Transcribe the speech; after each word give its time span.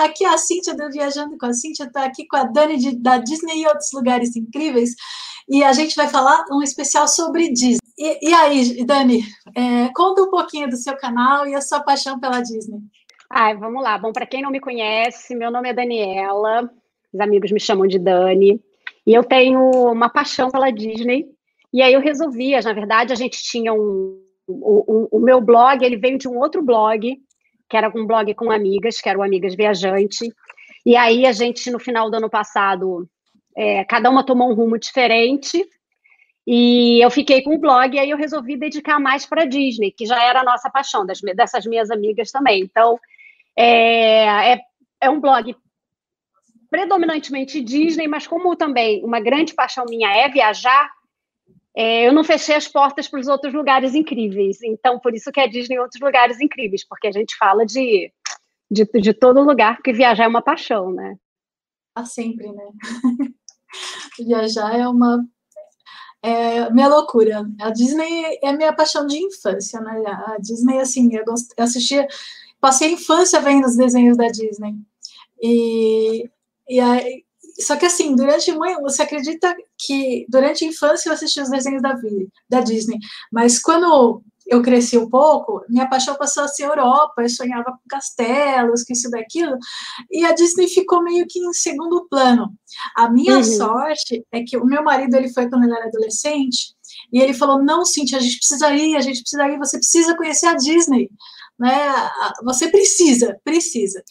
Aqui 0.00 0.24
a 0.24 0.38
Cíntia 0.38 0.74
do 0.74 0.90
Viajando 0.90 1.36
com 1.36 1.44
a 1.44 1.52
Cíntia, 1.52 1.84
está 1.84 2.06
aqui 2.06 2.26
com 2.26 2.34
a 2.34 2.44
Dani 2.44 2.78
de, 2.78 2.96
da 2.96 3.18
Disney 3.18 3.60
e 3.60 3.66
outros 3.66 3.92
lugares 3.92 4.34
incríveis, 4.34 4.94
e 5.46 5.62
a 5.62 5.74
gente 5.74 5.94
vai 5.94 6.08
falar 6.08 6.42
um 6.50 6.62
especial 6.62 7.06
sobre 7.06 7.52
Disney. 7.52 7.78
E, 7.98 8.30
e 8.30 8.32
aí, 8.32 8.82
Dani, 8.86 9.22
é, 9.54 9.90
conta 9.94 10.22
um 10.22 10.30
pouquinho 10.30 10.70
do 10.70 10.76
seu 10.78 10.96
canal 10.96 11.46
e 11.46 11.54
a 11.54 11.60
sua 11.60 11.80
paixão 11.80 12.18
pela 12.18 12.40
Disney. 12.40 12.78
Ai, 13.28 13.54
vamos 13.58 13.82
lá. 13.82 13.98
Bom, 13.98 14.10
para 14.10 14.24
quem 14.24 14.40
não 14.40 14.50
me 14.50 14.58
conhece, 14.58 15.34
meu 15.34 15.50
nome 15.50 15.68
é 15.68 15.74
Daniela, 15.74 16.70
os 17.12 17.20
amigos 17.20 17.52
me 17.52 17.60
chamam 17.60 17.86
de 17.86 17.98
Dani, 17.98 18.58
e 19.06 19.12
eu 19.12 19.22
tenho 19.22 19.60
uma 19.92 20.08
paixão 20.08 20.50
pela 20.50 20.70
Disney, 20.70 21.26
e 21.74 21.82
aí 21.82 21.92
eu 21.92 22.00
resolvi, 22.00 22.58
na 22.58 22.72
verdade, 22.72 23.12
a 23.12 23.16
gente 23.16 23.42
tinha 23.42 23.74
um, 23.74 24.18
o, 24.48 25.08
o, 25.12 25.18
o 25.18 25.20
meu 25.20 25.42
blog, 25.42 25.84
ele 25.84 25.98
veio 25.98 26.16
de 26.16 26.26
um 26.26 26.38
outro 26.38 26.62
blog, 26.62 27.20
que 27.70 27.76
era 27.76 27.88
um 27.96 28.04
blog 28.04 28.34
com 28.34 28.50
amigas, 28.50 29.00
que 29.00 29.08
era 29.08 29.16
o 29.16 29.22
Amigas 29.22 29.54
Viajante. 29.54 30.28
E 30.84 30.96
aí 30.96 31.24
a 31.24 31.30
gente, 31.30 31.70
no 31.70 31.78
final 31.78 32.10
do 32.10 32.16
ano 32.16 32.28
passado, 32.28 33.08
é, 33.56 33.84
cada 33.84 34.10
uma 34.10 34.26
tomou 34.26 34.50
um 34.50 34.54
rumo 34.54 34.76
diferente. 34.76 35.64
E 36.44 37.00
eu 37.00 37.10
fiquei 37.10 37.42
com 37.42 37.54
o 37.54 37.60
blog, 37.60 37.94
e 37.94 37.98
aí 38.00 38.10
eu 38.10 38.16
resolvi 38.16 38.56
dedicar 38.56 38.98
mais 38.98 39.24
para 39.24 39.44
Disney, 39.44 39.92
que 39.92 40.04
já 40.04 40.20
era 40.20 40.40
a 40.40 40.44
nossa 40.44 40.68
paixão, 40.68 41.06
das, 41.06 41.20
dessas 41.20 41.64
minhas 41.64 41.92
amigas 41.92 42.32
também. 42.32 42.62
Então, 42.62 42.98
é, 43.56 44.54
é, 44.54 44.60
é 45.02 45.08
um 45.08 45.20
blog 45.20 45.54
predominantemente 46.68 47.60
Disney, 47.60 48.08
mas 48.08 48.26
como 48.26 48.56
também 48.56 49.04
uma 49.04 49.20
grande 49.20 49.54
paixão 49.54 49.84
minha 49.88 50.10
é 50.10 50.28
viajar, 50.28 50.90
é, 51.80 52.06
eu 52.06 52.12
não 52.12 52.22
fechei 52.22 52.54
as 52.54 52.68
portas 52.68 53.08
para 53.08 53.18
os 53.18 53.26
outros 53.26 53.54
lugares 53.54 53.94
incríveis. 53.94 54.58
Então, 54.62 55.00
por 55.00 55.14
isso 55.14 55.32
que 55.32 55.40
é 55.40 55.48
Disney 55.48 55.78
outros 55.78 55.98
lugares 55.98 56.38
incríveis, 56.38 56.86
porque 56.86 57.06
a 57.06 57.10
gente 57.10 57.34
fala 57.38 57.64
de, 57.64 58.12
de, 58.70 58.84
de 58.84 59.14
todo 59.14 59.40
lugar, 59.40 59.76
porque 59.76 59.94
viajar 59.94 60.24
é 60.24 60.28
uma 60.28 60.42
paixão, 60.42 60.92
né? 60.92 61.16
Ah, 61.94 62.04
sempre, 62.04 62.52
né? 62.52 62.64
viajar 64.18 64.78
é 64.78 64.86
uma 64.86 65.24
é 66.22 66.70
minha 66.70 66.88
loucura. 66.88 67.48
A 67.58 67.70
Disney 67.70 68.38
é 68.42 68.52
minha 68.52 68.74
paixão 68.74 69.06
de 69.06 69.16
infância, 69.16 69.80
né? 69.80 70.02
A 70.06 70.36
Disney, 70.38 70.80
assim, 70.80 71.08
eu 71.16 71.24
assistia, 71.56 72.06
passei 72.60 72.88
a 72.88 72.92
infância 72.92 73.40
vendo 73.40 73.64
os 73.64 73.74
desenhos 73.74 74.18
da 74.18 74.26
Disney. 74.26 74.74
E, 75.40 76.28
e 76.68 76.78
aí, 76.78 77.24
só 77.60 77.76
que 77.76 77.86
assim, 77.86 78.14
durante 78.14 78.52
muito, 78.52 78.80
você 78.80 79.02
acredita 79.02 79.54
que 79.78 80.26
durante 80.28 80.64
a 80.64 80.68
infância 80.68 81.08
eu 81.08 81.12
assisti 81.12 81.40
os 81.40 81.50
desenhos 81.50 81.82
da, 81.82 81.94
da 82.48 82.60
Disney, 82.60 82.98
mas 83.32 83.60
quando 83.60 84.22
eu 84.50 84.60
cresci 84.62 84.98
um 84.98 85.08
pouco, 85.08 85.64
minha 85.68 85.88
paixão 85.88 86.16
passou 86.16 86.42
a 86.42 86.48
ser 86.48 86.64
Europa, 86.64 87.22
eu 87.22 87.28
sonhava 87.28 87.70
com 87.70 87.88
castelos, 87.88 88.82
com 88.82 88.92
isso 88.92 89.08
daquilo, 89.08 89.56
e 90.10 90.24
a 90.24 90.32
Disney 90.32 90.66
ficou 90.66 91.02
meio 91.04 91.24
que 91.28 91.38
em 91.38 91.52
segundo 91.52 92.08
plano. 92.08 92.52
A 92.96 93.08
minha 93.08 93.36
uhum. 93.36 93.44
sorte 93.44 94.26
é 94.32 94.42
que 94.42 94.56
o 94.56 94.66
meu 94.66 94.82
marido, 94.82 95.14
ele 95.14 95.32
foi 95.32 95.48
quando 95.48 95.64
ele 95.64 95.72
era 95.72 95.86
adolescente, 95.86 96.74
e 97.12 97.20
ele 97.20 97.32
falou, 97.32 97.62
não, 97.62 97.84
Cintia, 97.84 98.18
a 98.18 98.20
gente 98.20 98.38
precisa 98.38 98.74
ir, 98.74 98.96
a 98.96 99.00
gente 99.00 99.20
precisa 99.20 99.48
ir, 99.48 99.58
você 99.58 99.76
precisa 99.78 100.16
conhecer 100.16 100.46
a 100.46 100.54
Disney, 100.54 101.08
né, 101.56 102.10
você 102.42 102.68
precisa, 102.68 103.38
precisa. 103.44 104.02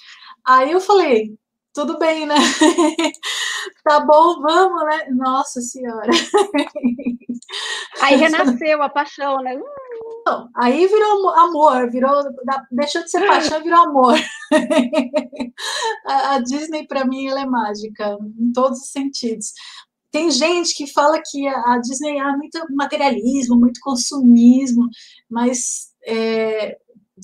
Aí 0.45 0.71
eu 0.71 0.79
falei, 0.79 1.33
tudo 1.73 1.97
bem, 1.97 2.25
né? 2.25 2.35
tá 3.83 3.99
bom, 3.99 4.41
vamos, 4.41 4.85
né? 4.85 5.07
Nossa 5.11 5.61
Senhora. 5.61 6.11
Aí 8.01 8.15
renasceu 8.15 8.81
a 8.81 8.89
paixão, 8.89 9.37
né? 9.37 9.55
Não, 10.25 10.49
aí 10.55 10.85
virou 10.85 11.29
amor, 11.29 11.89
virou, 11.89 12.23
deixou 12.71 13.03
de 13.03 13.09
ser 13.09 13.25
paixão, 13.25 13.63
virou 13.63 13.79
amor. 13.79 14.15
a, 16.05 16.35
a 16.35 16.39
Disney, 16.39 16.85
para 16.85 17.05
mim, 17.05 17.27
ela 17.27 17.41
é 17.41 17.45
mágica, 17.45 18.17
em 18.37 18.51
todos 18.51 18.79
os 18.79 18.91
sentidos. 18.91 19.53
Tem 20.11 20.29
gente 20.31 20.75
que 20.75 20.87
fala 20.87 21.21
que 21.23 21.47
a 21.47 21.77
Disney 21.79 22.19
é 22.19 22.37
muito 22.37 22.59
materialismo, 22.71 23.55
muito 23.55 23.79
consumismo, 23.81 24.87
mas 25.29 25.89
é, 26.05 26.77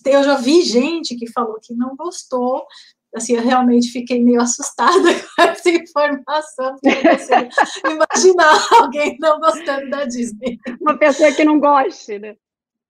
eu 0.05 0.23
já 0.23 0.35
vi 0.35 0.61
gente 0.63 1.15
que 1.15 1.31
falou 1.31 1.57
que 1.61 1.73
não 1.73 1.95
gostou 1.95 2.65
assim, 3.15 3.33
eu 3.33 3.43
realmente 3.43 3.91
fiquei 3.91 4.23
meio 4.23 4.41
assustada 4.41 4.93
com 5.35 5.41
essa 5.41 5.69
informação, 5.69 6.75
porque 6.81 6.89
imaginar 7.89 8.67
alguém 8.79 9.17
não 9.19 9.39
gostando 9.39 9.89
da 9.89 10.05
Disney. 10.05 10.59
Uma 10.81 10.97
pessoa 10.97 11.31
que 11.31 11.43
não 11.43 11.59
goste, 11.59 12.19
né? 12.19 12.35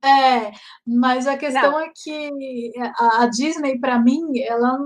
É, 0.03 0.51
mas 0.85 1.25
a 1.25 1.35
questão 1.35 1.71
não. 1.71 1.79
é 1.79 1.89
que 1.95 2.71
a, 2.77 3.23
a 3.23 3.25
Disney, 3.27 3.79
para 3.79 3.99
mim, 3.99 4.21
ela, 4.39 4.77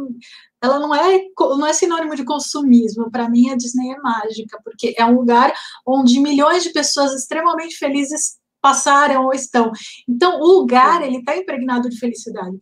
ela 0.61 0.79
não, 0.79 0.95
é, 0.95 1.21
não 1.37 1.67
é 1.67 1.73
sinônimo 1.73 2.15
de 2.15 2.23
consumismo. 2.23 3.11
Para 3.11 3.29
mim, 3.29 3.49
a 3.49 3.57
Disney 3.57 3.91
é 3.91 3.97
mágica, 3.97 4.61
porque 4.63 4.95
é 4.97 5.03
um 5.03 5.15
lugar 5.15 5.51
onde 5.85 6.21
milhões 6.21 6.63
de 6.63 6.71
pessoas 6.71 7.13
extremamente 7.13 7.75
felizes 7.75 8.37
passaram 8.61 9.25
ou 9.25 9.33
estão. 9.33 9.71
Então, 10.07 10.39
o 10.39 10.59
lugar, 10.59 11.01
ele 11.01 11.17
está 11.17 11.35
impregnado 11.35 11.89
de 11.89 11.99
felicidade 11.99 12.57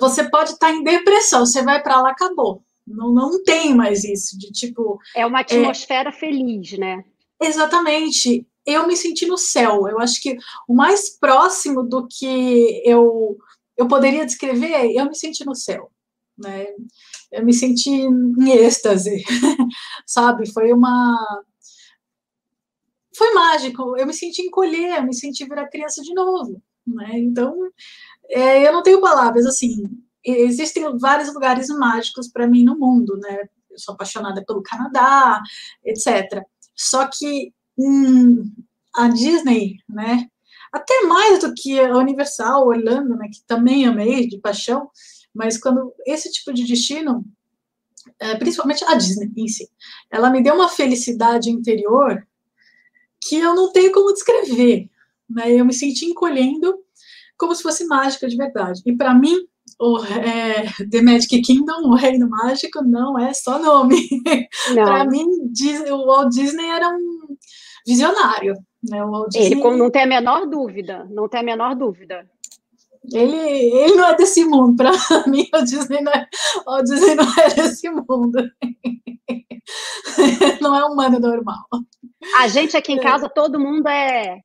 você 0.00 0.28
pode 0.28 0.52
estar 0.52 0.72
em 0.72 0.82
depressão, 0.82 1.44
você 1.44 1.62
vai 1.62 1.82
para 1.82 2.00
lá, 2.00 2.10
acabou. 2.10 2.62
Não, 2.86 3.12
não 3.12 3.42
tem 3.42 3.74
mais 3.74 4.04
isso, 4.04 4.38
de 4.38 4.50
tipo. 4.50 4.98
É 5.14 5.26
uma 5.26 5.40
atmosfera 5.40 6.08
é... 6.08 6.12
feliz, 6.12 6.78
né? 6.78 7.04
Exatamente. 7.40 8.46
Eu 8.64 8.86
me 8.86 8.96
senti 8.96 9.26
no 9.26 9.38
céu. 9.38 9.88
Eu 9.88 9.98
acho 9.98 10.20
que 10.20 10.36
o 10.66 10.74
mais 10.74 11.10
próximo 11.18 11.82
do 11.82 12.06
que 12.06 12.82
eu, 12.84 13.36
eu 13.76 13.86
poderia 13.86 14.26
descrever 14.26 14.72
é 14.72 15.00
eu 15.00 15.06
me 15.06 15.14
senti 15.14 15.44
no 15.44 15.54
céu. 15.54 15.90
Né? 16.36 16.66
Eu 17.32 17.44
me 17.44 17.52
senti 17.52 17.90
em 17.90 18.50
êxtase, 18.50 19.22
sabe? 20.06 20.50
Foi 20.52 20.72
uma. 20.72 21.44
Foi 23.16 23.32
mágico. 23.34 23.96
Eu 23.96 24.06
me 24.06 24.14
senti 24.14 24.42
encolher, 24.42 24.98
eu 24.98 25.02
me 25.02 25.14
senti 25.14 25.44
virar 25.44 25.68
criança 25.68 26.02
de 26.02 26.14
novo. 26.14 26.62
Né? 26.86 27.18
Então, 27.18 27.54
é, 28.30 28.66
eu 28.66 28.72
não 28.72 28.82
tenho 28.82 29.00
palavras, 29.00 29.46
assim, 29.46 29.84
existem 30.24 30.84
vários 30.98 31.32
lugares 31.32 31.68
mágicos 31.68 32.28
para 32.28 32.46
mim 32.46 32.64
no 32.64 32.78
mundo, 32.78 33.16
né? 33.18 33.48
Eu 33.70 33.78
sou 33.78 33.94
apaixonada 33.94 34.44
pelo 34.44 34.62
Canadá, 34.62 35.40
etc. 35.84 36.42
Só 36.74 37.06
que 37.06 37.52
hum, 37.78 38.50
a 38.94 39.08
Disney, 39.08 39.76
né? 39.88 40.28
Até 40.72 41.02
mais 41.02 41.40
do 41.40 41.54
que 41.54 41.80
a 41.80 41.96
Universal, 41.96 42.66
Orlando, 42.66 43.16
né? 43.16 43.28
Que 43.32 43.42
também 43.46 43.86
amei 43.86 44.28
de 44.28 44.38
paixão, 44.38 44.90
mas 45.34 45.58
quando 45.58 45.92
esse 46.06 46.30
tipo 46.30 46.52
de 46.52 46.64
destino, 46.64 47.24
é, 48.18 48.34
principalmente 48.36 48.84
a 48.84 48.94
Disney 48.94 49.30
em 49.36 49.48
si, 49.48 49.68
ela 50.10 50.30
me 50.30 50.42
deu 50.42 50.54
uma 50.54 50.68
felicidade 50.68 51.50
interior 51.50 52.26
que 53.20 53.36
eu 53.36 53.54
não 53.54 53.72
tenho 53.72 53.92
como 53.92 54.12
descrever, 54.12 54.90
né? 55.28 55.52
Eu 55.52 55.64
me 55.64 55.72
senti 55.72 56.06
encolhendo 56.06 56.78
como 57.38 57.54
se 57.54 57.62
fosse 57.62 57.86
mágica 57.86 58.28
de 58.28 58.36
verdade. 58.36 58.82
E 58.84 58.94
para 58.94 59.14
mim, 59.14 59.36
o 59.80 60.04
é, 60.04 60.66
The 60.90 61.02
Magic 61.02 61.40
Kingdom, 61.42 61.88
o 61.88 61.94
Reino 61.94 62.28
Mágico, 62.28 62.82
não 62.82 63.18
é 63.18 63.32
só 63.32 63.58
nome. 63.58 63.96
para 64.74 65.04
mim, 65.04 65.24
o 65.90 66.06
Walt 66.06 66.32
Disney 66.32 66.68
era 66.68 66.88
um 66.88 67.36
visionário. 67.86 68.54
Né? 68.82 69.04
O 69.04 69.10
Walt 69.10 69.30
Disney... 69.30 69.60
Ele 69.60 69.76
não 69.76 69.90
tem 69.90 70.02
a 70.02 70.06
menor 70.06 70.46
dúvida, 70.46 71.06
não 71.10 71.28
tem 71.28 71.40
a 71.40 71.44
menor 71.44 71.76
dúvida. 71.76 72.26
Ele, 73.12 73.36
ele 73.36 73.94
não 73.94 74.08
é 74.08 74.16
desse 74.16 74.44
mundo, 74.44 74.76
para 74.76 74.90
mim 75.28 75.48
o 75.54 75.62
Disney, 75.62 76.02
não 76.02 76.12
é, 76.12 76.26
o 76.66 76.82
Disney 76.82 77.14
não 77.14 77.24
é 77.38 77.54
desse 77.54 77.88
mundo. 77.88 78.50
não 80.60 80.76
é 80.76 80.84
humano 80.84 81.18
normal. 81.18 81.64
A 82.36 82.48
gente 82.48 82.76
aqui 82.76 82.92
em 82.92 82.98
é. 82.98 83.02
casa, 83.02 83.28
todo 83.28 83.60
mundo 83.60 83.88
é 83.88 84.40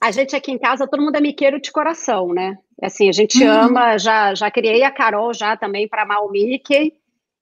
a 0.00 0.10
gente 0.10 0.36
aqui 0.36 0.52
em 0.52 0.58
casa, 0.58 0.86
todo 0.86 1.02
mundo 1.02 1.16
é 1.16 1.20
miqueiro 1.20 1.60
de 1.60 1.72
coração, 1.72 2.32
né? 2.32 2.56
Assim, 2.80 3.08
a 3.08 3.12
gente 3.12 3.42
uhum. 3.42 3.50
ama, 3.50 3.98
já, 3.98 4.34
já 4.34 4.50
criei 4.50 4.82
a 4.84 4.90
Carol 4.90 5.34
já 5.34 5.56
também 5.56 5.88
para 5.88 6.02
amar 6.02 6.22
o 6.22 6.30
Mickey, 6.30 6.92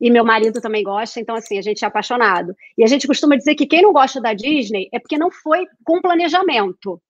e 0.00 0.10
meu 0.10 0.25
marido 0.25 0.60
também 0.60 0.82
gosta, 0.82 1.20
então 1.20 1.34
assim, 1.34 1.58
a 1.58 1.62
gente 1.62 1.84
é 1.84 1.88
apaixonado. 1.88 2.54
E 2.76 2.84
a 2.84 2.86
gente 2.86 3.06
costuma 3.06 3.36
dizer 3.36 3.54
que 3.54 3.66
quem 3.66 3.82
não 3.82 3.92
gosta 3.92 4.20
da 4.20 4.34
Disney 4.34 4.88
é 4.92 4.98
porque 4.98 5.19
não 5.19 5.30
foi 5.30 5.66
com 5.84 6.00
planejamento. 6.00 7.00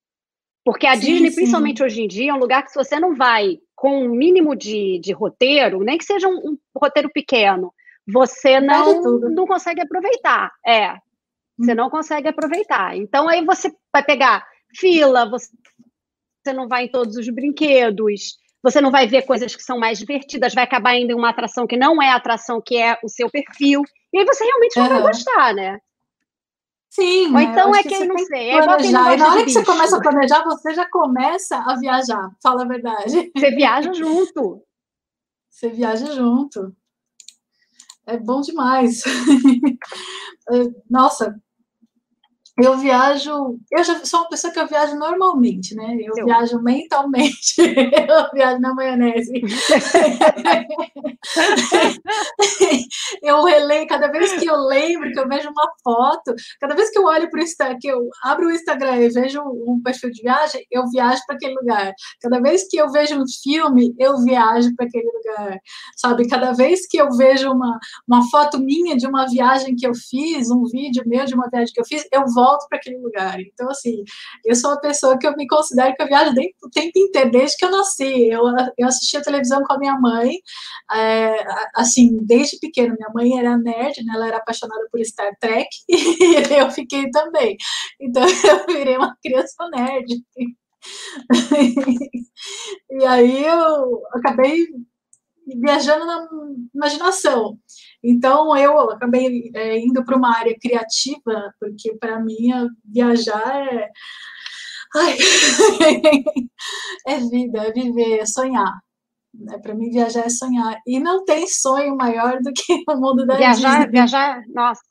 Porque 0.64 0.86
a 0.86 0.94
sim, 0.94 1.00
Disney, 1.00 1.30
sim. 1.30 1.36
principalmente 1.36 1.82
hoje 1.82 2.02
em 2.02 2.08
dia, 2.08 2.30
é 2.30 2.34
um 2.34 2.38
lugar 2.38 2.62
que 2.64 2.70
se 2.70 2.78
você 2.78 2.98
não 2.98 3.14
vai 3.14 3.58
com 3.74 4.04
um 4.04 4.10
mínimo 4.10 4.54
de, 4.54 4.98
de 5.00 5.12
roteiro, 5.12 5.80
nem 5.80 5.98
que 5.98 6.04
seja 6.04 6.28
um, 6.28 6.50
um 6.50 6.58
roteiro 6.76 7.10
pequeno, 7.12 7.72
você 8.06 8.60
não, 8.60 9.00
não 9.20 9.46
consegue 9.46 9.80
aproveitar. 9.80 10.52
É, 10.64 10.94
você 11.58 11.72
hum. 11.72 11.76
não 11.76 11.90
consegue 11.90 12.28
aproveitar. 12.28 12.96
Então 12.96 13.28
aí 13.28 13.44
você 13.44 13.72
vai 13.92 14.04
pegar 14.04 14.46
fila, 14.74 15.28
você, 15.28 15.50
não 16.52 16.68
vai 16.68 16.84
em 16.84 16.90
todos 16.90 17.16
os 17.16 17.28
brinquedos, 17.28 18.38
você 18.62 18.80
não 18.80 18.90
vai 18.90 19.06
ver 19.06 19.22
coisas 19.22 19.54
que 19.54 19.62
são 19.62 19.78
mais 19.78 19.98
divertidas, 19.98 20.54
vai 20.54 20.64
acabar 20.64 20.96
indo 20.96 21.12
em 21.12 21.14
uma 21.14 21.30
atração 21.30 21.66
que 21.66 21.76
não 21.76 22.02
é 22.02 22.10
a 22.10 22.16
atração 22.16 22.60
que 22.60 22.76
é 22.76 22.98
o 23.02 23.08
seu 23.08 23.30
perfil, 23.30 23.82
e 24.12 24.18
aí 24.18 24.24
você 24.24 24.44
realmente 24.44 24.76
não 24.78 24.88
vai 24.88 25.02
gostar, 25.02 25.54
né? 25.54 25.78
Sim. 26.96 27.34
Ou 27.34 27.40
então 27.40 27.74
é 27.74 27.82
quem 27.82 28.08
não 28.08 28.16
sei. 28.18 28.50
É 28.50 28.58
igual 28.58 28.78
quem 28.78 28.90
não 28.90 29.12
e 29.12 29.16
na 29.18 29.32
hora 29.32 29.44
que 29.44 29.50
você 29.50 29.62
começa 29.62 29.98
a 29.98 30.00
planejar, 30.00 30.42
você 30.44 30.72
já 30.72 30.88
começa 30.88 31.58
a 31.58 31.76
viajar. 31.78 32.30
Fala 32.42 32.62
a 32.62 32.66
verdade. 32.66 33.30
Você 33.36 33.50
viaja 33.50 33.92
junto. 33.92 34.62
Você 35.50 35.68
viaja 35.68 36.06
junto. 36.14 36.74
é 38.06 38.16
bom 38.16 38.40
demais. 38.40 39.02
Nossa, 40.88 41.38
eu 42.58 42.78
viajo, 42.78 43.58
eu 43.70 43.84
já 43.84 44.02
sou 44.02 44.20
uma 44.20 44.30
pessoa 44.30 44.50
que 44.50 44.58
eu 44.58 44.66
viajo 44.66 44.96
normalmente, 44.96 45.74
né? 45.74 45.94
Eu 46.00 46.14
Seu. 46.14 46.24
viajo 46.24 46.58
mentalmente, 46.62 47.54
eu 47.60 48.30
viajo 48.32 48.58
na 48.60 48.74
maionese. 48.74 49.30
eu 53.22 53.44
releio, 53.44 53.86
cada 53.86 54.08
vez 54.08 54.32
que 54.32 54.46
eu 54.46 54.56
lembro, 54.56 55.12
que 55.12 55.20
eu 55.20 55.28
vejo 55.28 55.50
uma 55.50 55.70
foto, 55.84 56.34
cada 56.58 56.74
vez 56.74 56.88
que 56.90 56.98
eu 56.98 57.04
olho 57.04 57.28
para 57.28 57.40
o 57.40 57.42
Instagram, 57.42 57.76
que 57.78 57.88
eu 57.88 58.08
abro 58.24 58.46
o 58.46 58.52
Instagram 58.52 59.02
e 59.02 59.10
vejo 59.10 59.42
um 59.42 59.78
perfil 59.84 60.10
de 60.10 60.22
viagem, 60.22 60.64
eu 60.70 60.88
viajo 60.88 61.20
para 61.26 61.36
aquele 61.36 61.56
lugar. 61.56 61.92
Cada 62.22 62.40
vez 62.40 62.66
que 62.68 62.78
eu 62.78 62.90
vejo 62.90 63.20
um 63.20 63.24
filme, 63.42 63.94
eu 63.98 64.16
viajo 64.24 64.74
para 64.74 64.86
aquele 64.86 65.10
lugar, 65.12 65.58
sabe? 65.94 66.26
Cada 66.26 66.52
vez 66.52 66.86
que 66.86 66.96
eu 66.96 67.10
vejo 67.10 67.52
uma, 67.52 67.78
uma 68.08 68.26
foto 68.30 68.58
minha 68.58 68.96
de 68.96 69.06
uma 69.06 69.26
viagem 69.26 69.76
que 69.76 69.86
eu 69.86 69.92
fiz, 69.94 70.50
um 70.50 70.64
vídeo 70.64 71.02
meu 71.04 71.26
de 71.26 71.34
uma 71.34 71.50
viagem 71.50 71.74
que 71.74 71.80
eu 71.80 71.84
fiz, 71.84 72.08
eu 72.10 72.24
volto 72.32 72.45
volto 72.46 72.68
para 72.68 72.78
aquele 72.78 72.98
lugar. 72.98 73.40
Então, 73.40 73.68
assim, 73.68 74.04
eu 74.44 74.54
sou 74.54 74.70
uma 74.70 74.80
pessoa 74.80 75.18
que 75.18 75.26
eu 75.26 75.34
me 75.36 75.46
considero 75.46 75.94
que 75.94 76.02
eu 76.02 76.06
viajo 76.06 76.32
o 76.62 76.70
tempo 76.70 76.92
inteiro, 76.96 77.30
desde 77.30 77.56
que 77.56 77.64
eu 77.64 77.70
nasci. 77.70 78.28
Eu, 78.28 78.42
eu 78.78 78.86
assistia 78.86 79.22
televisão 79.22 79.62
com 79.64 79.72
a 79.74 79.78
minha 79.78 79.98
mãe, 79.98 80.36
é, 80.92 81.44
assim, 81.74 82.18
desde 82.22 82.58
pequena. 82.58 82.94
Minha 82.94 83.10
mãe 83.14 83.38
era 83.38 83.56
nerd, 83.58 84.04
né? 84.04 84.12
Ela 84.14 84.28
era 84.28 84.36
apaixonada 84.38 84.86
por 84.90 85.04
Star 85.04 85.32
Trek, 85.40 85.68
e 85.88 86.54
eu 86.58 86.70
fiquei 86.70 87.10
também. 87.10 87.56
Então, 88.00 88.22
eu 88.48 88.66
virei 88.66 88.96
uma 88.96 89.16
criança 89.22 89.68
nerd. 89.70 90.06
e 92.90 93.04
aí 93.04 93.44
eu 93.44 94.02
acabei 94.14 94.66
viajando 95.46 96.04
na 96.04 96.28
imaginação. 96.74 97.58
Então, 98.02 98.56
eu 98.56 98.90
acabei 98.90 99.50
é, 99.54 99.78
indo 99.78 100.04
para 100.04 100.16
uma 100.16 100.36
área 100.36 100.56
criativa, 100.60 101.54
porque 101.60 101.94
para 101.96 102.20
mim 102.20 102.50
viajar 102.84 103.66
é. 103.72 103.90
Ai, 104.94 105.16
é 107.06 107.18
vida, 107.18 107.66
é 107.66 107.72
viver, 107.72 108.20
é 108.20 108.26
sonhar. 108.26 108.72
Né? 109.34 109.58
Para 109.58 109.74
mim, 109.74 109.90
viajar 109.90 110.24
é 110.26 110.28
sonhar. 110.28 110.80
E 110.86 110.98
não 110.98 111.24
tem 111.24 111.46
sonho 111.46 111.96
maior 111.96 112.40
do 112.40 112.52
que 112.52 112.84
o 112.88 112.96
mundo 112.96 113.26
da 113.26 113.36
viajar, 113.36 113.78
Disney. 113.78 113.90
Viajar, 113.90 114.42
nossa. 114.48 114.82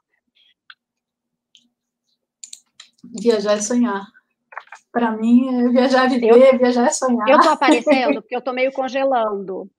Viajar 3.20 3.54
é 3.54 3.62
sonhar. 3.62 4.06
Para 4.92 5.12
mim, 5.12 5.48
é 5.50 5.70
viajar 5.70 6.06
é 6.06 6.10
viver, 6.10 6.30
eu, 6.30 6.58
viajar 6.58 6.86
é 6.86 6.90
sonhar. 6.90 7.28
Eu 7.28 7.40
tô 7.40 7.50
aparecendo 7.50 8.22
porque 8.22 8.36
eu 8.36 8.42
tô 8.42 8.54
meio 8.54 8.72
congelando. 8.72 9.70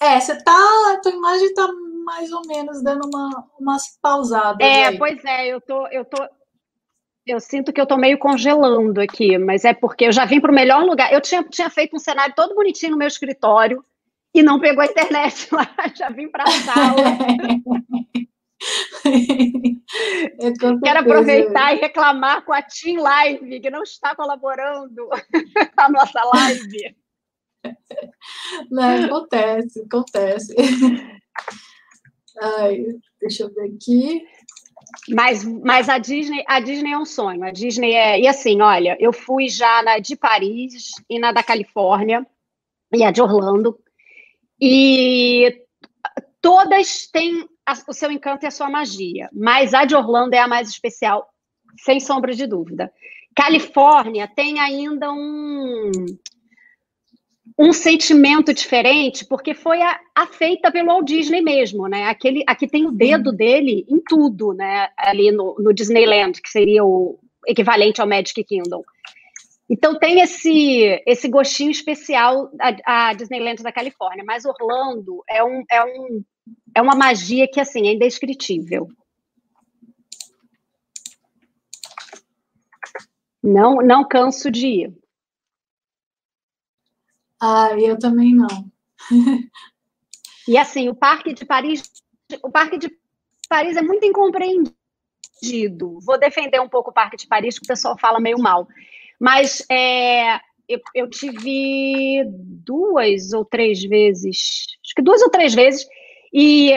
É, 0.00 0.20
você 0.20 0.42
tá. 0.42 0.52
A 0.92 1.00
tua 1.00 1.12
imagem 1.12 1.54
tá 1.54 1.68
mais 2.04 2.30
ou 2.30 2.42
menos 2.46 2.82
dando 2.82 3.06
uma, 3.06 3.48
umas 3.58 3.98
pausadas. 4.00 4.58
É, 4.60 4.86
aí. 4.86 4.98
pois 4.98 5.24
é, 5.24 5.48
eu 5.48 5.60
tô, 5.60 5.86
eu 5.88 6.04
tô. 6.04 6.16
Eu 7.26 7.40
sinto 7.40 7.72
que 7.72 7.80
eu 7.80 7.86
tô 7.86 7.96
meio 7.96 8.18
congelando 8.18 9.00
aqui, 9.00 9.36
mas 9.36 9.64
é 9.64 9.74
porque 9.74 10.04
eu 10.04 10.12
já 10.12 10.24
vim 10.24 10.40
para 10.40 10.52
o 10.52 10.54
melhor 10.54 10.84
lugar. 10.84 11.12
Eu 11.12 11.20
tinha, 11.20 11.42
tinha 11.42 11.68
feito 11.68 11.96
um 11.96 11.98
cenário 11.98 12.34
todo 12.36 12.54
bonitinho 12.54 12.92
no 12.92 12.98
meu 12.98 13.08
escritório 13.08 13.84
e 14.32 14.42
não 14.42 14.60
pegou 14.60 14.82
a 14.82 14.86
internet 14.86 15.48
lá. 15.52 15.68
Já 15.96 16.10
vim 16.10 16.28
para 16.28 16.44
a 16.44 16.50
sala. 16.50 16.96
É 19.04 20.52
Quero 20.82 21.00
aproveitar 21.00 21.74
e 21.74 21.80
reclamar 21.80 22.44
com 22.44 22.52
a 22.52 22.62
Team 22.62 23.00
Live, 23.00 23.60
que 23.60 23.70
não 23.70 23.82
está 23.82 24.16
colaborando 24.16 25.08
a 25.76 25.88
nossa 25.88 26.24
live. 26.24 26.96
Né? 28.70 29.04
Acontece, 29.04 29.80
acontece. 29.82 30.54
Ai, 32.40 32.84
deixa 33.20 33.44
eu 33.44 33.54
ver 33.54 33.74
aqui. 33.74 34.22
Mas, 35.08 35.44
mas 35.44 35.88
a 35.88 35.98
Disney, 35.98 36.44
a 36.46 36.60
Disney 36.60 36.92
é 36.92 36.98
um 36.98 37.04
sonho. 37.04 37.42
A 37.44 37.50
Disney 37.50 37.92
é. 37.92 38.20
E 38.20 38.28
assim, 38.28 38.60
olha, 38.60 38.96
eu 39.00 39.12
fui 39.12 39.48
já 39.48 39.82
na 39.82 39.98
de 39.98 40.16
Paris 40.16 40.92
e 41.08 41.18
na 41.18 41.32
da 41.32 41.42
Califórnia 41.42 42.26
e 42.92 43.02
a 43.02 43.10
de 43.10 43.22
Orlando. 43.22 43.78
E 44.60 45.62
todas 46.40 47.06
têm 47.08 47.48
a, 47.64 47.72
o 47.88 47.92
seu 47.92 48.10
encanto 48.10 48.44
e 48.44 48.48
a 48.48 48.50
sua 48.50 48.70
magia. 48.70 49.28
Mas 49.32 49.74
a 49.74 49.84
de 49.84 49.94
Orlando 49.94 50.34
é 50.34 50.38
a 50.38 50.48
mais 50.48 50.68
especial, 50.68 51.28
sem 51.80 52.00
sombra 52.00 52.32
de 52.32 52.46
dúvida. 52.46 52.92
Califórnia 53.34 54.26
tem 54.28 54.60
ainda 54.60 55.12
um 55.12 55.90
um 57.58 57.72
sentimento 57.72 58.52
diferente, 58.52 59.24
porque 59.24 59.54
foi 59.54 59.80
a, 59.80 59.98
a, 60.14 60.26
feita 60.26 60.70
pelo 60.70 60.88
Walt 60.88 61.06
Disney 61.06 61.40
mesmo, 61.40 61.88
né? 61.88 62.04
Aquele, 62.04 62.44
aqui 62.46 62.68
tem 62.68 62.86
o 62.86 62.92
dedo 62.92 63.32
dele 63.32 63.86
em 63.88 63.98
tudo, 63.98 64.52
né? 64.52 64.90
Ali 64.96 65.32
no, 65.32 65.56
no, 65.58 65.72
Disneyland, 65.72 66.40
que 66.42 66.50
seria 66.50 66.84
o 66.84 67.18
equivalente 67.46 68.00
ao 68.00 68.06
Magic 68.06 68.44
Kingdom. 68.44 68.82
Então 69.68 69.98
tem 69.98 70.20
esse 70.20 71.02
esse 71.06 71.28
gostinho 71.28 71.70
especial 71.70 72.50
a, 72.60 73.08
a 73.08 73.14
Disneyland 73.14 73.62
da 73.62 73.72
Califórnia, 73.72 74.22
mas 74.24 74.44
Orlando 74.44 75.24
é 75.28 75.42
um, 75.42 75.64
é 75.70 75.82
um 75.82 76.24
é 76.74 76.82
uma 76.82 76.94
magia 76.94 77.48
que 77.48 77.58
assim 77.58 77.88
é 77.88 77.94
indescritível. 77.94 78.86
Não 83.42 83.76
não 83.76 84.06
canso 84.06 84.50
de 84.50 84.66
ir. 84.66 85.05
Ah, 87.40 87.70
eu 87.78 87.98
também 87.98 88.34
não. 88.34 88.70
e 90.48 90.56
assim, 90.56 90.88
o 90.88 90.94
Parque 90.94 91.32
de 91.32 91.44
Paris, 91.44 91.82
o 92.42 92.50
Parque 92.50 92.78
de 92.78 92.90
Paris 93.48 93.76
é 93.76 93.82
muito 93.82 94.04
incompreendido. 94.04 94.74
Vou 96.00 96.18
defender 96.18 96.60
um 96.60 96.68
pouco 96.68 96.90
o 96.90 96.94
Parque 96.94 97.16
de 97.16 97.26
Paris, 97.26 97.58
que 97.58 97.64
o 97.64 97.68
pessoal 97.68 97.96
fala 97.98 98.20
meio 98.20 98.38
mal. 98.38 98.66
Mas 99.20 99.64
é, 99.70 100.36
eu, 100.68 100.80
eu, 100.94 101.10
tive 101.10 102.24
duas 102.28 103.32
ou 103.32 103.44
três 103.44 103.82
vezes, 103.82 104.66
acho 104.84 104.94
que 104.94 105.02
duas 105.02 105.22
ou 105.22 105.30
três 105.30 105.54
vezes, 105.54 105.86
e 106.32 106.72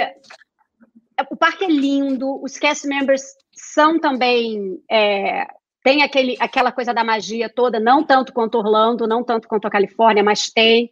o 1.30 1.36
parque 1.36 1.66
é 1.66 1.68
lindo, 1.68 2.42
os 2.42 2.58
cast 2.58 2.88
members 2.88 3.24
são 3.52 4.00
também 4.00 4.82
é, 4.90 5.46
tem 5.84 6.04
aquele, 6.04 6.36
aquela 6.40 6.72
coisa 6.72 6.94
da 6.94 7.04
magia 7.04 7.50
toda, 7.50 7.80
não 7.80 8.04
tanto 8.04 8.34
quanto 8.34 8.58
Orlando, 8.58 9.08
não 9.08 9.24
tanto 9.24 9.48
quanto 9.48 9.66
a 9.66 9.72
Califórnia, 9.72 10.24
mas 10.24 10.50
tem. 10.50 10.92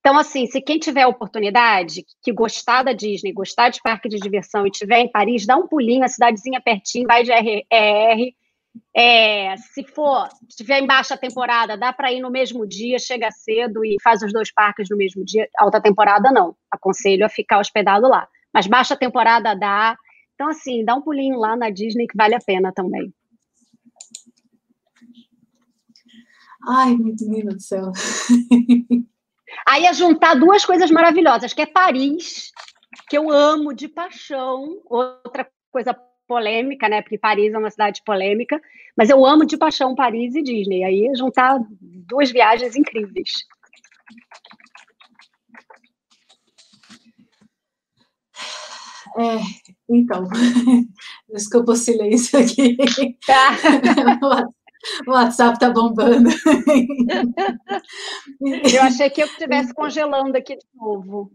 Então, 0.00 0.18
assim, 0.18 0.46
se 0.46 0.60
quem 0.60 0.78
tiver 0.78 1.06
oportunidade, 1.06 2.04
que 2.22 2.32
gostar 2.32 2.82
da 2.82 2.92
Disney, 2.92 3.32
gostar 3.32 3.70
de 3.70 3.80
parque 3.80 4.08
de 4.08 4.18
diversão 4.18 4.66
e 4.66 4.70
tiver 4.70 4.98
em 5.00 5.10
Paris, 5.10 5.46
dá 5.46 5.56
um 5.56 5.66
pulinho, 5.66 6.04
a 6.04 6.08
cidadezinha 6.08 6.60
pertinho, 6.60 7.06
vai 7.06 7.22
de 7.22 7.32
RR. 7.32 8.34
É, 8.94 9.56
se 9.56 9.84
for, 9.84 10.28
tiver 10.56 10.80
em 10.80 10.86
baixa 10.86 11.16
temporada, 11.16 11.76
dá 11.76 11.92
para 11.92 12.12
ir 12.12 12.20
no 12.20 12.30
mesmo 12.30 12.66
dia, 12.66 12.98
chega 12.98 13.30
cedo 13.30 13.84
e 13.84 13.96
faz 14.02 14.20
os 14.22 14.32
dois 14.32 14.52
parques 14.52 14.88
no 14.90 14.96
mesmo 14.96 15.24
dia. 15.24 15.48
Alta 15.58 15.80
temporada, 15.80 16.30
não. 16.30 16.54
Aconselho 16.70 17.24
a 17.24 17.28
ficar 17.28 17.58
hospedado 17.58 18.08
lá. 18.08 18.28
Mas 18.52 18.66
baixa 18.66 18.96
temporada 18.96 19.54
dá. 19.54 19.96
Então, 20.34 20.48
assim, 20.48 20.84
dá 20.84 20.94
um 20.96 21.02
pulinho 21.02 21.38
lá 21.38 21.56
na 21.56 21.70
Disney 21.70 22.06
que 22.06 22.16
vale 22.16 22.34
a 22.34 22.40
pena 22.44 22.72
também. 22.72 23.12
Ai, 26.66 26.96
menina 26.96 27.52
do 27.54 27.60
céu. 27.60 27.92
Aí 29.68 29.86
é 29.86 29.92
juntar 29.92 30.34
duas 30.34 30.64
coisas 30.64 30.90
maravilhosas, 30.90 31.52
que 31.52 31.62
é 31.62 31.66
Paris, 31.66 32.50
que 33.08 33.16
eu 33.16 33.30
amo 33.30 33.72
de 33.72 33.88
paixão, 33.88 34.80
outra 34.86 35.48
coisa 35.70 35.94
polêmica, 36.26 36.88
né? 36.88 37.02
Porque 37.02 37.18
Paris 37.18 37.52
é 37.52 37.58
uma 37.58 37.70
cidade 37.70 38.02
polêmica, 38.04 38.60
mas 38.96 39.10
eu 39.10 39.24
amo 39.24 39.44
de 39.44 39.56
paixão 39.56 39.94
Paris 39.94 40.34
e 40.34 40.42
Disney. 40.42 40.84
Aí 40.84 41.06
é 41.06 41.14
juntar 41.14 41.58
duas 41.80 42.30
viagens 42.30 42.74
incríveis. 42.76 43.30
É, 49.16 49.38
então, 49.88 50.26
desculpa 51.32 51.72
o 51.72 51.76
silêncio 51.76 52.38
aqui. 52.38 52.76
Tá. 53.26 53.56
O 55.06 55.12
WhatsApp 55.12 55.58
tá 55.58 55.70
bombando. 55.70 56.28
Eu 58.72 58.82
achei 58.82 59.10
que 59.10 59.22
eu 59.22 59.26
estivesse 59.26 59.74
congelando 59.74 60.36
aqui 60.36 60.56
de 60.56 60.66
novo. 60.74 61.32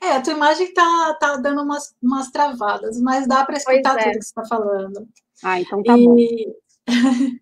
É, 0.00 0.12
a 0.12 0.22
tua 0.22 0.34
imagem 0.34 0.72
tá, 0.72 1.16
tá 1.18 1.36
dando 1.36 1.62
umas, 1.62 1.94
umas 2.02 2.30
travadas, 2.30 3.00
mas 3.00 3.26
dá 3.26 3.44
para 3.44 3.56
escutar 3.56 3.98
é. 3.98 4.04
tudo 4.04 4.18
que 4.18 4.24
você 4.24 4.28
está 4.28 4.44
falando. 4.44 5.08
Ah, 5.42 5.60
então 5.60 5.82
tá 5.82 5.98
e... 5.98 6.04
bom. 6.04 6.16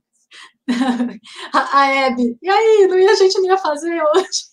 a, 1.53 1.81
a 1.81 1.93
Hebe, 1.93 2.39
e 2.41 2.49
aí, 2.49 2.87
não 2.89 2.99
ia, 2.99 3.11
a 3.11 3.17
gente 3.17 3.39
não 3.41 3.47
ia 3.47 3.59
fazer 3.59 4.01
hoje? 4.03 4.49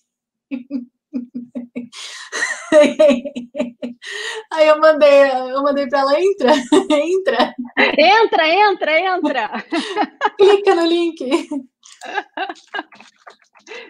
Aí 4.51 4.67
eu 4.67 4.79
mandei, 4.79 5.31
eu 5.51 5.63
mandei 5.63 5.87
para 5.87 5.99
ela, 5.99 6.13
entra, 6.21 6.51
entra. 6.91 7.55
Entra, 7.97 8.49
entra, 8.49 8.99
entra. 8.99 9.63
Clica 10.37 10.75
no 10.75 10.85
link. 10.85 11.25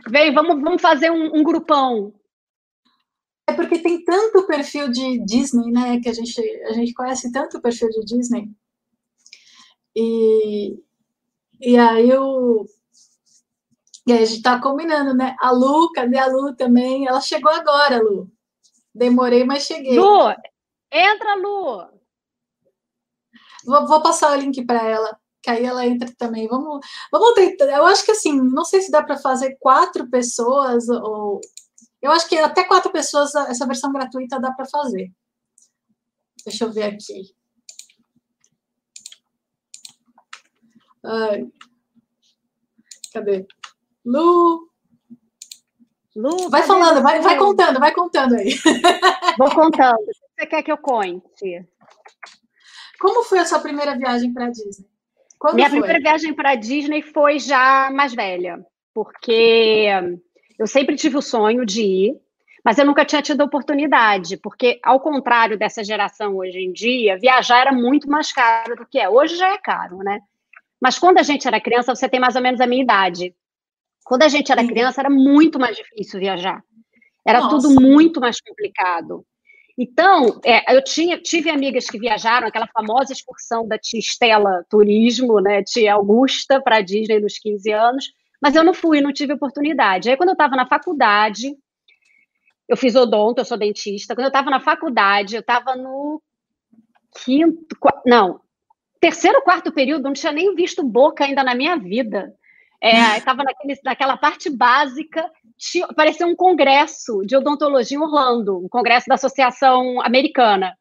Vem, 0.10 0.34
vamos, 0.34 0.62
vamos 0.62 0.82
fazer 0.82 1.12
um, 1.12 1.36
um 1.36 1.44
grupão. 1.44 2.14
é 3.48 3.54
porque 3.54 3.80
tem 3.80 4.04
tanto 4.04 4.46
perfil 4.48 4.90
de 4.90 5.20
Disney, 5.26 5.72
né? 5.72 6.00
Que 6.00 6.10
a 6.10 6.14
gente, 6.14 6.40
a 6.66 6.74
gente 6.74 6.94
conhece 6.94 7.32
tanto 7.32 7.62
perfil 7.62 7.90
de 7.90 8.02
Disney. 8.06 8.50
E, 9.96 10.78
e 11.60 11.78
aí 11.78 12.10
eu. 12.10 12.66
E 14.08 14.14
aí 14.14 14.24
a 14.24 14.26
gente 14.26 14.42
tá 14.42 14.62
combinando, 14.62 15.14
né? 15.14 15.36
A 15.38 15.52
Lu, 15.52 15.92
cadê 15.92 16.18
a 16.18 16.28
Lu 16.28 16.56
também? 16.56 17.06
Ela 17.06 17.20
chegou 17.20 17.52
agora, 17.52 18.02
Lu. 18.02 18.32
Demorei, 18.96 19.44
mas 19.44 19.64
cheguei. 19.64 20.00
Lu, 20.00 20.34
entra, 20.90 21.36
Lu. 21.36 21.86
Vou, 23.66 23.86
vou 23.86 24.02
passar 24.02 24.32
o 24.32 24.40
link 24.40 24.66
para 24.66 24.82
ela, 24.88 25.20
que 25.44 25.50
aí 25.50 25.66
ela 25.66 25.86
entra 25.86 26.10
também. 26.18 26.48
Vamos, 26.48 26.80
vamos 27.12 27.34
tentar. 27.34 27.66
Eu 27.66 27.86
acho 27.86 28.06
que 28.06 28.12
assim, 28.12 28.32
não 28.32 28.64
sei 28.64 28.80
se 28.80 28.90
dá 28.90 29.04
para 29.04 29.18
fazer 29.18 29.58
quatro 29.60 30.10
pessoas 30.10 30.88
ou 30.88 31.42
eu 32.02 32.10
acho 32.12 32.30
que 32.30 32.38
até 32.38 32.64
quatro 32.64 32.90
pessoas 32.92 33.36
essa 33.36 33.68
versão 33.68 33.92
gratuita 33.92 34.40
dá 34.40 34.54
para 34.54 34.66
fazer. 34.66 35.12
Deixa 36.46 36.64
eu 36.64 36.72
ver 36.72 36.84
aqui. 36.84 37.36
Ai. 41.04 41.52
Cadê? 43.12 43.46
Lu. 44.08 44.70
Lu, 46.16 46.50
vai 46.50 46.64
falando, 46.64 47.04
vai, 47.04 47.20
vai 47.20 47.38
contando, 47.38 47.80
vai 47.80 47.94
contando 47.94 48.36
aí. 48.36 48.56
Vou 49.38 49.54
contando. 49.54 50.00
O 50.00 50.06
que 50.06 50.40
você 50.40 50.46
quer 50.48 50.64
que 50.64 50.72
eu 50.72 50.78
conte? 50.78 51.68
Como 53.00 53.24
foi 53.24 53.40
a 53.40 53.46
sua 53.46 53.60
primeira 53.60 53.96
viagem 53.96 54.34
para 54.34 54.46
a 54.46 54.50
Disney? 54.50 54.88
Quando 55.38 55.56
Minha 55.56 55.70
foi? 55.70 55.80
primeira 55.80 56.02
viagem 56.02 56.34
para 56.34 56.52
a 56.52 56.56
Disney 56.56 57.02
foi 57.02 57.38
já 57.38 57.92
mais 57.92 58.16
velha, 58.16 58.66
porque 58.94 59.90
eu 60.58 60.66
sempre 60.66 60.96
tive 60.96 61.18
o 61.18 61.22
sonho 61.22 61.64
de 61.66 61.84
ir, 61.84 62.16
mas 62.64 62.80
eu 62.80 62.86
nunca 62.86 63.06
tinha 63.06 63.22
tido 63.22 63.42
oportunidade, 63.42 64.38
porque, 64.38 64.80
ao 64.84 65.00
contrário 65.00 65.58
dessa 65.60 65.84
geração 65.84 66.38
hoje 66.38 66.58
em 66.58 66.72
dia, 66.72 67.20
viajar 67.20 67.60
era 67.60 67.72
muito 67.72 68.10
mais 68.10 68.32
caro 68.32 68.76
do 68.76 68.86
que 68.88 68.98
é. 68.98 69.08
Hoje 69.08 69.36
já 69.36 69.54
é 69.54 69.58
caro, 69.60 69.98
né? 69.98 70.20
Mas 70.82 70.98
quando 70.98 71.20
a 71.20 71.24
gente 71.24 71.48
era 71.48 71.62
criança, 71.62 71.94
você 71.94 72.10
tem 72.10 72.20
mais 72.20 72.36
ou 72.36 72.42
menos 72.42 72.60
a 72.60 72.66
minha 72.66 72.84
idade. 72.84 73.36
Quando 74.08 74.24
a 74.24 74.30
gente 74.30 74.52
era 74.52 74.66
criança, 74.66 75.02
era 75.02 75.10
muito 75.10 75.60
mais 75.60 75.76
difícil 75.76 76.18
viajar. 76.18 76.64
Era 77.28 77.42
Nossa. 77.42 77.68
tudo 77.68 77.82
muito 77.82 78.22
mais 78.22 78.40
complicado. 78.40 79.26
Então, 79.78 80.40
é, 80.46 80.76
eu 80.76 80.82
tinha, 80.82 81.22
tive 81.22 81.50
amigas 81.50 81.88
que 81.88 82.00
viajaram, 82.00 82.48
aquela 82.48 82.68
famosa 82.68 83.12
excursão 83.12 83.68
da 83.68 83.78
tia 83.78 84.00
Estela 84.00 84.66
Turismo, 84.70 85.42
né, 85.42 85.62
tia 85.62 85.94
Augusta, 85.94 86.62
para 86.62 86.78
a 86.78 86.82
Disney 86.82 87.20
nos 87.20 87.38
15 87.38 87.70
anos, 87.72 88.12
mas 88.42 88.56
eu 88.56 88.64
não 88.64 88.74
fui, 88.74 89.02
não 89.02 89.12
tive 89.12 89.34
oportunidade. 89.34 90.10
Aí, 90.10 90.16
quando 90.16 90.30
eu 90.30 90.34
estava 90.34 90.56
na 90.56 90.66
faculdade, 90.66 91.54
eu 92.68 92.78
fiz 92.78 92.96
odonto, 92.96 93.42
eu 93.42 93.46
sou 93.46 93.58
dentista. 93.58 94.16
Quando 94.16 94.26
eu 94.26 94.30
estava 94.30 94.50
na 94.50 94.62
faculdade, 94.62 95.36
eu 95.36 95.42
estava 95.42 95.76
no 95.76 96.22
quinto, 97.26 97.76
não, 98.06 98.40
terceiro, 99.02 99.42
quarto 99.42 99.72
período, 99.72 100.04
não 100.04 100.14
tinha 100.14 100.32
nem 100.32 100.56
visto 100.56 100.82
boca 100.82 101.26
ainda 101.26 101.44
na 101.44 101.54
minha 101.54 101.76
vida. 101.78 102.34
Estava 102.82 103.42
é, 103.42 103.76
naquela 103.84 104.18
parte 104.18 104.50
básica, 104.50 105.30
tinha, 105.58 105.88
parecia 105.88 106.28
um 106.28 106.36
congresso 106.36 107.22
de 107.26 107.36
odontologia 107.36 107.98
em 107.98 108.02
Orlando, 108.02 108.64
um 108.64 108.70
congresso 108.70 109.08
da 109.08 109.16
Associação 109.16 110.00
Americana. 110.02 110.78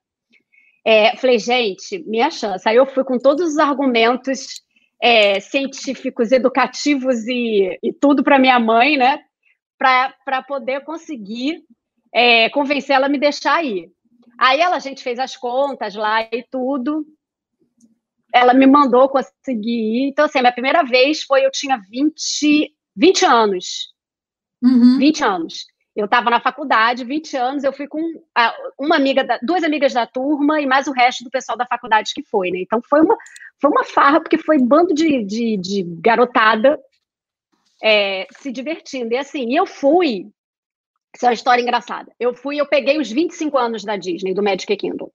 É, 0.85 1.17
falei, 1.17 1.39
gente, 1.39 2.05
minha 2.07 2.31
chance. 2.31 2.69
Aí 2.69 2.77
eu 2.77 2.87
fui 2.87 3.03
com 3.03 3.19
todos 3.19 3.53
os 3.53 3.59
argumentos 3.59 4.63
é, 5.03 5.41
científicos, 5.41 6.33
educativos 6.33 7.27
e, 7.27 7.79
e 7.83 7.93
tudo 7.93 8.23
para 8.23 8.39
minha 8.39 8.61
mãe, 8.61 8.97
né? 8.97 9.21
Para 9.79 10.43
poder 10.47 10.85
conseguir 10.85 11.63
é, 12.15 12.49
convencer 12.51 12.95
ela 12.97 13.07
a 13.07 13.09
me 13.09 13.19
deixar 13.19 13.65
ir. 13.65 13.91
Aí 14.39 14.61
ela, 14.61 14.77
a 14.77 14.81
gente 14.81 15.03
fez 15.03 15.19
as 15.19 15.37
contas 15.37 15.95
lá 15.95 16.23
e 16.23 16.45
tudo. 16.51 17.05
Ela 18.37 18.53
me 18.53 18.67
mandou 18.67 19.09
conseguir 19.09 19.71
ir. 19.71 20.09
Então, 20.09 20.27
assim, 20.27 20.39
a 20.39 20.43
minha 20.43 20.53
primeira 20.53 20.83
vez 20.83 21.23
foi, 21.23 21.45
eu 21.45 21.51
tinha 21.51 21.79
20, 21.79 22.75
20 22.95 23.25
anos. 23.25 23.95
Uhum. 24.63 24.99
20 24.99 25.25
anos. 25.25 25.67
Eu 25.95 26.05
estava 26.05 26.29
na 26.29 26.41
faculdade, 26.41 27.05
20 27.05 27.37
anos, 27.39 27.65
eu 27.65 27.73
fui 27.73 27.89
com 27.89 27.99
uma 28.79 28.97
amiga, 28.97 29.25
da, 29.25 29.39
duas 29.43 29.65
amigas 29.65 29.95
da 29.95 30.07
turma 30.07 30.61
e 30.61 30.67
mais 30.67 30.87
o 30.87 30.93
resto 30.93 31.25
do 31.25 31.31
pessoal 31.31 31.57
da 31.57 31.65
faculdade 31.65 32.13
que 32.15 32.23
foi, 32.23 32.51
né? 32.51 32.59
Então 32.61 32.83
foi 32.87 33.01
uma, 33.01 33.17
foi 33.59 33.71
uma 33.71 33.83
farra, 33.83 34.21
porque 34.21 34.37
foi 34.37 34.59
um 34.59 34.67
bando 34.67 34.93
de, 34.93 35.25
de, 35.25 35.57
de 35.57 35.83
garotada 35.99 36.79
é, 37.83 38.27
se 38.31 38.53
divertindo. 38.53 39.15
E 39.15 39.17
assim, 39.17 39.57
eu 39.57 39.65
fui. 39.65 40.29
Isso 41.15 41.25
é 41.25 41.29
uma 41.29 41.35
história 41.35 41.63
engraçada. 41.63 42.13
Eu 42.21 42.35
fui, 42.35 42.61
eu 42.61 42.67
peguei 42.67 43.01
os 43.01 43.11
25 43.11 43.57
anos 43.57 43.83
da 43.83 43.97
Disney, 43.97 44.35
do 44.35 44.43
Magic 44.43 44.77
Kingdom. 44.77 45.11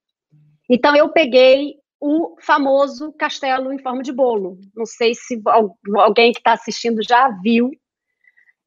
Então 0.68 0.96
eu 0.96 1.10
peguei 1.10 1.76
o 2.02 2.36
famoso 2.42 3.14
castelo 3.14 3.72
em 3.72 3.78
forma 3.78 4.02
de 4.02 4.12
bolo. 4.12 4.58
Não 4.76 4.88
sei 4.88 5.14
se 5.14 5.40
alguém 5.94 6.32
que 6.32 6.40
está 6.40 6.54
assistindo 6.54 7.00
já 7.08 7.30
viu 7.44 7.70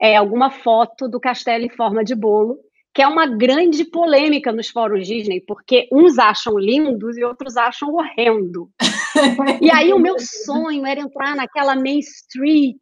é, 0.00 0.14
alguma 0.16 0.50
foto 0.50 1.08
do 1.08 1.18
castelo 1.18 1.64
em 1.64 1.70
forma 1.70 2.04
de 2.04 2.14
bolo, 2.14 2.56
que 2.94 3.02
é 3.02 3.08
uma 3.08 3.26
grande 3.26 3.84
polêmica 3.84 4.52
nos 4.52 4.68
fóruns 4.68 5.08
Disney, 5.08 5.40
porque 5.40 5.88
uns 5.92 6.16
acham 6.16 6.56
lindos 6.56 7.16
e 7.16 7.24
outros 7.24 7.56
acham 7.56 7.92
horrendo. 7.92 8.70
e 9.60 9.68
aí 9.68 9.92
o 9.92 9.98
meu 9.98 10.14
sonho 10.18 10.86
era 10.86 11.00
entrar 11.00 11.34
naquela 11.34 11.74
Main 11.74 11.98
Street 11.98 12.76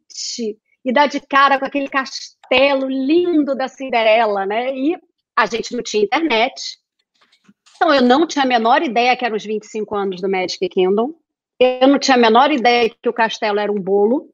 e 0.85 0.93
dar 0.93 1.07
de 1.07 1.19
cara 1.19 1.57
com 1.57 1.65
aquele 1.65 1.89
castelo 1.89 2.87
lindo 2.87 3.55
da 3.55 3.67
Cinderela, 3.67 4.45
né? 4.45 4.75
E 4.75 4.95
a 5.35 5.47
gente 5.47 5.75
não 5.75 5.81
tinha 5.81 6.03
internet. 6.03 6.61
Eu 7.91 8.01
não 8.01 8.27
tinha 8.27 8.43
a 8.43 8.47
menor 8.47 8.81
ideia 8.81 9.15
que 9.15 9.25
eram 9.25 9.35
os 9.35 9.43
25 9.43 9.95
anos 9.95 10.21
do 10.21 10.29
Magic 10.29 10.67
Kingdom. 10.69 11.13
Eu 11.59 11.87
não 11.87 11.99
tinha 11.99 12.15
a 12.15 12.19
menor 12.19 12.51
ideia 12.51 12.89
que 12.89 13.09
o 13.09 13.13
castelo 13.13 13.59
era 13.59 13.71
um 13.71 13.79
bolo. 13.79 14.29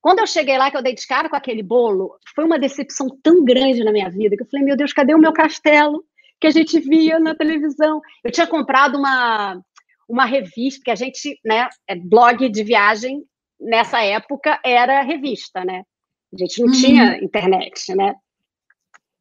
Quando 0.00 0.20
eu 0.20 0.26
cheguei 0.26 0.56
lá, 0.56 0.70
que 0.70 0.76
eu 0.76 0.82
dei 0.82 0.94
de 0.94 1.06
cara 1.06 1.28
com 1.28 1.36
aquele 1.36 1.62
bolo, 1.62 2.16
foi 2.34 2.44
uma 2.44 2.58
decepção 2.58 3.08
tão 3.22 3.44
grande 3.44 3.82
na 3.84 3.92
minha 3.92 4.08
vida 4.08 4.36
que 4.36 4.42
eu 4.42 4.48
falei: 4.50 4.64
meu 4.64 4.76
Deus, 4.76 4.92
cadê 4.92 5.14
o 5.14 5.18
meu 5.18 5.32
castelo 5.32 6.04
que 6.40 6.46
a 6.46 6.50
gente 6.50 6.78
via 6.80 7.18
na 7.18 7.34
televisão? 7.34 8.00
Eu 8.22 8.30
tinha 8.30 8.46
comprado 8.46 8.96
uma, 8.96 9.60
uma 10.08 10.24
revista, 10.24 10.82
que 10.84 10.90
a 10.90 10.94
gente, 10.94 11.38
né, 11.44 11.68
é 11.86 11.96
blog 11.96 12.48
de 12.48 12.62
viagem 12.62 13.24
nessa 13.60 14.02
época 14.02 14.60
era 14.64 15.02
revista, 15.02 15.64
né? 15.64 15.82
A 16.32 16.38
gente 16.38 16.60
não 16.60 16.68
uhum. 16.68 16.80
tinha 16.80 17.18
internet, 17.24 17.94
né? 17.94 18.14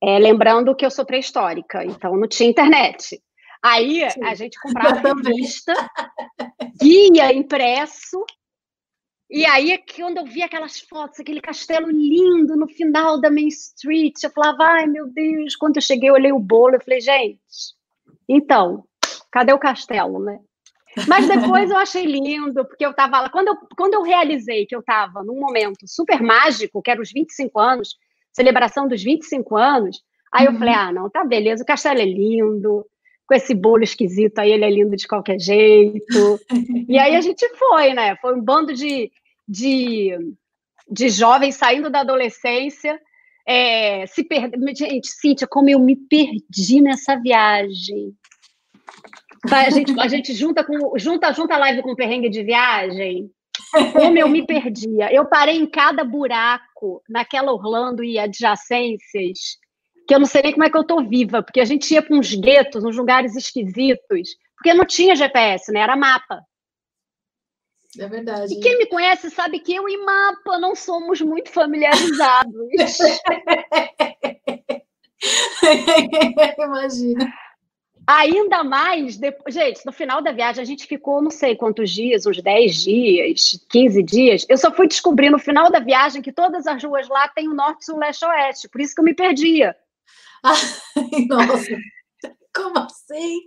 É, 0.02 0.20
lembrando 0.20 0.76
que 0.76 0.86
eu 0.86 0.92
sou 0.92 1.06
pré-histórica, 1.06 1.84
então 1.84 2.16
não 2.16 2.28
tinha 2.28 2.50
internet. 2.50 3.20
Aí 3.64 4.10
Sim. 4.12 4.24
a 4.24 4.36
gente 4.36 4.60
comprava 4.60 5.02
revista, 5.24 5.74
guia 6.80 7.34
impresso, 7.34 8.24
e 9.30 9.46
aí, 9.46 9.78
quando 9.94 10.20
eu 10.20 10.26
vi 10.26 10.42
aquelas 10.42 10.80
fotos, 10.80 11.20
aquele 11.20 11.42
castelo 11.42 11.92
lindo 11.92 12.56
no 12.56 12.66
final 12.66 13.20
da 13.20 13.30
Main 13.30 13.50
Street, 13.50 14.24
eu 14.24 14.30
falava, 14.30 14.64
ai 14.64 14.88
meu 14.88 15.06
Deus, 15.08 15.54
quando 15.56 15.76
eu 15.76 15.82
cheguei, 15.82 16.10
eu 16.10 16.14
olhei 16.14 16.32
o 16.32 16.40
bolo, 16.40 16.76
eu 16.76 16.82
falei, 16.82 17.02
gente, 17.02 17.42
então, 18.28 18.86
cadê 19.30 19.52
o 19.52 19.60
castelo, 19.60 20.20
né? 20.20 20.40
Mas 21.08 21.28
depois 21.28 21.70
eu 21.70 21.78
achei 21.78 22.06
lindo, 22.06 22.66
porque 22.66 22.86
eu 22.86 22.92
estava 22.92 23.20
lá. 23.20 23.30
Quando 23.30 23.50
eu, 23.50 23.56
quando 23.78 23.94
eu 23.94 24.02
realizei 24.02 24.66
que 24.66 24.76
eu 24.76 24.80
estava 24.80 25.24
num 25.24 25.40
momento 25.40 25.86
super 25.86 26.22
mágico, 26.22 26.82
que 26.82 26.90
era 26.90 27.02
os 27.02 27.12
25 27.12 27.60
anos, 27.60 27.96
celebração 28.34 28.88
dos 28.88 29.04
25 29.04 29.56
anos, 29.58 30.02
aí 30.34 30.48
uhum. 30.48 30.54
eu 30.54 30.60
falei: 30.60 30.74
ah, 30.74 30.92
não, 30.92 31.10
tá 31.10 31.24
beleza, 31.24 31.62
o 31.62 31.68
castelo 31.68 32.00
é 32.00 32.06
lindo, 32.06 32.84
com 33.28 33.36
esse 33.36 33.54
bolo 33.54 33.84
esquisito 33.84 34.40
aí, 34.40 34.52
ele 34.52 34.64
é 34.64 34.70
lindo 34.70 34.96
de 34.96 35.08
qualquer 35.08 35.40
jeito. 35.40 36.40
e 36.88 36.98
aí 36.98 37.16
a 37.16 37.22
gente 37.22 37.48
foi, 37.56 37.94
né? 37.94 38.16
Foi 38.18 38.34
um 38.34 38.42
bando 38.42 38.74
de, 38.74 39.12
de, 39.48 40.18
de 40.90 41.10
jovens 41.10 41.56
saindo 41.56 41.90
da 41.90 42.00
adolescência, 42.00 43.00
é, 43.46 44.08
se 44.08 44.24
perdendo. 44.24 44.66
Gente, 44.74 45.10
Cíntia, 45.10 45.46
como 45.46 45.70
eu 45.70 45.80
me 45.80 45.96
perdi 45.96 46.82
nessa 46.82 47.16
viagem. 47.16 48.14
A 49.52 49.70
gente, 49.70 50.00
a 50.00 50.08
gente 50.08 50.34
junta 50.34 50.64
com 50.64 50.98
junta, 50.98 51.32
junta 51.34 51.56
a 51.56 51.60
live 51.60 51.82
com 51.82 51.92
o 51.92 51.96
perrengue 51.96 52.30
de 52.30 52.44
viagem. 52.44 53.30
Como 53.92 54.18
eu 54.18 54.30
me 54.30 54.46
perdia. 54.46 55.14
Eu 55.14 55.26
parei 55.26 55.58
em 55.58 55.66
cada 55.66 56.04
buraco 56.04 57.02
naquela 57.10 57.52
Orlando 57.52 58.04
e 58.04 58.18
adjacências 58.18 59.58
que 60.08 60.16
eu 60.16 60.20
não 60.20 60.26
sei 60.26 60.42
nem 60.42 60.54
como 60.54 60.64
é 60.64 60.70
que 60.70 60.78
eu 60.78 60.86
tô 60.86 61.04
viva, 61.04 61.44
porque 61.44 61.60
a 61.60 61.66
gente 61.66 61.94
ia 61.94 62.02
para 62.02 62.16
uns 62.16 62.34
guetos, 62.34 62.84
uns 62.84 62.96
lugares 62.96 63.36
esquisitos, 63.36 64.30
porque 64.56 64.74
não 64.74 64.86
tinha 64.86 65.16
GPS, 65.16 65.72
né? 65.72 65.82
Era 65.82 65.98
mapa. 65.98 66.42
É 68.00 68.08
verdade. 68.08 68.54
E 68.54 68.60
quem 68.60 68.78
me 68.78 68.86
conhece 68.86 69.30
sabe 69.30 69.60
que 69.60 69.76
eu 69.76 69.90
e 69.90 69.98
mapa 69.98 70.58
não 70.60 70.76
somos 70.76 71.20
muito 71.20 71.50
familiarizados. 71.50 72.54
Imagina. 76.58 77.34
Ainda 78.06 78.64
mais, 78.64 79.18
depois, 79.18 79.54
gente, 79.54 79.86
no 79.86 79.92
final 79.92 80.22
da 80.22 80.32
viagem 80.32 80.62
a 80.62 80.66
gente 80.66 80.88
ficou 80.88 81.22
não 81.22 81.30
sei 81.30 81.58
quantos 81.58 81.92
dias, 81.92 82.26
uns 82.26 82.42
10 82.42 82.84
dias, 82.84 83.60
15 83.70 84.04
dias. 84.04 84.46
Eu 84.48 84.58
só 84.58 84.72
fui 84.72 84.88
descobrir 84.88 85.30
no 85.30 85.38
final 85.38 85.70
da 85.70 85.80
viagem 85.80 86.22
que 86.22 86.32
todas 86.32 86.66
as 86.66 86.82
ruas 86.82 87.10
lá 87.10 87.28
têm 87.28 87.50
o 87.50 87.54
norte, 87.54 87.84
sul, 87.84 87.98
leste, 87.98 88.26
oeste. 88.26 88.70
Por 88.70 88.80
isso 88.80 88.96
que 88.96 89.02
eu 89.02 89.06
me 89.06 89.14
perdia. 89.14 89.76
Ai, 90.48 91.26
nossa, 91.28 91.78
como 92.56 92.80
assim? 92.80 93.40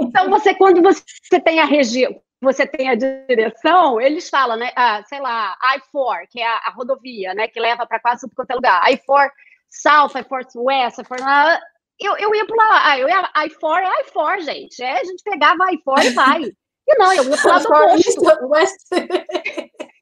Então, 0.00 0.28
você, 0.30 0.54
quando 0.54 0.82
você 0.82 1.40
tem 1.40 1.60
a 1.60 1.64
região, 1.64 2.20
você 2.40 2.66
tem 2.66 2.88
a 2.88 2.94
direção, 2.94 4.00
eles 4.00 4.28
falam, 4.28 4.56
né? 4.56 4.72
Ah, 4.74 5.02
sei 5.06 5.20
lá, 5.20 5.56
I-4, 5.76 6.26
que 6.30 6.40
é 6.40 6.46
a, 6.46 6.56
a, 6.56 6.70
rodovia, 6.70 7.34
né? 7.34 7.46
Que 7.46 7.60
leva 7.60 7.86
para 7.86 8.00
quase 8.00 8.26
quanto 8.34 8.50
é 8.50 8.54
lugar. 8.54 8.82
I-4 8.90 9.30
South, 9.68 10.18
I-4 10.18 10.46
West, 10.56 10.98
I-4... 10.98 11.60
Eu, 12.02 12.16
eu 12.16 12.34
ia 12.34 12.46
pular, 12.46 12.82
ah, 12.86 12.98
eu 12.98 13.08
ia 13.08 13.30
I-4 13.36 13.78
é 13.78 14.00
I-4, 14.02 14.40
gente. 14.40 14.82
É, 14.82 15.00
a 15.00 15.04
gente 15.04 15.22
pegava 15.22 15.70
I-4 15.70 16.04
e 16.04 16.10
vai. 16.10 16.42
E 16.42 16.98
não, 16.98 17.12
eu 17.12 17.24
ia 17.24 17.36
pular 17.36 17.58
do 17.58 17.68
oposto. 17.68 18.48
West, 18.48 18.80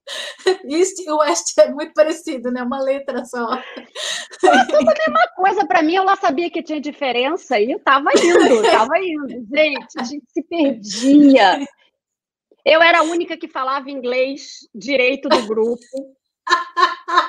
East 0.69 0.99
e 0.99 1.11
West 1.11 1.59
é 1.59 1.71
muito 1.71 1.93
parecido, 1.93 2.51
né? 2.51 2.63
Uma 2.63 2.81
letra 2.81 3.25
só. 3.25 3.55
É 3.55 4.65
tudo 4.65 4.91
a 4.91 4.95
mesma 4.95 5.29
coisa. 5.37 5.67
Para 5.67 5.83
mim, 5.83 5.95
eu 5.95 6.05
lá 6.05 6.17
sabia 6.17 6.51
que 6.51 6.63
tinha 6.63 6.81
diferença 6.81 7.59
e 7.59 7.73
eu 7.73 7.81
tava 7.81 8.11
indo, 8.13 8.63
tava 8.63 8.99
indo. 8.99 9.47
Gente, 9.55 9.99
a 9.99 10.05
gente 10.05 10.25
se 10.29 10.43
perdia. 10.43 11.67
Eu 12.65 12.83
era 12.83 12.99
a 13.01 13.03
única 13.03 13.37
que 13.37 13.49
falava 13.49 13.91
inglês 13.91 14.69
direito 14.75 15.29
do 15.29 15.47
grupo. 15.47 15.83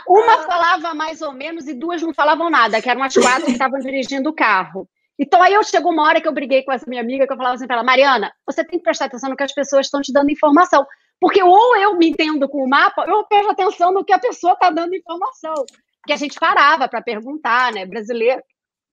Uma 0.08 0.44
falava 0.44 0.94
mais 0.94 1.22
ou 1.22 1.34
menos 1.34 1.68
e 1.68 1.74
duas 1.74 2.02
não 2.02 2.14
falavam 2.14 2.50
nada, 2.50 2.82
que 2.82 2.90
eram 2.90 3.04
as 3.04 3.14
quatro 3.14 3.46
que 3.46 3.52
estavam 3.52 3.80
dirigindo 3.80 4.30
o 4.30 4.36
carro. 4.36 4.90
Então 5.18 5.42
aí 5.42 5.54
eu 5.54 5.64
chegou 5.64 5.92
uma 5.92 6.04
hora 6.04 6.22
que 6.22 6.28
eu 6.28 6.34
briguei 6.34 6.64
com 6.64 6.72
essa 6.72 6.86
minha 6.88 7.02
amiga, 7.02 7.28
que 7.28 7.34
eu 7.34 7.38
falava 7.38 7.56
assim 7.56 7.68
para 7.68 7.76
ela, 7.76 7.84
Mariana, 7.84 8.32
você 8.46 8.64
tem 8.64 8.80
que 8.80 8.84
prestar 8.84 9.06
atenção 9.06 9.30
no 9.30 9.36
que 9.36 9.44
as 9.44 9.54
pessoas 9.54 9.86
estão 9.86 10.02
te 10.02 10.14
dando 10.14 10.32
informação. 10.32 10.86
Porque 11.20 11.44
ou 11.44 11.76
eu 11.76 11.98
me 11.98 12.10
entendo 12.10 12.48
com 12.48 12.64
o 12.64 12.70
mapa, 12.70 13.04
ou 13.04 13.20
eu 13.20 13.24
presto 13.26 13.52
atenção 13.52 13.92
no 13.92 14.06
que 14.06 14.14
a 14.14 14.20
pessoa 14.20 14.54
está 14.54 14.70
dando 14.70 14.96
informação. 14.96 15.66
Porque 16.02 16.14
a 16.14 16.18
gente 16.18 16.40
parava 16.40 16.88
para 16.88 17.02
perguntar, 17.02 17.74
né? 17.74 17.86
Brasileiro 17.86 18.42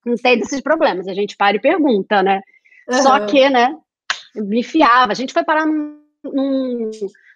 não 0.05 0.17
tem 0.17 0.39
desses 0.39 0.61
problemas, 0.61 1.09
a 1.09 1.15
gente 1.15 1.37
para 1.37 1.57
e 1.57 1.61
pergunta, 1.61 2.23
né? 2.23 2.41
Uhum. 2.89 3.03
Só 3.03 3.27
que, 3.27 3.51
né, 3.51 3.77
me 4.35 4.63
fiava. 4.63 5.13
A 5.13 5.15
gente 5.15 5.33
foi 5.33 5.43
parar 5.43 5.67
num, 5.67 6.01
num, 6.25 6.91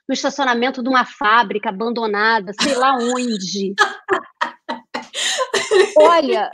no 0.09 0.15
estacionamento 0.15 0.83
de 0.83 0.89
uma 0.89 1.05
fábrica 1.05 1.71
abandonada, 1.71 2.53
sei 2.61 2.77
lá 2.77 2.97
onde. 2.97 3.75
Olha, 5.99 6.51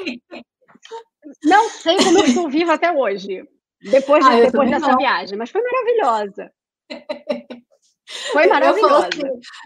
não 1.45 1.69
sei 1.69 1.99
como 1.99 2.19
eu 2.19 2.25
estou 2.25 2.49
viva 2.49 2.75
até 2.75 2.93
hoje, 2.93 3.43
depois, 3.83 4.25
ah, 4.25 4.41
depois 4.41 4.71
dessa 4.71 4.89
não. 4.89 4.97
viagem, 4.97 5.37
mas 5.37 5.51
foi 5.51 5.63
maravilhosa. 5.63 6.51
Foi 8.33 8.47
maravilhosa. 8.47 8.87
Eu 8.87 8.89
falo 8.89 9.05
assim, 9.05 9.23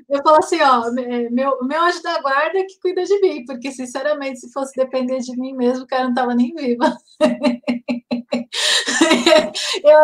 eu 0.09 0.23
falo 0.23 0.37
assim 0.37 0.63
ó, 0.63 0.91
meu, 1.31 1.59
meu 1.63 1.83
anjo 1.83 2.03
da 2.03 2.19
guarda 2.21 2.59
é 2.59 2.65
que 2.65 2.79
cuida 2.81 3.05
de 3.05 3.21
mim, 3.21 3.45
porque, 3.45 3.71
sinceramente, 3.71 4.41
se 4.41 4.51
fosse 4.53 4.75
depender 4.75 5.19
de 5.19 5.39
mim 5.39 5.55
mesmo, 5.55 5.85
o 5.85 5.87
cara 5.87 6.05
não 6.05 6.11
estava 6.11 6.35
nem 6.35 6.55
viva. 6.55 6.97
eu, 9.85 10.01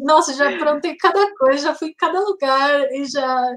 nossa, 0.00 0.34
já 0.34 0.54
aprontei 0.54 0.94
cada 0.96 1.34
coisa, 1.36 1.68
já 1.68 1.74
fui 1.74 1.88
em 1.88 1.94
cada 1.94 2.20
lugar 2.20 2.92
e 2.92 3.06
já 3.06 3.56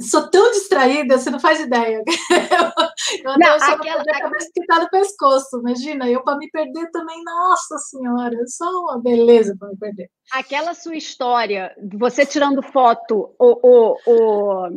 sou 0.00 0.30
tão 0.30 0.50
distraída, 0.50 1.18
você 1.18 1.30
não 1.30 1.40
faz 1.40 1.60
ideia. 1.60 2.02
Eu, 3.24 3.32
eu 3.32 3.38
não, 3.38 3.58
só 3.58 3.72
aquela, 3.72 4.02
a 4.02 4.20
cabeça 4.20 4.50
que 4.54 4.64
tá 4.66 4.78
no 4.78 4.88
pescoço, 4.88 5.58
imagina, 5.58 6.08
eu 6.08 6.22
para 6.22 6.36
me 6.36 6.48
perder 6.50 6.88
também, 6.90 7.20
nossa 7.24 7.76
senhora, 7.78 8.34
é 8.34 8.46
só 8.46 8.64
uma 8.64 9.00
beleza 9.00 9.56
para 9.58 9.68
me 9.68 9.76
perder. 9.76 10.08
Aquela 10.32 10.74
sua 10.74 10.94
história, 10.94 11.74
você 11.94 12.24
tirando 12.24 12.62
foto, 12.62 13.34
o, 13.38 13.58
o, 13.62 13.96
o, 14.06 14.68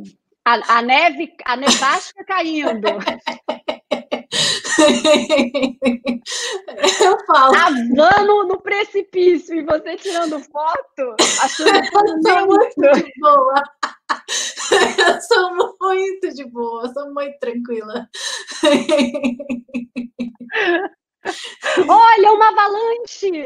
a, 0.46 0.78
a 0.78 0.82
neve, 0.82 1.34
a 1.46 1.56
nevasca 1.56 2.24
caindo. 2.26 2.88
Eu 7.02 7.26
falo. 7.28 7.56
A 7.56 7.70
van 7.96 8.26
no, 8.26 8.60
precipício 8.62 9.56
e 9.56 9.64
você 9.64 9.96
tirando 9.96 10.40
foto, 10.40 11.16
achando 11.42 11.82
que 11.82 11.92
muito 12.46 13.12
boa. 13.20 13.64
Eu 15.08 15.22
sou 15.22 15.56
muito 15.56 16.34
de 16.34 16.44
boa, 16.46 16.92
sou 16.94 17.14
muito 17.14 17.38
tranquila. 17.40 18.08
Olha, 21.88 22.32
uma 22.34 22.50
avalanche! 22.50 23.46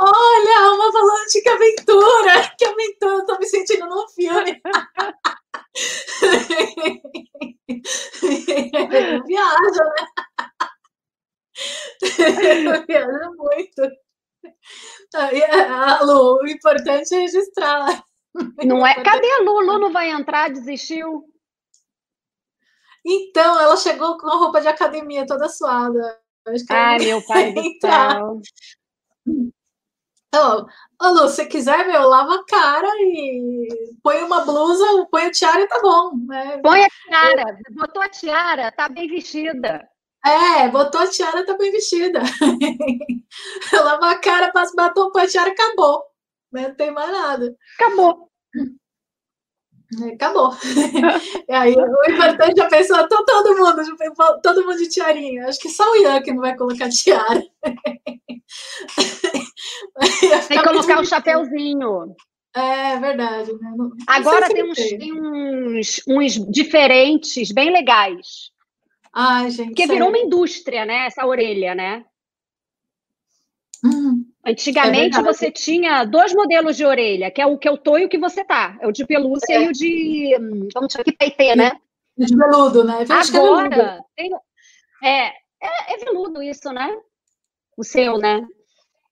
Olha, 0.00 0.74
uma 0.74 0.88
avalanche, 0.88 1.40
que 1.42 1.48
aventura! 1.48 2.54
Que 2.56 2.64
aventura, 2.64 3.14
eu 3.14 3.26
tô 3.26 3.38
me 3.38 3.46
sentindo 3.46 3.86
num 3.86 4.08
filme. 4.08 4.60
Viaja, 9.26 9.84
né? 9.84 10.06
Viaja 12.86 13.30
muito. 13.36 13.82
Ah, 15.14 16.00
Lu, 16.02 16.38
o 16.42 16.46
importante 16.48 17.14
é 17.14 17.18
registrar. 17.20 18.02
Não 18.64 18.86
é? 18.86 19.02
Cadê 19.02 19.30
a 19.32 19.38
Lu? 19.40 19.60
Lu 19.60 19.78
não 19.78 19.92
vai 19.92 20.10
entrar, 20.10 20.50
desistiu? 20.50 21.24
Então, 23.04 23.60
ela 23.60 23.76
chegou 23.76 24.18
com 24.18 24.28
a 24.28 24.36
roupa 24.36 24.60
de 24.60 24.68
academia 24.68 25.26
toda 25.26 25.48
suada. 25.48 26.18
Ai, 26.70 26.98
meu 26.98 27.22
pai 27.26 27.52
do 27.52 27.62
céu. 27.80 28.40
Então, 30.28 30.66
ô, 31.00 31.08
Lu, 31.08 31.28
se 31.28 31.46
quiser, 31.46 31.86
meu, 31.86 32.06
lava 32.06 32.34
a 32.34 32.44
cara 32.44 32.88
e 32.98 33.68
põe 34.02 34.22
uma 34.22 34.44
blusa, 34.44 35.06
põe 35.10 35.26
a 35.26 35.30
tiara 35.30 35.60
e 35.62 35.66
tá 35.66 35.80
bom. 35.80 36.12
Né? 36.26 36.58
Põe 36.58 36.84
a 36.84 36.88
tiara, 36.88 37.58
botou 37.70 38.02
a 38.02 38.08
tiara, 38.08 38.72
tá 38.72 38.88
bem 38.88 39.08
vestida. 39.08 39.88
É, 40.24 40.68
botou 40.68 41.00
a 41.00 41.06
tiara, 41.06 41.46
tá 41.46 41.56
bem 41.56 41.70
vestida. 41.70 42.20
lava 43.72 44.10
a 44.10 44.18
cara, 44.18 44.52
passa 44.52 44.74
batom, 44.76 45.10
põe 45.10 45.22
a 45.22 45.26
tiara, 45.26 45.50
acabou. 45.50 46.02
Não 46.52 46.74
tem 46.74 46.90
mais 46.90 47.10
nada. 47.10 47.56
Acabou. 47.78 48.27
Acabou. 50.12 50.52
e 51.48 51.52
aí, 51.52 51.74
o 51.74 52.10
importante 52.10 52.60
é 52.60 52.64
a 52.64 52.68
pessoa, 52.68 53.08
todo 53.08 53.56
mundo, 53.56 53.82
todo 54.42 54.64
mundo 54.64 54.76
de 54.76 54.88
tiarinha. 54.88 55.46
Acho 55.46 55.58
que 55.58 55.70
só 55.70 55.90
o 55.90 55.96
Ian 55.96 56.20
que 56.20 56.32
não 56.32 56.42
vai 56.42 56.54
colocar 56.56 56.90
tiara. 56.90 57.42
Tem 60.48 60.58
que 60.58 60.62
colocar 60.62 60.98
o 60.98 61.00
um 61.00 61.04
chapéuzinho. 61.04 62.14
É 62.54 62.98
verdade. 62.98 63.52
Né? 63.52 63.72
Não, 63.76 63.92
Agora 64.06 64.48
tem 64.48 64.68
uns, 64.68 64.76
tem 64.76 65.12
uns, 65.12 66.02
uns 66.06 66.50
diferentes, 66.50 67.52
bem 67.52 67.70
legais. 67.70 68.50
Ai, 69.12 69.50
gente. 69.50 69.68
Porque 69.68 69.86
virou 69.86 70.08
uma 70.08 70.18
indústria, 70.18 70.84
né? 70.84 71.06
Essa 71.06 71.26
orelha, 71.26 71.74
né? 71.74 72.04
Hum. 73.84 74.24
Antigamente 74.48 75.18
é 75.18 75.22
você 75.22 75.50
tinha 75.50 76.04
dois 76.04 76.32
modelos 76.34 76.76
de 76.76 76.84
orelha, 76.84 77.30
que 77.30 77.40
é 77.42 77.46
o 77.46 77.58
que 77.58 77.68
eu 77.68 77.76
tô 77.76 77.98
e 77.98 78.04
o 78.06 78.08
que 78.08 78.18
você 78.18 78.42
tá. 78.42 78.78
É 78.80 78.86
o 78.86 78.92
de 78.92 79.04
pelúcia 79.04 79.54
é. 79.54 79.64
e 79.64 79.68
o 79.68 79.72
de. 79.72 80.36
Vamos 80.72 80.92
chamar 80.92 81.04
que 81.04 81.12
peitê, 81.12 81.54
né? 81.54 81.72
De 82.16 82.34
veludo, 82.34 82.82
né? 82.82 83.04
Agora, 83.10 84.02
tem, 84.16 84.30
é, 85.04 85.26
é, 85.28 85.94
é, 85.94 85.96
veludo 85.98 86.42
isso, 86.42 86.72
né? 86.72 86.96
O 87.76 87.84
seu, 87.84 88.16
né? 88.16 88.46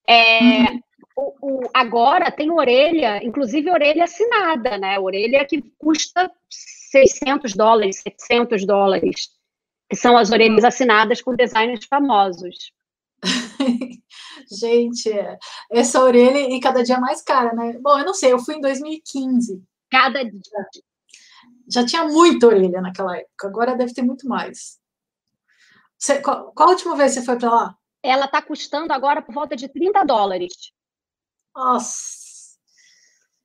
É, 0.07 0.39
uhum. 0.41 0.81
o, 1.15 1.33
o, 1.41 1.69
agora 1.73 2.31
tem 2.31 2.51
orelha, 2.51 3.23
inclusive 3.23 3.69
orelha 3.69 4.05
assinada, 4.05 4.77
né? 4.77 4.99
Orelha 4.99 5.45
que 5.45 5.61
custa 5.77 6.31
600 6.49 7.53
dólares, 7.53 8.01
700 8.01 8.65
dólares, 8.65 9.29
que 9.89 9.95
são 9.95 10.17
as 10.17 10.31
orelhas 10.31 10.63
assinadas 10.63 11.21
por 11.21 11.37
designers 11.37 11.85
famosos. 11.85 12.71
Gente, 14.49 15.09
essa 15.71 16.01
orelha 16.01 16.39
e 16.55 16.59
cada 16.59 16.83
dia 16.83 16.99
mais 16.99 17.21
cara, 17.21 17.53
né? 17.53 17.77
Bom, 17.81 17.97
eu 17.97 18.05
não 18.05 18.13
sei, 18.13 18.31
eu 18.31 18.39
fui 18.39 18.55
em 18.55 18.61
2015. 18.61 19.63
Cada 19.89 20.23
dia. 20.23 20.41
Já 21.69 21.85
tinha 21.85 22.05
muita 22.05 22.47
orelha 22.47 22.81
naquela 22.81 23.17
época, 23.17 23.47
agora 23.47 23.75
deve 23.75 23.93
ter 23.93 24.01
muito 24.01 24.27
mais. 24.27 24.79
Você, 25.97 26.21
qual, 26.21 26.51
qual 26.53 26.69
a 26.69 26.71
última 26.71 26.95
vez 26.95 27.13
você 27.13 27.23
foi 27.23 27.37
para 27.37 27.49
lá? 27.49 27.77
Ela 28.03 28.25
está 28.25 28.41
custando 28.41 28.93
agora 28.93 29.21
por 29.21 29.33
volta 29.33 29.55
de 29.55 29.67
30 29.67 30.03
dólares. 30.05 30.53
Nossa. 31.55 32.27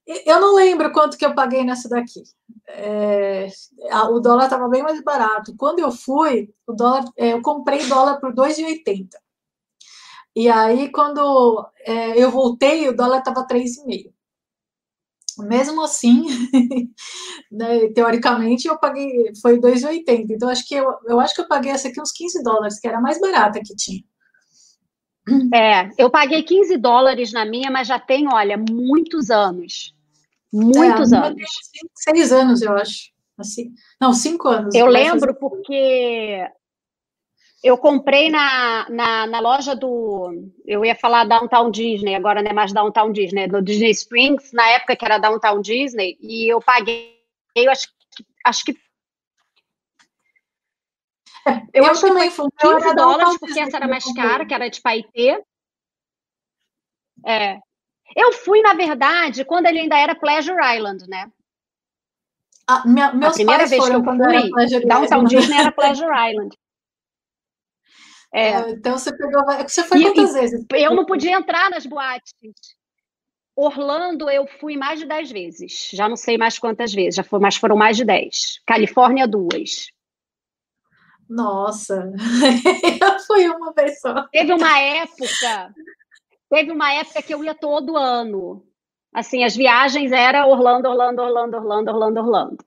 Eu 0.07 0.41
não 0.41 0.55
lembro 0.55 0.93
quanto 0.93 1.17
que 1.17 1.25
eu 1.25 1.35
paguei 1.35 1.65
nessa 1.65 1.89
daqui. 1.89 2.23
É, 2.69 3.49
a, 3.91 4.09
o 4.11 4.21
dólar 4.21 4.45
estava 4.45 4.69
bem 4.69 4.83
mais 4.83 5.03
barato. 5.03 5.55
Quando 5.57 5.79
eu 5.79 5.91
fui, 5.91 6.53
o 6.67 6.73
dólar, 6.73 7.05
é, 7.17 7.33
eu 7.33 7.41
comprei 7.41 7.87
dólar 7.87 8.21
por 8.21 8.35
2,80. 8.35 9.09
E 10.35 10.49
aí, 10.49 10.91
quando 10.91 11.69
é, 11.85 12.23
eu 12.23 12.31
voltei, 12.31 12.89
o 12.89 12.97
dólar 12.97 13.19
estava 13.19 13.47
3,5. 13.47 14.11
Mesmo 15.39 15.83
assim, 15.83 16.27
né, 17.51 17.89
teoricamente, 17.95 18.69
eu 18.69 18.79
paguei, 18.79 19.33
foi 19.41 19.59
2,80. 19.59 20.27
Então, 20.31 20.49
acho 20.49 20.67
que 20.67 20.75
eu, 20.75 20.87
eu 21.07 21.21
acho 21.21 21.35
que 21.35 21.41
eu 21.41 21.49
paguei 21.49 21.73
essa 21.73 21.89
aqui 21.89 22.01
uns 22.01 22.13
15 22.13 22.43
dólares, 22.43 22.79
que 22.79 22.87
era 22.87 22.99
a 22.99 23.01
mais 23.01 23.21
barata 23.21 23.61
que 23.65 23.75
tinha. 23.75 24.03
É, 25.55 25.89
eu 25.97 26.11
paguei 26.11 26.43
15 26.43 26.77
dólares 26.79 27.33
na 27.33 27.45
minha, 27.45 27.71
mas 27.71 27.87
já 27.87 27.99
tem, 27.99 28.27
olha, 28.33 28.57
muitos 28.59 29.31
anos. 29.31 29.95
Muitos 30.53 31.13
é, 31.13 31.17
anos. 31.17 31.43
seis 31.95 32.33
anos, 32.33 32.61
eu 32.61 32.73
acho. 32.73 33.13
Assim, 33.39 33.73
não, 34.01 34.13
cinco 34.13 34.49
anos. 34.49 34.75
Eu 34.75 34.87
lembro 34.87 35.21
fazer... 35.21 35.39
porque 35.39 36.47
Eu 37.63 37.79
comprei 37.79 38.29
na, 38.29 38.91
na, 38.91 39.27
na, 39.29 39.39
loja 39.39 39.77
do. 39.77 40.51
Eu 40.67 40.85
ia 40.85 40.97
falar 40.97 41.25
Downtown 41.25 41.71
Disney, 41.71 42.17
agora 42.17 42.43
não 42.43 42.51
é 42.51 42.53
mais 42.55 42.73
Downtown 42.73 43.13
Disney, 43.13 43.47
do 43.47 43.63
Disney 43.63 43.91
Springs, 43.91 44.53
na 44.53 44.69
época 44.71 44.97
que 44.97 45.05
era 45.05 45.19
Downtown 45.19 45.61
Disney, 45.61 46.19
e 46.21 46.53
eu 46.53 46.61
paguei, 46.61 47.23
eu 47.55 47.71
acho, 47.71 47.87
acho 48.45 48.65
que. 48.65 48.73
É, 51.47 51.53
eu, 51.73 51.85
eu 51.85 51.87
acho 51.87 52.01
também 52.01 52.31
que 52.31 52.35
foi 52.35 52.49
15 52.59 52.95
dólares, 52.97 53.39
porque 53.39 53.61
essa 53.61 53.77
era 53.77 53.87
mais 53.87 54.13
cara, 54.13 54.45
que 54.45 54.55
era 54.55 54.69
de 54.69 54.81
Paetê. 54.81 55.41
É. 57.25 57.59
Eu 58.17 58.33
fui, 58.33 58.61
na 58.61 58.75
verdade, 58.75 59.45
quando 59.45 59.67
ele 59.67 59.79
ainda 59.79 59.97
era 59.97 60.17
Pleasure 60.17 60.59
Island, 60.77 61.09
né? 61.09 61.31
A, 62.67 62.87
minha, 62.87 63.13
meus 63.13 63.33
a 63.33 63.37
primeira 63.37 63.67
vez 63.67 63.89
que 63.89 63.95
eu 63.95 64.03
fui, 64.03 64.87
Downtown 64.87 65.25
Disney 65.25 65.59
era 65.59 65.71
Pleasure 65.73 66.11
Island. 66.11 66.57
É. 68.33 68.53
é. 68.53 68.71
então 68.71 68.97
você 68.97 69.15
pegou. 69.17 69.45
Você 69.45 69.85
foi 69.85 69.99
e, 69.99 70.03
quantas 70.05 70.33
vezes? 70.33 70.65
Eu 70.75 70.95
não 70.95 71.05
podia 71.05 71.33
entrar 71.33 71.71
nas 71.71 71.85
boates. 71.85 72.33
Orlando 73.55 74.31
eu 74.31 74.47
fui 74.59 74.77
mais 74.77 74.99
de 74.99 75.07
10 75.07 75.31
vezes. 75.31 75.91
Já 75.93 76.09
não 76.09 76.17
sei 76.17 76.39
mais 76.39 76.59
quantas 76.59 76.93
vezes, 76.93 77.17
já 77.17 77.23
foi, 77.23 77.39
mas 77.39 77.57
foram 77.57 77.77
mais 77.77 77.97
de 77.97 78.05
10. 78.05 78.63
Califórnia, 78.67 79.29
duas. 79.29 79.89
Nossa, 81.29 82.13
foi 83.27 83.49
uma 83.49 83.73
vez 83.73 84.01
só. 84.01 84.27
Teve 84.29 84.53
uma 84.53 84.79
época, 84.79 85.75
teve 86.51 86.73
uma 86.73 86.93
época 86.93 87.23
que 87.23 87.33
eu 87.33 87.45
ia 87.45 87.55
todo 87.55 87.97
ano. 87.97 88.67
Assim, 89.15 89.45
as 89.45 89.55
viagens 89.55 90.13
era 90.13 90.47
Orlando, 90.47 90.89
Orlando, 90.89 91.23
Orlando, 91.23 91.57
Orlando, 91.57 91.91
Orlando, 91.91 92.21
Orlando. 92.21 92.65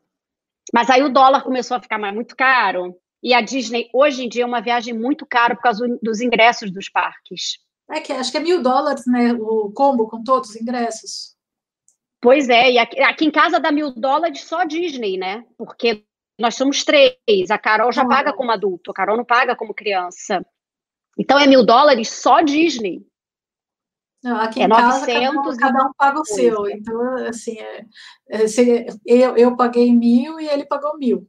Mas 0.74 0.90
aí 0.90 1.04
o 1.04 1.10
dólar 1.10 1.44
começou 1.44 1.78
a 1.78 1.82
ficar 1.82 1.98
mais 1.98 2.14
muito 2.14 2.36
caro. 2.36 2.96
E 3.26 3.34
a 3.34 3.42
Disney, 3.42 3.90
hoje 3.92 4.24
em 4.24 4.30
dia, 4.30 4.44
é 4.44 4.46
uma 4.46 4.62
viagem 4.62 4.94
muito 4.94 5.26
cara 5.26 5.56
por 5.56 5.64
causa 5.64 5.88
dos 6.00 6.22
ingressos 6.22 6.70
dos 6.70 6.88
parques. 6.88 7.58
É 7.90 8.00
que 8.00 8.14
acho 8.14 8.32
que 8.32 8.38
é 8.38 8.40
mil 8.40 8.62
dólares, 8.62 9.08
né? 9.08 9.34
O 9.34 9.72
combo 9.74 10.08
com 10.08 10.24
todos 10.24 10.52
os 10.52 10.56
ingressos. 10.56 11.36
Pois 12.22 12.50
é, 12.50 12.74
e 12.74 12.78
aqui, 12.78 13.00
aqui 13.02 13.26
em 13.26 13.32
casa 13.32 13.60
dá 13.60 13.72
mil 13.72 13.90
dólares 13.90 14.42
só 14.42 14.64
Disney, 14.64 15.18
né? 15.18 15.44
Porque 15.58 16.06
nós 16.40 16.54
somos 16.54 16.84
três. 16.84 17.50
A 17.50 17.58
Carol 17.58 17.92
já 17.92 18.04
ah. 18.04 18.08
paga 18.08 18.32
como 18.32 18.52
adulto, 18.52 18.92
a 18.92 18.94
Carol 18.94 19.18
não 19.18 19.26
paga 19.26 19.56
como 19.56 19.74
criança. 19.74 20.46
Então 21.18 21.40
é 21.40 21.48
mil 21.48 21.66
dólares 21.66 22.10
só 22.10 22.42
Disney. 22.42 23.08
Não, 24.24 24.40
aqui 24.40 24.62
é 24.62 24.66
em 24.66 24.70
casa, 24.70 25.00
900 25.00 25.34
cada 25.34 25.40
um, 25.40 25.58
cada 25.58 25.88
um 25.88 25.94
paga 25.98 26.20
o 26.20 26.26
seu. 26.26 26.68
Então, 26.70 27.16
assim, 27.28 27.58
é, 27.58 27.86
é, 28.30 28.46
eu, 29.04 29.36
eu 29.36 29.56
paguei 29.58 29.92
mil 29.92 30.40
e 30.40 30.48
ele 30.48 30.66
pagou 30.66 30.96
mil. 31.00 31.28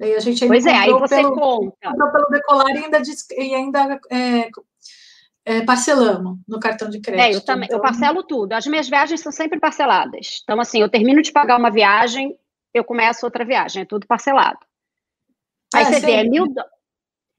Aí 0.00 0.14
a 0.14 0.20
gente 0.20 0.46
pois 0.46 0.64
é, 0.64 0.72
aí 0.72 0.92
você 0.92 1.16
pelo, 1.16 1.34
conta. 1.34 1.76
pelo 1.80 2.28
decolar 2.30 2.70
e 2.70 2.78
ainda, 2.78 3.02
e 3.36 3.54
ainda 3.54 4.00
é, 4.10 4.48
é, 5.44 5.62
parcelamos 5.62 6.38
no 6.46 6.60
cartão 6.60 6.88
de 6.88 7.00
crédito. 7.00 7.24
É, 7.24 7.34
eu 7.34 7.44
também, 7.44 7.66
então... 7.66 7.78
eu 7.78 7.82
parcelo 7.82 8.22
tudo. 8.22 8.52
As 8.52 8.66
minhas 8.66 8.88
viagens 8.88 9.20
são 9.20 9.32
sempre 9.32 9.58
parceladas. 9.58 10.40
Então, 10.44 10.60
assim, 10.60 10.80
eu 10.80 10.88
termino 10.88 11.20
de 11.20 11.32
pagar 11.32 11.58
uma 11.58 11.70
viagem, 11.70 12.38
eu 12.72 12.84
começo 12.84 13.26
outra 13.26 13.44
viagem, 13.44 13.82
é 13.82 13.86
tudo 13.86 14.06
parcelado. 14.06 14.58
Aí 15.74 15.82
é, 15.82 15.86
você 15.86 16.00
vê, 16.00 16.12
é 16.12 16.24
mil, 16.24 16.46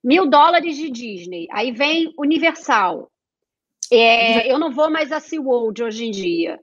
mil 0.04 0.30
dólares 0.30 0.76
de 0.76 0.90
Disney. 0.90 1.48
Aí 1.52 1.72
vem 1.72 2.14
Universal. 2.18 3.10
É, 3.92 4.52
eu 4.52 4.60
não 4.60 4.72
vou 4.72 4.90
mais 4.90 5.12
a 5.12 5.20
SeaWorld 5.20 5.82
hoje 5.82 6.06
em 6.06 6.12
dia. 6.12 6.60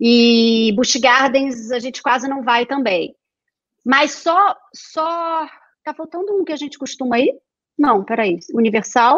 E 0.00 0.72
Busch 0.76 0.96
Gardens 0.96 1.70
a 1.70 1.78
gente 1.78 2.02
quase 2.02 2.28
não 2.28 2.42
vai 2.42 2.66
também. 2.66 3.14
Mas 3.88 4.12
só, 4.12 4.54
só. 4.74 5.48
Tá 5.82 5.94
faltando 5.94 6.36
um 6.36 6.44
que 6.44 6.52
a 6.52 6.56
gente 6.56 6.78
costuma 6.78 7.18
ir? 7.18 7.34
Não, 7.78 8.04
peraí. 8.04 8.38
Universal. 8.52 9.16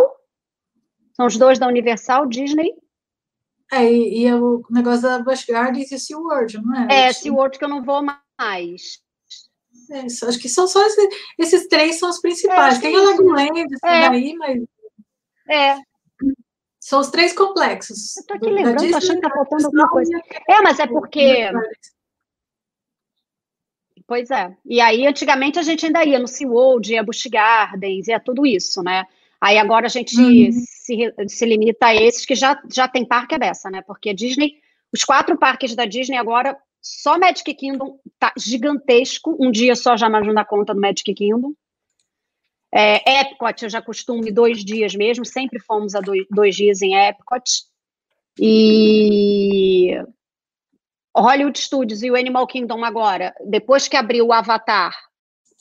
São 1.12 1.26
os 1.26 1.36
dois 1.36 1.58
da 1.58 1.66
Universal, 1.66 2.24
Disney. 2.26 2.72
É, 3.72 3.92
e, 3.92 4.20
e 4.20 4.26
é 4.26 4.36
o 4.36 4.62
negócio 4.70 5.02
da 5.02 5.18
Busch 5.18 5.44
Gardens 5.44 5.90
e 5.90 5.98
SeaWorld, 5.98 6.62
não 6.62 6.88
é? 6.88 7.08
É, 7.08 7.12
SeaWorld 7.12 7.58
que 7.58 7.64
eu 7.64 7.68
não 7.68 7.82
vou 7.82 8.00
mais. 8.38 9.02
É, 9.90 10.06
isso, 10.06 10.24
acho 10.28 10.38
que 10.38 10.48
são 10.48 10.68
só 10.68 10.86
esses, 10.86 11.08
esses 11.36 11.66
três 11.66 11.98
são 11.98 12.08
os 12.08 12.20
principais. 12.20 12.78
É, 12.78 12.80
Tem 12.80 12.94
a 12.96 13.00
Legoland, 13.00 13.64
é. 13.84 14.08
daí, 14.08 14.36
mas. 14.36 14.62
É. 15.48 15.78
São 16.78 17.00
os 17.00 17.10
três 17.10 17.32
complexos. 17.32 18.16
Eu 18.18 18.26
tô 18.26 18.34
aqui 18.34 18.50
lembrando, 18.50 18.88
tô 18.88 18.96
achando 18.96 19.20
que 19.20 19.28
tá 19.28 19.34
faltando 19.34 19.66
alguma 19.66 19.88
coisa. 19.88 20.16
É, 20.48 20.62
mas 20.62 20.78
é 20.78 20.86
porque 20.86 21.50
Pois 24.10 24.28
é. 24.28 24.52
E 24.66 24.80
aí, 24.80 25.06
antigamente, 25.06 25.56
a 25.56 25.62
gente 25.62 25.86
ainda 25.86 26.04
ia 26.04 26.18
no 26.18 26.26
SeaWorld, 26.26 26.92
ia 26.92 27.00
Busch 27.00 27.28
Gardens, 27.30 28.08
ia 28.08 28.18
tudo 28.18 28.44
isso, 28.44 28.82
né? 28.82 29.06
Aí 29.40 29.56
agora 29.56 29.86
a 29.86 29.88
gente 29.88 30.20
uhum. 30.20 30.50
se, 30.50 31.14
se 31.28 31.46
limita 31.46 31.86
a 31.86 31.94
esses 31.94 32.26
que 32.26 32.34
já, 32.34 32.60
já 32.68 32.88
tem 32.88 33.04
parque 33.04 33.38
dessa, 33.38 33.70
né? 33.70 33.82
Porque 33.82 34.10
a 34.10 34.12
Disney, 34.12 34.54
os 34.92 35.04
quatro 35.04 35.38
parques 35.38 35.76
da 35.76 35.84
Disney 35.84 36.16
agora, 36.16 36.58
só 36.82 37.20
Magic 37.20 37.54
Kingdom 37.54 38.00
tá 38.18 38.32
gigantesco. 38.36 39.36
Um 39.38 39.48
dia 39.48 39.76
só 39.76 39.96
já 39.96 40.08
mais 40.08 40.26
não 40.26 40.34
dá 40.34 40.44
conta 40.44 40.74
do 40.74 40.80
Magic 40.80 41.14
Kingdom. 41.14 41.52
É, 42.74 43.20
Epcot, 43.20 43.62
eu 43.62 43.70
já 43.70 43.80
costumo 43.80 44.26
ir 44.26 44.32
dois 44.32 44.64
dias 44.64 44.92
mesmo, 44.92 45.24
sempre 45.24 45.60
fomos 45.60 45.94
a 45.94 46.00
dois, 46.00 46.26
dois 46.28 46.56
dias 46.56 46.82
em 46.82 46.96
Epcot. 46.96 47.44
E 48.36 50.02
Hollywood 51.16 51.58
Studios 51.58 52.02
e 52.02 52.10
o 52.10 52.16
Animal 52.16 52.46
Kingdom 52.46 52.84
agora, 52.84 53.34
depois 53.46 53.88
que 53.88 53.96
abriu 53.96 54.26
o 54.26 54.32
Avatar 54.32 54.94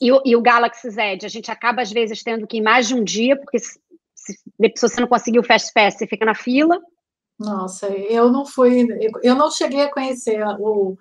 e 0.00 0.10
o, 0.12 0.22
e 0.24 0.34
o 0.34 0.40
Galaxy 0.40 0.90
Z, 0.90 1.18
a 1.22 1.28
gente 1.28 1.50
acaba 1.50 1.82
às 1.82 1.92
vezes 1.92 2.22
tendo 2.22 2.46
que 2.46 2.58
ir 2.58 2.62
mais 2.62 2.88
de 2.88 2.94
um 2.94 3.04
dia, 3.04 3.36
porque 3.36 3.58
se, 3.58 3.78
se, 4.14 4.34
se 4.76 4.88
você 4.88 5.00
não 5.00 5.08
conseguir 5.08 5.38
o 5.38 5.44
Fast 5.44 5.72
Pass, 5.74 5.94
você 5.94 6.06
fica 6.06 6.24
na 6.24 6.34
fila. 6.34 6.80
Nossa, 7.38 7.88
eu 7.88 8.30
não 8.30 8.44
fui, 8.44 8.86
eu 9.22 9.34
não 9.34 9.50
cheguei 9.50 9.82
a 9.82 9.90
conhecer 9.90 10.42
a, 10.42 10.56
o, 10.58 10.96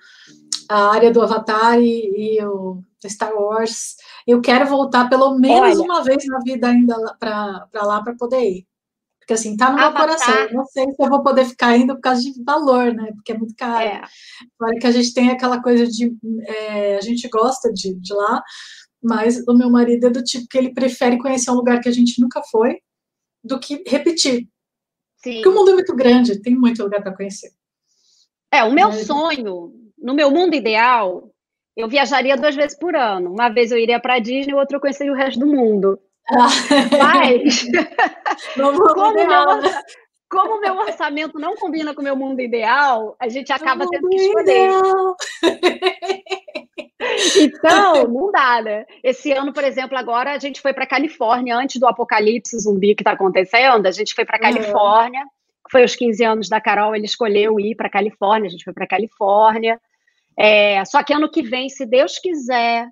a 0.69 0.89
área 0.91 1.11
do 1.11 1.21
Avatar 1.21 1.79
e, 1.79 2.37
e, 2.37 2.45
o 2.45 2.81
Star 3.05 3.33
Wars. 3.33 3.97
Eu 4.25 4.41
quero 4.41 4.65
voltar 4.65 5.09
pelo 5.09 5.37
menos 5.37 5.77
Olha, 5.77 5.81
uma 5.81 6.01
vez 6.01 6.25
na 6.27 6.39
vida 6.39 6.67
ainda 6.67 6.95
para 7.19 7.67
lá 7.73 8.01
para 8.01 8.15
poder 8.15 8.41
ir. 8.41 8.68
Porque 9.29 9.41
assim, 9.41 9.55
tá 9.55 9.69
no 9.69 9.75
meu 9.75 9.85
Avatar. 9.85 10.07
coração. 10.07 10.33
Eu 10.33 10.53
não 10.53 10.65
sei 10.65 10.85
se 10.85 10.95
eu 10.97 11.07
vou 11.07 11.21
poder 11.21 11.45
ficar 11.45 11.77
indo 11.77 11.93
por 11.93 12.01
causa 12.01 12.19
de 12.19 12.43
valor, 12.43 12.91
né? 12.91 13.11
Porque 13.13 13.31
é 13.31 13.37
muito 13.37 13.53
caro. 13.55 13.87
É. 13.87 14.01
Claro 14.57 14.79
que 14.79 14.87
a 14.87 14.91
gente 14.91 15.13
tem 15.13 15.29
aquela 15.29 15.61
coisa 15.61 15.85
de. 15.85 16.17
É, 16.47 16.97
a 16.97 17.01
gente 17.01 17.29
gosta 17.29 17.71
de, 17.71 17.93
de 17.93 18.11
lá, 18.11 18.41
mas 19.03 19.47
o 19.47 19.53
meu 19.53 19.69
marido 19.69 20.07
é 20.07 20.09
do 20.09 20.23
tipo 20.23 20.47
que 20.49 20.57
ele 20.57 20.73
prefere 20.73 21.19
conhecer 21.19 21.51
um 21.51 21.55
lugar 21.55 21.79
que 21.79 21.87
a 21.87 21.91
gente 21.91 22.19
nunca 22.19 22.41
foi 22.49 22.79
do 23.43 23.59
que 23.59 23.83
repetir. 23.85 24.47
Sim. 25.17 25.33
Porque 25.35 25.49
o 25.49 25.53
mundo 25.53 25.69
é 25.69 25.73
muito 25.75 25.95
grande, 25.95 26.41
tem 26.41 26.55
muito 26.55 26.81
lugar 26.81 27.03
para 27.03 27.15
conhecer. 27.15 27.51
É, 28.51 28.63
o 28.63 28.73
meu 28.73 28.91
sonho, 28.93 29.71
no 29.95 30.15
meu 30.15 30.31
mundo 30.31 30.55
ideal, 30.55 31.31
eu 31.77 31.87
viajaria 31.87 32.35
duas 32.35 32.55
vezes 32.55 32.75
por 32.75 32.95
ano. 32.95 33.31
Uma 33.31 33.49
vez 33.49 33.71
eu 33.71 33.77
iria 33.77 33.99
para 33.99 34.17
Disney, 34.17 34.55
outra 34.55 34.77
eu 34.77 34.81
conheceria 34.81 35.13
o 35.13 35.15
resto 35.15 35.39
do 35.39 35.45
mundo. 35.45 35.99
Mas, 36.31 37.65
como, 38.93 39.13
meu, 39.13 39.71
como 40.29 40.61
meu 40.61 40.77
orçamento 40.77 41.39
não 41.39 41.55
combina 41.55 41.93
com 41.93 42.01
o 42.01 42.03
meu 42.03 42.15
mundo 42.15 42.39
ideal, 42.39 43.15
a 43.19 43.27
gente 43.27 43.51
acaba 43.51 43.87
tendo 43.89 44.07
que 44.09 44.15
escolher. 44.15 44.71
Então, 47.37 48.07
não 48.07 48.29
dá, 48.29 48.61
né? 48.61 48.85
Esse 49.01 49.31
ano, 49.31 49.53
por 49.53 49.63
exemplo, 49.63 49.97
agora 49.97 50.33
a 50.33 50.37
gente 50.37 50.61
foi 50.61 50.73
para 50.73 50.85
Califórnia, 50.85 51.55
antes 51.55 51.79
do 51.79 51.87
apocalipse 51.87 52.59
zumbi 52.59 52.93
que 52.93 53.01
está 53.01 53.11
acontecendo, 53.11 53.87
a 53.87 53.91
gente 53.91 54.13
foi 54.13 54.25
para 54.25 54.37
Califórnia, 54.37 55.25
foi 55.71 55.83
os 55.83 55.95
15 55.95 56.23
anos 56.25 56.49
da 56.49 56.59
Carol, 56.59 56.93
ele 56.95 57.05
escolheu 57.05 57.57
ir 57.59 57.75
para 57.75 57.89
Califórnia, 57.89 58.47
a 58.47 58.51
gente 58.51 58.65
foi 58.65 58.73
para 58.73 58.85
Califórnia. 58.85 59.79
É, 60.37 60.83
só 60.85 61.01
que 61.01 61.13
ano 61.13 61.31
que 61.31 61.41
vem, 61.41 61.69
se 61.69 61.85
Deus 61.85 62.19
quiser, 62.19 62.87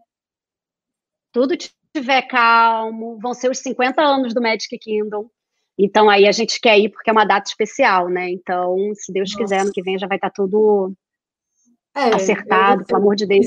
tudo 1.32 1.56
estiver 1.98 2.22
calmo, 2.24 3.18
vão 3.20 3.34
ser 3.34 3.50
os 3.50 3.60
50 3.60 4.02
anos 4.02 4.34
do 4.34 4.42
Magic 4.42 4.78
Kingdom. 4.78 5.30
Então 5.78 6.10
aí 6.10 6.28
a 6.28 6.32
gente 6.32 6.60
quer 6.60 6.78
ir 6.80 6.90
porque 6.90 7.10
é 7.10 7.14
uma 7.14 7.26
data 7.26 7.48
especial, 7.48 8.10
né? 8.10 8.30
Então, 8.32 8.76
se 8.96 9.14
Deus 9.14 9.30
Nossa. 9.32 9.44
quiser, 9.44 9.60
ano 9.60 9.72
que 9.72 9.84
vem 9.84 10.00
já 10.00 10.08
vai 10.08 10.18
estar 10.18 10.30
tá 10.30 10.34
tudo 10.36 10.94
é, 11.96 12.16
acertado, 12.16 12.82
eu, 12.82 12.86
pelo 12.86 13.02
amor 13.02 13.16
de 13.16 13.28
Deus. 13.28 13.46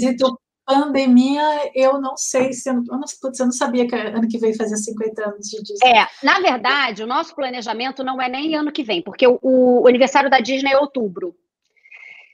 pandemia, 0.65 1.43
eu 1.75 2.01
não 2.01 2.17
sei 2.17 2.53
se 2.53 2.71
eu 2.71 2.75
não, 2.75 2.85
eu 2.89 3.47
não 3.47 3.53
sabia 3.53 3.89
que 3.89 3.95
ano 3.97 4.29
que 4.29 4.39
vem 4.39 4.55
fazia 4.55 4.77
50 4.77 5.29
anos 5.29 5.49
de 5.49 5.63
Disney. 5.63 5.91
É, 5.91 6.07
na 6.23 6.39
verdade, 6.39 7.03
o 7.03 7.07
nosso 7.07 7.35
planejamento 7.35 8.05
não 8.05 8.23
é 8.23 8.29
nem 8.29 8.55
ano 8.55 8.71
que 8.71 8.85
vem, 8.85 9.03
porque 9.03 9.27
o, 9.27 9.39
o 9.43 9.89
aniversário 9.89 10.31
da 10.31 10.39
Disney 10.39 10.73
é 10.73 10.79
outubro. 10.79 11.35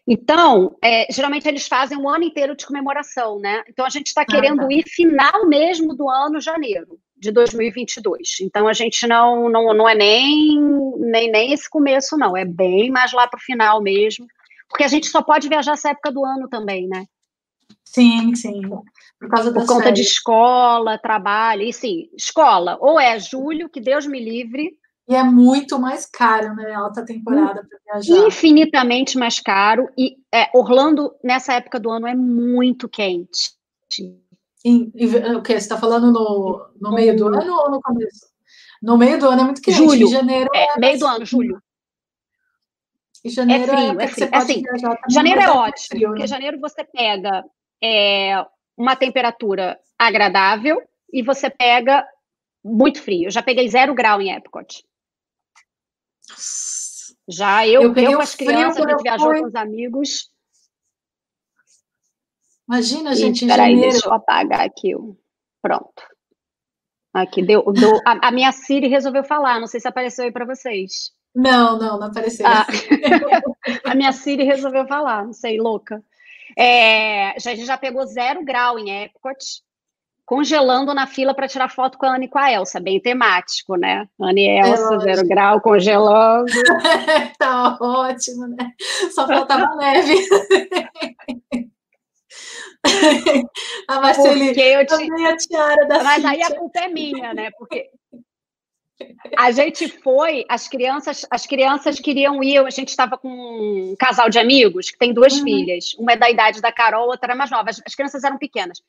Então, 0.08 0.76
é, 0.82 1.12
geralmente 1.12 1.48
eles 1.48 1.66
fazem 1.66 1.98
um 1.98 2.08
ano 2.08 2.24
inteiro 2.24 2.56
de 2.56 2.64
comemoração, 2.64 3.40
né? 3.40 3.64
Então 3.68 3.84
a 3.84 3.90
gente 3.90 4.06
está 4.06 4.24
querendo 4.24 4.60
ah, 4.60 4.68
tá. 4.68 4.72
ir 4.72 4.84
final 4.88 5.48
mesmo 5.48 5.94
do 5.96 6.08
ano, 6.08 6.40
janeiro 6.40 6.98
de 7.16 7.32
2022. 7.32 8.40
Então 8.42 8.68
a 8.68 8.72
gente 8.72 9.04
não 9.06 9.48
não, 9.48 9.74
não 9.74 9.88
é 9.88 9.94
nem, 9.96 10.60
nem 10.98 11.30
nem 11.30 11.52
esse 11.52 11.68
começo 11.68 12.16
não, 12.16 12.36
é 12.36 12.44
bem 12.44 12.90
mais 12.90 13.12
lá 13.12 13.26
para 13.26 13.38
o 13.38 13.42
final 13.42 13.82
mesmo, 13.82 14.26
porque 14.68 14.84
a 14.84 14.88
gente 14.88 15.08
só 15.08 15.22
pode 15.22 15.48
viajar 15.48 15.72
essa 15.72 15.90
época 15.90 16.12
do 16.12 16.24
ano 16.24 16.48
também, 16.48 16.86
né? 16.86 17.04
Sim, 17.84 18.34
sim. 18.34 18.60
Por 19.18 19.28
causa 19.28 19.52
Por 19.52 19.66
conta 19.66 19.90
de 19.90 20.02
escola, 20.02 20.98
trabalho, 20.98 21.62
e 21.62 21.72
sim, 21.72 22.10
escola, 22.16 22.76
ou 22.80 23.00
é 23.00 23.18
julho, 23.18 23.68
que 23.68 23.80
Deus 23.80 24.06
me 24.06 24.22
livre. 24.22 24.72
E 25.08 25.14
é 25.14 25.22
muito 25.22 25.78
mais 25.78 26.04
caro, 26.04 26.54
né? 26.56 26.74
Alta 26.74 27.04
temporada 27.04 27.64
para 27.64 28.00
viajar. 28.00 28.26
Infinitamente 28.26 29.16
mais 29.16 29.38
caro. 29.38 29.88
E 29.96 30.16
é, 30.34 30.50
Orlando, 30.52 31.14
nessa 31.22 31.54
época 31.54 31.78
do 31.78 31.90
ano, 31.90 32.08
é 32.08 32.14
muito 32.14 32.88
quente. 32.88 33.54
Em, 34.64 34.92
o 35.36 35.42
que? 35.42 35.52
Você 35.52 35.58
está 35.58 35.78
falando 35.78 36.10
no, 36.10 36.68
no 36.80 36.92
meio 36.92 37.16
do 37.16 37.28
ano 37.28 37.54
ou 37.54 37.70
no 37.70 37.80
começo? 37.80 38.26
No 38.82 38.98
meio 38.98 39.18
do 39.18 39.28
ano 39.28 39.42
é 39.42 39.44
muito 39.44 39.62
quente. 39.62 39.76
Julho. 39.76 40.08
Em 40.08 40.10
janeiro 40.10 40.50
é, 40.52 40.74
é 40.74 40.78
meio 40.78 40.98
do 40.98 41.06
ano, 41.06 41.24
julho. 41.24 41.62
E 43.24 43.30
janeiro 43.30 43.64
é 43.64 43.66
frio, 43.66 44.00
é, 44.00 44.04
é 44.04 44.08
frio. 44.08 44.28
Assim, 44.32 44.62
janeiro 45.08 45.40
é 45.40 45.50
ótimo, 45.50 45.86
frio, 45.88 46.08
porque 46.08 46.22
né? 46.22 46.26
janeiro 46.26 46.60
você 46.60 46.84
pega 46.84 47.44
é, 47.82 48.44
uma 48.76 48.96
temperatura 48.96 49.78
agradável 49.98 50.80
e 51.12 51.22
você 51.22 51.48
pega 51.48 52.06
muito 52.64 53.00
frio. 53.00 53.26
Eu 53.26 53.30
já 53.30 53.42
peguei 53.42 53.68
zero 53.68 53.94
grau 53.94 54.20
em 54.20 54.32
Epcot. 54.32 54.84
Já 57.28 57.66
eu, 57.66 57.82
eu, 57.82 57.94
eu 57.94 58.16
com 58.16 58.22
as 58.22 58.34
crianças, 58.34 58.84
a 58.84 58.90
gente 58.90 59.02
viajou 59.02 59.30
fui... 59.30 59.40
com 59.40 59.46
os 59.46 59.54
amigos. 59.54 60.30
Imagina, 62.68 63.14
gente, 63.14 63.44
em 63.44 63.48
janeiro. 63.48 63.84
Aí, 63.84 63.90
deixa 63.90 64.08
eu 64.08 64.12
apagar 64.12 64.60
aqui. 64.60 64.92
Pronto. 65.62 66.02
Aqui, 67.14 67.42
deu, 67.42 67.64
deu 67.72 67.96
a, 68.06 68.28
a, 68.28 68.30
minha 68.30 68.52
Siri 68.52 68.88
resolveu 68.88 69.24
falar, 69.24 69.58
não 69.58 69.66
sei 69.66 69.80
se 69.80 69.88
apareceu 69.88 70.24
aí 70.24 70.32
para 70.32 70.44
vocês. 70.44 71.12
Não, 71.34 71.78
não, 71.78 71.98
não 71.98 72.08
apareceu. 72.08 72.46
Ah, 72.46 72.66
a 73.90 73.94
minha 73.94 74.12
Siri 74.12 74.44
resolveu 74.44 74.86
falar, 74.86 75.24
não 75.24 75.32
sei, 75.32 75.58
louca. 75.58 76.04
É, 76.58 77.30
a 77.30 77.38
gente 77.38 77.64
já 77.64 77.78
pegou 77.78 78.04
zero 78.06 78.44
grau 78.44 78.78
em 78.78 79.04
Epcot, 79.04 79.62
congelando 80.26 80.92
na 80.92 81.06
fila 81.06 81.32
para 81.32 81.46
tirar 81.46 81.70
foto 81.70 81.96
com 81.96 82.04
a 82.04 82.16
Ana 82.16 82.24
e 82.24 82.28
com 82.28 82.38
a 82.38 82.52
Elsa, 82.52 82.80
bem 82.80 83.00
temático, 83.00 83.76
né? 83.76 84.08
Ana 84.20 84.40
e 84.40 84.58
Elsa, 84.58 84.96
é 84.96 84.98
zero 84.98 85.28
grau, 85.28 85.60
congelando. 85.60 86.46
tá 87.38 87.78
ótimo, 87.80 88.48
né? 88.48 88.72
Só 89.14 89.24
faltava 89.26 89.74
neve. 89.78 90.16
a 93.88 94.00
Marceline, 94.00 94.46
Porque 94.46 94.60
eu 94.60 94.84
te... 94.84 94.94
a 94.94 95.36
tiara 95.36 95.86
da 95.86 96.02
Mas 96.02 96.24
aí 96.24 96.42
a 96.42 96.54
culpa 96.54 96.80
é 96.80 96.88
minha, 96.88 97.32
né? 97.32 97.50
Porque 97.56 97.88
a 99.36 99.50
gente 99.52 99.88
foi, 99.88 100.44
as 100.48 100.66
crianças, 100.66 101.24
as 101.30 101.46
crianças 101.46 102.00
queriam 102.00 102.42
ir, 102.42 102.58
a 102.58 102.70
gente 102.70 102.88
estava 102.88 103.16
com 103.16 103.28
um 103.28 103.94
casal 103.96 104.28
de 104.28 104.38
amigos 104.38 104.90
que 104.90 104.98
tem 104.98 105.12
duas 105.12 105.34
uhum. 105.34 105.44
filhas, 105.44 105.94
uma 105.98 106.12
é 106.12 106.16
da 106.16 106.30
idade 106.30 106.60
da 106.60 106.72
Carol, 106.72 107.08
outra 107.08 107.32
é 107.32 107.36
mais 107.36 107.50
nova, 107.50 107.70
as, 107.70 107.80
as 107.86 107.94
crianças 107.94 108.24
eram 108.24 108.38
pequenas. 108.38 108.82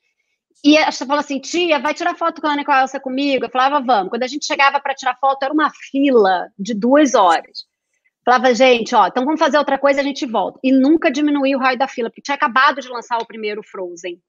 E 0.64 0.76
ela 0.76 0.90
falou 0.90 1.18
assim, 1.18 1.40
tia, 1.40 1.78
vai 1.78 1.94
tirar 1.94 2.16
foto 2.16 2.40
com 2.40 2.48
a 2.48 2.52
Ana 2.52 2.64
e 2.66 2.80
Elsa 2.82 2.98
comigo? 2.98 3.44
Eu 3.44 3.50
falava, 3.50 3.80
vamos. 3.80 4.10
Quando 4.10 4.24
a 4.24 4.26
gente 4.26 4.44
chegava 4.44 4.80
para 4.80 4.94
tirar 4.94 5.16
foto, 5.18 5.42
era 5.42 5.52
uma 5.52 5.70
fila 5.90 6.48
de 6.58 6.74
duas 6.74 7.14
horas. 7.14 7.66
Falava, 8.24 8.52
gente, 8.54 8.94
ó, 8.94 9.06
então 9.06 9.24
vamos 9.24 9.40
fazer 9.40 9.56
outra 9.56 9.78
coisa, 9.78 10.00
a 10.00 10.04
gente 10.04 10.26
volta. 10.26 10.58
E 10.62 10.72
nunca 10.72 11.10
diminuiu 11.10 11.58
o 11.58 11.60
raio 11.62 11.78
da 11.78 11.88
fila, 11.88 12.10
porque 12.10 12.20
tinha 12.20 12.34
acabado 12.34 12.80
de 12.80 12.88
lançar 12.88 13.18
o 13.18 13.26
primeiro 13.26 13.62
Frozen. 13.62 14.20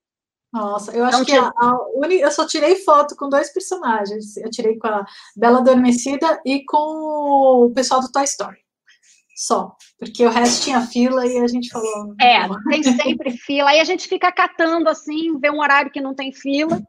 Nossa, 0.53 0.95
eu 0.95 1.03
acho 1.03 1.21
então, 1.21 1.25
que 1.25 1.35
a, 1.35 1.51
a 1.55 1.77
uni, 1.95 2.19
eu 2.19 2.31
só 2.31 2.45
tirei 2.47 2.75
foto 2.77 3.15
com 3.15 3.29
dois 3.29 3.51
personagens. 3.51 4.37
Eu 4.37 4.49
tirei 4.49 4.77
com 4.77 4.87
a 4.87 5.05
Bela 5.35 5.59
Adormecida 5.59 6.39
e 6.45 6.63
com 6.63 7.65
o 7.65 7.71
pessoal 7.73 8.01
do 8.01 8.11
Toy 8.11 8.23
Story. 8.23 8.57
Só. 9.39 9.73
Porque 9.97 10.25
o 10.25 10.29
resto 10.29 10.65
tinha 10.65 10.81
fila 10.81 11.25
e 11.25 11.37
a 11.37 11.47
gente 11.47 11.69
falou. 11.69 12.13
É, 12.19 12.41
tem 12.69 12.83
sempre 12.83 13.31
fila. 13.31 13.69
Aí 13.69 13.79
a 13.79 13.85
gente 13.85 14.05
fica 14.05 14.29
catando 14.33 14.89
assim, 14.89 15.39
vê 15.39 15.49
um 15.49 15.61
horário 15.61 15.89
que 15.89 16.01
não 16.01 16.13
tem 16.13 16.33
fila. 16.33 16.81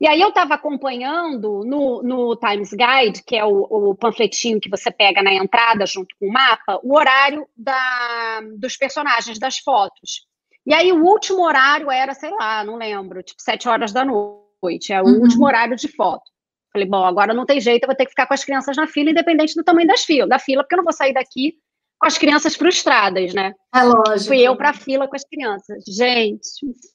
E 0.00 0.06
aí 0.06 0.18
eu 0.18 0.30
estava 0.30 0.54
acompanhando 0.54 1.62
no, 1.62 2.02
no, 2.02 2.36
Times 2.36 2.70
Guide, 2.70 3.22
que 3.22 3.36
é 3.36 3.44
o, 3.44 3.66
o, 3.70 3.94
panfletinho 3.94 4.58
que 4.58 4.70
você 4.70 4.90
pega 4.90 5.22
na 5.22 5.32
entrada 5.32 5.84
junto 5.84 6.16
com 6.18 6.26
o 6.26 6.32
mapa, 6.32 6.80
o 6.82 6.96
horário 6.96 7.46
da, 7.54 8.40
dos 8.56 8.74
personagens, 8.74 9.38
das 9.38 9.58
fotos. 9.58 10.26
E 10.66 10.72
aí 10.72 10.90
o 10.90 11.04
último 11.04 11.44
horário 11.44 11.90
era, 11.90 12.14
sei 12.14 12.30
lá, 12.30 12.64
não 12.64 12.76
lembro, 12.76 13.22
tipo 13.22 13.42
sete 13.42 13.68
horas 13.68 13.92
da 13.92 14.04
noite, 14.04 14.92
é 14.92 15.02
o 15.02 15.04
uhum. 15.04 15.20
último 15.20 15.44
horário 15.44 15.76
de 15.76 15.86
foto. 15.86 16.31
Falei, 16.72 16.88
bom, 16.88 17.04
agora 17.04 17.34
não 17.34 17.44
tem 17.44 17.60
jeito, 17.60 17.84
eu 17.84 17.86
vou 17.86 17.96
ter 17.96 18.06
que 18.06 18.12
ficar 18.12 18.26
com 18.26 18.34
as 18.34 18.44
crianças 18.44 18.76
na 18.76 18.86
fila, 18.86 19.10
independente 19.10 19.54
do 19.54 19.62
tamanho 19.62 19.86
das 19.86 20.04
filas, 20.04 20.28
da 20.28 20.38
fila, 20.38 20.62
porque 20.62 20.74
eu 20.74 20.78
não 20.78 20.84
vou 20.84 20.92
sair 20.92 21.12
daqui 21.12 21.58
com 22.00 22.06
as 22.06 22.16
crianças 22.18 22.56
frustradas, 22.56 23.34
né? 23.34 23.54
É 23.74 23.82
lógico. 23.84 24.28
Fui 24.28 24.40
eu 24.40 24.56
para 24.56 24.70
a 24.70 24.74
fila 24.74 25.06
com 25.06 25.14
as 25.14 25.24
crianças. 25.24 25.84
Gente, 25.86 26.48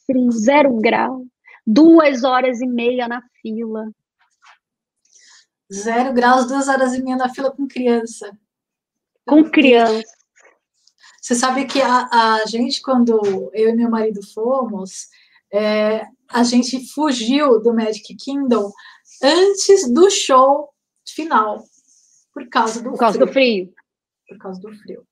frio, 0.05 0.31
zero 0.31 0.75
grau, 0.77 1.23
duas 1.65 2.23
horas 2.23 2.59
e 2.59 2.67
meia 2.67 3.07
na 3.07 3.21
fila. 3.41 3.85
Zero 5.71 6.11
graus, 6.13 6.47
duas 6.47 6.67
horas 6.67 6.93
e 6.93 7.03
meia 7.03 7.15
na 7.15 7.29
fila 7.29 7.51
com 7.51 7.67
criança. 7.67 8.31
Com 9.25 9.43
criança. 9.43 10.17
Você 11.21 11.35
sabe 11.35 11.65
que 11.65 11.81
a, 11.81 12.07
a 12.11 12.45
gente, 12.45 12.81
quando 12.81 13.51
eu 13.53 13.69
e 13.69 13.75
meu 13.75 13.89
marido 13.89 14.25
fomos, 14.33 15.07
é, 15.53 16.05
a 16.29 16.43
gente 16.43 16.85
fugiu 16.93 17.61
do 17.61 17.73
Magic 17.73 18.15
Kingdom 18.15 18.71
antes 19.23 19.91
do 19.91 20.09
show 20.09 20.69
final, 21.07 21.63
por 22.33 22.47
causa 22.49 22.81
do 22.81 22.91
por 22.91 22.99
causa 22.99 23.17
frio. 23.17 23.25
do 23.25 23.33
frio. 23.33 23.73
Por 24.27 24.37
causa 24.37 24.61
do 24.61 24.73
frio. 24.77 25.07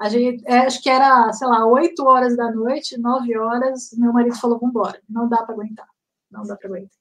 A 0.00 0.08
gente, 0.08 0.42
é, 0.46 0.58
acho 0.58 0.82
que 0.82 0.90
era, 0.90 1.32
sei 1.32 1.46
lá, 1.46 1.66
8 1.66 2.04
horas 2.04 2.36
da 2.36 2.50
noite, 2.50 2.98
9 2.98 3.38
horas, 3.38 3.90
meu 3.92 4.12
marido 4.12 4.36
falou, 4.36 4.58
vamos 4.58 4.74
embora, 4.74 5.00
não 5.08 5.28
dá 5.28 5.44
para 5.44 5.54
aguentar, 5.54 5.88
não 6.30 6.42
dá 6.42 6.56
para 6.56 6.68
aguentar 6.68 6.98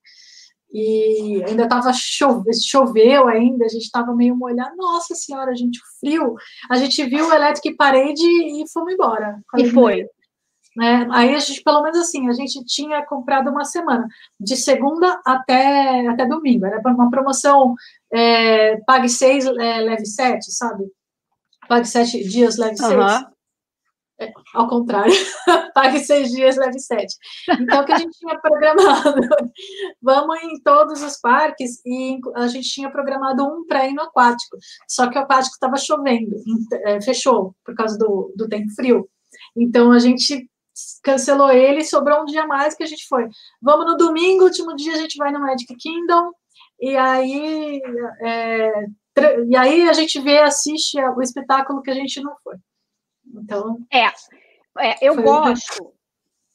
e 0.74 1.44
ainda 1.46 1.64
estava 1.64 1.92
chove, 1.92 2.54
choveu 2.54 3.28
ainda, 3.28 3.66
a 3.66 3.68
gente 3.68 3.84
estava 3.84 4.16
meio 4.16 4.36
molhado. 4.36 4.76
Nossa 4.78 5.14
senhora, 5.14 5.54
gente, 5.54 5.80
o 5.80 6.00
frio. 6.00 6.36
A 6.70 6.78
gente 6.78 7.04
viu 7.06 7.28
o 7.28 7.34
Electric 7.34 7.76
Parade 7.76 8.24
e 8.24 8.64
fomos 8.72 8.94
embora. 8.94 9.42
E 9.58 9.70
foi. 9.70 10.08
Né? 10.76 11.06
Aí 11.12 11.36
a 11.36 11.40
gente, 11.40 11.62
pelo 11.64 11.82
menos 11.82 11.98
assim, 11.98 12.30
a 12.30 12.34
gente 12.34 12.64
tinha 12.66 13.06
comprado 13.06 13.50
uma 13.50 13.66
semana, 13.66 14.08
de 14.40 14.56
segunda 14.56 15.22
até, 15.26 16.08
até 16.08 16.26
domingo. 16.26 16.66
Era 16.66 16.82
uma 16.86 17.10
promoção 17.10 17.76
é, 18.12 18.78
pague 18.82 19.10
seis, 19.10 19.46
é, 19.46 19.82
leve 19.82 20.06
sete, 20.06 20.52
sabe? 20.52 20.86
Pague 21.68 21.88
sete 21.88 22.24
dias, 22.24 22.58
leve 22.58 22.78
seis. 22.78 22.94
Uhum. 22.94 23.32
É, 24.20 24.32
ao 24.54 24.70
contrário, 24.70 25.12
pague 25.74 26.00
seis 26.00 26.30
dias, 26.30 26.56
leve 26.56 26.80
sete. 26.80 27.16
Então, 27.60 27.82
o 27.82 27.86
que 27.86 27.92
a 27.92 27.98
gente 27.98 28.18
tinha 28.18 28.40
programado? 28.40 29.20
Vamos 30.02 30.44
em 30.44 30.62
todos 30.62 31.02
os 31.02 31.20
parques 31.20 31.82
e 31.86 32.20
a 32.36 32.48
gente 32.48 32.70
tinha 32.70 32.90
programado 32.92 33.44
um 33.44 33.66
para 33.66 33.88
ir 33.88 33.94
no 33.94 34.04
aquático, 34.04 34.58
só 34.88 35.10
que 35.10 35.18
o 35.18 35.22
aquático 35.22 35.56
estava 35.56 35.76
chovendo, 35.78 36.36
é, 36.86 37.02
fechou 37.02 37.56
por 37.66 37.74
causa 37.74 37.98
do, 37.98 38.32
do 38.36 38.48
tempo 38.48 38.70
frio. 38.76 39.10
Então, 39.56 39.92
a 39.92 39.98
gente 39.98 40.48
cancelou 41.04 41.52
ele, 41.52 41.84
sobrou 41.84 42.22
um 42.22 42.26
dia 42.26 42.46
mais 42.46 42.76
que 42.76 42.84
a 42.84 42.88
gente 42.88 43.08
foi. 43.08 43.28
Vamos 43.62 43.86
no 43.86 43.98
domingo, 43.98 44.44
último 44.44 44.76
dia 44.76 44.94
a 44.94 44.98
gente 44.98 45.18
vai 45.18 45.32
no 45.32 45.40
Magic 45.40 45.76
Kingdom, 45.76 46.32
e 46.80 46.98
aí, 46.98 47.82
é, 48.22 48.86
e 49.48 49.56
aí 49.56 49.88
a 49.88 49.94
gente 49.94 50.20
vê, 50.20 50.40
assiste 50.40 51.00
o 51.00 51.22
espetáculo 51.22 51.82
que 51.82 51.92
a 51.92 51.96
gente 51.96 52.20
não 52.22 52.36
foi. 52.44 52.56
Então. 53.36 53.80
É, 53.92 54.08
é 54.80 54.98
eu 55.02 55.14
foi... 55.16 55.24
gosto. 55.24 55.94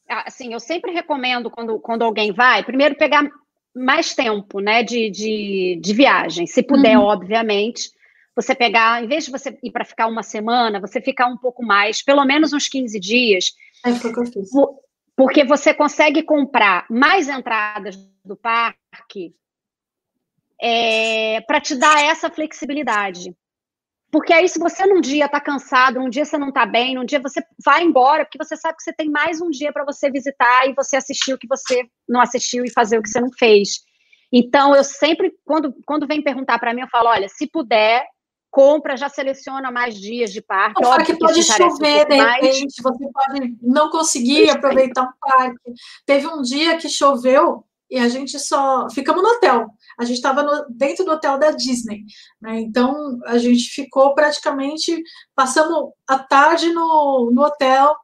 Assim, 0.09 0.53
eu 0.53 0.61
sempre 0.61 0.93
recomendo 0.93 1.51
quando, 1.51 1.81
quando 1.81 2.03
alguém 2.03 2.33
vai, 2.33 2.65
primeiro 2.65 2.97
pegar 2.97 3.29
mais 3.75 4.15
tempo, 4.15 4.61
né, 4.61 4.83
de, 4.83 5.11
de, 5.11 5.81
de 5.83 5.95
viagem, 5.95 6.47
se 6.47 6.63
puder, 6.63 6.97
uhum. 6.97 7.05
obviamente. 7.05 7.91
Você 8.35 8.55
pegar, 8.55 9.03
em 9.03 9.09
vez 9.09 9.25
de 9.25 9.31
você 9.31 9.59
ir 9.63 9.71
para 9.71 9.85
ficar 9.85 10.07
uma 10.07 10.23
semana, 10.23 10.81
você 10.81 11.01
ficar 11.01 11.27
um 11.27 11.39
pouco 11.39 11.65
mais, 11.65 12.03
pelo 12.03 12.25
menos 12.25 12.53
uns 12.53 12.69
15 12.69 13.01
dias. 13.01 13.53
É 13.85 13.93
foi 13.95 14.11
o 14.11 14.15
que 14.15 14.21
eu 14.21 14.27
fiz. 14.27 14.51
Porque 15.17 15.45
você 15.45 15.73
consegue 15.73 16.23
comprar 16.23 16.87
mais 16.91 17.29
entradas 17.29 17.97
do 18.25 18.37
parque 18.37 19.35
é, 20.61 21.41
para 21.43 21.61
te 21.61 21.75
dar 21.75 22.03
essa 22.03 22.31
flexibilidade. 22.31 23.35
Porque 24.11 24.33
aí, 24.33 24.49
se 24.49 24.59
você 24.59 24.87
num 24.87 25.01
dia 25.01 25.27
está 25.27 25.41
cansado, 25.41 25.99
num 25.99 26.09
dia 26.09 26.25
você 26.25 26.39
não 26.39 26.49
está 26.49 26.65
bem, 26.65 26.95
num 26.95 27.05
dia 27.05 27.21
você 27.21 27.43
vai 27.65 27.83
embora, 27.83 28.25
porque 28.25 28.43
você 28.43 28.57
sabe 28.57 28.77
que 28.77 28.83
você 28.83 28.93
tem 28.93 29.11
mais 29.11 29.41
um 29.41 29.51
dia 29.51 29.73
para 29.73 29.85
você 29.85 30.11
visitar 30.11 30.67
e 30.69 30.75
você 30.75 30.97
assistir 30.97 31.35
o 31.35 31.39
que 31.39 31.49
você 31.49 31.87
não 32.09 32.21
assistiu 32.21 32.65
e 32.65 32.73
fazer 32.73 32.99
o 32.99 33.03
que 33.03 33.09
você 33.09 33.21
não 33.21 33.31
fez. 33.37 33.81
Então, 34.33 34.75
eu 34.75 34.85
sempre, 34.85 35.33
quando, 35.45 35.75
quando 35.85 36.07
vem 36.07 36.23
perguntar 36.23 36.59
para 36.59 36.73
mim, 36.73 36.83
eu 36.83 36.89
falo: 36.89 37.09
olha, 37.09 37.29
se 37.29 37.47
puder, 37.47 38.07
compra, 38.57 38.97
já 38.97 39.11
seleciona 39.11 39.71
mais 39.71 39.95
dias 39.95 40.33
de 40.33 40.41
parque. 40.41 40.83
O 40.83 40.89
parque 40.89 41.19
pode 41.19 41.43
chover, 41.43 42.07
de 42.07 42.17
repente, 42.17 42.83
você 42.83 43.07
pode 43.13 43.55
não 43.61 43.91
conseguir 43.91 44.49
aproveitar 44.49 45.03
um 45.03 45.13
parque. 45.21 45.75
Teve 46.07 46.27
um 46.27 46.41
dia 46.41 46.79
que 46.79 46.89
choveu 46.89 47.67
e 47.91 47.99
a 47.99 48.09
gente 48.09 48.39
só 48.39 48.89
ficamos 48.89 49.23
no 49.23 49.29
hotel. 49.29 49.67
A 50.01 50.07
gente 50.07 50.17
estava 50.17 50.67
dentro 50.71 51.05
do 51.05 51.11
hotel 51.11 51.39
da 51.39 51.51
Disney, 51.51 52.05
né? 52.41 52.59
Então 52.61 53.21
a 53.27 53.37
gente 53.37 53.69
ficou 53.69 54.15
praticamente 54.15 55.03
passamos 55.35 55.91
a 56.09 56.19
tarde 56.19 56.73
no, 56.73 57.31
no 57.31 57.43
hotel 57.43 57.95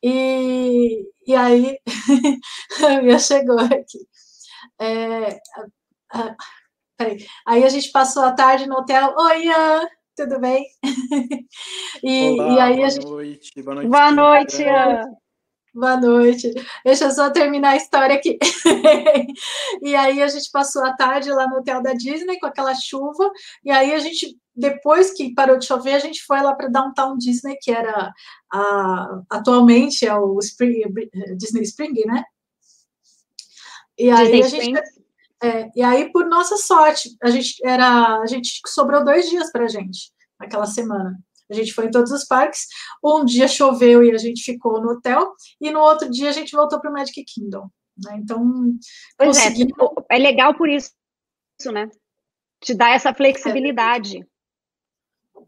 e, 0.00 1.02
e 1.26 1.34
aí, 1.34 1.78
a 2.86 3.02
minha 3.02 3.18
chegou 3.18 3.58
aqui. 3.58 4.06
É, 4.80 5.36
a, 6.12 6.36
peraí. 6.96 7.26
Aí 7.46 7.64
a 7.64 7.68
gente 7.68 7.90
passou 7.90 8.22
a 8.24 8.32
tarde 8.32 8.66
no 8.66 8.76
hotel. 8.76 9.14
Oi, 9.16 9.46
Ian, 9.46 9.88
tudo 10.16 10.40
bem? 10.40 10.66
e, 12.02 12.30
Olá, 12.30 12.54
e 12.54 12.60
aí 12.60 12.84
a 12.84 12.88
gente. 12.88 13.04
Boa 13.04 13.14
noite, 13.16 13.62
boa 13.62 13.74
noite. 13.74 13.88
Boa 13.88 14.12
noite, 14.12 14.62
Ian. 14.62 15.04
Boa 15.74 16.00
noite. 16.00 16.54
Deixa 16.82 17.04
eu 17.04 17.10
só 17.10 17.28
terminar 17.28 17.72
a 17.72 17.76
história 17.76 18.16
aqui. 18.16 18.38
e 19.82 19.94
aí 19.94 20.22
a 20.22 20.26
gente 20.26 20.50
passou 20.50 20.82
a 20.82 20.96
tarde 20.96 21.30
lá 21.30 21.46
no 21.46 21.58
hotel 21.58 21.82
da 21.82 21.92
Disney 21.92 22.38
com 22.38 22.46
aquela 22.46 22.74
chuva. 22.74 23.30
E 23.62 23.70
aí 23.70 23.92
a 23.92 23.98
gente, 23.98 24.38
depois 24.54 25.12
que 25.12 25.34
parou 25.34 25.58
de 25.58 25.66
chover, 25.66 25.92
a 25.92 25.98
gente 25.98 26.24
foi 26.24 26.40
lá 26.40 26.54
para 26.54 26.70
Downtown 26.70 27.18
Disney, 27.18 27.58
que 27.60 27.70
era 27.70 28.10
a, 28.50 29.20
atualmente 29.28 30.06
é 30.06 30.14
o 30.14 30.38
Spring, 30.38 30.82
Disney 31.36 31.60
Spring, 31.64 32.06
né? 32.06 32.24
E 33.98 34.10
aí 34.10 34.40
Disney 34.40 34.60
a 34.60 34.64
gente. 34.64 35.05
É, 35.42 35.68
e 35.76 35.82
aí, 35.82 36.10
por 36.10 36.26
nossa 36.26 36.56
sorte, 36.56 37.16
a 37.22 37.30
gente 37.30 37.54
era. 37.64 38.20
A 38.20 38.26
gente 38.26 38.60
sobrou 38.66 39.04
dois 39.04 39.28
dias 39.28 39.50
para 39.52 39.64
a 39.64 39.68
gente 39.68 40.10
naquela 40.40 40.66
semana. 40.66 41.18
A 41.50 41.54
gente 41.54 41.72
foi 41.72 41.86
em 41.86 41.90
todos 41.90 42.10
os 42.10 42.24
parques. 42.24 42.66
Um 43.04 43.24
dia 43.24 43.46
choveu 43.46 44.02
e 44.02 44.12
a 44.12 44.18
gente 44.18 44.42
ficou 44.42 44.80
no 44.80 44.92
hotel, 44.92 45.32
e 45.60 45.70
no 45.70 45.80
outro 45.80 46.10
dia 46.10 46.30
a 46.30 46.32
gente 46.32 46.56
voltou 46.56 46.80
para 46.80 46.90
o 46.90 46.92
Magic 46.92 47.22
Kingdom. 47.24 47.68
Né? 48.04 48.18
Então, 48.18 48.74
pois 49.16 49.36
consegui... 49.36 49.72
é, 50.10 50.16
é 50.16 50.18
legal 50.18 50.54
por 50.54 50.68
isso, 50.68 50.92
né? 51.72 51.88
Te 52.60 52.74
dá 52.74 52.90
essa 52.90 53.14
flexibilidade. 53.14 54.26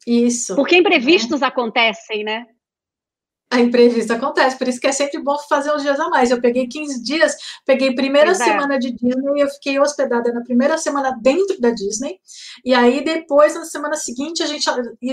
Isso. 0.07 0.55
Porque 0.55 0.77
imprevistos 0.77 1.43
é. 1.43 1.47
acontecem, 1.47 2.23
né? 2.23 2.47
A 3.51 3.61
imprevista 3.61 4.15
acontece, 4.15 4.59
por 4.59 4.69
isso 4.69 4.79
que 4.79 4.87
é 4.87 4.93
sempre 4.93 5.23
bom 5.23 5.39
fazer 5.49 5.73
uns 5.73 5.81
dias 5.81 5.99
a 5.99 6.11
mais. 6.11 6.31
Eu 6.31 6.39
peguei 6.39 6.67
15 6.67 7.03
dias, 7.03 7.35
peguei 7.65 7.95
primeira 7.95 8.33
Exato. 8.33 8.51
semana 8.51 8.79
de 8.79 8.93
Disney, 8.93 9.41
eu 9.41 9.49
fiquei 9.49 9.81
hospedada 9.81 10.31
na 10.35 10.43
primeira 10.43 10.77
semana 10.77 11.17
dentro 11.19 11.59
da 11.59 11.71
Disney, 11.71 12.21
e 12.63 12.75
aí 12.75 13.03
depois, 13.03 13.55
na 13.55 13.65
semana 13.65 13.97
seguinte, 13.97 14.43
a 14.43 14.47
gente 14.47 14.67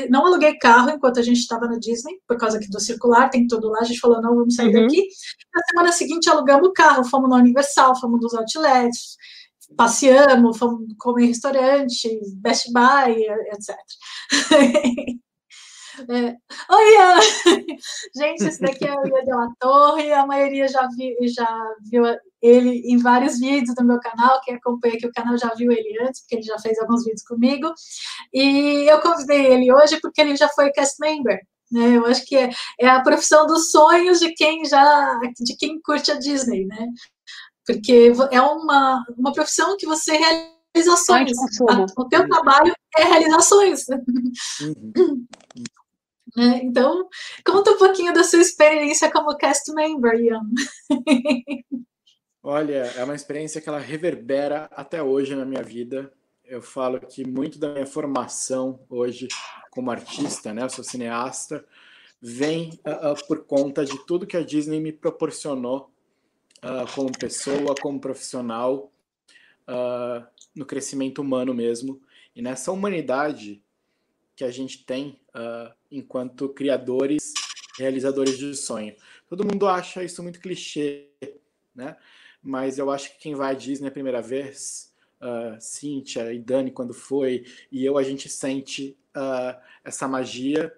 não 0.10 0.26
aluguei 0.26 0.58
carro 0.58 0.89
enquanto 0.89 1.17
a 1.17 1.24
gente 1.24 1.38
estava 1.38 1.65
na 1.65 1.78
Disney, 1.78 2.19
por 2.28 2.38
causa 2.38 2.58
aqui 2.58 2.69
do 2.69 2.80
circular, 2.80 3.30
tem 3.30 3.48
tudo 3.48 3.69
lá, 3.69 3.80
a 3.80 3.86
gente 3.86 4.02
falou, 4.02 4.21
não, 4.21 4.36
vamos 4.36 4.56
sair 4.56 4.76
uhum. 4.76 4.82
daqui. 4.82 5.08
Na 5.54 5.62
semana 5.63 5.91
seguinte, 5.93 6.30
alugamos 6.30 6.67
o 6.67 6.74
carro, 6.74 7.06
fomos 7.06 7.30
na 7.30 7.38
Universal, 7.38 7.98
fomos 8.02 8.19
nos 8.19 8.34
outlets, 8.34 9.15
passeamos, 9.78 10.58
fomos 10.58 10.82
comer 10.98 11.24
em 11.24 11.28
restaurante, 11.28 12.19
Best 12.41 12.69
Buy, 12.74 13.15
etc. 13.54 13.76
É. 15.97 16.36
Oi, 16.73 16.97
Ana! 16.97 17.21
Gente, 18.15 18.43
esse 18.43 18.60
daqui 18.60 18.86
é 18.86 18.93
o 18.93 19.08
Ian 19.08 19.36
La 19.36 19.47
Torre, 19.60 20.12
a 20.12 20.25
maioria 20.25 20.67
já 20.67 20.88
viu, 20.89 21.15
já 21.27 21.47
viu 21.89 22.03
ele 22.41 22.81
em 22.86 22.97
vários 22.97 23.39
vídeos 23.39 23.73
do 23.75 23.86
meu 23.86 23.99
canal, 23.99 24.41
quem 24.41 24.55
acompanha 24.55 24.95
aqui 24.95 25.08
o 25.08 25.13
canal 25.13 25.38
já 25.38 25.53
viu 25.55 25.71
ele 25.71 25.97
antes, 26.01 26.21
porque 26.21 26.36
ele 26.36 26.43
já 26.43 26.60
fez 26.60 26.77
alguns 26.79 27.05
vídeos 27.05 27.23
comigo, 27.23 27.73
e 28.34 28.86
eu 28.89 28.99
convidei 29.01 29.45
ele 29.45 29.73
hoje 29.73 29.99
porque 30.01 30.19
ele 30.19 30.36
já 30.36 30.49
foi 30.49 30.69
cast 30.71 30.97
member, 30.99 31.39
né? 31.71 31.97
Eu 31.97 32.05
acho 32.05 32.25
que 32.25 32.36
é, 32.36 32.49
é 32.79 32.88
a 32.88 33.01
profissão 33.01 33.47
dos 33.47 33.71
sonhos 33.71 34.19
de 34.19 34.34
quem 34.34 34.65
já, 34.65 35.19
de 35.39 35.55
quem 35.55 35.79
curte 35.81 36.12
a 36.12 36.15
Disney, 36.15 36.65
né? 36.65 36.88
Porque 37.65 38.12
é 38.31 38.41
uma, 38.41 39.03
uma 39.17 39.34
profissão 39.34 39.77
que 39.77 39.88
você 39.88 40.17
realiza 40.17 40.97
sonhos. 40.97 41.31
O 41.97 42.05
teu 42.05 42.27
trabalho 42.27 42.73
é 42.97 43.03
realizações. 43.03 43.86
Uhum. 44.62 45.25
Né? 46.36 46.62
Então, 46.63 47.08
conta 47.45 47.71
um 47.71 47.78
pouquinho 47.78 48.13
da 48.13 48.24
sua 48.24 48.41
experiência 48.41 49.12
como 49.12 49.38
cast 49.38 49.71
member, 49.74 50.19
Ian. 50.19 50.41
Olha, 52.43 52.93
é 52.95 53.04
uma 53.04 53.15
experiência 53.15 53.60
que 53.62 53.69
ela 53.69 53.80
reverbera 53.80 54.69
até 54.71 55.02
hoje 55.02 55.36
na 55.36 55.45
minha 55.45 55.63
vida. 55.63 56.12
Eu 56.43 56.62
falo 56.62 57.00
que 57.00 57.26
muito 57.26 57.58
da 57.58 57.74
minha 57.74 57.88
formação 57.88 58.80
hoje 58.88 59.28
como 59.71 59.89
artista, 59.89 60.54
né, 60.54 60.63
eu 60.63 60.69
sou 60.69 60.84
cineasta, 60.84 61.65
vem 62.21 62.80
uh, 62.86 63.12
uh, 63.12 63.28
por 63.28 63.45
conta 63.45 63.84
de 63.84 63.98
tudo 64.06 64.28
que 64.28 64.38
a 64.38 64.43
Disney 64.43 64.80
me 64.80 64.91
proporcionou 64.91 65.91
uh, 66.63 66.93
como 66.93 67.12
pessoa, 67.12 67.76
como 67.82 68.00
profissional, 68.00 68.91
no 70.56 70.63
crescimento 70.63 71.24
humano 71.24 71.52
mesmo. 71.52 72.00
E 72.36 72.41
nessa 72.41 72.71
humanidade 72.71 73.63
que 74.36 74.43
a 74.43 74.52
gente 74.52 74.84
tem 74.84 75.19
uh, 75.30 75.74
enquanto 75.91 76.50
criadores, 76.50 77.34
realizadores 77.78 78.38
de 78.38 78.54
sonho. 78.56 78.95
Todo 79.28 79.45
mundo 79.45 79.67
acha 79.67 80.04
isso 80.04 80.21
muito 80.21 80.39
clichê, 80.39 81.10
né? 81.74 81.95
Mas 82.41 82.78
eu 82.78 82.91
acho 82.91 83.12
que 83.13 83.19
quem 83.19 83.36
vai 83.36 83.52
à 83.52 83.54
Disney 83.56 83.88
a 83.88 83.91
primeira 83.91 84.21
vez, 84.21 84.93
uh, 85.21 85.60
Cíntia 85.60 86.32
e 86.34 86.39
Dani 86.39 86.69
quando 86.69 86.93
foi, 86.93 87.45
e 87.71 87.84
eu, 87.84 87.98
a 87.98 88.04
gente 88.04 88.30
sente 88.30 88.95
uh, 89.15 89.60
essa 89.84 90.08
magia. 90.08 90.74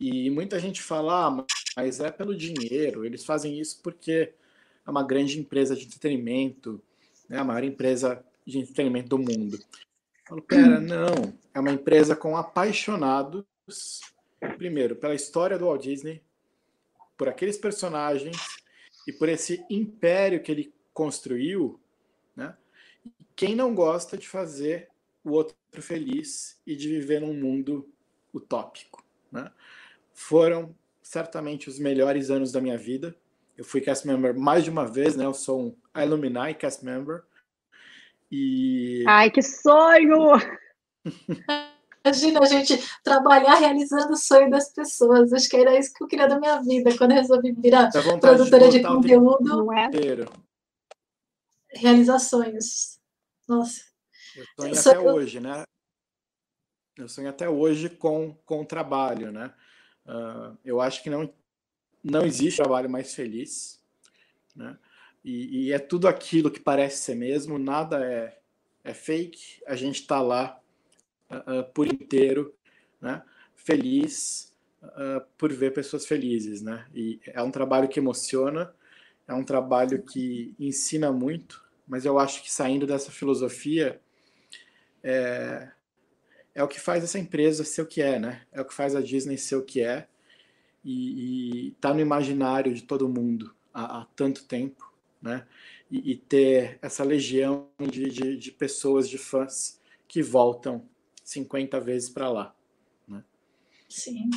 E 0.00 0.30
muita 0.30 0.58
gente 0.58 0.82
fala, 0.82 1.26
ah, 1.26 1.46
mas 1.76 2.00
é 2.00 2.10
pelo 2.10 2.36
dinheiro, 2.36 3.04
eles 3.04 3.24
fazem 3.24 3.60
isso 3.60 3.80
porque 3.82 4.32
é 4.86 4.90
uma 4.90 5.04
grande 5.04 5.38
empresa 5.38 5.76
de 5.76 5.84
entretenimento, 5.84 6.80
né? 7.28 7.38
a 7.38 7.44
maior 7.44 7.62
empresa 7.62 8.24
de 8.46 8.58
entretenimento 8.58 9.08
do 9.10 9.18
mundo. 9.18 9.58
Falo, 10.28 10.42
pera, 10.42 10.78
não. 10.78 11.32
É 11.54 11.58
uma 11.58 11.72
empresa 11.72 12.14
com 12.14 12.36
apaixonados, 12.36 13.46
primeiro, 14.58 14.94
pela 14.94 15.14
história 15.14 15.58
do 15.58 15.64
Walt 15.64 15.82
Disney, 15.82 16.22
por 17.16 17.30
aqueles 17.30 17.56
personagens 17.56 18.36
e 19.06 19.12
por 19.12 19.26
esse 19.26 19.64
império 19.70 20.42
que 20.42 20.52
ele 20.52 20.74
construiu, 20.92 21.80
né? 22.36 22.54
Quem 23.34 23.54
não 23.54 23.74
gosta 23.74 24.18
de 24.18 24.28
fazer 24.28 24.90
o 25.24 25.30
outro 25.30 25.56
feliz 25.80 26.60
e 26.66 26.76
de 26.76 26.88
viver 26.88 27.22
num 27.22 27.32
mundo 27.32 27.88
utópico, 28.34 29.02
né? 29.32 29.50
Foram 30.12 30.76
certamente 31.00 31.70
os 31.70 31.78
melhores 31.78 32.28
anos 32.28 32.52
da 32.52 32.60
minha 32.60 32.76
vida. 32.76 33.16
Eu 33.56 33.64
fui 33.64 33.80
cast 33.80 34.06
member 34.06 34.38
mais 34.38 34.62
de 34.62 34.68
uma 34.68 34.86
vez, 34.86 35.16
né? 35.16 35.24
Eu 35.24 35.32
sou 35.32 35.68
um 35.68 35.76
alumni 35.94 36.52
cast 36.52 36.84
member 36.84 37.24
e... 38.30 39.04
Ai, 39.06 39.30
que 39.30 39.42
sonho! 39.42 40.32
Imagina 42.04 42.40
a 42.40 42.46
gente 42.46 42.78
trabalhar 43.02 43.56
realizando 43.56 44.12
o 44.12 44.16
sonho 44.16 44.50
das 44.50 44.72
pessoas. 44.72 45.32
Acho 45.32 45.48
que 45.48 45.56
era 45.56 45.78
isso 45.78 45.92
que 45.92 46.02
eu 46.02 46.08
queria 46.08 46.28
da 46.28 46.38
minha 46.38 46.60
vida 46.62 46.96
quando 46.96 47.10
eu 47.10 47.18
resolvi 47.18 47.52
virar 47.52 47.90
produtora 48.20 48.68
de, 48.68 48.78
de 48.78 48.84
conteúdo. 48.84 49.44
Não 49.44 49.72
é? 49.72 49.90
Realizar 51.74 52.18
sonhos. 52.18 52.98
Nossa. 53.46 53.82
Eu 54.36 54.44
sonho 54.56 54.74
eu 54.74 54.80
até 54.80 55.00
hoje, 55.00 55.40
né? 55.40 55.64
Eu 56.96 57.08
sonho 57.08 57.28
até 57.28 57.48
hoje 57.48 57.88
com, 57.88 58.34
com 58.44 58.62
o 58.62 58.66
trabalho, 58.66 59.30
né? 59.30 59.52
Uh, 60.06 60.56
eu 60.64 60.80
acho 60.80 61.02
que 61.02 61.10
não, 61.10 61.32
não 62.02 62.24
existe 62.24 62.56
trabalho 62.56 62.88
mais 62.88 63.14
feliz, 63.14 63.80
né? 64.54 64.78
E, 65.24 65.66
e, 65.66 65.72
é 65.72 65.78
tudo 65.78 66.08
aquilo 66.08 66.50
que 66.50 66.60
parece 66.60 67.02
ser 67.02 67.14
mesmo, 67.14 67.58
nada 67.58 68.04
é, 68.04 68.38
é 68.84 68.94
fake. 68.94 69.62
A 69.66 69.74
gente 69.74 70.00
está 70.00 70.20
lá 70.20 70.58
uh, 71.30 71.64
por 71.72 71.86
inteiro, 71.86 72.54
né? 73.00 73.22
feliz 73.54 74.54
uh, 74.82 75.24
por 75.36 75.52
ver 75.52 75.72
pessoas 75.72 76.06
felizes. 76.06 76.62
Né? 76.62 76.86
E 76.94 77.20
é 77.26 77.42
um 77.42 77.50
trabalho 77.50 77.88
que 77.88 78.00
emociona, 78.00 78.72
é 79.26 79.34
um 79.34 79.44
trabalho 79.44 80.02
que 80.02 80.54
ensina 80.58 81.12
muito, 81.12 81.62
mas 81.86 82.04
eu 82.04 82.18
acho 82.18 82.42
que 82.42 82.50
saindo 82.50 82.86
dessa 82.86 83.10
filosofia 83.10 84.00
é, 85.02 85.70
é 86.54 86.62
o 86.62 86.68
que 86.68 86.80
faz 86.80 87.04
essa 87.04 87.18
empresa 87.18 87.64
ser 87.64 87.82
o 87.82 87.86
que 87.86 88.02
é, 88.02 88.18
né? 88.18 88.42
É 88.50 88.60
o 88.60 88.64
que 88.64 88.74
faz 88.74 88.96
a 88.96 89.00
Disney 89.00 89.36
ser 89.36 89.56
o 89.56 89.64
que 89.64 89.80
é 89.80 90.08
e 90.84 91.68
está 91.68 91.92
no 91.92 92.00
imaginário 92.00 92.72
de 92.72 92.82
todo 92.82 93.08
mundo 93.08 93.54
há, 93.72 94.00
há 94.00 94.06
tanto 94.16 94.44
tempo 94.44 94.87
né? 95.20 95.46
E, 95.90 96.12
e 96.12 96.16
ter 96.16 96.78
essa 96.82 97.02
legião 97.02 97.68
de, 97.78 98.10
de, 98.10 98.36
de, 98.36 98.52
pessoas, 98.52 99.08
de 99.08 99.18
fãs 99.18 99.80
que 100.06 100.22
voltam 100.22 100.86
50 101.24 101.80
vezes 101.80 102.08
para 102.08 102.30
lá. 102.30 102.54
Né? 103.06 103.22
Sim. 103.88 104.30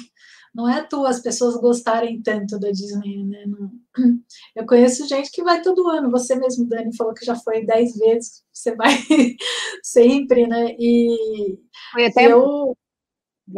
Não 0.54 0.68
é 0.68 0.80
à 0.80 0.84
toa 0.84 1.10
as 1.10 1.22
pessoas 1.22 1.56
gostarem 1.56 2.22
tanto 2.22 2.60
da 2.60 2.72
Disney, 2.72 3.24
né? 3.24 3.46
Não... 3.46 3.72
Eu 4.56 4.66
conheço 4.66 5.08
gente 5.08 5.32
que 5.32 5.44
vai 5.44 5.62
todo 5.62 5.88
ano. 5.88 6.12
Você 6.12 6.36
mesmo, 6.36 6.68
Dani, 6.68 6.96
falou 6.96 7.14
que 7.14 7.26
já 7.26 7.36
foi 7.36 7.66
10 7.66 7.98
vezes. 7.98 8.44
Você 8.52 8.76
vai 8.76 8.92
sempre, 9.84 10.48
né? 10.48 10.76
E 10.78 11.58
foi 11.94 12.06
até 12.06 12.32
eu... 12.32 12.78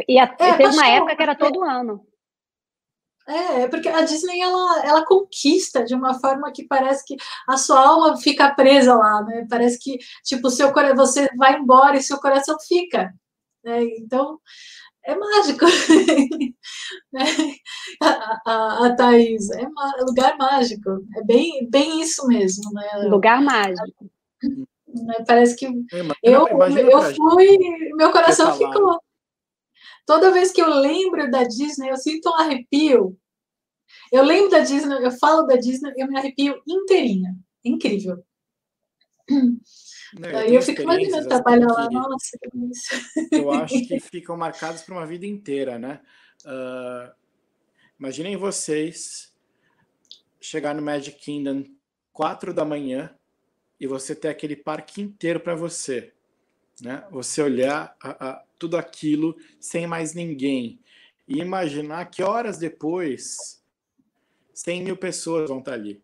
E, 0.08 0.18
até, 0.18 0.50
é, 0.50 0.56
teve 0.56 0.74
uma 0.74 0.86
época 0.88 1.16
que 1.16 1.22
era 1.22 1.36
todo 1.36 1.62
ano. 1.62 2.04
É, 3.26 3.62
é, 3.62 3.68
porque 3.68 3.88
a 3.88 4.02
Disney 4.02 4.40
ela, 4.40 4.84
ela 4.84 5.06
conquista 5.06 5.82
de 5.84 5.94
uma 5.94 6.14
forma 6.20 6.52
que 6.52 6.66
parece 6.66 7.04
que 7.06 7.16
a 7.48 7.56
sua 7.56 7.80
alma 7.80 8.16
fica 8.18 8.54
presa 8.54 8.94
lá, 8.94 9.22
né? 9.22 9.46
Parece 9.48 9.78
que 9.78 9.98
tipo 10.22 10.50
seu 10.50 10.72
você 10.94 11.28
vai 11.36 11.56
embora 11.58 11.96
e 11.96 12.02
seu 12.02 12.18
coração 12.18 12.56
fica. 12.60 13.14
Né? 13.64 13.84
Então 13.98 14.38
é 15.04 15.14
mágico. 15.14 15.64
Né? 17.12 17.24
a, 18.02 18.40
a, 18.46 18.86
a 18.86 18.96
Thaís. 18.96 19.50
É 19.50 19.66
lugar 20.06 20.36
mágico. 20.36 20.90
É 21.16 21.22
bem, 21.24 21.68
bem 21.70 22.02
isso 22.02 22.26
mesmo, 22.26 22.70
né? 22.72 23.08
Lugar 23.08 23.40
mágico. 23.42 24.10
Né, 24.86 25.24
parece 25.26 25.56
que 25.56 25.66
imagina, 25.66 26.14
eu, 26.22 26.46
imagina 26.48 26.90
eu 26.90 27.02
fui, 27.14 27.58
meu 27.96 28.12
coração 28.12 28.56
ficou. 28.56 29.00
Toda 30.06 30.32
vez 30.32 30.52
que 30.52 30.60
eu 30.60 30.68
lembro 30.68 31.30
da 31.30 31.44
Disney, 31.44 31.90
eu 31.90 31.96
sinto 31.96 32.28
um 32.28 32.34
arrepio. 32.34 33.18
Eu 34.12 34.22
lembro 34.22 34.50
da 34.50 34.60
Disney, 34.60 35.04
eu 35.04 35.10
falo 35.12 35.42
da 35.42 35.56
Disney, 35.56 35.92
eu 35.96 36.06
me 36.08 36.18
arrepio 36.18 36.60
inteirinha. 36.66 37.34
Incrível. 37.64 38.22
Não, 39.28 40.28
eu, 40.28 40.54
eu 40.54 40.62
fico 40.62 40.82
imaginando 40.82 41.28
trabalhar 41.28 41.66
lá, 41.66 41.88
nossa, 41.90 42.38
que 42.38 42.58
isso. 42.70 42.94
Eu 43.32 43.50
acho 43.50 43.86
que 43.86 43.98
ficam 43.98 44.36
marcados 44.36 44.82
para 44.82 44.94
uma 44.94 45.06
vida 45.06 45.26
inteira, 45.26 45.78
né? 45.78 46.00
Uh, 46.44 47.12
imaginem 47.98 48.36
vocês 48.36 49.34
chegar 50.40 50.74
no 50.74 50.82
Magic 50.82 51.18
Kingdom 51.18 51.64
quatro 52.12 52.52
da 52.52 52.64
manhã 52.64 53.16
e 53.80 53.86
você 53.86 54.14
ter 54.14 54.28
aquele 54.28 54.54
parque 54.54 55.00
inteiro 55.00 55.40
para 55.40 55.54
você, 55.54 56.12
né? 56.80 57.04
Você 57.10 57.42
olhar 57.42 57.96
a, 58.00 58.28
a, 58.28 58.43
tudo 58.58 58.76
aquilo 58.76 59.36
sem 59.58 59.86
mais 59.86 60.14
ninguém 60.14 60.80
e 61.26 61.38
imaginar 61.38 62.06
que 62.06 62.22
horas 62.22 62.58
depois 62.58 63.62
100 64.52 64.84
mil 64.84 64.96
pessoas 64.96 65.48
vão 65.48 65.58
estar 65.58 65.72
ali, 65.72 66.02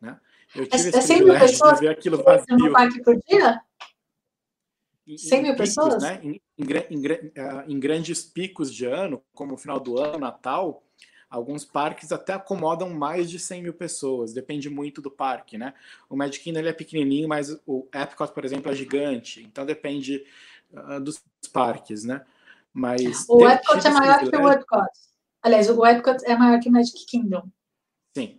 né? 0.00 0.18
Eu 0.54 0.66
tive 0.66 0.84
é, 0.84 0.88
esse 0.88 1.02
100 1.02 1.24
mil 1.24 1.38
pessoas 1.38 1.74
de 1.74 1.80
ver 1.80 1.88
aquilo 1.88 2.22
vazio. 2.22 2.56
No 2.56 2.72
parque 2.72 3.02
por 3.02 3.16
dia? 3.26 3.60
100 5.16 5.42
mil 5.42 5.52
picos, 5.52 5.68
pessoas? 5.68 6.02
Né? 6.02 6.20
Em, 6.22 6.40
ah, 7.38 7.64
em, 7.66 7.80
grandes 7.80 8.22
picos 8.22 8.72
de 8.72 8.84
ano, 8.84 9.22
como 9.34 9.54
o 9.54 9.56
final 9.56 9.80
do 9.80 9.98
ano, 9.98 10.18
Natal, 10.18 10.82
alguns 11.28 11.64
parques 11.64 12.12
até 12.12 12.32
acomodam 12.32 12.90
mais 12.90 13.30
de 13.30 13.38
100 13.38 13.62
mil 13.62 13.74
pessoas, 13.74 14.32
depende 14.32 14.68
muito 14.68 15.00
do 15.00 15.10
parque, 15.10 15.56
né? 15.56 15.74
O 16.08 16.16
Magic 16.16 16.42
Kingdom 16.42 16.60
ele 16.60 16.68
é 16.68 16.72
pequenininho, 16.72 17.28
mas 17.28 17.60
o 17.66 17.88
Epcot, 17.94 18.32
por 18.32 18.44
exemplo, 18.44 18.70
é 18.70 18.74
gigante, 18.74 19.42
então 19.42 19.64
depende 19.64 20.24
uh, 20.72 21.00
dos 21.00 21.22
parques, 21.52 22.04
né? 22.04 22.24
Mas 22.72 23.26
o 23.28 23.48
Epcot 23.48 23.86
é 23.86 23.90
maior 23.90 24.18
que 24.20 24.36
o 24.36 24.48
Epcot. 24.48 24.88
Aliás, 25.42 25.68
o 25.70 25.86
Epcot 25.86 26.24
é 26.24 26.36
maior 26.36 26.60
que 26.60 26.68
o 26.68 26.72
Magic 26.72 27.06
Kingdom. 27.06 27.48
Sim, 28.16 28.38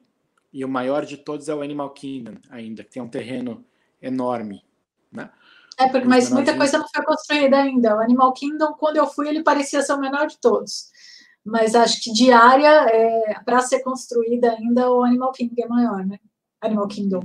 e 0.54 0.64
o 0.64 0.70
maior 0.70 1.06
de 1.06 1.18
todos 1.18 1.50
é 1.50 1.56
o 1.56 1.62
Animal 1.62 1.90
Kingdom, 1.92 2.36
ainda, 2.50 2.84
que 2.84 2.92
tem 2.92 3.02
um 3.02 3.10
terreno 3.10 3.66
enorme, 4.02 4.64
né? 5.12 5.30
É, 5.78 5.88
porque, 5.88 6.08
mas 6.08 6.30
muita 6.30 6.56
coisa 6.56 6.78
não 6.78 6.88
foi 6.88 7.04
construída 7.04 7.58
ainda. 7.58 7.96
O 7.96 8.02
Animal 8.02 8.34
Kingdom, 8.34 8.74
quando 8.74 8.98
eu 8.98 9.08
fui, 9.08 9.28
ele 9.28 9.44
parecia 9.44 9.82
ser 9.82 9.94
o 9.94 10.00
menor 10.00 10.28
de 10.28 10.38
todos. 10.38 10.92
Mas 11.44 11.74
acho 11.74 12.04
que 12.04 12.12
de 12.12 12.32
área, 12.32 12.86
é, 12.90 13.40
para 13.44 13.62
ser 13.62 13.80
construída 13.80 14.52
ainda, 14.52 14.92
o 14.92 15.04
Animal 15.04 15.32
Kingdom 15.32 15.64
é 15.64 15.68
maior, 15.68 16.06
né? 16.06 16.20
Animal 16.62 16.88
Kingdom. 16.88 17.22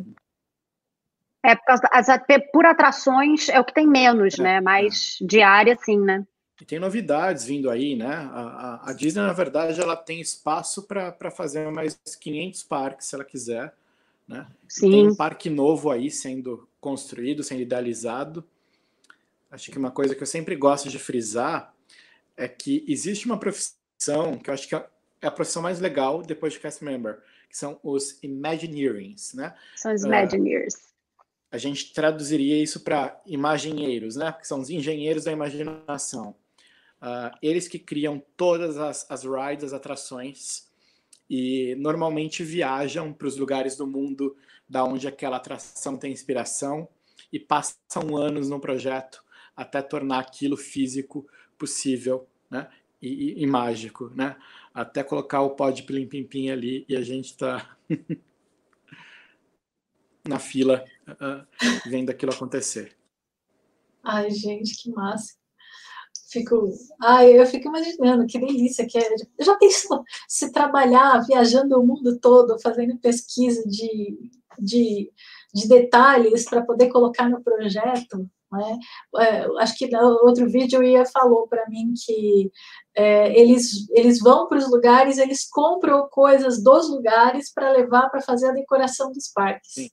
É, 1.47 1.55
por, 1.55 1.65
causa, 1.65 1.89
as, 1.93 2.07
por 2.53 2.67
atrações 2.67 3.49
é 3.49 3.61
o 3.61 3.65
que 3.65 3.73
tem 3.73 3.87
menos, 3.87 4.37
é, 4.37 4.43
né? 4.43 4.61
Mas 4.61 5.17
é. 5.23 5.25
de 5.25 5.41
área, 5.41 5.79
sim, 5.81 6.01
né? 6.01 6.27
E 6.61 6.65
tem 6.65 6.81
novidades 6.81 7.45
vindo 7.45 7.71
aí, 7.71 7.95
né? 7.95 8.09
A, 8.33 8.81
a, 8.85 8.91
a 8.91 8.93
Disney, 8.93 9.23
na 9.23 9.33
verdade, 9.33 9.81
ela 9.81 9.95
tem 9.95 10.21
espaço 10.21 10.83
para 10.83 11.31
fazer 11.31 11.71
mais 11.71 11.97
500 12.21 12.65
parques, 12.65 13.07
se 13.07 13.15
ela 13.15 13.25
quiser. 13.25 13.73
Né? 14.27 14.45
Sim. 14.67 14.91
Tem 14.91 15.09
um 15.09 15.15
parque 15.15 15.49
novo 15.49 15.89
aí 15.93 16.11
sendo 16.11 16.69
construído, 16.81 17.45
sendo 17.45 17.61
idealizado. 17.61 18.43
Acho 19.49 19.71
que 19.71 19.79
uma 19.79 19.93
coisa 19.93 20.17
que 20.17 20.23
eu 20.23 20.27
sempre 20.27 20.57
gosto 20.57 20.89
de 20.89 20.99
frisar 20.99 21.73
é 22.37 22.49
que 22.49 22.85
existe 22.89 23.25
uma 23.27 23.39
profissão 23.39 24.37
que 24.43 24.51
eu 24.51 24.55
acho 24.55 24.67
que 24.67 24.75
é, 24.75 24.85
é 25.23 25.29
a 25.29 25.31
profissão 25.31 25.63
mais 25.63 25.79
legal 25.79 26.23
depois 26.23 26.55
de 26.55 26.59
cast 26.59 26.83
member, 26.83 27.21
que 27.49 27.57
são 27.57 27.79
os 27.85 28.19
Imagineerings, 28.21 29.33
né? 29.35 29.55
São 29.77 29.95
os 29.95 30.03
Imagineers. 30.03 30.75
Uh, 30.75 30.96
a 31.57 31.59
gente 31.59 31.93
traduziria 31.95 32.63
isso 32.63 32.81
para 32.81 33.19
imaginheiros, 33.25 34.15
né? 34.15 34.31
Que 34.31 34.47
são 34.47 34.61
os 34.61 34.69
engenheiros 34.69 35.25
da 35.25 35.33
imaginação. 35.33 36.35
Uh, 37.01 37.35
eles 37.41 37.67
que 37.67 37.79
criam 37.79 38.23
todas 38.37 38.77
as, 38.77 39.11
as 39.11 39.25
rides, 39.25 39.65
as 39.65 39.73
atrações, 39.73 40.69
e 41.29 41.75
normalmente 41.79 42.45
viajam 42.45 43.13
para 43.13 43.27
os 43.27 43.39
lugares 43.39 43.75
do 43.75 43.87
mundo 43.87 44.37
da 44.69 44.85
onde 44.85 45.09
aquela 45.09 45.39
atração 45.39 45.97
tem 45.97 46.13
inspiração 46.13 46.87
e 47.33 47.41
passam 47.41 48.17
anos 48.17 48.51
no 48.51 48.61
projeto 48.61 49.25
até 49.57 49.81
tornar 49.81 50.19
aquilo 50.19 50.57
físico 50.57 51.27
possível, 51.57 52.29
né? 52.51 52.69
E, 53.01 53.09
e, 53.09 53.43
e 53.43 53.47
mágico, 53.47 54.11
né? 54.15 54.37
Até 54.75 55.03
colocar 55.03 55.41
o 55.41 55.51
pó 55.51 55.71
de 55.71 55.85
plim 55.85 56.07
pim 56.07 56.25
pim 56.25 56.51
ali 56.51 56.85
e 56.87 56.95
a 56.97 57.03
gente 57.03 57.31
está 57.31 57.77
na 60.29 60.39
fila 60.39 60.85
uh, 61.09 61.89
vendo 61.89 62.11
aquilo 62.11 62.33
acontecer. 62.33 62.97
Ai, 64.03 64.31
gente, 64.31 64.77
que 64.81 64.91
massa 64.91 65.35
fico, 66.37 66.71
ai, 67.01 67.39
eu 67.39 67.47
fico 67.47 67.69
imaginando 67.69 68.27
que 68.27 68.39
delícia 68.39 68.87
que 68.87 68.99
é. 68.99 69.09
Já 69.41 69.57
pensou 69.57 70.03
se 70.29 70.53
trabalhar 70.53 71.25
viajando 71.27 71.79
o 71.79 71.87
mundo 71.87 72.19
todo, 72.19 72.59
fazendo 72.61 72.99
pesquisa 72.99 73.63
de, 73.69 74.31
de, 74.59 75.11
de 75.55 75.69
detalhes 75.69 76.45
para 76.45 76.63
poder 76.63 76.89
colocar 76.89 77.29
no 77.29 77.43
projeto? 77.43 78.29
Né? 78.53 78.79
É, 79.19 79.47
acho 79.61 79.77
que 79.77 79.89
no 79.89 80.27
outro 80.27 80.49
vídeo 80.49 80.83
ia 80.83 81.05
falou 81.05 81.49
para 81.49 81.69
mim 81.69 81.93
que 82.05 82.51
é, 82.95 83.39
eles, 83.39 83.89
eles 83.91 84.21
vão 84.21 84.49
para 84.49 84.59
os 84.59 84.71
lugares, 84.71 85.19
eles 85.19 85.49
compram 85.49 86.09
coisas 86.09 86.63
dos 86.63 86.89
lugares 86.89 87.53
para 87.53 87.73
levar 87.73 88.09
para 88.09 88.21
fazer 88.21 88.49
a 88.49 88.53
decoração 88.53 89.11
dos 89.13 89.29
parques. 89.29 89.73
Sim. 89.73 89.89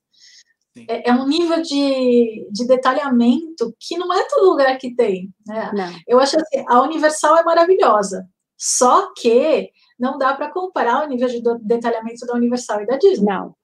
É, 0.87 1.09
é, 1.09 1.13
um 1.13 1.27
nível 1.27 1.61
de, 1.61 2.47
de 2.51 2.65
detalhamento 2.65 3.75
que 3.79 3.95
não 3.97 4.11
é 4.11 4.27
todo 4.27 4.49
lugar 4.49 4.77
que 4.77 4.95
tem. 4.95 5.31
Né? 5.45 5.71
Eu 6.07 6.19
acho 6.19 6.35
assim, 6.35 6.63
a 6.67 6.81
Universal 6.81 7.37
é 7.37 7.43
maravilhosa, 7.43 8.27
só 8.57 9.13
que 9.13 9.69
não 9.99 10.17
dá 10.17 10.33
para 10.33 10.51
comparar 10.51 11.03
o 11.03 11.07
nível 11.07 11.27
de 11.27 11.41
detalhamento 11.61 12.25
da 12.25 12.33
Universal 12.33 12.81
e 12.81 12.87
da 12.87 12.97
Disney. 12.97 13.25
Não. 13.25 13.55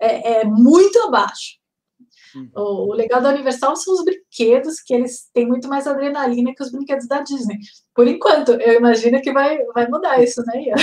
É, 0.00 0.40
é 0.40 0.44
muito 0.44 0.98
abaixo. 1.00 1.57
Uhum. 2.38 2.50
O, 2.54 2.90
o, 2.90 2.92
legal 2.94 3.20
da 3.20 3.30
Universal 3.30 3.74
são 3.76 3.94
os 3.94 4.04
brinquedos, 4.04 4.80
que 4.80 4.94
eles 4.94 5.28
têm 5.32 5.46
muito 5.46 5.68
mais 5.68 5.86
adrenalina 5.86 6.54
que 6.54 6.62
os 6.62 6.70
brinquedos 6.70 7.08
da 7.08 7.20
Disney. 7.20 7.58
Por 7.94 8.06
enquanto, 8.06 8.52
eu 8.52 8.74
imagino 8.74 9.20
que 9.20 9.32
vai, 9.32 9.62
vai 9.74 9.88
mudar 9.88 10.22
isso, 10.22 10.42
né, 10.46 10.62
Ian? 10.62 10.74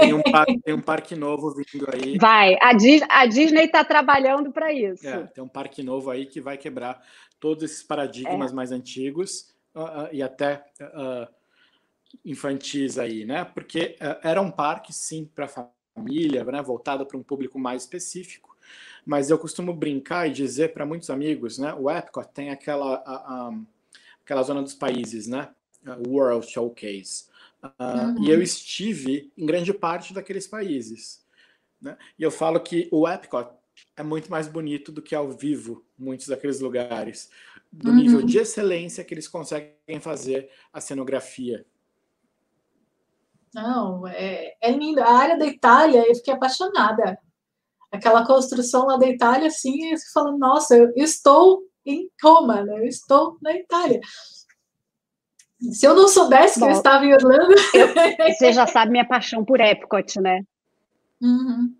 Tem 0.00 0.12
um, 0.12 0.22
parque, 0.22 0.60
tem 0.60 0.74
um 0.74 0.80
parque 0.80 1.16
novo 1.16 1.54
vindo 1.54 1.88
aí. 1.92 2.18
Vai, 2.18 2.56
a, 2.60 2.72
Dis, 2.74 3.02
a 3.08 3.26
Disney 3.26 3.64
está 3.64 3.84
trabalhando 3.84 4.52
para 4.52 4.72
isso. 4.72 5.06
É, 5.06 5.26
tem 5.26 5.42
um 5.42 5.48
parque 5.48 5.82
novo 5.82 6.10
aí 6.10 6.26
que 6.26 6.40
vai 6.40 6.58
quebrar 6.58 7.00
todos 7.40 7.64
esses 7.64 7.82
paradigmas 7.82 8.52
é. 8.52 8.54
mais 8.54 8.70
antigos 8.70 9.52
uh, 9.74 9.80
uh, 9.80 10.08
e 10.12 10.22
até 10.22 10.64
uh, 10.80 11.26
infantis 12.24 12.98
aí, 12.98 13.24
né? 13.24 13.44
Porque 13.44 13.96
era 14.22 14.40
um 14.40 14.50
parque, 14.50 14.92
sim, 14.92 15.24
para 15.34 15.48
família, 15.48 16.44
né? 16.44 16.62
voltado 16.62 17.06
para 17.06 17.16
um 17.16 17.22
público 17.22 17.58
mais 17.58 17.82
específico 17.82 18.51
mas 19.04 19.30
eu 19.30 19.38
costumo 19.38 19.74
brincar 19.74 20.28
e 20.28 20.32
dizer 20.32 20.72
para 20.72 20.86
muitos 20.86 21.10
amigos, 21.10 21.58
né? 21.58 21.74
O 21.74 21.90
Epcot 21.90 22.28
tem 22.32 22.50
aquela, 22.50 22.94
a, 23.04 23.14
a, 23.14 23.58
aquela 24.24 24.42
zona 24.42 24.62
dos 24.62 24.74
países, 24.74 25.26
né? 25.26 25.50
World 26.06 26.46
Showcase. 26.46 27.26
Uh, 27.62 27.68
uhum. 27.80 28.24
E 28.24 28.30
eu 28.30 28.42
estive 28.42 29.32
em 29.36 29.46
grande 29.46 29.72
parte 29.72 30.14
daqueles 30.14 30.46
países. 30.46 31.24
Né? 31.80 31.96
E 32.18 32.22
eu 32.22 32.30
falo 32.30 32.60
que 32.60 32.88
o 32.92 33.08
Epcot 33.08 33.50
é 33.96 34.02
muito 34.02 34.30
mais 34.30 34.46
bonito 34.46 34.92
do 34.92 35.02
que 35.02 35.14
ao 35.14 35.30
vivo, 35.30 35.84
muitos 35.98 36.28
daqueles 36.28 36.60
lugares, 36.60 37.30
do 37.70 37.90
uhum. 37.90 37.96
nível 37.96 38.22
de 38.22 38.38
excelência 38.38 39.04
que 39.04 39.14
eles 39.14 39.26
conseguem 39.26 40.00
fazer 40.00 40.50
a 40.72 40.80
cenografia. 40.80 41.64
Não, 43.54 44.06
é, 44.06 44.56
é 44.60 44.70
lindo. 44.70 45.00
A 45.02 45.12
área 45.12 45.38
da 45.38 45.46
Itália, 45.46 46.04
eu 46.06 46.14
fiquei 46.14 46.32
apaixonada 46.32 47.18
aquela 47.92 48.26
construção 48.26 48.86
lá 48.86 48.96
da 48.96 49.06
Itália, 49.06 49.48
assim, 49.48 49.92
e 49.92 49.96
você 49.96 50.10
fala, 50.12 50.36
nossa, 50.36 50.74
eu 50.74 50.90
estou 50.96 51.62
em 51.84 52.10
Roma, 52.22 52.64
né? 52.64 52.78
Eu 52.78 52.86
estou 52.86 53.36
na 53.42 53.52
Itália. 53.54 54.00
Se 55.60 55.86
eu 55.86 55.94
não 55.94 56.08
soubesse 56.08 56.58
Bom, 56.58 56.66
que 56.66 56.72
eu 56.72 56.76
estava 56.76 57.04
em 57.04 57.12
Orlando. 57.12 57.54
Eu, 57.72 58.34
você 58.34 58.52
já 58.52 58.66
sabe 58.66 58.90
minha 58.90 59.06
paixão 59.06 59.44
por 59.44 59.60
Epcot, 59.60 60.20
né? 60.20 60.42
Uhum. 61.20 61.72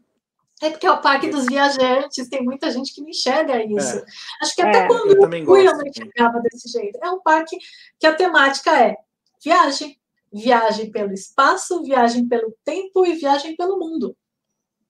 É 0.63 0.71
porque 0.71 0.87
é 0.87 0.93
o 0.93 1.01
parque 1.01 1.29
dos 1.29 1.47
viajantes, 1.47 2.29
tem 2.29 2.45
muita 2.45 2.71
gente 2.71 2.95
que 2.95 3.01
não 3.01 3.09
enxerga 3.09 3.65
isso. 3.65 3.99
É. 3.99 4.05
Acho 4.41 4.55
que 4.55 4.63
até 4.63 4.85
é. 4.85 4.87
quando 4.87 5.11
eu, 5.11 5.23
eu 5.23 5.45
fui, 5.45 5.67
eu 5.67 5.77
não 5.77 5.85
enxergava 5.85 6.41
desse 6.41 6.69
jeito. 6.69 6.97
É 7.03 7.11
um 7.11 7.21
parque 7.21 7.59
que 7.99 8.07
a 8.07 8.15
temática 8.15 8.71
é 8.81 8.97
viagem, 9.45 9.99
viagem 10.33 10.93
pelo 10.93 11.13
espaço, 11.13 11.83
viagem 11.83 12.29
pelo 12.29 12.55
tempo 12.65 13.05
e 13.05 13.15
viagem 13.15 13.57
pelo 13.57 13.81
mundo. 13.81 14.17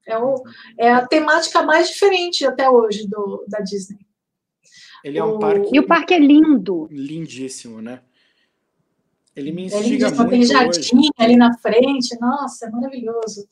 É, 0.07 0.19
o, 0.19 0.43
é 0.79 0.91
a 0.91 1.07
temática 1.07 1.63
mais 1.63 1.89
diferente 1.89 2.45
até 2.45 2.69
hoje 2.69 3.07
do, 3.09 3.45
da 3.49 3.61
Disney. 3.61 4.07
Ele 5.05 5.19
é 5.19 5.25
um 5.25 5.37
o... 5.37 5.39
parque. 5.39 5.69
E 5.73 5.81
o 5.81 5.87
parque 5.87 6.15
é 6.15 6.19
lindo. 6.19 6.89
Lindíssimo, 6.91 7.81
né? 7.81 8.03
Ele 9.35 9.53
me 9.53 9.65
instiga 9.65 10.09
é 10.09 10.11
muito. 10.11 10.31
Tem 10.31 10.45
jardim 10.45 10.99
hoje. 10.99 11.11
ali 11.19 11.37
na 11.37 11.57
frente, 11.59 12.19
nossa, 12.21 12.67
é 12.67 12.71
maravilhoso. 12.71 13.49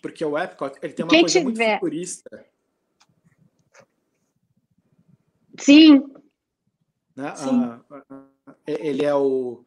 porque 0.00 0.24
o 0.24 0.38
Epcot 0.38 0.78
ele 0.82 0.92
tem 0.94 1.04
uma 1.04 1.10
Quem 1.10 1.20
coisa 1.20 1.38
tiver... 1.38 1.44
muito 1.44 1.80
futurista. 1.80 2.46
Sim. 5.58 6.04
Né? 7.14 7.34
Sim. 7.34 7.60
Uh, 7.60 8.26
ele 8.66 9.04
é 9.04 9.14
o 9.14 9.64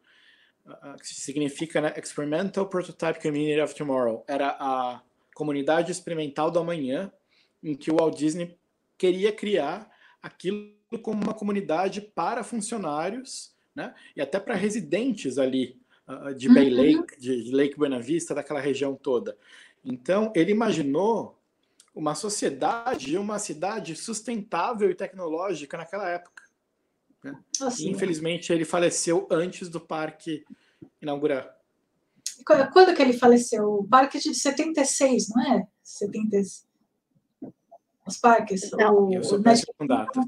que 1.00 1.06
significa 1.06 1.80
né, 1.80 1.94
Experimental 1.96 2.68
Prototype 2.68 3.20
Community 3.20 3.60
of 3.60 3.74
Tomorrow. 3.74 4.24
Era 4.28 4.56
a 4.58 5.02
comunidade 5.40 5.90
experimental 5.90 6.50
do 6.50 6.58
amanhã, 6.58 7.10
em 7.62 7.74
que 7.74 7.90
o 7.90 7.96
Walt 7.96 8.14
Disney 8.14 8.58
queria 8.98 9.32
criar 9.32 9.90
aquilo 10.22 10.74
como 11.02 11.22
uma 11.22 11.32
comunidade 11.32 12.02
para 12.02 12.44
funcionários, 12.44 13.54
né, 13.74 13.94
e 14.14 14.20
até 14.20 14.38
para 14.38 14.54
residentes 14.54 15.38
ali 15.38 15.80
uh, 16.06 16.34
de 16.34 16.46
Bay 16.46 16.70
uhum. 16.70 16.98
Lake, 16.98 17.18
de 17.18 17.50
Lake 17.52 17.78
Buena 17.78 17.98
Vista, 17.98 18.34
daquela 18.34 18.60
região 18.60 18.94
toda. 18.94 19.34
Então, 19.82 20.30
ele 20.36 20.52
imaginou 20.52 21.38
uma 21.94 22.14
sociedade, 22.14 23.16
uma 23.16 23.38
cidade 23.38 23.96
sustentável 23.96 24.90
e 24.90 24.94
tecnológica 24.94 25.78
naquela 25.78 26.06
época. 26.06 26.42
Né? 27.24 27.34
Assim, 27.62 27.88
infelizmente, 27.88 28.52
ele 28.52 28.66
faleceu 28.66 29.26
antes 29.30 29.70
do 29.70 29.80
parque 29.80 30.44
inaugurar. 31.00 31.56
Quando 32.44 32.94
que 32.94 33.02
ele 33.02 33.12
faleceu? 33.12 33.64
O 33.64 33.88
parque 33.88 34.18
de 34.18 34.34
76, 34.34 35.28
não 35.28 35.42
é? 35.42 35.66
70... 35.82 36.36
Os 38.06 38.18
parques? 38.18 38.70
Não. 38.72 39.08
O, 39.08 39.14
eu 39.14 39.22
sou 39.22 39.42
péssimo 39.42 39.72
com 39.76 39.86
data. 39.86 40.20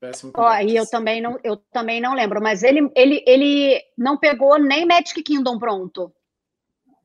Péssimo 0.00 0.32
com 0.32 0.42
oh, 0.42 0.54
e 0.56 0.76
eu 0.76 0.86
também 0.86 1.20
não, 1.20 1.38
eu 1.42 1.56
também 1.56 2.00
não 2.00 2.14
lembro, 2.14 2.42
mas 2.42 2.62
ele, 2.62 2.90
ele, 2.94 3.22
ele 3.26 3.82
não 3.96 4.18
pegou 4.18 4.58
nem 4.58 4.86
Magic 4.86 5.22
Kingdom 5.22 5.58
pronto. 5.58 6.12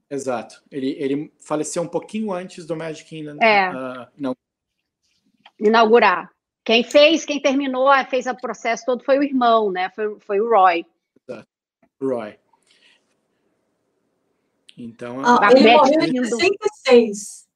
Exato. 0.10 0.62
Ele, 0.72 0.96
ele 1.00 1.34
faleceu 1.40 1.84
um 1.84 1.88
pouquinho 1.88 2.34
antes 2.34 2.66
do 2.66 2.76
Magic 2.76 3.08
Kingdom 3.08 3.38
é. 3.42 3.70
uh, 3.70 4.08
não. 4.18 4.36
inaugurar. 5.60 6.32
Quem 6.66 6.84
fez, 6.84 7.26
quem 7.26 7.42
terminou, 7.42 7.90
fez 8.10 8.26
o 8.26 8.36
processo 8.36 8.86
todo 8.86 9.04
foi 9.04 9.18
o 9.20 9.24
irmão, 9.24 9.72
né? 9.72 9.90
Foi, 9.92 10.20
foi 10.20 10.42
o 10.42 10.50
Roy. 10.50 10.86
Exato. 11.28 11.48
Roy. 12.02 12.38
Então, 14.80 15.22
ah, 15.26 15.50
ele 15.52 15.72
morreu 15.72 16.02
em 16.02 16.24
66. 16.24 17.48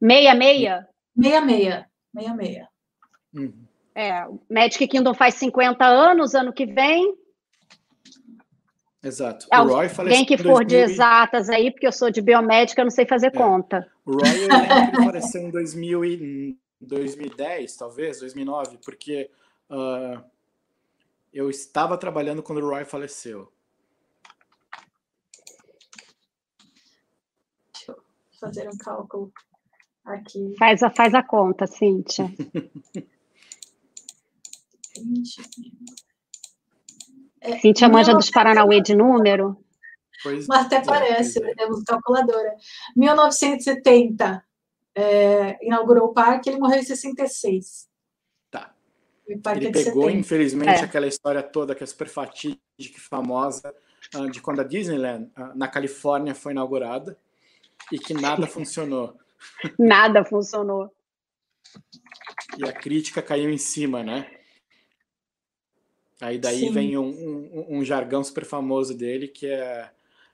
Meia, 0.00 0.34
meia? 0.34 0.88
Meia, 1.14 1.40
meia. 1.40 1.86
Meia, 2.12 2.34
meia. 2.34 2.68
Uhum. 3.32 3.64
É, 3.94 4.26
o 4.26 4.40
Magic 4.50 4.86
Kingdom 4.86 5.14
faz 5.14 5.34
50 5.34 5.84
anos, 5.84 6.34
ano 6.34 6.52
que 6.52 6.66
vem. 6.66 7.16
Exato. 9.02 9.46
O 9.52 9.62
Roy 9.64 9.88
Alguém 9.96 10.24
que 10.24 10.36
for 10.36 10.64
2000... 10.64 10.66
de 10.66 10.76
exatas 10.76 11.48
aí, 11.48 11.70
porque 11.70 11.86
eu 11.86 11.92
sou 11.92 12.10
de 12.10 12.20
biomédica, 12.20 12.80
eu 12.80 12.84
não 12.84 12.90
sei 12.90 13.06
fazer 13.06 13.28
é. 13.28 13.30
conta. 13.30 13.88
O 14.04 14.12
Roy, 14.12 14.44
eu 14.44 14.48
lembro 14.48 14.90
que 14.90 15.04
faleceu 15.04 15.42
em 15.42 15.50
2000 15.50 16.04
e 16.04 16.58
2010, 16.80 17.76
talvez, 17.76 18.20
2009, 18.20 18.78
porque 18.84 19.30
uh, 19.70 20.22
eu 21.32 21.50
estava 21.50 21.96
trabalhando 21.96 22.42
quando 22.42 22.58
o 22.58 22.68
Roy 22.68 22.84
faleceu. 22.84 23.52
Fazer 28.38 28.68
um 28.68 28.76
cálculo 28.76 29.32
aqui. 30.04 30.54
Faz 30.58 30.82
a, 30.82 30.90
faz 30.90 31.14
a 31.14 31.22
conta, 31.22 31.66
Cíntia. 31.66 32.24
é, 37.40 37.58
Cíntia 37.58 37.88
manja 37.88 38.12
dos 38.14 38.30
Paranauê 38.30 38.80
de 38.80 38.94
número? 38.94 39.56
Pois 40.22 40.46
Mas 40.46 40.66
até 40.66 40.76
é, 40.76 40.84
parece, 40.84 41.42
é. 41.42 41.54
temos 41.54 41.82
calculadora. 41.84 42.56
1970, 42.96 44.44
é, 44.94 45.64
inaugurou 45.64 46.08
o 46.08 46.12
parque, 46.12 46.50
ele 46.50 46.58
morreu 46.58 46.80
em 46.80 46.84
66. 46.84 47.88
Tá. 48.50 48.74
Ele 49.26 49.68
é 49.68 49.70
pegou, 49.70 50.10
infelizmente, 50.10 50.80
é. 50.80 50.84
aquela 50.84 51.06
história 51.06 51.42
toda 51.42 51.74
que 51.74 51.84
é 51.84 51.86
super 51.86 52.08
fatídica 52.08 52.60
e 52.78 53.00
famosa 53.00 53.74
ah, 54.14 54.26
de 54.26 54.40
quando 54.40 54.60
a 54.60 54.64
Disneyland, 54.64 55.30
ah, 55.36 55.52
na 55.54 55.68
Califórnia, 55.68 56.34
foi 56.34 56.52
inaugurada 56.52 57.16
e 57.92 57.98
que 57.98 58.14
nada 58.14 58.46
funcionou. 58.48 59.16
Nada 59.78 60.24
funcionou. 60.24 60.92
E 62.56 62.64
a 62.64 62.72
crítica 62.72 63.22
caiu 63.22 63.50
em 63.50 63.58
cima, 63.58 64.02
né? 64.02 64.30
Aí 66.20 66.38
daí 66.38 66.60
Sim. 66.60 66.72
vem 66.72 66.98
um, 66.98 67.08
um, 67.08 67.78
um, 67.78 67.84
jargão 67.84 68.24
super 68.24 68.44
famoso 68.44 68.96
dele 68.96 69.28
que 69.28 69.46
é 69.46 69.90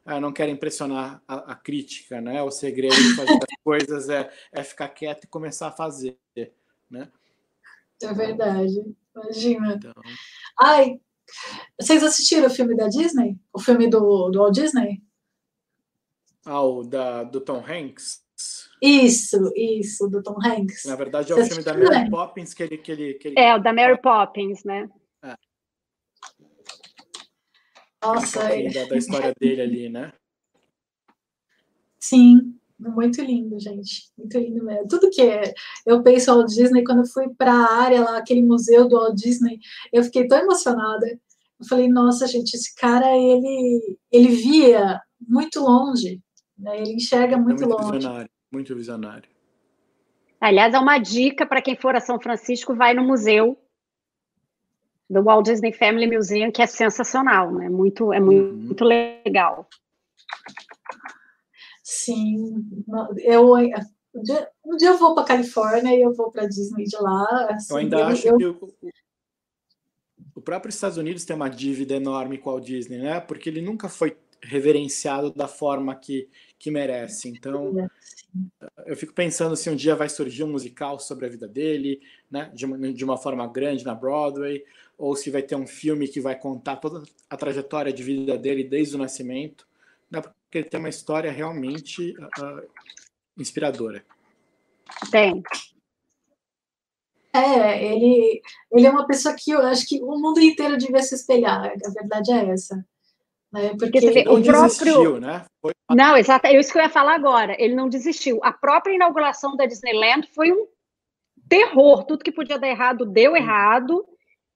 ah, 0.07 0.21
não 0.21 0.33
quero 0.33 0.51
impressionar 0.51 1.23
a, 1.27 1.53
a, 1.53 1.55
crítica, 1.55 2.21
né? 2.21 2.43
O 2.43 2.51
segredo 2.51 2.95
de 2.95 3.15
fazer 3.17 3.33
as 3.33 3.39
coisas 3.65 4.09
é, 4.09 4.31
é 4.53 4.63
ficar 4.63 4.89
quieto 4.89 5.25
e 5.25 5.29
começar 5.29 5.69
a 5.69 5.73
fazer, 5.73 6.19
né? 6.91 7.11
É 8.03 8.13
verdade. 8.13 8.95
Imagina. 9.15 9.75
Então... 9.75 9.95
Ai, 10.61 11.01
vocês 11.81 12.03
assistiram 12.03 12.49
o 12.49 12.51
filme 12.51 12.77
da 12.77 12.89
Disney? 12.89 13.39
O 13.53 13.59
filme 13.59 13.89
do, 13.89 14.29
do 14.31 14.39
Walt 14.41 14.55
Disney? 14.55 15.03
Ah, 16.45 16.63
o 16.63 16.83
da, 16.83 17.25
do 17.25 17.41
Tom 17.41 17.65
Hanks? 17.67 18.23
Isso, 18.83 19.53
isso, 19.57 20.09
do 20.09 20.23
Tom 20.23 20.37
Hanks. 20.45 20.85
Na 20.85 20.97
verdade, 20.97 21.33
é 21.33 21.35
o 21.35 21.47
filme 21.47 21.63
da 21.63 21.73
Mary 21.73 22.11
Poppins 22.11 22.53
que 22.53 22.63
ele, 22.63 22.79
que 22.79 22.93
ele, 22.93 23.15
que 23.15 23.29
ele... 23.29 23.39
É, 23.39 23.55
o 23.55 23.59
da 23.59 23.73
Mary 23.73 24.01
Poppins, 24.01 24.65
né? 24.65 24.89
É. 25.23 25.35
Nossa, 28.03 28.43
é... 28.53 28.69
da, 28.71 28.85
da 28.87 28.97
história 28.97 29.33
dele 29.41 29.63
ali, 29.63 29.89
né? 29.89 30.13
Sim, 31.99 32.55
muito 32.79 33.23
lindo, 33.23 33.59
gente. 33.59 34.11
Muito 34.19 34.39
lindo 34.39 34.63
mesmo. 34.63 34.89
Tudo 34.89 35.11
que 35.11 35.23
é. 35.23 35.55
Eu 35.87 36.03
penso 36.03 36.35
Walt 36.35 36.49
Disney, 36.49 36.85
quando 36.85 36.99
eu 36.99 37.07
fui 37.07 37.29
para 37.31 37.53
a 37.53 37.75
área 37.75 38.03
lá, 38.03 38.19
aquele 38.19 38.43
museu 38.43 38.87
do 38.87 38.97
Walt 38.97 39.15
Disney, 39.15 39.59
eu 39.91 40.03
fiquei 40.03 40.27
tão 40.27 40.39
emocionada. 40.39 41.07
Eu 41.59 41.67
falei, 41.67 41.89
nossa, 41.89 42.27
gente, 42.27 42.55
esse 42.55 42.75
cara, 42.75 43.17
ele, 43.17 43.99
ele 44.13 44.29
via 44.29 45.01
muito 45.27 45.61
longe. 45.61 46.21
Né? 46.59 46.81
Ele 46.81 46.95
enxerga 46.95 47.37
muito, 47.37 47.63
é 47.63 47.67
muito 47.67 47.83
longe. 47.83 47.99
Visionário, 47.99 48.31
muito 48.51 48.75
visionário. 48.75 49.29
Aliás, 50.41 50.75
é 50.75 50.79
uma 50.79 50.99
dica 50.99 51.47
para 51.47 51.63
quem 51.63 51.77
for 51.77 51.97
a 51.97 52.01
São 52.01 52.21
Francisco, 52.21 52.75
vai 52.75 52.93
no 52.93 53.03
museu 53.03 53.59
do 55.09 55.23
Walt 55.23 55.47
Disney 55.47 55.73
Family 55.73 56.07
Museum, 56.07 56.51
que 56.51 56.63
é 56.63 56.67
sensacional, 56.67 57.53
né? 57.53 57.69
Muito, 57.69 58.13
é 58.13 58.21
muito, 58.21 58.55
uhum. 58.55 58.57
muito 58.57 58.85
legal. 58.85 59.69
Sim, 61.83 62.65
eu 63.19 63.55
um 64.15 64.23
dia, 64.23 64.49
um 64.65 64.77
dia 64.77 64.89
eu 64.89 64.99
vou 64.99 65.15
para 65.15 65.25
Califórnia 65.25 65.95
e 65.95 66.01
eu 66.01 66.15
vou 66.15 66.31
para 66.31 66.47
Disney 66.47 66.85
de 66.85 66.97
lá. 66.97 67.49
Assim, 67.51 67.73
eu 67.73 67.79
ainda 67.79 67.99
eu, 67.99 68.05
acho 68.05 68.29
eu... 68.29 68.39
que 68.39 68.47
o, 68.47 68.75
o 70.37 70.41
próprio 70.41 70.71
Estados 70.71 70.97
Unidos 70.97 71.25
tem 71.25 71.35
uma 71.35 71.51
dívida 71.51 71.95
enorme 71.95 72.39
com 72.39 72.49
o 72.49 72.53
Walt 72.53 72.65
Disney, 72.65 72.99
né? 72.99 73.21
Porque 73.21 73.49
ele 73.49 73.61
nunca 73.61 73.89
foi 73.89 74.17
reverenciado 74.41 75.33
da 75.33 75.49
forma 75.49 75.95
que, 75.95 76.29
que 76.59 76.71
merece. 76.71 77.29
Então, 77.29 77.89
eu 78.87 78.97
fico 78.97 79.13
pensando 79.13 79.57
se 79.57 79.69
um 79.69 79.77
dia 79.77 79.95
vai 79.95 80.09
surgir 80.09 80.45
um 80.45 80.51
musical 80.51 80.99
sobre 80.99 81.27
a 81.27 81.29
vida 81.29 81.47
dele, 81.47 82.01
né, 82.31 82.51
de 82.55 82.65
uma, 82.65 82.93
de 82.93 83.05
uma 83.05 83.17
forma 83.17 83.47
grande 83.47 83.85
na 83.85 83.95
Broadway, 83.95 84.65
ou 84.97 85.15
se 85.17 85.31
vai 85.31 85.43
ter 85.43 85.57
um 85.57 85.67
filme 85.67 86.09
que 86.09 86.21
vai 86.21 86.39
contar 86.39 86.77
toda 86.77 87.03
a 87.29 87.37
trajetória 87.37 87.93
de 87.93 88.03
vida 88.03 88.39
dele 88.39 88.65
desde 88.65 88.95
o 88.95 88.99
nascimento, 88.99 89.67
né, 90.11 90.21
porque 90.21 90.59
ele 90.59 90.69
tem 90.69 90.81
uma 90.81 90.89
história 90.89 91.31
realmente 91.31 92.13
uh, 92.13 92.69
inspiradora. 93.37 94.05
Tem. 95.11 95.43
É, 97.33 97.85
ele, 97.85 98.41
ele 98.71 98.87
é 98.87 98.91
uma 98.91 99.07
pessoa 99.07 99.35
que 99.35 99.51
eu 99.51 99.61
acho 99.63 99.89
que 99.89 100.01
o 100.01 100.17
mundo 100.17 100.41
inteiro 100.41 100.79
devia 100.79 101.03
se 101.03 101.17
espelhar, 101.17 101.65
a 101.65 101.91
verdade 101.91 102.33
é 102.33 102.51
essa. 102.51 102.87
Né? 103.55 103.71
Porque, 103.79 104.01
Porque 104.01 104.21
o 104.29 104.43
próprio. 104.43 104.63
Desistiu, 104.63 105.21
né? 105.21 105.45
Foi... 105.63 105.73
Não, 105.91 106.17
exato, 106.17 106.49
é 106.49 106.59
isso 106.59 106.73
que 106.73 106.79
eu 106.79 106.83
ia 106.83 106.91
falar 106.91 107.15
agora. 107.15 107.55
Ele 107.57 107.77
não 107.77 107.89
desistiu. 107.89 108.41
A 108.43 108.53
própria 108.53 108.95
inauguração 108.95 109.55
da 109.55 109.65
Disneyland 109.65 110.29
foi 110.35 110.51
um 110.51 110.67
terror. 111.49 112.03
Tudo 112.05 112.25
que 112.25 112.33
podia 112.33 112.59
dar 112.59 112.67
errado 112.67 113.07
deu 113.07 113.37
errado. 113.37 114.05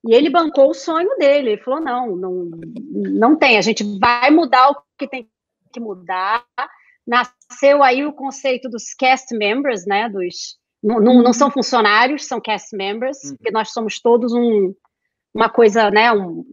E 0.05 0.13
ele 0.13 0.29
bancou 0.29 0.71
o 0.71 0.75
sonho 0.75 1.17
dele. 1.17 1.53
Ele 1.53 1.63
falou: 1.63 1.81
não, 1.81 2.17
não, 2.17 2.51
não 2.93 3.37
tem. 3.37 3.57
A 3.57 3.63
gente 3.63 3.85
vai 4.01 4.33
mudar 4.33 4.71
o 4.71 4.83
que 4.99 5.07
tem 5.07 5.29
que 5.73 5.79
mudar. 5.79 6.45
Nasceu 7.07 7.85
aí 7.85 8.05
o 8.05 8.13
conceito 8.13 8.69
dos 8.69 8.95
cast 8.95 9.33
members, 9.37 9.87
né? 9.87 10.09
Dos 10.09 10.59
não, 10.83 11.01
não, 11.01 11.23
não 11.23 11.33
são 11.33 11.51
funcionários, 11.51 12.27
são 12.27 12.41
cast 12.41 12.77
members, 12.77 13.23
uhum. 13.25 13.37
porque 13.37 13.51
nós 13.51 13.71
somos 13.73 14.01
todos 14.01 14.33
um, 14.33 14.75
uma 15.33 15.49
coisa, 15.49 15.89
né? 15.91 16.13
Um, 16.13 16.45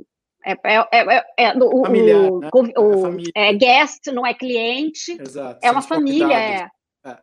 é, 0.45 0.51
é, 0.63 0.87
é, 0.91 1.23
é 1.37 1.53
o, 1.57 1.83
Familiar, 1.83 2.31
o, 2.31 2.39
né? 2.39 2.49
o 2.53 3.17
é, 3.33 3.53
guest 3.53 4.07
não 4.07 4.25
é 4.25 4.33
cliente, 4.33 5.17
Exato, 5.19 5.59
é 5.63 5.71
uma 5.71 5.81
família. 5.81 6.37
É. 6.37 6.69
é. 7.05 7.17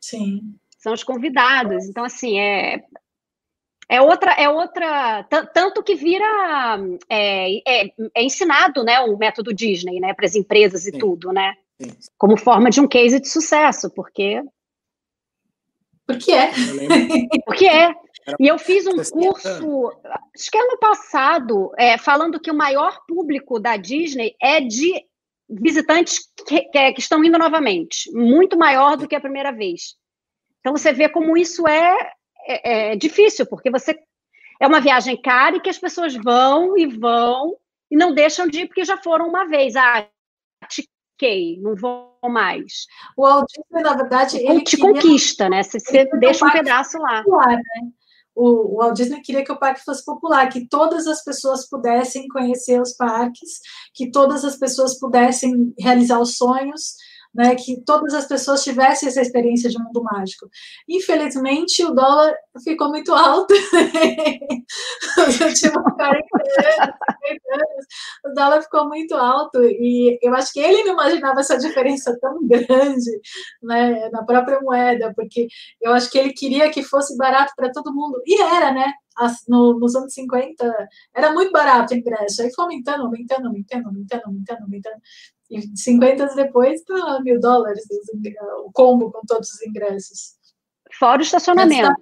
Sim. 0.00 0.54
São 0.78 0.92
os 0.92 1.04
convidados. 1.04 1.84
Então, 1.84 2.04
assim, 2.04 2.38
é, 2.38 2.82
é 3.88 4.00
outra, 4.00 4.32
é 4.32 4.48
outra, 4.48 5.24
tanto 5.54 5.82
que 5.82 5.94
vira 5.94 6.26
é, 7.08 7.56
é, 7.58 7.86
é, 8.14 8.22
ensinado, 8.22 8.82
né, 8.82 8.98
o 9.00 9.16
método 9.16 9.54
Disney, 9.54 10.00
né, 10.00 10.12
para 10.12 10.26
as 10.26 10.34
empresas 10.34 10.86
e 10.86 10.90
Sim. 10.90 10.98
tudo, 10.98 11.32
né, 11.32 11.54
Sim. 11.80 11.92
como 12.18 12.36
forma 12.36 12.68
de 12.68 12.80
um 12.80 12.88
case 12.88 13.20
de 13.20 13.28
sucesso, 13.28 13.88
porque 13.90 14.42
Porque 16.06 16.32
é. 16.32 16.50
Porque 17.44 17.66
é. 17.66 17.94
E 18.40 18.48
eu 18.48 18.58
fiz 18.58 18.86
um 18.86 18.96
curso, 18.96 19.92
acho 20.34 20.50
que 20.50 20.58
ano 20.58 20.78
passado, 20.78 21.70
é, 21.78 21.96
falando 21.96 22.40
que 22.40 22.50
o 22.50 22.56
maior 22.56 23.00
público 23.06 23.60
da 23.60 23.76
Disney 23.76 24.34
é 24.42 24.60
de 24.60 25.04
visitantes 25.48 26.28
que, 26.46 26.62
que, 26.62 27.00
estão 27.00 27.22
indo 27.24 27.38
novamente, 27.38 28.10
muito 28.12 28.58
maior 28.58 28.96
do 28.96 29.06
que 29.06 29.14
a 29.14 29.20
primeira 29.20 29.52
vez. 29.52 29.94
Então 30.58 30.76
você 30.76 30.92
vê 30.92 31.08
como 31.08 31.36
isso 31.36 31.68
é, 31.68 32.12
é, 32.48 32.92
é 32.92 32.96
difícil, 32.96 33.46
porque 33.46 33.70
você 33.70 33.96
é 34.60 34.66
uma 34.66 34.80
viagem 34.80 35.20
cara 35.20 35.56
e 35.56 35.60
que 35.60 35.70
as 35.70 35.78
pessoas 35.78 36.14
vão 36.14 36.76
e 36.76 36.86
vão 36.86 37.56
e 37.88 37.96
não 37.96 38.12
deixam 38.12 38.48
de 38.48 38.62
ir 38.62 38.66
porque 38.66 38.84
já 38.84 38.96
foram 38.96 39.28
uma 39.28 39.46
vez. 39.46 39.76
Ah, 39.76 40.08
tiquei, 41.16 41.58
não 41.60 41.74
vou 41.74 42.18
mais. 42.22 42.86
O 43.16 43.42
Disney, 43.44 43.82
na 43.82 43.94
verdade, 43.94 44.36
ele 44.38 44.62
te 44.62 44.76
queria... 44.76 44.92
conquista, 44.94 45.48
né? 45.48 45.62
Você, 45.62 45.80
você 45.80 46.06
deixa 46.18 46.44
um 46.44 46.50
pedaço 46.50 46.98
lá. 46.98 47.22
Popular, 47.22 47.56
né? 47.56 47.90
o, 48.36 48.74
o 48.74 48.76
Walt 48.76 48.94
Disney 48.94 49.22
queria 49.22 49.42
que 49.42 49.50
o 49.50 49.58
parque 49.58 49.82
fosse 49.82 50.04
popular, 50.04 50.48
que 50.50 50.68
todas 50.68 51.06
as 51.06 51.24
pessoas 51.24 51.66
pudessem 51.68 52.28
conhecer 52.28 52.80
os 52.80 52.92
parques, 52.94 53.60
que 53.94 54.10
todas 54.10 54.44
as 54.44 54.56
pessoas 54.56 54.98
pudessem 54.98 55.74
realizar 55.80 56.20
os 56.20 56.36
sonhos, 56.36 56.94
né, 57.36 57.54
que 57.54 57.80
todas 57.84 58.14
as 58.14 58.26
pessoas 58.26 58.64
tivessem 58.64 59.08
essa 59.08 59.20
experiência 59.20 59.68
de 59.68 59.78
mundo 59.78 60.02
mágico. 60.02 60.48
Infelizmente, 60.88 61.84
o 61.84 61.92
dólar 61.92 62.34
ficou 62.64 62.88
muito 62.88 63.12
alto. 63.12 63.54
o 68.24 68.28
dólar 68.34 68.62
ficou 68.62 68.88
muito 68.88 69.14
alto 69.14 69.62
e 69.62 70.18
eu 70.22 70.34
acho 70.34 70.52
que 70.52 70.60
ele 70.60 70.84
não 70.84 70.94
imaginava 70.94 71.40
essa 71.40 71.58
diferença 71.58 72.16
tão 72.20 72.46
grande 72.46 73.20
né, 73.62 74.08
na 74.10 74.24
própria 74.24 74.60
moeda, 74.60 75.12
porque 75.14 75.48
eu 75.80 75.92
acho 75.92 76.10
que 76.10 76.18
ele 76.18 76.32
queria 76.32 76.70
que 76.70 76.82
fosse 76.82 77.16
barato 77.16 77.52
para 77.54 77.70
todo 77.70 77.94
mundo. 77.94 78.20
E 78.26 78.40
era, 78.40 78.72
né? 78.72 78.92
No, 79.48 79.78
nos 79.78 79.94
anos 79.94 80.12
50 80.12 80.88
era 81.14 81.32
muito 81.32 81.50
barato 81.50 81.94
o 81.94 81.96
ingresso, 81.96 82.42
aí 82.42 82.52
foi 82.54 82.64
aumentando, 82.64 83.04
aumentando, 83.04 83.46
aumentando, 83.46 83.86
aumentando, 83.86 84.22
aumentando, 84.26 84.62
aumentando. 84.62 85.00
E 85.50 85.76
50 85.76 86.24
anos 86.24 86.34
depois, 86.34 86.82
tá 86.82 87.20
mil 87.22 87.40
dólares 87.40 87.84
o 88.64 88.70
combo 88.72 89.10
com 89.12 89.20
todos 89.26 89.52
os 89.52 89.62
ingressos. 89.62 90.36
Fora 90.98 91.20
o 91.20 91.22
estacionamento. 91.22 91.94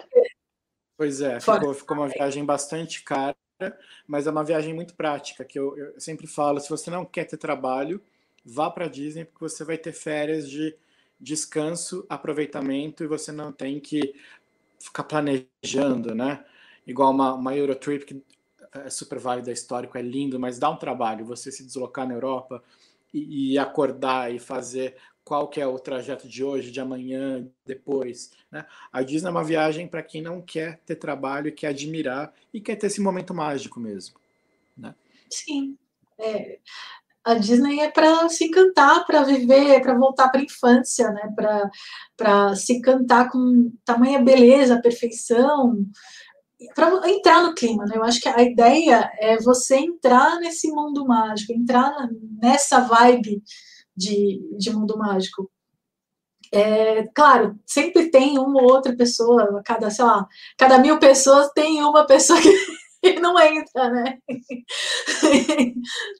Pois 0.96 1.20
é, 1.20 1.40
ficou, 1.40 1.74
ficou, 1.74 1.96
uma 1.96 2.08
viagem 2.08 2.44
bastante 2.44 3.02
cara, 3.02 3.34
mas 4.06 4.26
é 4.26 4.30
uma 4.30 4.44
viagem 4.44 4.72
muito 4.72 4.94
prática, 4.94 5.44
que 5.44 5.58
eu, 5.58 5.76
eu 5.76 6.00
sempre 6.00 6.26
falo, 6.26 6.60
se 6.60 6.70
você 6.70 6.88
não 6.88 7.04
quer 7.04 7.24
ter 7.24 7.36
trabalho, 7.36 8.00
vá 8.44 8.70
para 8.70 8.88
Disney, 8.88 9.24
porque 9.24 9.40
você 9.40 9.64
vai 9.64 9.76
ter 9.76 9.92
férias 9.92 10.48
de 10.48 10.76
descanso, 11.18 12.06
aproveitamento, 12.08 13.02
e 13.02 13.08
você 13.08 13.32
não 13.32 13.50
tem 13.50 13.80
que 13.80 14.14
ficar 14.78 15.04
planejando, 15.04 16.14
né? 16.14 16.44
Igual 16.86 17.10
uma, 17.10 17.34
uma 17.34 17.56
Eurotrip, 17.56 18.04
que 18.04 18.22
é 18.72 18.90
super 18.90 19.18
válida, 19.18 19.50
histórico, 19.50 19.96
é 19.96 20.02
lindo, 20.02 20.38
mas 20.38 20.58
dá 20.58 20.68
um 20.68 20.76
trabalho, 20.76 21.24
você 21.24 21.50
se 21.50 21.64
deslocar 21.64 22.06
na 22.06 22.14
Europa, 22.14 22.62
e, 23.14 23.58
acordar 23.58 24.34
e 24.34 24.38
fazer 24.38 24.96
qual 25.24 25.48
que 25.48 25.60
é 25.60 25.66
o 25.66 25.78
trajeto 25.78 26.28
de 26.28 26.44
hoje, 26.44 26.70
de 26.70 26.80
amanhã, 26.80 27.46
depois. 27.64 28.32
Né? 28.50 28.66
A 28.92 29.02
Disney 29.02 29.28
é 29.28 29.30
uma 29.30 29.44
viagem 29.44 29.88
para 29.88 30.02
quem 30.02 30.20
não 30.20 30.42
quer 30.42 30.80
ter 30.84 30.96
trabalho, 30.96 31.54
quer 31.54 31.68
admirar 31.68 32.32
e 32.52 32.60
quer 32.60 32.76
ter 32.76 32.88
esse 32.88 33.00
momento 33.00 33.32
mágico 33.32 33.80
mesmo. 33.80 34.16
Né? 34.76 34.94
Sim. 35.30 35.78
É, 36.18 36.58
a 37.24 37.34
Disney 37.34 37.80
é 37.80 37.90
para 37.90 38.28
se 38.28 38.44
encantar, 38.44 39.06
para 39.06 39.22
viver, 39.22 39.80
para 39.80 39.94
voltar 39.94 40.28
para 40.28 40.40
a 40.40 40.44
infância, 40.44 41.10
né? 41.10 41.32
para 42.14 42.54
se 42.54 42.82
cantar 42.82 43.30
com 43.30 43.72
tamanha 43.82 44.20
beleza, 44.20 44.82
perfeição, 44.82 45.86
para 46.74 47.10
entrar 47.10 47.42
no 47.42 47.54
clima, 47.54 47.84
né? 47.84 47.96
Eu 47.96 48.04
acho 48.04 48.20
que 48.20 48.28
a 48.28 48.42
ideia 48.42 49.10
é 49.18 49.36
você 49.38 49.76
entrar 49.76 50.38
nesse 50.40 50.68
mundo 50.70 51.06
mágico, 51.06 51.52
entrar 51.52 51.92
nessa 52.40 52.80
vibe 52.80 53.42
de, 53.96 54.40
de 54.56 54.70
mundo 54.72 54.96
mágico. 54.98 55.50
É, 56.52 57.04
claro, 57.14 57.58
sempre 57.66 58.10
tem 58.10 58.38
uma 58.38 58.62
ou 58.62 58.72
outra 58.72 58.94
pessoa, 58.96 59.60
cada, 59.64 59.90
sei 59.90 60.04
lá, 60.04 60.26
cada 60.56 60.78
mil 60.78 60.98
pessoas 60.98 61.50
tem 61.52 61.82
uma 61.82 62.06
pessoa 62.06 62.40
que 62.40 62.48
e 63.16 63.20
não 63.20 63.38
entra, 63.38 63.90
né? 63.90 64.18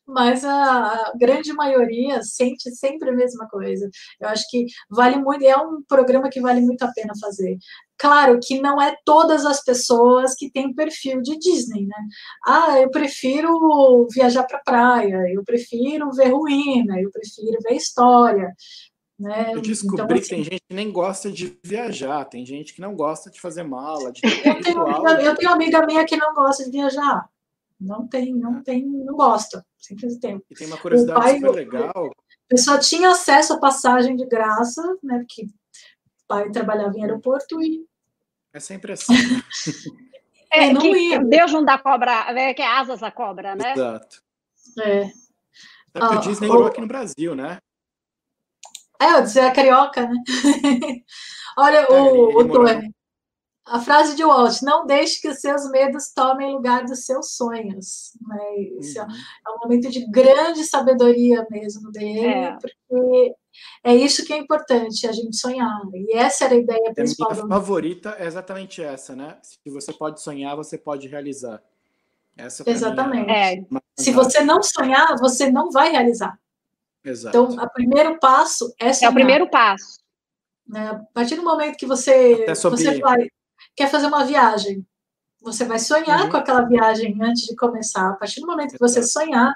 Mas 0.07 0.45
a, 0.45 1.12
grande 1.18 1.53
maioria 1.53 2.22
sente 2.22 2.70
sempre 2.74 3.11
a 3.11 3.14
mesma 3.14 3.49
coisa. 3.49 3.89
Eu 4.20 4.28
acho 4.28 4.45
que 4.51 4.66
vale 4.91 5.16
muito, 5.16 5.45
é 5.45 5.57
um 5.57 5.82
programa 5.89 6.28
que 6.28 6.41
vale 6.41 6.61
muito 6.61 6.82
a 6.82 6.93
pena 6.93 7.14
fazer. 7.20 7.57
Claro 7.97 8.39
que 8.43 8.61
não 8.61 8.80
é 8.82 8.95
todas 9.05 9.47
as 9.47 9.62
pessoas 9.64 10.35
que 10.35 10.51
têm 10.51 10.74
perfil 10.74 11.22
de 11.22 11.39
Disney, 11.39 11.87
né? 11.87 11.97
Ah, 12.47 12.80
eu 12.80 12.91
prefiro 12.91 14.07
viajar 14.12 14.45
para 14.45 14.59
praia, 14.59 15.22
eu 15.32 15.43
prefiro 15.45 16.11
ver 16.12 16.30
ruína, 16.30 17.01
eu 17.01 17.11
prefiro 17.11 17.59
ver 17.62 17.76
história. 17.76 18.53
Né? 19.18 19.52
Eu 19.54 19.60
descobri 19.60 20.02
então, 20.02 20.16
assim, 20.16 20.22
que 20.22 20.28
tem 20.28 20.44
gente 20.44 20.62
que 20.68 20.74
nem 20.74 20.90
gosta 20.90 21.30
de 21.30 21.58
viajar, 21.64 22.24
tem 22.24 22.44
gente 22.44 22.74
que 22.74 22.80
não 22.80 22.96
gosta 22.96 23.30
de 23.30 23.40
fazer 23.40 23.62
mala. 23.62 24.10
De 24.10 24.20
eu, 24.24 24.60
tenho 24.60 24.80
amiga, 24.80 25.22
eu 25.22 25.34
tenho 25.36 25.52
amiga 25.52 25.86
minha 25.86 26.04
que 26.04 26.16
não 26.16 26.34
gosta 26.34 26.64
de 26.64 26.70
viajar. 26.70 27.28
Não 27.80 28.06
tem, 28.08 28.34
não 28.34 28.62
tem, 28.62 28.84
não 28.84 29.14
gosta. 29.14 29.64
Sempre 29.78 30.18
tem. 30.18 30.42
E 30.50 30.54
tem 30.54 30.66
uma 30.66 30.78
curiosidade 30.78 31.20
pai, 31.20 31.34
super 31.36 31.50
legal. 31.50 32.06
A 32.06 32.48
pessoa 32.48 32.78
tinha 32.78 33.10
acesso 33.10 33.52
à 33.52 33.58
passagem 33.58 34.16
de 34.16 34.26
graça, 34.26 34.82
né? 35.02 35.18
Porque 35.18 35.42
o 35.44 35.48
pai 36.26 36.50
trabalhava 36.50 36.96
em 36.96 37.02
aeroporto 37.02 37.60
e. 37.62 37.84
É 38.52 38.60
sempre 38.60 38.92
assim. 38.92 39.12
é, 40.50 40.72
não 40.72 40.80
que, 40.80 40.88
ia. 40.88 41.22
Deus 41.22 41.52
não 41.52 41.64
dá 41.64 41.78
cobra, 41.78 42.32
é, 42.32 42.54
que 42.54 42.62
é 42.62 42.66
asas 42.66 43.02
a 43.02 43.10
cobra, 43.10 43.54
né? 43.54 43.72
Exato. 43.72 44.22
É. 44.80 45.00
É 45.96 46.00
porque 46.00 46.14
ah, 46.14 46.18
o 46.18 46.20
Disney 46.20 46.48
o... 46.48 46.66
aqui 46.66 46.80
no 46.80 46.88
Brasil, 46.88 47.34
né? 47.36 47.58
É, 49.01 49.14
eu 49.14 49.22
dizer 49.22 49.40
a 49.40 49.53
carioca, 49.53 50.03
né? 50.03 50.14
Olha, 51.59 51.78
é, 51.78 51.92
o, 51.92 52.38
o 52.38 52.49
Tony. 52.49 52.95
A 53.66 53.80
frase 53.80 54.14
de 54.14 54.22
Walt, 54.22 54.61
não 54.61 54.84
deixe 54.84 55.22
que 55.22 55.28
os 55.28 55.40
seus 55.40 55.70
medos 55.70 56.12
tomem 56.14 56.53
lugar 56.53 56.84
dos 56.84 57.07
seus 57.07 57.34
sonhos. 57.34 58.12
Né? 58.28 58.61
Isso 58.78 59.01
uhum. 59.01 59.07
é 59.07 59.51
um 59.51 59.59
momento 59.62 59.90
de 59.90 60.07
grande 60.11 60.64
sabedoria 60.64 61.47
mesmo 61.51 61.90
dele, 61.90 62.26
é. 62.26 62.59
porque 62.61 63.34
é 63.82 63.95
isso 63.95 64.24
que 64.26 64.34
é 64.34 64.36
importante, 64.36 65.07
a 65.07 65.12
gente 65.12 65.34
sonhar. 65.36 65.80
E 65.95 66.14
essa 66.14 66.45
era 66.45 66.55
a 66.55 66.59
ideia 66.59 66.92
principal. 66.95 67.30
A 67.30 67.34
minha 67.34 67.49
favorita 67.49 68.14
é 68.18 68.26
exatamente 68.26 68.82
essa, 68.82 69.16
né? 69.16 69.38
Se 69.42 69.59
você 69.70 69.95
pode 69.95 70.20
sonhar, 70.20 70.55
você 70.55 70.76
pode 70.76 71.09
realizar. 71.09 71.62
Essa 72.36 72.68
Exatamente. 72.68 73.30
É. 73.30 73.64
Se 73.97 74.11
você 74.11 74.42
não 74.42 74.62
sonhar, 74.62 75.16
você 75.18 75.51
não 75.51 75.70
vai 75.70 75.90
realizar. 75.90 76.38
Exato. 77.05 77.36
Então, 77.36 77.64
o 77.64 77.70
primeiro 77.70 78.18
passo 78.18 78.74
é 78.80 78.92
sonhar. 78.92 79.11
É 79.11 79.12
o 79.12 79.14
primeiro 79.14 79.50
passo. 79.50 79.98
Né? 80.66 80.88
A 80.88 81.05
partir 81.12 81.36
do 81.36 81.42
momento 81.42 81.76
que 81.76 81.86
você, 81.86 82.46
você 82.46 82.98
vai, 83.00 83.28
quer 83.76 83.90
fazer 83.90 84.07
uma 84.07 84.24
viagem, 84.24 84.86
você 85.42 85.64
vai 85.64 85.78
sonhar 85.78 86.22
uhum. 86.22 86.30
com 86.30 86.36
aquela 86.38 86.62
viagem 86.62 87.16
antes 87.20 87.42
de 87.42 87.55
começar. 87.55 88.11
A 88.11 88.14
partir 88.14 88.40
do 88.40 88.46
momento 88.46 88.72
que 88.72 88.78
você 88.78 89.02
sonhar, 89.02 89.52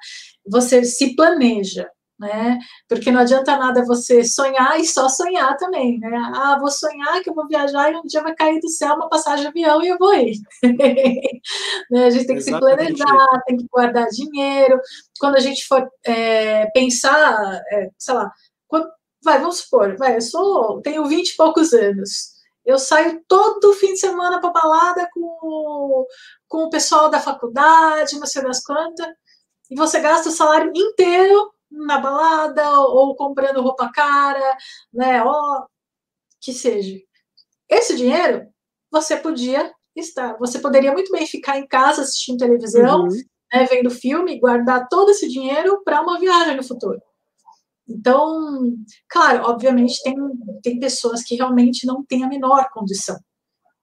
você 0.47 0.85
se 0.85 1.17
planeja 1.17 1.91
né? 2.19 2.59
Porque 2.89 3.13
não 3.13 3.21
adianta 3.21 3.57
nada 3.57 3.85
você 3.85 4.25
sonhar 4.25 4.79
e 4.81 4.87
só 4.87 5.09
sonhar 5.09 5.57
também, 5.57 5.99
né? 6.01 6.11
Ah, 6.35 6.59
vou 6.59 6.71
sonhar 6.71 7.23
que 7.23 7.31
eu 7.31 7.35
vou 7.35 7.47
viajar 7.47 7.93
e 7.93 7.97
um 7.97 8.03
dia 8.03 8.23
vai 8.23 8.35
cair 8.35 8.61
do 8.61 8.69
céu 8.69 8.95
uma 8.95 9.09
passagem 9.09 9.43
de 9.43 9.49
avião 9.49 9.83
e 9.83 9.89
eu 9.89 9.99
vou 9.99 10.13
ir. 10.15 10.41
né? 11.91 12.07
A 12.07 12.11
gente 12.11 12.27
tem 12.27 12.37
que 12.37 12.43
Exatamente. 12.43 12.99
se 12.99 13.05
planejar, 13.05 13.43
tem 13.47 13.57
que 13.57 13.67
guardar 13.71 14.07
dinheiro. 14.09 14.81
Quando 15.21 15.37
a 15.37 15.41
gente 15.41 15.67
for 15.67 15.89
é, 16.05 16.67
pensar, 16.73 17.63
é, 17.71 17.91
sei 17.97 18.15
lá, 18.15 18.33
quando, 18.67 18.89
vai, 19.23 19.39
vamos 19.39 19.59
supor, 19.59 19.97
vai, 19.97 20.17
eu 20.17 20.21
sou, 20.21 20.81
tenho 20.83 21.07
vinte 21.07 21.31
e 21.31 21.37
poucos 21.37 21.73
anos. 21.73 22.37
Eu 22.67 22.79
saio 22.79 23.23
todo 23.27 23.73
fim 23.75 23.95
de 23.95 24.01
semana 24.01 24.41
para 24.41 24.51
balada 24.51 25.09
com, 25.15 26.07
com 26.49 26.65
o 26.65 26.71
pessoal 26.71 27.09
da 27.09 27.21
faculdade, 27.21 28.19
não 28.19 28.27
sei 28.27 28.43
das 28.43 28.63
quantas, 28.63 29.07
e 29.71 29.77
você 29.77 30.01
gasta 30.01 30.29
o 30.29 30.33
salário 30.33 30.73
inteiro 30.75 31.51
na 31.71 31.99
balada 31.99 32.81
ou 32.81 33.15
comprando 33.15 33.63
roupa 33.63 33.91
cara, 33.93 34.57
né? 34.93 35.23
Ó, 35.23 35.67
que 36.41 36.53
seja. 36.53 36.99
Esse 37.69 37.97
dinheiro 37.97 38.47
você 38.91 39.17
podia 39.17 39.73
estar, 39.95 40.37
você 40.39 40.59
poderia 40.59 40.93
muito 40.93 41.13
bem 41.13 41.27
ficar 41.27 41.59
em 41.59 41.67
casa 41.67 42.03
assistindo 42.03 42.39
televisão, 42.39 43.03
uhum. 43.03 43.23
né, 43.53 43.65
vendo 43.65 43.91
filme, 43.91 44.41
guardar 44.41 44.89
todo 44.89 45.11
esse 45.11 45.29
dinheiro 45.29 45.83
para 45.85 46.01
uma 46.01 46.19
viagem 46.19 46.57
no 46.57 46.63
futuro. 46.63 47.01
Então, 47.89 48.75
claro, 49.09 49.45
obviamente 49.49 50.03
tem, 50.03 50.15
tem 50.63 50.79
pessoas 50.79 51.23
que 51.23 51.37
realmente 51.37 51.87
não 51.87 52.05
têm 52.05 52.23
a 52.23 52.29
menor 52.29 52.69
condição, 52.71 53.19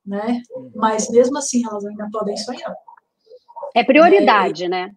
né? 0.06 0.42
Mas 0.76 1.10
mesmo 1.10 1.38
assim 1.38 1.64
elas 1.66 1.84
ainda 1.86 2.08
podem 2.12 2.38
sonhar. 2.38 2.74
É 3.76 3.84
prioridade, 3.84 4.66
é, 4.66 4.70
né? 4.70 4.96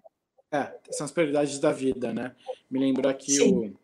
É, 0.50 0.72
são 0.90 1.04
as 1.04 1.12
prioridades 1.12 1.58
da 1.58 1.72
vida, 1.72 2.12
né? 2.12 2.34
Me 2.70 2.78
lembro 2.78 3.08
aqui 3.08 3.38
o, 3.42 3.74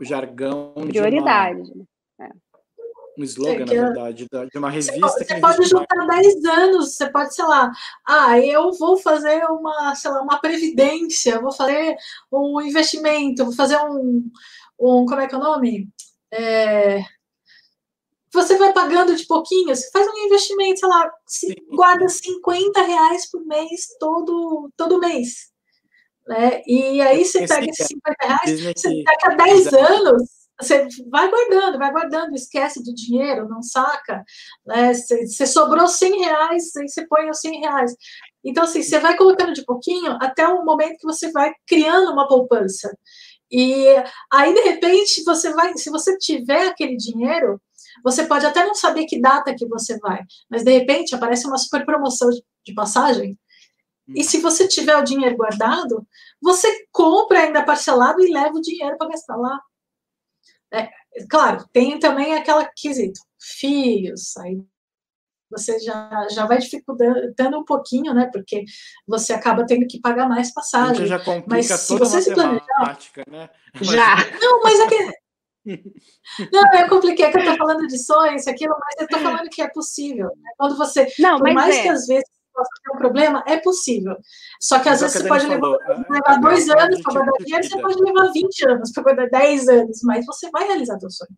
o, 0.00 0.04
jargão 0.04 0.72
Prioridade. 0.88 1.62
de 1.62 1.72
uma, 2.18 2.30
um 3.18 3.24
slogan, 3.24 3.52
é, 3.52 3.58
na 3.58 3.66
verdade, 3.66 4.26
de 4.50 4.58
uma 4.58 4.70
revista. 4.70 4.98
Você, 4.98 5.24
você 5.24 5.40
pode 5.40 5.64
juntar 5.66 6.06
mais. 6.06 6.20
10 6.20 6.44
anos, 6.44 6.96
você 6.96 7.10
pode, 7.10 7.34
sei 7.34 7.44
lá, 7.44 7.70
ah, 8.06 8.38
eu 8.38 8.72
vou 8.72 8.96
fazer 8.96 9.44
uma, 9.44 9.94
sei 9.94 10.10
lá, 10.10 10.22
uma 10.22 10.40
previdência, 10.40 11.40
vou 11.40 11.52
fazer 11.52 11.96
um 12.32 12.60
investimento, 12.62 13.44
vou 13.44 13.54
fazer 13.54 13.76
um, 13.78 14.30
um 14.78 15.04
como 15.06 15.20
é 15.20 15.26
que 15.26 15.34
é 15.34 15.38
o 15.38 15.42
nome? 15.42 15.88
É, 16.32 17.02
você 18.32 18.56
vai 18.56 18.72
pagando 18.72 19.14
de 19.14 19.26
pouquinho, 19.26 19.74
você 19.74 19.90
faz 19.90 20.06
um 20.06 20.26
investimento, 20.26 20.80
sei 20.80 20.88
lá, 20.88 21.12
guarda 21.74 22.08
50 22.08 22.82
reais 22.82 23.30
por 23.30 23.44
mês 23.44 23.88
todo, 23.98 24.70
todo 24.76 25.00
mês. 25.00 25.50
Né? 26.30 26.62
E 26.64 27.00
aí 27.00 27.24
você 27.24 27.44
pega 27.44 27.66
esses 27.68 27.88
50 27.88 28.16
reais, 28.24 28.62
você 28.62 29.02
daqui 29.02 29.26
a 29.26 29.34
10 29.34 29.72
anos, 29.72 30.22
você 30.60 30.86
vai 31.10 31.28
guardando, 31.28 31.76
vai 31.76 31.90
guardando, 31.90 32.34
esquece 32.36 32.80
do 32.84 32.94
dinheiro, 32.94 33.48
não 33.48 33.60
saca. 33.60 34.22
Né? 34.64 34.94
Você, 34.94 35.26
você 35.26 35.44
sobrou 35.44 35.88
100 35.88 36.20
reais, 36.20 36.76
aí 36.76 36.88
você 36.88 37.04
põe 37.08 37.28
os 37.28 37.40
100 37.40 37.60
reais. 37.62 37.96
Então, 38.44 38.62
assim, 38.62 38.80
você 38.80 39.00
vai 39.00 39.16
colocando 39.16 39.52
de 39.52 39.64
pouquinho 39.64 40.16
até 40.22 40.46
o 40.46 40.64
momento 40.64 40.98
que 40.98 41.06
você 41.06 41.32
vai 41.32 41.52
criando 41.66 42.12
uma 42.12 42.28
poupança. 42.28 42.96
E 43.50 43.86
aí, 44.32 44.54
de 44.54 44.60
repente, 44.60 45.24
você 45.24 45.52
vai, 45.52 45.76
se 45.76 45.90
você 45.90 46.16
tiver 46.16 46.68
aquele 46.68 46.96
dinheiro, 46.96 47.60
você 48.04 48.24
pode 48.24 48.46
até 48.46 48.64
não 48.64 48.76
saber 48.76 49.04
que 49.06 49.20
data 49.20 49.52
que 49.52 49.66
você 49.66 49.98
vai, 49.98 50.20
mas 50.48 50.62
de 50.62 50.70
repente 50.70 51.12
aparece 51.12 51.44
uma 51.48 51.58
super 51.58 51.84
promoção 51.84 52.30
de 52.64 52.72
passagem. 52.72 53.36
E 54.14 54.24
se 54.24 54.38
você 54.38 54.66
tiver 54.66 54.96
o 54.96 55.04
dinheiro 55.04 55.36
guardado, 55.36 56.06
você 56.40 56.86
compra 56.90 57.40
ainda 57.40 57.64
parcelado 57.64 58.20
e 58.20 58.32
leva 58.32 58.54
o 58.54 58.60
dinheiro 58.60 58.96
para 58.96 59.08
gastar 59.08 59.36
lá. 59.36 59.60
É, 60.72 60.88
claro, 61.28 61.64
tem 61.72 61.98
também 61.98 62.34
aquela 62.34 62.64
quesito, 62.64 63.20
filhos, 63.38 64.36
aí 64.36 64.62
você 65.50 65.80
já, 65.80 66.28
já 66.30 66.46
vai 66.46 66.58
dificultando 66.58 67.58
um 67.58 67.64
pouquinho, 67.64 68.14
né? 68.14 68.30
Porque 68.32 68.64
você 69.06 69.32
acaba 69.32 69.66
tendo 69.66 69.86
que 69.86 70.00
pagar 70.00 70.28
mais 70.28 70.54
passagem. 70.54 71.06
Já 71.06 71.20
mas 71.46 71.66
se 71.66 71.98
você 71.98 72.22
se 72.22 72.32
planejar, 72.32 72.98
né? 73.28 73.50
Já. 73.80 74.16
Não, 74.40 74.62
mas 74.62 74.78
é 74.78 74.86
que 74.86 75.20
não, 76.52 76.74
eu 76.74 76.88
compliquei 76.88 77.30
que 77.30 77.36
eu 77.36 77.40
estou 77.40 77.56
falando 77.56 77.86
de 77.86 77.98
sonhos, 77.98 78.46
aquilo, 78.46 78.74
mas 78.80 78.94
eu 78.98 79.04
estou 79.04 79.20
falando 79.20 79.50
que 79.50 79.60
é 79.60 79.68
possível. 79.68 80.28
Né? 80.28 80.50
Quando 80.56 80.76
você, 80.76 81.06
não, 81.18 81.38
por 81.38 81.52
mais 81.52 81.76
é. 81.76 81.82
que 81.82 81.88
às 81.88 82.06
vezes 82.06 82.30
possa 82.52 82.70
ter 82.84 82.92
um 82.94 82.98
problema, 82.98 83.44
é 83.46 83.56
possível. 83.58 84.16
Só 84.60 84.80
que 84.80 84.88
às 84.88 85.00
vezes 85.00 85.20
você 85.20 85.28
pode 85.28 85.46
levar, 85.46 85.76
levar 86.08 86.40
dois 86.40 86.68
anos 86.68 87.00
para 87.02 87.14
guardar 87.14 87.38
dinheiro, 87.38 87.66
você 87.66 87.80
pode 87.80 88.02
levar 88.02 88.32
20 88.32 88.68
anos 88.68 88.92
para 88.92 89.02
guardar 89.02 89.30
10 89.30 89.68
anos, 89.68 90.00
mas 90.02 90.26
você 90.26 90.50
vai 90.50 90.66
realizar 90.66 90.98
seu 90.98 91.10
sonho. 91.10 91.36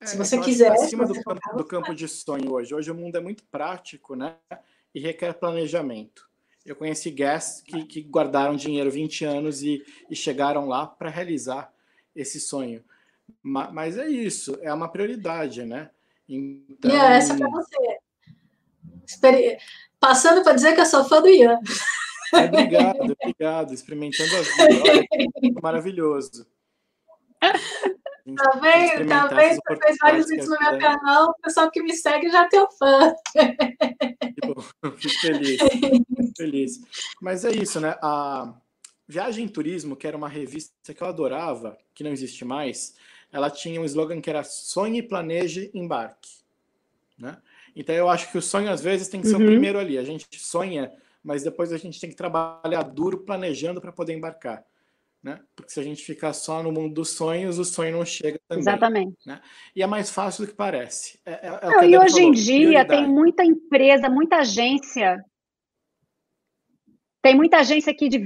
É, 0.00 0.06
se 0.06 0.16
você 0.16 0.38
quiser. 0.38 0.72
Acima 0.72 1.06
do, 1.06 1.14
campo, 1.22 1.56
do 1.56 1.64
campo 1.64 1.94
de 1.94 2.08
sonho 2.08 2.52
hoje. 2.52 2.74
Hoje 2.74 2.90
o 2.90 2.94
mundo 2.94 3.16
é 3.16 3.20
muito 3.20 3.44
prático, 3.44 4.16
né? 4.16 4.36
E 4.94 5.00
requer 5.00 5.32
planejamento. 5.34 6.28
Eu 6.64 6.76
conheci 6.76 7.10
guests 7.10 7.60
que, 7.62 7.84
que 7.84 8.02
guardaram 8.02 8.54
dinheiro 8.54 8.90
20 8.90 9.24
anos 9.24 9.62
e, 9.62 9.84
e 10.10 10.14
chegaram 10.14 10.68
lá 10.68 10.86
para 10.86 11.10
realizar 11.10 11.72
esse 12.14 12.40
sonho. 12.40 12.84
Mas 13.42 13.96
é 13.96 14.08
isso, 14.08 14.58
é 14.60 14.72
uma 14.72 14.88
prioridade, 14.88 15.64
né? 15.64 15.90
Então... 16.28 16.90
E 16.90 16.94
é 16.94 17.16
essa 17.16 17.36
para 17.36 17.48
você. 17.48 17.98
Passando 20.02 20.42
para 20.42 20.54
dizer 20.54 20.74
que 20.74 20.80
eu 20.80 20.86
sou 20.86 21.04
fã 21.04 21.22
do 21.22 21.28
Ian. 21.28 21.60
É, 22.34 22.46
obrigado, 22.46 23.16
obrigado. 23.22 23.72
Experimentando 23.72 24.30
as 24.34 24.48
vidas, 24.48 25.62
maravilhoso. 25.62 26.44
Tá 27.40 28.50
vendo? 28.60 29.08
Tá 29.08 29.26
vendo? 29.28 29.60
Você 29.64 29.76
fez 29.80 29.96
vários 30.00 30.26
vídeos 30.28 30.48
no 30.48 30.58
meu 30.58 30.76
canal, 30.80 31.30
o 31.30 31.34
pessoal 31.40 31.70
que 31.70 31.80
me 31.80 31.94
segue 31.94 32.28
já 32.30 32.46
é 32.46 32.48
teu 32.48 32.68
fã. 32.72 33.14
Fico 34.96 35.20
feliz, 35.20 35.60
fico 35.60 36.32
feliz. 36.36 36.80
Mas 37.20 37.44
é 37.44 37.52
isso, 37.52 37.78
né? 37.78 37.96
A 38.02 38.52
Viagem 39.06 39.46
Turismo, 39.46 39.94
que 39.94 40.08
era 40.08 40.16
uma 40.16 40.28
revista 40.28 40.92
que 40.92 41.00
eu 41.00 41.06
adorava, 41.06 41.78
que 41.94 42.02
não 42.02 42.10
existe 42.10 42.44
mais, 42.44 42.96
ela 43.30 43.50
tinha 43.50 43.80
um 43.80 43.84
slogan 43.84 44.20
que 44.20 44.30
era 44.30 44.42
sonhe, 44.42 45.00
planeje, 45.00 45.70
embarque. 45.72 46.42
Né? 47.16 47.36
Então 47.74 47.94
eu 47.94 48.08
acho 48.08 48.30
que 48.30 48.38
o 48.38 48.42
sonho 48.42 48.70
às 48.70 48.82
vezes 48.82 49.08
tem 49.08 49.20
que 49.20 49.28
ser 49.28 49.36
uhum. 49.36 49.42
o 49.42 49.46
primeiro 49.46 49.78
ali. 49.78 49.98
A 49.98 50.04
gente 50.04 50.26
sonha, 50.38 50.92
mas 51.22 51.42
depois 51.42 51.72
a 51.72 51.78
gente 51.78 52.00
tem 52.00 52.10
que 52.10 52.16
trabalhar 52.16 52.82
duro 52.82 53.18
planejando 53.18 53.80
para 53.80 53.92
poder 53.92 54.14
embarcar. 54.14 54.64
Né? 55.22 55.38
Porque 55.54 55.70
se 55.70 55.78
a 55.78 55.82
gente 55.84 56.02
ficar 56.02 56.32
só 56.32 56.62
no 56.62 56.72
mundo 56.72 56.94
dos 56.94 57.10
sonhos, 57.10 57.58
o 57.58 57.64
sonho 57.64 57.96
não 57.96 58.04
chega 58.04 58.40
também. 58.48 58.60
Exatamente. 58.60 59.16
Né? 59.24 59.40
E 59.74 59.82
é 59.82 59.86
mais 59.86 60.10
fácil 60.10 60.44
do 60.44 60.50
que 60.50 60.56
parece. 60.56 61.20
É, 61.24 61.32
é, 61.32 61.60
é 61.62 61.66
não, 61.68 61.84
e 61.84 61.96
hoje 61.96 62.14
falou, 62.14 62.28
em 62.28 62.32
dia 62.32 62.54
prioridade. 62.56 62.88
tem 62.88 63.08
muita 63.08 63.44
empresa, 63.44 64.08
muita 64.10 64.38
agência. 64.38 65.24
Tem 67.22 67.36
muita 67.36 67.58
agência 67.58 67.92
aqui 67.92 68.08
de 68.08 68.18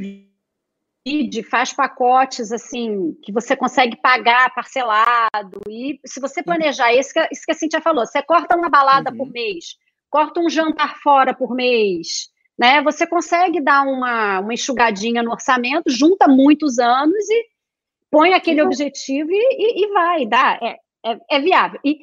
Feed 1.07 1.45
faz 1.45 1.73
pacotes 1.73 2.51
assim 2.51 3.17
que 3.23 3.31
você 3.31 3.55
consegue 3.55 3.97
pagar 3.97 4.53
parcelado. 4.53 5.61
E 5.69 6.01
se 6.05 6.19
você 6.21 6.43
planejar, 6.43 6.93
isso 6.93 7.13
que, 7.13 7.29
isso 7.31 7.45
que 7.47 7.53
a 7.53 7.55
Cintia 7.55 7.81
falou, 7.81 8.05
você 8.05 8.21
corta 8.21 8.57
uma 8.57 8.69
balada 8.69 9.13
uhum. 9.13 9.19
por 9.19 9.31
mês, 9.31 9.77
corta 10.11 10.41
um 10.41 10.51
jantar 10.51 10.97
fora 11.01 11.33
por 11.33 11.55
mês, 11.55 12.29
né? 12.59 12.83
Você 12.83 13.07
consegue 13.07 13.61
dar 13.61 13.83
uma, 13.83 14.41
uma 14.41 14.53
enxugadinha 14.53 15.23
no 15.23 15.31
orçamento, 15.31 15.89
junta 15.89 16.27
muitos 16.27 16.81
anos 16.81 17.31
e 17.31 17.45
põe 18.11 18.35
aquele 18.35 18.63
uhum. 18.63 18.67
objetivo 18.67 19.31
e, 19.31 19.37
e, 19.37 19.85
e, 19.85 19.93
vai, 19.93 20.27
dá, 20.27 20.59
é, 20.61 20.77
é, 21.09 21.19
é 21.31 21.41
viável. 21.41 21.79
E 21.85 22.01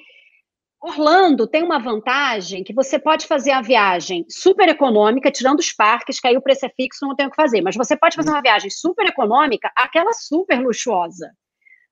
Orlando 0.84 1.48
tem 1.48 1.64
uma 1.64 1.80
vantagem 1.80 2.62
que 2.62 2.74
você 2.74 3.00
pode 3.00 3.26
fazer 3.26 3.52
a 3.52 3.62
viagem 3.62 4.26
super 4.30 4.68
econômica, 4.68 5.32
tirando 5.32 5.60
os 5.60 5.72
parques, 5.72 6.20
que 6.20 6.28
aí 6.28 6.36
o 6.36 6.42
preço 6.42 6.66
é 6.66 6.70
fixo, 6.70 7.08
não 7.08 7.16
tem 7.16 7.26
o 7.26 7.30
que 7.30 7.38
fazer. 7.38 7.62
Mas 7.62 7.78
você 7.78 7.96
pode 7.96 8.18
fazer 8.18 8.30
uma 8.30 8.42
viagem 8.42 8.70
super 8.70 9.06
econômica, 9.06 9.72
aquela 9.78 10.12
super 10.12 10.60
luxuosa. 10.60 11.32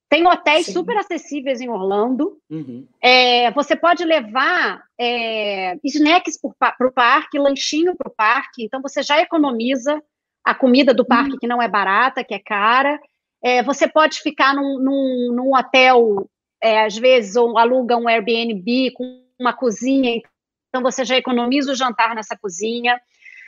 Tem 0.09 0.27
hotéis 0.27 0.65
Sim. 0.65 0.73
super 0.73 0.97
acessíveis 0.97 1.61
em 1.61 1.69
Orlando. 1.69 2.37
Uhum. 2.49 2.85
É, 3.01 3.49
você 3.51 3.77
pode 3.77 4.03
levar 4.03 4.83
é, 4.99 5.77
snacks 5.85 6.37
para 6.59 6.85
o 6.85 6.91
parque, 6.91 7.39
lanchinho 7.39 7.95
para 7.95 8.11
o 8.11 8.13
parque. 8.13 8.65
Então, 8.65 8.81
você 8.81 9.01
já 9.01 9.21
economiza 9.21 10.03
a 10.43 10.53
comida 10.53 10.93
do 10.93 11.05
parque, 11.05 11.31
uhum. 11.31 11.37
que 11.39 11.47
não 11.47 11.61
é 11.61 11.67
barata, 11.69 12.25
que 12.25 12.33
é 12.33 12.39
cara. 12.39 12.99
É, 13.41 13.63
você 13.63 13.87
pode 13.87 14.19
ficar 14.19 14.53
num, 14.53 14.79
num, 14.79 15.33
num 15.33 15.55
hotel 15.55 16.29
é, 16.61 16.83
às 16.83 16.95
vezes, 16.95 17.35
ou 17.35 17.57
aluga 17.57 17.97
um 17.97 18.07
Airbnb 18.07 18.91
com 18.91 19.25
uma 19.39 19.53
cozinha, 19.53 20.21
então 20.69 20.81
você 20.81 21.03
já 21.03 21.17
economiza 21.17 21.71
o 21.71 21.75
jantar 21.75 22.15
nessa 22.15 22.37
cozinha. 22.37 22.99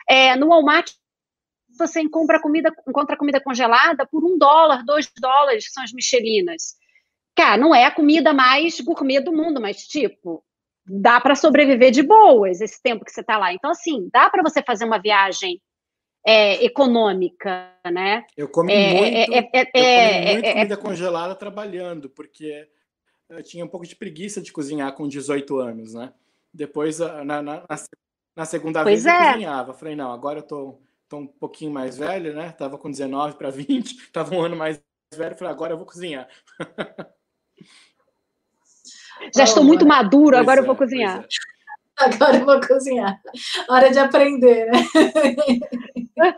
É, 0.10 0.36
no 0.36 0.50
Walmart, 0.50 0.92
você 1.78 2.02
encontra 2.02 2.42
comida, 2.42 2.74
encontra 2.88 3.18
comida 3.18 3.40
congelada 3.40 4.06
por 4.06 4.24
um 4.24 4.38
dólar, 4.38 4.84
dois 4.84 5.12
dólares, 5.20 5.68
que 5.68 5.74
são 5.74 5.84
as 5.84 5.94
michelinas. 5.94 6.76
Cara, 7.36 7.58
não 7.58 7.74
é 7.74 7.86
a 7.86 7.92
comida 7.92 8.34
mais 8.34 8.80
gourmet 8.82 9.20
do 9.20 9.32
mundo, 9.32 9.62
mas, 9.62 9.88
tipo, 9.88 10.44
dá 10.86 11.20
para 11.20 11.36
sobreviver 11.36 11.92
de 11.92 12.04
boas 12.04 12.62
esse 12.62 12.82
tempo 12.82 13.06
que 13.06 13.12
você 13.12 13.22
está 13.22 13.38
lá. 13.38 13.54
Então, 13.54 13.72
assim, 13.72 14.10
dá 14.12 14.30
para 14.30 14.44
você 14.44 14.62
fazer 14.62 14.86
uma 14.86 15.00
viagem 15.00 15.60
é, 16.26 16.64
econômica, 16.64 17.72
né? 17.92 18.26
Eu 18.38 18.48
comi 18.48 18.74
é, 18.74 18.94
muito, 18.94 19.34
é, 19.34 19.52
é, 19.54 19.62
eu 19.62 19.66
comi 19.72 20.34
muito 20.34 20.54
comida 20.54 20.78
congelada 20.78 21.36
trabalhando, 21.36 22.10
porque 22.10 22.68
eu 23.30 23.44
tinha 23.44 23.66
um 23.66 23.68
pouco 23.68 23.86
de 23.86 23.96
preguiça 23.96 24.42
de 24.42 24.52
cozinhar 24.52 24.94
com 24.94 25.08
18 25.08 25.58
anos, 25.58 25.94
né? 25.94 26.14
Depois, 26.54 27.00
na, 27.00 27.42
na, 27.42 27.66
na 28.36 28.46
segunda 28.46 28.84
pois 28.84 29.04
vez, 29.04 29.16
é. 29.16 29.20
eu 29.20 29.32
cozinhava. 29.32 29.74
Falei, 29.74 29.96
não, 29.96 30.12
agora 30.12 30.40
eu 30.40 30.44
tô, 30.44 30.80
tô 31.10 31.18
um 31.18 31.28
pouquinho 31.28 31.72
mais 31.72 31.98
velho, 31.98 32.34
né? 32.36 32.52
Tava 32.52 32.78
com 32.78 32.90
19 32.90 33.36
para 33.38 33.50
20, 33.50 34.12
tava 34.12 34.36
um 34.36 34.42
ano 34.42 34.56
mais 34.56 34.82
velho. 35.14 35.36
Falei, 35.36 35.54
agora 35.54 35.74
eu 35.74 35.78
vou 35.78 35.86
cozinhar. 35.86 36.28
Já 39.36 39.44
oh, 39.44 39.46
estou 39.46 39.64
muito 39.64 39.86
maduro, 39.86 40.36
agora 40.38 40.60
é, 40.60 40.62
eu 40.62 40.66
vou 40.66 40.76
cozinhar. 40.76 41.22
É. 41.22 41.28
Agora 41.96 42.38
eu 42.38 42.46
vou 42.46 42.60
cozinhar. 42.60 43.22
Hora 43.70 43.92
de 43.92 44.00
aprender, 44.00 44.66
né? 44.66 44.80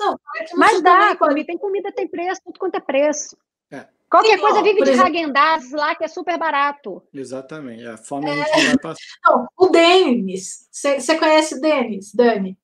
Não, 0.00 0.18
Mas 0.56 0.82
dá, 0.82 1.14
pode... 1.14 1.44
tem 1.44 1.56
comida, 1.56 1.92
tem 1.92 2.08
preço, 2.08 2.40
tudo 2.44 2.58
quanto 2.58 2.74
é 2.74 2.80
preço. 2.80 3.36
Qualquer 4.10 4.36
Sim, 4.36 4.40
coisa 4.40 4.60
ó, 4.60 4.62
vive 4.62 4.82
de 4.82 4.90
exemplo... 4.90 5.32
lá, 5.72 5.94
que 5.94 6.04
é 6.04 6.08
super 6.08 6.38
barato. 6.38 7.02
Exatamente. 7.12 7.86
A 7.86 7.98
fome 7.98 8.26
é... 8.26 8.30
a 8.30 8.34
gente 8.36 8.56
não 8.56 8.66
vai 8.66 8.78
passar. 8.78 9.00
Não, 9.24 9.48
o 9.56 9.66
Denis. 9.68 10.66
Você 10.72 11.18
conhece 11.18 11.56
o 11.56 11.60
Denis, 11.60 12.14
Dani? 12.14 12.58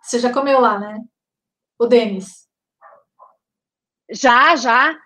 Você 0.00 0.20
já 0.20 0.32
comeu 0.32 0.60
lá, 0.60 0.78
né? 0.78 1.02
O 1.76 1.86
Denis. 1.86 2.48
Já, 4.10 4.54
já. 4.54 4.96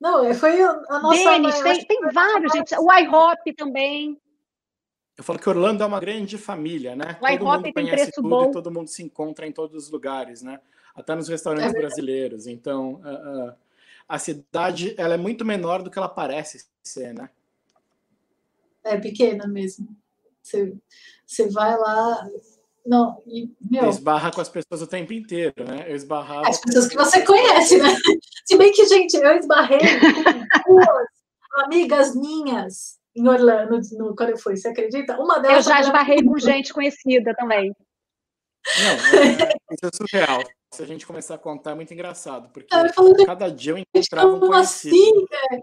Não, 0.00 0.32
foi 0.34 0.62
a 0.62 1.00
nossa... 1.00 1.30
Denis, 1.30 1.60
tem, 1.60 1.84
tem 1.84 2.00
vários, 2.12 2.52
gente. 2.52 2.74
O 2.78 2.92
iHop 2.92 3.52
também. 3.54 4.20
Eu 5.18 5.24
falo 5.24 5.38
que 5.38 5.48
Orlando 5.48 5.82
é 5.82 5.86
uma 5.86 6.00
grande 6.00 6.38
família, 6.38 6.94
né? 6.94 7.18
O 7.20 7.38
todo 7.38 7.44
mundo 7.44 7.72
tem 7.72 7.72
preço 7.72 8.12
tudo 8.14 8.28
bom. 8.28 8.48
e 8.48 8.52
todo 8.52 8.70
mundo 8.70 8.88
se 8.88 9.02
encontra 9.02 9.46
em 9.46 9.52
todos 9.52 9.84
os 9.84 9.90
lugares, 9.90 10.42
né? 10.42 10.60
Até 10.94 11.14
nos 11.16 11.28
restaurantes 11.28 11.74
é 11.74 11.78
brasileiros. 11.78 12.46
Então... 12.46 13.00
Uh, 13.04 13.48
uh, 13.48 13.69
a 14.10 14.18
cidade 14.18 14.92
ela 14.98 15.14
é 15.14 15.16
muito 15.16 15.44
menor 15.44 15.84
do 15.84 15.90
que 15.90 15.96
ela 15.96 16.08
parece 16.08 16.66
ser, 16.82 17.14
né? 17.14 17.30
É 18.82 18.98
pequena 18.98 19.46
mesmo. 19.46 19.86
Você, 20.42 20.74
você 21.24 21.48
vai 21.48 21.78
lá. 21.78 22.28
Não, 22.84 23.22
e, 23.24 23.48
meu, 23.60 23.88
esbarra 23.88 24.32
com 24.32 24.40
as 24.40 24.48
pessoas 24.48 24.82
o 24.82 24.86
tempo 24.86 25.12
inteiro, 25.12 25.54
né? 25.64 25.84
Eu 25.86 25.94
esbarrava. 25.94 26.48
As 26.48 26.60
pessoas 26.60 26.88
que 26.88 26.96
você 26.96 27.24
conhece, 27.24 27.78
né? 27.78 27.88
Se 28.44 28.58
bem 28.58 28.72
que, 28.72 28.84
gente, 28.86 29.14
eu 29.16 29.36
esbarrei 29.36 29.78
com 30.64 30.74
duas 30.74 31.08
amigas 31.64 32.16
minhas 32.16 32.98
em 33.14 33.28
Orlando, 33.28 33.78
no, 33.92 34.16
quando 34.16 34.30
eu 34.30 34.38
fui, 34.38 34.56
você 34.56 34.68
acredita? 34.68 35.20
Uma 35.20 35.38
delas. 35.38 35.66
Eu 35.66 35.72
já 35.72 35.80
esbarrei 35.82 36.24
com 36.24 36.36
gente 36.36 36.72
conhecida 36.72 37.32
também. 37.36 37.72
Não, 38.78 39.20
é, 39.20 39.54
isso 39.72 39.86
é 39.86 39.90
surreal. 39.92 40.42
Se 40.72 40.82
a 40.82 40.86
gente 40.86 41.06
começar 41.06 41.34
a 41.34 41.38
contar, 41.38 41.72
é 41.72 41.74
muito 41.74 41.92
engraçado, 41.92 42.48
porque 42.50 42.68
cada 43.26 43.50
dia 43.50 43.72
eu 43.72 43.78
encontrava 43.78 44.28
um 44.28 44.40
conhecido. 44.40 44.94
Assim, 44.96 45.26
é... 45.32 45.58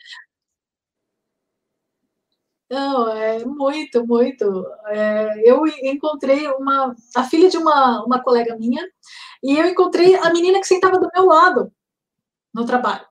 Não, 2.70 3.10
é 3.10 3.46
muito, 3.46 4.06
muito. 4.06 4.66
É, 4.88 5.50
eu 5.50 5.66
encontrei 5.84 6.48
uma, 6.48 6.94
a 7.16 7.24
filha 7.24 7.50
de 7.50 7.58
uma, 7.58 8.04
uma 8.04 8.22
colega 8.22 8.58
minha, 8.58 8.86
e 9.42 9.58
eu 9.58 9.66
encontrei 9.66 10.16
a 10.16 10.30
menina 10.34 10.60
que 10.60 10.68
sentava 10.68 11.00
do 11.00 11.10
meu 11.16 11.26
lado 11.26 11.72
no 12.54 12.66
trabalho. 12.66 13.06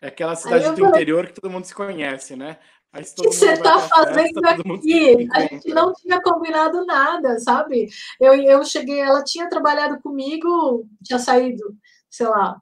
É 0.00 0.08
aquela 0.08 0.36
cidade 0.36 0.64
do 0.70 0.76
falei, 0.76 0.88
interior 0.88 1.26
que 1.26 1.34
todo 1.34 1.50
mundo 1.50 1.64
se 1.64 1.74
conhece, 1.74 2.36
né? 2.36 2.58
O 2.92 3.22
que 3.22 3.32
você 3.32 3.52
está 3.52 3.78
fazendo 3.78 4.40
festa, 4.40 4.50
aqui? 4.50 5.28
A 5.32 5.40
gente 5.42 5.68
não 5.68 5.92
tinha 5.94 6.20
combinado 6.20 6.84
nada, 6.84 7.38
sabe? 7.38 7.88
Eu, 8.20 8.34
eu 8.34 8.64
cheguei, 8.64 8.98
ela 8.98 9.22
tinha 9.22 9.48
trabalhado 9.48 10.00
comigo, 10.02 10.88
tinha 11.04 11.18
saído, 11.18 11.76
sei 12.10 12.26
lá, 12.26 12.60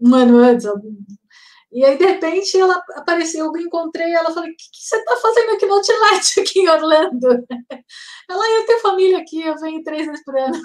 um 0.00 0.14
ano 0.14 0.38
antes. 0.38 0.66
E 1.72 1.84
aí, 1.84 1.98
de 1.98 2.04
repente, 2.04 2.56
ela 2.56 2.80
apareceu, 2.94 3.46
eu 3.46 3.56
encontrei 3.60 4.12
ela, 4.12 4.32
falei, 4.32 4.52
o 4.52 4.56
que, 4.56 4.64
que, 4.70 4.86
você 4.86 4.96
está 4.96 5.16
fazendo 5.16 5.50
aqui 5.54 5.66
no 5.66 5.74
Outlet, 5.74 6.38
aqui 6.40 6.60
em 6.60 6.68
Orlando? 6.68 7.44
Ela, 8.30 8.50
eu 8.50 8.66
tenho 8.66 8.80
família 8.80 9.18
aqui, 9.18 9.42
eu 9.42 9.56
venho 9.56 9.82
três 9.82 10.06
vezes 10.06 10.24
por 10.24 10.38
ano. 10.38 10.60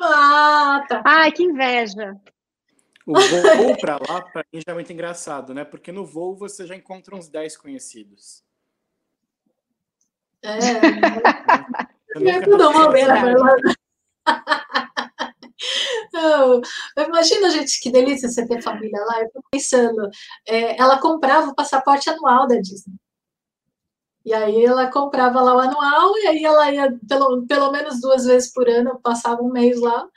ah, 0.00 0.84
tá. 0.88 1.02
Ai, 1.04 1.32
que 1.32 1.42
inveja. 1.42 2.14
O 3.06 3.12
voo 3.12 3.76
para 3.78 3.98
lá, 4.08 4.22
para 4.22 4.44
mim, 4.52 4.60
já 4.66 4.72
é 4.72 4.74
muito 4.74 4.92
engraçado, 4.92 5.52
né? 5.52 5.64
Porque 5.64 5.92
no 5.92 6.06
voo 6.06 6.34
você 6.34 6.66
já 6.66 6.74
encontra 6.74 7.14
uns 7.14 7.28
10 7.28 7.56
conhecidos. 7.56 8.42
É. 10.42 10.50
é 12.28 12.40
tudo 12.40 12.72
bobeira, 12.72 13.14
Imagina, 16.96 17.50
gente, 17.50 17.80
que 17.80 17.90
delícia 17.90 18.28
você 18.28 18.46
ter 18.46 18.62
família 18.62 19.00
lá. 19.04 19.20
Eu 19.20 19.30
tô 19.30 19.42
pensando, 19.50 20.08
é, 20.46 20.80
ela 20.80 20.98
comprava 20.98 21.50
o 21.50 21.54
passaporte 21.54 22.08
anual 22.10 22.46
da 22.46 22.56
Disney. 22.56 22.94
E 24.24 24.32
aí 24.32 24.64
ela 24.64 24.90
comprava 24.90 25.42
lá 25.42 25.54
o 25.54 25.60
anual, 25.60 26.16
e 26.18 26.26
aí 26.26 26.44
ela 26.44 26.70
ia 26.72 26.98
pelo, 27.06 27.46
pelo 27.46 27.70
menos 27.70 28.00
duas 28.00 28.24
vezes 28.24 28.50
por 28.52 28.68
ano, 28.68 28.98
passava 29.02 29.42
um 29.42 29.52
mês 29.52 29.78
lá, 29.78 30.08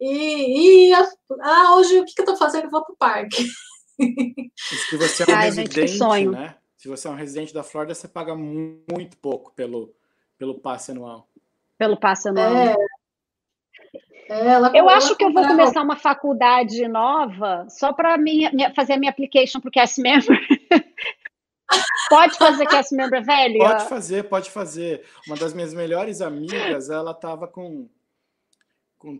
e, 0.00 0.90
e 0.90 0.94
ah, 1.40 1.76
hoje 1.76 2.00
o 2.00 2.04
que, 2.04 2.14
que 2.14 2.20
eu 2.20 2.24
estou 2.24 2.36
fazendo? 2.36 2.70
vou 2.70 2.84
para 2.84 2.92
o 2.92 2.96
parque. 2.96 3.46
Se 4.56 4.96
você 4.96 5.24
é 5.24 5.26
um 5.26 5.36
Ai, 5.36 5.44
residente, 5.46 5.88
gente, 5.88 6.26
né? 6.28 6.56
Se 6.76 6.88
você 6.88 7.06
é 7.06 7.10
um 7.10 7.14
residente 7.14 7.52
da 7.52 7.62
Flórida, 7.62 7.94
você 7.94 8.08
paga 8.08 8.34
muito 8.34 9.18
pouco 9.18 9.52
pelo, 9.52 9.94
pelo 10.38 10.58
passe 10.58 10.92
anual. 10.92 11.28
Pelo 11.76 11.98
passe 11.98 12.28
anual. 12.28 12.56
É. 12.56 12.74
É, 14.30 14.46
ela, 14.46 14.70
eu 14.74 14.88
acho 14.88 15.16
que 15.16 15.24
eu 15.24 15.32
vou 15.32 15.44
começar 15.44 15.82
uma 15.82 15.96
faculdade 15.96 16.86
nova 16.86 17.66
só 17.68 17.92
para 17.92 18.16
fazer 18.76 18.92
a 18.92 18.96
minha 18.96 19.10
application 19.10 19.60
para 19.60 19.68
o 19.68 19.72
Cast 19.72 20.00
Member. 20.00 20.38
pode 22.08 22.38
fazer 22.38 22.66
Cast 22.66 22.94
Member 22.94 23.24
velho? 23.24 23.58
Pode 23.58 23.88
fazer, 23.88 24.28
pode 24.28 24.50
fazer. 24.50 25.04
Uma 25.26 25.36
das 25.36 25.52
minhas 25.52 25.74
melhores 25.74 26.20
amigas, 26.20 26.88
ela 26.88 27.10
estava 27.10 27.48
com, 27.48 27.88
com 28.96 29.18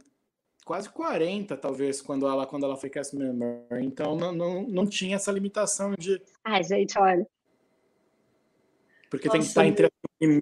quase 0.70 0.88
40, 0.88 1.56
talvez, 1.56 2.00
quando 2.00 2.28
ela, 2.28 2.46
quando 2.46 2.64
ela 2.64 2.76
foi 2.76 2.88
cast 2.88 3.16
member. 3.16 3.64
Então 3.82 4.14
não, 4.14 4.30
não, 4.30 4.62
não 4.62 4.86
tinha 4.86 5.16
essa 5.16 5.32
limitação 5.32 5.94
de. 5.98 6.22
Ai, 6.44 6.62
gente, 6.62 6.96
olha. 6.96 7.26
Porque 9.10 9.26
Nossa, 9.26 9.32
tem 9.32 9.40
que 9.40 9.48
estar 9.48 9.66
entre. 9.66 9.90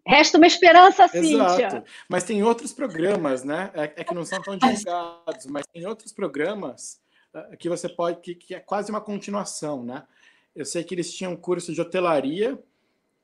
Resta 0.07 0.37
uma 0.37 0.47
esperança, 0.47 1.09
Cíntia. 1.09 1.67
Exato. 1.67 1.91
Mas 2.11 2.25
tem 2.25 2.43
outros 2.43 2.75
programas, 2.75 3.43
né? 3.43 3.71
É, 3.73 3.85
é 3.85 4.05
que 4.05 4.13
não 4.13 4.23
são 4.23 4.43
tão 4.43 4.59
divulgados, 4.59 5.47
mas 5.47 5.65
tem 5.73 5.87
outros 5.87 6.13
programas 6.13 7.01
uh, 7.35 7.57
que 7.57 7.71
você 7.71 7.89
pode. 7.89 8.21
Que, 8.21 8.35
que 8.35 8.55
é 8.55 8.61
quase 8.61 8.91
uma 8.91 9.01
continuação, 9.01 9.83
né? 9.83 10.07
Eu 10.55 10.67
sei 10.67 10.85
que 10.85 10.95
eles 10.95 11.11
tinham 11.11 11.33
um 11.33 11.37
curso 11.37 11.73
de 11.73 11.81
hotelaria 11.81 12.63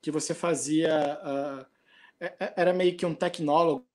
que 0.01 0.09
você 0.09 0.33
fazia. 0.33 1.19
Uh, 1.21 1.65
era 2.55 2.73
meio 2.73 2.97
que 2.97 3.05
um 3.05 3.13
tecnólogo 3.13 3.85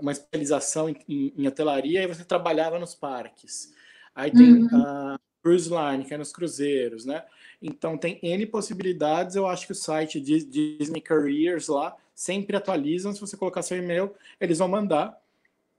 uma 0.00 0.12
especialização 0.12 0.88
em, 0.88 1.32
em, 1.36 1.46
hotelaria 1.46 2.02
e 2.02 2.06
você 2.06 2.24
trabalhava 2.24 2.78
nos 2.78 2.94
parques. 2.94 3.74
Aí 4.14 4.30
tem 4.30 4.62
uhum. 4.62 4.68
a 4.72 5.20
cruise 5.42 5.68
line, 5.68 6.04
que 6.04 6.14
é 6.14 6.18
nos 6.18 6.32
cruzeiros, 6.32 7.04
né? 7.04 7.24
Então 7.60 7.98
tem 7.98 8.18
N 8.22 8.46
possibilidades. 8.46 9.34
Eu 9.34 9.46
acho 9.46 9.66
que 9.66 9.72
o 9.72 9.76
site 9.76 10.20
de 10.20 10.44
Disney 10.44 11.00
Careers 11.00 11.68
lá 11.68 11.96
sempre 12.14 12.56
atualizam. 12.56 13.12
Se 13.12 13.20
você 13.20 13.36
colocar 13.36 13.62
seu 13.62 13.76
e-mail, 13.76 14.14
eles 14.40 14.58
vão 14.58 14.68
mandar. 14.68 15.20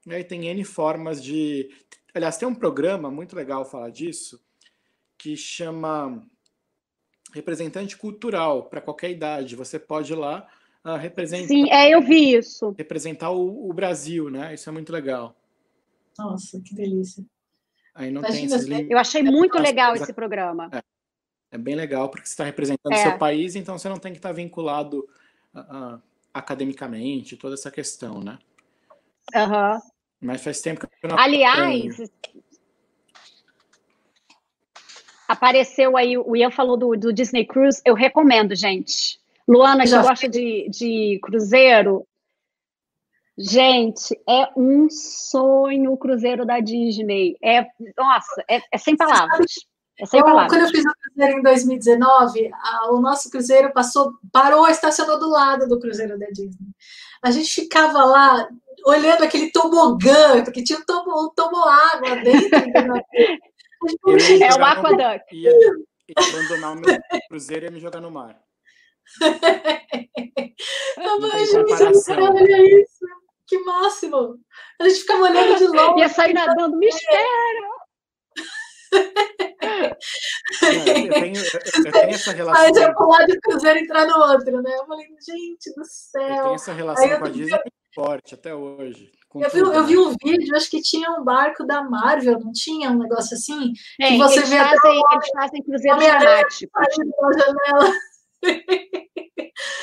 E 0.06 0.14
aí 0.14 0.24
tem 0.24 0.48
N 0.48 0.64
formas 0.64 1.24
de. 1.24 1.70
Aliás, 2.14 2.38
tem 2.38 2.48
um 2.48 2.56
programa 2.56 3.10
muito 3.10 3.36
legal 3.36 3.64
falar 3.64 3.90
disso 3.90 4.44
que 5.18 5.38
chama 5.38 6.22
representante 7.34 7.96
cultural 7.96 8.66
para 8.66 8.82
qualquer 8.82 9.10
idade. 9.10 9.56
Você 9.56 9.80
pode 9.80 10.12
ir 10.12 10.18
lá 10.18 10.48
uh, 10.86 10.98
representar. 10.98 11.48
Sim, 11.48 11.70
é, 11.72 11.90
eu 11.94 12.02
vi 12.02 12.36
isso. 12.36 12.74
Representar 12.78 13.32
o, 13.32 13.70
o, 13.70 13.74
Brasil, 13.74 14.30
né? 14.30 14.54
Isso 14.54 14.70
é 14.70 14.72
muito 14.72 14.92
legal. 14.92 15.36
Nossa, 16.18 16.60
que 16.62 16.76
delícia. 16.76 17.24
Aí 17.96 18.12
não 18.12 18.22
tem 18.22 18.46
esses 18.46 18.68
Eu 18.90 18.98
achei 18.98 19.24
muito 19.24 19.58
legal 19.60 19.96
esse 19.96 20.12
programa. 20.14 20.70
É, 20.72 20.84
é 21.52 21.58
bem 21.58 21.76
legal, 21.76 22.10
porque 22.10 22.26
você 22.26 22.34
está 22.34 22.44
representando 22.44 22.92
o 22.92 22.96
é. 22.96 23.04
seu 23.04 23.18
país, 23.18 23.56
então 23.56 23.78
você 23.78 23.88
não 23.88 23.98
tem 23.98 24.12
que 24.12 24.18
estar 24.18 24.32
vinculado 24.32 25.08
uh, 25.54 25.96
uh, 25.96 26.02
academicamente, 26.34 27.38
toda 27.38 27.54
essa 27.54 27.70
questão, 27.70 28.20
né? 28.20 28.40
Uhum. 29.36 29.80
Mas 30.20 30.44
faz 30.44 30.62
tempo 30.62 30.82
que 30.82 30.88
eu 31.04 31.10
não 31.10 31.20
Aliás, 31.20 31.98
apareceu 35.28 35.96
aí, 35.96 36.18
o 36.18 36.36
Ian 36.36 36.52
falou 36.52 36.78
do, 36.78 36.96
do 36.96 37.14
Disney 37.14 37.46
Cruise, 37.46 37.82
eu 37.86 37.94
recomendo, 37.94 38.56
gente. 38.56 39.20
Luana, 39.48 39.84
que 39.84 39.90
Já 39.90 40.02
gosta 40.02 40.28
de, 40.28 40.70
de 40.70 41.20
cruzeiro. 41.22 42.08
Gente, 43.38 44.20
é 44.30 44.48
um 44.56 44.88
sonho 44.90 45.94
o 45.94 45.98
cruzeiro 45.98 46.46
da 46.46 46.60
Disney. 46.60 47.36
É, 47.44 47.66
nossa, 47.98 48.44
é, 48.50 48.62
é 48.72 48.78
sem 48.78 48.96
palavras. 48.96 49.52
É 50.00 50.06
sem 50.06 50.20
eu, 50.20 50.26
palavras. 50.26 50.52
Quando 50.52 50.62
eu 50.62 50.70
fiz 50.70 50.84
o 50.86 50.94
cruzeiro 51.02 51.40
em 51.40 51.42
2019, 51.42 52.52
a, 52.54 52.92
o 52.92 53.02
nosso 53.02 53.30
cruzeiro 53.30 53.74
passou, 53.74 54.14
parou, 54.32 54.68
estacionou 54.68 55.20
do 55.20 55.30
lado 55.30 55.68
do 55.68 55.80
cruzeiro 55.80 56.18
da 56.18 56.28
Disney. 56.28 56.70
A 57.24 57.32
gente 57.32 57.50
ficava 57.50 58.06
lá 58.06 58.48
olhando 58.86 59.24
aquele 59.24 59.52
tobogã, 59.52 60.44
porque 60.44 60.64
tinha 60.64 60.78
um, 60.78 60.86
tobo, 60.86 61.26
um 61.26 61.30
toboágua 61.36 62.16
dentro. 62.18 62.50
é 64.44 64.54
o 64.54 64.64
aquaduct. 64.64 65.36
Ia, 65.36 65.52
ia 65.52 66.16
abandonar 66.18 66.74
o 66.74 66.80
meu 66.80 67.00
cruzeiro 67.30 67.66
e 67.66 67.68
ia 67.68 67.72
me 67.72 67.80
jogar 67.80 68.00
no 68.00 68.12
mar. 68.12 68.40
gente, 71.46 72.12
olha 72.12 72.82
isso. 72.82 73.06
Que 73.46 73.58
máximo. 73.60 74.40
A 74.80 74.88
gente 74.88 75.02
ficava 75.02 75.24
olhando 75.24 75.58
de 75.58 75.68
longe. 75.76 76.00
Ia 76.00 76.10
sair 76.10 76.34
nadando, 76.34 76.78
me 76.78 76.88
espera! 76.88 77.74
eu, 80.62 80.84
tenho, 80.86 81.14
eu, 81.14 81.92
tenho, 81.92 82.14
essa 82.14 82.32
relação. 82.32 82.64
Aí 82.64 82.72
eu 82.72 82.94
pular 82.94 83.26
de 83.26 83.40
cruzeiro 83.40 83.80
entrar 83.80 84.06
no 84.06 84.18
outro, 84.20 84.62
né? 84.62 84.76
Eu 84.76 84.86
falei, 84.86 85.08
gente 85.08 85.74
do 85.76 85.84
céu. 85.84 86.22
Eu 86.22 86.44
tenho 86.44 86.56
essa 86.56 86.74
relação 86.74 87.20
com 87.20 87.26
a 87.26 87.30
Disney 87.30 87.60
forte 87.94 88.34
até 88.34 88.54
hoje. 88.54 89.12
Eu 89.36 89.50
vi, 89.50 89.60
eu 89.60 89.84
vi, 89.86 89.98
um 89.98 90.16
vídeo, 90.24 90.56
acho 90.56 90.70
que 90.70 90.82
tinha 90.82 91.10
um 91.12 91.24
barco 91.24 91.66
da 91.66 91.84
Marvel, 91.84 92.40
não 92.40 92.52
tinha 92.52 92.92
um 92.92 93.00
negócio 93.00 93.36
assim? 93.36 93.74
É, 94.00 94.10
que 94.10 94.18
você 94.18 94.40
eles 94.40 94.50
vê 94.50 94.58
fazem, 94.58 95.02
eles 95.12 95.30
fazem 95.36 95.64
cruzeiro 95.64 95.98
dramático. 95.98 96.72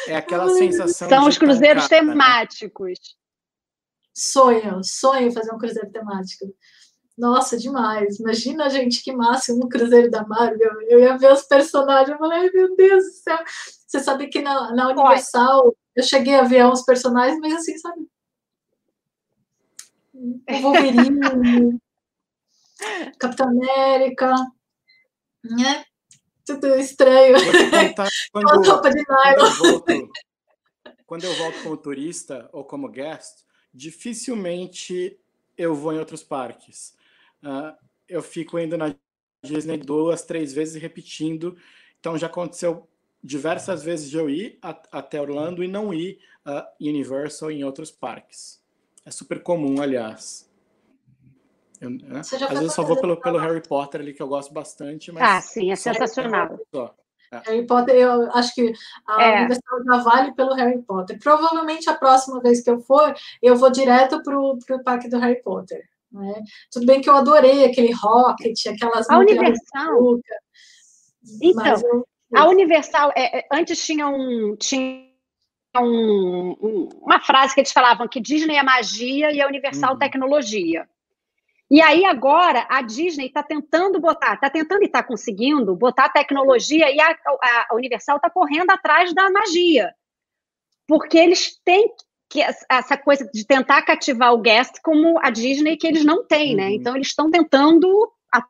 É 0.06 0.16
aquela 0.16 0.48
sensação. 0.50 1.08
São 1.08 1.28
os 1.28 1.38
cruzeiros 1.38 1.86
cara, 1.86 2.02
né? 2.02 2.10
temáticos. 2.12 2.88
Né? 2.88 3.20
Sonho, 4.14 4.80
sonho 4.82 5.32
fazer 5.32 5.52
um 5.52 5.58
cruzeiro 5.58 5.90
temático. 5.90 6.46
Nossa, 7.16 7.56
demais. 7.56 8.18
Imagina, 8.18 8.70
gente, 8.70 9.02
que 9.02 9.12
máximo 9.12 9.64
um 9.64 9.68
cruzeiro 9.68 10.10
da 10.10 10.26
Marvel. 10.26 10.72
Eu 10.88 11.00
ia 11.00 11.18
ver 11.18 11.32
os 11.32 11.42
personagens, 11.42 12.08
eu 12.08 12.18
falei, 12.18 12.50
meu 12.50 12.74
Deus 12.74 13.04
do 13.04 13.12
céu. 13.12 13.38
Você 13.86 14.00
sabe 14.00 14.28
que 14.28 14.40
na, 14.40 14.72
na 14.72 14.88
Universal 14.88 15.76
eu 15.94 16.02
cheguei 16.02 16.34
a 16.34 16.44
ver 16.44 16.66
uns 16.66 16.82
personagens, 16.82 17.38
mas 17.40 17.52
assim, 17.52 17.76
sabe? 17.78 18.06
O 20.14 20.62
Wolverine, 20.62 21.78
Capitão 23.18 23.48
América, 23.48 24.34
né? 25.44 25.84
Tudo 26.54 26.76
estranho. 26.76 27.36
quando, 28.32 28.48
quando, 28.82 28.96
eu 28.96 29.52
volto, 29.52 30.10
quando 31.06 31.24
eu 31.24 31.34
volto 31.34 31.62
como 31.62 31.76
turista 31.76 32.48
ou 32.52 32.64
como 32.64 32.88
guest, 32.88 33.44
dificilmente 33.72 35.18
eu 35.56 35.74
vou 35.74 35.92
em 35.92 35.98
outros 35.98 36.22
parques. 36.22 36.94
Uh, 37.42 37.74
eu 38.08 38.22
fico 38.22 38.58
indo 38.58 38.76
na 38.76 38.94
Disney 39.42 39.78
duas, 39.78 40.22
três 40.22 40.52
vezes 40.52 40.80
repetindo. 40.80 41.56
Então 41.98 42.18
já 42.18 42.26
aconteceu 42.26 42.88
diversas 43.22 43.82
vezes 43.82 44.10
de 44.10 44.16
eu 44.16 44.28
ir 44.28 44.58
a, 44.62 44.70
até 44.92 45.20
Orlando 45.20 45.62
e 45.62 45.68
não 45.68 45.92
ir 45.92 46.18
a 46.44 46.68
Universal 46.80 47.50
em 47.50 47.64
outros 47.64 47.90
parques. 47.90 48.60
É 49.04 49.10
super 49.10 49.42
comum, 49.42 49.80
aliás. 49.80 50.49
Eu, 51.80 51.90
né? 51.90 52.20
Às 52.20 52.30
vezes 52.30 52.62
eu 52.62 52.70
só 52.70 52.82
vou 52.82 53.00
pelo, 53.00 53.16
pelo 53.20 53.38
Harry 53.38 53.62
Potter 53.66 54.00
ali, 54.00 54.12
que 54.12 54.22
eu 54.22 54.28
gosto 54.28 54.52
bastante. 54.52 55.10
Mas 55.10 55.22
ah, 55.22 55.40
sim, 55.40 55.72
é 55.72 55.76
sensacional. 55.76 56.58
É. 57.32 57.38
Harry 57.46 57.64
Potter, 57.64 57.94
eu 57.94 58.30
acho 58.32 58.54
que 58.54 58.72
a 59.06 59.22
é. 59.22 59.38
universidade 59.38 59.84
já 59.84 59.96
vale 59.98 60.34
pelo 60.34 60.54
Harry 60.54 60.82
Potter. 60.82 61.18
Provavelmente 61.18 61.88
a 61.88 61.94
próxima 61.94 62.40
vez 62.40 62.62
que 62.62 62.70
eu 62.70 62.80
for, 62.80 63.14
eu 63.40 63.56
vou 63.56 63.70
direto 63.70 64.22
para 64.22 64.38
o 64.38 64.58
parque 64.84 65.08
do 65.08 65.18
Harry 65.18 65.40
Potter. 65.42 65.88
Né? 66.12 66.42
Tudo 66.70 66.86
bem 66.86 67.00
que 67.00 67.08
eu 67.08 67.14
adorei 67.14 67.64
aquele 67.64 67.92
Rocket, 67.92 68.66
aquelas. 68.66 69.08
A 69.08 69.18
Universal. 69.18 70.20
Então, 71.40 71.76
eu... 71.84 72.06
a 72.34 72.48
Universal, 72.48 73.12
é, 73.16 73.38
é, 73.38 73.46
antes 73.52 73.84
tinha 73.84 74.08
um. 74.08 74.56
Tinha 74.56 75.08
um, 75.76 76.56
um, 76.60 76.88
uma 77.00 77.20
frase 77.20 77.54
que 77.54 77.60
eles 77.60 77.70
falavam 77.70 78.08
que 78.08 78.20
Disney 78.20 78.56
é 78.56 78.62
magia 78.62 79.30
e 79.30 79.40
a 79.40 79.46
Universal 79.46 79.92
uhum. 79.92 79.98
tecnologia. 79.98 80.88
E 81.70 81.80
aí 81.80 82.04
agora 82.04 82.66
a 82.68 82.82
Disney 82.82 83.26
está 83.26 83.44
tentando 83.44 84.00
botar, 84.00 84.34
está 84.34 84.50
tentando 84.50 84.82
e 84.82 84.86
está 84.86 85.04
conseguindo 85.04 85.76
botar 85.76 86.08
tecnologia 86.08 86.90
e 86.90 87.00
a, 87.00 87.16
a 87.70 87.74
Universal 87.74 88.16
está 88.16 88.28
correndo 88.28 88.70
atrás 88.70 89.14
da 89.14 89.30
magia. 89.30 89.94
Porque 90.88 91.16
eles 91.16 91.60
têm 91.64 91.94
que 92.28 92.42
essa 92.68 92.96
coisa 92.96 93.28
de 93.32 93.46
tentar 93.46 93.82
cativar 93.82 94.32
o 94.32 94.40
guest 94.40 94.80
como 94.82 95.18
a 95.20 95.30
Disney 95.30 95.76
que 95.76 95.86
eles 95.86 96.04
não 96.04 96.26
têm, 96.26 96.56
né? 96.56 96.64
uhum. 96.64 96.70
né? 96.70 96.74
Então 96.74 96.96
eles 96.96 97.08
estão 97.08 97.30
tentando 97.30 98.12
a 98.32 98.44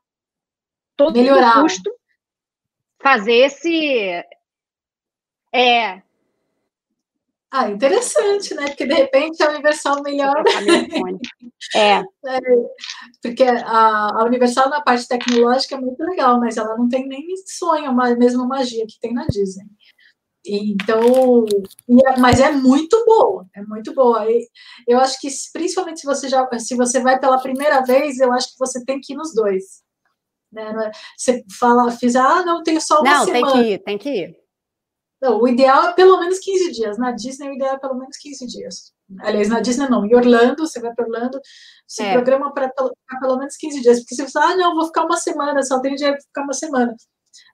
todo 0.97 1.19
Melhorar. 1.19 1.61
custo 1.61 1.91
fazer 3.03 3.33
esse 3.33 4.25
é 5.53 6.03
ah, 7.53 7.69
interessante, 7.69 8.55
né? 8.55 8.69
Porque 8.69 8.87
de 8.87 8.95
repente 8.95 9.43
a 9.43 9.51
Universal 9.51 10.03
melhora. 10.03 10.45
É. 11.75 11.99
é. 12.27 12.41
Porque 13.21 13.43
a, 13.43 14.21
a, 14.21 14.25
Universal 14.25 14.69
na 14.69 14.81
parte 14.81 15.09
tecnológica 15.09 15.75
é 15.75 15.81
muito 15.81 16.01
legal, 16.05 16.39
mas 16.39 16.57
ela 16.57 16.77
não 16.77 16.89
tem 16.89 17.09
nem 17.09 17.27
sonho, 17.47 17.91
a 17.91 18.17
mesma 18.17 18.47
magia 18.47 18.87
que 18.87 19.01
tem 19.01 19.13
na 19.13 19.27
Disney. 19.27 19.67
Então, 20.47 21.45
é, 22.09 22.19
mas 22.19 22.41
é 22.41 22.51
muito 22.51 23.05
boa, 23.05 23.47
é 23.55 23.63
muito 23.63 23.93
boa. 23.95 24.31
E 24.31 24.49
eu 24.89 24.99
acho 24.99 25.21
que 25.21 25.29
principalmente 25.53 26.01
se 26.01 26.07
você 26.07 26.29
já, 26.29 26.49
se 26.59 26.77
você 26.77 27.01
vai 27.01 27.19
pela 27.19 27.41
primeira 27.43 27.83
vez, 27.83 28.19
eu 28.21 28.33
acho 28.33 28.53
que 28.53 28.59
você 28.59 28.85
tem 28.85 29.01
que 29.01 29.13
ir 29.13 29.17
nos 29.17 29.35
dois. 29.35 29.83
Né? 30.53 30.63
É, 30.63 30.91
você 31.17 31.45
fala, 31.59 31.91
fiz, 31.91 32.17
ah, 32.17 32.45
não, 32.45 32.63
tenho 32.63 32.81
só 32.81 33.01
uma 33.01 33.19
não, 33.19 33.25
semana. 33.25 33.47
Não, 33.47 33.53
tem 33.53 33.63
que 33.63 33.71
ir, 33.71 33.79
tem 33.81 33.99
que 33.99 34.09
ir. 34.09 34.40
Não, 35.21 35.41
o 35.41 35.47
ideal 35.47 35.89
é 35.89 35.93
pelo 35.93 36.19
menos 36.19 36.39
15 36.39 36.73
dias. 36.73 36.99
Na 36.99 37.13
Disney, 37.13 37.51
o 37.51 37.55
ideal 37.55 37.75
é 37.75 37.79
pelo 37.79 37.95
menos 37.95 38.17
15 38.17 38.47
dias. 38.47 38.93
Aliás, 39.21 39.49
na 39.49 39.61
Disney 39.61 39.89
não. 39.89 40.07
Em 40.07 40.15
Orlando, 40.15 40.67
você 40.67 40.81
vai 40.81 40.95
para 40.95 41.05
Orlando, 41.05 41.41
se 41.87 42.03
é. 42.03 42.13
programa 42.13 42.53
para 42.55 42.73
pelo 43.21 43.37
menos 43.37 43.57
15 43.57 43.81
dias. 43.83 43.99
Porque 44.01 44.15
se 44.15 44.25
você 44.25 44.33
fala, 44.33 44.53
ah, 44.53 44.57
não, 44.57 44.75
vou 44.75 44.87
ficar 44.87 45.05
uma 45.05 45.17
semana, 45.17 45.63
só 45.63 45.81
tenho 45.81 45.97
dinheiro 45.97 46.17
para 46.17 46.27
ficar 46.27 46.43
uma 46.43 46.55
semana. 46.55 46.97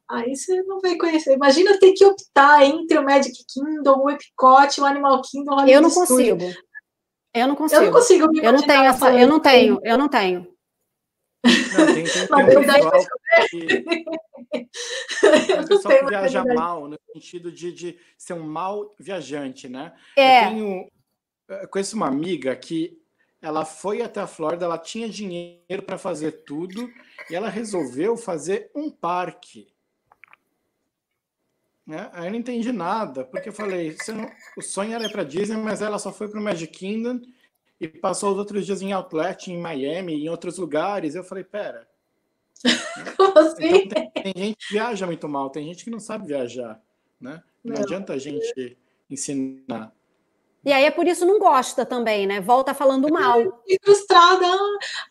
Aí 0.08 0.36
você 0.36 0.62
não 0.62 0.80
vai 0.80 0.96
conhecer. 0.96 1.34
Imagina 1.34 1.78
ter 1.78 1.92
que 1.92 2.04
optar 2.04 2.64
entre 2.64 2.98
o 2.98 3.02
Magic 3.02 3.36
Kingdom, 3.52 4.04
o 4.04 4.10
Epcot, 4.10 4.80
o 4.80 4.84
Animal 4.84 5.20
Kingdom, 5.22 5.56
o 5.56 5.68
Eu 5.68 5.80
não 5.80 5.90
consigo. 5.90 6.38
Eu 7.34 7.48
não 7.48 7.56
consigo. 7.56 7.82
Eu 7.82 7.86
não 7.86 7.92
consigo. 7.92 8.40
eu 8.40 8.52
não 8.52 8.62
tenho 8.62 8.84
essa. 8.84 9.12
Eu 9.12 9.28
não 9.28 9.40
tenho. 9.40 9.80
Eu 9.82 9.98
não 9.98 10.08
tenho. 10.08 10.55
Não, 11.46 11.86
tem, 11.86 12.04
tem, 12.04 12.26
tem 12.26 12.58
um 12.58 12.66
pessoal 12.66 12.92
que, 13.48 13.66
tem 15.46 15.60
um 15.60 15.66
pessoal 15.66 15.98
que 15.98 16.06
viaja 16.06 16.44
mal, 16.44 16.88
no 16.88 16.98
sentido 17.12 17.52
de, 17.52 17.72
de 17.72 17.98
ser 18.16 18.34
um 18.34 18.42
mal 18.42 18.94
viajante, 18.98 19.68
né? 19.68 19.94
É. 20.16 20.44
Eu 20.44 20.48
tenho, 20.48 20.90
eu 21.48 21.68
conheço 21.68 21.96
uma 21.96 22.08
amiga 22.08 22.54
que 22.56 23.00
ela 23.40 23.64
foi 23.64 24.02
até 24.02 24.20
a 24.20 24.26
Flórida, 24.26 24.64
ela 24.64 24.78
tinha 24.78 25.08
dinheiro 25.08 25.82
para 25.84 25.98
fazer 25.98 26.44
tudo 26.44 26.90
e 27.30 27.34
ela 27.34 27.48
resolveu 27.48 28.16
fazer 28.16 28.70
um 28.74 28.90
parque. 28.90 29.68
Né? 31.86 32.10
Aí 32.12 32.26
eu 32.26 32.32
não 32.32 32.38
entendi 32.38 32.72
nada, 32.72 33.24
porque 33.24 33.50
eu 33.50 33.52
falei, 33.52 33.96
não... 34.08 34.28
o 34.56 34.62
sonho 34.62 34.94
era 34.94 35.08
para 35.08 35.22
Disney, 35.22 35.56
mas 35.56 35.80
ela 35.80 35.98
só 35.98 36.12
foi 36.12 36.28
para 36.28 36.40
o 36.40 36.42
Magic 36.42 36.72
Kingdom 36.76 37.20
e 37.80 37.88
passou 37.88 38.32
os 38.32 38.38
outros 38.38 38.64
dias 38.64 38.82
em 38.82 38.92
Outlet, 38.92 39.50
em 39.50 39.58
Miami, 39.58 40.14
em 40.14 40.28
outros 40.28 40.58
lugares. 40.58 41.14
Eu 41.14 41.24
falei, 41.24 41.44
pera. 41.44 41.86
Como 43.16 43.38
assim? 43.38 43.66
Então, 43.66 44.10
tem, 44.10 44.32
tem, 44.32 44.44
gente 44.44 44.66
que 44.66 44.74
viaja 44.74 45.06
muito 45.06 45.28
mal, 45.28 45.50
tem 45.50 45.66
gente 45.66 45.84
que 45.84 45.90
não 45.90 46.00
sabe 46.00 46.26
viajar, 46.26 46.80
né? 47.20 47.42
Não, 47.62 47.74
não 47.74 47.82
adianta 47.82 48.14
a 48.14 48.18
gente 48.18 48.76
ensinar. 49.10 49.92
E 50.64 50.72
aí 50.72 50.84
é 50.84 50.90
por 50.90 51.06
isso 51.06 51.24
não 51.24 51.38
gosta 51.38 51.86
também, 51.86 52.26
né? 52.26 52.40
Volta 52.40 52.74
falando 52.74 53.08
mal. 53.08 53.40
É, 53.40 53.76
frustrada. 53.84 54.46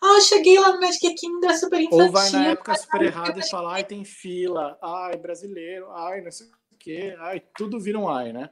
Ah, 0.02 0.20
cheguei 0.20 0.58
lá 0.58 0.72
no 0.72 0.80
Magic 0.80 1.14
Kingdom, 1.14 1.48
é 1.48 1.56
super 1.56 1.80
infantil. 1.80 2.04
Ou 2.04 2.12
vai 2.12 2.30
na 2.30 2.46
época 2.48 2.74
super 2.74 3.02
errada 3.02 3.40
e 3.40 3.48
fala, 3.48 3.72
ai, 3.72 3.84
tem 3.84 4.04
fila, 4.04 4.76
ai, 4.82 5.16
brasileiro, 5.16 5.90
ai, 5.92 6.20
não 6.20 6.30
sei 6.30 6.46
o 6.48 6.76
quê, 6.78 7.16
ai, 7.20 7.42
tudo 7.56 7.80
vira 7.80 7.98
um 7.98 8.06
ai, 8.06 8.34
né? 8.34 8.50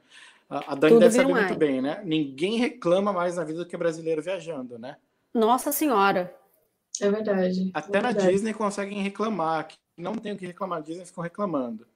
A 0.49 0.75
Dani 0.75 0.93
Tudo 0.93 0.99
deve 0.99 1.15
saber 1.15 1.33
muito 1.33 1.55
bem, 1.55 1.81
né? 1.81 2.01
Ninguém 2.03 2.57
reclama 2.57 3.11
mais 3.11 3.35
na 3.35 3.43
vida 3.43 3.59
do 3.59 3.65
que 3.65 3.75
brasileiro 3.75 4.21
viajando, 4.21 4.77
né? 4.77 4.97
Nossa 5.33 5.71
Senhora. 5.71 6.33
É 7.01 7.09
verdade. 7.09 7.71
Até 7.73 7.97
é 7.97 8.01
na 8.01 8.11
verdade. 8.11 8.31
Disney 8.31 8.53
conseguem 8.53 9.01
reclamar. 9.01 9.67
Não 9.97 10.15
tem 10.15 10.33
o 10.33 10.37
que 10.37 10.45
reclamar, 10.45 10.81
Disney 10.81 11.05
ficam 11.05 11.23
reclamando. 11.23 11.87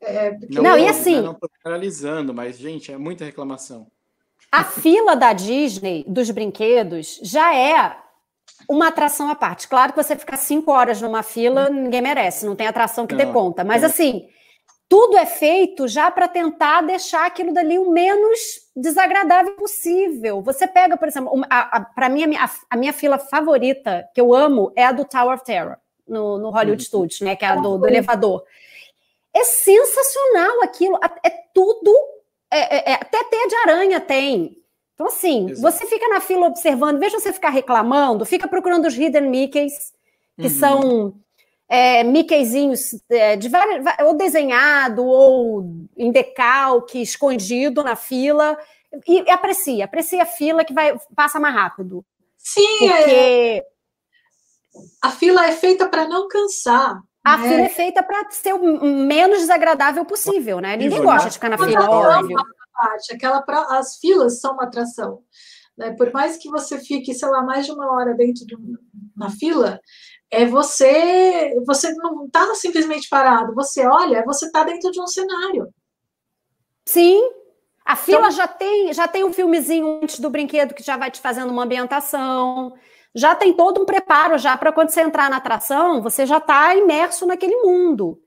É, 0.00 0.30
porque... 0.32 0.54
Não, 0.54 0.62
não 0.62 0.78
e 0.78 0.88
assim. 0.88 1.20
Não 1.20 1.32
estou 1.32 1.50
generalizando, 1.56 2.32
mas, 2.32 2.58
gente, 2.58 2.92
é 2.92 2.96
muita 2.96 3.24
reclamação. 3.24 3.86
A 4.50 4.64
fila 4.64 5.16
da 5.16 5.32
Disney, 5.32 6.04
dos 6.06 6.30
brinquedos, 6.30 7.20
já 7.22 7.54
é 7.54 7.96
uma 8.68 8.88
atração 8.88 9.28
à 9.28 9.34
parte. 9.34 9.68
Claro 9.68 9.92
que 9.92 10.02
você 10.02 10.16
ficar 10.16 10.36
cinco 10.36 10.70
horas 10.70 11.00
numa 11.00 11.22
fila, 11.22 11.68
ninguém 11.68 12.00
merece, 12.00 12.46
não 12.46 12.56
tem 12.56 12.66
atração 12.66 13.06
que 13.06 13.14
não, 13.14 13.24
dê 13.24 13.32
conta. 13.32 13.64
Mas, 13.64 13.82
é. 13.82 13.86
assim, 13.86 14.28
tudo 14.88 15.16
é 15.16 15.26
feito 15.26 15.88
já 15.88 16.10
para 16.10 16.28
tentar 16.28 16.82
deixar 16.82 17.26
aquilo 17.26 17.52
dali 17.52 17.78
o 17.78 17.90
menos 17.90 18.38
desagradável 18.76 19.54
possível. 19.54 20.42
Você 20.42 20.66
pega, 20.66 20.96
por 20.96 21.08
exemplo, 21.08 21.32
para 21.94 22.08
mim, 22.08 22.24
a 22.24 22.26
minha, 22.26 22.50
a 22.70 22.76
minha 22.76 22.92
fila 22.92 23.18
favorita, 23.18 24.08
que 24.14 24.20
eu 24.20 24.34
amo, 24.34 24.72
é 24.76 24.84
a 24.84 24.92
do 24.92 25.04
Tower 25.04 25.34
of 25.34 25.44
Terror, 25.44 25.76
no, 26.06 26.38
no 26.38 26.50
Hollywood 26.50 26.82
uhum. 26.82 26.86
Studios, 26.86 27.20
né? 27.20 27.34
Que 27.34 27.44
é 27.44 27.48
a 27.48 27.56
do, 27.56 27.78
do, 27.78 27.86
elevador. 27.86 28.44
É 29.32 29.42
sensacional 29.44 30.62
aquilo. 30.62 30.98
É 31.24 31.30
tudo. 31.52 31.92
É, 32.50 32.76
é, 32.76 32.92
é 32.92 32.94
até 32.94 33.24
teia 33.24 33.48
de 33.48 33.54
aranha 33.56 34.00
tem. 34.00 34.58
Então, 34.94 35.06
assim, 35.06 35.50
Exato. 35.50 35.60
você 35.60 35.86
fica 35.86 36.06
na 36.08 36.20
fila 36.20 36.46
observando, 36.46 37.00
veja 37.00 37.18
você 37.18 37.32
ficar 37.32 37.50
reclamando, 37.50 38.24
fica 38.24 38.46
procurando 38.46 38.86
os 38.86 38.96
hidden 38.96 39.28
Mickeys, 39.28 39.92
que 40.36 40.44
uhum. 40.44 40.50
são 40.50 41.14
é, 41.68 42.04
Mickeyzinhos 42.04 42.94
é, 43.10 43.36
de 43.36 43.48
várias, 43.48 43.84
ou 44.04 44.14
desenhado 44.14 45.04
ou 45.04 45.64
em 45.96 46.10
decalque, 46.12 47.00
escondido 47.00 47.82
na 47.82 47.96
fila. 47.96 48.56
E, 49.06 49.22
e 49.22 49.30
aprecia, 49.30 49.84
aprecia 49.84 50.22
a 50.22 50.26
fila 50.26 50.64
que 50.64 50.72
vai 50.72 50.96
passa 51.16 51.40
mais 51.40 51.54
rápido. 51.54 52.04
Sim, 52.38 52.88
é. 52.88 52.96
porque... 52.96 53.10
é. 53.10 53.64
A 55.02 55.10
fila 55.10 55.46
é 55.46 55.52
feita 55.52 55.88
para 55.88 56.06
não 56.06 56.28
cansar. 56.28 57.00
A 57.24 57.38
né? 57.38 57.48
fila 57.48 57.60
é 57.62 57.68
feita 57.68 58.02
para 58.02 58.30
ser 58.30 58.52
o 58.52 58.84
menos 58.84 59.38
desagradável 59.38 60.04
possível, 60.04 60.60
né? 60.60 60.76
Ninguém 60.76 61.02
gosta 61.02 61.28
de 61.28 61.34
ficar 61.34 61.48
na 61.48 61.56
fila, 61.56 61.88
óbvio. 61.88 62.36
Parte, 62.74 63.14
aquela, 63.14 63.42
as 63.70 63.98
filas 63.98 64.40
são 64.40 64.54
uma 64.54 64.64
atração. 64.64 65.20
Né? 65.78 65.92
Por 65.92 66.12
mais 66.12 66.36
que 66.36 66.50
você 66.50 66.78
fique, 66.78 67.14
sei 67.14 67.28
lá, 67.28 67.42
mais 67.42 67.66
de 67.66 67.72
uma 67.72 67.92
hora 67.92 68.14
dentro 68.14 68.44
de 68.44 68.56
uma 69.16 69.30
fila, 69.30 69.80
é 70.42 70.46
você, 70.46 71.54
você 71.66 71.92
não 71.94 72.26
está 72.26 72.54
simplesmente 72.54 73.08
parado, 73.08 73.54
você 73.54 73.86
olha, 73.86 74.24
você 74.24 74.46
está 74.46 74.64
dentro 74.64 74.90
de 74.90 75.00
um 75.00 75.06
cenário. 75.06 75.68
Sim. 76.84 77.22
A 77.84 77.96
fila 77.96 78.20
então, 78.20 78.30
já 78.30 78.48
tem, 78.48 78.92
já 78.94 79.06
tem 79.06 79.24
um 79.24 79.32
filmezinho 79.32 80.00
antes 80.02 80.18
do 80.18 80.30
brinquedo 80.30 80.74
que 80.74 80.82
já 80.82 80.96
vai 80.96 81.10
te 81.10 81.20
fazendo 81.20 81.50
uma 81.50 81.64
ambientação. 81.64 82.72
Já 83.14 83.34
tem 83.34 83.52
todo 83.52 83.80
um 83.80 83.84
preparo 83.84 84.38
já 84.38 84.56
para 84.56 84.72
quando 84.72 84.88
você 84.88 85.02
entrar 85.02 85.28
na 85.28 85.36
atração, 85.36 86.02
você 86.02 86.24
já 86.24 86.38
está 86.38 86.74
imerso 86.74 87.26
naquele 87.26 87.56
mundo. 87.58 88.18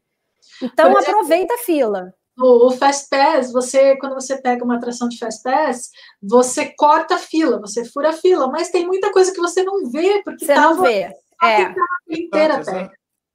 Então 0.62 0.92
exemplo, 0.92 1.10
aproveita 1.10 1.56
a 1.56 1.58
fila. 1.58 2.14
O, 2.40 2.70
Fast 2.70 3.10
Pass, 3.10 3.52
você 3.52 3.98
quando 3.98 4.14
você 4.14 4.40
pega 4.40 4.64
uma 4.64 4.76
atração 4.76 5.10
de 5.10 5.18
Fast 5.18 5.42
Pass, 5.42 5.90
você 6.22 6.72
corta 6.78 7.16
a 7.16 7.20
fila, 7.20 7.60
você 7.60 7.84
fura 7.84 8.10
a 8.10 8.14
fila, 8.14 8.48
mas 8.48 8.70
tem 8.70 8.86
muita 8.86 9.12
coisa 9.12 9.34
que 9.34 9.40
você 9.40 9.64
não 9.64 9.90
vê 9.90 10.22
porque 10.24 10.46
você 10.46 10.54
não 10.54 10.82
vê. 10.82 11.12
É. 11.44 11.74
inteira 12.10 12.64
perto. 12.64 12.94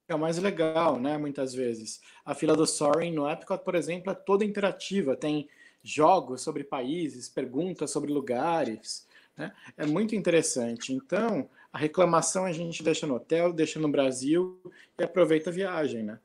é 0.09 0.15
o 0.15 0.19
mais 0.19 0.39
legal, 0.39 0.99
né? 0.99 1.17
Muitas 1.17 1.55
vezes. 1.55 2.01
A 2.25 2.35
fila 2.35 2.55
do 2.55 2.67
Soaring 2.67 3.13
no 3.13 3.29
Epcot, 3.29 3.65
por 3.65 3.75
exemplo, 3.75 4.11
é 4.11 4.15
toda 4.15 4.45
interativa. 4.45 5.17
Tem 5.17 5.49
jogos 5.83 6.43
sobre 6.43 6.65
países, 6.65 7.29
perguntas 7.29 7.91
sobre 7.91 8.13
lugares. 8.13 9.07
Né? 9.37 9.53
É 9.77 9.87
muito 9.87 10.15
interessante. 10.15 10.93
Então, 10.93 11.49
a 11.73 11.79
reclamação 11.79 12.45
a 12.45 12.53
gente 12.53 12.83
deixa 12.83 13.07
no 13.07 13.15
hotel, 13.15 13.53
deixa 13.53 13.81
no 13.81 13.89
Brasil 13.89 14.61
e 14.99 15.03
aproveita 15.03 15.51
a 15.51 15.53
viagem, 15.53 16.03
né? 16.03 16.19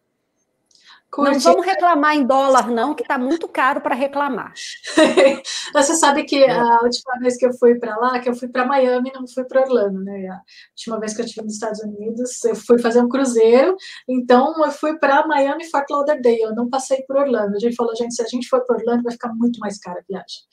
Curte. 1.18 1.34
Não 1.34 1.39
vamos 1.39 1.65
reclamar 1.65 2.15
em 2.15 2.24
dólar, 2.24 2.70
não, 2.70 2.93
que 2.93 3.01
está 3.01 3.18
muito 3.18 3.47
caro 3.47 3.82
para 3.82 3.95
reclamar. 3.95 4.53
Você 5.74 5.95
sabe 5.95 6.24
que 6.26 6.43
a 6.43 6.80
última 6.84 7.20
vez 7.20 7.36
que 7.36 7.47
eu 7.47 7.53
fui 7.57 7.74
para 7.80 7.97
lá, 7.97 8.20
que 8.20 8.30
eu 8.30 8.36
fui 8.36 8.47
para 8.47 8.68
Miami, 8.68 9.11
não 9.11 9.28
fui 9.28 9.43
para 9.45 9.61
Orlando, 9.61 10.03
né? 10.03 10.28
A 10.28 10.41
última 10.74 10.99
vez 10.99 11.15
que 11.15 11.22
eu 11.22 11.26
estive 11.26 11.43
nos 11.43 11.55
Estados 11.55 11.80
Unidos, 11.82 12.43
eu 12.43 12.55
fui 12.55 12.78
fazer 12.78 13.01
um 13.01 13.09
cruzeiro, 13.09 13.76
então 14.07 14.63
eu 14.63 14.72
fui 14.72 14.95
para 14.99 15.26
Miami 15.26 15.63
e 15.63 15.70
Fort 15.72 15.89
Lauderdale, 15.89 16.41
eu 16.41 16.53
não 16.53 16.70
passei 16.70 17.01
por 17.07 17.18
Orlando. 17.18 17.55
A 17.55 17.59
gente 17.59 17.76
falou, 17.76 17.95
gente, 17.95 18.13
se 18.13 18.22
a 18.22 18.28
gente 18.28 18.47
for 18.47 18.63
para 18.63 18.78
Orlando, 18.78 19.01
vai 19.01 19.13
ficar 19.13 19.34
muito 19.34 19.59
mais 19.59 19.80
cara 19.80 19.99
a 19.99 20.03
viagem. 20.07 20.43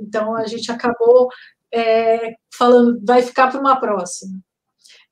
Então 0.00 0.34
a 0.34 0.46
gente 0.46 0.72
acabou 0.72 1.28
é, 1.74 2.36
falando, 2.56 2.98
vai 3.04 3.20
ficar 3.20 3.48
para 3.50 3.60
uma 3.60 3.78
próxima. 3.78 4.40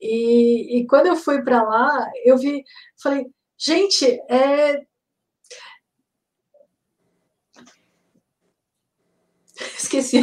E, 0.01 0.79
e 0.79 0.87
quando 0.87 1.09
eu 1.09 1.17
fui 1.17 1.43
para 1.43 1.63
lá, 1.63 2.11
eu 2.25 2.39
vi, 2.39 2.65
falei, 3.03 3.27
gente, 3.59 4.07
é. 4.31 4.83
Esqueci. 9.79 10.23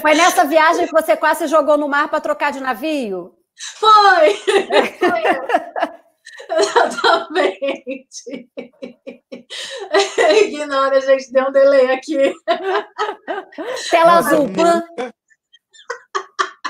Foi 0.00 0.14
nessa 0.14 0.44
viagem 0.44 0.86
que 0.86 0.92
você 0.92 1.16
quase 1.16 1.46
jogou 1.46 1.76
no 1.76 1.88
mar 1.88 2.08
para 2.08 2.20
trocar 2.20 2.52
de 2.52 2.60
navio? 2.60 3.36
Foi! 3.78 4.34
Foi. 4.98 5.22
Exatamente. 6.48 8.48
Ignora, 10.44 11.00
gente, 11.00 11.32
deu 11.32 11.48
um 11.48 11.52
delay 11.52 11.90
aqui. 11.90 12.32
Tela 13.90 14.18
azul. 14.18 14.46
Nunca, 14.46 15.14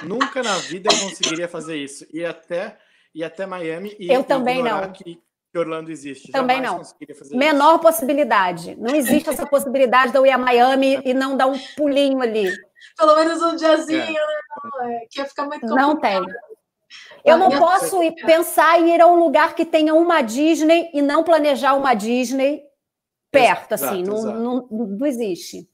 nunca, 0.02 0.42
na 0.42 0.56
vida 0.58 0.88
eu 0.92 1.00
conseguiria 1.00 1.48
fazer 1.48 1.76
isso. 1.76 2.06
E 2.12 2.24
até, 2.24 2.78
e 3.14 3.22
até 3.24 3.46
Miami 3.46 3.96
e 3.98 4.12
eu 4.12 4.24
também 4.24 4.62
não. 4.62 4.92
Que, 4.92 5.20
que 5.56 5.58
Orlando 5.58 5.90
existe. 5.90 6.30
Também 6.30 6.62
Jamais 6.62 6.94
não. 7.30 7.38
Menor 7.38 7.74
isso. 7.74 7.78
possibilidade. 7.80 8.76
Não 8.76 8.94
existe 8.94 9.30
essa 9.30 9.46
possibilidade 9.46 10.12
de 10.12 10.18
eu 10.18 10.26
ir 10.26 10.30
a 10.30 10.38
Miami 10.38 11.00
e 11.02 11.14
não 11.14 11.34
dar 11.34 11.46
um 11.46 11.58
pulinho 11.76 12.20
ali. 12.20 12.52
Pelo 12.96 13.16
menos 13.16 13.42
um 13.42 13.56
diazinho, 13.56 14.00
é. 14.00 14.12
né? 14.12 14.40
Não, 14.64 15.06
que 15.10 15.18
ia 15.18 15.24
ficar 15.24 15.44
muito 15.44 15.62
complicado. 15.62 15.86
Não 15.86 15.98
tem. 15.98 16.20
Eu 17.24 17.38
não 17.38 17.50
posso 17.50 18.02
ir, 18.02 18.14
pensar 18.14 18.78
em 18.80 18.94
ir 18.94 19.00
a 19.00 19.06
um 19.06 19.16
lugar 19.16 19.54
que 19.54 19.64
tenha 19.64 19.94
uma 19.94 20.20
Disney 20.20 20.90
e 20.92 21.02
não 21.02 21.24
planejar 21.24 21.74
uma 21.74 21.94
Disney 21.94 22.62
perto, 23.32 23.72
exato, 23.72 23.94
assim, 23.94 24.02
não, 24.02 24.22
não, 24.22 24.68
não, 24.70 25.06
existe. 25.06 25.68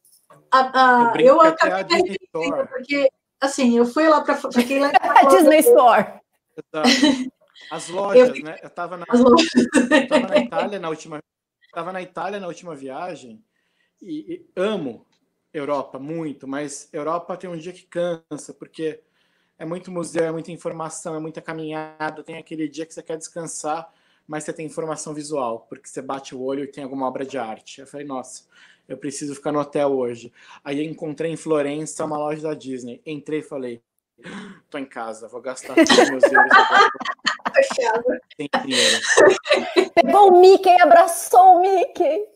A, 0.50 1.10
a, 1.10 1.20
eu, 1.20 1.26
eu 1.36 1.40
acabei 1.40 2.18
porque, 2.68 3.10
assim, 3.40 3.76
eu 3.76 3.84
fui 3.84 4.08
lá 4.08 4.22
para. 4.22 4.34
Disney 5.28 5.58
Store. 5.58 6.20
Exato. 6.56 7.32
As 7.72 7.88
lojas, 7.88 8.36
eu, 8.36 8.44
né? 8.44 8.58
Eu 8.62 8.68
estava 8.68 8.98
na, 8.98 9.06
na 10.28 10.36
Itália 10.36 10.78
na 10.78 10.90
última. 10.90 11.20
Estava 11.64 11.90
na 11.90 12.02
Itália 12.02 12.38
na 12.38 12.46
última 12.46 12.76
viagem 12.76 13.42
e, 14.02 14.34
e 14.34 14.46
amo 14.54 15.06
Europa 15.54 15.98
muito, 15.98 16.46
mas 16.46 16.90
Europa 16.92 17.34
tem 17.34 17.48
um 17.48 17.56
dia 17.56 17.72
que 17.72 17.86
cansa, 17.86 18.52
porque 18.52 19.00
é 19.58 19.64
muito 19.64 19.90
museu, 19.90 20.24
é 20.24 20.30
muita 20.30 20.52
informação, 20.52 21.14
é 21.14 21.18
muita 21.18 21.40
caminhada. 21.40 22.22
Tem 22.22 22.36
aquele 22.36 22.68
dia 22.68 22.84
que 22.84 22.92
você 22.92 23.02
quer 23.02 23.16
descansar, 23.16 23.90
mas 24.26 24.44
você 24.44 24.52
tem 24.52 24.66
informação 24.66 25.14
visual, 25.14 25.60
porque 25.66 25.88
você 25.88 26.02
bate 26.02 26.34
o 26.34 26.42
olho 26.42 26.64
e 26.64 26.68
tem 26.68 26.84
alguma 26.84 27.08
obra 27.08 27.24
de 27.24 27.38
arte. 27.38 27.80
Eu 27.80 27.86
falei, 27.86 28.06
nossa, 28.06 28.44
eu 28.86 28.98
preciso 28.98 29.34
ficar 29.34 29.50
no 29.50 29.60
hotel 29.60 29.96
hoje. 29.96 30.30
Aí 30.62 30.84
encontrei 30.84 31.32
em 31.32 31.38
Florença 31.38 32.04
uma 32.04 32.18
loja 32.18 32.42
da 32.42 32.52
Disney. 32.52 33.00
Entrei 33.06 33.40
e 33.40 33.42
falei, 33.42 33.80
tô 34.68 34.76
em 34.76 34.84
casa, 34.84 35.26
vou 35.26 35.40
gastar 35.40 35.74
todos 35.74 35.90
os 35.90 36.10
meus 36.10 36.24
euros 36.24 36.52
agora. 36.52 36.90
Pegou 39.94 40.32
o 40.32 40.40
Mickey, 40.40 40.80
abraçou 40.80 41.57
o 41.57 41.61
Mickey. 41.61 42.26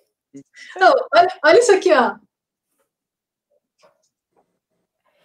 Não, 0.76 0.92
olha, 1.14 1.28
olha 1.44 1.58
isso 1.58 1.72
aqui, 1.72 1.92
ó. 1.92 2.16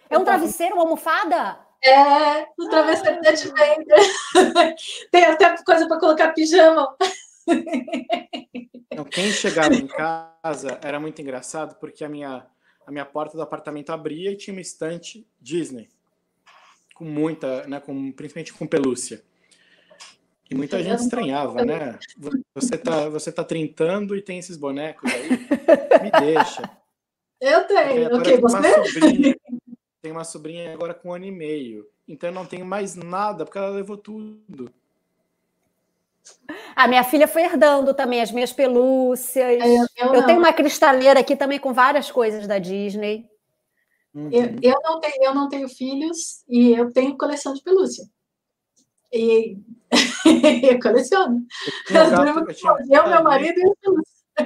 É 0.08 0.18
um 0.18 0.24
travesseiro, 0.24 0.74
uma 0.74 0.82
almofada? 0.82 1.58
É, 1.84 2.46
no 2.56 2.68
travesseiro 2.68 3.20
da 3.22 3.30
Adventure. 3.30 4.76
Tem 5.10 5.24
até 5.24 5.56
coisa 5.64 5.88
para 5.88 5.98
colocar 5.98 6.32
pijama. 6.32 6.94
Então, 8.92 9.04
quem 9.06 9.32
chegava 9.32 9.74
em 9.74 9.86
casa 9.86 10.78
era 10.82 11.00
muito 11.00 11.20
engraçado, 11.20 11.76
porque 11.80 12.04
a 12.04 12.08
minha, 12.08 12.46
a 12.86 12.90
minha 12.90 13.06
porta 13.06 13.36
do 13.36 13.42
apartamento 13.42 13.90
abria 13.90 14.30
e 14.30 14.36
tinha 14.36 14.54
uma 14.54 14.60
estante 14.60 15.26
Disney. 15.40 15.88
Com 16.94 17.04
muita, 17.04 17.66
né, 17.66 17.80
com, 17.80 18.12
principalmente 18.12 18.52
com 18.52 18.66
pelúcia. 18.66 19.24
E 20.52 20.54
muita 20.54 20.82
gente 20.82 21.00
estranhava, 21.00 21.64
né? 21.64 21.98
Você 22.54 22.76
tá, 22.76 23.08
você 23.08 23.32
tá 23.32 23.42
trintando 23.42 24.14
e 24.14 24.20
tem 24.20 24.38
esses 24.38 24.58
bonecos 24.58 25.10
aí? 25.10 25.30
Me 25.30 26.10
deixa. 26.20 26.70
Eu 27.40 27.66
tenho. 27.66 28.16
Ok, 28.16 28.38
você? 28.38 29.36
Tenho 30.02 30.14
uma 30.14 30.24
sobrinha 30.24 30.74
agora 30.74 30.92
com 30.92 31.08
um 31.08 31.14
ano 31.14 31.24
e 31.24 31.30
meio. 31.30 31.88
Então 32.06 32.28
eu 32.28 32.34
não 32.34 32.44
tenho 32.44 32.66
mais 32.66 32.94
nada, 32.94 33.46
porque 33.46 33.56
ela 33.56 33.70
levou 33.70 33.96
tudo. 33.96 34.70
A 36.76 36.86
minha 36.86 37.02
filha 37.02 37.26
foi 37.26 37.44
herdando 37.44 37.94
também 37.94 38.20
as 38.20 38.30
minhas 38.30 38.52
pelúcias. 38.52 39.44
É, 39.44 39.66
eu, 39.66 39.86
eu, 39.96 40.14
eu 40.14 40.26
tenho 40.26 40.38
uma 40.38 40.52
cristaleira 40.52 41.20
aqui 41.20 41.34
também 41.34 41.58
com 41.58 41.72
várias 41.72 42.10
coisas 42.10 42.46
da 42.46 42.58
Disney. 42.58 43.26
Uhum. 44.14 44.28
Eu, 44.30 44.56
eu, 44.60 44.80
não 44.84 45.00
tenho, 45.00 45.24
eu 45.24 45.34
não 45.34 45.48
tenho 45.48 45.68
filhos 45.68 46.44
e 46.46 46.72
eu 46.72 46.92
tenho 46.92 47.16
coleção 47.16 47.54
de 47.54 47.62
pelúcia. 47.62 48.04
E 49.12 49.58
eu 50.70 50.80
coleciono. 50.80 51.46
Eu, 51.90 52.10
gato, 52.10 52.50
eu, 52.64 52.78
eu 52.90 53.08
meu 53.08 53.22
marido 53.22 53.58
e. 53.58 54.42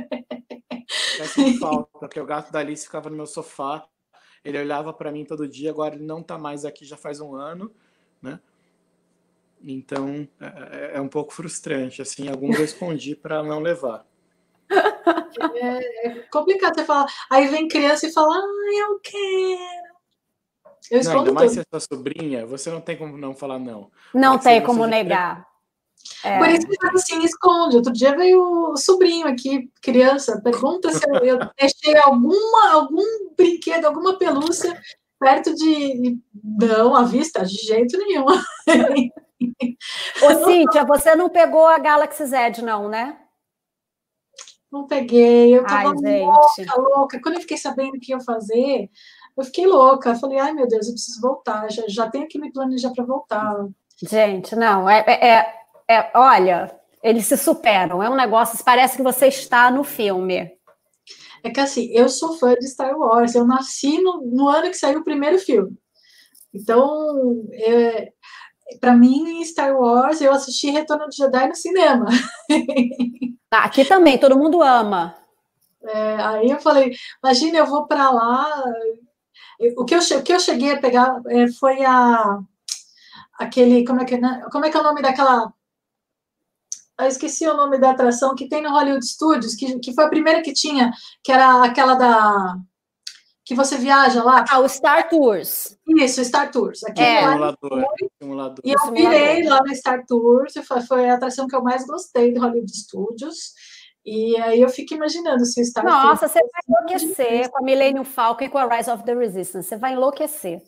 É 1.20 1.58
falta, 1.58 1.98
porque 2.00 2.20
o 2.20 2.26
gato 2.26 2.50
da 2.50 2.58
Alice 2.58 2.84
ficava 2.84 3.08
no 3.08 3.16
meu 3.16 3.26
sofá 3.26 3.86
ele 4.46 4.60
olhava 4.60 4.92
para 4.92 5.10
mim 5.10 5.24
todo 5.24 5.48
dia, 5.48 5.70
agora 5.70 5.96
ele 5.96 6.04
não 6.04 6.20
está 6.20 6.38
mais 6.38 6.64
aqui 6.64 6.84
já 6.84 6.96
faz 6.96 7.20
um 7.20 7.34
ano, 7.34 7.74
né? 8.22 8.38
Então 9.60 10.28
é, 10.40 10.92
é, 10.94 10.96
é 10.98 11.00
um 11.00 11.08
pouco 11.08 11.32
frustrante. 11.32 12.00
Assim, 12.00 12.28
alguns 12.28 12.56
eu 12.56 12.64
escondi 12.64 13.16
para 13.16 13.42
não 13.42 13.60
levar. 13.60 14.06
É, 15.54 16.08
é, 16.08 16.14
complicado 16.32 16.74
você 16.74 16.84
falar. 16.84 17.06
Aí 17.30 17.46
vem 17.48 17.68
criança 17.68 18.06
e 18.06 18.12
fala, 18.12 18.34
ah, 18.34 18.88
eu 18.88 18.98
quero. 19.00 19.85
Eu 20.90 21.02
não, 21.02 21.18
ainda 21.18 21.32
mais 21.32 21.52
se 21.52 21.60
é 21.60 21.62
sua 21.68 21.80
sobrinha, 21.80 22.46
você 22.46 22.70
não 22.70 22.80
tem 22.80 22.96
como 22.96 23.16
não 23.16 23.34
falar 23.34 23.58
não. 23.58 23.90
Não 24.14 24.38
tem 24.38 24.62
como 24.62 24.86
negar. 24.86 25.46
É. 26.22 26.38
Por 26.38 26.48
isso 26.48 26.66
que 26.66 26.86
assim, 26.94 27.24
esconde. 27.24 27.76
Outro 27.76 27.92
dia 27.92 28.16
veio 28.16 28.40
o 28.72 28.76
sobrinho 28.76 29.26
aqui, 29.26 29.70
criança, 29.82 30.40
pergunta 30.42 30.92
se 30.92 31.04
eu, 31.08 31.16
eu 31.16 31.38
deixei 31.58 31.96
alguma, 31.98 32.72
algum 32.72 33.04
brinquedo, 33.36 33.86
alguma 33.86 34.16
pelúcia 34.18 34.80
perto 35.18 35.54
de. 35.54 36.18
Não, 36.42 36.94
à 36.94 37.02
vista, 37.02 37.44
de 37.44 37.56
jeito 37.56 37.98
nenhum. 37.98 38.24
Ô, 40.22 40.44
Cíntia, 40.44 40.84
você 40.84 41.14
não 41.14 41.28
pegou 41.28 41.66
a 41.66 41.78
Galaxy 41.78 42.24
Z, 42.26 42.62
não, 42.62 42.88
né? 42.88 43.18
Não 44.70 44.86
peguei, 44.86 45.56
eu 45.56 45.64
tava 45.64 45.94
ai, 46.04 46.20
louca, 46.20 46.80
louca. 46.80 47.20
Quando 47.22 47.36
eu 47.36 47.40
fiquei 47.40 47.56
sabendo 47.56 47.96
o 47.96 48.00
que 48.00 48.12
ia 48.12 48.20
fazer, 48.20 48.90
eu 49.36 49.44
fiquei 49.44 49.66
louca. 49.66 50.10
Eu 50.10 50.16
falei, 50.16 50.38
ai 50.38 50.52
meu 50.52 50.66
Deus, 50.66 50.86
eu 50.86 50.92
preciso 50.92 51.20
voltar, 51.20 51.70
já, 51.70 51.82
já 51.88 52.10
tenho 52.10 52.28
que 52.28 52.38
me 52.38 52.52
planejar 52.52 52.92
para 52.92 53.04
voltar. 53.04 53.66
Gente, 54.02 54.54
não, 54.54 54.88
é, 54.88 55.04
é, 55.06 55.28
é 55.28 55.56
é, 55.88 56.10
olha, 56.14 56.74
eles 57.02 57.26
se 57.26 57.36
superam. 57.36 58.02
É 58.02 58.10
um 58.10 58.16
negócio, 58.16 58.62
parece 58.64 58.96
que 58.96 59.02
você 59.02 59.28
está 59.28 59.70
no 59.70 59.84
filme. 59.84 60.52
É 61.42 61.50
que 61.50 61.60
assim, 61.60 61.88
eu 61.92 62.08
sou 62.08 62.36
fã 62.36 62.54
de 62.54 62.66
Star 62.66 62.98
Wars. 62.98 63.34
Eu 63.34 63.46
nasci 63.46 64.00
no, 64.00 64.20
no 64.22 64.48
ano 64.48 64.68
que 64.68 64.74
saiu 64.76 65.00
o 65.00 65.04
primeiro 65.04 65.38
filme. 65.38 65.76
Então, 66.52 67.46
é, 67.52 68.12
para 68.80 68.94
mim, 68.94 69.44
Star 69.44 69.76
Wars, 69.76 70.20
eu 70.20 70.32
assisti 70.32 70.70
Retorno 70.70 71.08
de 71.08 71.16
Jedi 71.16 71.48
no 71.48 71.54
cinema. 71.54 72.06
Tá, 73.48 73.60
aqui 73.64 73.84
também, 73.84 74.18
todo 74.18 74.38
mundo 74.38 74.62
ama. 74.62 75.14
É, 75.84 76.16
aí 76.16 76.50
eu 76.50 76.58
falei, 76.58 76.96
imagina, 77.22 77.58
eu 77.58 77.66
vou 77.66 77.86
para 77.86 78.10
lá. 78.10 78.64
O 79.76 79.84
que, 79.84 79.94
eu, 79.94 80.00
o 80.00 80.22
que 80.22 80.32
eu 80.32 80.40
cheguei 80.40 80.72
a 80.72 80.80
pegar 80.80 81.20
é, 81.28 81.48
foi 81.48 81.84
a 81.84 82.40
aquele 83.38 83.84
como 83.84 84.00
é 84.00 84.04
que 84.04 84.16
né, 84.16 84.42
como 84.50 84.64
é 84.64 84.70
que 84.70 84.76
é 84.76 84.80
o 84.80 84.82
nome 84.82 85.02
daquela 85.02 85.52
eu 86.98 87.06
esqueci 87.06 87.46
o 87.46 87.56
nome 87.56 87.78
da 87.78 87.90
atração 87.90 88.34
que 88.34 88.48
tem 88.48 88.62
no 88.62 88.70
Hollywood 88.70 89.06
Studios, 89.06 89.54
que, 89.54 89.78
que 89.80 89.92
foi 89.92 90.04
a 90.04 90.08
primeira 90.08 90.42
que 90.42 90.52
tinha, 90.52 90.90
que 91.22 91.30
era 91.30 91.62
aquela 91.62 91.94
da. 91.94 92.56
que 93.44 93.54
você 93.54 93.76
viaja 93.76 94.24
lá. 94.24 94.46
Ah, 94.48 94.60
o 94.60 94.68
Star 94.68 95.08
Tours. 95.10 95.76
Isso, 95.86 96.24
Star 96.24 96.50
Tours. 96.50 96.82
Aqui 96.84 97.02
é. 97.02 97.20
Simulador, 97.20 97.84
simulador. 98.22 98.60
E 98.64 98.72
eu 98.72 98.92
virei 98.92 99.42
lá 99.44 99.60
no 99.62 99.74
Star 99.74 100.06
Tours, 100.06 100.54
foi, 100.66 100.80
foi 100.80 101.10
a 101.10 101.14
atração 101.14 101.46
que 101.46 101.54
eu 101.54 101.62
mais 101.62 101.86
gostei 101.86 102.32
do 102.32 102.40
Hollywood 102.40 102.74
Studios. 102.74 103.52
E 104.06 104.36
aí 104.40 104.60
eu 104.60 104.68
fico 104.68 104.94
imaginando 104.94 105.44
se 105.44 105.60
o 105.60 105.64
Star 105.64 105.84
Nossa, 105.84 106.28
você 106.28 106.38
vai 106.38 106.60
enlouquecer 106.68 107.50
com 107.50 107.58
a 107.58 107.62
Millennium 107.62 108.04
Falcon 108.04 108.44
e 108.44 108.48
com 108.48 108.56
a 108.56 108.76
Rise 108.76 108.88
of 108.88 109.02
the 109.02 109.12
Resistance. 109.12 109.68
Você 109.68 109.76
vai 109.76 109.94
enlouquecer. 109.94 110.62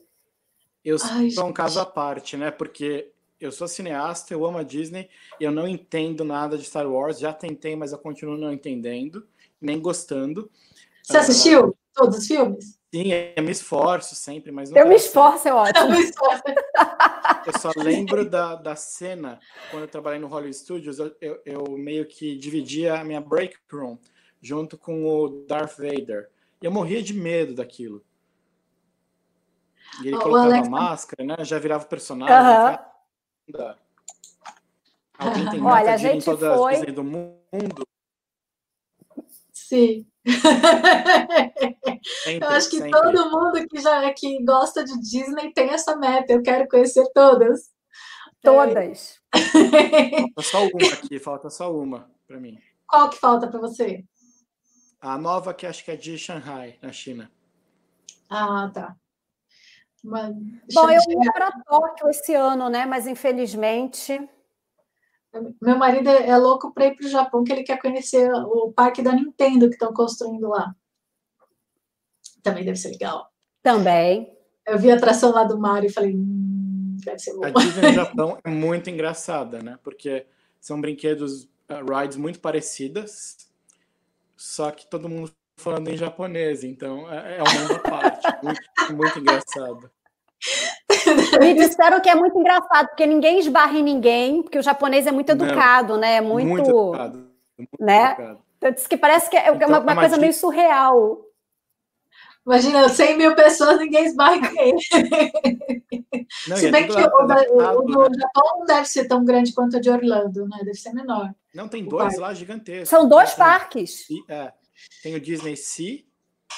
Eu 0.85 0.98
sou 0.98 1.09
Ai, 1.12 1.28
um 1.44 1.52
caso 1.52 1.78
à 1.78 1.86
parte, 1.86 2.36
né? 2.36 2.51
Porque 2.51 3.12
eu 3.40 3.52
sou 3.52 3.69
cineasta, 3.69 4.35
eu 4.35 4.44
amo 4.44 4.59
a 4.59 4.65
Disney, 4.65 5.09
eu 5.39 5.52
não 5.52 5.69
entendo 5.69 6.24
nada 6.24 6.59
de 6.59 6.65
Star 6.65 6.90
Wars, 6.90 7.20
já 7.20 7.32
tentei, 7.32 7.77
mas 7.77 7.93
eu 7.93 7.98
continuo 7.98 8.36
não 8.36 8.52
entendendo, 8.52 9.24
nem 9.60 9.81
gostando. 9.81 10.51
Você 11.05 11.16
assistiu 11.16 11.77
todos 11.94 12.19
os 12.19 12.27
filmes? 12.27 12.77
Sim, 12.93 13.12
eu 13.36 13.43
me 13.44 13.52
esforço 13.52 14.16
sempre, 14.16 14.51
mas 14.51 14.70
não. 14.70 14.78
Eu 14.78 14.89
me 14.89 14.97
esforço, 14.97 15.47
é 15.47 15.55
ótimo. 15.55 15.94
Eu, 15.94 16.01
só 17.53 17.70
lembro 17.77 18.29
da, 18.29 18.55
da 18.55 18.75
cena, 18.75 19.39
quando 19.70 19.85
eu 19.85 19.89
trabalhei 19.89 20.19
no 20.19 20.27
Hollywood 20.27 20.57
Studios, 20.57 20.99
eu, 20.99 21.15
eu, 21.20 21.43
eu 21.45 21.65
meio 21.79 22.07
que 22.07 22.37
dividia 22.37 23.01
a 23.01 23.05
minha 23.05 23.20
break 23.20 23.57
room 23.70 23.99
junto 24.41 24.77
com 24.77 25.07
o 25.07 25.45
Darth 25.47 25.77
Vader. 25.77 26.31
E 26.61 26.66
eu 26.66 26.73
morria 26.73 27.03
de 27.03 27.15
medo 27.15 27.55
daquilo. 27.55 28.05
E 30.03 30.09
ele 30.09 30.16
oh, 30.16 30.20
colocava 30.20 30.55
Alex... 30.55 30.69
máscara, 30.69 31.25
né? 31.25 31.45
Já 31.45 31.59
virava 31.59 31.85
personagem. 31.85 32.35
Uh 32.37 33.59
-huh. 33.59 33.77
Alguém 35.19 35.51
tem 35.51 35.62
Olha, 35.62 35.95
a 35.95 35.97
gente 35.97 36.25
todas 36.25 36.57
foi... 36.57 36.77
as 36.77 36.95
do 36.95 37.03
mundo? 37.03 37.87
Sim. 39.53 40.07
Sempre, 42.24 42.46
eu 42.46 42.50
acho 42.50 42.70
que 42.70 42.78
sempre. 42.78 42.90
todo 42.90 43.30
mundo 43.30 43.66
que 43.68 43.80
já 43.80 44.12
que 44.12 44.44
gosta 44.44 44.84
de 44.84 44.98
Disney 45.00 45.52
tem 45.52 45.70
essa 45.70 45.96
meta. 45.96 46.32
Eu 46.32 46.42
quero 46.42 46.68
conhecer 46.68 47.05
todas. 47.14 47.70
Todas. 48.42 49.20
falta 49.32 50.42
só 50.42 50.66
uma 50.66 50.92
aqui, 50.92 51.18
falta 51.18 51.50
só 51.50 51.74
uma 51.74 52.10
para 52.26 52.38
mim. 52.38 52.59
Qual 52.86 53.10
que 53.10 53.18
falta 53.18 53.48
para 53.48 53.60
você? 53.60 54.05
A 55.00 55.18
nova 55.18 55.55
que 55.55 55.66
acho 55.66 55.84
que 55.84 55.90
é 55.90 55.96
de 55.96 56.16
Shanghai, 56.16 56.78
na 56.82 56.92
China. 56.92 57.30
Ah, 58.30 58.70
tá. 58.72 58.96
Mas, 60.02 60.34
Bom, 60.72 60.90
eu 60.90 61.00
vou 61.02 61.32
para 61.32 61.50
Tóquio 61.62 62.09
esse 62.09 62.34
ano, 62.34 62.68
né? 62.68 62.86
Mas 62.86 63.06
infelizmente 63.06 64.28
meu 65.60 65.77
marido 65.77 66.09
é 66.09 66.36
louco 66.36 66.73
para 66.73 66.86
ir 66.86 66.97
para 66.97 67.06
o 67.06 67.10
Japão, 67.10 67.44
que 67.44 67.52
ele 67.52 67.62
quer 67.62 67.81
conhecer 67.81 68.31
o 68.32 68.73
parque 68.73 69.02
da 69.02 69.12
Nintendo 69.12 69.69
que 69.69 69.74
estão 69.74 69.93
construindo 69.93 70.48
lá. 70.48 70.74
Também 72.43 72.65
deve 72.65 72.77
ser 72.78 72.90
legal. 72.90 73.31
Também. 73.62 74.32
Eu 74.66 74.78
vi 74.78 74.90
a 74.90 74.97
atração 74.97 75.32
lá 75.32 75.44
do 75.44 75.59
Mario 75.59 75.89
e 75.89 75.93
falei, 75.93 76.15
hum, 76.15 76.97
deve 77.05 77.19
ser 77.19 77.35
bom. 77.35 77.44
A 77.44 77.51
Disney 77.51 77.89
no 77.89 77.93
Japão 77.94 78.39
é 78.44 78.51
muito 78.51 78.90
engraçada, 78.90 79.62
né? 79.62 79.78
Porque 79.82 80.27
são 80.60 80.81
brinquedos, 80.81 81.44
uh, 81.44 82.01
rides 82.01 82.16
muito 82.16 82.40
parecidas, 82.40 83.48
só 84.36 84.70
que 84.70 84.86
todo 84.86 85.09
mundo 85.09 85.32
falando 85.56 85.89
em 85.89 85.97
japonês, 85.97 86.62
então 86.62 87.10
é, 87.12 87.39
é 87.39 87.43
uma 87.43 87.52
mundo 87.52 87.82
parte. 87.89 88.27
muito, 88.43 88.60
muito 88.94 89.19
engraçado. 89.19 89.90
Me 91.40 91.55
disseram 91.55 92.01
que 92.01 92.09
é 92.09 92.14
muito 92.14 92.39
engraçado, 92.39 92.89
porque 92.89 93.06
ninguém 93.06 93.39
esbarra 93.39 93.78
em 93.78 93.82
ninguém, 93.82 94.43
porque 94.43 94.59
o 94.59 94.62
japonês 94.62 95.06
é 95.06 95.12
muito 95.12 95.30
educado, 95.30 95.94
Não, 95.94 96.01
né? 96.01 96.16
É 96.16 96.20
muito. 96.20 96.48
Muito 96.48 96.70
educado. 96.70 97.26
Muito 97.59 97.70
né? 97.80 98.12
Educado. 98.12 98.39
Então, 98.59 98.72
diz 98.72 98.86
que 98.86 98.97
parece 98.97 99.30
que 99.30 99.36
é 99.36 99.51
então, 99.55 99.68
uma, 99.68 99.78
uma 99.78 99.94
coisa 99.94 100.16
meio 100.16 100.32
surreal. 100.32 101.24
Imagina, 102.44 102.89
100 102.89 103.18
mil 103.18 103.35
pessoas, 103.35 103.78
ninguém 103.78 104.06
esbarra 104.06 104.36
em 104.36 104.40
ninguém. 104.40 104.74
Não, 106.48 106.56
Se 106.56 106.66
é 106.66 106.70
bem 106.70 106.85
é 106.85 106.86
que 106.89 106.93
o, 106.93 106.97
o, 106.97 108.05
o, 108.05 108.09
né? 108.09 108.18
Japão 108.18 108.59
não 108.59 108.64
deve 108.64 108.86
ser 108.86 109.06
tão 109.06 109.24
grande 109.24 109.52
quanto 109.52 109.76
o 109.76 109.80
de 109.80 109.90
Orlando, 109.90 110.48
né? 110.48 110.59
Deve 110.60 110.74
ser 110.74 110.94
menor. 110.94 111.35
Não, 111.55 111.68
tem 111.68 111.85
dois 111.85 112.05
parque. 112.05 112.20
lá 112.20 112.35
gigantescos. 112.35 112.89
São 112.89 113.06
dois 113.06 113.35
tem, 113.35 113.39
parques. 113.39 114.06
É, 114.28 114.52
tem 115.02 115.14
o 115.14 115.20
Disney 115.20 115.56
Sea 115.56 116.02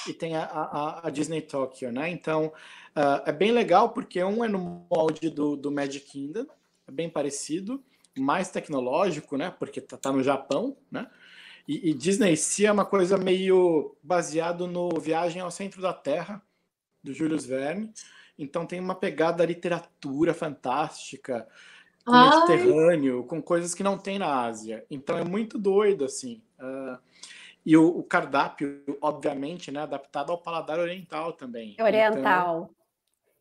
e 0.08 0.12
tem 0.12 0.36
a, 0.36 0.44
a, 0.44 1.08
a 1.08 1.10
Disney 1.10 1.40
Tokyo, 1.40 1.90
né? 1.90 2.08
Então, 2.08 2.52
Uh, 2.96 3.22
é 3.24 3.32
bem 3.32 3.52
legal 3.52 3.90
porque 3.90 4.22
um 4.22 4.44
é 4.44 4.48
no 4.48 4.86
molde 4.90 5.30
do, 5.30 5.56
do 5.56 5.70
Magic 5.70 6.06
Kingdom, 6.06 6.46
é 6.88 6.90
bem 6.90 7.08
parecido, 7.08 7.82
mais 8.18 8.50
tecnológico, 8.50 9.36
né? 9.36 9.54
Porque 9.58 9.80
tá, 9.80 9.96
tá 9.96 10.12
no 10.12 10.22
Japão, 10.22 10.76
né? 10.90 11.08
E, 11.68 11.90
e, 11.90 11.94
Disney 11.94 12.36
Sea 12.36 12.70
é 12.70 12.72
uma 12.72 12.84
coisa 12.84 13.16
meio 13.16 13.96
baseado 14.02 14.66
no 14.66 14.88
Viagem 14.98 15.40
ao 15.40 15.50
Centro 15.50 15.80
da 15.80 15.92
Terra, 15.92 16.42
do 17.02 17.12
Julius 17.14 17.44
Verne. 17.44 17.92
Então 18.36 18.66
tem 18.66 18.80
uma 18.80 18.94
pegada 18.94 19.44
literatura 19.44 20.34
fantástica, 20.34 21.46
com. 22.04 22.12
Mediterrâneo, 22.12 23.24
com 23.24 23.40
coisas 23.40 23.74
que 23.74 23.82
não 23.82 23.98
tem 23.98 24.18
na 24.18 24.42
Ásia. 24.42 24.84
Então 24.90 25.16
é 25.16 25.24
muito 25.24 25.58
doido, 25.58 26.04
assim. 26.04 26.42
Uh, 26.58 26.98
e 27.64 27.76
o, 27.76 27.86
o, 27.98 28.02
cardápio, 28.02 28.82
obviamente, 29.00 29.70
né, 29.70 29.80
adaptado 29.82 30.32
ao 30.32 30.38
paladar 30.38 30.78
oriental 30.78 31.34
também. 31.34 31.76
Oriental. 31.78 32.62
Então, 32.62 32.79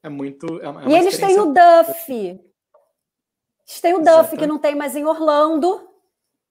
é 0.04 0.10
muito. 0.10 0.60
É 0.62 0.90
e 0.90 0.96
eles 0.96 1.18
têm 1.18 1.40
o 1.40 1.48
Duff. 1.48 2.12
Eles 2.12 3.82
têm 3.82 3.94
o. 3.94 4.00
Duff, 4.00 4.36
que 4.38 4.48
não 4.48 4.58
tem 4.58 4.76
mais 4.76 4.96
em 4.96 5.06
Orlando. 5.06 5.88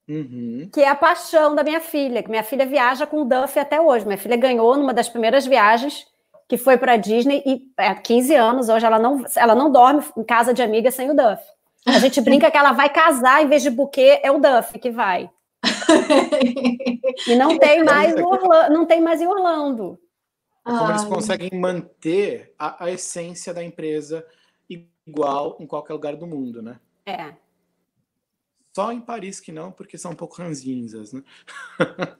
Uhum. 0.07 0.69
Que 0.73 0.81
é 0.81 0.89
a 0.89 0.95
paixão 0.95 1.55
da 1.55 1.63
minha 1.63 1.79
filha. 1.79 2.23
Que 2.23 2.29
minha 2.29 2.43
filha 2.43 2.65
viaja 2.65 3.05
com 3.05 3.21
o 3.21 3.25
Duff 3.25 3.57
até 3.59 3.79
hoje. 3.79 4.05
Minha 4.05 4.17
filha 4.17 4.35
ganhou 4.35 4.75
numa 4.77 4.93
das 4.93 5.09
primeiras 5.09 5.45
viagens 5.45 6.07
que 6.49 6.57
foi 6.57 6.77
para 6.79 6.97
Disney 6.97 7.43
e 7.45 7.61
há 7.77 7.91
é, 7.91 7.95
15 7.95 8.33
anos 8.33 8.69
hoje 8.69 8.83
ela 8.83 8.97
não, 8.97 9.23
ela 9.35 9.53
não 9.53 9.71
dorme 9.71 10.03
em 10.17 10.23
casa 10.23 10.51
de 10.51 10.63
amiga 10.63 10.89
sem 10.89 11.11
o 11.11 11.15
Duff. 11.15 11.43
A 11.85 11.99
gente 11.99 12.19
brinca 12.21 12.49
que 12.49 12.57
ela 12.57 12.71
vai 12.71 12.89
casar 12.89 13.43
em 13.43 13.47
vez 13.47 13.61
de 13.61 13.69
buquê, 13.69 14.19
é 14.23 14.31
o 14.31 14.39
Duff 14.39 14.77
que 14.79 14.89
vai. 14.89 15.29
e 17.27 17.35
não 17.35 17.57
tem 17.59 17.83
mais 17.83 18.15
Orlando, 18.15 18.73
não 18.73 18.85
tem 18.85 18.99
mais 18.99 19.21
em 19.21 19.27
Orlando. 19.27 19.99
É 20.69 20.77
como 20.77 20.91
eles 20.91 21.03
conseguem 21.05 21.59
manter 21.59 22.53
a, 22.57 22.85
a, 22.85 22.91
essência 22.91 23.53
da 23.53 23.63
empresa 23.63 24.25
igual 24.69 25.57
em 25.59 25.65
qualquer 25.65 25.93
lugar 25.93 26.15
do 26.15 26.27
mundo, 26.27 26.61
né? 26.61 26.79
É. 27.05 27.33
Só 28.75 28.91
em 28.91 29.01
Paris 29.01 29.39
que 29.39 29.51
não, 29.51 29.71
porque 29.71 29.97
são 29.97 30.11
um 30.11 30.15
pouco 30.15 30.41
ranzinzas, 30.41 31.11
né? 31.13 31.23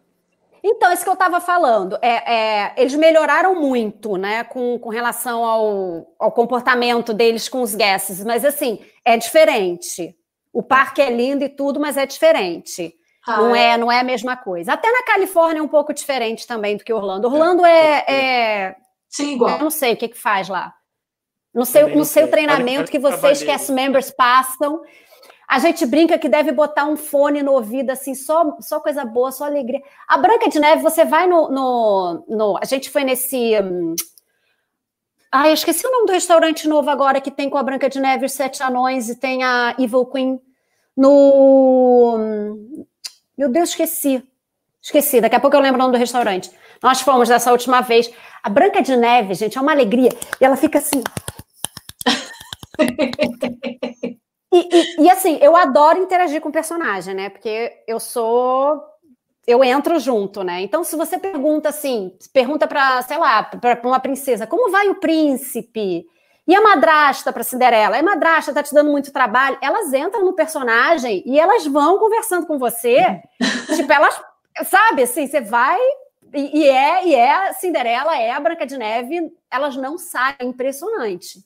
Então, 0.61 0.91
isso 0.91 1.03
que 1.03 1.09
eu 1.09 1.13
estava 1.13 1.39
falando, 1.39 1.97
é, 2.01 2.33
é, 2.33 2.73
eles 2.75 2.93
melhoraram 2.95 3.55
muito, 3.55 4.17
né, 4.17 4.43
com, 4.43 4.77
com 4.77 4.89
relação 4.89 5.45
ao, 5.45 6.13
ao 6.19 6.33
comportamento 6.33 7.13
deles 7.13 7.47
com 7.47 7.61
os 7.61 7.73
guests, 7.73 8.21
mas 8.25 8.43
assim, 8.43 8.79
é 9.05 9.15
diferente. 9.15 10.13
O 10.51 10.61
parque 10.61 11.01
é 11.01 11.09
lindo 11.09 11.45
e 11.45 11.49
tudo, 11.49 11.79
mas 11.79 11.95
é 11.95 12.05
diferente. 12.05 12.93
Ah, 13.29 13.37
não 13.37 13.55
é, 13.55 13.77
não 13.77 13.91
é 13.91 13.99
a 13.99 14.03
mesma 14.03 14.35
coisa. 14.35 14.73
Até 14.73 14.91
na 14.91 15.03
Califórnia 15.03 15.59
é 15.59 15.63
um 15.63 15.67
pouco 15.67 15.93
diferente 15.93 16.47
também 16.47 16.75
do 16.75 16.83
que 16.83 16.91
Orlando. 16.91 17.27
Orlando 17.27 17.65
é, 17.65 18.05
é, 18.07 18.15
é 18.15 18.75
sim 19.07 19.33
igual. 19.33 19.51
Eu 19.51 19.59
não 19.59 19.69
sei 19.69 19.93
o 19.93 19.97
que 19.97 20.07
que 20.07 20.17
faz 20.17 20.49
lá. 20.49 20.73
Não 21.53 21.65
sei, 21.65 21.83
não, 21.83 21.95
não 21.97 22.03
sei, 22.03 22.23
o 22.23 22.27
treinamento 22.29 22.91
que 22.91 22.99
vocês 22.99 23.43
cast 23.43 23.71
members 23.71 24.11
passam. 24.11 24.81
A 25.47 25.57
gente 25.57 25.83
brinca 25.85 26.19
que 26.19 26.29
deve 26.29 26.51
botar 26.51 26.85
um 26.85 26.95
fone 26.95 27.41
no 27.41 27.53
ouvido, 27.53 27.89
assim, 27.89 28.13
só, 28.13 28.55
só 28.61 28.79
coisa 28.79 29.03
boa, 29.03 29.31
só 29.31 29.45
alegria. 29.45 29.81
A 30.07 30.15
Branca 30.15 30.47
de 30.47 30.59
Neve, 30.59 30.83
você 30.83 31.03
vai 31.03 31.25
no. 31.25 31.49
no, 31.49 32.25
no 32.27 32.57
a 32.61 32.65
gente 32.65 32.89
foi 32.89 33.03
nesse. 33.03 33.59
Hum, 33.59 33.95
ai, 35.31 35.51
esqueci 35.51 35.87
o 35.87 35.91
nome 35.91 36.05
do 36.05 36.13
restaurante 36.13 36.67
novo 36.67 36.89
agora 36.91 37.19
que 37.19 37.31
tem 37.31 37.49
com 37.49 37.57
a 37.57 37.63
Branca 37.63 37.89
de 37.89 37.99
Neve 37.99 38.27
os 38.27 38.33
Sete 38.33 38.61
Anões 38.61 39.09
e 39.09 39.15
tem 39.15 39.43
a 39.43 39.75
Evil 39.79 40.05
Queen. 40.05 40.39
No. 40.95 42.55
Meu 43.39 43.47
Deus, 43.47 43.69
esqueci. 43.69 44.21
Esqueci, 44.81 45.21
daqui 45.21 45.33
a 45.33 45.39
pouco 45.39 45.55
eu 45.55 45.61
lembro 45.61 45.79
o 45.79 45.83
nome 45.83 45.93
do 45.93 45.97
restaurante. 45.97 46.51
Nós 46.83 46.99
fomos 46.99 47.29
dessa 47.29 47.53
última 47.53 47.79
vez. 47.79 48.11
A 48.43 48.49
Branca 48.49 48.81
de 48.81 48.97
Neve, 48.97 49.33
gente, 49.33 49.57
é 49.57 49.61
uma 49.61 49.71
alegria. 49.71 50.09
E 50.41 50.43
ela 50.43 50.57
fica 50.57 50.79
assim. 50.79 51.01
e, 54.53 54.57
e, 54.57 55.03
e, 55.03 55.09
assim, 55.09 55.39
eu 55.41 55.55
adoro 55.55 55.99
interagir 55.99 56.41
com 56.41 56.49
o 56.49 56.51
personagem, 56.51 57.15
né? 57.15 57.29
Porque 57.29 57.81
eu 57.87 57.97
sou. 57.97 58.77
Eu 59.47 59.63
entro 59.63 59.97
junto, 60.01 60.43
né? 60.43 60.59
Então, 60.59 60.83
se 60.83 60.97
você 60.97 61.17
pergunta 61.17 61.69
assim, 61.69 62.11
pergunta 62.33 62.67
para, 62.67 63.01
sei 63.03 63.17
lá, 63.17 63.43
para 63.43 63.79
uma 63.87 64.01
princesa, 64.01 64.45
como 64.45 64.69
vai 64.69 64.89
o 64.89 64.99
príncipe? 64.99 66.05
E 66.49 66.55
a 66.55 66.61
madrasta 66.61 67.31
para 67.31 67.43
Cinderela? 67.43 67.99
A 67.99 68.01
madrasta 68.01 68.51
tá 68.51 68.63
te 68.63 68.73
dando 68.73 68.89
muito 68.89 69.13
trabalho. 69.13 69.55
Elas 69.61 69.93
entram 69.93 70.25
no 70.25 70.33
personagem 70.33 71.21
e 71.23 71.39
elas 71.39 71.67
vão 71.67 71.99
conversando 71.99 72.47
com 72.47 72.57
você. 72.57 73.21
tipo, 73.75 73.93
elas, 73.93 74.19
sabe, 74.65 75.03
assim, 75.03 75.27
você 75.27 75.41
vai 75.41 75.77
e, 76.33 76.61
e, 76.61 76.67
é 76.67 77.05
e 77.05 77.13
é 77.13 77.53
Cinderela, 77.53 78.17
é 78.17 78.31
a 78.31 78.39
Branca 78.39 78.65
de 78.65 78.79
Neve, 78.79 79.31
elas 79.51 79.77
não 79.77 79.95
saem, 79.99 80.37
é 80.39 80.45
impressionante. 80.45 81.37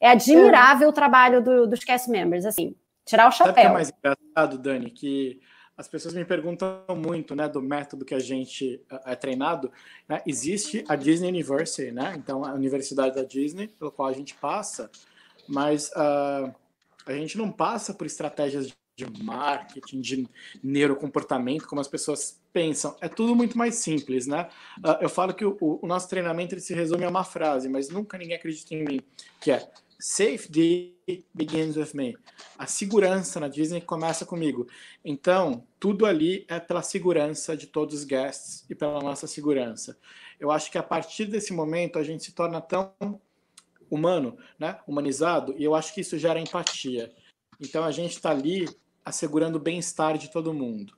É 0.00 0.10
admirável 0.10 0.88
é. 0.88 0.90
o 0.90 0.92
trabalho 0.92 1.40
do, 1.40 1.68
dos 1.68 1.84
cast 1.84 2.10
members, 2.10 2.44
assim, 2.44 2.74
tirar 3.04 3.28
o 3.28 3.30
chapéu. 3.30 3.54
Sabe 3.54 3.60
o 3.60 3.62
que 3.62 3.68
é 3.68 3.72
mais 3.72 3.92
engraçado, 3.96 4.58
Dani? 4.58 4.90
Que 4.90 5.40
as 5.78 5.86
pessoas 5.86 6.12
me 6.12 6.24
perguntam 6.24 6.82
muito, 6.96 7.36
né, 7.36 7.48
do 7.48 7.62
método 7.62 8.04
que 8.04 8.14
a 8.14 8.18
gente 8.18 8.82
é 9.06 9.14
treinado. 9.14 9.70
Né? 10.08 10.20
Existe 10.26 10.84
a 10.88 10.96
Disney 10.96 11.28
University, 11.28 11.92
né? 11.92 12.14
Então, 12.18 12.44
a 12.44 12.52
Universidade 12.52 13.14
da 13.14 13.22
Disney, 13.22 13.68
pelo 13.68 13.92
qual 13.92 14.08
a 14.08 14.12
gente 14.12 14.34
passa, 14.34 14.90
mas 15.48 15.88
uh, 15.90 16.52
a 17.06 17.12
gente 17.12 17.38
não 17.38 17.52
passa 17.52 17.94
por 17.94 18.08
estratégias 18.08 18.76
de 18.96 19.22
marketing, 19.22 20.00
de 20.00 20.28
neurocomportamento, 20.60 21.68
como 21.68 21.80
as 21.80 21.86
pessoas 21.86 22.40
pensam. 22.52 22.96
É 23.00 23.08
tudo 23.08 23.36
muito 23.36 23.56
mais 23.56 23.76
simples, 23.76 24.26
né? 24.26 24.48
Uh, 24.78 25.02
eu 25.02 25.08
falo 25.08 25.32
que 25.32 25.44
o, 25.44 25.56
o, 25.60 25.86
nosso 25.86 26.08
treinamento 26.08 26.58
se 26.58 26.74
resume 26.74 27.04
a 27.04 27.08
uma 27.08 27.22
frase, 27.22 27.68
mas 27.68 27.88
nunca 27.88 28.18
ninguém 28.18 28.34
acredita 28.34 28.74
em 28.74 28.84
mim, 28.84 29.00
que 29.40 29.52
é 29.52 29.70
Safety 30.00 30.94
begins 31.34 31.76
with 31.76 31.90
me. 31.92 32.16
A 32.56 32.66
segurança 32.66 33.40
na 33.40 33.48
Disney 33.48 33.80
começa 33.80 34.24
comigo. 34.24 34.68
Então, 35.04 35.66
tudo 35.80 36.06
ali 36.06 36.44
é 36.48 36.60
pela 36.60 36.82
segurança 36.82 37.56
de 37.56 37.66
todos 37.66 37.96
os 37.96 38.04
guests 38.04 38.64
e 38.70 38.76
pela 38.76 39.00
nossa 39.00 39.26
segurança. 39.26 39.98
Eu 40.38 40.52
acho 40.52 40.70
que 40.70 40.78
a 40.78 40.82
partir 40.84 41.26
desse 41.26 41.52
momento 41.52 41.98
a 41.98 42.04
gente 42.04 42.22
se 42.22 42.32
torna 42.32 42.60
tão 42.60 42.94
humano, 43.90 44.38
né? 44.56 44.78
humanizado, 44.86 45.54
e 45.58 45.64
eu 45.64 45.74
acho 45.74 45.92
que 45.92 46.02
isso 46.02 46.16
gera 46.16 46.38
empatia. 46.38 47.12
Então, 47.58 47.82
a 47.82 47.90
gente 47.90 48.12
está 48.12 48.30
ali 48.30 48.68
assegurando 49.04 49.58
o 49.58 49.60
bem-estar 49.60 50.16
de 50.16 50.30
todo 50.30 50.54
mundo, 50.54 50.96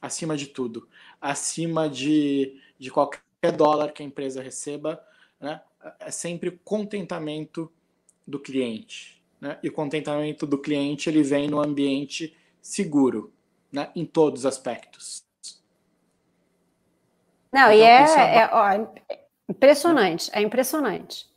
acima 0.00 0.36
de 0.36 0.48
tudo, 0.48 0.86
acima 1.18 1.88
de, 1.88 2.60
de 2.78 2.90
qualquer 2.90 3.22
dólar 3.56 3.92
que 3.92 4.02
a 4.02 4.06
empresa 4.06 4.42
receba, 4.42 5.02
né? 5.40 5.62
é 6.00 6.10
sempre 6.10 6.60
contentamento 6.64 7.72
do 8.26 8.38
cliente. 8.38 9.22
Né? 9.40 9.58
E 9.62 9.68
o 9.68 9.72
contentamento 9.72 10.46
do 10.46 10.58
cliente 10.58 11.08
ele 11.08 11.22
vem 11.22 11.48
no 11.48 11.60
ambiente 11.60 12.36
seguro, 12.60 13.32
né? 13.70 13.90
em 13.94 14.04
todos 14.04 14.40
os 14.40 14.46
aspectos. 14.46 15.24
Não, 17.52 17.70
então, 17.70 17.72
e 17.72 17.82
é, 17.82 18.04
é, 18.18 18.38
é 18.38 18.50
ó, 18.52 18.86
impressionante, 19.48 20.30
é 20.32 20.40
impressionante. 20.40 21.30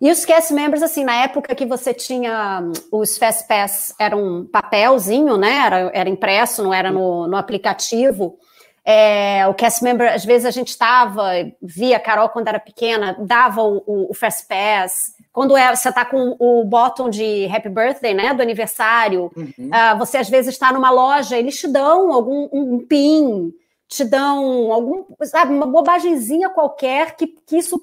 E 0.00 0.10
os 0.10 0.24
cast 0.24 0.52
members, 0.52 0.82
assim, 0.82 1.04
na 1.04 1.16
época 1.22 1.54
que 1.54 1.64
você 1.64 1.94
tinha 1.94 2.60
os 2.92 3.16
Fast 3.16 3.48
Pass, 3.48 3.94
era 3.98 4.14
um 4.14 4.44
papelzinho, 4.44 5.38
né? 5.38 5.64
Era, 5.64 5.90
era 5.94 6.10
impresso, 6.10 6.62
não 6.62 6.74
era 6.74 6.90
no, 6.90 7.26
no 7.26 7.36
aplicativo. 7.36 8.38
É, 8.86 9.46
o 9.48 9.54
cast 9.54 9.82
member, 9.82 10.12
às 10.12 10.26
vezes 10.26 10.44
a 10.44 10.50
gente 10.50 10.68
estava, 10.68 11.30
via 11.62 11.96
a 11.96 12.00
Carol 12.00 12.28
quando 12.28 12.48
era 12.48 12.60
pequena, 12.60 13.16
dava 13.18 13.62
o, 13.62 13.82
o, 13.86 14.10
o 14.10 14.14
Fast 14.14 14.46
Pass. 14.46 15.14
Quando 15.32 15.56
é, 15.56 15.74
você 15.74 15.88
está 15.88 16.04
com 16.04 16.36
o 16.38 16.64
bottom 16.64 17.08
de 17.08 17.46
Happy 17.46 17.70
Birthday, 17.70 18.12
né, 18.12 18.34
do 18.34 18.42
aniversário, 18.42 19.32
uhum. 19.34 19.70
uh, 19.70 19.98
você 19.98 20.18
às 20.18 20.28
vezes 20.28 20.52
está 20.52 20.70
numa 20.70 20.90
loja, 20.90 21.38
eles 21.38 21.58
te 21.58 21.66
dão 21.66 22.12
algum 22.12 22.46
um 22.52 22.86
pin, 22.86 23.54
te 23.88 24.04
dão 24.04 24.70
algum, 24.70 25.06
sabe, 25.22 25.54
uma 25.54 25.66
bobagemzinha 25.66 26.50
qualquer 26.50 27.16
que, 27.16 27.26
que 27.26 27.56
isso 27.56 27.82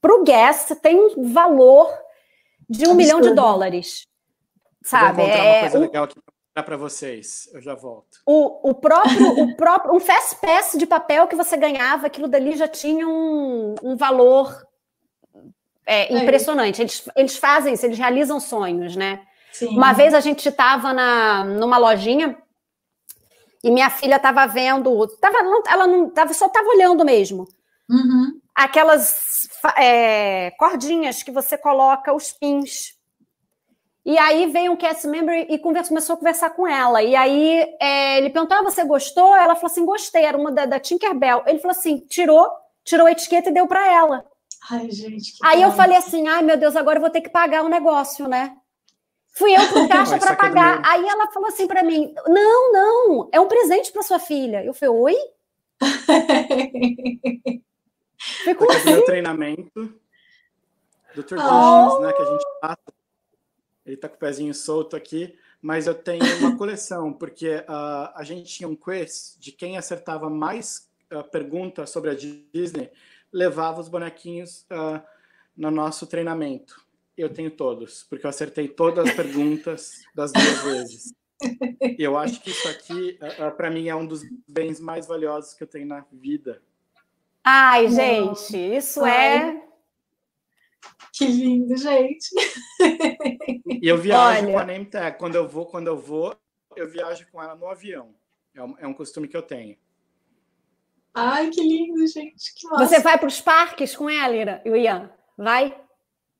para 0.00 0.14
o 0.14 0.24
guest 0.24 0.74
tem 0.76 0.96
um 0.98 1.30
valor 1.30 1.92
de 2.68 2.86
um 2.86 2.92
Absurdo. 2.92 2.96
milhão 2.96 3.20
de 3.20 3.34
dólares. 3.34 4.06
Sabe? 4.82 5.22
É, 5.22 5.52
uma 5.52 5.60
coisa 5.60 5.78
legal 5.78 6.04
aqui 6.04 6.14
para 6.62 6.76
vocês. 6.76 7.48
Eu 7.52 7.60
já 7.60 7.74
volto. 7.74 8.18
O, 8.26 8.70
o 8.70 8.74
próprio, 8.74 9.42
o 9.42 9.56
próprio, 9.56 9.94
um 9.94 10.00
fast 10.00 10.36
pass 10.36 10.72
de 10.76 10.86
papel 10.86 11.26
que 11.26 11.36
você 11.36 11.56
ganhava, 11.56 12.06
aquilo 12.06 12.28
dali 12.28 12.56
já 12.56 12.68
tinha 12.68 13.06
um, 13.06 13.74
um 13.82 13.96
valor 13.96 14.66
é, 15.86 16.12
é 16.12 16.18
impressionante. 16.18 16.82
Eles, 16.82 17.08
eles 17.16 17.36
fazem 17.36 17.74
isso, 17.74 17.86
eles 17.86 17.98
realizam 17.98 18.38
sonhos, 18.38 18.94
né? 18.94 19.22
Sim. 19.52 19.68
Uma 19.68 19.92
vez 19.92 20.12
a 20.12 20.20
gente 20.20 20.48
estava 20.48 20.92
numa 21.44 21.78
lojinha 21.78 22.36
e 23.64 23.70
minha 23.70 23.88
filha 23.90 24.16
estava 24.16 24.46
vendo, 24.46 25.06
tava, 25.20 25.38
ela 25.66 25.86
não 25.86 26.10
tava, 26.10 26.32
só 26.34 26.46
estava 26.46 26.68
olhando 26.68 27.04
mesmo. 27.04 27.48
Uhum. 27.88 28.38
Aquelas 28.54 29.48
é, 29.76 30.50
cordinhas 30.58 31.22
que 31.22 31.30
você 31.30 31.56
coloca 31.56 32.12
os 32.12 32.32
pins 32.32 32.97
e 34.08 34.16
aí 34.16 34.50
veio 34.50 34.72
um 34.72 34.76
cast 34.76 35.06
member 35.06 35.46
e 35.50 35.58
conversa, 35.58 35.90
começou 35.90 36.14
a 36.14 36.16
conversar 36.16 36.48
com 36.48 36.66
ela. 36.66 37.02
E 37.02 37.14
aí 37.14 37.76
é, 37.78 38.16
ele 38.16 38.30
perguntou: 38.30 38.56
ah, 38.56 38.62
você 38.62 38.82
gostou? 38.82 39.36
Ela 39.36 39.54
falou 39.54 39.70
assim: 39.70 39.84
gostei, 39.84 40.24
era 40.24 40.38
uma 40.38 40.50
da, 40.50 40.64
da 40.64 40.80
Tinkerbell. 40.80 41.42
Ele 41.46 41.58
falou 41.58 41.76
assim: 41.76 41.98
tirou, 42.08 42.50
tirou 42.82 43.06
a 43.06 43.12
etiqueta 43.12 43.50
e 43.50 43.52
deu 43.52 43.66
para 43.66 43.86
ela. 43.92 44.24
Ai, 44.70 44.90
gente. 44.90 45.34
Aí 45.42 45.60
eu 45.60 45.72
falei 45.72 45.98
assim: 45.98 46.26
ai, 46.26 46.42
meu 46.42 46.56
Deus, 46.56 46.74
agora 46.74 46.96
eu 46.96 47.02
vou 47.02 47.10
ter 47.10 47.20
que 47.20 47.28
pagar 47.28 47.62
o 47.62 47.66
um 47.66 47.68
negócio, 47.68 48.26
né? 48.26 48.56
Fui 49.32 49.54
eu 49.54 49.68
pro 49.68 49.86
caixa 49.92 50.16
para 50.16 50.34
pagar. 50.34 50.80
Aí 50.86 51.06
ela 51.06 51.30
falou 51.30 51.50
assim 51.50 51.66
para 51.66 51.82
mim: 51.82 52.14
não, 52.26 52.72
não, 52.72 53.28
é 53.30 53.38
um 53.38 53.46
presente 53.46 53.92
para 53.92 54.00
sua 54.02 54.18
filha. 54.18 54.64
Eu 54.64 54.72
falei: 54.72 54.94
oi? 54.94 55.16
Ficou 58.16 58.70
assim. 58.70 58.90
meu 58.90 59.04
treinamento 59.04 59.92
do 61.14 61.22
Traditions, 61.22 61.92
oh. 61.92 62.00
né, 62.00 62.10
que 62.14 62.22
a 62.22 62.24
gente 62.24 62.44
passa 62.62 62.97
ele 63.88 63.96
está 63.96 64.08
com 64.08 64.16
o 64.16 64.18
pezinho 64.18 64.52
solto 64.52 64.94
aqui, 64.94 65.34
mas 65.62 65.86
eu 65.86 65.94
tenho 65.94 66.22
uma 66.38 66.54
coleção, 66.58 67.12
porque 67.12 67.56
uh, 67.56 68.12
a 68.14 68.22
gente 68.22 68.52
tinha 68.52 68.68
um 68.68 68.76
quiz 68.76 69.36
de 69.40 69.50
quem 69.50 69.78
acertava 69.78 70.28
mais 70.28 70.88
uh, 71.12 71.24
perguntas 71.24 71.88
sobre 71.88 72.10
a 72.10 72.14
Disney, 72.14 72.90
levava 73.32 73.80
os 73.80 73.88
bonequinhos 73.88 74.66
uh, 74.70 75.02
no 75.56 75.70
nosso 75.70 76.06
treinamento. 76.06 76.84
Eu 77.16 77.32
tenho 77.32 77.50
todos, 77.50 78.04
porque 78.04 78.26
eu 78.26 78.30
acertei 78.30 78.68
todas 78.68 79.08
as 79.08 79.14
perguntas 79.14 80.02
das 80.14 80.32
duas 80.32 80.62
vezes. 80.62 81.12
E 81.80 82.02
eu 82.02 82.16
acho 82.16 82.40
que 82.42 82.50
isso 82.50 82.68
aqui, 82.68 83.18
uh, 83.22 83.56
para 83.56 83.70
mim, 83.70 83.88
é 83.88 83.96
um 83.96 84.06
dos 84.06 84.22
bens 84.46 84.78
mais 84.78 85.06
valiosos 85.06 85.54
que 85.54 85.62
eu 85.62 85.66
tenho 85.66 85.86
na 85.86 86.04
vida. 86.12 86.62
Ai, 87.42 87.88
gente, 87.88 88.54
isso 88.54 89.02
Ai. 89.02 89.54
é 89.54 89.67
que 91.12 91.26
lindo, 91.26 91.76
gente. 91.76 92.28
E 93.82 93.88
eu 93.88 93.98
viajo 93.98 94.44
Olha... 94.44 94.52
com 94.52 94.58
a 94.58 94.64
name 94.64 94.86
tag. 94.86 95.18
Quando 95.18 95.34
eu 95.34 95.48
vou, 95.48 95.66
quando 95.66 95.86
eu 95.88 95.98
vou, 95.98 96.36
eu 96.76 96.88
viajo 96.88 97.26
com 97.30 97.42
ela 97.42 97.54
no 97.54 97.66
avião. 97.66 98.14
É 98.54 98.62
um, 98.62 98.74
é 98.78 98.86
um 98.86 98.94
costume 98.94 99.28
que 99.28 99.36
eu 99.36 99.42
tenho. 99.42 99.76
Ai, 101.14 101.50
que 101.50 101.60
lindo, 101.60 102.06
gente. 102.06 102.54
Que 102.54 102.68
Você 102.68 103.00
vai 103.00 103.18
para 103.18 103.26
os 103.26 103.40
parques 103.40 103.96
com 103.96 104.08
ela, 104.08 104.62
Ian? 104.64 105.10
Vai? 105.36 105.76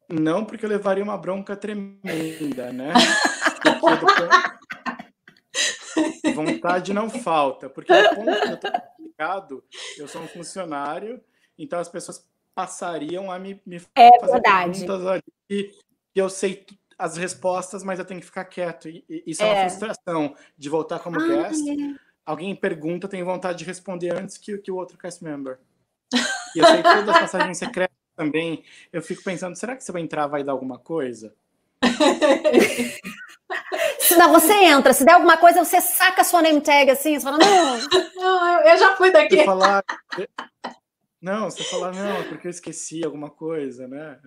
Não, 0.09 0.44
porque 0.44 0.65
eu 0.65 0.70
levaria 0.70 1.02
uma 1.02 1.19
bronca 1.19 1.56
tremenda, 1.56 2.73
né? 2.73 2.93
Vontade 6.35 6.93
não 6.93 7.10
falta, 7.10 7.69
porque 7.69 7.93
no 7.93 8.15
ponto 8.15 8.40
que 8.40 8.52
eu 8.52 8.60
tô 8.60 8.70
complicado, 8.70 9.65
eu 9.97 10.06
sou 10.06 10.23
um 10.23 10.28
funcionário, 10.28 11.20
então 11.59 11.81
as 11.81 11.89
pessoas 11.89 12.27
passariam 12.59 13.30
a 13.30 13.39
me, 13.39 13.62
me 13.64 13.80
é 13.94 14.18
fazer 14.18 14.32
verdade. 14.32 14.80
perguntas 14.80 15.06
ali 15.06 15.22
que, 15.48 15.70
eu 16.12 16.28
sei 16.28 16.66
as 16.98 17.16
respostas, 17.16 17.85
mas 17.85 18.01
eu 18.01 18.05
tenho 18.05 18.18
que 18.18 18.26
ficar 18.26 18.44
quieto. 18.47 18.89
E, 18.89 19.05
e 19.09 19.22
isso 19.28 19.44
é, 19.44 19.48
é 19.48 19.52
uma 19.52 19.70
frustração 19.70 20.35
de 20.56 20.68
voltar 20.68 20.98
como 20.98 21.20
ah, 21.20 21.24
guest. 21.24 21.68
É. 21.68 21.94
Alguém 22.26 22.56
pergunta, 22.56 23.06
eu 23.06 23.10
tenho 23.10 23.24
vontade 23.24 23.59
de 23.59 23.64
responder 23.64 24.12
antes 24.12 24.36
que, 24.36 24.59
que 24.59 24.72
o 24.72 24.74
outro 24.74 24.98
cast 24.98 25.22
member. 25.22 25.60
E 26.12 26.59
eu 26.59 26.66
sei 26.66 26.82
todas 26.82 27.09
as 27.10 27.20
passagens 27.20 27.59
secretas 27.59 27.97
também. 28.16 28.64
Eu 28.93 29.02
fico 29.02 29.22
pensando, 29.22 29.55
será 29.55 29.76
que 29.76 29.85
se 29.85 29.93
eu 29.93 29.97
entrar 29.97 30.26
vai 30.26 30.43
dar 30.43 30.51
alguma 30.51 30.80
coisa? 30.80 31.32
Se 34.01 34.16
não, 34.16 34.32
você 34.32 34.52
entra, 34.52 34.93
se 34.93 35.05
der 35.05 35.12
alguma 35.12 35.36
coisa, 35.36 35.64
você 35.64 35.80
saca 35.80 36.22
a 36.22 36.24
sua 36.24 36.43
name 36.43 36.60
tag 36.60 36.90
assim, 36.90 37.14
você 37.14 37.24
fala, 37.24 37.39
não. 37.39 37.78
não 38.16 38.60
eu 38.62 38.76
já 38.76 38.97
fui 38.97 39.12
daqui. 39.12 39.44
Falar, 39.44 39.85
não, 41.20 41.51
você 41.51 41.65
fala, 41.65 41.93
não, 41.93 42.16
é 42.16 42.23
porque 42.24 42.47
eu 42.47 42.51
esqueci 42.51 43.05
alguma 43.05 43.31
coisa, 43.31 43.89
né? 43.89 44.19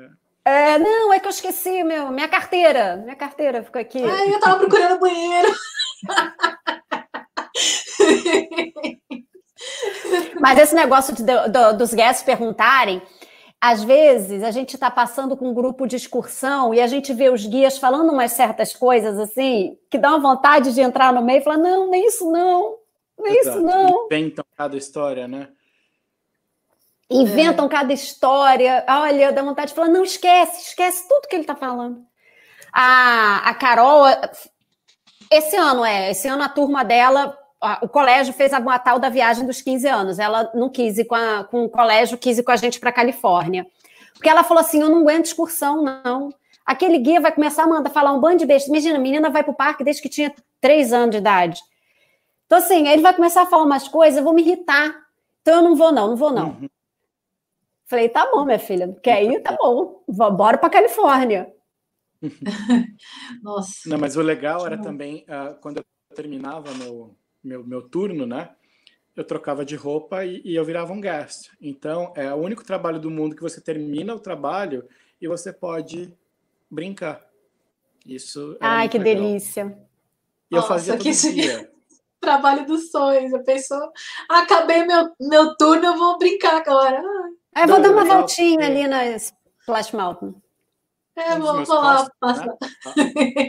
É, 0.43 0.77
não, 0.77 1.13
é 1.13 1.19
que 1.19 1.27
eu 1.27 1.31
esqueci, 1.31 1.83
meu, 1.83 2.11
minha 2.11 2.27
carteira. 2.27 2.97
Minha 2.97 3.15
carteira 3.15 3.63
ficou 3.63 3.79
aqui. 3.79 4.03
Ai, 4.03 4.33
eu 4.33 4.39
tava 4.39 4.59
procurando 4.59 4.99
banheiro. 4.99 5.53
Mas 10.39 10.59
esse 10.59 10.73
negócio 10.73 11.13
de, 11.13 11.23
do, 11.23 11.77
dos 11.77 11.93
guests 11.93 12.25
perguntarem, 12.25 13.01
às 13.59 13.83
vezes 13.83 14.43
a 14.43 14.49
gente 14.49 14.73
está 14.73 14.89
passando 14.89 15.37
com 15.37 15.49
um 15.49 15.53
grupo 15.53 15.85
de 15.85 15.95
excursão 15.95 16.73
e 16.73 16.81
a 16.81 16.87
gente 16.87 17.13
vê 17.13 17.29
os 17.29 17.45
guias 17.45 17.77
falando 17.77 18.11
umas 18.11 18.31
certas 18.31 18.73
coisas 18.73 19.19
assim, 19.19 19.77
que 19.89 19.99
dá 19.99 20.09
uma 20.09 20.33
vontade 20.33 20.73
de 20.73 20.81
entrar 20.81 21.13
no 21.13 21.21
meio 21.21 21.41
e 21.41 21.43
falar: 21.43 21.57
não, 21.57 21.87
nem 21.87 22.07
isso 22.07 22.31
não, 22.31 22.77
nem 23.19 23.37
Exato. 23.37 23.59
isso 23.59 23.65
não. 23.65 24.05
Inventam 24.07 24.43
cada 24.57 24.75
história, 24.75 25.27
né? 25.27 25.49
Inventam 27.11 27.65
é. 27.65 27.69
cada 27.69 27.91
história. 27.91 28.85
Olha, 28.87 29.33
dá 29.33 29.43
vontade 29.43 29.69
de 29.69 29.75
falar: 29.75 29.89
não, 29.89 30.03
esquece, 30.03 30.69
esquece 30.69 31.07
tudo 31.09 31.27
que 31.27 31.35
ele 31.35 31.43
está 31.43 31.55
falando. 31.55 32.01
A, 32.71 33.49
a 33.49 33.53
Carol, 33.53 34.05
esse 35.29 35.57
ano 35.57 35.83
é, 35.83 36.11
esse 36.11 36.27
ano 36.29 36.41
a 36.41 36.47
turma 36.47 36.85
dela, 36.85 37.37
a, 37.59 37.79
o 37.83 37.89
colégio 37.89 38.33
fez 38.33 38.53
a 38.53 38.79
tal 38.79 38.97
da 38.97 39.09
viagem 39.09 39.45
dos 39.45 39.61
15 39.61 39.87
anos. 39.87 40.19
Ela 40.19 40.49
não 40.53 40.69
quis 40.69 40.97
ir 40.97 41.05
com, 41.05 41.15
a, 41.15 41.43
com 41.43 41.65
o 41.65 41.69
colégio, 41.69 42.17
quis 42.17 42.37
ir 42.37 42.43
com 42.43 42.51
a 42.51 42.55
gente 42.55 42.79
para 42.79 42.93
Califórnia. 42.93 43.67
Porque 44.13 44.29
ela 44.29 44.43
falou 44.43 44.61
assim: 44.61 44.81
eu 44.81 44.89
não 44.89 44.99
aguento 44.99 45.25
excursão, 45.25 45.83
não. 45.83 46.33
Aquele 46.65 46.97
guia 46.97 47.19
vai 47.19 47.33
começar 47.33 47.63
a 47.63 47.67
mandar 47.67 47.89
falar 47.89 48.13
um 48.13 48.21
bando 48.21 48.37
de 48.37 48.45
besta. 48.45 48.69
Imagina, 48.69 48.97
a 48.97 49.01
menina 49.01 49.29
vai 49.29 49.43
para 49.43 49.51
o 49.51 49.55
parque 49.55 49.83
desde 49.83 50.01
que 50.01 50.07
tinha 50.07 50.33
três 50.61 50.93
anos 50.93 51.11
de 51.11 51.17
idade. 51.17 51.61
Então, 52.45 52.59
assim, 52.59 52.87
ele 52.87 53.01
vai 53.01 53.13
começar 53.13 53.41
a 53.41 53.45
falar 53.45 53.63
umas 53.63 53.87
coisas, 53.87 54.17
eu 54.17 54.23
vou 54.23 54.33
me 54.33 54.41
irritar. 54.41 54.95
Então, 55.41 55.55
eu 55.55 55.61
não 55.61 55.75
vou, 55.75 55.91
não, 55.91 56.09
não 56.09 56.15
vou, 56.15 56.31
não. 56.31 56.49
Uhum. 56.49 56.69
Falei, 57.91 58.07
tá 58.07 58.31
bom, 58.31 58.45
minha 58.45 58.57
filha, 58.57 58.97
quer 59.03 59.21
ir? 59.21 59.41
Tá 59.41 59.53
bom, 59.61 60.01
bora 60.07 60.57
para 60.57 60.69
Califórnia. 60.69 61.53
Nossa. 63.43 63.89
Não, 63.89 63.97
mas 63.97 64.15
o 64.15 64.21
legal 64.21 64.65
era 64.65 64.77
também, 64.77 65.25
uh, 65.27 65.59
quando 65.59 65.79
eu 65.79 66.15
terminava 66.15 66.73
meu, 66.75 67.13
meu, 67.43 67.65
meu 67.65 67.81
turno, 67.81 68.25
né? 68.25 68.55
Eu 69.13 69.25
trocava 69.25 69.65
de 69.65 69.75
roupa 69.75 70.23
e, 70.23 70.41
e, 70.45 70.55
eu 70.55 70.63
virava 70.63 70.93
um 70.93 71.01
guest. 71.01 71.51
Então, 71.59 72.13
é 72.15 72.33
o 72.33 72.37
único 72.37 72.63
trabalho 72.63 72.97
do 72.97 73.11
mundo 73.11 73.35
que 73.35 73.41
você 73.41 73.59
termina 73.59 74.15
o 74.15 74.21
trabalho 74.21 74.87
e 75.19 75.27
você 75.27 75.51
pode 75.51 76.17
brincar. 76.69 77.21
Isso. 78.05 78.55
Ai, 78.61 78.87
que 78.87 78.97
legal. 78.97 79.21
delícia. 79.21 79.77
E 80.49 80.55
eu 80.55 80.63
fazia 80.63 80.95
todo 80.95 81.11
dia. 81.11 81.69
Trabalho 82.21 82.65
dos 82.65 82.89
sonhos. 82.89 83.33
A 83.33 83.39
pessoa, 83.39 83.91
acabei 84.29 84.85
meu, 84.85 85.11
meu 85.19 85.57
turno, 85.57 85.87
eu 85.87 85.97
vou 85.97 86.17
brincar 86.17 86.55
agora. 86.55 87.01
Ah, 87.03 87.40
eu 87.55 87.67
vou 87.67 87.81
dar 87.81 87.91
uma 87.91 88.05
voltinha 88.05 88.65
ali 88.65 88.87
na 88.87 89.05
Splash 89.07 89.91
Mountain. 89.93 90.33
É, 91.15 91.37
vamos 91.37 91.67
lá. 91.67 92.03
Né? 92.23 92.57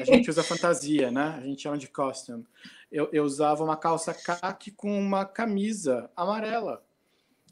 A 0.01 0.05
gente 0.05 0.29
usa 0.29 0.43
fantasia, 0.43 1.11
né? 1.11 1.39
A 1.39 1.47
gente 1.47 1.63
chama 1.63 1.79
de 1.79 1.89
costume. 1.89 2.45
Eu, 2.91 3.09
eu 3.13 3.25
usava 3.25 3.65
uma 3.65 3.77
calça 3.77 4.13
caque 4.13 4.71
com 4.71 4.99
uma 4.99 5.25
camisa 5.25 6.11
amarela. 6.17 6.83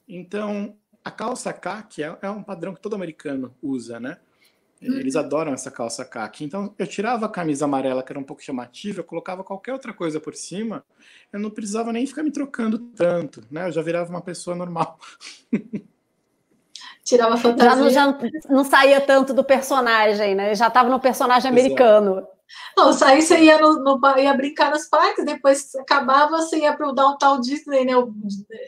Então, 0.08 0.76
a 1.04 1.10
calça 1.10 1.52
caque 1.52 2.02
é, 2.02 2.18
é 2.20 2.30
um 2.30 2.42
padrão 2.42 2.74
que 2.74 2.80
todo 2.80 2.94
americano 2.94 3.54
usa, 3.62 4.00
né? 4.00 4.18
Eles 4.82 5.14
uhum. 5.14 5.20
adoram 5.20 5.52
essa 5.52 5.70
calça 5.70 6.04
caque. 6.04 6.42
Então, 6.42 6.74
eu 6.78 6.86
tirava 6.86 7.26
a 7.26 7.28
camisa 7.28 7.66
amarela, 7.66 8.02
que 8.02 8.12
era 8.12 8.18
um 8.18 8.24
pouco 8.24 8.42
chamativa, 8.42 9.00
eu 9.00 9.04
colocava 9.04 9.44
qualquer 9.44 9.74
outra 9.74 9.92
coisa 9.92 10.18
por 10.18 10.34
cima, 10.34 10.82
eu 11.30 11.38
não 11.38 11.50
precisava 11.50 11.92
nem 11.92 12.06
ficar 12.06 12.22
me 12.22 12.30
trocando 12.30 12.78
tanto, 12.78 13.42
né? 13.50 13.68
Eu 13.68 13.72
já 13.72 13.82
virava 13.82 14.08
uma 14.08 14.22
pessoa 14.22 14.56
normal. 14.56 14.98
Tirava 17.10 17.36
fantasia. 17.36 17.90
Já 17.90 18.06
não, 18.06 18.20
já 18.20 18.28
não 18.48 18.64
saía 18.64 19.00
tanto 19.00 19.34
do 19.34 19.42
personagem, 19.42 20.36
né? 20.36 20.54
Já 20.54 20.68
estava 20.68 20.88
no 20.88 21.00
personagem 21.00 21.50
americano. 21.50 22.24
Não, 22.76 22.92
sair 22.92 23.20
você 23.20 23.36
ia, 23.40 23.58
no, 23.58 23.82
no, 23.82 24.00
ia 24.16 24.32
brincar 24.32 24.70
nos 24.70 24.86
parques, 24.86 25.24
depois 25.24 25.74
acabava, 25.74 26.38
você 26.38 26.58
ia 26.58 26.72
para 26.72 26.88
o 26.88 26.92
Downtown 26.92 27.40
Disney, 27.40 27.84
né? 27.84 27.94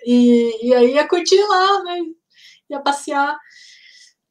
E, 0.04 0.66
e 0.66 0.74
aí 0.74 0.94
ia 0.94 1.06
curtir 1.06 1.40
lá, 1.40 1.84
né? 1.84 1.98
Ia 2.68 2.80
passear. 2.80 3.38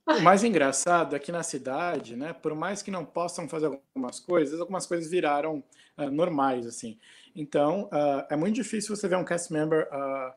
O 0.05 0.19
mais 0.19 0.43
engraçado 0.43 1.15
é 1.15 1.19
que 1.19 1.31
na 1.31 1.41
cidade, 1.41 2.17
né, 2.17 2.33
por 2.33 2.53
mais 2.53 2.81
que 2.81 2.91
não 2.91 3.05
possam 3.05 3.47
fazer 3.47 3.67
algumas 3.67 4.19
coisas, 4.19 4.59
algumas 4.59 4.85
coisas 4.85 5.09
viraram 5.09 5.63
uh, 5.97 6.11
normais, 6.11 6.67
assim. 6.67 6.99
Então, 7.33 7.83
uh, 7.93 8.25
é 8.29 8.35
muito 8.35 8.55
difícil 8.55 8.93
você 8.93 9.07
ver 9.07 9.15
um 9.15 9.23
cast 9.23 9.53
member 9.53 9.87
uh, 9.87 10.33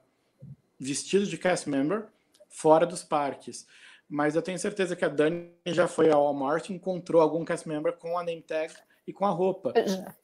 vestido 0.78 1.26
de 1.26 1.36
cast 1.36 1.68
member 1.68 2.06
fora 2.54 2.86
dos 2.86 3.02
parques. 3.02 3.66
Mas 4.08 4.36
eu 4.36 4.42
tenho 4.42 4.58
certeza 4.58 4.94
que 4.94 5.04
a 5.04 5.08
Dani 5.08 5.50
já 5.66 5.88
foi 5.88 6.10
ao 6.10 6.22
Walmart 6.24 6.68
e 6.68 6.72
encontrou 6.72 7.20
algum 7.20 7.44
cast 7.44 7.68
member 7.68 7.96
com 7.96 8.16
a 8.16 8.22
name 8.22 8.42
tag 8.42 8.72
e 9.06 9.12
com 9.12 9.26
a 9.26 9.30
roupa. 9.30 9.72
Já. 9.76 10.14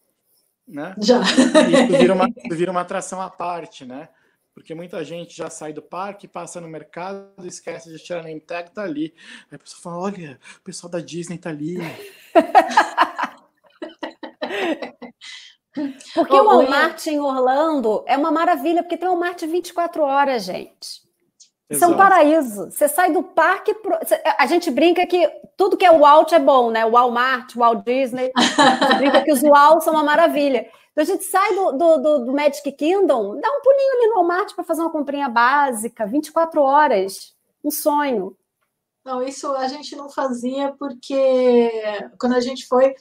Né? 0.67 0.95
Já. 0.99 1.21
Isso 1.23 1.99
vira 1.99 2.15
uma, 2.15 2.29
vira 2.51 2.71
uma 2.71 2.83
atração 2.83 3.21
à 3.21 3.29
parte, 3.29 3.85
né? 3.85 4.09
Porque 4.55 4.75
muita 4.75 5.05
gente 5.05 5.37
já 5.37 5.51
sai 5.51 5.73
do 5.73 5.83
parque, 5.83 6.29
passa 6.29 6.61
no 6.61 6.69
mercado, 6.69 7.33
esquece 7.45 7.91
de 7.91 7.99
tirar 7.99 8.21
a 8.21 8.25
name 8.25 8.41
tag, 8.41 8.71
tá 8.71 8.83
ali. 8.83 9.15
Aí 9.51 9.57
a 9.57 9.59
pessoa 9.59 9.83
fala: 9.83 9.99
olha, 9.99 10.39
o 10.59 10.63
pessoal 10.63 10.91
da 10.91 11.01
Disney 11.01 11.39
tá 11.39 11.51
ali. 11.51 11.79
Porque 16.15 16.35
o 16.35 16.45
Walmart 16.45 17.07
em 17.07 17.21
Orlando 17.21 18.05
é 18.07 18.17
uma 18.17 18.31
maravilha, 18.31 18.83
porque 18.83 18.97
tem 18.97 19.09
o 19.09 19.13
Walmart 19.13 19.41
24 19.41 20.03
horas, 20.03 20.45
gente. 20.45 21.10
Isso 21.71 21.85
é 21.85 21.89
um 21.89 21.97
paraíso. 21.97 22.71
Você 22.71 22.89
sai 22.89 23.13
do 23.13 23.23
parque. 23.23 23.73
Pro... 23.75 23.97
A 24.39 24.47
gente 24.47 24.71
brinca 24.71 25.07
que 25.07 25.31
tudo 25.57 25.77
que 25.77 25.85
é 25.85 25.97
Walt 25.97 26.33
é 26.33 26.39
bom, 26.39 26.71
né? 26.71 26.85
Walmart, 26.85 27.55
Walt 27.55 27.85
Disney. 27.85 28.33
Você 28.35 28.95
brinca 28.95 29.23
que 29.23 29.33
os 29.33 29.41
Walt 29.41 29.83
são 29.83 29.95
uma 29.95 30.03
maravilha. 30.03 30.67
Então 30.91 31.03
a 31.03 31.05
gente 31.05 31.25
sai 31.25 31.55
do, 31.55 31.73
do, 31.73 31.99
do, 31.99 32.25
do 32.27 32.33
Magic 32.33 32.73
Kingdom, 32.73 33.41
dá 33.41 33.49
um 33.49 33.61
pulinho 33.63 33.93
ali 33.97 34.07
no 34.09 34.15
Walmart 34.17 34.55
para 34.55 34.65
fazer 34.65 34.83
uma 34.83 34.91
comprinha 34.91 35.29
básica, 35.29 36.05
24 36.05 36.61
horas. 36.61 37.35
Um 37.65 37.71
sonho. 37.71 38.37
Não, 39.05 39.23
isso 39.23 39.53
a 39.53 39.69
gente 39.69 39.95
não 39.95 40.11
fazia 40.11 40.75
porque 40.79 41.71
quando 42.19 42.35
a 42.35 42.41
gente 42.41 42.67
foi, 42.67 42.95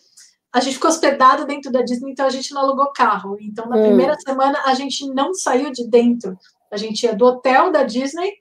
a 0.53 0.59
gente 0.59 0.75
ficou 0.75 0.89
hospedado 0.89 1.45
dentro 1.45 1.71
da 1.71 1.81
Disney, 1.81 2.11
então 2.11 2.25
a 2.25 2.29
gente 2.29 2.53
não 2.53 2.61
alugou 2.61 2.91
carro. 2.91 3.37
Então, 3.39 3.67
na 3.67 3.77
hum. 3.77 3.83
primeira 3.83 4.15
semana, 4.19 4.61
a 4.65 4.73
gente 4.75 5.07
não 5.07 5.33
saiu 5.33 5.71
de 5.71 5.87
dentro. 5.87 6.37
A 6.71 6.77
gente 6.77 7.03
ia 7.03 7.15
do 7.15 7.25
hotel 7.25 7.71
da 7.71 7.83
Disney 7.83 8.31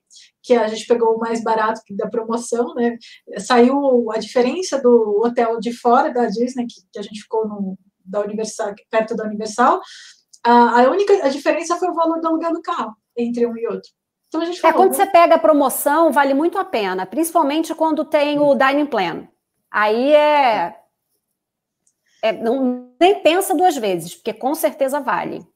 que 0.48 0.54
a 0.54 0.66
gente 0.66 0.86
pegou 0.86 1.14
o 1.14 1.18
mais 1.18 1.44
barato 1.44 1.82
da 1.90 2.08
promoção, 2.08 2.74
né? 2.74 2.96
Saiu 3.36 4.10
a 4.10 4.16
diferença 4.16 4.80
do 4.80 5.20
hotel 5.22 5.60
de 5.60 5.74
fora 5.74 6.10
da 6.10 6.24
Disney, 6.24 6.66
que, 6.66 6.80
que 6.90 6.98
a 6.98 7.02
gente 7.02 7.20
ficou 7.20 7.46
no, 7.46 7.78
da 8.02 8.20
Universal, 8.20 8.74
perto 8.90 9.14
da 9.14 9.24
Universal. 9.24 9.78
A, 10.42 10.80
a 10.80 10.90
única 10.90 11.12
a 11.22 11.28
diferença 11.28 11.76
foi 11.76 11.90
o 11.90 11.94
valor 11.94 12.18
do 12.18 12.28
aluguel 12.28 12.54
do 12.54 12.62
carro 12.62 12.96
entre 13.14 13.46
um 13.46 13.54
e 13.58 13.66
outro. 13.66 13.90
Então 14.28 14.40
a 14.40 14.46
gente 14.46 14.58
falou, 14.58 14.74
é 14.74 14.78
quando 14.78 14.94
você 14.94 15.04
pega 15.04 15.34
a 15.34 15.38
promoção, 15.38 16.10
vale 16.10 16.32
muito 16.32 16.56
a 16.56 16.64
pena, 16.64 17.04
principalmente 17.04 17.74
quando 17.74 18.06
tem 18.06 18.38
o 18.38 18.54
dining 18.54 18.86
plan. 18.86 19.28
Aí 19.70 20.14
é, 20.14 20.74
é 22.22 22.32
não, 22.32 22.90
nem 22.98 23.20
pensa 23.22 23.54
duas 23.54 23.76
vezes, 23.76 24.14
porque 24.14 24.32
com 24.32 24.54
certeza 24.54 24.98
vale. 24.98 25.46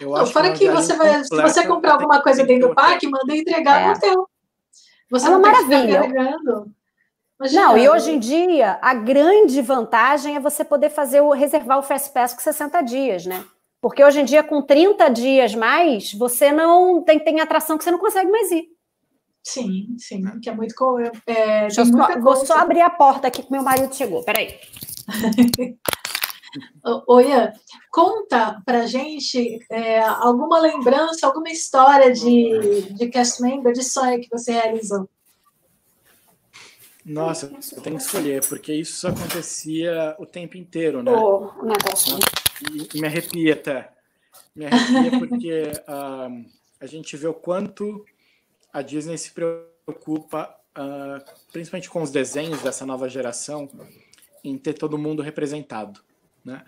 Eu 0.00 0.10
não, 0.10 0.26
fora 0.26 0.52
que, 0.52 0.70
você 0.70 0.94
vai, 0.94 1.24
se 1.24 1.34
você 1.34 1.66
comprar 1.66 1.92
alguma 1.92 2.22
coisa 2.22 2.44
dentro 2.44 2.68
do 2.68 2.74
parque, 2.74 3.08
manda 3.08 3.34
entregar 3.34 3.80
é. 3.80 3.86
no 3.86 3.92
hotel. 3.92 4.28
Você 5.10 5.26
é 5.26 5.30
uma 5.30 5.38
maravilha. 5.38 6.02
não, 7.52 7.78
e 7.78 7.88
hoje 7.88 8.12
em 8.12 8.18
dia, 8.18 8.78
a 8.82 8.94
grande 8.94 9.62
vantagem 9.62 10.36
é 10.36 10.40
você 10.40 10.64
poder 10.64 10.90
fazer 10.90 11.20
o 11.20 11.32
reservar 11.32 11.78
o 11.78 11.82
Fast 11.82 12.12
Pass 12.12 12.34
com 12.34 12.40
60 12.40 12.82
dias, 12.82 13.26
né? 13.26 13.44
Porque 13.80 14.02
hoje 14.02 14.20
em 14.20 14.24
dia, 14.24 14.42
com 14.42 14.60
30 14.62 15.08
dias 15.10 15.54
mais, 15.54 16.12
você 16.12 16.50
não 16.50 17.02
tem, 17.02 17.20
tem 17.20 17.40
atração 17.40 17.78
que 17.78 17.84
você 17.84 17.90
não 17.90 17.98
consegue 17.98 18.30
mais 18.30 18.50
ir. 18.50 18.64
Sim, 19.42 19.94
sim, 19.96 20.22
que 20.40 20.50
é 20.50 20.54
muito. 20.54 20.74
É, 21.24 21.60
Deixa 21.62 21.82
eu 21.82 21.86
só, 21.86 22.20
vou 22.20 22.36
só 22.36 22.58
abrir 22.58 22.80
a 22.80 22.90
porta 22.90 23.28
aqui 23.28 23.44
que 23.44 23.52
meu 23.52 23.62
marido 23.62 23.94
chegou. 23.94 24.24
Peraí. 24.24 24.58
Oi, 27.08 27.26
conta 27.90 28.62
pra 28.64 28.86
gente 28.86 29.58
é, 29.70 30.00
alguma 30.00 30.58
lembrança, 30.60 31.26
alguma 31.26 31.50
história 31.50 32.12
de, 32.12 32.82
de 32.92 33.08
cast 33.08 33.42
member, 33.42 33.72
de 33.72 33.82
sonho 33.82 34.20
que 34.20 34.28
você 34.30 34.52
realizou. 34.52 35.08
Nossa, 37.06 37.46
eu 37.76 37.80
tenho 37.82 37.96
que 37.96 38.02
escolher, 38.02 38.44
porque 38.48 38.72
isso 38.72 39.06
acontecia 39.06 40.16
o 40.18 40.26
tempo 40.26 40.56
inteiro, 40.56 41.04
né? 41.04 41.12
Oh, 41.12 41.52
negócio. 41.62 42.18
E, 42.72 42.96
e 42.98 43.00
me 43.00 43.06
arrepia 43.06 43.52
até. 43.52 43.92
Me 44.54 44.66
arrepia 44.66 45.18
porque 45.18 45.62
uh, 45.88 46.44
a 46.80 46.86
gente 46.86 47.16
vê 47.16 47.28
o 47.28 47.34
quanto 47.34 48.04
a 48.72 48.82
Disney 48.82 49.16
se 49.16 49.30
preocupa, 49.30 50.52
uh, 50.76 51.24
principalmente 51.52 51.88
com 51.88 52.02
os 52.02 52.10
desenhos 52.10 52.60
dessa 52.60 52.84
nova 52.84 53.08
geração, 53.08 53.68
em 54.42 54.58
ter 54.58 54.74
todo 54.74 54.98
mundo 54.98 55.22
representado. 55.22 56.05
Né? 56.46 56.64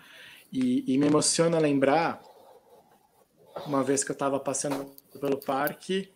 E, 0.51 0.93
e 0.93 0.97
me 0.97 1.07
emociona 1.07 1.57
lembrar 1.57 2.21
uma 3.65 3.81
vez 3.81 4.03
que 4.03 4.11
eu 4.11 4.13
estava 4.13 4.39
passando 4.39 4.93
pelo 5.19 5.37
parque, 5.37 6.11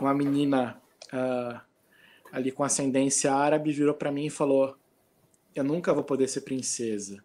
uma 0.00 0.14
menina 0.14 0.80
uh, 1.12 1.60
ali 2.32 2.50
com 2.50 2.64
ascendência 2.64 3.32
árabe 3.32 3.72
virou 3.72 3.94
para 3.94 4.10
mim 4.10 4.26
e 4.26 4.30
falou: 4.30 4.76
Eu 5.54 5.64
nunca 5.64 5.92
vou 5.92 6.02
poder 6.02 6.28
ser 6.28 6.40
princesa. 6.40 7.22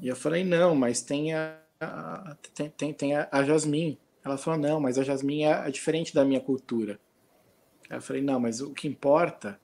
E 0.00 0.08
eu 0.08 0.14
falei: 0.16 0.44
Não, 0.44 0.74
mas 0.74 1.00
tem 1.00 1.34
a, 1.34 1.58
a 1.80 2.36
tem, 2.54 2.70
tem, 2.70 2.92
tem 2.92 3.16
a, 3.16 3.28
a 3.32 3.42
Jasmine. 3.42 3.98
Ela 4.22 4.36
falou: 4.36 4.60
Não, 4.60 4.80
mas 4.80 4.98
a 4.98 5.02
Jasmine 5.02 5.44
é, 5.44 5.68
é 5.68 5.70
diferente 5.70 6.14
da 6.14 6.24
minha 6.24 6.40
cultura. 6.40 7.00
Eu 7.88 8.02
falei: 8.02 8.22
Não, 8.22 8.38
mas 8.38 8.60
o 8.60 8.72
que 8.72 8.86
importa 8.86 9.58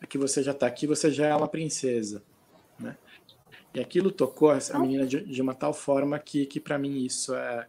é 0.00 0.06
que 0.06 0.18
você 0.18 0.42
já 0.42 0.52
está 0.52 0.66
aqui, 0.66 0.86
você 0.86 1.10
já 1.10 1.28
é 1.28 1.34
uma 1.34 1.48
princesa. 1.48 2.22
E 3.78 3.80
aquilo 3.80 4.10
tocou 4.10 4.50
a 4.50 4.78
menina 4.80 5.06
de, 5.06 5.20
de 5.20 5.40
uma 5.40 5.54
tal 5.54 5.72
forma 5.72 6.18
que, 6.18 6.46
que 6.46 6.58
para 6.58 6.76
mim 6.76 7.04
isso 7.04 7.32
é, 7.32 7.66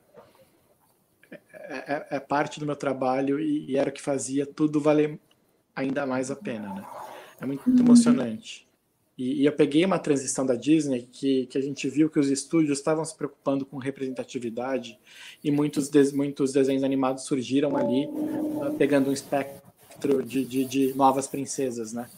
é, 1.54 1.78
é, 1.78 2.08
é, 2.10 2.20
parte 2.20 2.60
do 2.60 2.66
meu 2.66 2.76
trabalho 2.76 3.40
e, 3.40 3.70
e, 3.70 3.78
era 3.78 3.92
o 3.92 3.94
que 3.94 4.02
fazia 4.02 4.44
tudo 4.44 4.82
valer 4.82 5.20
ainda 5.76 6.08
mais 6.08 6.32
a 6.32 6.36
pena, 6.36 6.74
né? 6.74 6.84
É 7.40 7.46
muito, 7.46 7.70
muito 7.70 7.84
emocionante. 7.84 8.68
E, 9.16 9.44
e, 9.44 9.46
eu 9.46 9.52
peguei 9.52 9.86
uma 9.86 10.00
transição 10.00 10.48
da 10.48 10.56
Disney 10.56 11.08
que, 11.12 11.46
que 11.46 11.60
a 11.60 11.62
gente 11.62 11.88
viu 11.88 12.10
que 12.10 12.20
os 12.20 12.32
estúdios 12.32 12.80
estavam 12.80 13.06
se 13.06 13.16
preocupando 13.16 13.64
com 13.64 13.78
representatividade 13.78 14.98
e 15.44 15.52
muitos, 15.52 15.90
de, 15.90 16.12
muitos 16.12 16.52
desenhos 16.52 16.84
animados 16.84 17.26
surgiram 17.26 17.78
ali 17.78 18.08
uh, 18.08 18.74
pegando 18.80 19.12
um 19.12 19.14
espectro 19.14 20.24
de, 20.24 20.44
de, 20.44 20.66
de 20.66 20.94
novas 20.96 21.28
princesas, 21.28 21.94
né? 21.94 22.10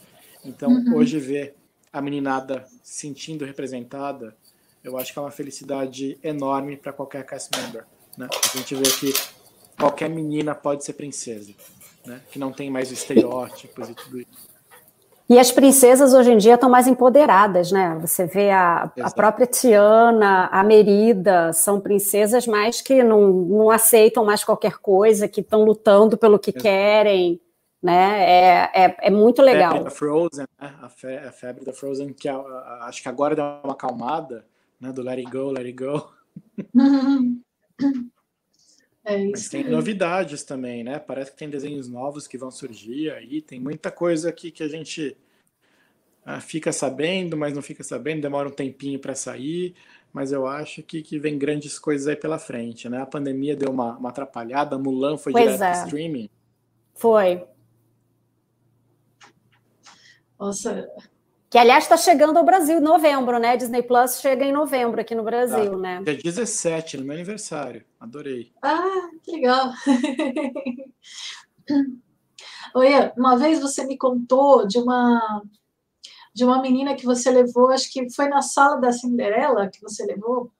Então, 0.42 0.70
uhum. 0.70 0.96
hoje 0.96 1.18
ver 1.18 1.61
a 1.92 2.00
meninada 2.00 2.66
se 2.82 3.00
sentindo 3.00 3.44
representada 3.44 4.34
eu 4.82 4.98
acho 4.98 5.12
que 5.12 5.18
é 5.18 5.22
uma 5.22 5.30
felicidade 5.30 6.18
enorme 6.22 6.76
para 6.76 6.92
qualquer 6.92 7.24
cast 7.24 7.50
member. 7.56 7.84
Né? 8.18 8.28
A 8.32 8.56
gente 8.56 8.74
vê 8.74 8.82
que 8.82 9.14
qualquer 9.78 10.10
menina 10.10 10.54
pode 10.54 10.84
ser 10.84 10.94
princesa, 10.94 11.52
né? 12.04 12.20
que 12.30 12.38
não 12.38 12.52
tem 12.52 12.70
mais 12.70 12.90
estereótipos 12.90 13.88
e 13.88 13.94
tudo 13.94 14.20
isso. 14.20 14.52
E 15.28 15.38
as 15.38 15.52
princesas 15.52 16.12
hoje 16.12 16.32
em 16.32 16.36
dia 16.36 16.54
estão 16.54 16.68
mais 16.68 16.86
empoderadas, 16.86 17.72
né? 17.72 17.96
Você 18.02 18.26
vê 18.26 18.50
a, 18.50 18.92
a 19.00 19.10
própria 19.10 19.46
Tiana, 19.46 20.46
a 20.48 20.62
Merida, 20.62 21.54
são 21.54 21.80
princesas 21.80 22.46
mais 22.46 22.82
que 22.82 23.02
não, 23.02 23.32
não 23.32 23.70
aceitam 23.70 24.26
mais 24.26 24.44
qualquer 24.44 24.78
coisa, 24.78 25.28
que 25.28 25.40
estão 25.40 25.64
lutando 25.64 26.18
pelo 26.18 26.38
que 26.38 26.50
Exato. 26.50 26.62
querem, 26.62 27.40
né? 27.82 28.22
É, 28.22 28.84
é, 28.84 28.96
é 29.00 29.10
muito 29.10 29.42
legal. 29.42 29.70
A 29.70 29.74
febre 29.74 29.84
da 29.84 29.90
Frozen, 29.90 30.46
né? 30.60 30.76
a, 30.80 30.88
fe, 30.88 31.16
a 31.16 31.32
febre 31.32 31.64
da 31.64 31.72
Frozen, 31.72 32.12
que 32.12 32.28
a, 32.28 32.36
a, 32.36 32.86
acho 32.86 33.02
que 33.02 33.08
agora 33.08 33.34
deu 33.34 33.44
uma 33.64 33.72
acalmada, 33.72 34.46
né? 34.80 34.92
Do 34.92 35.02
Let 35.02 35.18
It 35.18 35.30
Go, 35.30 35.50
Let 35.50 35.66
It 35.66 35.72
Go. 35.72 36.12
É 39.04 39.16
isso. 39.16 39.30
Mas 39.32 39.48
tem 39.48 39.68
novidades 39.68 40.44
também, 40.44 40.84
né? 40.84 40.98
Parece 40.98 41.32
que 41.32 41.36
tem 41.36 41.50
desenhos 41.50 41.88
novos 41.88 42.28
que 42.28 42.38
vão 42.38 42.50
surgir 42.50 43.10
aí. 43.10 43.42
Tem 43.42 43.58
muita 43.58 43.90
coisa 43.90 44.28
aqui 44.28 44.50
que 44.50 44.62
a 44.62 44.68
gente 44.68 45.16
ah, 46.24 46.40
fica 46.40 46.72
sabendo, 46.72 47.36
mas 47.36 47.52
não 47.52 47.62
fica 47.62 47.82
sabendo, 47.82 48.22
demora 48.22 48.48
um 48.48 48.52
tempinho 48.52 48.98
para 48.98 49.14
sair. 49.14 49.74
Mas 50.12 50.30
eu 50.30 50.46
acho 50.46 50.82
que, 50.82 51.02
que 51.02 51.18
vem 51.18 51.38
grandes 51.38 51.78
coisas 51.78 52.06
aí 52.06 52.14
pela 52.14 52.38
frente, 52.38 52.88
né? 52.88 53.00
A 53.00 53.06
pandemia 53.06 53.56
deu 53.56 53.70
uma, 53.70 53.96
uma 53.96 54.10
atrapalhada, 54.10 54.78
Mulan 54.78 55.16
foi 55.16 55.32
pois 55.32 55.52
direto 55.52 55.62
é. 55.64 55.84
streaming. 55.84 56.30
Foi. 56.94 57.42
Nossa, 60.42 60.90
que, 61.48 61.56
aliás, 61.56 61.84
está 61.84 61.96
chegando 61.96 62.36
ao 62.36 62.44
Brasil 62.44 62.78
em 62.78 62.80
novembro, 62.80 63.38
né? 63.38 63.56
Disney 63.56 63.82
Plus 63.82 64.20
chega 64.20 64.44
em 64.44 64.52
novembro 64.52 65.00
aqui 65.00 65.14
no 65.14 65.22
Brasil, 65.22 65.70
tá. 65.70 65.76
né? 65.76 66.02
Dia 66.02 66.16
17, 66.16 66.96
no 66.96 67.04
meu 67.04 67.14
aniversário. 67.14 67.84
Adorei. 68.00 68.50
Ah, 68.60 69.08
que 69.22 69.32
legal. 69.32 69.70
Oi, 72.74 72.88
uma 73.16 73.36
vez 73.36 73.60
você 73.60 73.84
me 73.84 73.96
contou 73.96 74.66
de 74.66 74.78
uma 74.78 75.42
de 76.34 76.44
uma 76.44 76.60
menina 76.60 76.96
que 76.96 77.04
você 77.04 77.30
levou, 77.30 77.68
acho 77.68 77.92
que 77.92 78.10
foi 78.10 78.28
na 78.28 78.40
sala 78.40 78.80
da 78.80 78.90
Cinderela 78.90 79.68
que 79.68 79.80
você 79.80 80.04
levou. 80.06 80.50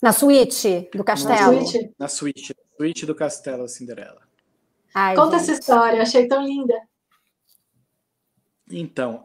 Na 0.00 0.12
suíte 0.12 0.88
do 0.92 1.04
castelo. 1.04 1.52
Na 1.52 1.66
suíte, 1.66 1.94
na 1.98 2.08
suíte, 2.08 2.56
suíte 2.78 3.06
do 3.06 3.14
castelo 3.14 3.68
Cinderela. 3.68 4.22
Ai, 4.94 5.14
Conta 5.14 5.38
gente. 5.38 5.50
essa 5.50 5.60
história, 5.60 6.02
achei 6.02 6.26
tão 6.26 6.42
linda. 6.42 6.74
Então, 8.72 9.22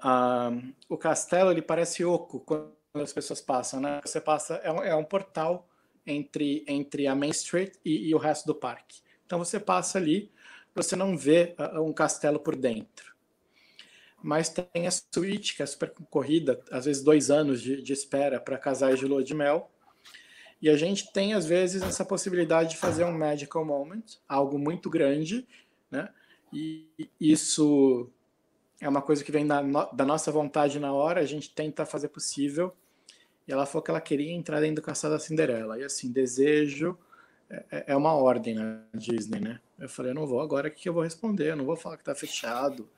o 0.90 0.98
castelo 0.98 1.52
ele 1.52 1.62
parece 1.62 2.04
oco 2.04 2.42
quando 2.42 2.74
as 2.96 3.14
pessoas 3.14 3.40
passam, 3.40 3.80
né? 3.80 4.02
Você 4.04 4.20
passa 4.20 4.56
é 4.56 4.72
um, 4.72 4.84
é 4.84 4.96
um 4.96 5.04
portal 5.04 5.68
entre 6.06 6.66
entre 6.68 7.08
a 7.08 7.16
Main 7.16 7.30
Street 7.32 7.76
e, 7.84 8.10
e, 8.10 8.16
o 8.16 8.18
resto 8.18 8.46
do 8.46 8.56
parque. 8.56 9.02
Então 9.26 9.40
você 9.40 9.60
passa 9.60 9.98
ali, 9.98 10.32
você 10.76 10.96
não 10.96 11.18
vê 11.18 11.56
uh, 11.58 11.82
um 11.82 11.94
castelo 11.94 12.40
por 12.40 12.56
dentro. 12.56 13.16
Mas 14.22 14.50
tem 14.50 14.88
a 14.88 14.92
suíte 14.92 15.56
que 15.56 15.64
é 15.64 15.66
super 15.66 15.92
concorrida, 15.92 16.62
às 16.72 16.86
vezes 16.86 17.04
dois 17.04 17.30
anos 17.30 17.62
de, 17.62 17.82
de 17.82 17.94
espera 17.94 18.40
para 18.42 18.58
casais 18.58 19.00
de 19.00 19.06
lua 19.06 19.24
de 19.24 19.34
mel. 19.34 19.72
E 20.62 20.70
a 20.70 20.76
gente 20.76 21.14
tem 21.14 21.34
às 21.34 21.46
vezes 21.46 21.84
essa 21.84 22.04
possibilidade 22.04 22.72
de 22.72 22.78
fazer 22.78 23.06
um 23.06 23.16
magical 23.16 23.64
moment, 23.64 24.04
algo 24.28 24.58
muito 24.58 24.90
grande, 24.90 25.48
né? 25.92 26.10
E 26.52 26.88
isso 27.20 28.10
é 28.80 28.88
uma 28.88 29.02
coisa 29.02 29.24
que 29.24 29.32
vem 29.32 29.46
da, 29.46 29.62
da 29.62 30.06
nossa 30.06 30.32
vontade 30.32 30.80
na 30.80 30.94
hora, 30.94 31.22
a 31.22 31.26
gente 31.26 31.50
tenta 31.50 31.86
fazer 31.86 32.10
possível. 32.10 32.74
E 33.48 33.52
ela 33.52 33.66
falou 33.66 33.82
que 33.82 33.90
ela 33.90 34.02
queria 34.02 34.32
entrar 34.32 34.60
dentro 34.60 34.78
do 34.78 34.82
Castelo 34.82 35.14
da 35.14 35.20
Cinderela. 35.20 35.80
E 35.80 35.84
assim, 35.84 36.12
desejo 36.12 36.98
é, 37.50 37.66
é, 37.72 37.84
é 37.88 37.96
uma 37.96 38.14
ordem 38.14 38.56
na 38.56 38.82
Disney, 38.94 39.40
né? 39.40 39.60
Eu 39.80 39.88
falei, 39.88 40.12
eu 40.12 40.16
não 40.16 40.28
vou 40.28 40.42
agora, 40.42 40.68
o 40.68 40.72
que 40.72 40.88
eu 40.88 40.94
vou 40.94 41.04
responder? 41.04 41.52
Eu 41.52 41.56
não 41.56 41.66
vou 41.66 41.76
falar 41.76 41.98
que 41.98 42.04
tá 42.04 42.14
fechado, 42.14 42.90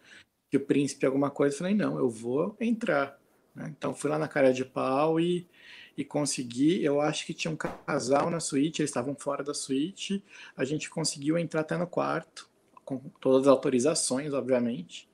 que 0.49 0.57
o 0.57 0.65
príncipe 0.65 1.06
alguma 1.06 1.30
coisa. 1.30 1.56
Eu 1.56 1.60
falei, 1.60 1.76
não, 1.76 1.97
eu 1.97 2.10
vou 2.10 2.56
entrar. 2.60 3.19
Né? 3.53 3.73
Então 3.77 3.93
fui 3.93 4.10
lá 4.10 4.18
na 4.18 4.27
cara 4.27 4.51
de 4.51 4.65
pau 4.65 5.19
e, 5.19 5.47
e 5.95 6.03
consegui. 6.03 6.84
Eu 6.84 6.99
acho 7.01 7.26
que 7.26 7.34
tinha 7.34 7.51
um 7.51 7.57
casal 7.57 8.30
na 8.30 8.39
suíte, 8.39 8.81
eles 8.81 8.89
estavam 8.89 9.15
fora 9.15 9.43
da 9.43 9.53
suíte. 9.53 10.23
A 10.57 10.65
gente 10.65 10.89
conseguiu 10.89 11.38
entrar 11.38 11.61
até 11.61 11.77
no 11.77 11.88
quarto, 11.88 12.49
com 12.84 12.97
todas 13.19 13.41
as 13.41 13.47
autorizações, 13.47 14.34
obviamente. 14.34 15.09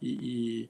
E, 0.00 0.68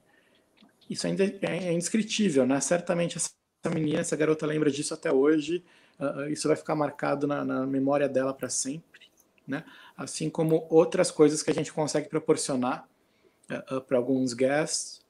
e 0.88 0.94
isso 0.94 1.06
ainda 1.06 1.24
é, 1.24 1.38
é 1.42 1.72
indescritível, 1.72 2.46
né? 2.46 2.60
Certamente 2.60 3.16
essa 3.16 3.30
menina, 3.74 4.00
essa 4.00 4.16
garota 4.16 4.46
lembra 4.46 4.70
disso 4.70 4.92
até 4.92 5.12
hoje. 5.12 5.64
Uh, 5.98 6.28
isso 6.30 6.48
vai 6.48 6.56
ficar 6.56 6.74
marcado 6.74 7.26
na, 7.26 7.44
na 7.44 7.66
memória 7.66 8.08
dela 8.08 8.32
para 8.32 8.48
sempre, 8.48 9.00
né? 9.46 9.64
Assim 9.96 10.30
como 10.30 10.66
outras 10.70 11.10
coisas 11.10 11.42
que 11.42 11.50
a 11.50 11.54
gente 11.54 11.72
consegue 11.72 12.08
proporcionar 12.08 12.88
uh, 13.50 13.76
uh, 13.76 13.80
para 13.82 13.98
alguns 13.98 14.32
guests, 14.32 15.00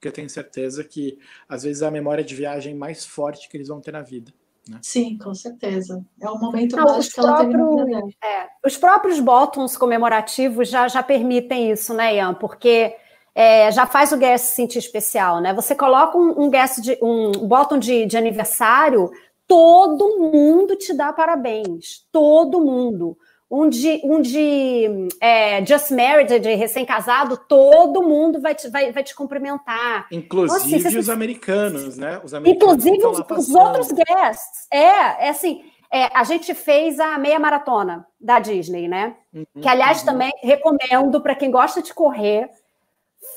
que 0.00 0.08
eu 0.08 0.12
tenho 0.12 0.28
certeza 0.28 0.84
que 0.84 1.18
às 1.48 1.62
vezes 1.62 1.82
é 1.82 1.86
a 1.86 1.90
memória 1.90 2.22
de 2.22 2.34
viagem 2.34 2.74
mais 2.74 3.06
forte 3.06 3.48
que 3.48 3.56
eles 3.56 3.68
vão 3.68 3.80
ter 3.80 3.92
na 3.92 4.02
vida. 4.02 4.32
Né? 4.68 4.78
Sim, 4.82 5.18
com 5.18 5.34
certeza. 5.34 6.04
É 6.20 6.30
um 6.30 6.38
momento 6.38 6.76
Não, 6.76 6.84
mágico 6.84 7.14
que 7.14 7.20
ela 7.20 7.38
teve 7.38 7.56
na 7.56 7.84
vida. 7.84 8.14
É, 8.22 8.48
os 8.64 8.76
próprios 8.76 9.20
bottoms 9.20 9.76
comemorativos 9.76 10.68
já, 10.68 10.88
já 10.88 11.02
permitem 11.02 11.70
isso, 11.70 11.92
né, 11.94 12.16
Ian? 12.16 12.34
Porque 12.34 12.96
é, 13.34 13.70
já 13.72 13.84
faz 13.84 14.12
o 14.12 14.16
guest 14.16 14.46
se 14.46 14.54
sentir 14.54 14.78
especial, 14.78 15.40
né? 15.40 15.52
Você 15.52 15.74
coloca 15.74 16.16
um, 16.16 16.44
um 16.44 16.50
guest 16.50 16.80
de 16.80 16.96
um 17.02 17.32
bottom 17.32 17.78
de, 17.78 18.06
de 18.06 18.16
aniversário, 18.16 19.10
todo 19.46 20.18
mundo 20.18 20.76
te 20.76 20.94
dá 20.94 21.12
parabéns, 21.12 22.06
todo 22.12 22.60
mundo. 22.60 23.16
Um 23.50 23.68
de, 23.68 24.00
um 24.02 24.20
de 24.20 25.08
é, 25.20 25.64
Just 25.64 25.90
Married, 25.90 26.40
de 26.40 26.54
recém-casado, 26.54 27.36
todo 27.36 28.02
mundo 28.02 28.40
vai 28.40 28.54
te, 28.54 28.68
vai, 28.68 28.90
vai 28.90 29.02
te 29.02 29.14
cumprimentar. 29.14 30.06
Inclusive 30.10 30.76
então, 30.76 30.88
assim, 30.88 30.98
os 30.98 31.10
americanos, 31.10 31.96
né? 31.96 32.20
Os 32.24 32.34
americanos 32.34 32.84
inclusive 32.84 33.06
os, 33.06 33.48
os, 33.48 33.54
outros 33.54 33.88
guests. 33.92 34.66
É, 34.72 35.26
é 35.26 35.28
assim, 35.28 35.62
é, 35.92 36.06
a 36.14 36.24
gente 36.24 36.54
fez 36.54 36.98
a 36.98 37.18
meia 37.18 37.38
maratona 37.38 38.06
da 38.20 38.40
Disney, 38.40 38.88
né? 38.88 39.14
Uhum, 39.32 39.44
que, 39.60 39.68
aliás, 39.68 40.00
uhum. 40.00 40.06
também 40.06 40.32
recomendo 40.42 41.20
para 41.20 41.36
quem 41.36 41.50
gosta 41.50 41.80
de 41.82 41.94
correr 41.94 42.50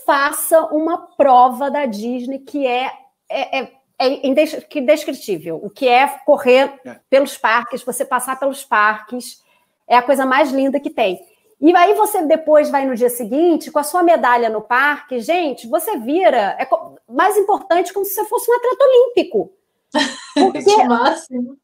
faça 0.08 0.62
uma 0.74 1.06
prova 1.18 1.70
da 1.70 1.86
Disney 1.86 2.40
que 2.40 2.66
é, 2.66 2.94
é, 3.30 3.60
é, 3.60 3.72
é 4.00 4.28
indescritível. 4.74 5.60
O 5.62 5.70
que 5.70 5.86
é 5.86 6.08
correr 6.26 6.80
é. 6.86 6.98
pelos 7.10 7.38
parques, 7.38 7.84
você 7.84 8.06
passar 8.06 8.40
pelos 8.40 8.64
parques, 8.64 9.44
é 9.86 9.98
a 9.98 10.02
coisa 10.02 10.26
mais 10.26 10.50
linda 10.50 10.80
que 10.80 10.90
tem. 10.90 11.20
E 11.60 11.76
aí 11.76 11.94
você 11.94 12.22
depois 12.22 12.70
vai 12.70 12.86
no 12.86 12.96
dia 12.96 13.10
seguinte 13.10 13.70
com 13.70 13.80
a 13.80 13.84
sua 13.84 14.02
medalha 14.02 14.50
no 14.50 14.62
parque, 14.62 15.20
gente, 15.20 15.68
você 15.68 15.98
vira, 15.98 16.56
é 16.58 16.70
mais 17.10 17.36
importante 17.36 17.92
como 17.92 18.06
se 18.06 18.14
você 18.14 18.24
fosse 18.26 18.50
um 18.50 18.56
atleta 18.56 18.86
olímpico. 18.86 19.52
Porque, 20.34 20.84
máximo. 20.84 21.58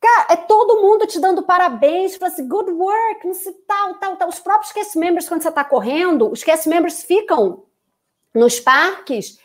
Cara, 0.00 0.26
é 0.30 0.36
todo 0.36 0.80
mundo 0.80 1.06
te 1.06 1.20
dando 1.20 1.42
parabéns, 1.42 2.12
tipo 2.12 2.24
assim, 2.24 2.48
good 2.48 2.70
work, 2.70 3.26
não 3.26 3.34
sei, 3.34 3.52
tal, 3.66 3.94
tal, 3.96 4.16
tal. 4.16 4.28
Os 4.28 4.40
próprios 4.40 4.72
cast 4.72 4.98
members, 4.98 5.28
quando 5.28 5.42
você 5.42 5.48
está 5.48 5.64
correndo, 5.64 6.30
os 6.30 6.42
cast 6.42 6.68
members 6.68 7.02
ficam 7.02 7.67
nos 8.34 8.60
parques 8.60 9.38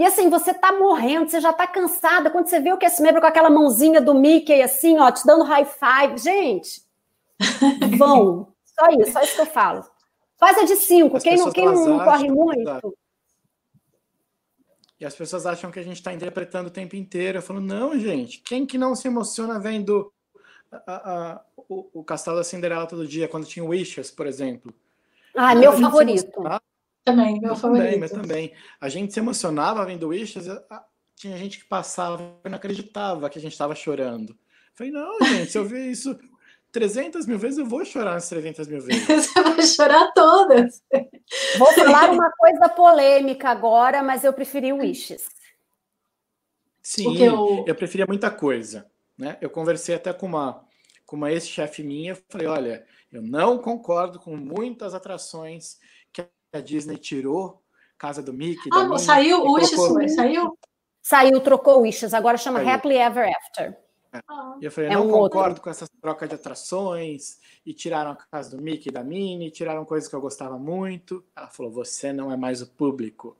e 0.00 0.04
assim, 0.04 0.30
você 0.30 0.54
tá 0.54 0.72
morrendo, 0.72 1.28
você 1.28 1.42
já 1.42 1.52
tá 1.52 1.66
cansada. 1.66 2.30
Quando 2.30 2.46
você 2.46 2.58
vê 2.58 2.72
o 2.72 2.78
cast 2.78 3.02
member 3.02 3.20
com 3.20 3.26
aquela 3.26 3.50
mãozinha 3.50 4.00
do 4.00 4.14
Mickey, 4.14 4.62
assim, 4.62 4.98
ó, 4.98 5.10
te 5.10 5.26
dando 5.26 5.44
high 5.44 5.66
five. 5.66 6.16
Gente, 6.16 6.82
vão. 7.98 8.50
Só 8.64 8.88
isso, 8.98 9.12
só 9.12 9.20
isso 9.20 9.34
que 9.34 9.40
eu 9.42 9.46
falo. 9.46 9.84
Faz 10.38 10.56
a 10.56 10.64
de 10.64 10.76
cinco. 10.76 11.20
quem 11.20 11.36
não, 11.36 11.52
quem 11.52 11.66
não 11.66 12.02
corre 12.02 12.30
muito. 12.30 12.96
E 14.98 15.04
as 15.04 15.14
pessoas 15.14 15.44
acham 15.44 15.70
que 15.70 15.78
a 15.78 15.82
gente 15.82 15.96
está 15.96 16.14
interpretando 16.14 16.68
o 16.68 16.70
tempo 16.70 16.96
inteiro. 16.96 17.36
Eu 17.36 17.42
falo, 17.42 17.60
não, 17.60 17.98
gente, 17.98 18.38
quem 18.38 18.64
que 18.64 18.78
não 18.78 18.94
se 18.94 19.06
emociona 19.06 19.58
vendo 19.58 20.10
a, 20.72 20.94
a, 20.94 21.44
o, 21.68 22.00
o, 22.00 22.04
Castelo 22.04 22.38
da 22.38 22.44
Cinderela 22.44 22.86
todo 22.86 23.06
dia, 23.06 23.28
quando 23.28 23.46
tinha 23.46 23.64
Wishes, 23.64 24.10
por 24.10 24.26
exemplo? 24.26 24.72
Ah, 25.36 25.54
meu 25.54 25.74
favorito. 25.74 26.42
Também, 27.04 27.40
meu 27.40 27.56
favorito. 27.56 27.84
Também, 27.84 28.00
mas 28.00 28.10
também. 28.10 28.54
A 28.80 28.88
gente 28.88 29.12
se 29.12 29.20
emocionava 29.20 29.84
vendo 29.84 30.08
Wishes, 30.08 30.46
tinha 31.16 31.36
gente 31.36 31.58
que 31.58 31.64
passava 31.64 32.22
e 32.44 32.48
não 32.48 32.56
acreditava 32.56 33.28
que 33.28 33.38
a 33.38 33.42
gente 33.42 33.52
estava 33.52 33.74
chorando. 33.74 34.30
Eu 34.30 34.36
falei, 34.74 34.92
não, 34.92 35.18
gente, 35.22 35.50
se 35.50 35.58
eu 35.58 35.64
ver 35.64 35.86
isso 35.90 36.18
300 36.72 37.26
mil 37.26 37.38
vezes, 37.38 37.58
eu 37.58 37.66
vou 37.66 37.84
chorar 37.84 38.16
as 38.16 38.28
300 38.28 38.68
mil 38.68 38.80
vezes. 38.82 39.06
Você 39.06 39.42
vai 39.42 39.62
chorar 39.62 40.12
todas. 40.12 40.82
Vou 41.58 41.72
falar 41.72 42.10
uma 42.10 42.30
coisa 42.32 42.68
polêmica 42.68 43.48
agora, 43.48 44.02
mas 44.02 44.24
eu 44.24 44.32
preferi 44.32 44.72
Wishes. 44.72 45.28
Sim, 46.82 47.18
eu... 47.18 47.64
eu 47.66 47.74
preferia 47.74 48.06
muita 48.06 48.30
coisa. 48.30 48.90
Né? 49.16 49.36
Eu 49.40 49.50
conversei 49.50 49.94
até 49.94 50.12
com 50.12 50.26
uma, 50.26 50.64
com 51.04 51.16
uma 51.16 51.30
ex-chefe 51.30 51.82
minha, 51.82 52.16
falei, 52.28 52.46
olha, 52.46 52.86
eu 53.12 53.20
não 53.20 53.58
concordo 53.58 54.18
com 54.18 54.34
muitas 54.36 54.94
atrações 54.94 55.78
a 56.52 56.60
Disney 56.60 56.96
tirou, 56.96 57.62
Casa 57.98 58.22
do 58.22 58.32
Mickey. 58.32 58.70
Ah, 58.72 58.84
não 58.84 58.98
saiu? 58.98 59.42
O 59.42 59.54
Wishes 59.54 59.76
colocou... 59.76 60.08
saiu? 60.08 60.58
Saiu, 61.02 61.40
trocou 61.40 61.82
Wishes, 61.82 62.14
agora 62.14 62.36
chama 62.36 62.60
Saiu. 62.60 62.70
Happily 62.70 62.96
Ever 62.96 63.30
After. 63.36 63.76
É. 64.12 64.20
E 64.60 64.64
eu 64.64 64.72
falei, 64.72 64.90
é 64.90 64.94
não 64.94 65.06
um 65.06 65.10
concordo 65.10 65.50
outro. 65.50 65.62
com 65.62 65.70
essas 65.70 65.88
trocas 66.00 66.28
de 66.28 66.34
atrações, 66.34 67.38
e 67.64 67.72
tiraram 67.72 68.12
a 68.12 68.16
casa 68.16 68.56
do 68.56 68.62
Mickey 68.62 68.88
e 68.88 68.92
da 68.92 69.04
Minnie, 69.04 69.50
tiraram 69.50 69.84
coisas 69.84 70.08
que 70.08 70.16
eu 70.16 70.20
gostava 70.20 70.58
muito. 70.58 71.24
Ela 71.36 71.48
falou, 71.48 71.70
você 71.70 72.12
não 72.12 72.32
é 72.32 72.36
mais 72.36 72.60
o 72.62 72.66
público. 72.66 73.36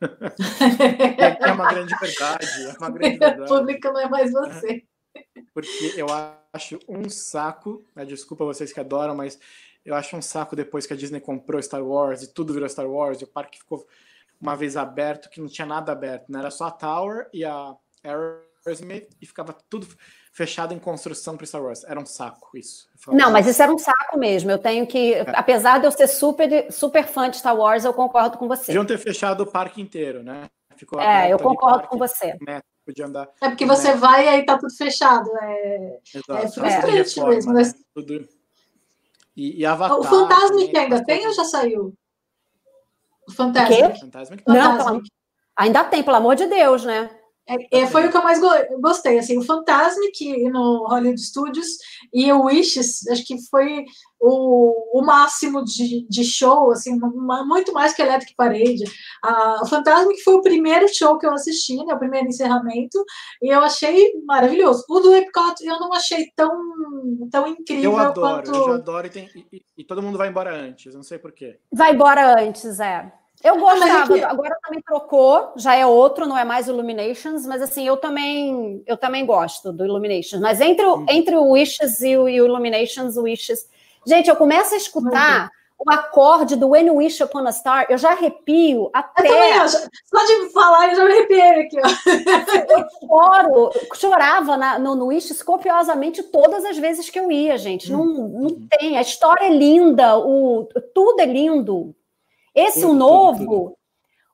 é 0.00 1.52
uma 1.52 1.68
grande 1.68 1.94
verdade. 1.98 2.46
É 2.62 2.78
uma 2.78 2.90
grande 2.90 3.18
verdade. 3.18 3.42
O 3.42 3.46
público 3.46 3.88
não 3.88 4.00
é 4.00 4.08
mais 4.08 4.32
você. 4.32 4.84
Porque 5.52 5.94
eu 5.96 6.06
acho 6.52 6.78
um 6.88 7.08
saco, 7.08 7.84
né, 7.94 8.04
desculpa 8.04 8.44
vocês 8.44 8.72
que 8.72 8.80
adoram, 8.80 9.14
mas 9.14 9.38
eu 9.84 9.94
acho 9.94 10.16
um 10.16 10.22
saco 10.22 10.56
depois 10.56 10.86
que 10.86 10.92
a 10.92 10.96
Disney 10.96 11.20
comprou 11.20 11.62
Star 11.62 11.84
Wars 11.84 12.22
e 12.22 12.32
tudo 12.32 12.52
virou 12.54 12.68
Star 12.68 12.86
Wars, 12.86 13.20
e 13.20 13.24
o 13.24 13.28
parque 13.28 13.58
ficou 13.58 13.86
uma 14.40 14.56
vez 14.56 14.76
aberto 14.76 15.28
que 15.28 15.40
não 15.40 15.48
tinha 15.48 15.66
nada 15.66 15.92
aberto, 15.92 16.30
né? 16.30 16.38
Era 16.38 16.50
só 16.50 16.66
a 16.66 16.70
Tower 16.70 17.28
e 17.32 17.44
a 17.44 17.74
Aerosmith 18.02 19.08
e 19.20 19.26
ficava 19.26 19.54
tudo 19.68 19.86
fechado 20.32 20.74
em 20.74 20.78
construção 20.78 21.36
para 21.36 21.46
Star 21.46 21.62
Wars. 21.62 21.84
Era 21.84 22.00
um 22.00 22.06
saco 22.06 22.56
isso. 22.56 22.88
Não, 23.08 23.30
mas 23.30 23.46
isso 23.46 23.62
era 23.62 23.72
um 23.72 23.78
saco 23.78 24.18
mesmo. 24.18 24.50
Eu 24.50 24.58
tenho 24.58 24.86
que, 24.86 25.14
é. 25.14 25.24
apesar 25.34 25.78
de 25.78 25.86
eu 25.86 25.90
ser 25.92 26.08
super, 26.08 26.72
super 26.72 27.06
fã 27.06 27.30
de 27.30 27.36
Star 27.36 27.56
Wars, 27.56 27.84
eu 27.84 27.94
concordo 27.94 28.36
com 28.36 28.48
você. 28.48 28.66
Podiam 28.66 28.84
ter 28.84 28.98
fechado 28.98 29.42
o 29.42 29.46
parque 29.46 29.80
inteiro, 29.80 30.22
né? 30.22 30.48
Ficou 30.76 31.00
é, 31.00 31.32
eu 31.32 31.38
concordo 31.38 31.86
com 31.86 31.96
você. 31.96 32.36
podia 32.84 33.06
andar. 33.06 33.28
É 33.40 33.48
porque 33.48 33.64
você 33.64 33.88
metro. 33.88 34.00
vai 34.00 34.24
e 34.24 34.28
aí 34.28 34.44
tá 34.44 34.58
tudo 34.58 34.74
fechado. 34.74 35.30
É, 35.40 36.00
é 36.14 36.48
frustrante 36.48 37.20
é. 37.20 37.24
mesmo. 37.26 37.52
Né? 37.52 37.62
né? 37.62 37.74
Tudo... 37.94 38.28
E, 39.36 39.60
e 39.60 39.66
Avatar. 39.66 39.98
O 39.98 40.02
Fantasma 40.02 40.66
que 40.68 40.76
ainda 40.76 41.04
tem 41.04 41.26
ou 41.26 41.34
já 41.34 41.44
saiu? 41.44 41.94
O 43.28 43.32
Fantasma. 43.32 43.88
O 43.88 44.00
Fantasma 44.00 44.36
Não, 44.46 45.02
ainda 45.56 45.84
tem, 45.84 46.02
pelo 46.02 46.16
amor 46.16 46.36
de 46.36 46.46
Deus, 46.46 46.84
né? 46.84 47.10
É, 47.46 47.80
é, 47.80 47.86
foi 47.86 48.06
o 48.06 48.10
que 48.10 48.16
eu 48.16 48.22
mais 48.22 48.40
gostei, 48.80 49.18
assim, 49.18 49.36
o 49.36 49.44
Fantasmic 49.44 50.48
no 50.48 50.86
Hollywood 50.88 51.20
Studios 51.20 51.76
e 52.12 52.32
o 52.32 52.44
Wishes, 52.44 53.06
acho 53.08 53.24
que 53.26 53.36
foi 53.50 53.84
o, 54.18 54.98
o 54.98 55.04
máximo 55.04 55.62
de, 55.62 56.06
de 56.08 56.24
show, 56.24 56.72
assim, 56.72 56.94
uma, 56.94 57.44
muito 57.44 57.70
mais 57.74 57.92
que 57.92 58.00
Electric 58.00 58.34
Parade. 58.34 58.84
Ah, 59.22 59.60
o 59.62 59.66
Fantasmic 59.66 60.22
foi 60.22 60.34
o 60.34 60.42
primeiro 60.42 60.88
show 60.88 61.18
que 61.18 61.26
eu 61.26 61.34
assisti, 61.34 61.76
né, 61.76 61.92
o 61.92 61.98
primeiro 61.98 62.28
encerramento, 62.28 63.04
e 63.42 63.48
eu 63.54 63.60
achei 63.60 64.12
maravilhoso. 64.24 64.84
O 64.88 65.00
do 65.00 65.14
Epcot 65.14 65.62
eu 65.62 65.78
não 65.78 65.92
achei 65.92 66.32
tão, 66.34 66.58
tão 67.30 67.46
incrível 67.46 67.92
eu 67.92 67.98
adoro, 67.98 68.20
quanto... 68.20 68.54
Eu 68.54 68.72
adoro 68.72 69.06
e, 69.06 69.10
tem, 69.10 69.28
e, 69.52 69.62
e 69.76 69.84
todo 69.84 70.02
mundo 70.02 70.16
vai 70.16 70.28
embora 70.28 70.54
antes, 70.54 70.94
não 70.94 71.02
sei 71.02 71.18
porquê. 71.18 71.58
Vai 71.70 71.92
embora 71.92 72.40
antes, 72.40 72.80
é. 72.80 73.12
Eu 73.44 73.58
gostava, 73.58 74.16
ah, 74.16 74.30
agora 74.30 74.56
também 74.64 74.80
trocou, 74.80 75.52
já 75.54 75.74
é 75.74 75.84
outro, 75.84 76.26
não 76.26 76.36
é 76.36 76.46
mais 76.46 76.66
Illuminations, 76.66 77.44
mas 77.44 77.60
assim, 77.60 77.86
eu 77.86 77.98
também 77.98 78.82
eu 78.86 78.96
também 78.96 79.26
gosto 79.26 79.70
do 79.70 79.84
Illuminations. 79.84 80.40
Mas 80.40 80.62
entre 80.62 80.86
o, 80.86 80.96
hum. 80.96 81.06
entre 81.10 81.36
o 81.36 81.50
Wishes 81.50 82.00
e 82.00 82.16
o, 82.16 82.26
e 82.26 82.40
o 82.40 82.46
Illuminations, 82.46 83.18
o 83.18 83.24
Wishes. 83.24 83.68
Gente, 84.06 84.30
eu 84.30 84.36
começo 84.36 84.72
a 84.72 84.78
escutar 84.78 85.50
o 85.78 85.90
acorde 85.90 86.56
do 86.56 86.70
When 86.70 86.86
You 86.86 86.96
Wish 86.96 87.22
Upon 87.22 87.46
a 87.46 87.52
Star, 87.52 87.86
eu 87.90 87.98
já 87.98 88.12
arrepio 88.12 88.88
até. 88.94 89.28
Eu 89.28 89.32
também, 89.34 89.50
eu 89.50 89.68
já, 89.68 89.78
só 89.78 90.24
de 90.24 90.50
falar, 90.50 90.88
eu 90.88 90.96
já 90.96 91.04
me 91.04 91.12
arrepiei 91.12 91.60
aqui, 91.66 91.76
ó. 91.78 91.84
Eu 92.72 92.86
choro, 93.08 93.70
chorava 93.94 94.56
na, 94.56 94.78
no, 94.78 94.94
no 94.94 95.06
Wishes 95.06 95.42
copiosamente 95.42 96.22
todas 96.22 96.64
as 96.64 96.78
vezes 96.78 97.10
que 97.10 97.20
eu 97.20 97.30
ia, 97.30 97.58
gente. 97.58 97.92
Não, 97.92 98.06
não 98.06 98.50
uhum. 98.50 98.68
tem. 98.70 98.96
A 98.96 99.02
história 99.02 99.44
é 99.44 99.50
linda, 99.50 100.16
o, 100.16 100.66
tudo 100.94 101.20
é 101.20 101.26
lindo. 101.26 101.94
Esse, 102.54 102.84
o 102.84 102.92
novo, 102.92 103.76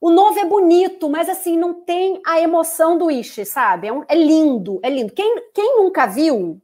o 0.00 0.10
novo 0.10 0.38
é 0.38 0.44
bonito, 0.44 1.08
mas 1.08 1.28
assim, 1.28 1.56
não 1.56 1.74
tem 1.74 2.20
a 2.26 2.40
emoção 2.40 2.98
do 2.98 3.10
Ishi, 3.10 3.44
sabe? 3.44 3.88
É, 3.88 3.92
um, 3.92 4.04
é 4.08 4.14
lindo, 4.14 4.78
é 4.82 4.90
lindo. 4.90 5.12
Quem, 5.12 5.50
quem 5.54 5.76
nunca 5.78 6.06
viu 6.06 6.60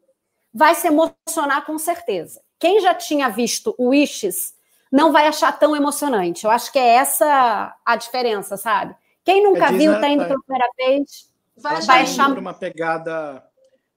vai 0.52 0.74
se 0.74 0.86
emocionar 0.86 1.64
com 1.64 1.78
certeza. 1.78 2.40
Quem 2.58 2.80
já 2.80 2.94
tinha 2.94 3.28
visto 3.28 3.74
o 3.76 3.88
Wishes 3.88 4.54
não 4.90 5.12
vai 5.12 5.26
achar 5.26 5.52
tão 5.58 5.76
emocionante. 5.76 6.44
Eu 6.44 6.50
acho 6.50 6.72
que 6.72 6.78
é 6.78 6.94
essa 6.94 7.76
a 7.84 7.96
diferença, 7.96 8.56
sabe? 8.56 8.94
Quem 9.24 9.42
nunca 9.42 9.70
viu, 9.72 9.92
está 9.92 10.08
indo 10.08 10.24
pela 10.24 10.40
primeira 10.40 10.70
vez, 10.76 11.30
vai, 11.56 11.82
vai 11.82 12.02
achar 12.02 12.30
uma 12.30 12.54
pegada 12.54 13.44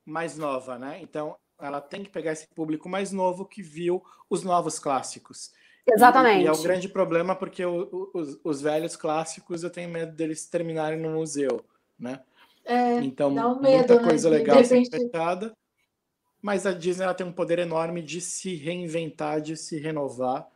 mais 0.06 0.38
nova, 0.38 0.78
né? 0.78 1.00
Então, 1.02 1.36
ela 1.62 1.80
tem 1.80 2.04
que 2.04 2.10
pegar 2.10 2.32
esse 2.32 2.48
público 2.48 2.90
mais 2.90 3.12
novo 3.12 3.46
que 3.46 3.62
viu 3.62 4.04
os 4.30 4.44
novos 4.44 4.80
clássicos. 4.80 5.52
Exatamente. 5.88 6.42
E, 6.42 6.44
e, 6.44 6.48
é 6.48 6.52
o 6.52 6.62
grande 6.62 6.88
problema 6.88 7.36
porque 7.36 7.66
o, 7.66 7.90
o, 7.92 8.20
os, 8.20 8.40
os, 8.44 8.62
velhos 8.62 8.96
clássicos 8.96 9.64
eu 9.64 9.70
tenho 9.70 9.90
medo 9.90 10.16
deles 10.16 10.46
terminarem 10.46 11.00
no 11.00 11.12
museu, 11.12 11.64
né? 11.98 12.22
É, 12.66 13.00
então, 13.00 13.30
um 13.30 13.60
medo, 13.60 13.78
muita 13.78 13.96
né? 13.96 14.04
coisa 14.08 14.30
legal 14.30 14.58
repente... 14.58 14.90
fechada, 14.90 15.54
mas 16.42 16.66
a 16.66 16.72
Disney 16.72 17.04
ela 17.04 17.14
tem 17.14 17.26
um 17.26 17.32
poder 17.32 17.60
enorme 17.60 18.02
de 18.02 18.22
se 18.22 18.56
reinventar, 18.56 19.42
de 19.42 19.58
se 19.58 19.80
renovar. 19.80 20.48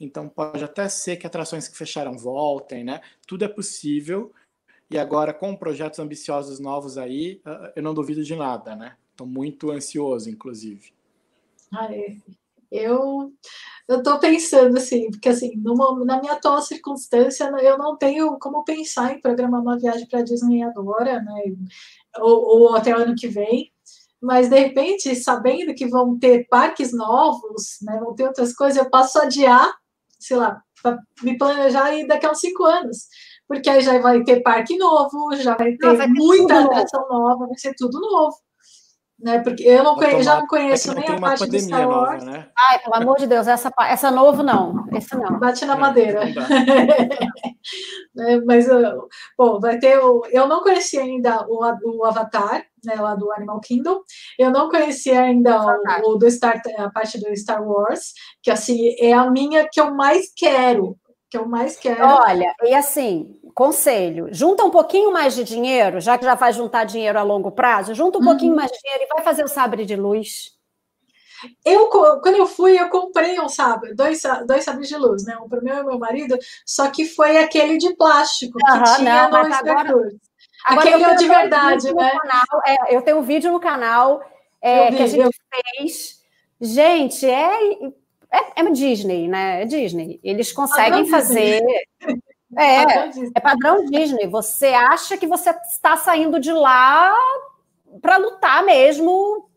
Então 0.00 0.28
pode 0.28 0.64
até 0.64 0.88
ser 0.88 1.16
que 1.16 1.26
atrações 1.26 1.68
que 1.68 1.76
fecharam 1.76 2.16
voltem, 2.16 2.82
né? 2.82 3.00
Tudo 3.26 3.44
é 3.44 3.48
possível. 3.48 4.32
E 4.90 4.98
agora 4.98 5.32
com 5.32 5.54
projetos 5.54 6.00
ambiciosos 6.00 6.58
novos 6.58 6.98
aí, 6.98 7.40
ah, 7.44 7.72
eu 7.76 7.82
não 7.82 7.94
duvido 7.94 8.24
de 8.24 8.34
nada, 8.34 8.74
né? 8.74 8.96
Estou 9.12 9.26
muito 9.26 9.70
ansioso, 9.70 10.28
inclusive. 10.28 10.92
Ah, 11.70 11.94
é. 11.94 12.16
Eu 12.70 13.32
eu 13.90 13.98
estou 13.98 14.20
pensando 14.20 14.78
assim, 14.78 15.10
porque 15.10 15.30
assim, 15.30 15.56
numa, 15.56 16.04
na 16.04 16.20
minha 16.20 16.34
atual 16.34 16.62
circunstância, 16.62 17.50
eu 17.60 17.76
não 17.76 17.96
tenho 17.96 18.38
como 18.38 18.62
pensar 18.62 19.12
em 19.12 19.20
programar 19.20 19.60
uma 19.60 19.76
viagem 19.76 20.06
para 20.06 20.22
Disney 20.22 20.62
agora, 20.62 21.20
né? 21.20 21.42
Ou, 22.18 22.60
ou, 22.68 22.76
até 22.76 22.94
o 22.94 22.98
ano 22.98 23.16
que 23.16 23.26
vem. 23.26 23.72
Mas 24.22 24.48
de 24.48 24.56
repente, 24.56 25.16
sabendo 25.16 25.74
que 25.74 25.88
vão 25.88 26.16
ter 26.16 26.46
parques 26.48 26.92
novos, 26.92 27.78
né? 27.82 27.98
Vão 27.98 28.14
ter 28.14 28.28
outras 28.28 28.54
coisas, 28.54 28.78
eu 28.78 28.88
posso 28.88 29.18
adiar, 29.18 29.68
sei 30.20 30.36
lá, 30.36 30.62
para 30.80 30.96
me 31.24 31.36
planejar 31.36 31.92
e 31.92 32.06
daqui 32.06 32.26
a 32.26 32.30
uns 32.30 32.38
cinco 32.38 32.62
anos. 32.62 33.08
Porque 33.48 33.68
aí 33.68 33.80
já 33.80 33.98
vai 33.98 34.22
ter 34.22 34.40
parque 34.40 34.76
novo, 34.78 35.34
já 35.34 35.56
vai 35.56 35.76
ter, 35.76 35.86
não, 35.88 35.96
vai 35.96 36.06
ter 36.06 36.12
muita 36.12 36.60
atração 36.60 37.08
nova, 37.08 37.48
vai 37.48 37.58
ser 37.58 37.74
tudo 37.74 37.98
novo 38.00 38.36
né? 39.22 39.38
Porque 39.40 39.62
eu 39.62 39.84
não 39.84 39.94
conheço, 39.94 40.22
já 40.22 40.40
não 40.40 40.46
conheço 40.46 40.92
é 40.92 40.94
nem 40.94 41.08
a 41.08 41.20
parte 41.20 41.48
de 41.48 41.60
Star 41.60 41.88
Wars. 41.88 42.24
Nova, 42.24 42.38
né? 42.38 42.48
Ai, 42.56 42.78
pelo 42.78 42.94
amor 42.94 43.18
de 43.18 43.26
Deus, 43.26 43.46
essa, 43.46 43.70
essa 43.80 44.10
novo 44.10 44.42
não, 44.42 44.86
esse 44.92 45.16
não. 45.16 45.38
Bate 45.38 45.64
na 45.64 45.74
é, 45.74 45.78
madeira. 45.78 46.20
é, 48.18 48.40
mas, 48.40 48.66
bom, 49.36 49.60
vai 49.60 49.78
ter 49.78 49.98
o... 49.98 50.22
Eu 50.30 50.46
não 50.46 50.62
conheci 50.62 50.98
ainda 50.98 51.46
o, 51.48 51.60
o 51.84 52.04
Avatar, 52.04 52.64
né, 52.84 52.94
lá 52.94 53.14
do 53.14 53.30
Animal 53.32 53.60
Kingdom. 53.60 54.00
Eu 54.38 54.50
não 54.50 54.70
conheci 54.70 55.10
ainda 55.10 55.60
o, 56.04 56.12
o, 56.12 56.16
do 56.16 56.30
Star, 56.30 56.60
a 56.78 56.90
parte 56.90 57.20
do 57.20 57.36
Star 57.36 57.62
Wars, 57.62 58.12
que 58.42 58.50
assim 58.50 58.94
é 58.98 59.12
a 59.12 59.30
minha 59.30 59.68
que 59.70 59.80
eu 59.80 59.94
mais 59.94 60.32
quero, 60.34 60.96
que 61.30 61.38
eu 61.38 61.46
mais 61.46 61.76
quero. 61.76 62.04
Olha, 62.04 62.52
e 62.64 62.74
assim, 62.74 63.38
conselho, 63.54 64.28
junta 64.32 64.64
um 64.64 64.70
pouquinho 64.70 65.12
mais 65.12 65.34
de 65.34 65.44
dinheiro, 65.44 66.00
já 66.00 66.18
que 66.18 66.24
já 66.24 66.34
vai 66.34 66.52
juntar 66.52 66.84
dinheiro 66.84 67.18
a 67.18 67.22
longo 67.22 67.52
prazo, 67.52 67.94
junta 67.94 68.18
um 68.18 68.20
uhum. 68.20 68.26
pouquinho 68.26 68.56
mais 68.56 68.70
de 68.70 68.78
dinheiro 68.78 69.04
e 69.04 69.14
vai 69.14 69.22
fazer 69.22 69.44
o 69.44 69.48
sabre 69.48 69.86
de 69.86 69.94
luz. 69.94 70.58
Eu, 71.64 71.86
quando 71.86 72.36
eu 72.36 72.46
fui, 72.46 72.78
eu 72.78 72.90
comprei 72.90 73.40
um 73.40 73.48
sabre, 73.48 73.94
dois, 73.94 74.20
dois 74.46 74.62
sabres 74.62 74.88
de 74.88 74.96
luz, 74.96 75.24
né? 75.24 75.38
Um 75.38 75.48
para 75.48 75.60
o 75.60 75.64
meu 75.64 75.76
e 75.76 75.84
meu 75.84 75.98
marido, 75.98 76.36
só 76.66 76.90
que 76.90 77.06
foi 77.06 77.38
aquele 77.38 77.78
de 77.78 77.94
plástico 77.96 78.58
uhum, 78.58 78.82
que 78.82 78.96
tinha 78.96 79.28
não, 79.28 79.48
no 79.48 79.54
agora, 79.54 80.10
Aquele 80.66 81.02
é 81.02 81.14
de 81.14 81.26
verdade, 81.26 81.94
né? 81.94 82.10
Canal, 82.10 82.62
é, 82.66 82.94
eu 82.94 83.00
tenho 83.00 83.18
um 83.18 83.22
vídeo 83.22 83.50
no 83.50 83.58
canal 83.58 84.22
é, 84.60 84.90
vi, 84.90 84.96
que 84.96 85.02
a 85.02 85.06
gente 85.06 85.24
eu... 85.24 85.30
fez. 85.78 86.20
Gente, 86.60 87.24
é, 87.24 87.58
é, 88.32 88.60
é, 88.60 88.70
Disney, 88.70 89.28
né? 89.28 89.62
É 89.62 89.64
Disney. 89.64 90.20
Eles 90.22 90.52
conseguem 90.52 91.06
fazer. 91.06 91.62
É, 92.58 92.82
é 93.32 93.40
padrão 93.40 93.84
Disney. 93.86 94.26
Você 94.26 94.66
acha 94.66 95.16
que 95.16 95.24
você 95.24 95.50
está 95.50 95.96
saindo 95.96 96.40
de 96.40 96.52
lá 96.52 97.14
para 98.02 98.16
lutar 98.16 98.64
mesmo 98.64 99.48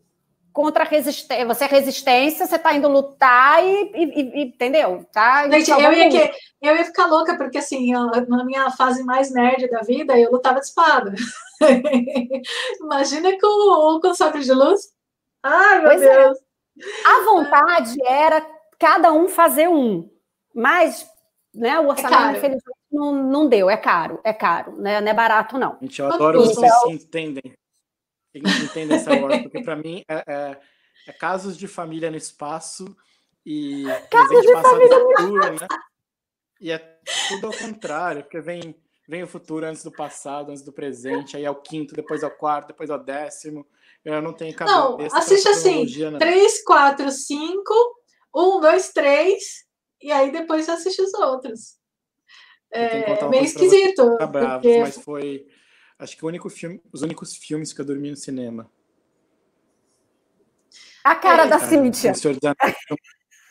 contra 0.52 0.84
a 0.84 0.86
resistência. 0.86 1.44
Você 1.44 1.64
é 1.64 1.66
resistência, 1.66 2.46
você 2.46 2.54
está 2.54 2.72
indo 2.72 2.88
lutar 2.88 3.62
e, 3.66 3.90
e, 3.92 4.20
e 4.20 4.42
entendeu? 4.44 5.04
Tá? 5.12 5.50
Gente, 5.50 5.72
eu 5.72 5.92
ia, 5.92 6.08
que, 6.08 6.32
eu 6.62 6.76
ia 6.76 6.84
ficar 6.84 7.06
louca, 7.06 7.36
porque 7.36 7.58
assim, 7.58 7.92
eu, 7.92 8.06
na 8.28 8.44
minha 8.44 8.70
fase 8.70 9.02
mais 9.02 9.32
nerd 9.32 9.68
da 9.68 9.80
vida, 9.80 10.16
eu 10.16 10.30
lutava 10.30 10.60
de 10.60 10.66
espada. 10.66 11.12
Imagina 12.80 13.32
com, 13.40 14.00
com 14.00 14.14
sabre 14.14 14.44
de 14.44 14.52
luz. 14.52 14.80
Ai, 15.42 15.80
meu 15.80 15.88
pois 15.88 16.02
é. 16.02 16.22
Deus. 16.22 16.38
É. 16.38 16.44
A 17.04 17.24
vontade 17.24 17.96
era 18.06 18.53
cada 18.78 19.12
um 19.12 19.28
fazer 19.28 19.68
um. 19.68 20.10
Mas 20.54 21.08
né, 21.54 21.78
o 21.78 21.88
orçamento, 21.88 22.22
é 22.22 22.38
infelizmente, 22.38 22.78
não, 22.90 23.12
não 23.12 23.48
deu, 23.48 23.70
é 23.70 23.76
caro, 23.76 24.20
é 24.24 24.32
caro, 24.32 24.76
né? 24.76 25.00
Não 25.00 25.08
é 25.08 25.14
barato, 25.14 25.58
não. 25.58 25.78
Gente, 25.80 26.00
eu 26.00 26.12
adoro 26.12 26.40
então... 26.40 26.54
vocês 26.54 26.72
se 26.82 26.90
entendem. 26.90 27.54
Entendem 28.34 28.96
essa 28.96 29.12
hora, 29.12 29.42
porque 29.42 29.62
para 29.62 29.76
mim 29.76 30.02
é, 30.08 30.24
é, 30.26 30.60
é, 31.06 31.12
casos 31.12 31.56
de 31.56 31.68
família 31.68 32.10
no 32.10 32.16
espaço 32.16 32.96
e 33.46 33.84
casos 34.10 34.42
de 34.42 34.52
família 34.52 34.98
no 34.98 35.14
tour, 35.14 35.50
né? 35.52 35.68
E 36.60 36.72
é 36.72 36.78
tudo 37.28 37.46
ao 37.46 37.52
contrário, 37.52 38.22
porque 38.22 38.40
vem 38.40 38.74
vem 39.06 39.22
o 39.22 39.28
futuro 39.28 39.66
antes 39.66 39.84
do 39.84 39.92
passado, 39.92 40.50
antes 40.50 40.62
do 40.62 40.72
presente, 40.72 41.36
aí 41.36 41.44
é 41.44 41.50
o 41.50 41.60
quinto, 41.60 41.94
depois 41.94 42.22
é 42.22 42.26
o 42.26 42.36
quarto, 42.36 42.68
depois 42.68 42.90
é 42.90 42.94
o 42.94 42.98
décimo. 42.98 43.66
Eu 44.04 44.20
não 44.20 44.32
tenho 44.32 44.54
cabeça. 44.54 44.76
Não, 44.76 44.98
assiste 45.16 45.48
assim: 45.48 45.86
não. 46.10 46.18
3, 46.18 46.64
4, 46.64 47.10
5, 47.10 48.03
1, 48.34 48.60
2, 48.60 48.92
3, 48.92 49.44
e 50.02 50.10
aí 50.12 50.32
depois 50.32 50.64
você 50.64 50.72
assiste 50.72 51.00
os 51.00 51.14
outros. 51.14 51.76
É 52.72 53.28
meio 53.28 53.44
esquisito. 53.44 54.16
porque... 54.18 54.78
Mas 54.80 54.98
foi. 54.98 55.46
Acho 55.96 56.16
que 56.16 56.24
o 56.24 56.28
único 56.28 56.50
filme, 56.50 56.82
os 56.92 57.02
únicos 57.02 57.36
filmes 57.36 57.72
que 57.72 57.80
eu 57.80 57.84
dormi 57.84 58.10
no 58.10 58.16
cinema. 58.16 58.68
A 61.04 61.14
cara 61.14 61.44
é, 61.44 61.48
da 61.48 61.60
Cíntia. 61.60 62.12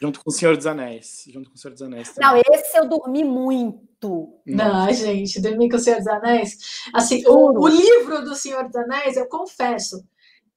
junto 0.01 0.21
com 0.21 0.29
o 0.29 0.33
Senhor 0.33 0.57
dos 0.57 0.65
Anéis. 0.65 1.23
Junto 1.27 1.49
com 1.49 1.55
o 1.55 1.57
Senhor 1.57 1.71
dos 1.71 1.81
Anéis. 1.81 2.09
Também. 2.11 2.43
Não, 2.43 2.53
esse 2.53 2.77
eu 2.77 2.89
dormi 2.89 3.23
muito. 3.23 4.41
Não, 4.45 4.91
gente, 4.91 5.39
dormi 5.39 5.69
com 5.69 5.77
o 5.77 5.79
Senhor 5.79 5.99
dos 5.99 6.07
Anéis. 6.07 6.57
Assim, 6.93 7.23
o, 7.25 7.61
o, 7.61 7.67
livro 7.67 8.23
do 8.23 8.35
Senhor 8.35 8.65
dos 8.65 8.75
Anéis, 8.75 9.15
eu 9.15 9.27
confesso, 9.27 10.05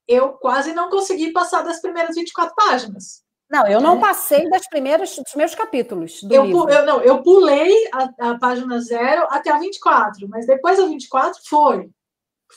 eu 0.09 0.33
quase 0.33 0.73
não 0.73 0.91
consegui 0.91 1.33
passar 1.33 1.63
das 1.63 1.81
primeiras 1.81 2.17
24 2.17 2.55
páginas. 2.57 3.26
Não, 3.51 3.67
eu 3.67 3.81
não 3.81 3.99
é. 3.99 4.01
passei 4.01 4.49
das 4.51 4.69
primeiras, 4.69 5.15
dos 5.15 5.31
primeiros 5.31 5.55
capítulos 5.55 6.23
do 6.23 6.35
eu, 6.35 6.45
livro. 6.45 6.69
Eu, 6.69 6.85
não, 6.85 7.01
eu 7.01 7.23
pulei 7.23 7.73
a, 7.93 8.31
a 8.31 8.39
página 8.39 8.81
zero 8.81 9.27
até 9.31 9.51
a 9.51 9.59
24, 9.59 10.29
mas 10.29 10.47
depois 10.47 10.79
da 10.79 10.87
24 10.87 11.41
foi. 11.47 11.89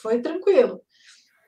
Foi 0.01 0.21
tranquilo. 0.21 0.81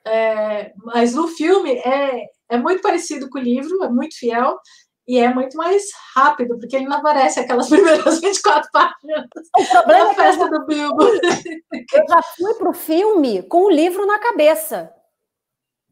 É, 0.06 0.72
mas 0.78 1.16
o 1.16 1.28
filme 1.28 1.74
é, 1.78 2.26
é 2.50 2.58
muito 2.58 2.82
parecido 2.82 3.30
com 3.30 3.40
o 3.40 3.42
livro, 3.42 3.84
é 3.84 3.90
muito 3.90 4.18
fiel 4.18 4.60
e 5.08 5.18
é 5.18 5.34
muito 5.34 5.58
mais 5.58 5.84
rápido, 6.16 6.58
porque 6.60 6.76
ele 6.76 6.86
não 6.86 6.98
aparece 6.98 7.40
aquelas 7.40 7.68
primeiras 7.70 8.20
24 8.20 8.70
páginas. 8.72 9.26
O 9.58 9.66
problema 9.66 10.12
é 10.12 10.16
que 10.16 10.22
festa 10.22 10.50
do 10.50 10.66
Bilbo. 10.66 11.04
Eu 11.04 12.08
já 12.08 12.22
fui 12.38 12.54
para 12.56 12.70
o 12.70 12.74
filme 12.74 13.44
com 13.44 13.66
o 13.66 13.72
livro 13.72 14.06
na 14.06 14.20
cabeça. 14.20 14.94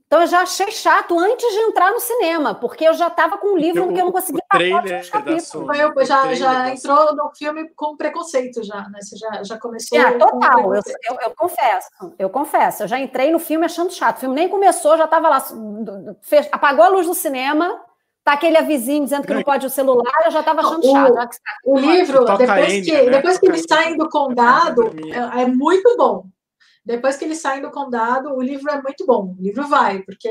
Então 0.10 0.22
eu 0.22 0.28
já 0.28 0.42
achei 0.42 0.72
chato 0.72 1.20
antes 1.20 1.48
de 1.54 1.60
entrar 1.60 1.92
no 1.92 2.00
cinema, 2.00 2.56
porque 2.56 2.84
eu 2.84 2.96
já 2.96 3.10
estava 3.10 3.38
com 3.38 3.54
um 3.54 3.58
livro 3.58 3.84
eu, 3.84 3.94
que 3.94 4.02
eu 4.02 4.06
não 4.06 4.12
conseguia 4.12 4.42
passar 4.50 4.84
os 4.84 5.10
capítulos. 5.10 6.08
Já, 6.08 6.34
já 6.34 6.70
entrou 6.74 7.16
no 7.16 7.30
filme 7.36 7.70
com 7.76 7.96
preconceito 7.96 8.64
já, 8.64 8.90
né? 8.90 9.00
Você 9.00 9.16
já, 9.16 9.44
já 9.44 9.60
começou. 9.60 10.00
É, 10.00 10.18
total, 10.18 10.74
eu, 10.74 10.82
eu, 11.12 11.18
eu, 11.26 11.36
confesso, 11.36 11.90
eu 12.18 12.28
confesso. 12.28 12.84
Eu 12.84 12.88
já 12.88 13.00
entrei 13.00 13.30
no 13.30 13.38
filme 13.38 13.68
achando 13.68 13.94
chato. 13.94 14.18
O 14.18 14.20
filme 14.22 14.34
nem 14.34 14.50
começou, 14.50 14.98
já 14.98 15.06
estava 15.06 15.30
lá, 15.30 15.46
fez, 16.24 16.50
apagou 16.52 16.86
a 16.86 16.90
luz 16.90 17.06
do 17.06 17.14
cinema, 17.14 17.80
tá 18.24 18.34
aquele 18.34 18.58
avisinho 18.58 19.04
dizendo 19.04 19.28
que 19.28 19.34
não 19.36 19.44
pode 19.44 19.68
o 19.68 19.70
celular, 19.70 20.22
eu 20.26 20.32
já 20.32 20.40
estava 20.40 20.62
achando 20.62 20.88
o, 20.88 20.92
chato. 20.92 21.38
O 21.64 21.78
livro, 21.78 22.26
depois 22.36 22.84
que, 22.84 22.92
né? 22.92 23.12
depois 23.12 23.38
que 23.38 23.46
eles 23.46 23.64
saem 23.70 23.96
do 23.96 24.10
condado, 24.10 24.92
é, 25.14 25.44
é 25.44 25.46
muito 25.46 25.96
bom. 25.96 26.26
Depois 26.86 27.18
que 27.18 27.26
eles 27.26 27.40
saem 27.40 27.62
do 27.62 27.72
condado, 27.72 28.34
o 28.34 28.42
livro 28.42 28.70
é 28.72 28.82
muito 28.82 29.06
bom. 29.06 29.36
O 29.38 29.42
livro 29.42 29.68
vai, 29.68 30.02
porque 30.04 30.30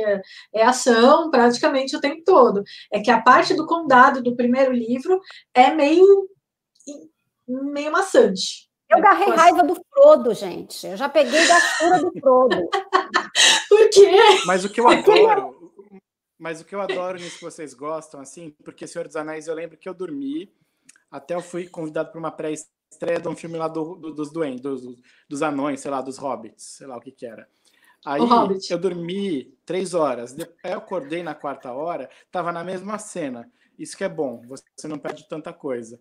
é 0.53 0.63
ação 0.63 1.31
praticamente 1.31 1.97
o 1.97 2.01
tempo 2.01 2.23
todo. 2.25 2.63
É 2.93 3.01
que 3.01 3.11
a 3.11 3.21
parte 3.21 3.55
do 3.55 3.67
condado 3.67 4.23
do 4.23 4.37
primeiro 4.37 4.73
livro 4.73 5.21
é 5.55 5.73
meio, 5.73 6.29
meio 7.47 7.93
maçante. 7.93 8.69
Eu 8.91 8.99
agarrei 8.99 9.29
raiva 9.29 9.63
do 9.63 9.75
Frodo, 9.75 10.33
gente. 10.33 10.87
Eu 10.87 10.97
já 10.97 11.09
peguei 11.09 11.47
gastura 11.47 12.01
do 12.01 12.13
Frodo. 12.19 12.57
Por 13.69 13.91
quê? 13.91 14.17
Mas 14.47 14.65
o 14.65 14.71
que 14.71 14.81
eu 14.81 14.89
adoro. 14.89 15.59
Mas 16.39 16.61
o 16.61 16.65
que 16.65 16.75
eu 16.75 16.81
adoro 16.81 17.19
nisso 17.19 17.39
que 17.39 17.45
vocês 17.45 17.75
gostam, 17.75 18.21
assim, 18.21 18.55
porque 18.65 18.87
Senhor 18.87 19.07
dos 19.07 19.17
Anéis, 19.17 19.49
eu 19.49 19.55
lembro 19.55 19.77
que 19.77 19.89
eu 19.89 19.95
dormi, 19.95 20.51
até 21.11 21.35
eu 21.35 21.41
fui 21.41 21.69
convidado 21.69 22.11
para 22.11 22.19
uma 22.19 22.31
pré 22.31 22.53
estreia 22.91 23.21
de 23.21 23.29
um 23.29 23.37
filme 23.37 23.57
lá 23.57 23.69
do, 23.69 23.95
do, 23.97 24.15
dos 24.15 24.33
doentes, 24.33 24.61
dos, 24.61 24.83
dos 25.29 25.43
anões, 25.43 25.81
sei 25.81 25.91
lá, 25.91 26.01
dos 26.01 26.19
hobbits, 26.19 26.65
sei 26.65 26.87
lá 26.87 26.97
o 26.97 27.01
que 27.01 27.13
que 27.13 27.27
era. 27.27 27.49
Aí 28.05 28.21
eu 28.71 28.79
dormi 28.79 29.57
três 29.67 29.93
horas, 29.93 30.35
aí 30.65 30.73
eu 30.73 30.79
acordei 30.79 31.23
na 31.23 31.35
quarta 31.35 31.73
hora, 31.73 32.09
tava 32.31 32.53
na 32.53 32.63
mesma 32.63 32.99
cena. 32.99 33.51
Isso 33.79 33.97
que 33.97 34.05
é 34.05 34.09
bom, 34.09 34.43
você 34.47 34.89
não 34.89 34.99
perde 34.99 35.29
tanta 35.29 35.53
coisa. 35.53 36.01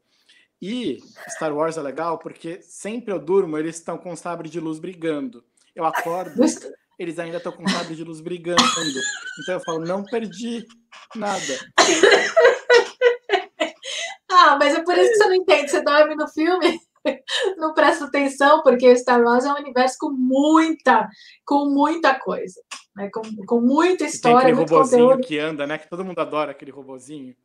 E 0.61 0.97
Star 1.30 1.55
Wars 1.55 1.77
é 1.77 1.81
legal 1.81 2.18
porque 2.18 2.61
sempre 2.61 3.14
eu 3.14 3.19
durmo, 3.19 3.57
eles 3.57 3.76
estão 3.76 3.97
com 3.97 4.15
sabre 4.15 4.49
de 4.49 4.59
luz 4.59 4.80
brigando. 4.80 5.43
Eu 5.76 5.85
acordo, 5.85 6.43
eles 6.97 7.19
ainda 7.19 7.38
estão 7.38 7.51
com 7.51 7.68
sabre 7.68 7.95
de 7.95 8.03
luz 8.03 8.19
brigando. 8.19 8.61
Então 9.41 9.55
eu 9.55 9.59
falo, 9.59 9.85
não 9.85 10.03
perdi 10.03 10.65
nada. 11.15 11.59
Ah, 14.39 14.55
mas 14.59 14.76
é 14.76 14.84
por 14.84 14.95
isso 14.95 15.11
que 15.11 15.18
você 15.18 15.26
não 15.30 15.35
entende. 15.35 15.72
Você 15.72 15.81
dorme 15.81 16.15
no 16.15 16.27
filme, 16.27 16.80
não 17.57 17.73
presta 17.73 18.05
atenção, 18.05 18.61
porque 18.61 18.95
Star 18.95 19.19
Wars 19.19 19.45
é 19.45 19.51
um 19.51 19.57
universo 19.57 19.97
com 19.99 20.11
muita, 20.11 21.09
com 21.43 21.65
muita 21.65 22.14
coisa. 22.19 22.61
Né? 22.95 23.09
Com, 23.11 23.22
com 23.47 23.61
muita 23.61 24.03
história, 24.03 24.38
tem 24.38 24.47
aquele 24.47 24.57
muito 24.57 24.69
robozinho 24.69 25.05
conteúdo. 25.05 25.27
que 25.27 25.39
anda, 25.39 25.65
né? 25.65 25.80
Que 25.80 25.89
todo 25.89 26.05
mundo 26.05 26.19
adora 26.19 26.51
aquele 26.51 26.69
robozinho. 26.69 27.35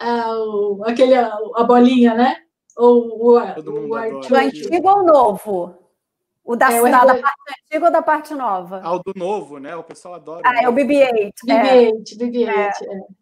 Ah, 0.00 0.32
o, 0.38 0.82
aquele, 0.86 1.14
a, 1.14 1.36
a 1.56 1.64
bolinha, 1.64 2.14
né? 2.14 2.36
Ou 2.76 3.36
o, 3.36 3.54
todo 3.54 3.72
mundo 3.72 3.90
o, 3.90 3.96
adora. 3.96 4.32
O 4.32 4.36
antigo 4.36 4.88
ou 4.88 4.98
o 4.98 5.02
novo? 5.02 5.88
O 6.42 6.56
da, 6.56 6.72
é, 6.72 6.80
o 6.80 6.84
da, 6.84 7.04
da, 7.04 7.14
parte 7.14 7.42
antiga 7.50 7.86
ou 7.86 7.92
da 7.92 8.02
parte 8.02 8.34
nova? 8.34 8.80
Ah, 8.82 8.94
o 8.94 9.02
do 9.02 9.12
novo, 9.14 9.58
né? 9.58 9.76
O 9.76 9.84
pessoal 9.84 10.14
adora. 10.14 10.40
Ah, 10.46 10.62
é 10.62 10.68
o 10.68 10.72
BB-8. 10.72 11.32
BB-8, 11.46 12.16
BB-8. 12.16 12.48
É. 12.48 13.17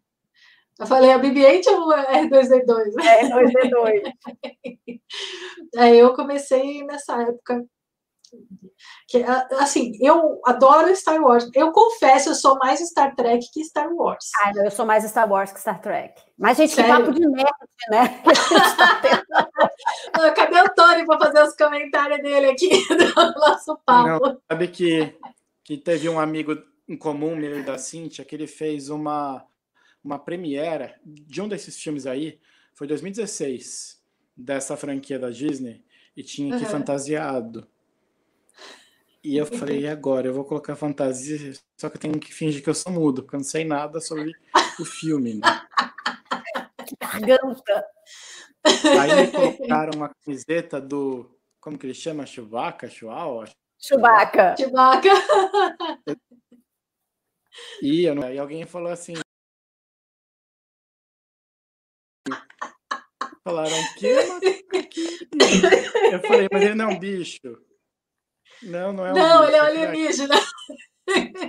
É. 0.79 0.83
Eu 0.83 0.87
falei, 0.87 1.11
a 1.11 1.19
BB-8 1.19 1.67
ou 1.67 1.89
R2D2? 1.89 3.03
É, 3.03 3.23
R2D2. 3.29 4.13
Aí 5.77 5.99
eu 5.99 6.13
comecei 6.13 6.83
nessa 6.83 7.21
época. 7.21 7.65
Que, 9.07 9.23
assim, 9.57 9.93
eu 10.01 10.39
adoro 10.45 10.93
Star 10.95 11.21
Wars. 11.21 11.49
Eu 11.55 11.71
confesso, 11.71 12.29
eu 12.29 12.35
sou 12.35 12.57
mais 12.57 12.79
Star 12.81 13.15
Trek 13.15 13.47
que 13.53 13.63
Star 13.63 13.91
Wars. 13.91 14.29
Ah, 14.43 14.51
não, 14.53 14.65
eu 14.65 14.71
sou 14.71 14.85
mais 14.85 15.03
Star 15.05 15.29
Wars 15.31 15.51
que 15.51 15.61
Star 15.61 15.81
Trek. 15.81 16.21
Mas, 16.37 16.57
gente, 16.57 16.73
Sério? 16.73 16.93
que 16.93 17.01
papo 17.01 17.13
de 17.13 17.25
nerd, 17.25 17.47
né? 17.89 18.21
não, 20.15 20.33
cadê 20.33 20.59
o 20.61 20.73
Tony 20.75 21.05
para 21.05 21.19
fazer 21.19 21.43
os 21.43 21.55
comentários 21.55 22.21
dele 22.21 22.47
aqui 22.47 22.69
do 22.89 23.39
nosso 23.39 23.79
papo? 23.85 24.27
Não, 24.27 24.41
sabe 24.51 24.67
que, 24.67 25.17
que 25.63 25.77
teve 25.77 26.09
um 26.09 26.19
amigo 26.19 26.57
em 26.87 26.97
comum, 26.97 27.35
meu 27.35 27.63
da 27.63 27.77
Cintia, 27.77 28.25
que 28.25 28.35
ele 28.35 28.47
fez 28.47 28.89
uma 28.89 29.45
uma 30.07 30.17
premiere 30.17 30.93
de 31.05 31.41
um 31.41 31.49
desses 31.49 31.77
filmes 31.77 32.07
aí, 32.07 32.39
foi 32.73 32.87
2016, 32.87 34.01
dessa 34.35 34.77
franquia 34.77 35.19
da 35.19 35.29
Disney, 35.29 35.83
e 36.15 36.23
tinha 36.23 36.57
que 36.57 36.63
uhum. 36.63 36.69
fantasiado. 36.69 37.67
E 39.21 39.35
eu 39.35 39.45
falei, 39.45 39.81
e 39.81 39.87
agora? 39.87 40.27
Eu 40.27 40.33
vou 40.33 40.45
colocar 40.45 40.77
fantasia, 40.77 41.53
só 41.75 41.89
que 41.89 41.97
eu 41.97 42.01
tenho 42.01 42.19
que 42.19 42.33
fingir 42.33 42.63
que 42.63 42.69
eu 42.69 42.73
sou 42.73 42.89
mudo, 42.89 43.23
porque 43.23 43.35
eu 43.35 43.39
não 43.39 43.45
sei 43.45 43.65
nada 43.65 43.99
sobre 43.99 44.31
o 44.79 44.85
filme. 44.85 45.33
Né? 45.33 45.41
Garganta! 47.01 47.85
Aí 49.01 49.25
me 49.25 49.31
colocaram 49.31 49.91
uma 49.93 50.09
camiseta 50.09 50.79
do. 50.79 51.29
Como 51.59 51.77
que 51.77 51.85
ele 51.85 51.93
chama? 51.93 52.25
Chewbacca? 52.25 52.89
Chuau? 52.89 53.43
Chewbacca. 53.77 54.55
Chewbacca. 54.57 55.09
E, 57.81 58.05
eu 58.05 58.15
não... 58.15 58.23
aí 58.23 58.37
alguém 58.37 58.65
falou 58.65 58.91
assim: 58.91 59.13
Falaram, 63.47 63.79
o 63.79 63.93
quê? 63.95 64.13
Eu 66.11 66.19
falei, 66.19 66.49
mas 66.51 66.61
ele 66.63 66.75
não 66.75 66.91
é 66.91 66.93
um 66.93 66.99
bicho. 66.99 67.57
Não, 68.61 68.91
não 68.91 69.05
é 69.05 69.13
um 69.13 69.15
Não, 69.15 69.39
bicho. 69.39 69.49
ele 69.49 69.55
é 69.55 69.61
um 69.61 69.65
alienígena. 69.65 70.35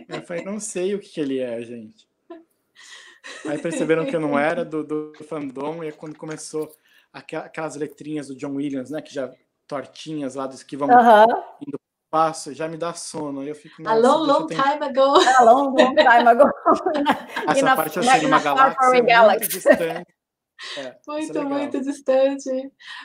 Eu 0.08 0.22
falei, 0.22 0.44
não 0.44 0.60
sei 0.60 0.94
o 0.94 1.00
que, 1.00 1.08
que 1.08 1.20
ele 1.20 1.40
é, 1.40 1.60
gente. 1.62 2.08
Aí 3.46 3.58
perceberam 3.58 4.06
que 4.06 4.14
eu 4.14 4.20
não 4.20 4.38
era 4.38 4.64
do, 4.64 4.84
do 4.84 5.12
fandom, 5.28 5.82
e 5.82 5.88
é 5.88 5.92
quando 5.92 6.16
começou 6.16 6.72
aquelas 7.12 7.74
letrinhas 7.74 8.28
do 8.28 8.36
John 8.36 8.54
Williams, 8.54 8.90
né? 8.90 9.02
Que 9.02 9.12
já 9.12 9.32
tortinhas 9.66 10.36
lá 10.36 10.46
dos 10.46 10.62
que 10.62 10.76
vão 10.76 10.88
uh 10.88 10.92
-huh. 10.92 11.44
indo 11.66 11.80
passo, 12.08 12.54
já 12.54 12.68
me 12.68 12.76
dá 12.76 12.94
sono. 12.94 13.42
Eu 13.42 13.56
fico, 13.56 13.86
a 13.86 13.94
long, 13.94 14.24
long 14.24 14.46
time 14.46 14.62
ago. 14.62 15.20
A 15.36 15.42
long, 15.42 15.74
long 15.74 15.94
time 15.94 16.28
ago. 16.28 16.48
Essa 17.48 17.74
parte 17.74 17.98
assim, 17.98 18.22
numa 18.22 18.38
galáxia 18.38 19.02
muito 19.02 19.48
distante. 19.48 20.17
É, 20.76 20.80
é, 20.80 20.96
muito, 21.06 21.42
muito 21.44 21.80
distante. 21.80 22.48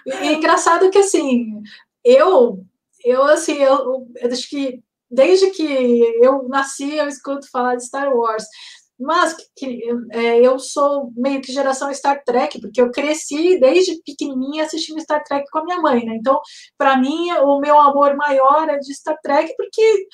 E 0.05 0.11
é 0.11 0.33
engraçado 0.33 0.89
que, 0.89 0.97
assim, 0.97 1.61
eu, 2.03 2.65
eu 3.03 3.23
assim, 3.23 3.53
eu, 3.53 4.07
eu 4.15 4.31
acho 4.31 4.49
que 4.49 4.83
desde 5.09 5.51
que 5.51 5.63
eu 6.21 6.47
nasci, 6.49 6.95
eu 6.95 7.07
escuto 7.07 7.49
falar 7.51 7.75
de 7.75 7.85
Star 7.85 8.11
Wars. 8.15 8.45
Mas 8.99 9.35
que, 9.55 9.83
é, 10.11 10.39
eu 10.39 10.59
sou 10.59 11.11
meio 11.15 11.41
que 11.41 11.51
geração 11.51 11.93
Star 11.93 12.23
Trek, 12.23 12.61
porque 12.61 12.79
eu 12.79 12.91
cresci 12.91 13.59
desde 13.59 14.01
pequenininha 14.03 14.63
assistindo 14.63 15.01
Star 15.01 15.23
Trek 15.23 15.45
com 15.51 15.59
a 15.59 15.63
minha 15.65 15.81
mãe, 15.81 16.05
né? 16.05 16.15
Então, 16.15 16.39
para 16.77 16.97
mim, 16.97 17.31
o 17.31 17.59
meu 17.59 17.79
amor 17.79 18.15
maior 18.15 18.69
é 18.69 18.77
de 18.77 18.93
Star 18.93 19.17
Trek, 19.21 19.53
porque 19.57 20.07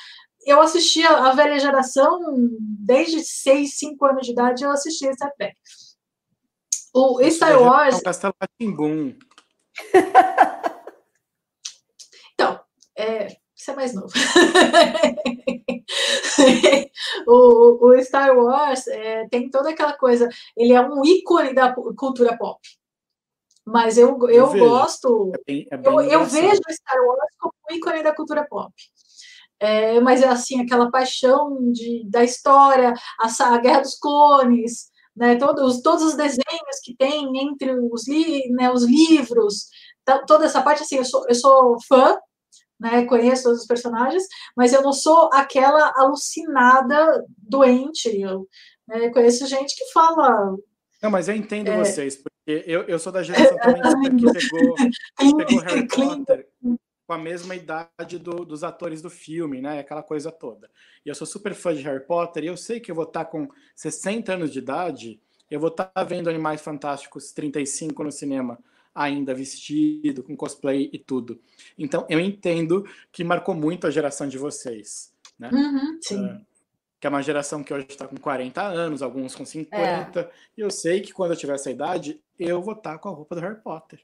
eu 0.46 0.62
assistia 0.62 1.10
a 1.10 1.34
velha 1.34 1.60
geração, 1.60 2.20
desde 2.60 3.22
6, 3.24 3.78
5 3.78 4.06
anos 4.06 4.26
de 4.26 4.32
idade, 4.32 4.64
eu 4.64 4.72
assistia 4.72 5.14
Star 5.14 5.32
Trek. 5.38 5.56
O 7.00 7.32
Star 7.32 7.62
Wars. 7.62 7.96
É 7.96 7.98
um 7.98 8.02
castelo 8.02 8.34
Timbum. 8.60 9.16
então, 12.34 12.60
É, 12.98 13.38
você 13.56 13.72
é 13.72 13.76
mais 13.76 13.94
novo. 13.94 14.12
o, 17.28 17.90
o, 17.90 18.04
Star 18.04 18.38
Wars 18.38 18.86
é, 18.88 19.28
tem 19.30 19.50
toda 19.50 19.70
aquela 19.70 19.94
coisa, 19.94 20.28
ele 20.56 20.74
é 20.74 20.82
um 20.82 21.04
ícone 21.06 21.54
da 21.54 21.74
cultura 21.74 22.38
pop. 22.38 22.60
Mas 23.66 23.98
eu, 23.98 24.18
eu, 24.30 24.30
eu 24.30 24.58
gosto, 24.58 25.32
é 25.36 25.40
bem, 25.46 25.68
é 25.70 25.78
bem 25.78 25.94
eu, 25.94 26.02
eu, 26.02 26.26
vejo 26.26 26.62
o 26.68 26.74
Star 26.74 27.06
Wars 27.06 27.36
como 27.38 27.54
um 27.70 27.76
ícone 27.76 28.02
da 28.02 28.16
cultura 28.16 28.48
pop. 28.48 28.74
É, 29.60 30.00
mas 30.00 30.22
é 30.22 30.28
assim, 30.28 30.62
aquela 30.62 30.90
paixão 30.90 31.72
de, 31.72 32.04
da 32.10 32.24
história, 32.24 32.94
a, 33.20 33.46
a 33.46 33.58
Guerra 33.58 33.82
dos 33.82 34.00
Clones, 34.00 34.89
né, 35.20 35.36
todos, 35.36 35.82
todos 35.82 36.04
os 36.04 36.16
desenhos 36.16 36.80
que 36.82 36.96
tem 36.96 37.30
entre 37.42 37.74
os, 37.74 38.08
li, 38.08 38.50
né, 38.52 38.72
os 38.72 38.86
livros, 38.86 39.68
toda 40.26 40.46
essa 40.46 40.62
parte, 40.62 40.82
assim, 40.82 40.96
eu 40.96 41.04
sou, 41.04 41.26
eu 41.28 41.36
sou 41.36 41.78
fã, 41.86 42.18
né, 42.80 43.04
conheço 43.04 43.44
todos 43.44 43.60
os 43.60 43.68
personagens, 43.68 44.24
mas 44.56 44.72
eu 44.72 44.82
não 44.82 44.94
sou 44.94 45.30
aquela 45.34 45.92
alucinada 45.98 47.26
doente. 47.38 48.22
Eu 48.22 48.48
né, 48.88 49.10
conheço 49.10 49.46
gente 49.46 49.76
que 49.76 49.92
fala. 49.92 50.56
Não, 51.04 51.12
mas 51.12 51.28
eu 51.28 51.36
entendo 51.36 51.68
é... 51.68 51.78
vocês, 51.78 52.16
porque 52.16 52.64
eu, 52.66 52.84
eu 52.84 52.98
sou 52.98 53.12
da 53.12 53.22
geração 53.22 53.58
também 53.58 54.16
que 54.16 54.32
pegou, 54.32 54.76
pegou 55.18 55.62
Harry 55.64 55.88
Potter 55.88 56.48
com 57.10 57.14
a 57.14 57.18
mesma 57.18 57.56
idade 57.56 58.20
do, 58.20 58.46
dos 58.46 58.64
atores 58.64 59.02
do 59.02 59.10
filme, 59.10 59.60
né? 59.60 59.80
Aquela 59.80 60.04
coisa 60.04 60.32
toda. 60.32 60.70
E 61.04 61.10
eu 61.10 61.16
sou 61.16 61.26
super 61.26 61.56
fã 61.56 61.74
de 61.74 61.82
Harry 61.82 62.06
Potter 62.06 62.44
e 62.44 62.48
eu 62.48 62.56
sei 62.56 62.80
que 62.80 62.92
eu 62.92 62.94
vou 62.94 63.06
estar 63.06 63.26
com 63.26 63.50
60 63.76 64.32
anos 64.32 64.54
de 64.54 64.60
idade, 64.60 65.20
eu 65.50 65.60
vou 65.60 65.70
estar 65.70 65.92
vendo 66.08 66.30
Animais 66.30 66.62
Fantásticos 66.62 67.32
35 67.32 68.04
no 68.04 68.12
cinema 68.12 68.60
ainda 68.94 69.34
vestido, 69.34 70.22
com 70.22 70.38
cosplay 70.38 70.88
e 70.94 71.00
tudo. 71.00 71.42
Então, 71.80 72.06
eu 72.08 72.20
entendo 72.20 72.88
que 73.12 73.24
marcou 73.24 73.56
muito 73.56 73.88
a 73.88 73.90
geração 73.90 74.28
de 74.28 74.38
vocês, 74.38 75.12
né? 75.40 75.50
Uhum, 75.52 75.98
sim. 76.00 76.24
Uh, 76.24 76.46
que 77.00 77.08
é 77.08 77.10
uma 77.10 77.24
geração 77.24 77.64
que 77.64 77.74
hoje 77.74 77.88
está 77.90 78.08
com 78.08 78.18
40 78.18 78.62
anos, 78.62 79.02
alguns 79.02 79.34
com 79.34 79.44
50. 79.44 80.20
É. 80.20 80.32
E 80.56 80.62
eu 80.62 80.70
sei 80.70 81.02
que 81.02 81.12
quando 81.12 81.32
eu 81.32 81.38
tiver 81.38 81.56
essa 81.56 81.72
idade, 81.72 82.22
eu 82.38 82.62
vou 82.62 82.76
estar 82.76 83.00
com 83.00 83.10
a 83.10 83.12
roupa 83.12 83.34
do 83.34 83.42
Harry 83.42 83.60
Potter. 83.60 84.00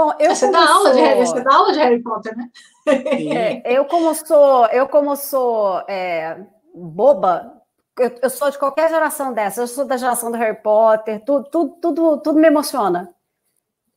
Bom, 0.00 0.14
eu 0.18 0.34
você 0.34 0.50
dá, 0.50 0.66
aula 0.66 0.94
de, 0.94 1.14
você 1.16 1.42
dá 1.42 1.54
aula 1.54 1.72
de 1.74 1.78
Harry 1.78 2.02
Potter, 2.02 2.34
né? 2.34 2.48
É, 2.86 3.76
eu 3.76 3.84
como 3.84 4.14
sou, 4.14 4.64
eu 4.68 4.88
como 4.88 5.14
sou 5.14 5.78
é, 5.86 6.42
boba, 6.74 7.62
eu, 7.98 8.10
eu, 8.22 8.30
sou 8.30 8.50
de 8.50 8.58
qualquer 8.58 8.88
geração 8.88 9.34
dessa, 9.34 9.60
eu 9.60 9.66
sou 9.66 9.84
da 9.84 9.98
geração 9.98 10.30
do 10.30 10.38
Harry 10.38 10.56
Potter, 10.62 11.22
tudo, 11.22 11.50
tudo, 11.50 11.76
tudo, 11.82 12.22
tudo 12.22 12.40
me 12.40 12.46
emociona. 12.46 13.14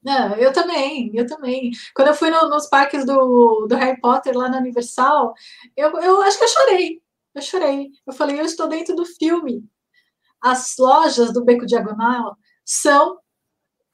Não, 0.04 0.36
eu 0.36 0.52
também, 0.52 1.10
eu 1.14 1.26
também. 1.26 1.72
Quando 1.96 2.10
eu 2.10 2.16
fui 2.16 2.30
no, 2.30 2.50
nos 2.50 2.68
parques 2.68 3.06
do, 3.06 3.66
do 3.66 3.76
Harry 3.78 3.98
Potter 4.02 4.38
lá 4.38 4.50
na 4.50 4.58
Universal, 4.58 5.34
eu, 5.74 5.98
eu 6.02 6.22
acho 6.24 6.38
que 6.38 6.44
eu 6.44 6.50
chorei. 6.50 7.02
Eu 7.34 7.42
chorei. 7.42 7.92
Eu 8.06 8.12
falei, 8.12 8.42
eu 8.42 8.46
estou 8.46 8.68
dentro 8.68 8.94
do 8.94 9.06
filme. 9.06 9.64
As 10.42 10.76
lojas 10.78 11.32
do 11.32 11.46
Beco 11.46 11.66
Diagonal 11.66 12.36
são 12.66 13.23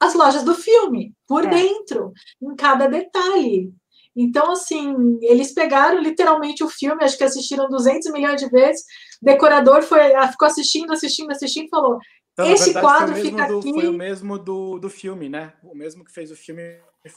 as 0.00 0.14
lojas 0.14 0.42
do 0.42 0.54
filme, 0.54 1.12
por 1.26 1.44
é. 1.44 1.50
dentro, 1.50 2.12
em 2.42 2.56
cada 2.56 2.88
detalhe. 2.88 3.70
Então, 4.16 4.52
assim, 4.52 5.18
eles 5.22 5.54
pegaram 5.54 6.00
literalmente 6.00 6.64
o 6.64 6.68
filme, 6.68 7.04
acho 7.04 7.16
que 7.16 7.24
assistiram 7.24 7.68
200 7.68 8.10
milhões 8.10 8.40
de 8.40 8.48
vezes. 8.48 8.82
O 9.22 9.24
decorador 9.24 9.82
foi, 9.82 10.14
ah, 10.14 10.28
ficou 10.28 10.48
assistindo, 10.48 10.92
assistindo, 10.92 11.30
assistindo 11.30 11.66
e 11.66 11.70
falou: 11.70 11.98
então, 12.32 12.52
Esse 12.52 12.72
verdade, 12.72 12.86
quadro 12.86 13.14
fica 13.16 13.46
do, 13.46 13.58
aqui. 13.58 13.72
Foi 13.72 13.88
o 13.88 13.92
mesmo 13.92 14.38
do, 14.38 14.78
do 14.78 14.88
filme, 14.88 15.28
né? 15.28 15.52
O 15.62 15.74
mesmo 15.74 16.04
que 16.04 16.12
fez 16.12 16.30
o 16.30 16.36
filme 16.36 16.62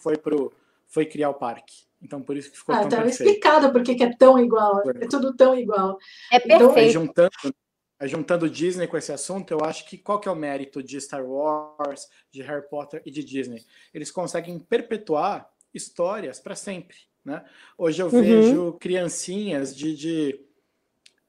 foi 0.01 0.17
pro 0.17 0.51
foi 0.87 1.05
criar 1.05 1.29
o 1.29 1.33
parque. 1.33 1.73
Então 2.01 2.21
por 2.21 2.35
isso 2.37 2.51
que 2.51 2.57
ficou 2.57 2.75
ah, 2.75 2.79
tão 2.79 2.87
então, 2.87 3.01
perfeito. 3.03 3.29
explicado 3.29 3.71
porque 3.71 3.95
que 3.95 4.03
é 4.03 4.15
tão 4.15 4.37
igual, 4.37 4.81
é 4.85 5.07
tudo 5.07 5.35
tão 5.35 5.57
igual. 5.57 5.97
É 6.31 6.37
então, 6.37 6.73
perfeito. 6.73 6.89
Então, 6.89 7.01
juntando, 7.01 7.55
juntando 8.01 8.49
Disney 8.49 8.87
com 8.87 8.97
esse 8.97 9.11
assunto, 9.11 9.51
eu 9.51 9.63
acho 9.63 9.87
que 9.87 9.97
qual 9.97 10.19
que 10.19 10.27
é 10.27 10.31
o 10.31 10.35
mérito 10.35 10.83
de 10.83 10.99
Star 10.99 11.25
Wars, 11.25 12.09
de 12.31 12.41
Harry 12.41 12.67
Potter 12.67 13.01
e 13.05 13.11
de 13.11 13.23
Disney? 13.23 13.65
Eles 13.93 14.11
conseguem 14.11 14.59
perpetuar 14.59 15.49
histórias 15.73 16.39
para 16.39 16.55
sempre, 16.55 16.97
né? 17.23 17.43
Hoje 17.77 18.01
eu 18.01 18.07
uhum. 18.07 18.21
vejo 18.21 18.73
criancinhas 18.73 19.75
de, 19.75 19.95
de 19.95 20.45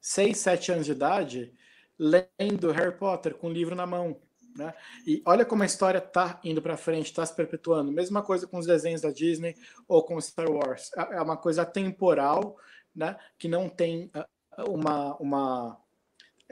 6, 0.00 0.36
7 0.36 0.72
anos 0.72 0.86
de 0.86 0.92
idade 0.92 1.54
lendo 1.98 2.72
Harry 2.72 2.96
Potter 2.96 3.34
com 3.34 3.48
o 3.48 3.52
livro 3.52 3.74
na 3.74 3.86
mão. 3.86 4.20
Né? 4.56 4.72
E 5.06 5.22
olha 5.26 5.44
como 5.44 5.62
a 5.62 5.66
história 5.66 5.98
está 5.98 6.40
indo 6.44 6.62
para 6.62 6.76
frente, 6.76 7.06
está 7.06 7.24
se 7.24 7.34
perpetuando. 7.34 7.90
Mesma 7.90 8.22
coisa 8.22 8.46
com 8.46 8.58
os 8.58 8.66
desenhos 8.66 9.00
da 9.00 9.10
Disney 9.10 9.56
ou 9.88 10.04
com 10.04 10.20
Star 10.20 10.50
Wars. 10.50 10.90
É, 10.96 11.16
é 11.16 11.22
uma 11.22 11.36
coisa 11.36 11.64
temporal, 11.64 12.56
né? 12.94 13.16
que 13.38 13.48
não 13.48 13.68
tem 13.68 14.10
ah, 14.14 14.26
uma, 14.68 15.16
uma 15.16 15.83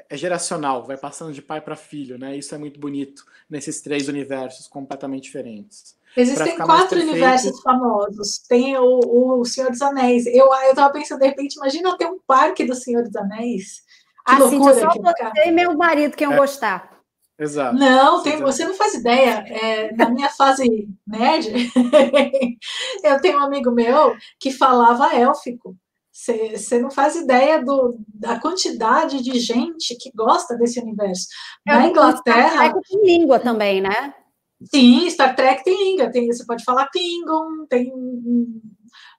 é 0.09 0.17
geracional, 0.17 0.85
vai 0.85 0.97
passando 0.97 1.33
de 1.33 1.43
pai 1.43 1.61
para 1.61 1.77
filho, 1.77 2.19
né? 2.19 2.37
Isso 2.37 2.55
é 2.55 2.59
muito 2.59 2.81
bonito 2.81 3.25
nesses 3.49 3.81
três 3.81 4.09
universos 4.09 4.67
completamente 4.67 5.25
diferentes. 5.25 5.97
Existem 6.17 6.57
quatro 6.59 7.01
universos 7.01 7.61
famosos. 7.63 8.39
Tem 8.47 8.77
o, 8.77 9.41
o 9.41 9.45
Senhor 9.45 9.71
dos 9.71 9.81
Anéis. 9.81 10.27
Eu 10.27 10.53
eu 10.53 10.71
estava 10.71 10.93
pensando 10.93 11.21
de 11.21 11.27
repente, 11.27 11.55
imagina 11.55 11.97
ter 11.97 12.07
um 12.07 12.19
parque 12.27 12.65
do 12.65 12.75
Senhor 12.75 13.03
dos 13.03 13.17
Anéis 13.17 13.83
que 14.25 14.35
assim, 14.35 14.59
loucura, 14.59 14.75
só 14.75 14.91
você 14.91 15.49
e 15.49 15.53
meu 15.53 15.77
marido 15.77 16.17
que 16.17 16.25
iam 16.25 16.33
é. 16.33 16.37
gostar. 16.37 16.93
Exato. 17.39 17.77
Não, 17.77 18.23
tem, 18.23 18.41
você 18.41 18.65
não 18.65 18.75
faz 18.75 18.95
ideia. 18.95 19.45
É, 19.49 19.93
na 19.95 20.09
minha 20.11 20.31
fase 20.31 20.89
nerd, 21.05 21.51
eu 23.03 23.21
tenho 23.21 23.39
um 23.39 23.43
amigo 23.43 23.73
meu 23.73 24.17
que 24.39 24.53
falava 24.53 25.15
élfico. 25.15 25.77
Você 26.13 26.79
não 26.79 26.91
faz 26.91 27.17
ideia 27.17 27.65
do, 27.65 27.97
da 28.07 28.39
quantidade 28.39 29.23
de 29.23 29.41
gente 29.41 29.97
que 29.99 30.11
gosta 30.15 30.55
desse 30.57 30.79
universo. 30.79 31.27
É, 31.67 31.73
na 31.73 31.89
Inglaterra. 31.89 32.51
Star 32.51 32.73
Trek 32.73 32.89
tem 32.89 33.05
língua 33.05 33.41
também, 33.41 33.81
né? 33.81 34.15
Sim, 34.63 35.09
Star 35.09 35.35
Trek 35.35 35.65
tem 35.65 35.91
língua. 35.91 36.11
Tem, 36.11 36.27
você 36.27 36.45
pode 36.45 36.63
falar 36.65 36.89
Klingon, 36.91 37.67
tem 37.67 37.91
um, 37.95 38.61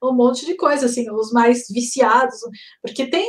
um 0.04 0.14
monte 0.14 0.46
de 0.46 0.56
coisa, 0.56 0.86
assim, 0.86 1.10
os 1.10 1.32
mais 1.32 1.68
viciados. 1.68 2.36
Porque 2.82 3.10
tem 3.10 3.28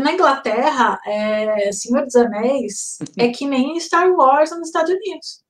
na 0.00 0.12
Inglaterra, 0.12 0.98
é, 1.06 1.70
Senhor 1.72 2.02
dos 2.04 2.16
Anéis 2.16 2.98
é 3.18 3.28
que 3.28 3.46
nem 3.46 3.78
Star 3.78 4.10
Wars 4.10 4.50
nos 4.50 4.68
Estados 4.68 4.90
Unidos. 4.90 5.44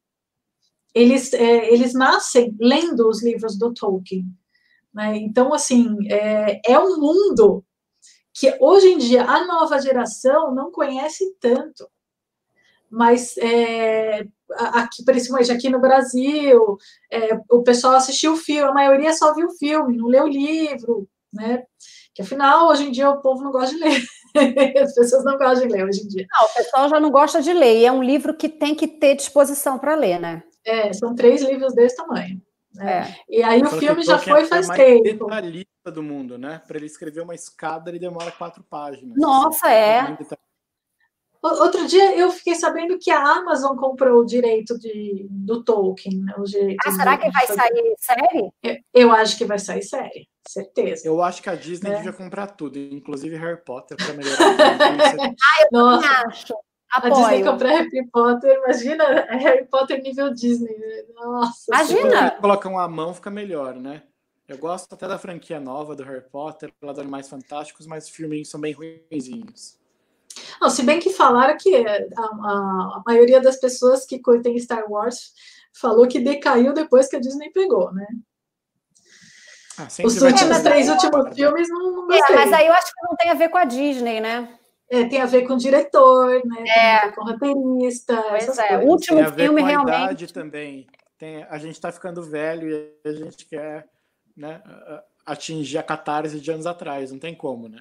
Eles, 0.94 1.32
é, 1.32 1.72
eles 1.72 1.94
nascem 1.94 2.54
lendo 2.60 3.08
os 3.08 3.22
livros 3.22 3.56
do 3.58 3.72
Tolkien. 3.72 4.24
Né? 4.96 5.18
Então, 5.18 5.52
assim, 5.52 5.94
é, 6.10 6.58
é 6.66 6.78
um 6.78 6.98
mundo 6.98 7.62
que 8.32 8.56
hoje 8.58 8.88
em 8.88 8.98
dia 8.98 9.24
a 9.24 9.44
nova 9.44 9.78
geração 9.78 10.54
não 10.54 10.72
conhece 10.72 11.36
tanto. 11.38 11.86
Mas 12.90 13.36
é, 13.36 14.24
aqui, 14.58 15.04
principalmente 15.04 15.52
aqui 15.52 15.68
no 15.68 15.80
Brasil, 15.80 16.78
é, 17.12 17.38
o 17.50 17.62
pessoal 17.62 17.94
assistiu 17.94 18.32
o 18.32 18.36
filme, 18.38 18.70
a 18.70 18.72
maioria 18.72 19.12
só 19.12 19.34
viu 19.34 19.48
o 19.48 19.56
filme, 19.58 19.98
não 19.98 20.06
leu 20.06 20.24
o 20.24 20.28
livro, 20.28 21.06
né? 21.30 21.64
Que 22.14 22.22
afinal, 22.22 22.68
hoje 22.68 22.84
em 22.84 22.90
dia, 22.90 23.10
o 23.10 23.20
povo 23.20 23.42
não 23.42 23.50
gosta 23.50 23.76
de 23.76 23.82
ler. 23.82 24.02
As 24.82 24.94
pessoas 24.94 25.24
não 25.24 25.36
gostam 25.36 25.66
de 25.66 25.74
ler 25.74 25.84
hoje 25.84 26.00
em 26.00 26.08
dia. 26.08 26.26
Não, 26.30 26.46
o 26.46 26.54
pessoal 26.54 26.88
já 26.88 26.98
não 26.98 27.10
gosta 27.10 27.42
de 27.42 27.52
ler, 27.52 27.80
e 27.80 27.84
é 27.84 27.92
um 27.92 28.02
livro 28.02 28.34
que 28.34 28.48
tem 28.48 28.74
que 28.74 28.88
ter 28.88 29.14
disposição 29.14 29.78
para 29.78 29.94
ler, 29.94 30.18
né? 30.18 30.42
É, 30.64 30.90
são 30.94 31.14
três 31.14 31.42
livros 31.42 31.74
desse 31.74 31.96
tamanho. 31.96 32.40
Né? 32.76 33.00
É. 33.00 33.16
E 33.28 33.42
aí 33.42 33.62
o 33.62 33.70
filme 33.70 34.02
já 34.02 34.18
foi 34.18 34.44
faz 34.44 34.68
é 34.70 34.74
tempo. 34.74 35.26
detalhista 35.26 35.90
do 35.92 36.02
mundo, 36.02 36.38
né? 36.38 36.62
Para 36.66 36.76
ele 36.76 36.86
escrever 36.86 37.22
uma 37.22 37.34
escada, 37.34 37.90
ele 37.90 37.98
demora 37.98 38.30
quatro 38.32 38.62
páginas. 38.62 39.16
Nossa, 39.16 39.70
é. 39.70 40.16
Outro 41.42 41.86
dia 41.86 42.16
eu 42.16 42.30
fiquei 42.32 42.56
sabendo 42.56 42.98
que 42.98 43.10
a 43.10 43.20
Amazon 43.20 43.76
comprou 43.76 44.22
o 44.22 44.26
direito 44.26 44.76
de, 44.78 45.26
do 45.30 45.62
Tolkien. 45.62 46.18
Né? 46.18 46.34
ah, 46.84 46.90
será 46.90 47.16
que 47.16 47.30
vai 47.30 47.46
sair 47.46 47.94
série? 47.98 48.50
Eu, 48.62 48.76
eu 48.92 49.12
acho 49.12 49.38
que 49.38 49.44
vai 49.44 49.58
sair 49.58 49.82
série 49.82 50.28
certeza. 50.48 51.06
Eu 51.06 51.22
acho 51.22 51.42
que 51.42 51.50
a 51.50 51.54
Disney 51.54 51.90
é. 51.90 51.96
devia 51.96 52.12
comprar 52.12 52.46
tudo, 52.48 52.78
inclusive 52.78 53.36
Harry 53.36 53.60
Potter, 53.62 53.96
para 53.96 54.14
melhorar. 54.14 54.38
ah, 55.20 55.62
eu 55.62 55.68
Nossa. 55.72 56.08
acho. 56.26 56.54
Apoio. 56.96 57.14
A 57.14 57.30
Disney 57.30 57.44
comprar 57.44 57.68
Harry 57.70 58.06
Potter, 58.10 58.58
imagina 58.58 59.04
Harry 59.30 59.64
Potter 59.66 60.02
nível 60.02 60.32
Disney. 60.32 60.76
Né? 60.76 61.04
Nossa. 61.14 61.64
Imagina. 61.68 62.30
Colocam 62.32 62.78
a 62.78 62.88
mão, 62.88 63.14
fica 63.14 63.30
melhor, 63.30 63.74
né? 63.74 64.02
Eu 64.48 64.58
gosto 64.58 64.92
até 64.92 65.08
da 65.08 65.18
franquia 65.18 65.58
nova 65.58 65.96
do 65.96 66.04
Harry 66.04 66.22
Potter, 66.30 66.72
pela 66.80 67.02
mais 67.04 67.28
Fantásticos, 67.28 67.86
mas 67.86 68.04
os 68.04 68.10
filmes 68.10 68.48
são 68.48 68.60
bem 68.60 68.72
ruinzinhos. 68.72 69.78
Não, 70.60 70.70
se 70.70 70.82
bem 70.82 71.00
que 71.00 71.10
falaram 71.10 71.56
que 71.58 71.74
a, 71.74 71.92
a, 71.92 72.22
a 72.22 73.02
maioria 73.06 73.40
das 73.40 73.56
pessoas 73.56 74.06
que 74.06 74.18
curtem 74.18 74.58
Star 74.58 74.84
Wars 74.88 75.32
falou 75.72 76.06
que 76.06 76.20
decaiu 76.20 76.72
depois 76.72 77.08
que 77.08 77.16
a 77.16 77.20
Disney 77.20 77.50
pegou, 77.50 77.92
né? 77.92 78.06
Ah, 79.78 79.88
Os 80.04 80.22
últimos 80.22 80.58
três 80.60 80.88
últimos 80.88 81.34
filmes 81.34 81.68
não, 81.68 81.92
não 81.92 82.06
gostei. 82.06 82.34
É, 82.34 82.38
mas 82.38 82.52
aí 82.52 82.66
eu 82.66 82.72
acho 82.72 82.86
que 82.86 83.06
não 83.06 83.16
tem 83.16 83.30
a 83.30 83.34
ver 83.34 83.50
com 83.50 83.58
a 83.58 83.64
Disney, 83.64 84.20
né? 84.20 84.58
É, 84.88 85.04
tem 85.04 85.20
a 85.20 85.26
ver 85.26 85.46
com 85.46 85.54
o 85.54 85.58
diretor, 85.58 86.42
né? 86.44 86.64
É. 86.68 87.10
com 87.10 87.22
o 87.22 87.24
roteirista. 87.24 88.22
Pois 88.28 88.58
é, 88.58 88.78
o 88.78 88.86
último 88.86 89.16
tem 89.16 89.26
a 89.26 89.30
ver 89.30 89.42
filme 89.44 89.60
com 89.60 89.66
a 89.66 89.70
realmente. 89.70 89.96
Idade 89.96 90.32
também. 90.32 90.86
Tem, 91.18 91.44
a 91.44 91.58
gente 91.58 91.74
está 91.74 91.90
ficando 91.90 92.22
velho 92.22 92.68
e 92.68 93.08
a 93.08 93.12
gente 93.12 93.46
quer 93.46 93.88
né, 94.36 94.62
atingir 95.24 95.78
a 95.78 95.82
catarse 95.82 96.38
de 96.38 96.50
anos 96.50 96.66
atrás, 96.66 97.10
não 97.10 97.18
tem 97.18 97.34
como, 97.34 97.68
né? 97.68 97.80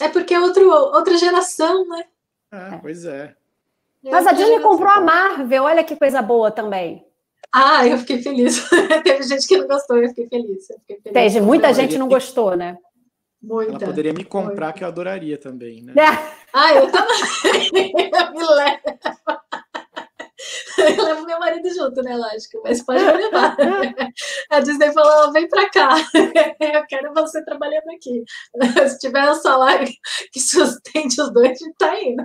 É 0.00 0.08
porque 0.08 0.34
é 0.34 0.40
outro, 0.40 0.68
outra 0.68 1.16
geração, 1.16 1.86
né? 1.86 2.04
É, 2.50 2.76
pois 2.78 3.04
é. 3.04 3.34
é 4.04 4.10
Mas 4.10 4.26
a 4.26 4.32
Disney 4.32 4.60
comprou 4.60 4.90
a 4.90 5.00
Marvel, 5.00 5.64
olha 5.64 5.84
que 5.84 5.94
coisa 5.94 6.20
boa 6.20 6.50
também. 6.50 7.06
Ah, 7.52 7.86
eu 7.86 7.98
fiquei 7.98 8.20
feliz. 8.20 8.68
Teve 9.04 9.22
gente 9.22 9.46
que 9.46 9.56
não 9.56 9.68
gostou, 9.68 9.98
eu 9.98 10.08
fiquei 10.08 10.28
feliz. 10.28 10.68
Eu 10.68 10.78
fiquei 10.80 11.00
feliz. 11.00 11.12
Teve, 11.12 11.40
muita 11.40 11.72
gente 11.72 11.96
não 11.96 12.08
gostou, 12.08 12.56
né? 12.56 12.76
Muita. 13.46 13.72
Ela 13.72 13.86
poderia 13.86 14.12
me 14.12 14.24
comprar, 14.24 14.72
que 14.72 14.82
eu 14.82 14.88
adoraria 14.88 15.36
também, 15.38 15.82
né? 15.82 15.92
ah, 16.52 16.74
eu 16.74 16.90
também. 16.90 17.70
me 17.92 18.46
leva. 18.46 18.80
Eu 20.76 21.04
levo 21.04 21.26
meu 21.26 21.38
marido 21.38 21.68
junto, 21.72 22.02
né? 22.02 22.16
Lógico, 22.16 22.60
mas 22.64 22.82
pode 22.82 23.02
me 23.02 23.12
levar. 23.12 23.56
A 24.50 24.60
Disney 24.60 24.92
falou: 24.92 25.32
vem 25.32 25.48
pra 25.48 25.70
cá, 25.70 25.94
eu 26.60 26.86
quero 26.86 27.14
você 27.14 27.44
trabalhando 27.44 27.88
aqui. 27.94 28.24
Se 28.88 28.98
tiver 28.98 29.30
um 29.30 29.34
salário 29.34 29.88
que 30.32 30.40
sustente 30.40 31.20
os 31.20 31.32
dois, 31.32 31.50
a 31.50 31.64
gente 31.64 31.74
tá 31.78 32.00
indo. 32.00 32.24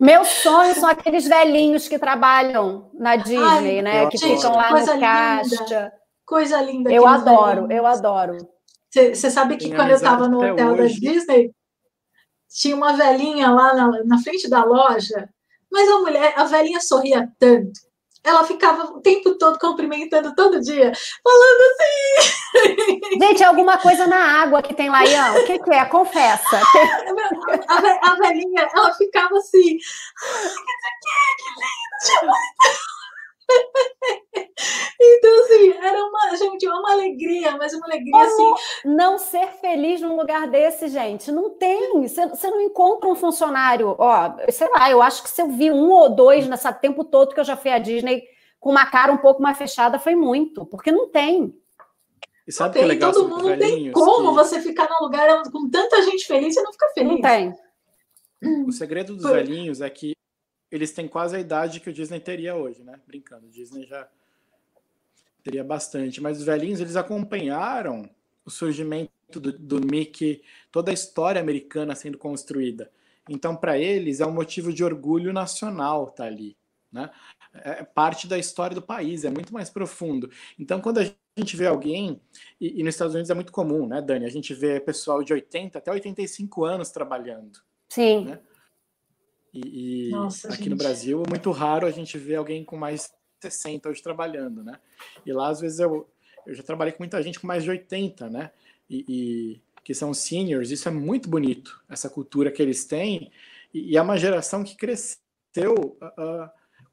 Meus 0.00 0.28
sonhos 0.28 0.78
são 0.78 0.88
aqueles 0.88 1.26
velhinhos 1.26 1.88
que 1.88 1.98
trabalham 1.98 2.90
na 2.94 3.16
Disney, 3.16 3.78
Ai, 3.78 3.82
né? 3.82 4.06
Que 4.08 4.16
gente, 4.16 4.36
ficam 4.36 4.56
lá 4.56 4.70
no 4.70 5.00
caixa. 5.00 5.92
Coisa 6.24 6.62
linda. 6.62 6.90
Eu 6.92 7.06
adoro, 7.06 7.66
velhinhos. 7.66 7.76
eu 7.76 7.86
adoro. 7.86 8.38
Você 8.92 9.30
sabe 9.30 9.56
que 9.56 9.68
Tem 9.68 9.74
quando 9.76 9.90
eu 9.90 9.96
estava 9.96 10.28
no 10.28 10.38
hotel 10.38 10.72
hoje. 10.72 11.00
da 11.00 11.12
Disney, 11.12 11.50
tinha 12.48 12.76
uma 12.76 12.92
velhinha 12.94 13.50
lá 13.50 13.74
na, 13.74 14.04
na 14.04 14.18
frente 14.22 14.48
da 14.48 14.64
loja 14.64 15.28
mas 15.72 15.88
a 15.88 15.98
mulher, 16.00 16.34
a 16.36 16.44
velhinha 16.44 16.80
sorria 16.80 17.26
tanto. 17.38 17.80
Ela 18.22 18.44
ficava 18.44 18.84
o 18.84 19.00
tempo 19.00 19.36
todo 19.36 19.58
cumprimentando 19.58 20.32
todo 20.36 20.60
dia, 20.60 20.92
falando 21.24 21.60
assim. 21.72 23.18
Gente, 23.18 23.42
alguma 23.42 23.78
coisa 23.78 24.06
na 24.06 24.42
água 24.42 24.62
que 24.62 24.74
tem 24.74 24.88
lá, 24.88 25.04
Ian. 25.04 25.32
O 25.40 25.44
que, 25.44 25.58
que 25.58 25.72
é? 25.72 25.84
Confessa. 25.86 26.60
A, 27.68 27.74
a, 27.74 28.12
a 28.12 28.16
velhinha, 28.16 28.68
ela 28.72 28.94
ficava 28.94 29.36
assim. 29.38 29.78
Que 32.04 32.12
lindo! 32.20 32.32
Então, 35.04 35.44
assim, 35.44 35.72
era 35.72 36.04
uma, 36.04 36.36
gente, 36.36 36.68
uma 36.68 36.92
alegria, 36.92 37.56
mas 37.56 37.72
uma 37.72 37.86
alegria 37.86 38.12
Como 38.12 38.54
assim. 38.54 38.88
Não 38.88 39.18
ser 39.18 39.48
feliz 39.60 40.00
num 40.00 40.16
lugar 40.16 40.48
desse, 40.48 40.88
gente. 40.88 41.32
Não 41.32 41.50
tem. 41.50 42.02
Você, 42.02 42.48
não 42.48 42.60
encontra 42.60 43.08
um 43.08 43.14
funcionário. 43.14 43.96
Ó, 43.98 44.36
sei 44.50 44.68
lá, 44.68 44.90
eu 44.90 45.02
acho 45.02 45.22
que 45.24 45.30
se 45.30 45.42
eu 45.42 45.48
vi 45.48 45.72
um 45.72 45.90
ou 45.90 46.08
dois 46.08 46.46
nesse 46.46 46.72
tempo 46.74 47.04
todo 47.04 47.34
que 47.34 47.40
eu 47.40 47.44
já 47.44 47.56
fui 47.56 47.70
à 47.72 47.78
Disney 47.78 48.22
com 48.60 48.70
uma 48.70 48.86
cara 48.86 49.12
um 49.12 49.18
pouco 49.18 49.42
mais 49.42 49.58
fechada, 49.58 49.98
foi 49.98 50.14
muito, 50.14 50.64
porque 50.66 50.92
não 50.92 51.08
tem. 51.08 51.52
E 52.46 52.52
sabe 52.52 52.74
que 52.74 52.84
é 52.84 52.86
legal 52.86 53.12
todo 53.12 53.28
mundo 53.28 53.58
tem 53.58 53.90
como 53.90 54.28
que... 54.28 54.34
você 54.34 54.60
ficar 54.60 54.88
num 54.88 55.04
lugar 55.04 55.42
com 55.50 55.68
tanta 55.68 56.00
gente 56.02 56.26
feliz 56.26 56.56
e 56.56 56.62
não 56.62 56.72
ficar 56.72 56.88
feliz. 56.90 57.12
Não 57.12 57.20
tem. 57.20 57.54
O 58.66 58.72
segredo 58.72 59.14
dos 59.14 59.22
Por... 59.22 59.32
velhinhos 59.32 59.80
é 59.80 59.90
que 59.90 60.12
eles 60.72 60.90
têm 60.90 61.06
quase 61.06 61.36
a 61.36 61.40
idade 61.40 61.80
que 61.80 61.90
o 61.90 61.92
Disney 61.92 62.18
teria 62.18 62.56
hoje, 62.56 62.82
né? 62.82 62.98
Brincando, 63.06 63.46
o 63.46 63.50
Disney 63.50 63.86
já 63.86 64.08
teria 65.44 65.62
bastante. 65.62 66.20
Mas 66.20 66.38
os 66.38 66.44
velhinhos, 66.44 66.80
eles 66.80 66.96
acompanharam 66.96 68.08
o 68.44 68.50
surgimento 68.50 69.38
do, 69.38 69.52
do 69.52 69.80
Mickey, 69.80 70.42
toda 70.70 70.90
a 70.90 70.94
história 70.94 71.40
americana 71.40 71.94
sendo 71.94 72.16
construída. 72.16 72.90
Então, 73.28 73.54
para 73.54 73.78
eles, 73.78 74.20
é 74.20 74.26
um 74.26 74.32
motivo 74.32 74.72
de 74.72 74.82
orgulho 74.82 75.32
nacional 75.32 76.04
estar 76.04 76.24
tá 76.24 76.24
ali. 76.24 76.56
Né? 76.90 77.10
É 77.52 77.84
parte 77.84 78.26
da 78.26 78.38
história 78.38 78.74
do 78.74 78.82
país, 78.82 79.24
é 79.24 79.30
muito 79.30 79.52
mais 79.52 79.68
profundo. 79.68 80.30
Então, 80.58 80.80
quando 80.80 80.98
a 80.98 81.14
gente 81.36 81.56
vê 81.56 81.66
alguém, 81.66 82.20
e, 82.60 82.80
e, 82.80 82.82
nos 82.82 82.94
Estados 82.94 83.14
Unidos 83.14 83.30
é 83.30 83.34
muito 83.34 83.52
comum, 83.52 83.86
né, 83.86 84.00
Dani? 84.00 84.24
A 84.24 84.30
gente 84.30 84.54
vê 84.54 84.80
pessoal 84.80 85.22
de 85.22 85.32
80 85.32 85.78
até 85.78 85.90
85 85.90 86.64
anos 86.64 86.90
trabalhando. 86.90 87.60
Sim. 87.88 88.24
Né? 88.24 88.40
E, 89.52 90.08
e 90.08 90.10
Nossa, 90.10 90.48
aqui 90.48 90.58
gente. 90.58 90.70
no 90.70 90.76
Brasil 90.76 91.22
é 91.26 91.28
muito 91.28 91.50
raro 91.50 91.86
a 91.86 91.90
gente 91.90 92.16
ver 92.16 92.36
alguém 92.36 92.64
com 92.64 92.76
mais 92.76 93.12
de 93.40 93.48
60 93.50 93.88
hoje 93.88 94.02
trabalhando, 94.02 94.62
né? 94.62 94.78
E 95.26 95.32
lá, 95.32 95.48
às 95.48 95.60
vezes, 95.60 95.78
eu, 95.78 96.08
eu 96.46 96.54
já 96.54 96.62
trabalhei 96.62 96.92
com 96.92 97.02
muita 97.02 97.22
gente 97.22 97.38
com 97.38 97.46
mais 97.46 97.62
de 97.62 97.70
80, 97.70 98.30
né? 98.30 98.50
E, 98.88 99.04
e 99.08 99.62
que 99.84 99.94
são 99.94 100.14
seniors, 100.14 100.70
isso 100.70 100.88
é 100.88 100.92
muito 100.92 101.28
bonito, 101.28 101.82
essa 101.88 102.08
cultura 102.08 102.50
que 102.50 102.62
eles 102.62 102.84
têm. 102.84 103.30
E, 103.74 103.92
e 103.92 103.96
é 103.96 104.02
uma 104.02 104.16
geração 104.16 104.62
que 104.62 104.76
cresceu, 104.76 105.98
uh, 106.00 106.22
uh, 106.22 106.50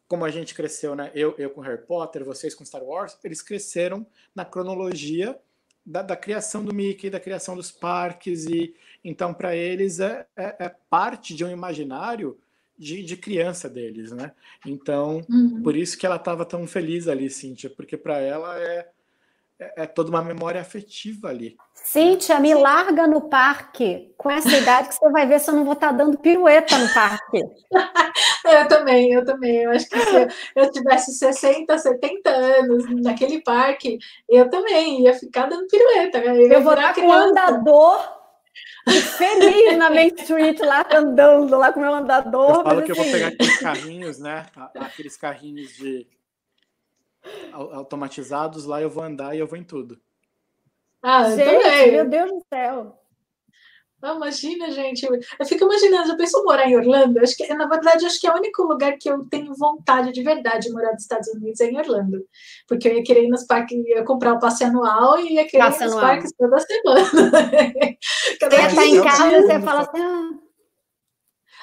como 0.08 0.26
a 0.26 0.32
gente 0.32 0.56
cresceu, 0.56 0.96
né? 0.96 1.12
Eu, 1.14 1.36
eu 1.38 1.52
com 1.52 1.62
Harry 1.62 1.84
Potter, 1.84 2.26
vocês 2.26 2.56
com 2.56 2.66
Star 2.66 2.84
Wars, 2.84 3.18
eles 3.24 3.42
cresceram 3.42 4.06
na 4.36 4.44
cronologia 4.44 5.40
da, 5.86 6.02
da, 6.02 6.16
criação 6.16 6.64
do 6.64 6.74
Mickey, 6.74 7.10
da 7.10 7.20
criação 7.20 7.56
dos 7.56 7.72
parques, 7.72 8.46
e 8.46 8.76
então 9.04 9.34
para 9.34 9.56
eles 9.56 10.00
é, 10.00 10.26
é, 10.36 10.66
é, 10.66 10.76
parte 10.90 11.36
de 11.36 11.46
um 11.46 11.50
imaginário 11.50 12.38
de, 12.80 13.04
de 13.04 13.18
criança 13.18 13.70
deles, 13.70 14.14
né? 14.14 14.32
Então, 14.66 15.22
uhum. 15.30 15.62
por 15.62 15.76
isso 15.76 15.98
que 15.98 16.06
ela 16.06 16.16
estava 16.16 16.46
tão 16.46 16.66
feliz 16.66 17.10
ali, 17.10 17.30
Cíntia, 17.30 17.70
porque 17.70 17.98
para 17.98 18.18
ela 18.20 18.58
é, 18.58 18.88
é, 19.60 19.84
é, 19.84 19.86
toda 19.86 20.10
uma 20.10 20.24
memória 20.24 20.62
afetiva 20.62 21.28
ali. 21.28 21.58
Cíntia, 21.74 22.40
me 22.40 22.54
larga 22.54 23.06
no 23.06 23.30
parque 23.30 24.14
com 24.18 24.32
essa 24.32 24.56
idade 24.56 24.90
que 24.90 24.96
você 24.96 25.10
vai 25.10 25.28
ver 25.28 25.40
se 25.40 25.50
eu 25.50 25.56
não 25.56 25.66
vou 25.66 25.74
estar 25.74 25.90
tá 25.90 25.94
dando 25.94 26.18
pirueta 26.18 26.78
no 26.78 26.94
parque. 26.94 27.44
eu 28.46 28.68
também, 28.70 29.12
eu 29.12 29.26
também. 29.26 29.64
Eu 29.64 29.72
acho 29.72 29.90
que 29.90 30.00
se 30.00 30.28
eu 30.56 30.72
tivesse 30.72 31.14
60, 31.18 31.78
70 31.78 32.30
anos 32.30 33.02
naquele 33.02 33.42
parque, 33.42 33.98
eu 34.30 34.50
também 34.50 35.02
ia 35.02 35.14
ficar 35.14 35.48
dando 35.48 35.68
pirueta. 35.68 36.20
Eu, 36.20 36.50
eu 36.50 36.64
vou 36.64 36.74
estar 36.74 36.96
com 36.96 37.02
um 37.02 37.12
andador 37.12 38.19
feliz 38.90 39.78
na 39.78 39.90
Main 39.90 40.14
Street, 40.18 40.60
lá 40.60 40.86
andando, 40.92 41.58
lá 41.58 41.72
com 41.72 41.80
o 41.80 41.84
meu 41.84 41.94
andador. 41.94 42.58
Eu 42.58 42.64
falo 42.64 42.84
que 42.84 42.92
assim... 42.92 43.02
eu 43.02 43.06
vou 43.06 43.14
pegar 43.14 43.28
aqueles 43.28 43.60
carrinhos, 43.60 44.20
né? 44.20 44.46
Aqueles 44.76 45.18
carrinhos 45.18 45.70
de 45.74 46.08
automatizados, 47.52 48.66
lá 48.66 48.82
eu 48.82 48.90
vou 48.90 49.04
andar 49.04 49.36
e 49.36 49.40
eu 49.40 49.48
vou 49.48 49.58
em 49.58 49.64
tudo. 49.64 50.00
Ah, 51.02 51.30
gente, 51.30 51.44
também. 51.44 51.92
meu 51.92 52.10
Deus 52.10 52.32
do 52.32 52.46
céu. 52.54 53.00
Ah, 54.02 54.14
imagina, 54.14 54.72
gente. 54.72 55.06
Eu 55.06 55.46
fico 55.46 55.66
imaginando, 55.66 56.08
já 56.08 56.16
pensou 56.16 56.46
morar 56.46 56.66
em 56.66 56.76
Orlando? 56.76 57.20
Acho 57.20 57.36
que, 57.36 57.54
na 57.54 57.68
verdade, 57.68 58.06
acho 58.06 58.20
que 58.20 58.28
é 58.28 58.32
o 58.32 58.38
único 58.38 58.64
lugar 58.64 58.98
que 58.98 59.10
eu 59.10 59.26
tenho 59.26 59.54
vontade 59.54 60.14
de 60.14 60.24
verdade 60.24 60.68
de 60.68 60.74
morar 60.74 60.94
nos 60.94 61.02
Estados 61.02 61.28
Unidos 61.28 61.60
é 61.60 61.66
em 61.66 61.78
Orlando. 61.78 62.24
Porque 62.66 62.88
eu 62.88 62.94
ia 62.94 63.04
querer 63.04 63.26
ir 63.26 63.30
nos 63.30 63.46
parques, 63.46 63.78
ia 63.86 64.04
comprar 64.06 64.34
o 64.34 64.40
passe 64.40 64.64
anual 64.64 65.20
e 65.20 65.34
ia 65.34 65.46
querer 65.46 65.64
passe 65.64 65.84
ir 65.84 65.88
nos 65.88 65.94
anual. 65.94 66.08
parques 66.08 66.32
toda 66.38 66.60
semana. 66.60 67.10
Cada 68.40 68.56
você 68.56 68.76
tá 68.76 68.86
em 68.86 69.04
casa, 69.04 69.42
você 69.42 69.60
fala 69.60 69.82
assim. 69.82 70.02
Ah, 70.02 70.30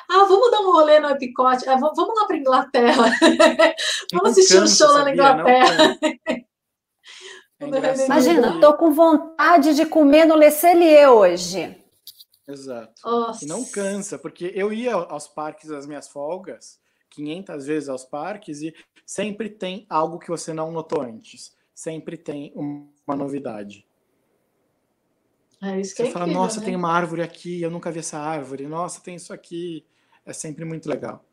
ah, 0.09 0.25
vamos 0.25 0.51
dar 0.51 0.61
um 0.61 0.73
rolê 0.73 1.01
no 1.01 1.11
Epicote. 1.11 1.69
Ah, 1.69 1.77
vamos 1.77 2.21
lá 2.21 2.27
para 2.27 2.37
Inglaterra. 2.37 3.05
vamos 4.13 4.31
assistir 4.31 4.63
um 4.63 4.67
show 4.67 4.93
lá 4.93 5.05
na 5.05 5.13
Inglaterra. 5.13 5.99
É 6.03 6.45
Imagina, 8.05 8.55
estou 8.55 8.75
com 8.75 8.91
vontade 8.91 9.75
de 9.75 9.87
comer 9.87 10.27
no 10.27 10.37
Le 10.37 10.51
Cellier 10.51 11.11
hoje. 11.11 11.86
Exato. 12.47 13.03
Nossa. 13.05 13.45
E 13.45 13.49
não 13.49 13.65
cansa, 13.65 14.19
porque 14.19 14.53
eu 14.55 14.73
ia 14.73 14.95
aos 14.95 15.27
parques 15.27 15.69
das 15.69 15.87
minhas 15.87 16.09
folgas, 16.09 16.81
500 17.11 17.67
vezes 17.67 17.89
aos 17.89 18.05
parques, 18.05 18.63
e 18.63 18.75
sempre 19.05 19.51
tem 19.51 19.87
algo 19.89 20.19
que 20.19 20.29
você 20.29 20.53
não 20.53 20.71
notou 20.71 21.03
antes. 21.03 21.57
Sempre 21.75 22.17
tem 22.17 22.53
uma 22.55 23.17
novidade. 23.17 23.87
É 25.63 25.81
isso 25.81 25.95
que 25.95 26.03
você 26.03 26.09
é 26.09 26.13
fala, 26.13 26.27
incrível, 26.27 26.43
nossa, 26.43 26.61
né? 26.61 26.67
tem 26.67 26.77
uma 26.77 26.93
árvore 26.93 27.23
aqui, 27.23 27.63
eu 27.63 27.71
nunca 27.71 27.91
vi 27.91 28.01
essa 28.01 28.19
árvore. 28.19 28.67
Nossa, 28.67 29.01
tem 29.01 29.17
isso 29.17 29.33
aqui. 29.33 29.85
É 30.25 30.33
sempre 30.33 30.65
muito 30.65 30.89
legal. 30.89 31.25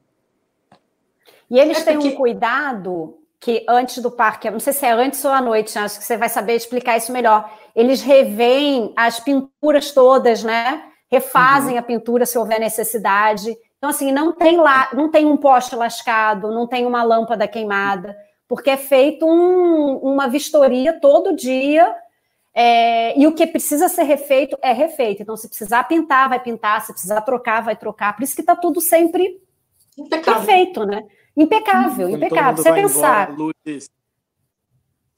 E 1.50 1.60
eles 1.60 1.80
é 1.80 1.84
têm 1.84 1.96
porque... 1.96 2.10
um 2.10 2.16
cuidado 2.16 3.20
que 3.40 3.66
antes 3.68 4.02
do 4.02 4.10
parque, 4.10 4.50
não 4.50 4.60
sei 4.60 4.72
se 4.72 4.86
é 4.86 4.92
antes 4.92 5.24
ou 5.26 5.32
à 5.32 5.42
noite, 5.42 5.78
acho 5.78 6.00
que 6.00 6.06
você 6.06 6.16
vai 6.16 6.30
saber 6.30 6.56
explicar 6.56 6.98
isso 6.98 7.12
melhor. 7.12 7.52
Eles 7.76 8.02
revêem 8.02 8.94
as 8.96 9.20
pinturas 9.20 9.92
todas, 9.92 10.44
né? 10.44 10.93
Refazem 11.14 11.74
uhum. 11.74 11.80
a 11.80 11.84
pintura 11.84 12.26
se 12.26 12.38
houver 12.38 12.60
necessidade. 12.60 13.56
Então, 13.78 13.90
assim, 13.92 14.12
não 14.12 14.32
tem 14.34 14.58
lá, 14.58 14.90
não 14.94 15.12
tem 15.12 15.26
um 15.28 15.38
poste 15.38 15.76
lascado, 15.76 16.52
não 16.52 16.66
tem 16.66 16.88
uma 16.88 17.04
lâmpada 17.04 17.48
queimada, 17.48 18.18
porque 18.48 18.72
é 18.72 18.78
feito 18.78 19.24
um, 19.26 19.98
uma 19.98 20.28
vistoria 20.28 21.00
todo 21.00 21.36
dia. 21.36 21.96
É, 22.56 23.20
e 23.20 23.28
o 23.28 23.34
que 23.34 23.46
precisa 23.46 23.90
ser 23.90 24.04
refeito 24.04 24.58
é 24.62 24.72
refeito. 24.72 25.22
Então, 25.22 25.38
se 25.38 25.48
precisar 25.48 25.84
pintar, 25.84 26.30
vai 26.30 26.40
pintar, 26.40 26.82
se 26.82 26.92
precisar 26.92 27.22
trocar, 27.22 27.62
vai 27.62 27.76
trocar. 27.76 28.16
Por 28.16 28.24
isso 28.24 28.36
que 28.36 28.42
está 28.42 28.56
tudo 28.56 28.82
sempre 28.82 29.40
impecável. 29.98 30.46
perfeito, 30.46 30.86
né? 30.86 31.04
Impecável, 31.38 32.08
Quando 32.10 32.18
impecável. 32.18 32.64
Você 32.64 32.74
pensar. 32.74 33.32
Embora, 33.32 33.54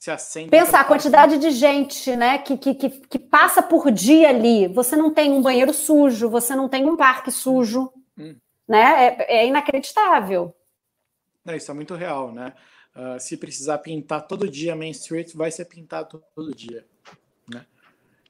se 0.05 0.11
assenta. 0.11 0.51
Pensar 0.51 0.81
a 0.81 0.85
quantidade 0.85 1.37
de 1.39 1.49
gente 1.49 2.15
né, 2.15 2.37
que, 2.37 2.57
que, 2.57 2.75
que, 2.75 2.89
que, 2.89 3.19
passa 3.19 3.63
por 3.63 3.91
dia 3.91 4.29
ali. 4.29 4.67
Você 4.67 4.95
não 4.95 5.11
tem 5.11 5.31
um 5.31 5.41
banheiro 5.41 5.73
sujo, 5.73 6.29
você 6.29 6.55
não 6.55 6.69
tem 6.69 6.85
um 6.85 6.95
parque 6.95 7.31
sujo. 7.31 7.91
Hum. 8.17 8.35
Né? 8.67 9.15
É, 9.17 9.37
é, 9.39 9.47
inacreditável. 9.47 10.55
Não, 11.43 11.55
isso 11.55 11.71
é 11.71 11.73
muito 11.73 11.95
real, 11.95 12.31
né? 12.31 12.53
Uh, 12.95 13.19
se 13.19 13.35
precisar 13.35 13.79
pintar 13.79 14.25
todo 14.27 14.49
dia 14.49 14.75
Main 14.75 14.91
Street, 14.91 15.33
vai 15.33 15.51
ser 15.51 15.65
pintado 15.65 16.23
todo 16.33 16.55
dia. 16.55 16.85
Né? 17.51 17.65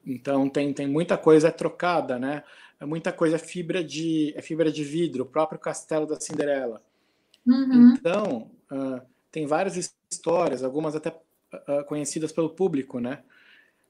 Então 0.04 0.48
tem, 0.48 0.72
tem 0.72 0.88
muita 0.88 1.16
coisa 1.16 1.52
trocada, 1.52 2.18
né? 2.18 2.42
É 2.80 2.84
muita 2.84 3.12
coisa 3.12 3.36
é 3.36 3.38
fibra 3.38 3.82
de 3.84 4.34
é 4.36 4.42
fibra 4.42 4.70
de 4.70 4.82
vidro, 4.82 5.22
o 5.22 5.26
próprio 5.26 5.58
castelo 5.58 6.06
da 6.06 6.20
Cinderela. 6.20 6.82
Uhum. 7.46 7.94
Então 7.94 8.50
uh, 8.70 9.00
tem 9.30 9.46
várias 9.46 9.76
histórias, 10.10 10.64
algumas 10.64 10.94
até 10.94 11.10
uh, 11.52 11.84
conhecidas 11.84 12.32
pelo 12.32 12.50
público, 12.50 13.00
né? 13.00 13.22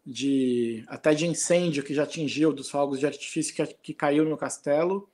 De 0.04 0.84
até 0.86 1.14
de 1.14 1.26
incêndio 1.26 1.82
que 1.82 1.94
já 1.94 2.04
atingiu 2.04 2.52
dos 2.52 2.70
fogos 2.70 3.00
de 3.00 3.06
artifício 3.06 3.54
que, 3.54 3.66
que 3.66 3.94
caiu 3.94 4.24
no 4.24 4.36
castelo. 4.36 5.08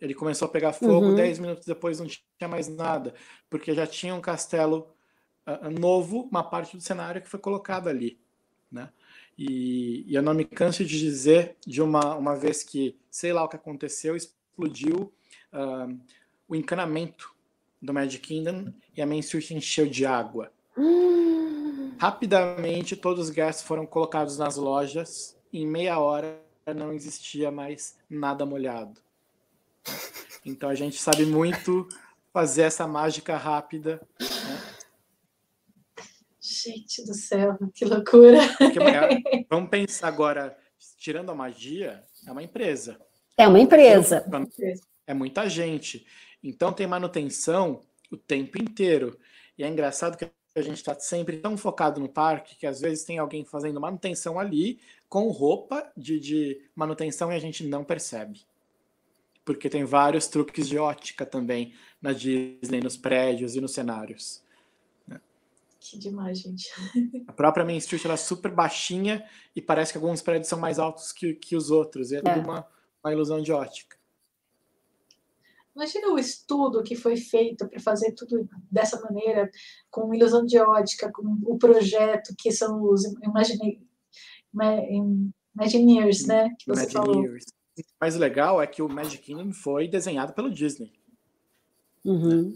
Ele 0.00 0.14
começou 0.14 0.46
a 0.46 0.50
pegar 0.50 0.72
fogo, 0.72 1.08
uhum. 1.08 1.14
dez 1.14 1.38
minutos 1.38 1.66
depois 1.66 1.98
não 1.98 2.06
tinha 2.06 2.48
mais 2.48 2.68
nada, 2.68 3.14
porque 3.48 3.74
já 3.74 3.86
tinha 3.86 4.14
um 4.14 4.20
castelo 4.20 4.94
uh, 5.46 5.70
novo, 5.70 6.28
uma 6.30 6.42
parte 6.42 6.76
do 6.76 6.82
cenário 6.82 7.22
que 7.22 7.28
foi 7.28 7.40
colocada 7.40 7.90
ali, 7.90 8.18
né? 8.70 8.90
E, 9.36 10.04
e, 10.06 10.14
eu 10.14 10.22
não 10.22 10.32
me 10.32 10.44
canso 10.44 10.84
de 10.84 10.98
dizer 10.98 11.56
de 11.66 11.82
uma, 11.82 12.14
uma 12.14 12.36
vez 12.36 12.62
que, 12.62 12.96
sei 13.10 13.32
lá 13.32 13.42
o 13.42 13.48
que 13.48 13.56
aconteceu, 13.56 14.14
explodiu 14.14 15.12
uh, 15.52 15.98
o 16.46 16.54
encanamento 16.54 17.34
do 17.82 17.92
Magic 17.92 18.26
Kingdom 18.26 18.72
e 18.96 19.02
a 19.02 19.06
Main 19.06 19.18
Street 19.18 19.50
encheu 19.50 19.86
de 19.86 20.06
água. 20.06 20.52
Hum. 20.76 21.33
Rapidamente, 21.98 22.96
todos 22.96 23.28
os 23.28 23.30
guests 23.30 23.64
foram 23.64 23.86
colocados 23.86 24.38
nas 24.38 24.56
lojas. 24.56 25.36
Em 25.52 25.66
meia 25.66 25.98
hora 25.98 26.40
não 26.74 26.92
existia 26.92 27.50
mais 27.50 27.96
nada 28.08 28.46
molhado. 28.46 29.00
Então 30.44 30.68
a 30.68 30.74
gente 30.74 31.00
sabe 31.00 31.24
muito 31.24 31.88
fazer 32.32 32.62
essa 32.62 32.86
mágica 32.86 33.36
rápida. 33.36 34.00
Né? 34.20 34.62
Gente 36.40 37.04
do 37.04 37.14
céu, 37.14 37.56
que 37.74 37.84
loucura! 37.84 38.38
É, 38.60 39.44
vamos 39.48 39.70
pensar 39.70 40.08
agora, 40.08 40.56
tirando 40.98 41.30
a 41.30 41.34
magia, 41.34 42.02
é 42.26 42.32
uma 42.32 42.42
empresa. 42.42 43.00
É 43.36 43.48
uma 43.48 43.60
empresa. 43.60 44.24
É 45.06 45.14
muita 45.14 45.48
gente. 45.48 46.06
Então 46.42 46.72
tem 46.72 46.86
manutenção 46.86 47.82
o 48.10 48.16
tempo 48.16 48.60
inteiro. 48.62 49.18
E 49.56 49.64
é 49.64 49.68
engraçado 49.68 50.16
que 50.16 50.30
a 50.54 50.62
gente 50.62 50.76
está 50.76 50.94
sempre 50.98 51.38
tão 51.38 51.56
focado 51.56 52.00
no 52.00 52.08
parque 52.08 52.56
que 52.56 52.66
às 52.66 52.80
vezes 52.80 53.04
tem 53.04 53.18
alguém 53.18 53.44
fazendo 53.44 53.80
manutenção 53.80 54.38
ali 54.38 54.78
com 55.08 55.28
roupa 55.28 55.90
de, 55.96 56.20
de 56.20 56.60
manutenção 56.74 57.32
e 57.32 57.34
a 57.34 57.38
gente 57.38 57.66
não 57.66 57.84
percebe. 57.84 58.42
Porque 59.44 59.68
tem 59.68 59.84
vários 59.84 60.26
truques 60.26 60.68
de 60.68 60.78
ótica 60.78 61.26
também 61.26 61.74
na 62.00 62.12
Disney, 62.12 62.80
nos 62.80 62.96
prédios 62.96 63.56
e 63.56 63.60
nos 63.60 63.72
cenários. 63.72 64.42
Que 65.84 65.98
demais, 65.98 66.38
gente. 66.38 66.70
A 67.28 67.32
própria 67.32 67.62
Main 67.62 67.76
Street 67.76 68.02
ela 68.06 68.14
é 68.14 68.16
super 68.16 68.50
baixinha 68.50 69.22
e 69.54 69.60
parece 69.60 69.92
que 69.92 69.98
alguns 69.98 70.22
prédios 70.22 70.48
são 70.48 70.58
mais 70.58 70.78
altos 70.78 71.12
que, 71.12 71.34
que 71.34 71.54
os 71.54 71.70
outros. 71.70 72.10
E 72.10 72.16
é, 72.16 72.18
é. 72.20 72.22
tudo 72.22 72.40
uma, 72.40 72.66
uma 73.02 73.12
ilusão 73.12 73.42
de 73.42 73.52
ótica. 73.52 73.94
Imagina 75.74 76.12
o 76.12 76.18
estudo 76.18 76.82
que 76.82 76.94
foi 76.94 77.16
feito 77.16 77.68
para 77.68 77.80
fazer 77.80 78.12
tudo 78.12 78.48
dessa 78.70 79.00
maneira, 79.00 79.50
com 79.90 80.14
ilusão 80.14 80.44
de 80.44 80.58
ótica, 80.58 81.10
com 81.10 81.38
o 81.44 81.58
projeto 81.58 82.34
que 82.38 82.52
são 82.52 82.82
os 82.82 83.04
Imagine, 83.22 83.82
Imagineers, 85.54 86.26
né? 86.26 86.50
Que 86.58 86.66
você 86.66 86.90
Imagineers. 86.90 86.92
falou. 86.92 87.24
O 87.76 87.82
mais 88.00 88.14
legal 88.14 88.62
é 88.62 88.66
que 88.68 88.80
o 88.80 88.88
Magic 88.88 89.20
Kingdom 89.22 89.52
foi 89.52 89.88
desenhado 89.88 90.32
pelo 90.32 90.48
Disney. 90.48 90.92
Uhum 92.04 92.54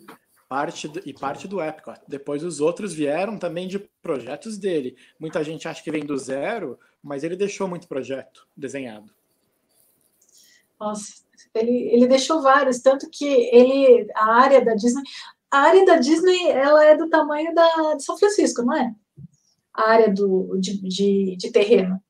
parte 0.48 0.88
do, 0.88 1.00
e 1.04 1.12
parte 1.12 1.46
do 1.46 1.60
Epcot. 1.60 2.00
Depois 2.08 2.42
os 2.42 2.60
outros 2.60 2.94
vieram 2.94 3.38
também 3.38 3.68
de 3.68 3.78
projetos 3.78 4.56
dele. 4.56 4.96
Muita 5.20 5.44
gente 5.44 5.68
acha 5.68 5.82
que 5.82 5.90
vem 5.90 6.04
do 6.04 6.16
zero, 6.16 6.78
mas 7.02 7.22
ele 7.22 7.36
deixou 7.36 7.68
muito 7.68 7.86
projeto 7.86 8.48
desenhado. 8.56 9.12
Nossa, 10.80 11.22
ele, 11.58 11.88
ele 11.92 12.06
deixou 12.06 12.42
vários, 12.42 12.80
tanto 12.80 13.08
que 13.10 13.24
ele 13.24 14.06
a 14.14 14.34
área 14.34 14.64
da 14.64 14.74
Disney, 14.74 15.02
a 15.50 15.58
área 15.58 15.84
da 15.84 15.96
Disney 15.96 16.48
ela 16.48 16.84
é 16.84 16.96
do 16.96 17.08
tamanho 17.08 17.54
da 17.54 17.94
de 17.94 18.04
São 18.04 18.18
Francisco, 18.18 18.62
não 18.62 18.74
é? 18.74 18.94
A 19.72 19.90
área 19.90 20.12
do, 20.12 20.56
de, 20.58 20.80
de, 20.82 21.36
de 21.36 21.50
terreno. 21.50 22.02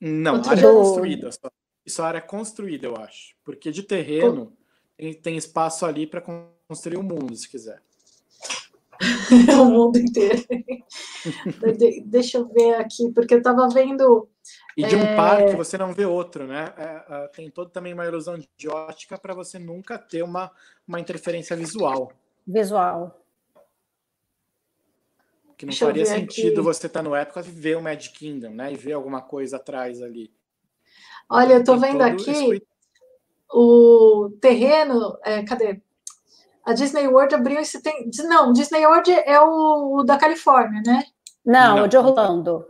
Não, 0.00 0.36
Outro 0.36 0.50
a 0.50 0.52
área 0.52 0.62
do... 0.62 0.74
construída. 0.74 1.32
Só. 1.32 1.50
Isso 1.84 2.02
é 2.02 2.04
área 2.04 2.20
construída, 2.20 2.86
eu 2.86 2.96
acho. 2.96 3.34
Porque 3.44 3.70
de 3.70 3.82
terreno 3.82 4.52
tem, 4.96 5.14
tem 5.14 5.36
espaço 5.36 5.86
ali 5.86 6.06
para 6.06 6.22
construir 6.68 6.96
o 6.96 7.00
um 7.00 7.04
mundo, 7.04 7.34
se 7.34 7.48
quiser. 7.48 7.82
o 9.60 9.64
mundo 9.64 9.98
inteiro. 9.98 10.44
de, 11.78 12.02
deixa 12.04 12.38
eu 12.38 12.48
ver 12.48 12.74
aqui, 12.74 13.10
porque 13.12 13.34
eu 13.34 13.38
estava 13.38 13.68
vendo. 13.68 14.28
E 14.78 14.86
de 14.86 14.94
um 14.94 15.02
é... 15.02 15.16
parque 15.16 15.56
você 15.56 15.76
não 15.76 15.92
vê 15.92 16.06
outro, 16.06 16.46
né? 16.46 16.72
É, 16.76 17.02
é, 17.10 17.26
tem 17.26 17.50
todo 17.50 17.68
também 17.68 17.92
uma 17.92 18.06
ilusão 18.06 18.38
de 18.56 18.68
ótica 18.68 19.18
para 19.18 19.34
você 19.34 19.58
nunca 19.58 19.98
ter 19.98 20.22
uma, 20.22 20.52
uma 20.86 21.00
interferência 21.00 21.56
visual. 21.56 22.12
Visual. 22.46 23.20
Que 25.56 25.66
não 25.66 25.70
Deixa 25.70 25.84
faria 25.84 26.06
sentido 26.06 26.60
aqui. 26.60 26.60
você 26.60 26.86
estar 26.86 27.02
tá 27.02 27.08
no 27.08 27.16
Epcot 27.16 27.48
e 27.48 27.50
ver 27.50 27.76
o 27.76 27.82
Magic 27.82 28.16
Kingdom, 28.16 28.50
né? 28.50 28.72
E 28.72 28.76
ver 28.76 28.92
alguma 28.92 29.20
coisa 29.20 29.56
atrás 29.56 30.00
ali. 30.00 30.32
Olha, 31.28 31.54
eu 31.54 31.60
estou 31.60 31.76
vendo 31.76 32.02
aqui 32.02 32.30
esse... 32.30 32.62
o 33.52 34.30
terreno. 34.40 35.18
É, 35.24 35.42
cadê? 35.42 35.82
A 36.64 36.72
Disney 36.72 37.08
World 37.08 37.34
abriu 37.34 37.58
esse 37.58 37.82
tem... 37.82 38.08
Não, 38.28 38.52
Disney 38.52 38.86
World 38.86 39.10
é 39.10 39.40
o, 39.40 39.96
o 39.96 40.04
da 40.04 40.16
Califórnia, 40.16 40.80
né? 40.86 41.02
Não, 41.44 41.78
Não, 41.78 41.84
o 41.84 41.88
de 41.88 41.96
Orlando. 41.96 42.64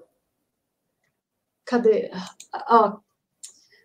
Cadê? 1.69 2.11
Ó, 2.71 2.99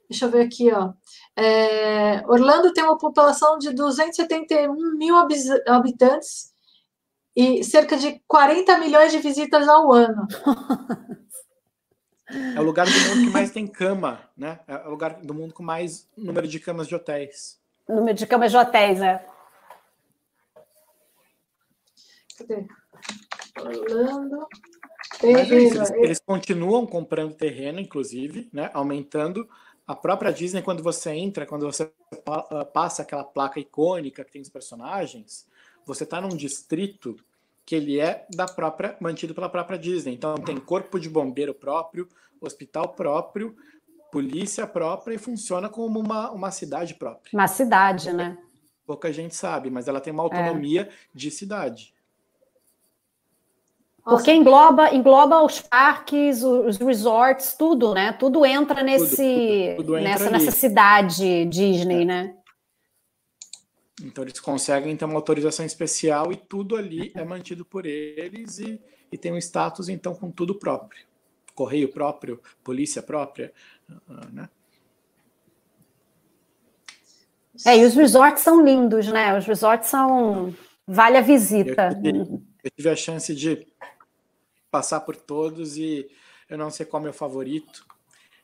deixa 0.09 0.25
eu 0.25 0.31
ver 0.31 0.45
aqui, 0.45 0.71
ó. 0.71 0.93
É, 1.35 2.25
Orlando 2.25 2.71
tem 2.71 2.81
uma 2.81 2.97
população 2.97 3.57
de 3.57 3.73
271 3.73 4.73
mil 4.95 5.15
habitantes 5.67 6.53
e 7.35 7.61
cerca 7.61 7.97
de 7.97 8.21
40 8.25 8.77
milhões 8.77 9.11
de 9.11 9.19
visitas 9.19 9.67
ao 9.67 9.91
ano. 9.91 10.25
É 12.55 12.59
o 12.59 12.63
lugar 12.63 12.85
do 12.85 12.91
mundo 12.91 13.27
que 13.27 13.33
mais 13.33 13.51
tem 13.51 13.67
cama, 13.67 14.27
né? 14.35 14.61
É 14.65 14.87
o 14.87 14.91
lugar 14.91 15.15
do 15.21 15.33
mundo 15.33 15.53
com 15.53 15.61
mais 15.61 16.07
número 16.17 16.47
de 16.47 16.61
camas 16.61 16.87
de 16.87 16.95
hotéis. 16.95 17.59
Número 17.87 18.17
de 18.17 18.25
camas 18.25 18.49
de 18.49 18.57
hotéis, 18.57 18.99
né? 18.99 19.25
Cadê? 22.37 22.65
Orlando. 23.59 24.47
Terreno. 25.19 25.53
Eles, 25.53 25.91
eles, 25.91 26.19
continuam 26.19 26.85
comprando 26.85 27.33
terreno, 27.33 27.79
inclusive, 27.79 28.49
né? 28.51 28.69
Aumentando. 28.73 29.47
A 29.85 29.95
própria 29.95 30.31
Disney, 30.31 30.61
quando 30.61 30.81
você 30.81 31.11
entra, 31.11 31.45
quando 31.45 31.65
você 31.65 31.91
ah, 32.25 32.65
passa 32.65 33.01
aquela 33.01 33.23
placa 33.23 33.59
icônica 33.59 34.23
que 34.23 34.31
tem 34.31 34.41
os 34.41 34.49
personagens, 34.49 35.45
você 35.85 36.03
está 36.05 36.21
num 36.21 36.29
distrito 36.29 37.17
que 37.65 37.75
ele 37.75 37.99
é 37.99 38.25
da 38.33 38.45
própria 38.45 38.95
mantido 38.99 39.33
pela 39.33 39.49
própria 39.49 39.77
Disney. 39.77 40.13
Então 40.13 40.35
tem 40.35 40.57
corpo 40.57 40.99
de 40.99 41.09
bombeiro 41.09 41.53
próprio, 41.53 42.07
hospital 42.39 42.89
próprio, 42.89 43.55
polícia 44.11 44.67
própria 44.67 45.15
e 45.15 45.17
funciona 45.17 45.69
como 45.69 45.99
uma, 45.99 46.31
uma 46.31 46.51
cidade 46.51 46.93
própria. 46.95 47.31
Uma 47.33 47.47
cidade, 47.47 48.11
né? 48.13 48.37
Pouca 48.85 49.11
gente 49.11 49.35
sabe, 49.35 49.69
mas 49.69 49.87
ela 49.87 50.01
tem 50.01 50.11
uma 50.11 50.23
autonomia 50.23 50.83
é. 50.83 50.89
de 51.13 51.31
cidade. 51.31 51.93
Porque 54.03 54.33
engloba, 54.33 54.93
engloba 54.93 55.41
os 55.41 55.61
parques, 55.61 56.43
os 56.43 56.77
resorts, 56.77 57.53
tudo, 57.53 57.93
né? 57.93 58.11
Tudo 58.11 58.45
entra 58.45 58.83
nesse, 58.83 59.75
tudo, 59.77 59.85
tudo, 59.85 59.97
entra 59.97 60.09
nessa, 60.09 60.29
nessa 60.29 60.51
cidade 60.51 61.45
Disney, 61.45 62.01
é. 62.01 62.05
né? 62.05 62.35
Então 64.03 64.23
eles 64.23 64.39
conseguem 64.41 64.97
ter 64.97 65.05
uma 65.05 65.15
autorização 65.15 65.65
especial 65.65 66.33
e 66.33 66.35
tudo 66.35 66.75
ali 66.75 67.13
é 67.15 67.23
mantido 67.23 67.63
por 67.63 67.85
eles 67.85 68.59
e, 68.59 68.81
e 69.09 69.17
tem 69.17 69.31
um 69.31 69.37
status 69.37 69.87
então 69.87 70.13
com 70.13 70.29
tudo 70.29 70.55
próprio, 70.55 71.05
correio 71.55 71.87
próprio, 71.87 72.41
polícia 72.61 73.01
própria, 73.01 73.53
ah, 74.09 74.27
né? 74.33 74.49
É, 77.65 77.77
e 77.77 77.85
os 77.85 77.93
resorts 77.93 78.43
são 78.43 78.65
lindos, 78.65 79.07
né? 79.07 79.37
Os 79.37 79.45
resorts 79.45 79.87
são 79.87 80.53
vale 80.85 81.17
a 81.17 81.21
visita. 81.21 81.89
Eu 81.89 82.01
tive, 82.01 82.43
eu 82.63 82.71
tive 82.75 82.89
a 82.89 82.95
chance 82.95 83.33
de 83.33 83.67
passar 84.73 85.01
por 85.01 85.15
todos 85.15 85.77
e 85.77 86.09
eu 86.49 86.57
não 86.57 86.71
sei 86.71 86.83
qual 86.83 86.99
é 86.99 87.01
o 87.01 87.03
meu 87.03 87.13
favorito. 87.13 87.85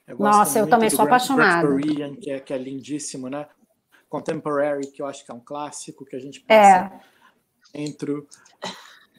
Eu 0.08 0.16
Nossa, 0.20 0.60
eu 0.60 0.70
também 0.70 0.88
sou 0.88 1.04
apaixonado. 1.04 1.68
Korean, 1.68 2.16
que 2.16 2.30
é, 2.30 2.40
que 2.40 2.54
é 2.54 2.58
lindíssimo, 2.58 3.28
né? 3.30 3.48
Contemporary, 4.08 4.92
que 4.92 5.02
eu 5.02 5.08
acho 5.08 5.26
que 5.26 5.32
é 5.32 5.34
um 5.34 5.40
clássico, 5.40 6.06
que 6.06 6.16
a 6.16 6.20
gente 6.20 6.42
pensa 6.42 6.92
é. 7.74 7.82
entre 7.82 8.24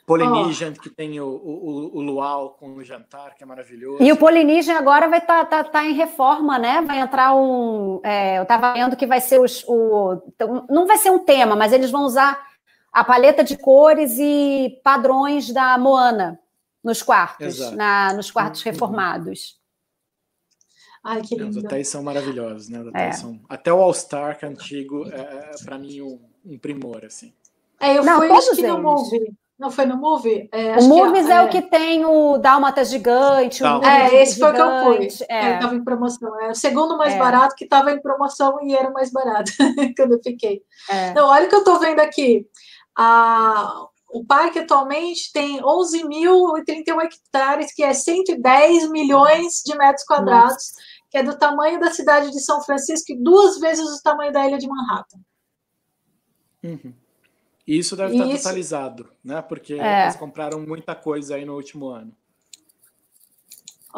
Polynesian, 0.06 0.72
oh. 0.76 0.80
que 0.80 0.88
tem 0.88 1.20
o, 1.20 1.26
o, 1.26 1.98
o, 1.98 2.00
Luau 2.00 2.50
com 2.50 2.74
o 2.74 2.84
jantar, 2.84 3.34
que 3.34 3.42
é 3.42 3.46
maravilhoso. 3.46 4.02
E 4.02 4.12
o 4.12 4.16
Polynesian 4.16 4.76
agora 4.76 5.08
vai 5.08 5.18
estar 5.18 5.44
tá, 5.46 5.64
tá, 5.64 5.70
tá 5.70 5.84
em 5.84 5.94
reforma, 5.94 6.60
né? 6.60 6.80
Vai 6.80 7.00
entrar 7.00 7.34
um. 7.34 8.00
É, 8.04 8.38
eu 8.38 8.44
estava 8.44 8.72
vendo 8.72 8.96
que 8.96 9.06
vai 9.06 9.20
ser 9.20 9.40
os, 9.40 9.64
o. 9.66 10.22
Não 10.68 10.86
vai 10.86 10.96
ser 10.98 11.10
um 11.10 11.18
tema, 11.18 11.56
mas 11.56 11.72
eles 11.72 11.90
vão 11.90 12.04
usar 12.04 12.40
a 12.92 13.02
paleta 13.02 13.42
de 13.42 13.56
cores 13.56 14.16
e 14.18 14.80
padrões 14.84 15.52
da 15.52 15.76
Moana 15.76 16.38
nos 16.82 17.02
quartos, 17.02 17.58
na, 17.72 18.12
nos 18.12 18.30
quartos 18.30 18.64
uhum. 18.64 18.72
reformados. 18.72 19.60
Ai, 21.02 21.22
que 21.22 21.34
lindo. 21.34 21.58
Os 21.58 21.64
hotéis 21.64 21.88
são 21.88 22.02
maravilhosos, 22.02 22.68
né? 22.68 22.84
É. 22.94 23.12
São... 23.12 23.40
Até 23.48 23.72
o 23.72 23.80
All-Star, 23.80 24.38
que 24.38 24.44
é 24.44 24.48
antigo, 24.48 25.08
é, 25.10 25.18
é 25.18 25.64
para 25.64 25.78
mim 25.78 26.02
um, 26.02 26.20
um, 26.44 26.58
primor, 26.58 27.04
assim. 27.04 27.32
É, 27.80 27.96
eu 27.96 28.04
Não, 28.04 28.18
fui 28.18 28.30
acho 28.30 28.56
que 28.56 28.66
no 28.66 28.82
Movie. 28.82 29.34
Não 29.58 29.70
foi 29.70 29.84
no 29.84 29.96
Movie? 29.96 30.48
É, 30.52 30.78
o 30.78 30.84
Movies 30.84 31.28
é, 31.28 31.32
é, 31.32 31.42
o 31.42 31.48
que 31.50 31.60
tem 31.60 32.04
o 32.04 32.38
Dálmata 32.38 32.82
Gigante. 32.82 33.62
O 33.62 33.84
é, 33.84 34.22
esse 34.22 34.38
foi 34.38 34.50
o 34.50 34.54
que 34.54 34.60
eu 34.60 34.84
fui. 34.84 35.08
É. 35.28 35.54
Estava 35.54 35.74
em 35.74 35.84
promoção. 35.84 36.40
É 36.40 36.50
o 36.50 36.54
segundo 36.54 36.96
mais 36.96 37.12
é. 37.12 37.18
barato 37.18 37.54
que 37.54 37.64
estava 37.64 37.92
em 37.92 38.00
promoção 38.00 38.58
e 38.62 38.74
era 38.74 38.90
mais 38.90 39.12
barato 39.12 39.52
quando 39.96 40.12
eu 40.12 40.22
fiquei. 40.22 40.62
É. 40.88 41.08
Então, 41.08 41.28
olha 41.28 41.44
o 41.44 41.48
que 41.48 41.54
eu 41.54 41.60
estou 41.60 41.78
vendo 41.78 42.00
aqui. 42.00 42.46
A, 42.96 43.86
o 44.12 44.24
parque 44.24 44.58
atualmente 44.58 45.32
tem 45.32 45.60
11.031 45.60 47.02
hectares, 47.02 47.72
que 47.72 47.82
é 47.82 47.92
110 47.92 48.90
milhões 48.90 49.62
de 49.64 49.76
metros 49.76 50.04
quadrados, 50.04 50.52
Nossa. 50.52 50.74
que 51.10 51.18
é 51.18 51.22
do 51.22 51.38
tamanho 51.38 51.78
da 51.80 51.92
cidade 51.92 52.30
de 52.30 52.40
São 52.40 52.62
Francisco 52.62 53.12
e 53.12 53.22
duas 53.22 53.58
vezes 53.58 53.84
o 53.84 54.02
tamanho 54.02 54.32
da 54.32 54.46
ilha 54.46 54.58
de 54.58 54.68
Manhattan. 54.68 55.18
Uhum. 56.62 56.94
E 57.66 57.78
isso 57.78 57.96
deve 57.96 58.14
estar 58.14 58.26
isso... 58.26 58.42
totalizado, 58.42 59.10
né? 59.24 59.40
Porque 59.42 59.74
é. 59.74 60.04
eles 60.04 60.16
compraram 60.16 60.60
muita 60.60 60.94
coisa 60.94 61.36
aí 61.36 61.44
no 61.44 61.54
último 61.54 61.88
ano. 61.88 62.12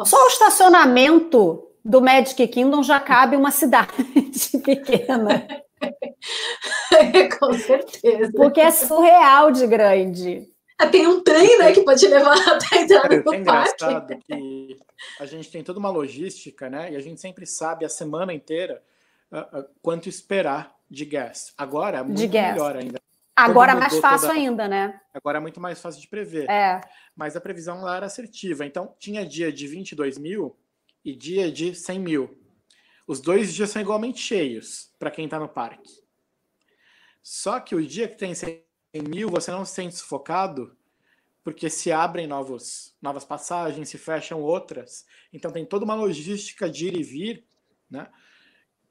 Só 0.05 0.23
o 0.25 0.27
estacionamento 0.27 1.67
do 1.83 2.01
Magic 2.01 2.47
Kingdom 2.47 2.81
já 2.81 2.99
cabe 2.99 3.35
uma 3.35 3.51
cidade 3.51 3.91
pequena. 4.63 5.47
Com 7.39 7.53
certeza. 7.53 8.31
Porque 8.35 8.61
é 8.61 8.71
surreal 8.71 9.51
de 9.51 9.67
grande. 9.67 10.49
Ah, 10.77 10.87
tem 10.87 11.07
um 11.07 11.21
trem, 11.23 11.59
né, 11.59 11.71
que 11.71 11.81
pode 11.81 12.05
levar 12.07 12.35
até 12.49 12.77
a 12.77 12.81
entrada 12.81 13.21
do 13.21 13.33
é 13.33 13.43
parque. 13.43 13.83
engraçado 13.85 14.19
que 14.25 14.77
a 15.19 15.25
gente 15.25 15.51
tem 15.51 15.63
toda 15.63 15.79
uma 15.79 15.89
logística, 15.89 16.69
né? 16.69 16.91
E 16.91 16.95
a 16.95 16.99
gente 16.99 17.21
sempre 17.21 17.45
sabe 17.45 17.85
a 17.85 17.89
semana 17.89 18.33
inteira 18.33 18.81
uh, 19.31 19.59
uh, 19.59 19.65
quanto 19.81 20.09
esperar 20.09 20.75
de 20.89 21.05
gas. 21.05 21.53
Agora 21.57 21.99
é 21.99 22.03
muito 22.03 22.31
melhor 22.31 22.75
ainda. 22.75 22.99
Agora 23.35 23.71
é 23.71 23.75
mais 23.75 23.97
fácil 23.99 24.27
toda... 24.27 24.39
ainda, 24.39 24.67
né? 24.67 24.99
Agora 25.13 25.37
é 25.37 25.41
muito 25.41 25.59
mais 25.59 25.81
fácil 25.81 26.01
de 26.01 26.07
prever. 26.07 26.49
É. 26.49 26.81
Mas 27.15 27.35
a 27.35 27.41
previsão 27.41 27.81
lá 27.81 27.97
era 27.97 28.05
assertiva. 28.05 28.65
Então, 28.65 28.93
tinha 28.99 29.25
dia 29.25 29.51
de 29.51 29.67
22 29.67 30.17
mil 30.17 30.55
e 31.03 31.15
dia 31.15 31.51
de 31.51 31.73
100 31.73 31.99
mil. 31.99 32.42
Os 33.05 33.19
dois 33.19 33.53
dias 33.53 33.69
são 33.69 33.81
igualmente 33.81 34.19
cheios 34.19 34.91
para 34.97 35.11
quem 35.11 35.25
está 35.25 35.39
no 35.39 35.49
parque. 35.49 36.01
Só 37.21 37.59
que 37.59 37.75
o 37.75 37.85
dia 37.85 38.07
que 38.07 38.17
tem 38.17 38.33
100 38.33 38.63
mil, 39.07 39.29
você 39.29 39.51
não 39.51 39.65
se 39.65 39.73
sente 39.73 39.95
sufocado, 39.95 40.75
porque 41.43 41.69
se 41.69 41.91
abrem 41.91 42.27
novos, 42.27 42.95
novas 43.01 43.25
passagens, 43.25 43.89
se 43.89 43.97
fecham 43.97 44.41
outras. 44.41 45.05
Então, 45.31 45.51
tem 45.51 45.65
toda 45.65 45.85
uma 45.85 45.95
logística 45.95 46.69
de 46.69 46.87
ir 46.87 46.97
e 46.97 47.03
vir, 47.03 47.45
né? 47.89 48.09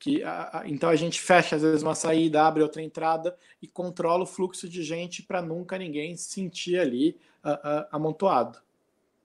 que 0.02 0.20
a, 0.24 0.58
a, 0.58 0.68
então 0.68 0.90
a 0.90 0.96
gente 0.96 1.20
fecha 1.20 1.54
às 1.54 1.62
vezes 1.62 1.80
uma 1.80 1.94
saída, 1.94 2.42
abre 2.42 2.60
outra 2.60 2.82
entrada 2.82 3.36
e 3.62 3.68
controla 3.68 4.24
o 4.24 4.26
fluxo 4.26 4.68
de 4.68 4.82
gente 4.82 5.22
para 5.22 5.40
nunca 5.40 5.78
ninguém 5.78 6.16
se 6.16 6.28
sentir 6.28 6.76
ali 6.76 7.16
uh, 7.44 7.50
uh, 7.50 7.86
amontoado. 7.92 8.60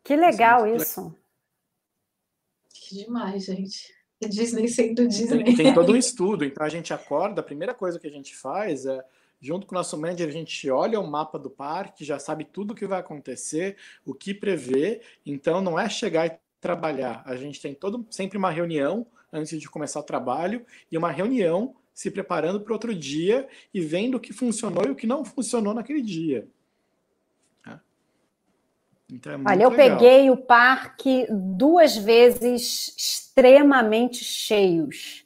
Que 0.04 0.16
legal 0.16 0.68
isso. 0.68 1.16
Que 2.70 3.04
demais, 3.04 3.46
gente. 3.46 3.97
Disney 4.26 4.68
sendo 4.68 5.08
Disney. 5.08 5.44
Tem, 5.44 5.56
tem 5.56 5.74
todo 5.74 5.94
um 5.94 5.96
estudo, 5.98 6.46
então 6.46 6.66
a 6.66 6.70
gente 6.70 6.94
acorda, 6.94 7.42
a 7.42 7.44
primeira 7.44 7.74
coisa 7.74 8.00
que 8.00 8.08
a 8.08 8.12
gente 8.12 8.36
faz 8.36 8.86
é 8.86 9.04
junto 9.40 9.68
com 9.68 9.76
o 9.76 9.78
nosso 9.78 9.98
manager, 9.98 10.28
a 10.28 10.32
gente 10.32 10.70
olha 10.70 11.00
o 11.00 11.08
mapa 11.08 11.38
do 11.38 11.50
parque, 11.50 12.04
já 12.04 12.20
sabe 12.20 12.44
tudo 12.44 12.72
o 12.72 12.76
que 12.76 12.88
vai 12.88 13.00
acontecer, 13.00 13.78
o 14.06 14.14
que 14.14 14.34
prever. 14.34 15.02
Então, 15.26 15.62
não 15.62 15.80
é 15.80 15.88
chegar 15.90 16.26
e 16.26 16.38
trabalhar. 16.60 17.22
A 17.26 17.36
gente 17.36 17.62
tem 17.62 17.74
todo, 17.74 18.06
sempre 18.10 18.38
uma 18.38 18.50
reunião 18.50 19.06
antes 19.32 19.60
de 19.60 19.70
começar 19.70 20.00
o 20.00 20.04
trabalho 20.04 20.66
e 20.92 20.98
uma 20.98 21.12
reunião 21.12 21.76
se 21.94 22.12
preparando 22.12 22.62
para 22.62 22.74
outro 22.74 22.94
dia 22.94 23.48
e 23.74 23.82
vendo 23.82 24.16
o 24.16 24.20
que 24.20 24.32
funcionou 24.34 24.86
e 24.86 24.92
o 24.92 24.96
que 24.96 25.08
não 25.08 25.26
funcionou 25.26 25.74
naquele 25.74 26.02
dia. 26.02 26.48
Então, 29.12 29.34
é 29.34 29.52
Olha, 29.52 29.64
eu 29.64 29.70
legal. 29.70 29.98
peguei 29.98 30.30
o 30.30 30.38
parque 30.38 31.26
duas 31.30 31.96
vezes 31.96 32.94
extremamente 32.98 34.24
cheios. 34.24 35.26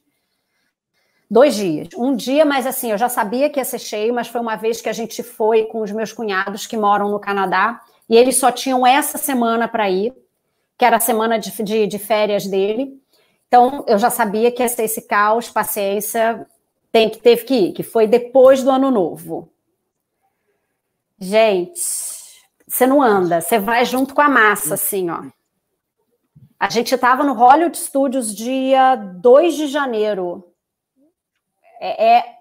Dois 1.30 1.56
dias. 1.56 1.88
Um 1.96 2.16
dia, 2.16 2.44
mas 2.44 2.68
assim, 2.68 2.92
eu 2.92 2.98
já 2.98 3.08
sabia 3.08 3.50
que 3.50 3.60
ia 3.60 3.66
ser 3.66 3.80
cheio, 3.80 4.14
mas 4.14 4.28
foi 4.28 4.42
uma 4.42 4.56
vez 4.56 4.82
que 4.82 4.90
a 4.90 4.94
gente 4.94 5.24
foi 5.24 5.64
com 5.66 5.82
os 5.82 5.92
meus 5.92 6.12
cunhados 6.12 6.68
que 6.68 6.78
moram 6.78 7.10
no 7.10 7.20
Canadá 7.20 7.82
e 8.10 8.18
eles 8.18 8.38
só 8.38 8.52
tinham 8.52 8.86
essa 8.86 9.18
semana 9.18 9.68
para 9.68 9.90
ir, 9.90 10.14
que 10.78 10.84
era 10.84 10.98
a 10.98 11.00
semana 11.00 11.40
de, 11.40 11.52
de, 11.64 11.88
de 11.88 11.98
férias 11.98 12.46
dele. 12.46 13.02
Então, 13.48 13.86
eu 13.88 13.98
já 13.98 14.10
sabia 14.10 14.52
que 14.52 14.62
ia 14.62 14.68
ser 14.68 14.84
esse 14.84 15.04
caos, 15.04 15.50
paciência, 15.50 16.46
tem 16.92 17.10
que 17.10 17.20
teve 17.20 17.46
que 17.46 17.54
ir, 17.54 17.72
que 17.72 17.84
foi 17.84 18.06
depois 18.06 18.62
do 18.62 18.70
ano 18.70 18.92
novo. 18.92 19.50
Gente, 21.18 21.80
você 22.72 22.88
não 22.88 23.02
anda, 23.02 23.42
você 23.42 23.60
vai 23.60 23.84
junto 23.84 24.16
com 24.16 24.22
a 24.22 24.30
massa, 24.30 24.76
assim, 24.76 25.10
ó. 25.10 25.24
A 26.58 26.70
gente 26.70 26.96
estava 26.96 27.22
no 27.22 27.34
Hollywood 27.34 27.78
Studios 27.78 28.34
dia 28.34 28.96
2 28.96 29.56
de 29.56 29.68
janeiro. 29.68 30.54
É, 31.82 32.18
é 32.18 32.36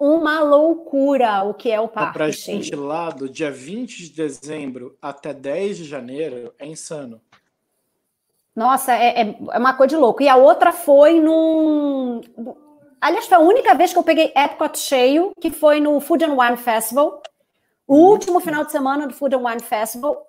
uma 0.00 0.40
loucura 0.40 1.42
o 1.42 1.52
que 1.52 1.70
é 1.70 1.78
o 1.78 1.86
parque. 1.86 2.14
Para 2.14 2.30
gente 2.30 2.74
lá, 2.74 3.10
do 3.10 3.28
dia 3.28 3.50
20 3.50 4.04
de 4.04 4.10
dezembro 4.10 4.96
até 5.02 5.34
10 5.34 5.76
de 5.76 5.84
janeiro, 5.84 6.54
é 6.58 6.66
insano. 6.66 7.20
Nossa, 8.56 8.94
é, 8.94 9.20
é, 9.20 9.36
é 9.52 9.58
uma 9.58 9.74
coisa 9.74 9.96
de 9.96 10.00
louco. 10.00 10.22
E 10.22 10.28
a 10.30 10.36
outra 10.36 10.72
foi 10.72 11.20
num. 11.20 12.22
Aliás, 12.98 13.26
foi 13.26 13.36
a 13.36 13.40
única 13.40 13.74
vez 13.74 13.92
que 13.92 13.98
eu 13.98 14.02
peguei 14.02 14.32
Epcot 14.34 14.78
cheio, 14.78 15.32
que 15.38 15.50
foi 15.50 15.78
no 15.78 16.00
Food 16.00 16.24
and 16.24 16.34
Wine 16.34 16.56
Festival. 16.56 17.20
O 17.88 17.96
último 17.96 18.38
final 18.38 18.66
de 18.66 18.70
semana 18.70 19.06
do 19.06 19.14
Food 19.14 19.34
and 19.34 19.38
Wine 19.38 19.62
Festival, 19.62 20.22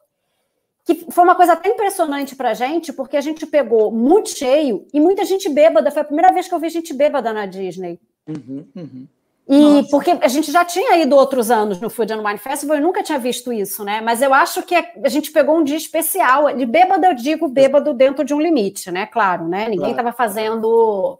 que 0.86 1.12
foi 1.12 1.24
uma 1.26 1.36
coisa 1.36 1.54
até 1.54 1.70
impressionante 1.70 2.34
pra 2.34 2.54
gente, 2.54 2.94
porque 2.94 3.18
a 3.18 3.22
gente 3.22 3.46
pegou 3.46 3.92
muito 3.92 4.30
cheio 4.30 4.88
e 4.94 5.00
muita 5.02 5.26
gente 5.26 5.50
bêbada. 5.50 5.92
Foi 5.92 6.02
a 6.02 6.06
primeira 6.06 6.32
vez 6.32 6.48
que 6.48 6.54
eu 6.54 6.60
vi 6.60 6.70
gente 6.70 6.94
bêbada 6.94 7.34
na 7.34 7.46
Disney. 7.46 8.00
Uhum, 8.26 8.66
uhum. 8.74 9.08
E 9.52 9.60
Nossa. 9.60 9.90
porque 9.90 10.12
a 10.12 10.28
gente 10.28 10.52
já 10.52 10.64
tinha 10.64 10.96
ido 10.98 11.16
outros 11.16 11.52
anos 11.52 11.82
no 11.82 11.90
Food 11.90 12.14
and 12.14 12.22
Wine 12.22 12.38
Festival 12.38 12.78
e 12.78 12.82
nunca 12.82 13.04
tinha 13.04 13.20
visto 13.20 13.52
isso, 13.52 13.84
né? 13.84 14.00
Mas 14.00 14.22
eu 14.22 14.34
acho 14.34 14.64
que 14.64 14.76
a 14.76 15.10
gente 15.10 15.32
pegou 15.32 15.58
um 15.58 15.64
dia 15.64 15.76
especial. 15.76 16.56
De 16.56 16.66
bêbado, 16.66 17.06
eu 17.06 17.14
digo 17.14 17.48
bêbado 17.48 17.94
dentro 17.94 18.24
de 18.24 18.34
um 18.34 18.40
limite, 18.40 18.90
né? 18.90 19.06
Claro, 19.08 19.48
né? 19.48 19.68
Ninguém 19.68 19.90
estava 19.90 20.14
claro. 20.14 20.18
fazendo 20.18 21.20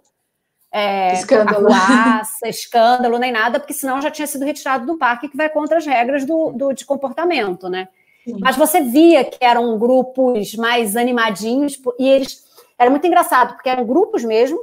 é, 0.72 1.14
escândalo. 1.14 1.68
Arruaça, 1.72 2.48
escândalo, 2.48 3.18
nem 3.18 3.32
nada, 3.32 3.60
porque 3.60 3.74
senão 3.74 4.02
já 4.02 4.12
tinha 4.12 4.28
sido 4.28 4.46
retirado 4.46 4.86
do 4.86 4.98
parque, 4.98 5.30
que 5.30 5.38
vai 5.38 5.50
contra 5.50 5.78
as 5.78 5.86
regras 5.86 6.26
do, 6.26 6.52
do 6.52 6.74
de 6.74 6.86
comportamento, 6.86 7.68
né? 7.70 7.88
Sim. 8.26 8.38
Mas 8.40 8.56
você 8.56 8.82
via 8.82 9.24
que 9.24 9.38
eram 9.42 9.78
grupos 9.80 10.56
mais 10.56 10.96
animadinhos, 10.96 11.80
e 11.98 12.08
eles. 12.08 12.48
Era 12.78 12.90
muito 12.90 13.06
engraçado, 13.06 13.56
porque 13.56 13.70
eram 13.70 13.86
grupos 13.86 14.24
mesmo 14.24 14.60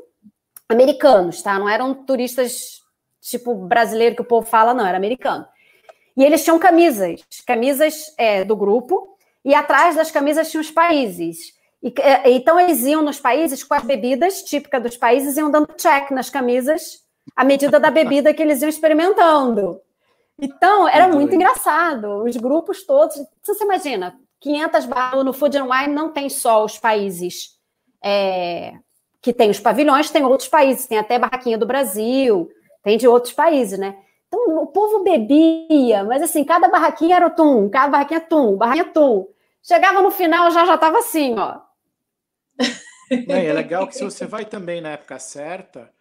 americanos, 0.69 1.43
tá? 1.43 1.59
Não 1.59 1.69
eram 1.69 1.95
turistas 1.95 2.83
tipo 3.21 3.55
brasileiro 3.55 4.15
que 4.15 4.23
o 4.23 4.27
povo 4.27 4.47
fala, 4.47 4.73
não, 4.73 4.87
era 4.87 4.97
americano. 4.97 5.47
E 6.17 6.25
eles 6.25 6.43
tinham 6.43 6.59
camisas, 6.59 7.21
camisas 7.47 8.15
é, 8.17 8.45
do 8.45 8.57
grupo, 8.57 9.17
e 9.45 9.55
atrás 9.55 9.97
das 9.97 10.11
camisas 10.11 10.51
tinham 10.51 10.63
os 10.63 10.71
países. 10.71 11.56
E, 11.87 11.95
é, 12.01 12.29
então 12.33 12.59
eles 12.59 12.83
iam 12.83 13.01
nos 13.01 13.21
países 13.21 13.63
com 13.63 13.73
as 13.73 13.85
bebidas 13.85 14.43
típicas 14.43 14.83
dos 14.83 14.97
países, 14.97 15.37
iam 15.37 15.49
dando 15.49 15.73
check 15.75 16.11
nas 16.11 16.29
camisas 16.29 17.05
à 17.37 17.45
medida 17.45 17.79
da 17.79 17.93
bebida 17.93 18.35
que 18.35 18.43
eles 18.43 18.61
iam 18.61 18.69
experimentando. 18.69 19.81
Então, 20.37 20.89
era 20.89 21.07
muito 21.07 21.33
engraçado. 21.35 22.25
Os 22.25 22.37
grupos 22.37 22.85
todos. 22.85 23.15
Você 23.41 23.63
imagina, 23.63 24.19
500 24.41 24.87
barras 24.87 25.25
no 25.25 25.33
Food 25.33 25.57
and 25.57 25.65
Wine 25.65 25.95
não 25.95 26.11
tem 26.11 26.29
só 26.29 26.65
os 26.65 26.77
países 26.77 27.57
é, 28.03 28.75
que 29.23 29.33
tem 29.33 29.49
os 29.49 29.61
pavilhões, 29.61 30.11
tem 30.11 30.25
outros 30.25 30.49
países, 30.49 30.87
tem 30.87 30.99
até 30.99 31.21
barraquinha 31.21 31.57
do 31.57 31.67
Brasil, 31.67 32.49
tem 32.83 32.99
de 32.99 33.07
outros 33.07 33.33
países, 33.33 33.79
né? 33.79 33.97
Então, 34.27 34.59
o 34.61 34.67
povo 34.67 35.05
bebia, 35.05 36.03
mas 36.03 36.21
assim, 36.21 36.43
cada 36.43 36.69
barraquinha 36.69 37.17
era 37.17 37.27
o 37.29 37.31
tum, 37.31 37.71
cada 37.71 37.89
barraquinha 37.89 38.21
tum, 38.21 38.57
barraquinha 38.57 38.85
tum. 38.87 39.29
Chegava 39.63 40.03
no 40.03 40.11
final, 40.11 40.51
já 40.51 40.67
já 40.67 40.75
estava 40.75 40.99
assim, 40.99 41.39
ó. 41.39 41.66
É, 43.11 43.47
é 43.47 43.53
legal 43.55 43.87
que 43.87 43.95
se 43.95 44.05
você 44.05 44.27
vai 44.27 44.45
também 44.45 44.81
na 44.81 44.91
época 44.91 45.19
certa, 45.19 45.93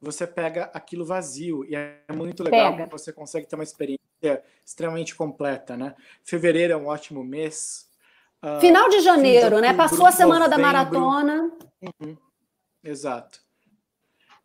você 0.00 0.26
pega 0.26 0.70
aquilo 0.74 1.04
vazio. 1.04 1.64
E 1.64 1.74
é 1.74 2.00
muito 2.12 2.42
legal 2.42 2.72
pega. 2.72 2.84
que 2.84 2.92
você 2.92 3.12
consegue 3.12 3.46
ter 3.46 3.54
uma 3.54 3.64
experiência 3.64 4.42
extremamente 4.64 5.14
completa, 5.14 5.76
né? 5.76 5.94
Fevereiro 6.24 6.72
é 6.72 6.76
um 6.76 6.86
ótimo 6.86 7.22
mês. 7.22 7.88
Uh, 8.42 8.60
Final 8.60 8.88
de 8.88 9.00
janeiro, 9.00 9.56
de 9.56 9.62
né? 9.62 9.72
Passou 9.72 10.06
a 10.06 10.12
semana 10.12 10.48
novembro. 10.48 10.56
da 10.56 10.72
maratona. 10.72 11.52
Uhum. 11.80 12.16
Exato. 12.82 13.40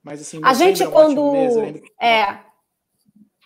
Mas 0.03 0.21
assim, 0.21 0.39
a 0.43 0.53
gente 0.53 0.83
é 0.83 0.87
um 0.87 0.91
quando 0.91 1.31
mês, 1.31 1.81
é 2.01 2.47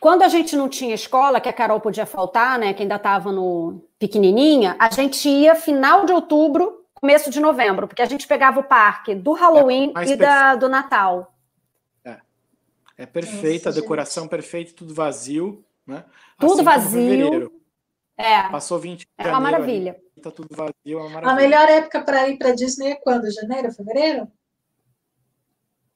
quando 0.01 0.23
a 0.23 0.27
gente 0.27 0.55
não 0.55 0.67
tinha 0.67 0.95
escola, 0.95 1.39
que 1.39 1.47
a 1.47 1.53
Carol 1.53 1.79
podia 1.79 2.07
faltar, 2.07 2.57
né, 2.57 2.73
que 2.73 2.81
ainda 2.81 2.95
estava 2.95 3.31
no 3.31 3.87
pequenininha, 3.99 4.75
a 4.79 4.89
gente 4.89 5.29
ia 5.29 5.53
final 5.53 6.07
de 6.07 6.11
outubro 6.11 6.80
começo 7.01 7.31
de 7.31 7.39
novembro, 7.39 7.87
porque 7.87 8.03
a 8.03 8.05
gente 8.05 8.27
pegava 8.27 8.59
o 8.59 8.63
parque 8.63 9.15
do 9.15 9.33
Halloween 9.33 9.91
é, 9.97 10.05
e 10.05 10.15
da, 10.15 10.55
do 10.55 10.69
Natal. 10.69 11.35
É, 12.05 12.19
é 12.95 13.05
perfeita, 13.07 13.69
a 13.69 13.73
decoração 13.73 14.23
gente. 14.23 14.29
perfeita, 14.29 14.73
tudo 14.75 14.93
vazio, 14.93 15.65
né? 15.85 16.05
Tudo 16.39 16.53
assim 16.53 16.63
vazio. 16.63 17.61
É. 18.15 18.47
Passou 18.49 18.77
20 18.77 19.07
É 19.17 19.29
uma 19.29 19.39
maravilha. 19.39 19.93
Ali, 19.93 20.21
tá 20.21 20.29
tudo 20.29 20.49
vazio, 20.51 20.73
é 20.85 20.95
uma 20.95 21.09
maravilha. 21.09 21.31
A 21.31 21.35
melhor 21.35 21.67
época 21.69 22.03
para 22.03 22.29
ir 22.29 22.37
para 22.37 22.53
Disney 22.53 22.91
é 22.91 22.95
quando? 22.95 23.31
Janeiro, 23.31 23.71
fevereiro? 23.73 24.31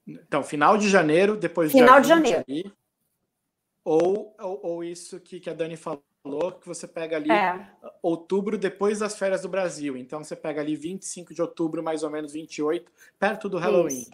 Então, 0.08 0.44
final 0.44 0.76
de 0.78 0.90
janeiro, 0.90 1.38
depois 1.38 1.72
final 1.72 2.02
de 2.02 2.08
janeiro. 2.08 2.44
Ali, 2.48 2.74
ou, 3.84 4.36
ou, 4.40 4.60
ou, 4.64 4.84
isso 4.84 5.20
que, 5.20 5.40
que 5.40 5.50
a 5.50 5.54
Dani 5.54 5.78
falou, 5.78 6.04
que 6.60 6.68
você 6.68 6.88
pega 6.88 7.18
ali 7.18 7.32
é. 7.32 7.68
outubro, 8.02 8.58
depois 8.58 9.00
das 9.00 9.18
férias 9.18 9.42
do 9.42 9.50
Brasil. 9.50 9.96
Então, 9.98 10.24
você 10.24 10.36
pega 10.36 10.62
ali 10.62 10.76
25 10.76 11.34
de 11.34 11.42
outubro, 11.42 11.84
mais 11.84 12.04
ou 12.04 12.10
menos 12.10 12.34
28, 12.34 12.92
perto 13.20 13.50
do 13.50 13.58
Halloween. 13.58 14.06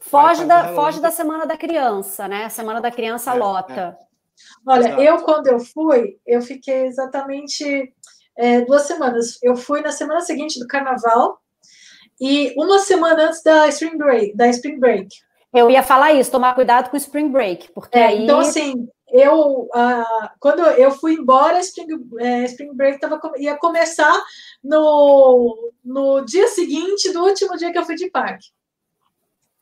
Foge 0.00 0.44
da, 0.44 0.74
foge 0.74 1.00
da 1.00 1.10
Semana 1.10 1.46
da 1.46 1.56
Criança, 1.56 2.26
né? 2.26 2.44
A 2.44 2.50
Semana 2.50 2.80
da 2.80 2.90
Criança 2.90 3.32
é, 3.32 3.34
lota. 3.34 3.98
É. 3.98 4.10
Olha, 4.66 4.88
Exato. 4.88 5.02
eu 5.02 5.18
quando 5.18 5.46
eu 5.46 5.60
fui, 5.60 6.18
eu 6.26 6.42
fiquei 6.42 6.86
exatamente 6.86 7.92
é, 8.36 8.62
duas 8.62 8.82
semanas. 8.82 9.38
Eu 9.42 9.56
fui 9.56 9.80
na 9.80 9.92
semana 9.92 10.20
seguinte 10.20 10.58
do 10.58 10.66
Carnaval 10.66 11.38
e 12.20 12.54
uma 12.56 12.78
semana 12.80 13.26
antes 13.26 13.42
da 13.42 13.68
Spring 13.68 13.96
Break. 13.96 14.36
Da 14.36 14.48
Spring 14.48 14.78
Break. 14.78 15.08
Eu 15.52 15.70
ia 15.70 15.82
falar 15.82 16.12
isso, 16.12 16.30
tomar 16.30 16.54
cuidado 16.54 16.90
com 16.90 16.96
o 16.96 16.98
Spring 16.98 17.28
Break, 17.28 17.72
porque 17.72 17.98
é, 17.98 18.06
aí... 18.06 18.22
Então, 18.22 18.38
assim, 18.38 18.88
eu, 19.12 19.68
uh, 19.74 20.30
quando 20.38 20.60
eu 20.60 20.90
fui 20.92 21.14
embora, 21.14 21.60
Spring, 21.60 21.86
é, 22.18 22.44
Spring 22.44 22.74
Break 22.74 23.00
tava, 23.00 23.20
ia 23.36 23.56
começar 23.56 24.22
no, 24.62 25.72
no 25.84 26.24
dia 26.24 26.48
seguinte 26.48 27.12
do 27.12 27.22
último 27.24 27.56
dia 27.56 27.72
que 27.72 27.78
eu 27.78 27.84
fui 27.84 27.94
de 27.94 28.10
parque. 28.10 28.48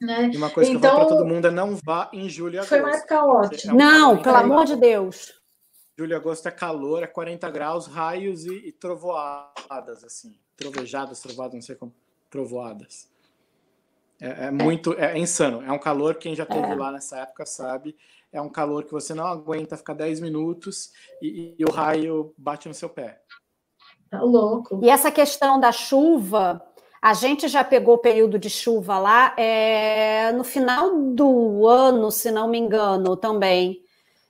Né? 0.01 0.31
E 0.33 0.37
uma 0.37 0.51
coisa 0.51 0.70
então, 0.70 0.81
que 0.81 0.87
eu 0.87 0.91
falo 0.91 1.07
para 1.07 1.16
todo 1.16 1.27
mundo 1.27 1.49
é 1.49 1.51
não 1.51 1.77
vá 1.77 2.09
em 2.12 2.29
julho 2.29 2.55
e 2.55 2.59
agosto. 2.59 2.69
Foi 2.69 2.81
uma 2.81 2.95
época 2.95 3.25
ótima. 3.25 3.73
É 3.73 3.75
um 3.75 3.79
não, 3.79 4.23
pelo 4.23 4.37
amor 4.37 4.65
de 4.65 4.77
Deus. 4.77 5.33
Julho 5.99 6.12
e 6.12 6.15
agosto 6.15 6.47
é 6.47 6.53
calor, 6.53 7.03
é 7.03 7.09
40 7.09 7.51
graus, 7.51 7.87
raios 7.87 8.45
e, 8.45 8.69
e 8.69 8.73
trovoadas, 8.73 10.05
assim. 10.05 10.39
Trovejadas, 10.57 11.20
trovadas, 11.20 11.55
não 11.55 11.62
sei 11.62 11.75
como. 11.75 11.93
Trovoadas. 12.31 13.09
É, 14.20 14.47
é 14.47 14.51
muito, 14.51 14.93
é, 14.95 15.12
é, 15.12 15.19
insano. 15.19 15.62
É 15.62 15.73
um 15.73 15.79
calor, 15.79 16.16
quem 16.16 16.35
já 16.35 16.45
esteve 16.45 16.66
é. 16.66 16.75
lá 16.75 16.93
nessa 16.93 17.19
época 17.19 17.45
sabe. 17.45 17.97
É 18.33 18.41
um 18.41 18.49
calor 18.49 18.85
que 18.85 18.93
você 18.93 19.15
não 19.15 19.27
aguenta 19.27 19.77
ficar 19.77 19.95
10 19.95 20.21
minutos 20.21 20.91
e, 21.23 21.55
e 21.59 21.65
o 21.65 21.71
raio 21.71 22.35
bate 22.37 22.69
no 22.69 22.75
seu 22.75 22.89
pé. 22.89 23.21
Tá 24.11 24.21
louco. 24.23 24.81
E 24.83 24.89
essa 24.89 25.11
questão 25.11 25.59
da 25.59 25.73
chuva, 25.73 26.63
a 27.01 27.15
gente 27.15 27.49
já 27.49 27.63
pegou 27.63 27.95
o 27.95 27.99
período 27.99 28.39
de 28.39 28.51
chuva 28.51 28.99
lá 28.99 29.35
é, 29.37 30.33
no 30.33 30.45
final 30.45 30.97
do 31.15 31.67
ano, 31.67 32.11
se 32.11 32.31
não 32.31 32.49
me 32.49 32.59
engano, 32.59 33.17
também. 33.17 33.83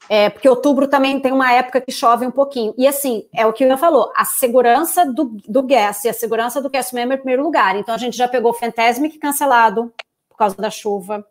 É, 0.09 0.31
porque 0.31 0.49
outubro 0.49 0.89
também 0.89 1.21
tem 1.21 1.33
uma 1.33 1.53
época 1.53 1.81
que 1.81 1.93
chove 1.93 2.27
um 2.27 2.31
pouquinho. 2.31 2.75
E 2.79 2.87
assim, 2.87 3.29
é 3.35 3.47
o 3.47 3.53
que 3.53 3.65
o 3.65 3.69
Ian 3.69 3.77
falou: 3.77 4.13
a 4.17 4.25
segurança 4.25 5.05
do, 5.05 5.37
do 5.47 5.63
guest 5.63 6.05
e 6.05 6.09
a 6.09 6.15
segurança 6.15 6.63
do 6.63 6.71
guest 6.71 6.93
member 6.93 7.17
em 7.17 7.21
primeiro 7.21 7.43
lugar. 7.43 7.77
Então 7.77 7.95
a 7.95 7.99
gente 7.99 8.17
já 8.17 8.27
pegou 8.27 8.53
o 8.53 8.55
Fantasmic 8.55 9.19
cancelado 9.19 9.93
por 10.29 10.37
causa 10.37 10.57
da 10.57 10.71
chuva. 10.71 11.27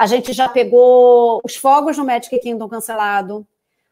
A 0.00 0.06
gente 0.06 0.32
já 0.32 0.48
pegou 0.48 1.42
os 1.44 1.56
fogos 1.56 1.98
no 1.98 2.06
Magic 2.06 2.38
Kingdom 2.38 2.66
cancelado. 2.70 3.46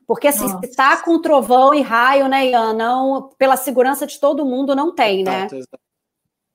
Porque 0.06 0.28
assim, 0.28 0.48
Nossa. 0.48 0.66
se 0.66 0.74
tá 0.74 1.02
com 1.02 1.20
trovão 1.20 1.74
e 1.74 1.82
raio, 1.82 2.28
né, 2.28 2.46
Ian? 2.46 2.72
Não, 2.72 3.28
pela 3.36 3.58
segurança 3.58 4.06
de 4.06 4.18
todo 4.18 4.42
mundo, 4.42 4.74
não 4.74 4.94
tem, 4.94 5.22
né? 5.22 5.40
Exato, 5.40 5.56
exato. 5.56 5.80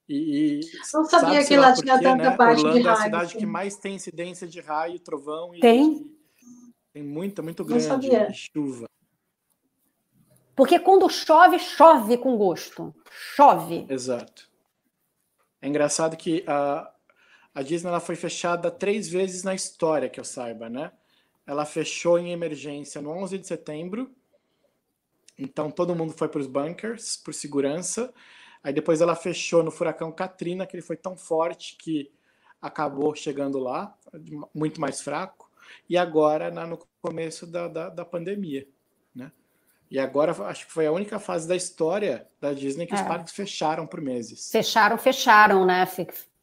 E, 0.10 0.60
e 0.60 0.72
não 0.92 1.06
sabia 1.06 1.46
que 1.46 1.56
lá 1.56 1.72
tinha 1.72 2.02
tanta 2.02 2.32
né? 2.32 2.36
parte 2.36 2.62
Orlando 2.62 2.80
de 2.80 2.84
raio. 2.84 2.96
é 2.96 3.00
a 3.00 3.04
cidade 3.04 3.32
sim. 3.34 3.38
que 3.38 3.46
mais 3.46 3.78
tem 3.78 3.94
incidência 3.94 4.48
de 4.48 4.60
raio, 4.60 5.00
trovão 5.00 5.54
e 5.54 5.60
tem. 5.60 6.12
tem 6.92 7.04
muita, 7.04 7.44
muito 7.44 7.64
grande 7.64 8.10
de 8.10 8.34
chuva. 8.34 8.88
Porque 10.56 10.80
quando 10.80 11.08
chove, 11.12 11.60
chove 11.60 12.18
com 12.18 12.36
gosto. 12.38 12.92
Chove. 13.36 13.86
Exato. 13.88 14.50
É 15.62 15.68
engraçado 15.68 16.18
que 16.18 16.44
a, 16.48 16.92
a 17.54 17.62
Disney 17.62 17.90
ela 17.90 18.00
foi 18.00 18.16
fechada 18.16 18.72
três 18.72 19.08
vezes 19.08 19.44
na 19.44 19.54
história, 19.54 20.10
que 20.10 20.20
eu 20.20 20.24
saiba, 20.24 20.70
né? 20.70 20.92
Ela 21.46 21.66
fechou 21.66 22.18
em 22.18 22.32
emergência 22.32 23.02
no 23.02 23.12
11 23.12 23.38
de 23.38 23.48
setembro. 23.48 24.12
Então 25.38 25.70
todo 25.70 25.96
mundo 25.96 26.14
foi 26.14 26.28
para 26.28 26.40
os 26.40 26.48
bunkers, 26.48 27.18
por 27.18 27.34
segurança. 27.34 28.14
Aí 28.64 28.74
depois 28.74 29.02
ela 29.02 29.16
fechou 29.16 29.62
no 29.62 29.72
furacão 29.72 30.12
Katrina, 30.12 30.66
que 30.66 30.76
ele 30.76 30.82
foi 30.82 30.96
tão 30.96 31.18
forte 31.18 31.76
que 31.78 32.12
acabou 32.62 33.14
chegando 33.14 33.60
lá, 33.60 33.96
muito 34.54 34.80
mais 34.80 35.02
fraco. 35.02 35.52
E 35.90 35.98
agora 35.98 36.50
na, 36.50 36.66
no 36.66 36.80
começo 37.02 37.46
da, 37.46 37.68
da, 37.68 37.90
da, 37.90 38.06
pandemia, 38.06 38.68
né? 39.14 39.32
E 39.92 40.00
agora 40.00 40.32
acho 40.46 40.66
que 40.66 40.72
foi 40.72 40.88
a 40.88 40.92
única 40.92 41.20
fase 41.20 41.48
da 41.48 41.56
história 41.56 42.28
da 42.40 42.54
Disney 42.54 42.88
que 42.88 42.94
é. 42.94 42.96
os 42.96 43.02
parques 43.02 43.34
fecharam 43.34 43.86
por 43.86 44.02
meses. 44.02 44.50
Fecharam, 44.50 44.98
fecharam, 44.98 45.66
né? 45.66 45.86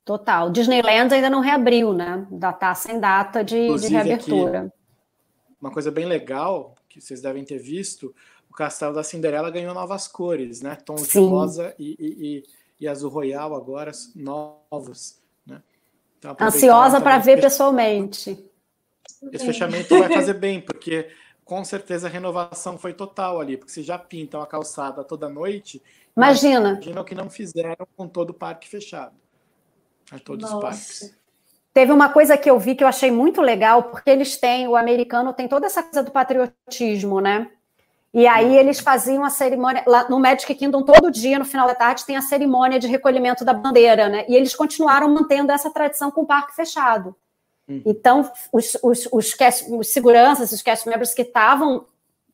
Total. 0.05 0.51
Disneyland 0.51 1.15
ainda 1.15 1.31
não 1.31 1.41
reabriu, 1.41 1.93
né? 1.93 2.27
Tá 2.59 2.75
sem 2.75 2.99
data 2.99 3.45
de, 3.45 3.75
de 3.77 3.89
reabertura. 3.89 4.61
Aqui, 4.61 4.73
uma 5.61 5.71
coisa 5.71 5.91
bem 5.91 6.07
legal 6.07 6.75
que 6.89 7.01
vocês 7.01 7.21
devem 7.21 7.45
ter 7.45 7.59
visto 7.59 8.15
o 8.51 8.55
Castelo 8.55 8.93
da 8.93 9.05
Cinderela 9.05 9.49
ganhou 9.49 9.73
novas 9.73 10.09
cores, 10.09 10.61
né? 10.61 10.75
Tons 10.75 11.03
Sim. 11.03 11.25
de 11.25 11.31
rosa 11.31 11.75
e, 11.79 11.97
e, 12.01 12.85
e, 12.85 12.89
azul 12.89 13.09
royal 13.09 13.55
agora 13.55 13.93
novos, 14.17 15.21
né? 15.47 15.63
Então, 16.19 16.37
Ansiosa 16.41 17.01
para 17.01 17.19
ver 17.19 17.41
pessoalmente. 17.41 18.45
Esse 19.33 19.47
fechamento 19.47 19.97
vai 19.97 20.13
fazer 20.13 20.35
bem, 20.35 20.61
porque 20.61 21.09
com 21.45 21.65
certeza 21.65 22.09
a 22.09 22.11
renovação 22.11 22.77
foi 22.77 22.93
total 22.93 23.41
ali, 23.41 23.57
porque 23.57 23.73
se 23.73 23.83
já 23.83 23.99
pintam 23.99 24.43
a 24.43 24.47
calçada 24.47 25.05
toda 25.05 25.29
noite, 25.29 25.81
imagina, 26.17 26.73
imagina 26.73 27.01
o 27.01 27.05
que 27.05 27.15
não 27.15 27.31
fizeram 27.31 27.87
com 27.97 28.09
todo 28.09 28.31
o 28.31 28.35
parque 28.35 28.69
fechado, 28.69 29.15
a 30.11 30.19
todos 30.19 30.51
Nossa. 30.51 30.57
os 30.57 30.63
parques. 30.63 31.21
Teve 31.73 31.93
uma 31.93 32.09
coisa 32.09 32.37
que 32.37 32.51
eu 32.51 32.59
vi 32.59 32.75
que 32.75 32.83
eu 32.83 32.89
achei 32.89 33.11
muito 33.11 33.41
legal, 33.41 33.85
porque 33.85 34.11
eles 34.11 34.37
têm, 34.37 34.67
o 34.67 34.75
americano 34.75 35.33
tem 35.33 35.47
toda 35.47 35.67
essa 35.67 35.83
coisa 35.83 36.03
do 36.03 36.11
patriotismo, 36.11 37.21
né? 37.21 37.49
E 38.13 38.27
aí 38.27 38.57
eles 38.57 38.81
faziam 38.81 39.25
a 39.25 39.31
cerimônia, 39.31 39.85
lá 39.87 40.09
no 40.09 40.19
Magic 40.19 40.53
Kingdom, 40.57 40.83
todo 40.83 41.13
dia, 41.13 41.39
no 41.39 41.45
final 41.45 41.69
da 41.69 41.77
tarde, 41.77 42.05
tem 42.05 42.17
a 42.17 42.23
cerimônia 42.23 42.81
de 42.81 42.89
recolhimento 42.89 43.45
da 43.45 43.53
bandeira, 43.53 44.09
né? 44.09 44.25
E 44.29 44.35
eles 44.35 44.55
continuaram 44.55 45.09
mantendo 45.09 45.53
essa 45.53 45.71
tradição 45.71 46.11
com 46.11 46.23
o 46.23 46.27
parque 46.27 46.57
fechado. 46.57 47.15
Uhum. 47.69 47.83
Então, 47.87 48.29
os, 48.53 48.77
os, 48.83 49.09
os, 49.13 49.35
cast, 49.35 49.73
os 49.73 49.93
seguranças, 49.93 50.51
os 50.51 50.61
cast 50.61 50.89
members 50.89 51.15
que 51.15 51.23
estavam 51.23 51.87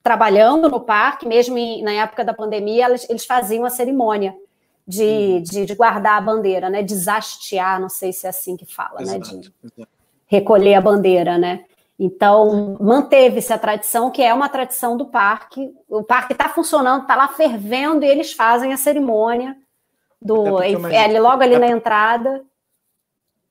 trabalhando 0.02 0.70
no 0.70 0.80
parque, 0.80 1.28
mesmo 1.28 1.58
em, 1.58 1.82
na 1.82 1.92
época 1.92 2.24
da 2.24 2.32
pandemia, 2.32 2.86
eles, 2.86 3.10
eles 3.10 3.26
faziam 3.26 3.66
a 3.66 3.70
cerimônia 3.70 4.34
de, 4.86 5.02
uhum. 5.02 5.42
de, 5.42 5.66
de, 5.66 5.74
guardar 5.74 6.18
a 6.18 6.20
bandeira, 6.20 6.70
né? 6.70 6.82
Desastear, 6.82 7.80
não 7.80 7.88
sei 7.88 8.12
se 8.12 8.26
é 8.26 8.30
assim 8.30 8.56
que 8.56 8.66
fala, 8.66 9.02
exato, 9.02 9.18
né? 9.18 9.40
De 9.40 9.54
exato. 9.64 9.88
recolher 10.26 10.74
a 10.74 10.80
bandeira, 10.80 11.36
né? 11.36 11.64
Então, 11.98 12.76
manteve-se 12.78 13.52
a 13.52 13.58
tradição, 13.58 14.10
que 14.10 14.22
é 14.22 14.32
uma 14.32 14.48
tradição 14.48 14.96
do 14.96 15.06
parque. 15.06 15.74
O 15.88 16.02
parque 16.02 16.34
está 16.34 16.48
funcionando, 16.48 17.02
está 17.02 17.16
lá 17.16 17.28
fervendo, 17.28 18.04
e 18.04 18.08
eles 18.08 18.32
fazem 18.32 18.72
a 18.72 18.76
cerimônia 18.76 19.56
do 20.20 20.62
é, 20.62 20.72
é, 20.72 21.20
logo 21.20 21.42
ali 21.42 21.58
na 21.58 21.68
entrada. 21.68 22.44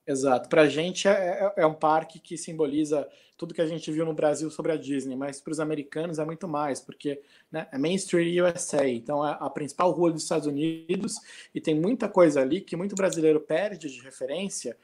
Exato. 0.05 0.47
Para 0.47 0.63
a 0.63 0.69
gente 0.69 1.07
é, 1.07 1.11
é, 1.11 1.53
é, 1.63 1.65
um 1.65 1.73
parque 1.73 2.19
que 2.19 2.37
simboliza 2.37 3.07
tudo 3.37 3.53
que 3.53 3.61
a 3.61 3.67
gente 3.67 3.91
viu 3.91 4.05
no 4.05 4.13
Brasil 4.13 4.49
sobre 4.49 4.71
a 4.71 4.77
Disney, 4.77 5.15
mas 5.15 5.41
para 5.41 5.51
os 5.51 5.59
americanos 5.59 6.19
é 6.19 6.25
muito 6.25 6.47
mais, 6.47 6.79
porque 6.79 7.21
né, 7.51 7.67
é 7.71 7.77
Main 7.77 7.95
Street 7.95 8.37
USA, 8.39 8.87
então 8.87 9.27
é 9.27 9.37
a 9.39 9.49
principal 9.49 9.91
rua 9.91 10.11
dos 10.11 10.23
Estados 10.23 10.47
Unidos 10.47 11.15
e 11.53 11.59
tem 11.59 11.79
muita 11.79 12.07
coisa 12.07 12.41
ali 12.41 12.61
que 12.61 12.75
muito 12.75 12.95
brasileiro 12.95 13.39
perde 13.39 13.89
de 13.89 14.01
referência 14.01 14.77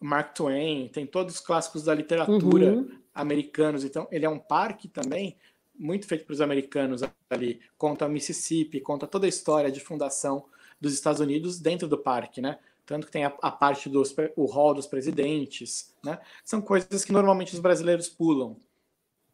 Mark 0.00 0.34
Twain, 0.34 0.88
tem 0.88 1.06
todos 1.06 1.34
os 1.34 1.40
clássicos 1.40 1.84
da 1.84 1.94
literatura 1.94 2.72
uhum. 2.72 2.98
americanos. 3.14 3.84
Então, 3.84 4.06
ele 4.10 4.24
é 4.24 4.28
um 4.28 4.38
parque 4.38 4.88
também 4.88 5.36
muito 5.78 6.06
feito 6.06 6.24
para 6.24 6.32
os 6.32 6.40
americanos 6.40 7.02
ali. 7.30 7.60
Conta 7.76 8.06
o 8.06 8.08
Mississippi, 8.08 8.80
conta 8.80 9.06
toda 9.06 9.26
a 9.26 9.28
história 9.28 9.70
de 9.70 9.80
fundação 9.80 10.44
dos 10.80 10.92
Estados 10.94 11.20
Unidos 11.20 11.60
dentro 11.60 11.88
do 11.88 11.98
parque, 11.98 12.40
né? 12.40 12.58
Tanto 12.88 13.04
que 13.04 13.12
tem 13.12 13.26
a, 13.26 13.32
a 13.42 13.50
parte 13.50 13.86
do 13.86 14.02
o 14.34 14.46
hall 14.46 14.72
dos 14.72 14.86
presidentes, 14.86 15.94
né? 16.02 16.18
São 16.42 16.62
coisas 16.62 17.04
que 17.04 17.12
normalmente 17.12 17.52
os 17.52 17.60
brasileiros 17.60 18.08
pulam. 18.08 18.56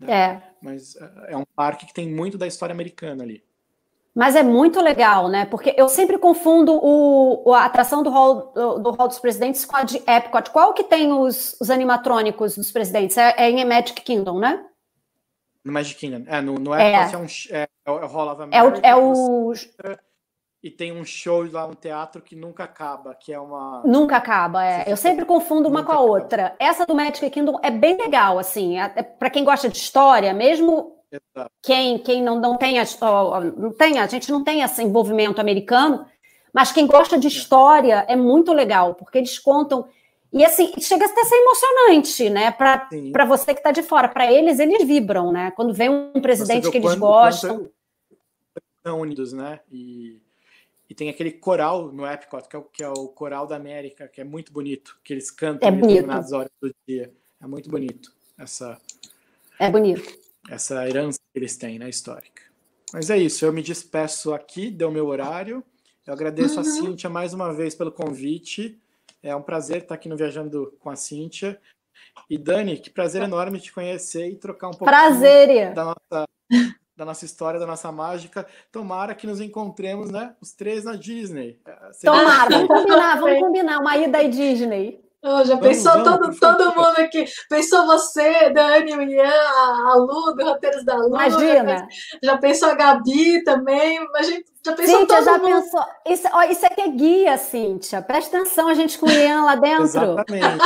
Né? 0.01 0.13
É. 0.13 0.43
Mas 0.61 0.97
é, 0.97 1.11
é 1.29 1.37
um 1.37 1.45
parque 1.55 1.87
que 1.87 1.95
tem 1.95 2.13
muito 2.13 2.37
da 2.37 2.49
história 2.49 2.73
americana 2.73 3.23
ali. 3.23 3.45
Mas 4.13 4.35
é 4.35 4.43
muito 4.43 4.81
legal, 4.81 5.29
né? 5.29 5.45
Porque 5.45 5.73
eu 5.77 5.89
sempre 5.89 6.19
confundo 6.19 6.73
o, 6.83 7.53
a 7.53 7.65
atração 7.65 8.03
do 8.03 8.11
hall, 8.11 8.53
do, 8.53 8.79
do 8.81 8.91
hall 8.91 9.07
dos 9.07 9.21
presidentes 9.21 9.65
com 9.65 9.77
a 9.77 9.85
de 9.85 9.99
Epcot. 9.99 10.51
Qual 10.51 10.75
que 10.75 10.83
tem 10.83 11.13
os, 11.13 11.57
os 11.61 11.71
animatrônicos 11.71 12.57
dos 12.57 12.73
presidentes? 12.73 13.17
É, 13.17 13.35
é, 13.37 13.51
em 13.51 13.65
Magic 13.65 14.01
Kingdom, 14.03 14.41
né? 14.41 14.67
No 15.65 15.73
Magic 15.73 15.99
Kingdom. 16.01 16.25
É, 16.27 16.41
no, 16.41 16.55
no 16.59 16.75
Epcot 16.75 16.83
é, 16.83 17.13
é, 17.13 17.19
um, 17.19 17.27
é, 17.57 17.69
é 17.87 17.91
o 17.91 18.07
Hall 18.09 18.33
of 18.33 18.43
America. 18.43 18.81
É 18.83 18.95
o... 18.95 18.95
É 18.95 18.97
o... 18.97 19.53
e 20.65 20.71
tem 20.71 20.91
um 20.93 21.05
show 21.05 21.47
lá, 21.53 21.67
um 21.67 21.75
teatro 21.75 22.23
que 22.23 22.35
nunca 22.35 22.65
acaba, 22.65 23.15
que 23.15 23.31
é 23.31 23.39
uma. 23.39 23.83
Nunca 23.85 24.17
acaba, 24.17 24.65
é. 24.65 24.91
Eu 24.91 24.97
sempre 24.97 25.27
confundo 25.27 25.69
uma 25.69 25.85
com 25.85 25.93
a 25.93 26.01
outra. 26.01 26.47
Acaba. 26.47 26.57
Essa 26.59 26.87
do 26.87 26.95
Magic 26.95 27.29
Kingdom 27.29 27.61
é 27.63 27.71
bem 27.71 27.99
legal, 27.99 28.39
assim, 28.39 28.81
é, 28.81 28.91
é 28.97 29.03
para 29.03 29.29
quem 29.29 29.45
gosta 29.45 29.69
de 29.69 29.77
história, 29.77 30.33
mesmo 30.33 30.97
Exato. 31.13 31.51
quem, 31.63 31.99
quem 31.99 32.23
não, 32.23 32.41
não 32.41 32.57
tem, 32.57 32.79
a, 32.81 32.85
não 33.59 33.73
tem, 33.73 33.99
a 33.99 34.07
gente 34.07 34.33
não 34.33 34.43
tem 34.43 34.63
esse 34.63 34.83
envolvimento 34.83 35.39
americano, 35.39 36.07
mas 36.51 36.73
quem 36.73 36.87
gosta 36.87 37.19
de 37.19 37.29
história 37.29 38.07
é 38.09 38.17
muito 38.17 38.51
legal, 38.55 38.95
porque 38.95 39.19
eles 39.19 39.39
contam. 39.39 39.87
E 40.33 40.43
assim, 40.47 40.73
chega 40.81 41.05
até 41.05 41.21
a 41.21 41.25
ser 41.27 41.37
emocionante, 41.37 42.31
né? 42.31 42.51
Para 42.51 43.25
você 43.27 43.53
que 43.53 43.61
está 43.61 43.71
de 43.71 43.83
fora. 43.83 44.09
Para 44.09 44.33
eles, 44.33 44.59
eles 44.59 44.83
vibram, 44.83 45.31
né? 45.31 45.51
Quando 45.55 45.75
vem 45.75 45.91
um 45.91 46.23
presidente 46.23 46.71
que 46.71 46.79
eles 46.79 46.93
quando, 46.93 47.01
gostam. 47.01 47.57
Quando 47.59 47.73
estão 48.79 49.01
unidos, 49.01 49.35
né? 49.35 49.61
E 49.71 50.24
e 50.89 50.95
tem 50.95 51.09
aquele 51.09 51.33
coral 51.33 51.91
no 51.91 52.07
Epcot, 52.07 52.49
que 52.49 52.57
é, 52.57 52.59
o, 52.59 52.63
que 52.63 52.85
é 52.85 52.89
o 52.89 53.09
Coral 53.09 53.47
da 53.47 53.57
América, 53.57 54.07
que 54.07 54.21
é 54.21 54.25
muito 54.25 54.53
bonito, 54.53 54.99
que 55.03 55.13
eles 55.13 55.31
cantam 55.31 55.69
é 55.69 55.73
em 55.73 55.81
determinadas 55.81 56.33
horas 56.33 56.51
do 56.61 56.75
dia. 56.87 57.13
É 57.41 57.47
muito 57.47 57.71
bonito 57.71 58.13
essa. 58.39 58.79
É 59.59 59.71
bonito. 59.71 60.19
Essa 60.51 60.87
herança 60.87 61.19
que 61.33 61.39
eles 61.39 61.57
têm 61.57 61.79
na 61.79 61.87
né, 61.87 61.91
histórica. 61.91 62.43
Mas 62.93 63.11
é 63.11 63.17
isso, 63.17 63.45
eu 63.45 63.53
me 63.53 63.63
despeço 63.63 64.35
aqui, 64.35 64.71
deu 64.71 64.91
meu 64.91 65.07
horário. 65.07 65.65
Eu 66.07 66.13
agradeço 66.13 66.57
uhum. 66.57 66.61
a 66.61 66.65
Cíntia 66.65 67.11
mais 67.11 67.33
uma 67.33 67.53
vez 67.53 67.75
pelo 67.75 67.91
convite. 67.91 68.79
É 69.23 69.35
um 69.35 69.43
prazer 69.43 69.79
estar 69.79 69.95
aqui 69.95 70.09
no 70.09 70.17
Viajando 70.17 70.77
com 70.79 70.91
a 70.91 70.97
Cíntia. 70.97 71.59
E 72.29 72.37
Dani, 72.37 72.77
que 72.77 72.91
prazer 72.91 73.23
enorme 73.23 73.59
te 73.59 73.73
conhecer 73.73 74.29
e 74.29 74.37
trocar 74.37 74.69
um 74.69 74.73
pouco 74.73 74.85
prazer. 74.85 75.73
da 75.73 75.85
nossa 75.87 76.29
da 76.97 77.05
nossa 77.05 77.25
história, 77.25 77.61
da 77.61 77.67
nossa 77.67 77.91
mágica. 77.91 78.47
Tomara 78.71 79.15
que 79.15 79.27
nos 79.27 79.41
encontremos, 79.41 80.11
né? 80.11 80.35
Os 80.41 80.53
três 80.53 80.85
na 80.85 80.97
Disney. 80.97 81.61
É, 81.67 81.91
Tomara, 82.05 82.51
vamos 82.51 82.69
combinar, 82.69 83.21
vamos 83.21 83.41
combinar 83.41 83.81
uma 83.81 83.97
ida 83.97 84.19
aí 84.19 84.29
Disney. 84.29 85.04
Oh, 85.27 85.43
já 85.43 85.55
vamos, 85.55 85.69
pensou 85.69 86.05
vamos, 86.05 86.39
todo, 86.39 86.57
todo 86.59 86.77
mundo 86.77 86.99
aqui? 86.99 87.25
Pensou 87.49 87.87
você, 87.87 88.51
Dani, 88.51 88.95
o 88.95 89.01
Ian, 89.01 89.31
a 89.31 89.95
Lu, 89.97 90.35
do 90.35 90.45
Roteiros 90.45 90.85
da 90.85 90.97
Lu. 90.97 91.09
Imagina. 91.09 91.79
Já, 91.79 91.89
já 92.23 92.37
pensou 92.37 92.69
a 92.69 92.75
Gabi 92.75 93.43
também. 93.43 94.07
A 94.15 94.23
gente 94.23 94.45
já 94.63 94.75
pensou 94.75 94.99
Cíntia, 94.99 95.17
todo 95.17 95.25
já 95.25 95.39
mundo. 95.39 95.63
pensou. 95.63 95.85
Isso, 96.07 96.29
ó, 96.31 96.43
isso 96.43 96.67
aqui 96.67 96.81
é 96.83 96.89
guia, 96.89 97.39
Cíntia. 97.39 98.03
Presta 98.03 98.37
atenção, 98.37 98.69
a 98.69 98.75
gente 98.75 98.99
com 98.99 99.07
o 99.07 99.11
Ian 99.11 99.45
lá 99.45 99.55
dentro. 99.57 99.85
Exatamente. 99.85 100.59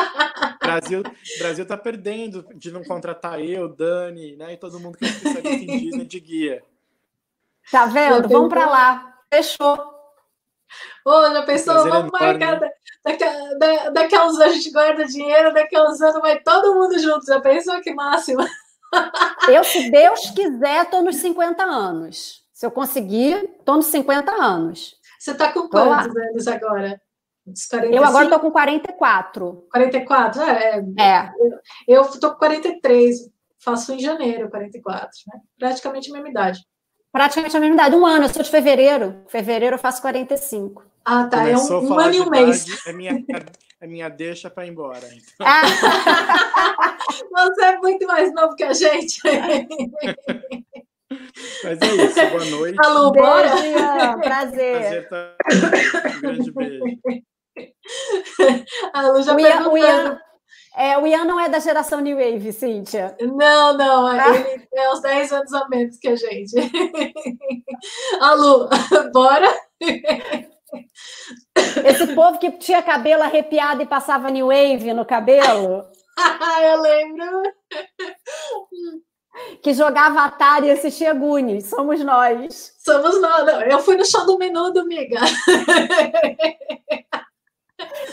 Brasil, 0.60 1.02
Brasil 1.38 1.64
tá 1.64 1.76
perdendo 1.76 2.44
de 2.56 2.72
não 2.72 2.82
contratar 2.82 3.40
eu, 3.40 3.68
Dani, 3.68 4.34
né? 4.34 4.54
E 4.54 4.56
todo 4.56 4.80
mundo 4.80 4.98
que 4.98 5.04
é 5.04 5.54
em 5.54 5.66
Disney 5.66 6.04
de 6.04 6.18
guia. 6.18 6.64
Tá 7.70 7.86
vendo? 7.86 8.28
Vamos 8.28 8.48
para 8.48 8.66
lá. 8.66 9.14
Fechou. 9.32 9.78
Ô, 11.06 11.32
já 11.32 11.42
pensou? 11.42 11.88
Vamos 11.88 12.10
marcar. 12.10 12.60
Daqui, 13.04 13.24
da, 13.58 13.90
daqui 13.90 14.14
a 14.14 14.26
uns 14.26 14.38
anos 14.38 14.40
a 14.40 14.48
gente 14.48 14.70
guarda 14.70 15.04
dinheiro, 15.04 15.52
uns 15.88 16.00
anos 16.00 16.20
vai 16.20 16.40
todo 16.40 16.74
mundo 16.74 16.98
junto. 16.98 17.24
Já 17.26 17.40
pensou 17.40 17.80
que 17.80 17.94
máximo? 17.94 18.44
Eu, 19.48 19.64
se 19.64 19.90
Deus 19.90 20.30
quiser, 20.30 20.84
estou 20.84 21.02
nos 21.02 21.16
50 21.16 21.62
anos. 21.62 22.42
Se 22.52 22.66
eu 22.66 22.70
conseguir, 22.70 23.50
estou 23.58 23.76
nos 23.76 23.86
50 23.86 24.32
anos. 24.32 24.96
Você 25.18 25.32
está 25.32 25.52
com 25.52 25.68
quantos 25.68 26.16
anos 26.16 26.48
agora? 26.48 27.00
Eu 27.90 28.04
agora 28.04 28.24
estou 28.24 28.40
com 28.40 28.50
44. 28.50 29.66
44? 29.70 30.42
É. 30.42 30.84
é. 31.00 31.32
Eu 31.86 32.02
estou 32.02 32.32
com 32.32 32.38
43. 32.38 33.30
Faço 33.58 33.92
em 33.92 33.98
janeiro 33.98 34.48
44, 34.50 35.10
né? 35.26 35.40
Praticamente 35.58 36.10
a 36.10 36.12
mesma 36.12 36.28
idade. 36.28 36.60
Praticamente 37.10 37.56
a 37.56 37.60
mesma 37.60 37.74
idade. 37.74 37.96
Um 37.96 38.06
ano, 38.06 38.26
eu 38.26 38.28
sou 38.28 38.42
de 38.42 38.50
fevereiro. 38.50 39.22
Fevereiro 39.28 39.74
eu 39.74 39.78
faço 39.78 40.00
45. 40.02 40.84
Ah, 41.04 41.24
tá. 41.24 41.38
Começou 41.38 41.78
é 41.78 41.80
um, 41.80 41.88
um 41.88 41.98
ano 41.98 42.14
e 42.14 42.20
um 42.20 42.30
mês. 42.30 42.86
É 42.86 42.92
minha, 42.92 43.24
é 43.80 43.86
minha 43.86 44.08
deixa 44.08 44.50
para 44.50 44.66
ir 44.66 44.70
embora. 44.70 45.06
Então. 45.06 45.46
Você 47.32 47.64
é 47.64 47.78
muito 47.78 48.06
mais 48.06 48.32
novo 48.34 48.54
que 48.54 48.64
a 48.64 48.72
gente. 48.72 49.20
Mas 51.64 51.80
é 51.80 52.04
isso, 52.04 52.30
boa 52.30 52.44
noite. 52.44 52.78
Alô, 52.84 53.10
bora? 53.12 53.48
Prazer. 54.18 54.20
Prazer 54.20 55.08
tá... 55.08 55.34
Um 56.16 56.20
grande 56.20 56.52
beijo. 56.52 56.84
A 58.92 59.08
Lu 59.08 59.22
já 59.22 59.34
o 59.34 59.40
Ian, 59.40 59.68
o, 59.68 59.78
Ian, 59.78 60.20
é, 60.76 60.98
o 60.98 61.06
Ian 61.06 61.24
não 61.24 61.40
é 61.40 61.48
da 61.48 61.58
geração 61.58 62.00
New 62.00 62.16
Wave, 62.16 62.52
Cíntia. 62.52 63.16
Não, 63.20 63.76
não, 63.76 64.06
ah. 64.06 64.36
ele 64.36 64.68
é 64.72 64.92
uns 64.92 65.00
10 65.00 65.32
anos 65.32 65.52
a 65.52 65.68
menos 65.68 65.98
que 65.98 66.08
a 66.08 66.16
gente. 66.16 66.54
A 68.20 68.34
Lu, 68.34 68.68
bora? 69.12 69.52
Esse 71.84 72.14
povo 72.14 72.38
que 72.38 72.50
tinha 72.52 72.82
cabelo 72.82 73.22
arrepiado 73.22 73.82
e 73.82 73.86
passava 73.86 74.30
New 74.30 74.48
Wave 74.48 74.92
no 74.92 75.04
cabelo. 75.04 75.84
Eu 76.62 76.80
lembro. 76.80 77.42
Que 79.62 79.72
jogava 79.72 80.24
Atari 80.24 80.66
e 80.66 80.70
assistia 80.72 81.14
Goonies. 81.14 81.70
Somos 81.70 82.02
nós. 82.02 82.74
Somos 82.78 83.20
nós. 83.20 83.70
Eu 83.70 83.78
fui 83.80 83.96
no 83.96 84.04
show 84.04 84.26
do 84.26 84.36
Menudo, 84.36 84.80
amiga. 84.80 85.20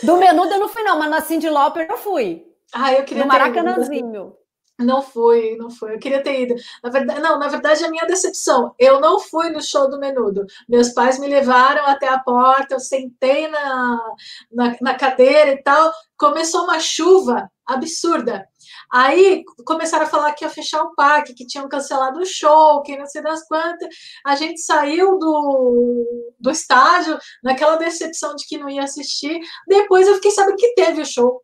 Do 0.02 0.16
Menudo 0.16 0.52
eu 0.54 0.60
não 0.60 0.68
fui, 0.68 0.82
não, 0.82 0.98
mas 0.98 1.10
na 1.10 1.20
Cindy 1.20 1.48
Lauper 1.48 1.88
eu 1.90 1.96
fui. 1.96 2.46
Ah, 2.72 2.92
eu 2.92 3.04
queria 3.04 3.24
No 3.24 3.28
Maracanãzinho. 3.28 4.36
Não 4.78 5.00
fui, 5.00 5.56
não 5.56 5.70
fui. 5.70 5.94
Eu 5.94 5.98
queria 5.98 6.22
ter 6.22 6.42
ido. 6.42 6.54
Na 6.82 6.90
verdade, 6.90 7.20
não, 7.20 7.38
na 7.38 7.48
verdade, 7.48 7.82
a 7.84 7.90
minha 7.90 8.06
decepção. 8.06 8.74
Eu 8.78 9.00
não 9.00 9.18
fui 9.18 9.48
no 9.48 9.62
show 9.62 9.88
do 9.88 9.98
Menudo. 9.98 10.44
Meus 10.68 10.90
pais 10.90 11.18
me 11.18 11.26
levaram 11.26 11.86
até 11.86 12.08
a 12.08 12.18
porta, 12.18 12.74
eu 12.74 12.80
sentei 12.80 13.48
na, 13.48 14.14
na, 14.52 14.76
na 14.82 14.94
cadeira 14.94 15.52
e 15.52 15.62
tal. 15.62 15.90
Começou 16.18 16.64
uma 16.64 16.78
chuva 16.78 17.50
absurda. 17.66 18.46
Aí 18.92 19.42
começaram 19.64 20.04
a 20.04 20.08
falar 20.08 20.32
que 20.32 20.44
ia 20.44 20.50
fechar 20.50 20.82
o 20.82 20.94
parque, 20.94 21.34
que 21.34 21.46
tinham 21.46 21.68
cancelado 21.68 22.20
o 22.20 22.26
show, 22.26 22.82
que 22.82 22.96
não 22.96 23.06
sei 23.06 23.22
das 23.22 23.46
quantas. 23.48 23.88
A 24.24 24.36
gente 24.36 24.60
saiu 24.60 25.18
do, 25.18 26.34
do 26.38 26.50
estádio 26.50 27.18
naquela 27.42 27.76
decepção 27.76 28.34
de 28.36 28.46
que 28.46 28.58
não 28.58 28.68
ia 28.68 28.84
assistir. 28.84 29.40
Depois 29.66 30.06
eu 30.06 30.14
fiquei 30.16 30.30
sabendo 30.30 30.56
que 30.56 30.74
teve 30.74 31.00
o 31.00 31.06
show. 31.06 31.42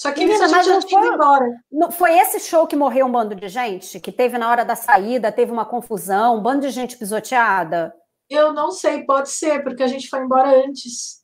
Só 0.00 0.12
que 0.12 0.24
Menina, 0.24 0.48
mas 0.48 0.64
já 0.64 0.80
foi, 0.80 1.08
embora. 1.08 1.62
Não, 1.70 1.90
foi 1.90 2.18
esse 2.18 2.40
show 2.40 2.66
que 2.66 2.74
morreu 2.74 3.04
um 3.04 3.12
bando 3.12 3.34
de 3.34 3.48
gente? 3.48 4.00
Que 4.00 4.10
teve 4.10 4.38
na 4.38 4.48
hora 4.48 4.64
da 4.64 4.74
saída, 4.74 5.30
teve 5.30 5.52
uma 5.52 5.66
confusão, 5.66 6.38
um 6.38 6.40
bando 6.40 6.62
de 6.62 6.70
gente 6.70 6.96
pisoteada? 6.96 7.94
Eu 8.26 8.50
não 8.54 8.70
sei, 8.70 9.04
pode 9.04 9.28
ser, 9.28 9.62
porque 9.62 9.82
a 9.82 9.86
gente 9.86 10.08
foi 10.08 10.20
embora 10.20 10.64
antes. 10.64 11.20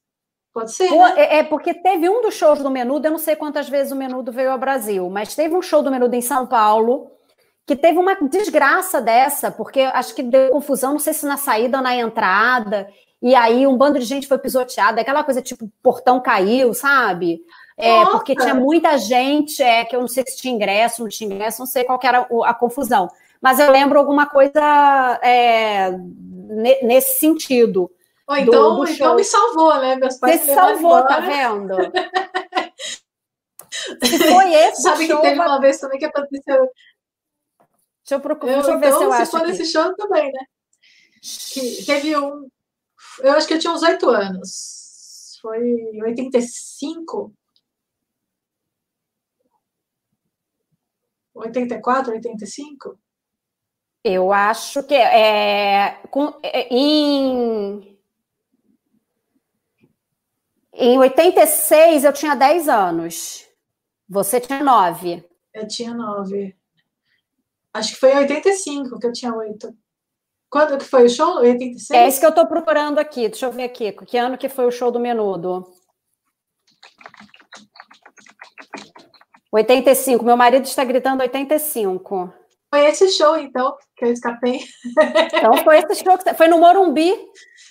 Pode 0.53 0.73
ser. 0.73 0.91
Né? 0.91 1.15
é, 1.17 1.39
é, 1.39 1.43
porque 1.43 1.73
teve 1.73 2.07
um 2.07 2.21
dos 2.21 2.35
shows 2.35 2.59
do 2.59 2.71
Menudo, 2.71 3.07
eu 3.07 3.13
não 3.13 3.19
sei 3.19 3.35
quantas 3.35 3.67
vezes 3.67 3.93
o 3.93 3.97
Menudo 3.97 4.31
veio 4.31 4.51
ao 4.51 4.59
Brasil, 4.59 5.09
mas 5.09 5.35
teve 5.35 5.55
um 5.55 5.63
show 5.63 5.83
do 5.83 5.91
Menudo 5.91 6.15
em 6.15 6.21
São 6.21 6.47
Paulo 6.47 7.11
que 7.67 7.77
teve 7.77 7.99
uma 7.99 8.15
desgraça 8.29 9.01
dessa, 9.01 9.51
porque 9.51 9.81
acho 9.81 10.15
que 10.15 10.23
deu 10.23 10.51
confusão, 10.51 10.93
não 10.93 10.99
sei 10.99 11.15
se 11.15 11.25
na 11.25 11.39
saída 11.39 11.79
ou 11.79 11.83
na 11.83 11.97
entrada, 11.97 12.91
e 13.23 13.35
aí 13.35 13.67
um 13.67 13.77
bando 13.79 13.99
de 13.99 14.05
gente 14.05 14.29
foi 14.29 14.37
pisoteada, 14.37 15.01
aquela 15.01 15.25
coisa 15.25 15.41
tipo, 15.41 15.67
portão 15.83 16.21
caiu, 16.21 16.75
sabe? 16.75 17.41
É, 17.77 18.07
porque 18.07 18.35
tinha 18.35 18.55
muita 18.55 18.97
gente, 18.97 19.63
é, 19.63 19.85
que 19.85 19.95
eu 19.95 20.01
não 20.01 20.09
sei 20.09 20.25
se 20.27 20.39
tinha 20.39 20.55
ingresso, 20.55 21.03
não 21.03 21.11
tinha 21.11 21.33
ingresso, 21.33 21.59
não 21.59 21.67
sei 21.67 21.85
qual 21.85 22.01
era 22.03 22.27
a 22.45 22.55
confusão. 22.55 23.11
Mas 23.41 23.59
eu 23.59 23.71
lembro 23.71 23.99
alguma 23.99 24.27
coisa 24.27 24.61
é, 25.23 25.91
nesse 26.83 27.19
sentido. 27.19 27.91
Oh, 28.29 28.35
então, 28.35 28.77
do, 28.77 28.85
do 28.85 28.91
então 28.91 29.15
me 29.15 29.23
salvou, 29.23 29.79
né? 29.79 29.97
Meus 29.97 30.17
pais 30.17 30.41
Você 30.41 30.55
salvou, 30.55 31.07
tá 31.07 31.21
vendo? 31.21 31.77
se 34.05 34.19
foi 34.19 34.55
esse 34.55 34.83
Sabe 34.83 35.07
show, 35.07 35.21
que 35.21 35.29
teve 35.29 35.41
uma 35.41 35.61
vez 35.61 35.79
também 35.79 35.99
que 35.99 36.07
aconteceu. 36.07 36.69
Deixa 38.03 38.15
eu 38.15 38.21
procurar, 38.21 38.53
eu, 38.53 38.63
deixa 38.63 38.73
eu 38.73 38.81
ver 38.81 38.87
então, 38.87 38.99
se 38.99 39.05
eu 39.05 39.13
se 39.13 39.23
acho. 39.23 39.31
for 39.31 39.47
nesse 39.47 39.65
show 39.67 39.95
também, 39.95 40.33
né? 40.33 40.45
Que 41.53 41.85
teve 41.85 42.17
um. 42.17 42.49
Eu 43.21 43.33
acho 43.33 43.47
que 43.47 43.55
eu 43.55 43.59
tinha 43.59 43.73
uns 43.73 43.83
oito 43.83 44.09
anos. 44.09 45.39
Foi 45.41 45.59
em 45.59 46.03
85. 46.03 47.33
84, 51.37 52.13
85? 52.13 52.99
Eu 54.05 54.33
acho 54.33 54.83
que 54.85 54.95
é, 54.95 56.01
com, 56.11 56.33
é, 56.43 56.69
em, 56.73 57.99
em 60.73 60.99
86 60.99 62.05
eu 62.05 62.13
tinha 62.13 62.35
10 62.35 62.69
anos. 62.69 63.47
Você 64.09 64.41
tinha 64.41 64.63
9. 64.63 65.25
Eu 65.53 65.67
tinha 65.67 65.93
9. 65.93 66.57
Acho 67.75 67.95
que 67.95 68.01
foi 68.01 68.13
em 68.13 68.19
85 68.19 68.99
que 68.99 69.07
eu 69.07 69.13
tinha 69.13 69.35
8. 69.35 69.77
Quando 70.49 70.79
que 70.79 70.85
foi 70.85 71.07
o 71.07 71.11
show? 71.11 71.39
86? 71.39 71.91
É 71.91 72.09
isso 72.09 72.21
que 72.21 72.27
eu 72.27 72.31
estou 72.31 72.47
procurando 72.47 72.99
aqui. 72.99 73.29
Deixa 73.29 73.47
eu 73.47 73.53
ver 73.53 73.65
aqui. 73.65 73.93
Que 73.93 74.17
ano 74.17 74.39
que 74.39 74.49
foi 74.49 74.67
o 74.67 74.71
show 74.71 74.91
do 74.91 75.01
Menudo? 75.01 75.67
85. 79.53 80.25
Meu 80.25 80.37
marido 80.37 80.65
está 80.65 80.85
gritando 80.85 81.21
85. 81.21 82.33
Foi 82.69 82.85
esse 82.87 83.09
show, 83.11 83.37
então, 83.37 83.77
que 83.97 84.05
eu 84.05 84.13
escapei. 84.13 84.61
Então 85.33 85.57
foi 85.65 85.79
esse 85.79 86.03
show 86.03 86.19
que. 86.19 86.35
Foi 86.35 86.49
no 86.49 86.59
Morumbi? 86.59 87.15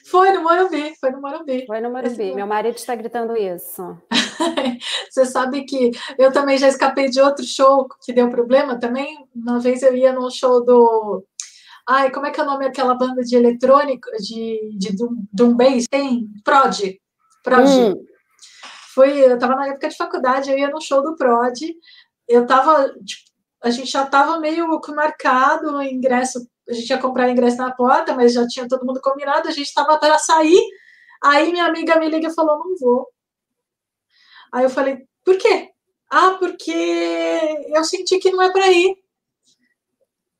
Foi 0.10 0.32
no 0.32 0.44
Morumbi, 0.44 0.94
foi 1.00 1.12
no 1.12 1.22
Morumbi. 1.22 1.66
Foi 1.66 1.82
no 1.82 1.92
Morumbi. 1.92 2.36
Meu 2.36 2.48
marido 2.48 2.76
está 2.76 2.96
gritando 2.96 3.36
isso. 3.36 3.98
você 5.10 5.26
sabe 5.26 5.66
que 5.66 5.92
eu 6.18 6.32
também 6.32 6.58
já 6.58 6.68
escapei 6.68 7.10
de 7.10 7.20
outro 7.20 7.44
show 7.44 7.88
que 8.04 8.14
deu 8.14 8.30
problema 8.30 8.80
também. 8.80 9.28
Uma 9.36 9.60
vez 9.60 9.84
eu 9.84 9.96
ia 9.96 10.14
num 10.14 10.30
show 10.30 10.64
do. 10.64 11.24
Ai, 11.88 12.12
como 12.12 12.26
é 12.26 12.32
que 12.32 12.40
é 12.40 12.44
o 12.44 12.46
nome 12.46 12.66
daquela 12.66 12.96
banda 12.96 13.22
de 13.22 13.36
eletrônico, 13.36 14.10
de, 14.20 14.72
de 14.78 14.96
Doom 15.32 15.56
Bass? 15.56 15.86
Tem? 15.90 16.28
Prod. 16.44 16.80
Prod. 17.44 17.68
Hum. 17.68 17.94
Foi, 18.96 19.20
eu 19.20 19.36
estava 19.36 19.56
na 19.58 19.68
época 19.68 19.90
de 19.90 19.98
faculdade, 19.98 20.50
eu 20.50 20.58
ia 20.58 20.70
no 20.70 20.80
show 20.82 21.04
do 21.04 21.18
Prod. 21.18 21.60
Eu 22.26 22.44
estava 22.44 22.90
tipo, 23.04 23.30
a 23.62 23.70
gente 23.70 23.92
já 23.92 24.04
estava 24.04 24.40
meio 24.40 24.68
marcado 24.96 25.76
o 25.76 25.84
ingresso, 25.84 26.48
a 26.70 26.74
gente 26.74 26.90
ia 26.90 26.98
comprar 26.98 27.30
ingresso 27.30 27.58
na 27.58 27.72
porta, 27.74 28.14
mas 28.16 28.34
já 28.34 28.48
tinha 28.48 28.68
todo 28.68 28.86
mundo 28.86 29.02
combinado, 29.02 29.50
a 29.50 29.52
gente 29.52 29.68
estava 29.68 29.98
para 30.00 30.18
sair. 30.18 30.62
Aí 31.24 31.52
minha 31.52 31.66
amiga 31.66 32.00
me 32.00 32.10
liga 32.10 32.30
e 32.30 32.34
falou: 32.34 32.58
não 32.60 32.78
vou. 32.80 33.10
Aí 34.54 34.64
eu 34.64 34.70
falei: 34.70 35.06
por 35.26 35.38
quê? 35.38 35.72
Ah, 36.10 36.38
porque 36.40 36.72
eu 37.76 37.84
senti 37.84 38.20
que 38.20 38.32
não 38.32 38.42
é 38.42 38.52
para 38.52 38.72
ir. 38.72 38.96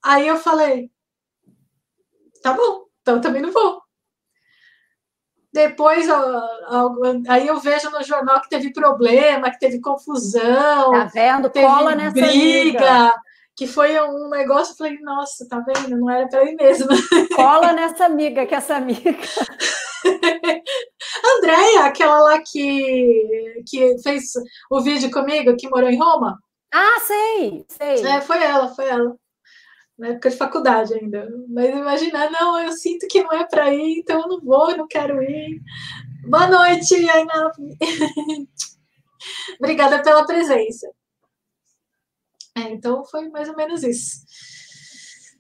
Aí 0.04 0.28
eu 0.28 0.38
falei: 0.38 0.90
tá 2.42 2.54
bom, 2.54 2.86
então 3.02 3.20
também 3.20 3.42
não 3.42 3.52
vou. 3.52 3.85
Depois, 5.56 6.06
aí 7.30 7.48
eu 7.48 7.58
vejo 7.62 7.90
no 7.90 8.04
jornal 8.04 8.42
que 8.42 8.50
teve 8.50 8.74
problema, 8.74 9.50
que 9.50 9.58
teve 9.58 9.80
confusão. 9.80 10.92
Tá 10.92 11.06
vendo? 11.06 11.50
Cola 11.50 11.96
nessa 11.96 12.12
briga. 12.12 13.16
Que 13.56 13.66
foi 13.66 13.98
um 14.02 14.28
negócio, 14.28 14.74
eu 14.74 14.76
falei, 14.76 15.00
nossa, 15.00 15.48
tá 15.48 15.62
vendo? 15.66 15.98
Não 15.98 16.10
era 16.10 16.28
para 16.28 16.44
ir 16.44 16.56
mesmo. 16.56 16.90
Cola 17.34 17.72
nessa 17.72 18.04
amiga, 18.04 18.46
que 18.46 18.54
essa 18.54 18.76
amiga. 18.76 19.16
Andréia, 21.38 21.86
aquela 21.86 22.20
lá 22.20 22.42
que, 22.46 23.64
que 23.66 23.98
fez 24.04 24.34
o 24.70 24.82
vídeo 24.82 25.10
comigo, 25.10 25.56
que 25.58 25.70
morou 25.70 25.90
em 25.90 25.98
Roma. 25.98 26.38
Ah, 26.74 27.00
sei, 27.00 27.66
sei. 27.70 28.06
É, 28.06 28.20
foi 28.20 28.44
ela, 28.44 28.68
foi 28.68 28.90
ela 28.90 29.16
na 29.98 30.10
época 30.10 30.30
de 30.30 30.38
faculdade 30.38 30.94
ainda. 30.94 31.30
Mas 31.50 31.70
imaginar, 31.70 32.30
não, 32.32 32.60
eu 32.60 32.72
sinto 32.74 33.08
que 33.08 33.24
não 33.24 33.34
é 33.34 33.48
para 33.48 33.74
ir, 33.74 34.00
então 34.00 34.22
eu 34.22 34.28
não 34.28 34.42
vou, 34.42 34.76
não 34.76 34.88
quero 34.88 35.22
ir. 35.24 35.62
Boa 36.28 36.48
noite, 36.48 36.96
Aina. 37.10 37.52
Obrigada 39.60 40.02
pela 40.02 40.26
presença. 40.26 40.88
É, 42.58 42.72
então 42.72 43.04
foi 43.06 43.30
mais 43.30 43.50
ou 43.50 43.56
menos 43.56 43.84
isso. 43.84 44.26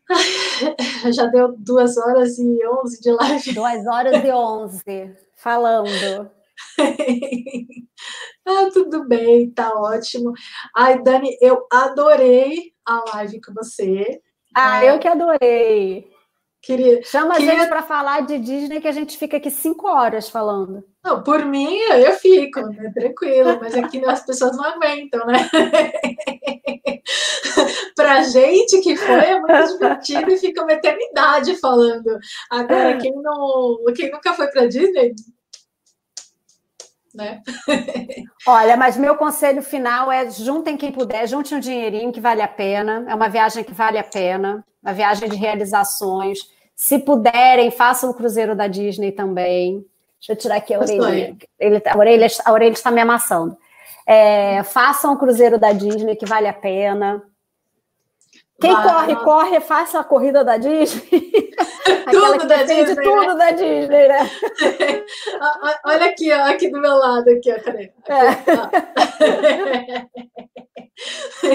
Já 1.13 1.25
deu 1.27 1.55
duas 1.57 1.97
horas 1.97 2.37
e 2.37 2.59
onze 2.67 3.01
de 3.01 3.11
live. 3.11 3.53
Duas 3.53 3.85
horas 3.87 4.23
e 4.23 4.31
onze, 4.31 5.15
falando. 5.35 6.29
ah, 8.45 8.69
tudo 8.71 9.07
bem, 9.07 9.49
tá 9.51 9.73
ótimo. 9.73 10.33
Ai, 10.75 11.01
Dani, 11.01 11.35
eu 11.41 11.65
adorei 11.71 12.73
a 12.85 13.03
live 13.15 13.41
com 13.41 13.53
você. 13.53 14.21
Ah, 14.55 14.83
é. 14.83 14.89
eu 14.89 14.99
que 14.99 15.07
adorei. 15.07 16.07
Queria, 16.61 17.03
Chama 17.03 17.35
queria... 17.35 17.53
a 17.53 17.55
gente 17.57 17.69
para 17.69 17.83
falar 17.83 18.21
de 18.21 18.39
Disney 18.39 18.81
que 18.81 18.87
a 18.87 18.91
gente 18.91 19.19
fica 19.19 19.37
aqui 19.37 19.51
cinco 19.51 19.87
horas 19.87 20.29
falando. 20.29 20.83
Não, 21.03 21.21
por 21.21 21.45
mim 21.45 21.77
eu 21.77 22.13
fico, 22.13 22.59
né? 22.61 22.91
Tranquilo, 22.91 23.59
mas 23.61 23.75
aqui 23.75 24.03
as 24.03 24.25
pessoas 24.25 24.57
não 24.57 24.63
aguentam, 24.63 25.23
né? 25.27 25.47
pra 27.95 28.23
gente 28.23 28.81
que 28.81 28.95
foi 28.95 29.13
é 29.13 29.39
muito 29.39 29.73
divertido 29.73 30.31
e 30.31 30.37
fica 30.37 30.63
uma 30.63 30.73
eternidade 30.73 31.55
falando. 31.57 32.17
Agora, 32.49 32.97
quem, 32.97 33.13
não, 33.13 33.77
quem 33.95 34.09
nunca 34.09 34.33
foi 34.33 34.47
para 34.47 34.65
Disney, 34.65 35.13
né? 37.15 37.41
Olha, 38.45 38.75
mas 38.75 38.97
meu 38.97 39.15
conselho 39.15 39.63
final 39.63 40.11
é 40.11 40.29
juntem 40.29 40.77
quem 40.77 40.91
puder, 40.91 41.27
junte 41.27 41.55
um 41.55 41.59
dinheirinho 41.59 42.11
que 42.11 42.19
vale 42.19 42.41
a 42.41 42.47
pena. 42.47 43.05
É 43.07 43.15
uma 43.15 43.29
viagem 43.29 43.63
que 43.63 43.73
vale 43.73 43.97
a 43.97 44.03
pena, 44.03 44.63
uma 44.83 44.93
viagem 44.93 45.29
de 45.29 45.35
realizações. 45.35 46.39
Se 46.75 46.99
puderem, 46.99 47.71
façam 47.71 48.09
o 48.09 48.13
cruzeiro 48.13 48.55
da 48.55 48.67
Disney 48.67 49.11
também. 49.11 49.85
Deixa 50.19 50.33
eu 50.33 50.35
tirar 50.35 50.57
aqui 50.57 50.73
a 50.73 50.79
orelha. 50.79 51.37
Ele, 51.59 51.79
tá, 51.79 51.93
a, 51.93 51.97
orelha 51.97 52.27
a 52.43 52.51
orelha 52.51 52.73
está 52.73 52.91
me 52.91 53.01
amassando. 53.01 53.57
É, 54.05 54.61
façam 54.63 55.13
o 55.13 55.17
cruzeiro 55.17 55.57
da 55.57 55.71
Disney, 55.71 56.15
que 56.15 56.25
vale 56.25 56.47
a 56.47 56.53
pena. 56.53 57.23
Quem 58.59 58.73
Vai, 58.73 58.87
corre, 58.87 59.15
corre, 59.17 59.59
faça 59.59 59.99
a 59.99 60.03
corrida 60.03 60.43
da 60.43 60.57
Disney. 60.57 61.51
tudo 62.11 62.47
da 62.47 62.63
Disney. 62.63 62.95
tudo 62.95 63.27
né? 63.27 63.35
da 63.35 63.51
Disney, 63.51 64.07
né? 64.07 64.31
Olha 65.85 66.05
aqui, 66.07 66.31
ó, 66.31 66.45
aqui 66.45 66.69
do 66.69 66.81
meu 66.81 66.95
lado, 66.95 67.29
aqui, 67.29 67.51
ó, 67.51 67.61
cadê? 67.61 67.91
É. 68.07 68.35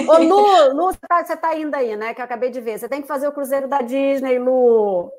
Ô, 0.09 0.19
Lu, 0.19 0.75
Lu, 0.75 0.93
você 0.93 0.99
tá, 1.09 1.25
você 1.25 1.37
tá 1.37 1.57
indo 1.57 1.75
aí, 1.75 1.97
né? 1.97 2.15
Que 2.15 2.21
eu 2.21 2.25
acabei 2.25 2.51
de 2.51 2.61
ver. 2.61 2.79
Você 2.79 2.89
tem 2.89 3.03
que 3.03 3.09
fazer 3.09 3.27
o 3.27 3.33
cruzeiro 3.33 3.69
da 3.69 3.83
Disney, 3.83 4.39
Lu. 4.39 5.11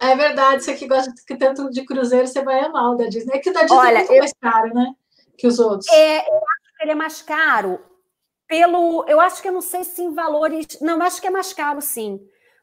É 0.00 0.16
verdade, 0.16 0.64
você 0.64 0.74
que 0.74 0.86
gosta 0.86 1.12
tanto 1.38 1.70
de 1.70 1.84
cruzeiro, 1.84 2.26
você 2.26 2.42
vai 2.42 2.60
amar 2.60 2.92
o 2.92 2.96
da 2.96 3.06
Disney. 3.06 3.36
É 3.36 3.38
que 3.38 3.50
o 3.50 3.52
da 3.52 3.62
Disney 3.62 3.76
é 3.76 3.80
Olha, 3.80 3.98
é 3.98 3.98
muito 3.98 4.12
eu... 4.12 4.18
mais 4.18 4.32
caro, 4.40 4.74
né? 4.74 4.94
Que 5.36 5.46
os 5.46 5.58
outros. 5.58 5.90
É, 5.90 6.18
eu 6.18 6.36
acho 6.36 6.76
que 6.76 6.82
ele 6.82 6.92
é 6.92 6.94
mais 6.94 7.22
caro 7.22 7.80
pelo. 8.48 9.04
Eu 9.06 9.20
acho 9.20 9.40
que 9.40 9.48
eu 9.48 9.52
não 9.52 9.60
sei 9.60 9.84
se 9.84 10.02
em 10.02 10.12
valores. 10.14 10.66
Não, 10.80 10.96
eu 10.96 11.02
acho 11.02 11.20
que 11.20 11.26
é 11.26 11.30
mais 11.30 11.52
caro, 11.52 11.80
sim. 11.80 12.20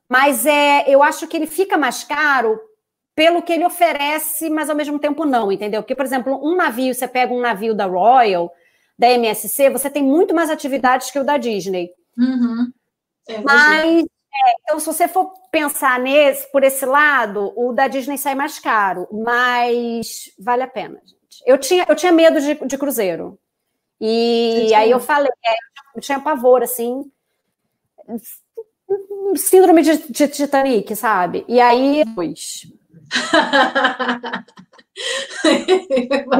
Mas 0.09 0.45
é, 0.45 0.85
eu 0.87 1.03
acho 1.03 1.27
que 1.27 1.35
ele 1.35 1.47
fica 1.47 1.77
mais 1.77 2.03
caro 2.03 2.59
pelo 3.15 3.41
que 3.41 3.51
ele 3.51 3.65
oferece, 3.65 4.49
mas 4.49 4.69
ao 4.69 4.75
mesmo 4.75 4.99
tempo 4.99 5.25
não, 5.25 5.51
entendeu? 5.51 5.81
Porque, 5.81 5.95
por 5.95 6.05
exemplo, 6.05 6.39
um 6.41 6.55
navio, 6.55 6.93
você 6.93 7.07
pega 7.07 7.33
um 7.33 7.41
navio 7.41 7.73
da 7.73 7.85
Royal, 7.85 8.53
da 8.97 9.09
MSC, 9.09 9.69
você 9.69 9.89
tem 9.89 10.03
muito 10.03 10.35
mais 10.35 10.49
atividades 10.49 11.09
que 11.09 11.19
o 11.19 11.23
da 11.23 11.37
Disney. 11.37 11.89
Uhum. 12.17 12.71
É, 13.27 13.41
mas, 13.41 14.03
é, 14.03 14.53
então, 14.61 14.79
se 14.79 14.85
você 14.85 15.07
for 15.07 15.33
pensar 15.51 15.99
nesse, 15.99 16.49
por 16.51 16.63
esse 16.63 16.85
lado, 16.85 17.51
o 17.55 17.73
da 17.73 17.87
Disney 17.87 18.17
sai 18.17 18.35
mais 18.35 18.59
caro, 18.59 19.07
mas 19.11 20.31
vale 20.39 20.63
a 20.63 20.67
pena, 20.67 21.01
gente. 21.03 21.43
Eu 21.45 21.57
tinha, 21.57 21.85
eu 21.87 21.95
tinha 21.95 22.11
medo 22.11 22.39
de, 22.39 22.53
de 22.53 22.77
cruzeiro. 22.77 23.37
E 23.99 24.73
aí 24.75 24.91
eu 24.91 24.99
falei, 24.99 25.31
é, 25.43 25.55
eu 25.95 26.01
tinha 26.01 26.19
pavor, 26.19 26.61
assim, 26.61 27.11
síndrome 29.35 29.81
de, 29.81 29.97
de 30.09 30.27
Titanic, 30.27 30.95
sabe? 30.95 31.45
E 31.47 31.59
aí, 31.59 32.03
depois. 32.05 32.67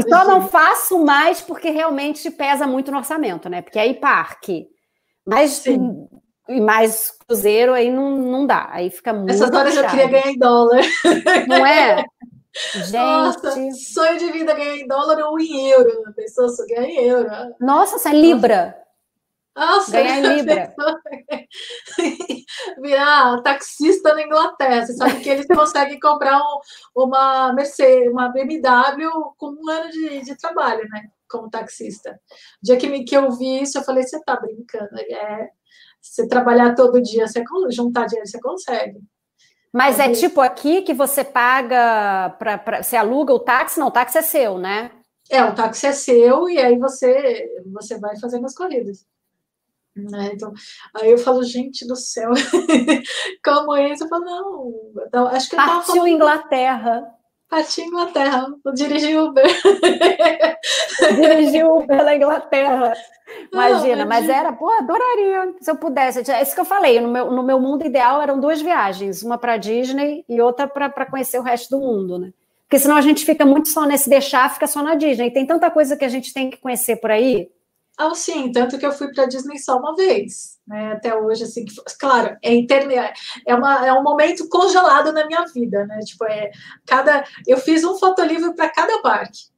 Só 0.10 0.26
não 0.26 0.48
faço 0.48 1.04
mais 1.04 1.42
porque 1.42 1.70
realmente 1.70 2.32
pesa 2.32 2.66
muito 2.66 2.92
no 2.92 2.98
orçamento, 2.98 3.50
né? 3.50 3.62
Porque 3.62 3.80
aí 3.80 3.94
parque. 3.94 4.68
Mas 5.26 5.52
Sim. 5.52 6.08
e 6.48 6.62
mais 6.62 7.12
cruzeiro 7.28 7.74
aí 7.74 7.92
não, 7.92 8.18
não 8.18 8.48
dá. 8.48 8.68
Aí 8.72 8.90
fica 8.90 9.14
muito. 9.14 9.32
Essas 9.32 9.52
horas 9.52 9.76
eu 9.76 9.88
queria 9.88 10.08
ganhar 10.08 10.32
em 10.32 10.38
dólar. 10.38 10.82
Não 11.48 11.66
é? 11.66 12.04
Gente. 12.74 12.94
Nossa, 12.94 13.52
sonho 13.74 14.18
de 14.18 14.32
vida 14.32 14.54
ganhar 14.54 14.78
em 14.78 14.88
dólar 14.88 15.20
ou 15.28 15.40
em 15.40 15.70
euro. 15.70 16.04
A 16.08 16.12
pessoa 16.12 16.50
só 16.50 16.66
ganha 16.66 16.88
em 16.88 17.06
euro. 17.06 17.30
Nossa, 17.60 17.98
isso 17.98 18.08
é 18.08 18.14
Libra. 18.14 18.76
Nossa, 19.58 19.92
ganhar 19.92 20.20
em 20.20 20.36
Libra. 20.36 20.76
Virar 22.80 23.42
taxista 23.42 24.14
na 24.14 24.22
Inglaterra. 24.22 24.86
Você 24.86 24.94
sabe 24.94 25.20
que 25.20 25.30
eles 25.30 25.48
conseguem 25.48 26.00
comprar 26.00 26.40
um, 26.40 27.04
uma 27.04 27.52
Mercedes, 27.54 28.12
uma 28.12 28.30
BMW 28.30 29.10
com 29.36 29.48
um 29.48 29.68
ano 29.68 29.90
de, 29.90 30.22
de 30.22 30.38
trabalho, 30.38 30.88
né? 30.90 31.08
Como 31.28 31.50
taxista. 31.50 32.20
O 32.62 32.66
dia 32.66 32.78
que, 32.78 32.88
me, 32.88 33.04
que 33.04 33.18
eu 33.18 33.32
vi 33.32 33.64
isso, 33.64 33.80
eu 33.80 33.84
falei: 33.84 34.04
você 34.04 34.22
tá 34.24 34.36
brincando. 34.36 34.96
É, 34.96 35.50
você 36.00 36.28
trabalhar 36.28 36.76
todo 36.76 37.02
dia, 37.02 37.28
você 37.28 37.44
juntar 37.72 38.06
dinheiro, 38.06 38.30
você 38.30 38.40
consegue. 38.40 39.00
Mas 39.74 40.00
é 40.00 40.12
tipo 40.12 40.40
aqui 40.40 40.84
que 40.84 40.94
você 40.94 41.24
paga 41.24 42.30
para 42.38 42.82
você 42.82 42.96
aluga 42.96 43.34
o 43.34 43.40
táxi, 43.40 43.80
não, 43.80 43.88
o 43.88 43.92
táxi 43.92 44.20
é 44.20 44.22
seu, 44.22 44.58
né? 44.58 44.92
É, 45.30 45.44
o 45.44 45.54
táxi 45.54 45.88
é 45.88 45.92
seu 45.92 46.48
e 46.48 46.58
aí 46.58 46.78
você 46.78 47.50
você 47.74 48.00
vai 48.00 48.18
fazendo 48.20 48.46
as 48.46 48.56
corridas. 48.56 49.06
Né? 49.98 50.32
Então, 50.34 50.54
aí 50.96 51.12
eu 51.12 51.18
falo, 51.18 51.44
gente 51.44 51.88
do 51.88 51.96
céu, 51.96 52.32
como 53.44 53.76
é 53.76 53.92
isso? 53.92 54.04
Eu 54.04 54.10
falo, 54.10 54.26
não, 54.26 54.74
então, 55.08 55.28
acho 55.28 55.50
que 55.50 55.56
eu 55.56 55.60
Partiu 55.60 55.96
falando... 55.96 56.08
Inglaterra. 56.08 57.04
Partiu 57.50 57.86
Inglaterra, 57.86 58.46
vou 58.64 58.74
dirigir 58.74 59.18
Uber. 59.18 59.46
dirigir 61.16 61.66
Uber 61.66 62.04
na 62.04 62.16
Inglaterra. 62.16 62.94
Imagina, 63.52 64.04
não, 64.04 64.08
mas 64.08 64.28
era, 64.28 64.52
pô, 64.52 64.70
adoraria 64.70 65.56
se 65.62 65.72
eu 65.72 65.78
pudesse. 65.78 66.30
É 66.30 66.42
isso 66.42 66.54
que 66.54 66.60
eu 66.60 66.66
falei, 66.66 67.00
no 67.00 67.08
meu, 67.08 67.32
no 67.32 67.44
meu 67.44 67.60
mundo 67.60 67.86
ideal 67.86 68.22
eram 68.22 68.40
duas 68.40 68.62
viagens, 68.62 69.24
uma 69.24 69.38
para 69.38 69.56
Disney 69.56 70.26
e 70.28 70.42
outra 70.42 70.68
para 70.68 71.06
conhecer 71.06 71.40
o 71.40 71.44
resto 71.44 71.78
do 71.78 71.80
mundo, 71.82 72.20
né? 72.20 72.34
Porque 72.68 72.80
senão 72.80 72.98
a 72.98 73.02
gente 73.02 73.26
fica 73.26 73.46
muito 73.46 73.70
só 73.70 73.86
nesse 73.86 74.10
deixar, 74.10 74.54
fica 74.54 74.68
só 74.68 74.84
na 74.84 74.96
Disney. 74.96 75.32
Tem 75.32 75.46
tanta 75.46 75.72
coisa 75.72 75.96
que 75.96 76.04
a 76.04 76.10
gente 76.10 76.34
tem 76.34 76.50
que 76.50 76.58
conhecer 76.58 76.98
por 76.98 77.10
aí. 77.10 77.50
Ah, 77.98 78.14
sim, 78.14 78.52
tanto 78.52 78.78
que 78.78 78.86
eu 78.86 78.92
fui 78.92 79.12
para 79.12 79.26
Disney 79.26 79.58
só 79.58 79.78
uma 79.78 79.96
vez. 79.96 80.60
né, 80.68 80.94
até 80.94 81.16
hoje, 81.16 81.44
assim, 81.46 81.66
claro, 82.00 82.38
é, 82.44 82.54
interne, 82.54 82.96
é, 83.46 83.56
uma, 83.56 83.88
é 83.88 83.94
um 83.94 84.04
momento 84.04 84.48
congelado 84.50 85.12
na 85.14 85.26
minha 85.26 85.46
vida, 85.46 85.86
né, 85.86 86.00
tipo, 86.00 86.26
é, 86.26 86.52
cada, 86.86 87.24
eu 87.48 87.58
fiz 87.58 87.84
um 87.84 87.98
fotolivro 87.98 88.54
para 88.54 88.70
cada 88.70 89.02
parque, 89.02 89.50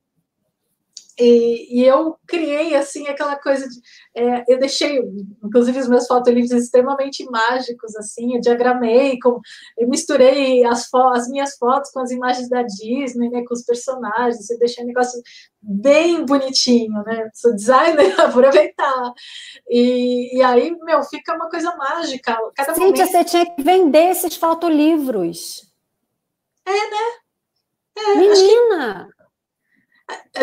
e, 1.19 1.81
e, 1.81 1.85
eu 1.85 2.17
criei, 2.25 2.75
assim, 2.75 3.07
aquela 3.07 3.35
coisa 3.35 3.67
de, 3.67 3.79
é, 4.15 4.45
eu 4.47 4.57
deixei, 4.57 4.99
inclusive, 5.43 5.79
os 5.79 5.87
meus 5.87 6.07
fotolivros 6.07 6.51
extremamente 6.51 7.25
mágicos, 7.25 7.95
assim, 7.95 8.35
eu 8.35 8.41
diagramei, 8.41 9.19
com, 9.19 9.39
eu 9.77 9.89
misturei 9.89 10.63
as, 10.65 10.87
as 11.13 11.27
minhas 11.27 11.57
fotos 11.57 11.91
com 11.91 11.99
as 11.99 12.11
imagens 12.11 12.47
da 12.47 12.63
Disney, 12.63 13.29
né, 13.29 13.43
com 13.45 13.53
os 13.53 13.63
personagens, 13.63 14.49
eu 14.49 14.57
deixei 14.57 14.83
um 14.83 14.87
negócio 14.87 15.21
bem 15.61 16.25
bonitinho, 16.25 17.03
né, 17.03 17.29
sou 17.33 17.53
designer, 17.53 18.13
aproveitar, 18.21 19.13
e, 19.69 20.37
e 20.37 20.41
aí, 20.41 20.75
meu, 20.83 21.03
fica 21.03 21.35
uma 21.35 21.49
coisa 21.49 21.75
mágica. 21.75 22.37
Cada 22.55 22.73
Cíntia, 22.73 23.05
momento... 23.05 23.11
você 23.11 23.23
tinha 23.25 23.45
que 23.45 23.61
vender 23.61 24.11
esses 24.11 24.35
fotolivros. 24.35 25.69
É, 26.65 26.71
né? 26.71 27.19
É, 27.97 28.15
Menina! 28.15 29.09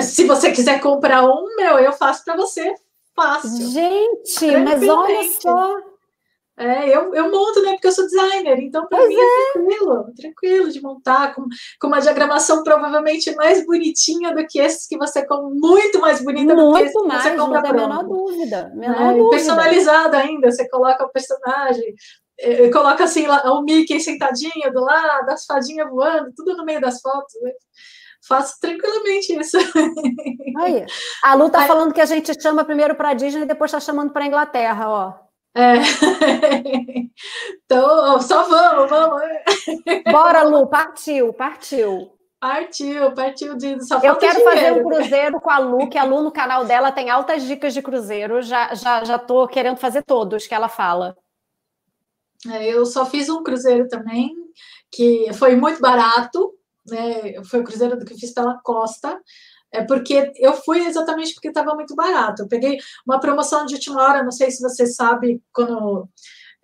Se 0.01 0.25
você 0.25 0.53
quiser 0.53 0.81
comprar 0.81 1.25
um, 1.25 1.57
meu, 1.57 1.79
eu 1.79 1.93
faço 1.93 2.25
para 2.25 2.37
você 2.37 2.75
fácil. 3.15 3.71
Gente, 3.71 4.57
mas 4.59 4.87
olha 4.87 5.23
só. 5.41 5.77
É, 6.59 6.89
eu, 6.89 7.15
eu 7.15 7.31
monto, 7.31 7.61
né? 7.63 7.73
Porque 7.73 7.89
eu 7.89 7.93
sou 7.93 8.07
designer, 8.07 8.59
então 8.61 8.87
para 8.87 9.07
mim 9.07 9.15
é, 9.15 9.19
é, 9.19 9.53
tranquilo, 9.53 10.15
tranquilo 10.17 10.71
de 10.71 10.81
montar, 10.81 11.35
com, 11.35 11.45
com 11.79 11.87
uma 11.87 12.01
diagramação 12.01 12.63
provavelmente 12.63 13.35
mais 13.35 13.67
bonitinha 13.67 14.35
do 14.35 14.47
que 14.47 14.59
esses 14.59 14.87
que 14.87 14.97
você 14.97 15.27
compra, 15.27 15.51
muito 15.51 16.01
mais 16.01 16.25
bonita 16.25 16.55
muito 16.55 16.73
do 16.73 16.79
que 16.79 16.85
esses 16.85 16.99
que 16.99 17.07
mais, 17.07 17.23
você 17.23 17.37
compra. 17.37 17.55
Não 17.57 17.63
tem 17.63 17.71
a 17.71 17.75
menor 17.75 18.05
dúvida. 18.05 18.73
Menor 18.75 19.03
é, 19.03 19.19
dúvida. 19.19 19.31
Personalizado 19.31 20.17
ainda, 20.17 20.51
você 20.51 20.67
coloca 20.71 21.05
o 21.05 21.11
personagem, 21.11 21.95
é, 22.39 22.71
coloca 22.71 23.05
assim 23.05 23.27
o 23.29 23.63
Mickey 23.63 24.01
sentadinho 24.01 24.73
do 24.73 24.81
lado, 24.81 25.29
as 25.29 25.45
fadinhas 25.45 25.91
voando, 25.91 26.33
tudo 26.35 26.57
no 26.57 26.65
meio 26.65 26.81
das 26.81 27.03
fotos. 27.03 27.35
Né? 27.43 27.53
Faço 28.27 28.59
tranquilamente 28.61 29.39
isso. 29.39 29.57
Aí, 30.59 30.85
a 31.23 31.35
Lu 31.35 31.51
tá 31.51 31.61
Aí, 31.61 31.69
falando 31.69 31.93
que 31.93 32.01
a 32.01 32.07
gente 32.07 32.41
chama 32.41 32.65
primeiro 32.65 32.95
para 32.95 33.15
Disney 33.15 33.43
e 33.43 33.47
depois 33.47 33.71
tá 33.71 33.81
chamando 33.81 34.13
para 34.13 34.27
Inglaterra, 34.27 34.89
ó. 34.89 35.15
É. 35.55 35.75
Então, 37.65 38.21
só 38.21 38.45
vamos, 38.45 38.91
vamos. 38.91 39.23
Bora, 40.13 40.43
Lu, 40.43 40.67
partiu, 40.69 41.33
partiu. 41.33 42.13
Partiu, 42.39 43.13
partiu 43.13 43.57
de 43.57 43.83
só 43.85 43.97
Eu 43.97 44.17
quero 44.17 44.37
dinheiro. 44.39 44.45
fazer 44.45 44.73
um 44.73 44.89
cruzeiro 44.89 45.41
com 45.41 45.51
a 45.51 45.59
Lu, 45.59 45.89
que 45.89 45.99
a 45.99 46.05
Lu 46.05 46.23
no 46.23 46.31
canal 46.31 46.65
dela 46.65 46.93
tem 46.93 47.11
altas 47.11 47.43
dicas 47.43 47.73
de 47.75 47.83
cruzeiro. 47.83 48.43
Já, 48.43 48.75
já, 48.75 49.03
já 49.03 49.19
tô 49.19 49.49
querendo 49.49 49.79
fazer 49.79 50.03
todos 50.03 50.47
que 50.47 50.55
ela 50.55 50.69
fala. 50.69 51.17
É, 52.49 52.69
eu 52.69 52.85
só 52.85 53.07
fiz 53.07 53.29
um 53.29 53.43
cruzeiro 53.43 53.89
também, 53.89 54.35
que 54.93 55.33
foi 55.33 55.57
muito 55.57 55.81
barato, 55.81 56.53
né? 56.89 57.43
Foi 57.45 57.61
o 57.61 57.65
cruzeiro 57.65 57.99
que 58.05 58.13
eu 58.13 58.19
fiz 58.19 58.33
pela 58.33 58.59
Costa. 58.63 59.21
É 59.73 59.83
porque 59.85 60.33
eu 60.37 60.53
fui 60.55 60.87
exatamente 60.87 61.35
porque 61.35 61.49
estava 61.49 61.75
muito 61.75 61.95
barato. 61.95 62.43
Eu 62.43 62.49
peguei 62.49 62.79
uma 63.07 63.21
promoção 63.21 63.67
de 63.67 63.75
última 63.75 64.03
hora, 64.03 64.23
não 64.23 64.31
sei 64.31 64.51
se 64.51 64.63
você 64.63 64.87
sabe, 64.87 65.43
quando 65.53 66.09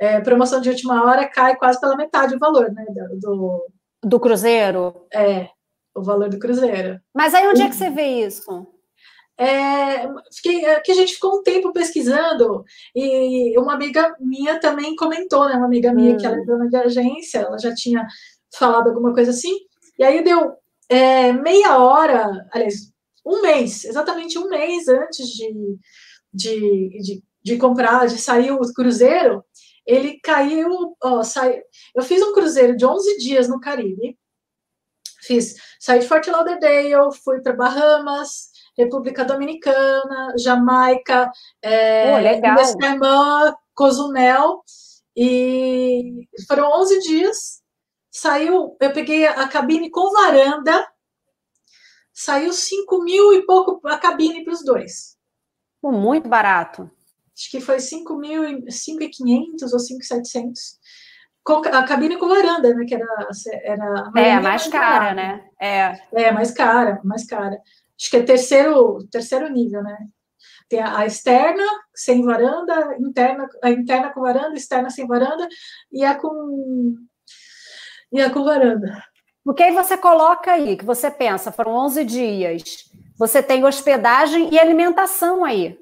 é, 0.01 0.21
promoção 0.21 0.61
de 0.61 0.71
última 0.71 1.05
hora 1.05 1.29
cai 1.29 1.57
quase 1.57 1.81
pela 1.81 1.97
metade 1.97 2.35
o 2.35 2.39
valor, 2.39 2.73
né? 2.73 2.85
Do, 3.21 3.67
do 4.03 4.21
cruzeiro? 4.21 5.07
É, 5.13 5.49
o 5.95 6.03
valor 6.03 6.29
do 6.29 6.39
cruzeiro. 6.39 7.01
Mas 7.15 7.35
aí 7.35 7.47
onde 7.47 7.63
é 7.63 7.69
que 7.69 7.77
você 7.77 7.91
vê 7.91 8.27
isso? 8.27 8.67
É, 9.39 10.09
fiquei, 10.35 10.65
é, 10.65 10.81
que 10.81 10.93
a 10.93 10.95
gente 10.95 11.15
ficou 11.15 11.39
um 11.39 11.43
tempo 11.43 11.73
pesquisando 11.73 12.65
e 12.95 13.59
uma 13.59 13.75
amiga 13.75 14.15
minha 14.21 14.61
também 14.61 14.95
comentou, 14.95 15.49
né? 15.49 15.55
Uma 15.55 15.67
amiga 15.67 15.93
minha 15.93 16.15
hum. 16.15 16.17
que 16.17 16.27
ela 16.27 16.37
é 16.37 16.45
dona 16.45 16.69
de 16.69 16.77
agência, 16.77 17.39
ela 17.39 17.59
já 17.59 17.75
tinha 17.75 18.07
falado 18.57 18.89
alguma 18.89 19.13
coisa 19.15 19.31
assim. 19.31 19.53
E 20.03 20.05
aí 20.05 20.25
deu 20.25 20.57
é, 20.89 21.33
meia 21.33 21.79
hora, 21.79 22.29
aliás, 22.53 22.93
um 23.25 23.41
mês, 23.41 23.85
exatamente 23.85 24.37
um 24.37 24.49
mês 24.49 24.89
antes 24.89 25.29
de, 25.29 25.79
de, 26.35 26.89
de, 27.01 27.25
de 27.41 27.57
comprar, 27.57 28.09
de 28.09 28.19
sair 28.19 28.51
o 28.51 28.61
cruzeiro, 28.75 29.45
ele 29.87 30.19
caiu, 30.19 30.97
ó, 31.01 31.23
sai, 31.23 31.63
eu 31.95 32.03
fiz 32.03 32.21
um 32.21 32.33
cruzeiro 32.33 32.77
de 32.77 32.85
11 32.85 33.17
dias 33.19 33.47
no 33.49 33.61
Caribe, 33.61 34.19
fiz, 35.21 35.55
saí 35.79 36.01
de 36.01 36.09
Fort 36.09 36.27
Lauderdale, 36.27 37.15
fui 37.23 37.41
para 37.41 37.55
Bahamas, 37.55 38.51
República 38.77 39.25
Dominicana, 39.25 40.35
Jamaica, 40.37 41.31
é, 41.63 42.13
oh, 42.13 42.19
legal. 42.19 42.57
Cozumel, 43.73 44.65
e 45.17 46.27
foram 46.49 46.73
11 46.81 46.99
dias, 47.03 47.62
saiu, 48.13 48.77
eu 48.79 48.93
peguei 48.93 49.27
a 49.27 49.49
cabine 49.49 49.91
com 49.91 50.13
varanda, 50.13 50.87
saiu 52.13 52.53
5 52.53 53.03
mil 53.03 53.33
e 53.33 53.47
pouco 53.47 53.81
a 53.89 53.97
cabine 53.97 54.45
para 54.45 54.53
os 54.53 54.63
dois. 54.63 55.17
Muito 55.83 56.29
barato. 56.29 56.89
Acho 57.35 57.51
que 57.51 57.61
foi 57.61 57.81
5 57.81 58.15
mil, 58.17 58.43
5.500 58.67 59.73
ou 59.73 59.79
5.700. 59.79 60.53
A 61.73 61.83
cabine 61.85 62.19
com 62.19 62.29
varanda, 62.29 62.73
né? 62.75 62.85
Que 62.85 62.95
era, 62.95 63.07
era 63.65 64.11
é, 64.15 64.35
mais, 64.35 64.43
mais 64.43 64.69
cara, 64.69 65.15
né? 65.15 65.45
É. 65.61 65.99
é, 66.13 66.31
mais 66.31 66.53
cara, 66.53 67.01
mais 67.03 67.27
cara. 67.27 67.59
Acho 67.99 68.11
que 68.11 68.17
é 68.19 68.23
terceiro, 68.23 68.99
terceiro 69.11 69.49
nível, 69.51 69.83
né? 69.83 69.97
Tem 70.69 70.81
a, 70.81 70.99
a 70.99 71.07
externa 71.07 71.65
sem 71.95 72.23
varanda, 72.23 72.97
interna, 73.01 73.49
a 73.63 73.71
interna 73.71 74.13
com 74.13 74.21
varanda, 74.21 74.55
externa 74.55 74.91
sem 74.91 75.07
varanda, 75.07 75.49
e 75.91 76.05
a 76.05 76.15
com 76.15 76.97
e 78.13 78.21
a 78.21 78.31
com 78.31 78.45
varanda. 78.45 79.03
Porque 79.45 79.63
aí 79.63 79.73
você 79.73 79.97
coloca 79.97 80.53
aí, 80.53 80.77
que 80.77 80.85
você 80.85 81.11
pensa, 81.11 81.51
foram 81.51 81.73
11 81.73 82.05
dias, 82.05 82.63
você 83.19 83.43
tem 83.43 83.65
hospedagem 83.65 84.53
e 84.53 84.59
alimentação 84.59 85.45
aí. 85.45 85.79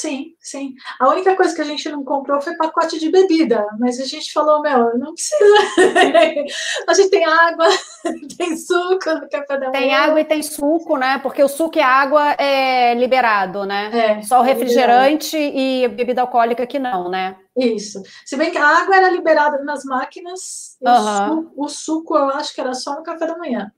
Sim, 0.00 0.26
sim. 0.40 0.74
A 1.00 1.08
única 1.08 1.34
coisa 1.34 1.52
que 1.52 1.60
a 1.60 1.64
gente 1.64 1.88
não 1.88 2.04
comprou 2.04 2.40
foi 2.40 2.54
pacote 2.54 3.00
de 3.00 3.10
bebida, 3.10 3.66
mas 3.80 3.98
a 3.98 4.04
gente 4.04 4.32
falou, 4.32 4.62
meu, 4.62 4.96
não 4.96 5.12
precisa. 5.12 5.44
a 6.86 6.94
gente 6.94 7.10
tem 7.10 7.24
água, 7.24 7.66
tem 8.38 8.56
suco 8.56 9.10
no 9.14 9.28
café 9.28 9.58
da 9.58 9.70
manhã. 9.70 9.72
Tem 9.72 9.92
água 9.92 10.20
e 10.20 10.24
tem 10.24 10.40
suco, 10.40 10.96
né? 10.96 11.18
Porque 11.18 11.42
o 11.42 11.48
suco 11.48 11.78
e 11.78 11.80
a 11.80 11.88
água 11.88 12.30
é 12.38 12.94
liberado, 12.94 13.66
né? 13.66 14.18
É, 14.18 14.22
Só 14.22 14.40
o 14.40 14.44
é 14.44 14.46
refrigerante 14.46 15.36
é 15.36 15.84
e 15.84 15.88
bebida 15.88 16.20
alcoólica 16.20 16.64
que 16.64 16.78
não, 16.78 17.10
né? 17.10 17.36
Isso. 17.56 18.00
Se 18.24 18.36
bem 18.36 18.52
que 18.52 18.58
a 18.58 18.82
água 18.82 18.94
era 18.94 19.10
liberada 19.10 19.64
nas 19.64 19.84
máquinas, 19.84 20.78
uhum. 20.80 20.92
o, 20.92 20.98
suco, 21.00 21.54
o, 21.56 21.68
suco, 21.68 22.16
eu 22.16 22.28
acho 22.28 22.54
que 22.54 22.60
era 22.60 22.72
só 22.72 22.94
no 22.94 23.02
café 23.02 23.26
da 23.26 23.36
manhã. 23.36 23.72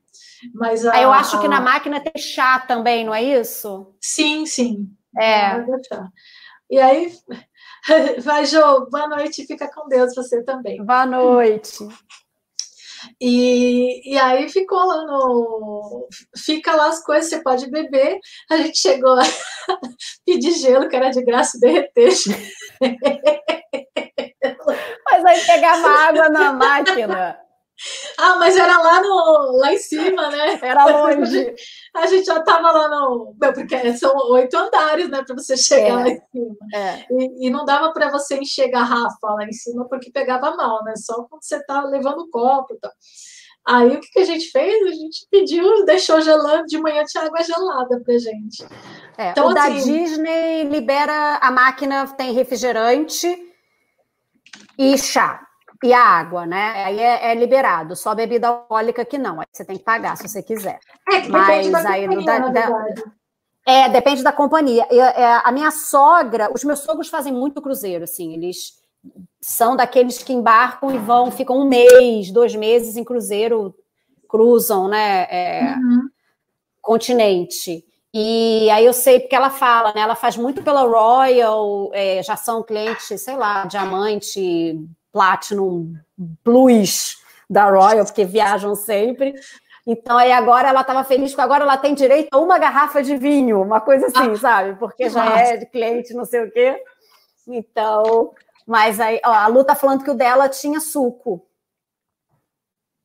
Mas 0.53 0.85
a, 0.85 1.01
eu 1.01 1.11
acho 1.11 1.39
que 1.41 1.47
na 1.47 1.59
máquina 1.59 1.99
tem 1.99 2.21
chá 2.21 2.59
também, 2.59 3.03
não 3.03 3.13
é 3.13 3.23
isso? 3.23 3.95
Sim, 3.99 4.45
sim. 4.45 4.87
É. 5.19 5.53
E 6.69 6.79
aí, 6.79 7.11
vai, 8.23 8.45
Jô, 8.45 8.89
boa 8.89 9.07
noite, 9.07 9.45
fica 9.45 9.69
com 9.69 9.87
Deus 9.87 10.15
você 10.15 10.43
também. 10.43 10.83
Boa 10.83 11.05
noite. 11.05 11.87
E, 13.19 14.13
e 14.13 14.17
aí 14.17 14.47
ficou 14.47 14.77
lá 14.85 15.05
no. 15.05 16.07
Fica 16.37 16.75
lá 16.75 16.87
as 16.87 17.03
coisas, 17.03 17.29
você 17.29 17.41
pode 17.41 17.69
beber. 17.69 18.19
A 18.49 18.57
gente 18.57 18.77
chegou 18.77 19.19
a 19.19 19.23
pedir 20.25 20.51
gelo, 20.51 20.87
que 20.87 20.95
era 20.95 21.09
de 21.09 21.23
graça 21.23 21.59
derreter. 21.59 22.13
Mas 25.05 25.25
aí 25.25 25.45
pegava 25.45 25.87
água 25.89 26.29
na 26.29 26.53
máquina. 26.53 27.40
Ah, 28.17 28.35
mas 28.35 28.55
era 28.55 28.77
lá 28.77 29.01
no 29.01 29.57
lá 29.57 29.73
em 29.73 29.77
cima, 29.77 30.29
né? 30.29 30.59
Era 30.61 30.85
longe. 30.85 31.55
A 31.93 32.07
gente 32.07 32.25
já 32.25 32.39
estava 32.39 32.71
lá 32.71 32.87
no. 32.87 33.35
Porque 33.39 33.97
são 33.97 34.15
oito 34.31 34.55
andares, 34.55 35.09
né? 35.09 35.23
Para 35.23 35.35
você 35.35 35.57
chegar 35.57 35.87
é, 35.87 35.93
lá 35.93 36.09
em 36.09 36.21
cima. 36.31 36.55
É. 36.73 37.05
E, 37.09 37.47
e, 37.47 37.49
não 37.49 37.65
dava 37.65 37.91
para 37.91 38.09
você 38.09 38.37
encher 38.37 38.69
garrafa 38.69 39.27
lá 39.33 39.45
em 39.45 39.51
cima, 39.51 39.87
porque 39.89 40.11
pegava 40.11 40.55
mal, 40.55 40.83
né? 40.83 40.93
Só 40.95 41.23
quando 41.23 41.43
você 41.43 41.63
tá 41.65 41.83
levando 41.83 42.19
o 42.19 42.29
copo 42.29 42.73
e 42.73 42.79
tal. 42.79 42.91
Aí 43.67 43.95
o 43.95 43.99
que, 43.99 44.09
que 44.09 44.19
a 44.19 44.25
gente 44.25 44.49
fez? 44.49 44.87
A 44.87 44.91
gente 44.91 45.27
pediu, 45.29 45.85
deixou 45.85 46.19
gelando, 46.21 46.65
de 46.65 46.79
manhã 46.79 47.03
tinha 47.03 47.25
água 47.25 47.43
gelada 47.43 48.01
pra 48.03 48.17
gente. 48.17 48.65
É, 49.17 49.31
então, 49.31 49.47
o 49.47 49.49
assim, 49.49 49.53
da 49.53 49.69
Disney 49.69 50.63
libera 50.63 51.37
a 51.37 51.51
máquina, 51.51 52.07
tem 52.07 52.33
refrigerante 52.33 53.27
e 54.77 54.97
chá. 54.97 55.45
E 55.83 55.93
a 55.93 56.03
água, 56.03 56.45
né? 56.45 56.83
Aí 56.85 56.99
é, 56.99 57.31
é, 57.31 57.35
liberado, 57.35 57.95
só 57.95 58.13
bebida 58.13 58.47
alcoólica 58.47 59.03
que 59.03 59.17
não. 59.17 59.39
Aí 59.39 59.47
você 59.51 59.65
tem 59.65 59.77
que 59.77 59.83
pagar 59.83 60.15
se 60.15 60.27
você 60.27 60.43
quiser. 60.43 60.79
É, 61.11 61.27
Mas 61.27 61.73
aí 61.85 62.23
da, 62.23 62.39
da, 62.49 62.85
é, 63.65 63.89
depende 63.89 64.23
da 64.23 64.31
companhia. 64.31 64.87
Eu, 64.91 65.03
é, 65.03 65.41
a 65.43 65.51
minha 65.51 65.71
sogra, 65.71 66.51
os 66.53 66.63
meus 66.63 66.79
sogros 66.79 67.09
fazem 67.09 67.33
muito 67.33 67.61
cruzeiro, 67.61 68.03
assim, 68.03 68.33
eles 68.33 68.79
são 69.39 69.75
daqueles 69.75 70.19
que 70.19 70.33
embarcam 70.33 70.93
e 70.93 70.97
vão, 70.99 71.31
ficam 71.31 71.57
um 71.57 71.67
mês, 71.67 72.31
dois 72.31 72.55
meses 72.55 72.95
em 72.95 73.03
cruzeiro, 73.03 73.73
cruzam, 74.29 74.87
né? 74.87 75.23
É, 75.29 75.75
uhum. 75.77 76.09
Continente. 76.81 77.83
E 78.13 78.69
aí 78.69 78.85
eu 78.85 78.93
sei 78.93 79.19
porque 79.19 79.35
ela 79.35 79.49
fala, 79.49 79.93
né? 79.93 80.01
Ela 80.01 80.15
faz 80.15 80.37
muito 80.37 80.61
pela 80.61 80.81
Royal, 80.81 81.89
é, 81.93 82.21
já 82.21 82.35
são 82.35 82.61
clientes, 82.61 83.21
sei 83.21 83.35
lá, 83.35 83.65
diamante, 83.65 84.79
platinum, 85.11 85.93
plus 86.43 87.17
da 87.49 87.69
Royal, 87.69 88.05
porque 88.05 88.25
viajam 88.25 88.75
sempre. 88.75 89.33
Então, 89.85 90.17
aí 90.17 90.31
agora 90.31 90.69
ela 90.69 90.81
estava 90.81 91.03
feliz 91.03 91.31
porque 91.31 91.41
agora 91.41 91.63
ela 91.63 91.77
tem 91.77 91.93
direito 91.93 92.29
a 92.31 92.39
uma 92.39 92.57
garrafa 92.57 93.01
de 93.01 93.17
vinho, 93.17 93.61
uma 93.61 93.81
coisa 93.81 94.07
assim, 94.07 94.31
ah, 94.31 94.37
sabe? 94.37 94.79
Porque 94.79 95.09
já 95.09 95.25
nossa. 95.25 95.39
é 95.39 95.57
de 95.57 95.65
cliente, 95.65 96.13
não 96.13 96.23
sei 96.23 96.45
o 96.45 96.51
quê. 96.51 96.81
Então, 97.47 98.31
mas 98.65 98.99
aí, 98.99 99.19
ó, 99.25 99.31
a 99.31 99.47
Lu 99.47 99.63
tá 99.63 99.75
falando 99.75 100.03
que 100.03 100.11
o 100.11 100.15
dela 100.15 100.47
tinha 100.47 100.79
suco. 100.79 101.45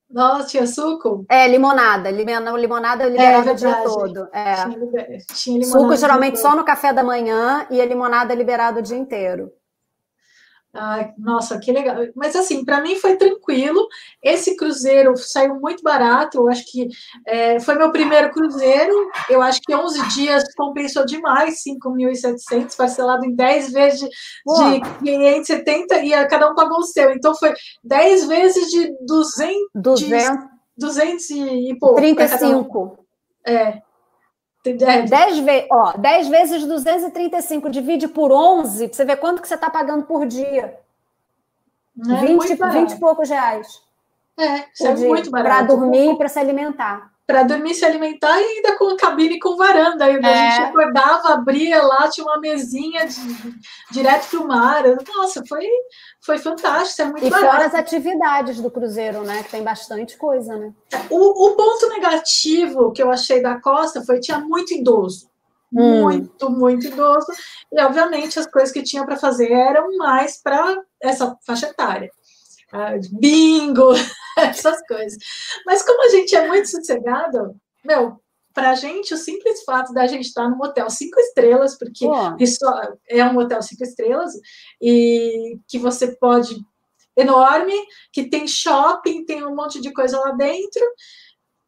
Nossa, 0.09 0.49
tinha 0.49 0.67
suco? 0.67 1.25
É, 1.29 1.49
limonada. 1.49 2.11
Limonada 2.11 3.05
é, 3.05 3.09
liberada 3.09 3.51
é, 3.51 3.53
o 3.53 3.57
dia 3.57 3.75
todo. 3.83 4.29
É. 4.33 4.55
Tinha, 4.55 5.19
tinha 5.35 5.65
suco 5.65 5.97
geralmente 5.97 6.39
só 6.39 6.55
no 6.55 6.65
café 6.65 6.93
da 6.93 7.03
manhã 7.03 7.67
e 7.71 7.81
a 7.81 7.85
limonada 7.85 8.33
é 8.33 8.37
liberada 8.37 8.79
o 8.79 8.83
dia 8.83 8.97
inteiro. 8.97 9.51
Ah, 10.79 11.11
nossa, 11.19 11.59
que 11.59 11.73
legal. 11.73 11.97
Mas 12.15 12.37
assim, 12.37 12.65
para 12.65 12.83
mim 12.83 12.97
foi 12.97 13.17
tranquilo. 13.17 13.87
Esse 14.23 14.55
cruzeiro 14.57 15.17
saiu 15.17 15.59
muito 15.59 15.83
barato. 15.83 16.39
Eu 16.39 16.49
acho 16.49 16.65
que 16.71 16.89
é, 17.27 17.59
foi 17.61 17.77
meu 17.77 17.91
primeiro 17.91 18.31
cruzeiro. 18.31 18.93
Eu 19.31 19.41
acho 19.41 19.61
que 19.63 19.75
11 19.75 20.09
dias 20.15 20.45
compensou 20.55 21.07
demais, 21.07 21.63
5.700, 21.65 22.77
parcelado 22.77 23.25
em 23.25 23.35
10 23.35 23.73
vezes 23.73 24.01
de, 24.01 24.09
de 24.09 24.81
570 25.05 25.99
e 26.03 26.13
a, 26.13 26.27
cada 26.27 26.51
um 26.51 26.55
pagou 26.55 26.79
o 26.79 26.85
seu. 26.85 27.11
Então 27.13 27.35
foi 27.35 27.55
10 27.83 28.27
vezes 28.27 28.69
de 28.69 28.95
200, 29.07 29.57
200. 29.75 30.57
200 30.77 31.31
e, 31.31 31.71
e 31.71 31.79
pouco. 31.79 31.97
35. 31.97 32.99
É, 33.47 33.81
10, 34.75 35.39
ve 35.41 35.67
ó, 35.71 35.93
10 35.97 36.29
vezes 36.29 36.65
235, 36.65 37.71
divide 37.71 38.09
por 38.09 38.33
11, 38.33 38.89
pra 38.89 38.97
você 38.97 39.05
ver 39.05 39.17
quanto 39.17 39.43
que 39.43 39.49
você 39.49 39.55
está 39.55 39.71
pagando 39.71 40.05
por 40.05 40.27
dia. 40.27 40.79
É 41.99 42.27
20, 42.27 42.55
20 42.55 42.91
e 42.93 43.01
poucos 43.01 43.29
reais. 43.29 43.81
É, 44.39 44.65
isso 44.73 44.87
é 44.87 44.95
muito 44.97 45.31
barato. 45.31 45.67
Para 45.67 45.67
dormir 45.67 46.13
e 46.13 46.17
para 46.17 46.29
se 46.29 46.39
alimentar 46.39 47.11
para 47.27 47.43
dormir, 47.43 47.75
se 47.75 47.85
alimentar 47.85 48.41
e 48.41 48.45
ainda 48.45 48.79
com 48.79 48.97
cabine 48.97 49.41
com 49.41 49.57
varanda. 49.57 50.05
Aí, 50.05 50.15
é. 50.15 50.19
A 50.25 50.51
gente 50.51 50.63
acordava, 50.63 51.35
abria 51.35 51.83
lá, 51.83 52.09
tinha 52.09 52.25
uma 52.25 52.39
mesinha 52.39 53.05
de, 53.07 53.19
direto 53.91 54.29
para 54.31 54.41
o 54.41 54.47
mar. 54.47 54.85
Nossa, 55.17 55.43
foi, 55.49 55.67
foi 56.27 56.39
fantástico, 56.39 57.03
é 57.03 57.05
muito 57.05 57.25
E 57.25 57.31
barato. 57.31 57.51
fora 57.51 57.67
as 57.67 57.75
atividades 57.75 58.61
do 58.61 58.71
cruzeiro, 58.71 59.23
né? 59.23 59.45
Que 59.45 59.51
tem 59.53 59.63
bastante 59.63 60.19
coisa, 60.19 60.57
né? 60.57 60.73
O, 61.09 61.47
o 61.47 61.57
ponto 61.57 61.89
negativo 61.89 62.91
que 62.91 63.01
eu 63.01 63.11
achei 63.11 63.41
da 63.41 63.61
Costa 63.61 64.03
foi 64.03 64.17
que 64.17 64.23
tinha 64.23 64.41
muito 64.41 64.75
idoso. 64.75 65.31
Hum. 65.73 66.03
Muito, 66.03 66.51
muito 66.51 66.87
idoso. 66.89 67.27
E, 67.73 67.81
obviamente, 67.81 68.39
as 68.39 68.47
coisas 68.47 68.73
que 68.73 68.83
tinha 68.83 69.05
para 69.07 69.17
fazer 69.17 69.51
eram 69.53 69.97
mais 69.97 70.43
para 70.43 70.83
essa 71.01 71.37
faixa 71.47 71.69
etária. 71.69 72.11
Ah, 72.73 72.95
bingo, 73.13 73.93
essas 74.37 74.85
coisas. 74.87 75.19
Mas 75.65 75.83
como 75.85 76.05
a 76.05 76.09
gente 76.09 76.35
é 76.35 76.47
muito 76.49 76.69
sossegado, 76.69 77.55
meu, 77.85 78.21
para 78.57 78.71
a 78.71 78.75
gente, 78.75 79.13
o 79.13 79.19
simples 79.19 79.65
fato 79.65 79.93
da 79.93 80.07
gente 80.07 80.29
estar 80.29 80.49
num 80.49 80.59
hotel 80.63 80.89
cinco 80.89 81.21
estrelas, 81.21 81.77
porque 81.79 82.07
isso 82.41 82.65
é 83.07 83.23
um 83.27 83.37
hotel 83.37 83.61
cinco 83.61 83.85
estrelas, 83.85 84.33
e 84.81 85.59
que 85.69 85.79
você 85.79 86.17
pode. 86.17 86.57
enorme, 87.15 87.75
que 88.11 88.31
tem 88.31 88.49
shopping, 88.49 89.27
tem 89.27 89.45
um 89.45 89.55
monte 89.55 89.79
de 89.79 89.93
coisa 89.93 90.19
lá 90.19 90.33
dentro, 90.33 90.83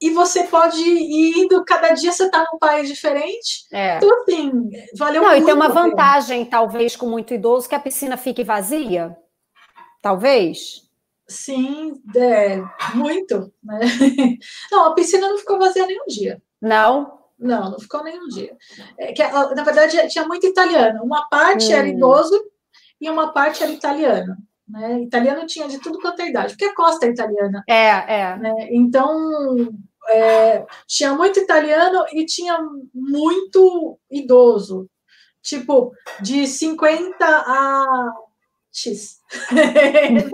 e 0.00 0.08
você 0.10 0.44
pode 0.44 0.81
ir 0.81 1.39
indo, 1.41 1.62
cada 1.62 1.91
dia 1.91 2.10
você 2.10 2.25
está 2.25 2.47
num 2.50 2.58
país 2.58 2.89
diferente. 2.89 3.67
É. 3.70 3.99
Então, 3.99 4.23
assim, 4.23 4.70
valeu 4.97 5.23
Não, 5.23 5.31
muito. 5.31 5.42
E 5.42 5.44
tem 5.44 5.55
uma 5.55 5.68
vantagem, 5.68 6.44
talvez, 6.47 6.97
com 6.97 7.07
muito 7.07 7.34
idoso, 7.34 7.68
que 7.68 7.75
a 7.75 7.81
piscina 7.81 8.17
fique 8.17 8.42
vazia. 8.42 9.15
Talvez. 10.00 10.89
Sim, 11.26 12.00
é, 12.17 12.62
muito. 12.94 13.52
Né? 13.62 13.81
Não, 14.73 14.86
a 14.86 14.94
piscina 14.94 15.28
não 15.28 15.36
ficou 15.36 15.58
vazia 15.58 15.86
nenhum 15.86 16.07
dia. 16.07 16.41
Não? 16.60 17.18
Não, 17.38 17.70
não 17.70 17.78
ficou 17.78 18.02
nenhum 18.02 18.26
dia. 18.28 18.56
É, 18.98 19.12
que, 19.12 19.22
na 19.22 19.62
verdade, 19.62 20.08
tinha 20.08 20.26
muito 20.26 20.46
italiano. 20.46 21.02
Uma 21.04 21.28
parte 21.28 21.68
hum. 21.68 21.76
era 21.76 21.86
idoso 21.86 22.38
e 23.00 23.08
uma 23.08 23.32
parte 23.32 23.62
era 23.62 23.72
italiano. 23.72 24.36
Né? 24.68 25.02
Italiano 25.02 25.46
tinha 25.46 25.68
de 25.68 25.78
tudo 25.78 26.00
quanto 26.00 26.20
é 26.20 26.28
idade, 26.28 26.52
porque 26.52 26.66
a 26.66 26.74
costa 26.74 27.06
é 27.06 27.10
italiana. 27.10 27.62
É, 27.66 28.20
é. 28.20 28.36
Né? 28.36 28.68
Então, 28.70 29.72
é, 30.08 30.66
tinha 30.86 31.14
muito 31.14 31.38
italiano 31.38 32.04
e 32.12 32.26
tinha 32.26 32.58
muito 32.92 33.98
idoso. 34.10 34.88
Tipo, 35.40 35.92
de 36.20 36.46
50 36.46 37.24
a 37.24 38.12
X. 38.82 39.18
50 39.50 40.31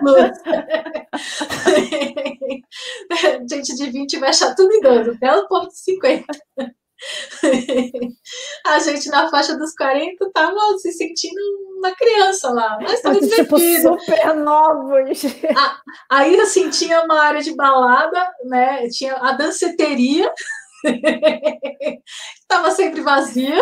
plus. 0.00 0.30
Gente 3.50 3.74
de 3.74 3.90
20 3.90 4.18
vai 4.18 4.28
achar 4.30 4.54
tudo 4.54 4.72
idoso, 4.74 5.10
até 5.12 5.34
o 5.34 5.48
ponto 5.48 5.68
de 5.68 5.78
50. 5.78 6.26
A 8.66 8.80
gente 8.80 9.08
na 9.08 9.30
faixa 9.30 9.56
dos 9.56 9.72
40 9.74 10.30
tava 10.32 10.58
se 10.78 10.90
sentindo 10.92 11.40
uma 11.78 11.94
criança 11.94 12.50
lá, 12.50 12.76
mas 12.82 13.00
tava 13.00 13.20
tipo, 13.20 13.56
super 13.58 14.34
novos. 14.34 15.22
Aí, 16.10 16.40
assim, 16.40 16.68
tinha 16.70 17.04
uma 17.04 17.20
área 17.20 17.40
de 17.40 17.54
balada, 17.54 18.28
né? 18.44 18.88
Tinha 18.88 19.14
a 19.14 19.30
danceteria, 19.32 20.32
estava 22.40 22.70
sempre 22.70 23.00
vazia 23.00 23.60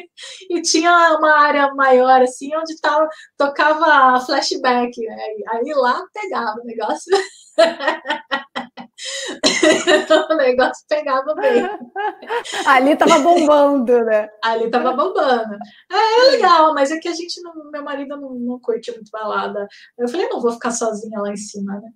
e 0.50 0.62
tinha 0.62 1.16
uma 1.18 1.32
área 1.38 1.74
maior 1.74 2.22
assim 2.22 2.54
onde 2.56 2.80
tava, 2.80 3.08
tocava 3.36 4.20
flashback 4.24 5.00
né? 5.00 5.26
aí 5.48 5.72
lá 5.74 6.02
pegava 6.12 6.60
o 6.60 6.64
negócio. 6.64 7.16
O 10.30 10.34
negócio 10.36 10.84
pegava 10.88 11.34
bem. 11.34 11.68
Ali 12.66 12.96
tava 12.96 13.18
bombando 13.18 14.04
né? 14.04 14.28
Ali 14.42 14.70
tava 14.70 14.92
bombando. 14.92 15.54
É, 15.90 16.28
é 16.28 16.30
legal 16.30 16.72
mas 16.74 16.90
é 16.90 16.98
que 16.98 17.08
a 17.08 17.12
gente 17.12 17.40
não, 17.42 17.70
meu 17.70 17.82
marido 17.82 18.16
não, 18.16 18.34
não 18.34 18.60
curte 18.60 18.90
muito 18.92 19.10
balada. 19.10 19.66
Eu 19.98 20.08
falei 20.08 20.28
não 20.28 20.40
vou 20.40 20.52
ficar 20.52 20.70
sozinha 20.70 21.20
lá 21.20 21.30
em 21.30 21.36
cima 21.36 21.74
né 21.74 21.88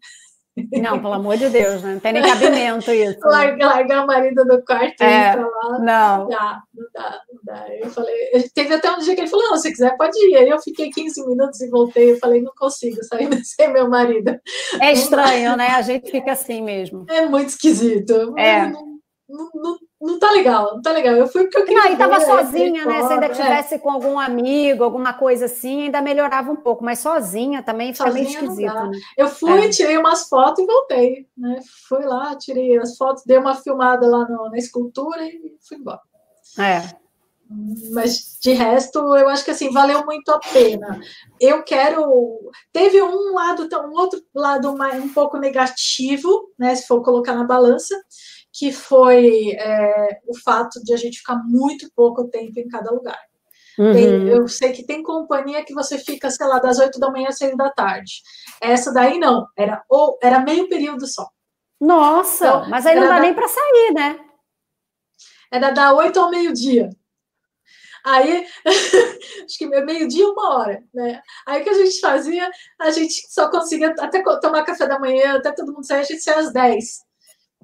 não, 0.80 1.00
pelo 1.00 1.12
amor 1.14 1.36
de 1.36 1.48
Deus, 1.48 1.82
né? 1.82 1.94
não 1.94 2.00
tem 2.00 2.12
nem 2.12 2.22
cabimento 2.22 2.90
isso. 2.90 3.18
Largar, 3.22 3.56
né? 3.56 3.64
largar 3.64 4.02
a 4.02 4.06
marido 4.06 4.44
do 4.44 4.62
quarto 4.64 5.02
é, 5.02 5.06
e 5.06 5.28
ir 5.28 5.32
pra 5.32 5.46
lá. 5.46 5.78
Não. 5.78 6.18
Não 6.18 6.28
dá, 6.28 6.62
não 6.74 6.86
dá, 6.94 7.20
não 7.32 7.40
dá. 7.44 7.66
Eu 7.76 7.90
falei, 7.90 8.14
teve 8.54 8.74
até 8.74 8.90
um 8.90 8.98
dia 8.98 9.14
que 9.14 9.20
ele 9.20 9.28
falou: 9.28 9.50
não, 9.50 9.56
se 9.56 9.70
quiser, 9.70 9.96
pode 9.96 10.18
ir. 10.18 10.36
Aí 10.36 10.48
eu 10.48 10.60
fiquei 10.60 10.90
15 10.90 11.26
minutos 11.26 11.60
e 11.60 11.68
voltei. 11.68 12.12
Eu 12.12 12.18
falei, 12.18 12.42
não 12.42 12.52
consigo 12.56 13.02
sair 13.04 13.28
sem 13.44 13.72
meu 13.72 13.88
marido. 13.88 14.38
É 14.80 14.92
estranho, 14.92 15.56
né? 15.56 15.68
A 15.68 15.82
gente 15.82 16.10
fica 16.10 16.32
assim 16.32 16.62
mesmo. 16.62 17.06
É 17.08 17.26
muito 17.26 17.48
esquisito. 17.48 18.34
É. 18.38 18.68
Não, 18.68 18.98
não, 19.28 19.50
não, 19.54 19.78
não 20.00 20.18
tá 20.18 20.30
legal, 20.30 20.76
não 20.76 20.82
tá 20.82 20.92
legal. 20.92 21.14
Eu 21.14 21.26
fui 21.26 21.42
porque 21.42 21.58
eu 21.58 21.64
queria. 21.64 21.82
Não, 21.82 21.92
e 21.92 21.96
tava 21.96 22.20
sozinha, 22.20 22.84
né? 22.84 23.06
Se 23.06 23.12
ainda 23.12 23.26
é. 23.26 23.30
tivesse 23.30 23.78
com 23.80 23.90
algum 23.90 24.18
amigo, 24.18 24.84
alguma 24.84 25.12
coisa 25.12 25.46
assim, 25.46 25.84
ainda 25.84 26.00
melhorava 26.00 26.50
um 26.52 26.56
pouco, 26.56 26.84
mas 26.84 27.00
sozinha 27.00 27.62
também 27.62 27.92
fica 27.92 28.06
sozinha 28.06 28.24
meio 28.24 28.36
esquisito. 28.36 28.74
Né? 28.74 28.98
Eu 29.16 29.28
fui, 29.28 29.66
é. 29.66 29.68
tirei 29.68 29.98
umas 29.98 30.28
fotos 30.28 30.62
e 30.62 30.66
voltei, 30.66 31.26
né? 31.36 31.58
Fui 31.88 32.04
lá, 32.04 32.36
tirei 32.36 32.78
as 32.78 32.96
fotos, 32.96 33.24
dei 33.24 33.38
uma 33.38 33.56
filmada 33.56 34.06
lá 34.06 34.28
no, 34.28 34.48
na 34.50 34.56
escultura 34.56 35.24
e 35.24 35.56
fui 35.60 35.78
embora. 35.78 36.00
É. 36.58 36.96
Mas 37.92 38.38
de 38.40 38.52
resto, 38.52 38.98
eu 39.16 39.28
acho 39.28 39.44
que 39.44 39.50
assim 39.50 39.72
valeu 39.72 40.04
muito 40.04 40.30
a 40.30 40.38
pena. 40.38 41.00
Eu 41.40 41.62
quero. 41.64 42.52
Teve 42.72 43.00
um 43.02 43.32
lado, 43.32 43.66
um 43.86 43.98
outro 43.98 44.22
lado 44.34 44.76
mais, 44.76 45.02
um 45.02 45.08
pouco 45.08 45.38
negativo, 45.38 46.52
né? 46.58 46.74
Se 46.74 46.86
for 46.86 47.02
colocar 47.02 47.34
na 47.34 47.44
balança, 47.44 47.96
que 48.52 48.72
foi 48.72 49.50
é, 49.52 50.20
o 50.26 50.36
fato 50.38 50.82
de 50.82 50.92
a 50.92 50.96
gente 50.96 51.18
ficar 51.18 51.36
muito 51.44 51.90
pouco 51.94 52.28
tempo 52.28 52.58
em 52.58 52.68
cada 52.68 52.90
lugar. 52.90 53.18
Uhum. 53.78 53.92
Tem, 53.92 54.28
eu 54.28 54.48
sei 54.48 54.72
que 54.72 54.84
tem 54.84 55.02
companhia 55.02 55.64
que 55.64 55.72
você 55.72 55.98
fica, 55.98 56.30
sei 56.30 56.46
lá, 56.46 56.58
das 56.58 56.78
8 56.78 56.98
da 56.98 57.10
manhã 57.10 57.28
às 57.28 57.38
6 57.38 57.56
da 57.56 57.70
tarde. 57.70 58.22
Essa 58.60 58.92
daí 58.92 59.18
não, 59.18 59.46
era, 59.56 59.84
ou, 59.88 60.18
era 60.20 60.40
meio 60.40 60.68
período 60.68 61.06
só. 61.06 61.28
Nossa, 61.80 62.48
então, 62.48 62.68
mas 62.68 62.84
aí 62.84 62.96
não 62.96 63.06
dá 63.06 63.14
da, 63.14 63.20
nem 63.20 63.34
para 63.34 63.46
sair, 63.46 63.92
né? 63.94 64.18
Era 65.52 65.70
da 65.70 65.92
8 65.92 66.18
ao 66.18 66.30
meio-dia. 66.30 66.90
Aí, 68.04 68.46
acho 69.44 69.58
que 69.58 69.66
meio-dia, 69.66 70.28
uma 70.28 70.58
hora, 70.58 70.82
né? 70.92 71.20
Aí 71.46 71.60
o 71.60 71.64
que 71.64 71.70
a 71.70 71.74
gente 71.74 72.00
fazia, 72.00 72.50
a 72.80 72.90
gente 72.90 73.32
só 73.32 73.48
conseguia 73.48 73.94
até 73.98 74.22
tomar 74.40 74.64
café 74.64 74.88
da 74.88 74.98
manhã, 74.98 75.36
até 75.36 75.52
todo 75.52 75.72
mundo 75.72 75.86
sair, 75.86 76.00
a 76.00 76.04
gente 76.04 76.22
saia 76.22 76.38
às 76.38 76.52
10. 76.52 77.07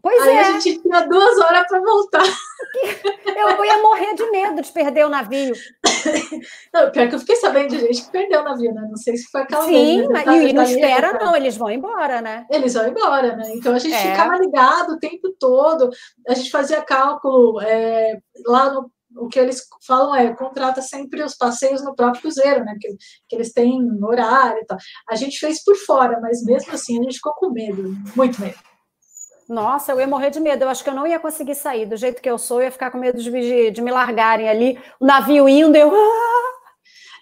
Pois 0.04 0.20
Aí 0.20 0.36
é. 0.36 0.40
a 0.40 0.50
gente 0.60 0.82
tinha 0.82 1.00
duas 1.08 1.38
horas 1.38 1.66
para 1.66 1.80
voltar. 1.80 2.22
Eu, 3.34 3.64
ia 3.64 3.80
morrer 3.80 4.14
de 4.14 4.30
medo 4.30 4.60
de 4.60 4.70
perder 4.70 5.06
o 5.06 5.08
navio. 5.08 5.54
Não, 6.74 6.90
pior 6.90 7.08
que 7.08 7.14
eu 7.14 7.18
fiquei 7.18 7.36
sabendo 7.36 7.70
de 7.70 7.78
gente 7.80 8.04
que 8.04 8.10
perdeu 8.10 8.42
o 8.42 8.44
navio, 8.44 8.74
né? 8.74 8.86
Não 8.86 8.98
sei 8.98 9.16
se 9.16 9.30
foi 9.30 9.40
aquela 9.40 9.64
Sim, 9.64 10.00
vez. 10.00 10.08
mas, 10.10 10.24
tá- 10.24 10.36
e 10.36 10.52
não 10.52 10.62
espera, 10.62 11.12
não, 11.14 11.34
eles 11.34 11.56
vão 11.56 11.70
embora, 11.70 12.20
né? 12.20 12.44
Eles 12.50 12.74
vão 12.74 12.86
embora, 12.86 13.34
né? 13.34 13.50
Então 13.54 13.74
a 13.74 13.78
gente 13.78 13.94
É. 13.94 14.10
ficava 14.10 14.36
ligado 14.36 14.92
o 14.92 14.98
tempo 14.98 15.34
todo, 15.40 15.88
a 16.28 16.34
gente 16.34 16.50
fazia 16.50 16.82
cálculo 16.82 17.58
é, 17.62 18.18
lá 18.44 18.72
no. 18.74 18.90
O 19.16 19.28
que 19.28 19.38
eles 19.38 19.62
falam 19.86 20.14
é 20.14 20.34
contrata 20.34 20.82
sempre 20.82 21.22
os 21.22 21.34
passeios 21.36 21.82
no 21.82 21.94
próprio 21.94 22.20
cruzeiro, 22.20 22.62
né? 22.64 22.76
Que, 22.78 22.88
que 23.28 23.36
eles 23.36 23.52
têm 23.54 23.80
horário 24.04 24.58
e 24.60 24.66
tal. 24.66 24.76
A 25.08 25.14
gente 25.14 25.38
fez 25.38 25.62
por 25.64 25.76
fora, 25.76 26.18
mas 26.20 26.44
mesmo 26.44 26.72
assim 26.74 26.98
a 27.00 27.02
gente 27.04 27.14
ficou 27.16 27.32
com 27.34 27.50
medo, 27.50 27.94
muito 28.14 28.38
medo. 28.40 28.58
Nossa, 29.48 29.92
eu 29.92 30.00
ia 30.00 30.06
morrer 30.06 30.30
de 30.30 30.40
medo. 30.40 30.64
Eu 30.64 30.68
acho 30.68 30.82
que 30.82 30.90
eu 30.90 30.94
não 30.94 31.06
ia 31.06 31.20
conseguir 31.20 31.54
sair. 31.54 31.86
Do 31.86 31.96
jeito 31.96 32.22
que 32.22 32.30
eu 32.30 32.38
sou, 32.38 32.60
eu 32.60 32.66
ia 32.66 32.70
ficar 32.70 32.90
com 32.90 32.98
medo 32.98 33.20
de, 33.22 33.70
de, 33.70 33.82
me 33.82 33.90
largarem 33.90 34.48
ali, 34.48 34.78
o 35.00 35.06
navio 35.06 35.48
indo, 35.48 35.76
eu. 35.76 35.92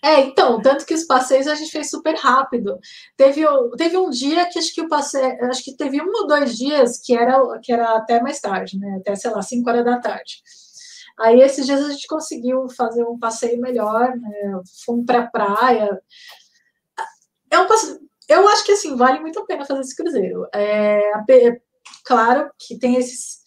É, 0.05 0.21
então, 0.21 0.61
tanto 0.61 0.85
que 0.85 0.95
os 0.95 1.05
passeios 1.05 1.47
a 1.47 1.55
gente 1.55 1.71
fez 1.71 1.89
super 1.89 2.17
rápido. 2.17 2.77
Teve, 3.17 3.43
teve 3.77 3.97
um 3.97 4.11
dia 4.11 4.47
que 4.47 4.59
acho 4.59 4.75
que 4.75 4.81
o 4.81 4.89
passeio, 4.89 5.39
acho 5.45 5.63
que 5.63 5.77
teve 5.77 6.03
um 6.03 6.09
ou 6.09 6.27
dois 6.27 6.57
dias 6.57 6.99
que 6.99 7.17
era, 7.17 7.41
que 7.63 7.73
era 7.73 7.97
até 7.97 8.21
mais 8.21 8.41
tarde, 8.41 8.79
né? 8.79 8.97
Até, 9.01 9.15
sei 9.15 9.31
lá, 9.31 9.41
5 9.43 9.69
horas 9.71 9.85
da 9.85 10.01
tarde. 10.01 10.43
Aí 11.21 11.41
esses 11.41 11.67
dias 11.67 11.81
a 11.85 11.91
gente 11.93 12.07
conseguiu 12.09 12.69
fazer 12.77 13.05
um 13.05 13.19
passeio 13.19 13.61
melhor, 13.61 14.17
né? 14.17 14.61
Fomos 14.85 15.07
para 15.07 15.21
a 15.21 15.31
praia. 15.31 16.01
É 17.51 17.59
um 17.61 17.69
passeio, 17.69 18.01
eu 18.29 18.49
acho 18.49 18.65
que 18.65 18.73
assim, 18.73 18.97
vale 18.97 19.21
muito 19.21 19.39
a 19.39 19.45
pena 19.47 19.65
fazer 19.65 19.81
esse 19.81 19.95
cruzeiro. 19.95 20.47
É, 20.55 21.13
claro 22.05 22.51
que 22.59 22.79
tem 22.79 22.97
esses. 22.97 23.41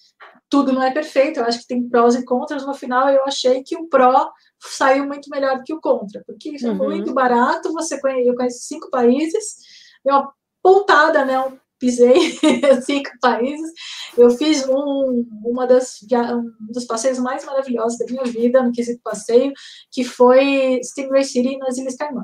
Tudo 0.49 0.71
não 0.71 0.83
é 0.83 0.91
perfeito, 0.91 1.39
eu 1.39 1.45
acho 1.45 1.59
que 1.59 1.67
tem 1.67 1.87
prós 1.89 2.15
e 2.15 2.23
contras. 2.23 2.65
No 2.65 2.73
final, 2.73 3.09
eu 3.09 3.23
achei 3.25 3.63
que 3.63 3.75
o 3.75 3.87
pró 3.87 4.31
saiu 4.59 5.05
muito 5.05 5.29
melhor 5.29 5.57
do 5.57 5.63
que 5.63 5.73
o 5.73 5.81
contra, 5.81 6.23
porque 6.25 6.51
isso 6.51 6.67
é 6.67 6.69
Uhum. 6.71 6.75
muito 6.77 7.13
barato. 7.13 7.73
Você 7.73 7.99
conhece, 7.99 8.27
eu 8.27 8.35
conheço 8.35 8.59
cinco 8.59 8.89
países, 8.89 9.55
deu 10.03 10.15
uma 10.15 10.31
pontada, 10.61 11.25
né? 11.25 11.39
Um 11.39 11.57
pisei 11.79 12.15
cinco 12.85 13.09
países. 13.19 13.69
Eu 14.17 14.29
fiz 14.29 14.65
um, 14.69 15.27
uma 15.43 15.67
das, 15.67 15.97
um 16.03 16.71
dos 16.71 16.85
passeios 16.85 17.19
mais 17.19 17.43
maravilhosos 17.43 17.97
da 17.97 18.05
minha 18.05 18.23
vida, 18.23 18.61
no 18.63 18.71
quesito 18.71 19.01
passeio, 19.03 19.51
que 19.91 20.03
foi 20.03 20.79
Stingray 20.83 21.25
City 21.25 21.57
nas 21.57 21.77
Ilhas 21.77 21.95
Caimã. 21.97 22.23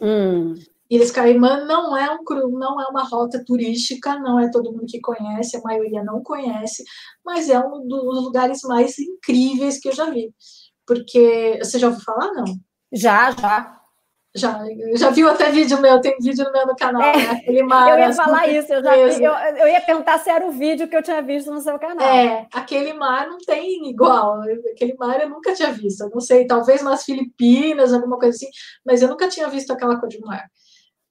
Hum, 0.00 0.54
Ilhas 0.90 1.10
Caimã 1.10 1.64
não 1.64 1.96
é 1.96 2.10
um 2.10 2.24
cru- 2.24 2.50
não 2.58 2.80
é 2.80 2.86
uma 2.86 3.04
rota 3.04 3.42
turística, 3.44 4.18
não 4.18 4.40
é 4.40 4.50
todo 4.50 4.72
mundo 4.72 4.86
que 4.88 5.00
conhece, 5.00 5.56
a 5.56 5.60
maioria 5.60 6.02
não 6.02 6.22
conhece, 6.22 6.82
mas 7.24 7.50
é 7.50 7.58
um 7.58 7.86
dos 7.86 8.22
lugares 8.24 8.62
mais 8.62 8.98
incríveis 8.98 9.78
que 9.80 9.88
eu 9.88 9.92
já 9.92 10.08
vi. 10.10 10.32
Porque 10.86 11.58
você 11.62 11.78
já 11.78 11.88
ouviu 11.88 12.02
falar? 12.02 12.32
Não. 12.32 12.44
já, 12.92 13.30
já. 13.32 13.74
Já, 14.36 14.62
já 14.94 15.10
viu 15.10 15.28
até 15.28 15.50
vídeo 15.50 15.80
meu, 15.80 16.00
tem 16.00 16.14
vídeo 16.20 16.44
no 16.44 16.52
meu 16.52 16.66
no 16.66 16.76
canal, 16.76 17.02
É, 17.02 17.16
né? 17.16 17.30
Aquele 17.32 17.62
mar. 17.62 17.88
Eu 17.88 17.98
ia 17.98 18.12
falar 18.12 18.42
nuvens 18.42 18.64
isso, 18.64 18.74
eu, 18.74 18.82
já, 18.84 18.96
eu, 18.96 19.32
eu 19.56 19.68
ia 19.68 19.80
perguntar 19.80 20.18
se 20.18 20.30
era 20.30 20.46
o 20.46 20.52
vídeo 20.52 20.86
que 20.86 20.94
eu 20.94 21.02
tinha 21.02 21.20
visto 21.22 21.50
no 21.50 21.60
seu 21.60 21.78
canal. 21.78 22.06
É, 22.06 22.46
aquele 22.52 22.92
mar 22.92 23.26
não 23.26 23.38
tem 23.38 23.88
igual. 23.88 24.42
Aquele 24.70 24.94
mar 24.94 25.20
eu 25.20 25.30
nunca 25.30 25.54
tinha 25.54 25.72
visto. 25.72 26.02
Eu 26.02 26.10
não 26.10 26.20
sei, 26.20 26.46
talvez 26.46 26.82
nas 26.82 27.04
Filipinas, 27.04 27.92
alguma 27.92 28.18
coisa 28.18 28.36
assim, 28.36 28.48
mas 28.86 29.02
eu 29.02 29.08
nunca 29.08 29.28
tinha 29.28 29.48
visto 29.48 29.72
aquela 29.72 29.98
cor 29.98 30.08
de 30.08 30.20
mar. 30.20 30.44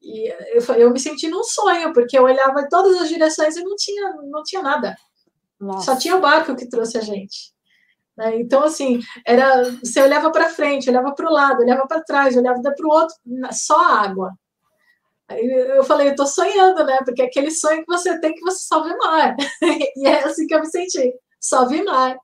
E 0.02 0.30
eu, 0.56 0.76
eu 0.76 0.92
me 0.92 1.00
senti 1.00 1.28
num 1.28 1.44
sonho, 1.44 1.92
porque 1.94 2.18
eu 2.18 2.24
olhava 2.24 2.62
em 2.62 2.70
todas 2.70 3.02
as 3.02 3.10
direções 3.10 3.58
e 3.58 3.64
não 3.64 3.76
tinha, 3.76 4.14
não 4.30 4.44
tinha 4.44 4.62
nada. 4.62 4.96
Nossa. 5.60 5.94
Só 5.94 5.98
tinha 5.98 6.16
o 6.16 6.22
barco 6.22 6.56
que 6.56 6.70
trouxe 6.70 6.98
a 6.98 7.02
gente. 7.02 7.52
né? 8.16 8.40
Então, 8.40 8.64
assim, 8.64 9.00
era 9.26 9.64
você 9.84 10.02
olhava 10.02 10.32
para 10.32 10.50
frente, 10.50 10.90
olhava 10.90 11.14
para 11.14 11.28
o 11.28 11.34
lado, 11.34 11.62
olhava 11.62 11.88
para 11.88 12.04
trás, 12.04 12.38
olhava 12.38 12.62
para 12.62 12.88
o 12.88 12.90
outro, 12.90 13.16
só 13.52 13.80
água. 13.84 14.34
Aí 15.28 15.46
eu 15.46 15.84
falei, 15.84 16.10
eu 16.10 16.16
tô 16.16 16.26
sonhando, 16.26 16.86
né? 16.86 17.00
Porque 17.04 17.22
é 17.22 17.26
aquele 17.26 17.52
sonho 17.52 17.80
que 17.84 17.92
você 17.92 18.18
tem 18.20 18.34
que 18.34 18.42
você 18.42 18.66
só 18.66 18.82
vê 18.84 18.96
mar. 18.96 19.36
e 19.98 20.08
é 20.08 20.24
assim 20.24 20.48
que 20.48 20.56
eu 20.56 20.62
me 20.62 20.68
senti, 20.68 21.14
só 21.40 21.68
vi 21.68 21.84
mar. 21.84 22.18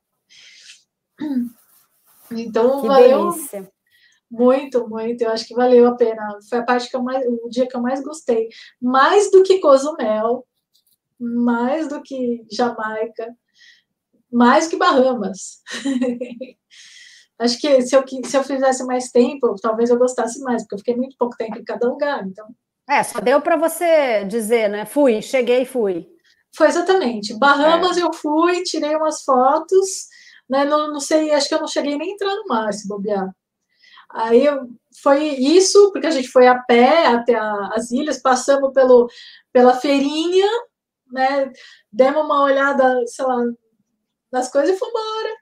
Então, 2.32 2.82
Que 2.82 2.88
valeu 2.88 3.32
delícia. 3.32 3.73
Muito, 4.34 4.90
muito. 4.90 5.22
Eu 5.22 5.30
acho 5.32 5.46
que 5.46 5.54
valeu 5.54 5.88
a 5.88 5.96
pena. 5.96 6.40
Foi 6.50 6.58
a 6.58 6.64
parte 6.64 6.90
que 6.90 6.96
eu 6.96 7.04
mais, 7.04 7.24
o 7.26 7.48
dia 7.50 7.68
que 7.68 7.76
eu 7.76 7.82
mais 7.82 8.04
gostei. 8.04 8.50
Mais 8.82 9.30
do 9.30 9.44
que 9.44 9.60
Cozumel, 9.60 10.46
mais 11.20 11.88
do 11.88 12.02
que 12.02 12.44
Jamaica, 12.52 13.36
mais 14.32 14.68
que 14.68 14.76
Bahamas. 14.76 15.62
acho 17.38 17.60
que 17.62 17.82
se 17.84 17.96
eu, 17.96 18.04
se 18.26 18.36
eu 18.36 18.44
fizesse 18.44 18.84
mais 18.86 19.12
tempo, 19.12 19.56
talvez 19.62 19.92
eu 19.92 20.00
gostasse 20.00 20.40
mais, 20.42 20.64
porque 20.64 20.76
eu 20.76 20.80
fiquei 20.80 20.96
muito 20.96 21.16
pouco 21.18 21.38
tempo 21.38 21.60
em 21.60 21.64
cada 21.64 21.88
lugar. 21.88 22.26
Então, 22.26 22.48
É, 22.90 23.04
só 23.04 23.20
deu 23.20 23.40
para 23.40 23.56
você 23.56 24.26
dizer, 24.26 24.68
né? 24.68 24.86
Fui, 24.86 25.22
cheguei 25.22 25.62
e 25.62 25.66
fui. 25.66 26.08
foi 26.58 26.68
exatamente. 26.68 27.36
Bahamas 27.38 27.98
eu 27.98 28.12
fui, 28.12 28.64
tirei 28.64 28.96
umas 28.96 29.24
fotos, 29.24 30.08
né? 30.50 30.66
Não, 30.66 30.92
não 30.92 31.00
sei, 31.00 31.32
acho 31.32 31.48
que 31.48 31.54
eu 31.54 31.60
não 31.60 31.68
cheguei 31.68 31.96
nem 31.98 32.10
a 32.12 32.14
entrar 32.14 32.36
no 32.36 32.48
mar, 32.48 32.74
se 32.74 32.88
bobear. 32.88 33.30
Aí 34.14 34.46
foi 35.02 35.24
isso, 35.24 35.92
porque 35.92 36.08
a 36.08 36.12
gente 36.12 36.28
foi 36.28 36.48
a 36.48 36.60
pé 36.60 37.08
até 37.08 37.36
a- 37.36 37.70
as 37.74 37.92
ilhas, 37.92 38.22
passamos 38.22 38.72
pelo, 38.74 39.10
pela 39.52 39.74
feirinha, 39.74 40.48
né? 41.12 41.52
Demos 41.92 42.24
uma 42.24 42.44
olhada, 42.44 43.02
sei 43.08 43.26
lá, 43.26 43.38
nas 44.32 44.52
coisas 44.52 44.76
e 44.76 44.80
fomos 44.80 44.94
embora. 44.94 45.36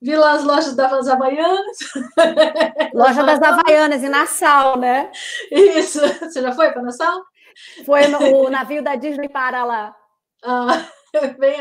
Vi 0.00 0.14
lá 0.16 0.32
as 0.32 0.44
lojas 0.44 0.76
das 0.76 1.08
Havaianas. 1.08 1.78
Loja 2.92 3.22
das 3.24 3.40
Havaianas, 3.40 4.02
em 4.04 4.08
Nassau, 4.10 4.78
né? 4.78 5.10
Isso. 5.50 5.98
Você 6.20 6.42
já 6.42 6.52
foi 6.52 6.70
para 6.72 6.82
Nassau? 6.82 7.22
Foi 7.86 8.06
no, 8.08 8.18
o 8.18 8.50
navio 8.50 8.82
da 8.82 8.96
Disney 8.96 9.28
para 9.28 9.64
lá. 9.64 9.96
Ah, 10.44 10.86
bem, 11.38 11.56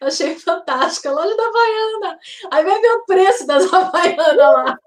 achei 0.00 0.38
fantástica. 0.38 1.10
Loja 1.12 1.36
da 1.36 1.42
Havaiana. 1.46 2.18
Aí 2.50 2.64
vai 2.64 2.80
ver 2.80 2.92
o 2.92 3.04
preço 3.06 3.46
das 3.46 3.64
Havaianas 3.72 4.36
lá. 4.36 4.78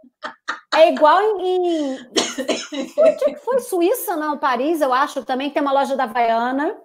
É 0.76 0.90
igual 0.92 1.22
em. 1.40 1.96
Onde 2.00 3.02
é 3.02 3.16
que 3.16 3.36
foi? 3.38 3.60
Suíça, 3.60 4.16
não? 4.16 4.38
Paris, 4.38 4.82
eu 4.82 4.94
acho, 4.94 5.24
também 5.24 5.50
tem 5.50 5.62
uma 5.62 5.74
loja 5.74 5.96
da 5.96 6.04
Havaiana. 6.04 6.78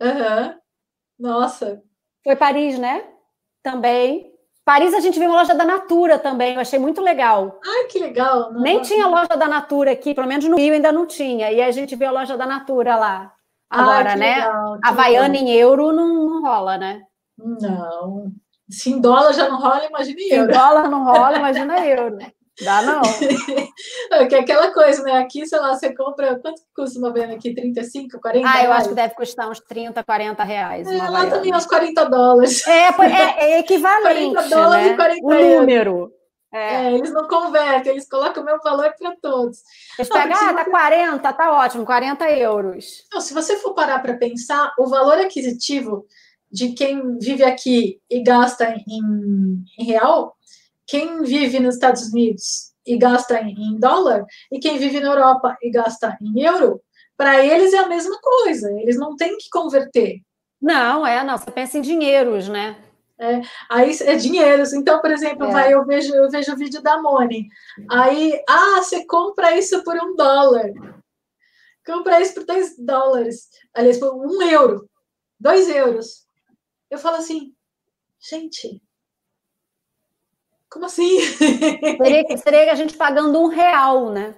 Aham. 0.00 0.56
Nossa. 1.18 1.82
Foi 2.24 2.36
Paris, 2.36 2.78
né? 2.78 3.04
Também. 3.62 4.30
Paris 4.64 4.94
a 4.94 5.00
gente 5.00 5.18
viu 5.18 5.28
uma 5.28 5.38
loja 5.40 5.54
da 5.56 5.64
Natura 5.64 6.18
também, 6.20 6.54
eu 6.54 6.60
achei 6.60 6.78
muito 6.78 7.00
legal. 7.00 7.58
Ai, 7.64 7.84
que 7.86 7.98
legal. 7.98 8.52
Não- 8.52 8.60
Nem 8.60 8.80
tinha 8.80 9.08
loja 9.08 9.36
da 9.36 9.48
Natura 9.48 9.90
aqui, 9.90 10.14
pelo 10.14 10.26
menos 10.28 10.44
no 10.44 10.56
Rio 10.56 10.72
ainda 10.74 10.92
não 10.92 11.04
tinha. 11.04 11.50
E 11.50 11.60
a 11.60 11.70
gente 11.72 11.96
viu 11.96 12.08
a 12.08 12.12
loja 12.12 12.36
da 12.36 12.46
Natura 12.46 12.94
lá. 12.96 13.31
Agora, 13.80 14.12
que 14.12 14.18
né? 14.18 14.34
legal, 14.36 14.78
Havaiana 14.84 15.28
legal. 15.28 15.42
em 15.48 15.50
euro 15.52 15.92
não, 15.92 16.08
não 16.28 16.42
rola, 16.42 16.76
né? 16.78 17.02
Não. 17.38 18.26
Se 18.70 18.90
em 18.90 19.00
dólar 19.00 19.32
já 19.32 19.48
não 19.48 19.58
rola, 19.60 19.84
imagina 19.86 20.20
em 20.20 20.28
Em 20.28 20.32
euro. 20.34 20.52
dólar 20.52 20.88
não 20.88 21.04
rola, 21.04 21.36
imagina 21.38 21.86
euro. 21.86 22.18
Dá 22.64 22.82
não. 22.82 23.00
É 24.12 24.26
que 24.26 24.34
é 24.34 24.40
aquela 24.40 24.70
coisa, 24.72 25.02
né? 25.02 25.18
Aqui, 25.18 25.46
sei 25.46 25.58
lá, 25.58 25.74
você 25.74 25.94
compra. 25.94 26.38
Quanto 26.38 26.60
que 26.60 26.66
custa 26.76 26.98
uma 26.98 27.08
Havaiana 27.08 27.34
aqui? 27.34 27.54
35, 27.54 28.20
40 28.20 28.46
Ah, 28.46 28.50
eu 28.58 28.62
reais? 28.68 28.80
acho 28.80 28.88
que 28.90 28.94
deve 28.94 29.14
custar 29.14 29.48
uns 29.50 29.58
30, 29.60 30.04
40 30.04 30.44
reais. 30.44 30.86
É, 30.86 30.96
lá 31.08 31.20
também 31.24 31.28
Havaiana. 31.50 31.56
uns 31.56 31.66
40 31.66 32.04
dólares. 32.04 32.66
É, 32.68 32.88
é, 32.88 32.90
é 33.56 33.58
equivalente, 33.60 34.34
40 34.34 34.48
dólares 34.54 34.86
e 34.86 34.90
né? 34.90 34.96
40 34.96 35.26
O 35.26 35.30
número. 35.60 36.12
É. 36.52 36.74
É, 36.86 36.92
eles 36.94 37.12
não 37.12 37.26
convertem, 37.26 37.92
eles 37.92 38.06
colocam 38.08 38.42
o 38.42 38.46
mesmo 38.46 38.60
valor 38.62 38.92
para 38.98 39.16
todos. 39.22 39.58
Eles 39.98 40.08
pegam, 40.10 40.36
ah, 40.36 40.52
tá 40.52 40.64
você- 40.64 40.70
40, 40.70 41.32
tá 41.32 41.52
ótimo, 41.52 41.86
40 41.86 42.30
euros. 42.30 43.04
Não, 43.12 43.20
se 43.22 43.32
você 43.32 43.56
for 43.56 43.72
parar 43.74 44.00
para 44.00 44.18
pensar, 44.18 44.72
o 44.78 44.86
valor 44.86 45.18
aquisitivo 45.18 46.06
de 46.50 46.74
quem 46.74 47.18
vive 47.18 47.42
aqui 47.42 47.98
e 48.10 48.22
gasta 48.22 48.74
em, 48.86 49.64
em 49.78 49.84
real, 49.84 50.36
quem 50.86 51.22
vive 51.22 51.58
nos 51.58 51.76
Estados 51.76 52.08
Unidos 52.08 52.72
e 52.86 52.98
gasta 52.98 53.40
em, 53.40 53.54
em 53.54 53.78
dólar, 53.78 54.26
e 54.50 54.58
quem 54.58 54.76
vive 54.76 55.00
na 55.00 55.08
Europa 55.08 55.56
e 55.62 55.70
gasta 55.70 56.18
em 56.20 56.42
euro, 56.42 56.82
para 57.16 57.42
eles 57.44 57.72
é 57.72 57.78
a 57.78 57.88
mesma 57.88 58.18
coisa, 58.20 58.70
eles 58.80 58.98
não 58.98 59.16
têm 59.16 59.38
que 59.38 59.48
converter. 59.50 60.20
Não, 60.60 61.06
é, 61.06 61.24
não, 61.24 61.38
você 61.38 61.50
pensa 61.50 61.78
em 61.78 61.80
dinheiros, 61.80 62.48
né? 62.48 62.76
Aí 63.70 63.96
é 64.02 64.16
dinheiro. 64.16 64.62
Então, 64.74 65.00
por 65.00 65.10
exemplo, 65.10 65.46
É. 65.46 65.52
vai, 65.52 65.72
eu 65.74 65.84
vejo, 65.84 66.14
eu 66.14 66.30
vejo 66.30 66.52
o 66.52 66.56
vídeo 66.56 66.82
da 66.82 67.00
Moni. 67.00 67.46
Aí, 67.90 68.42
ah, 68.48 68.76
você 68.82 69.04
compra 69.06 69.56
isso 69.56 69.82
por 69.84 69.96
um 69.96 70.14
dólar. 70.16 70.70
Compra 71.86 72.20
isso 72.20 72.34
por 72.34 72.44
dois 72.44 72.76
dólares. 72.78 73.48
Aliás, 73.74 73.98
por 73.98 74.14
um 74.14 74.40
euro. 74.42 74.88
Dois 75.38 75.68
euros. 75.68 76.26
Eu 76.90 76.98
falo 76.98 77.16
assim, 77.16 77.54
gente, 78.20 78.80
como 80.70 80.86
assim? 80.86 81.18
Seria, 81.98 82.36
seria 82.38 82.72
a 82.72 82.74
gente 82.74 82.96
pagando 82.96 83.38
um 83.40 83.48
real, 83.48 84.10
né? 84.10 84.34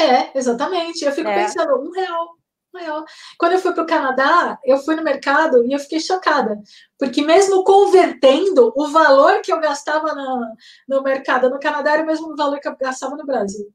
É, 0.00 0.36
exatamente. 0.36 1.04
Eu 1.04 1.12
fico 1.12 1.28
É. 1.28 1.44
pensando, 1.44 1.74
um 1.80 1.90
real. 1.90 2.36
Maior. 2.76 3.04
Quando 3.38 3.52
eu 3.52 3.58
fui 3.58 3.72
para 3.72 3.82
o 3.82 3.86
Canadá, 3.86 4.58
eu 4.64 4.78
fui 4.78 4.94
no 4.94 5.02
mercado 5.02 5.64
e 5.66 5.72
eu 5.72 5.78
fiquei 5.78 5.98
chocada, 6.00 6.60
porque 6.98 7.22
mesmo 7.22 7.64
convertendo, 7.64 8.72
o 8.76 8.88
valor 8.88 9.40
que 9.40 9.52
eu 9.52 9.60
gastava 9.60 10.14
no, 10.14 10.46
no 10.88 11.02
mercado 11.02 11.50
no 11.50 11.58
Canadá 11.58 11.92
era 11.92 12.02
o 12.02 12.06
mesmo 12.06 12.36
valor 12.36 12.60
que 12.60 12.68
eu 12.68 12.76
gastava 12.76 13.16
no 13.16 13.26
Brasil. 13.26 13.66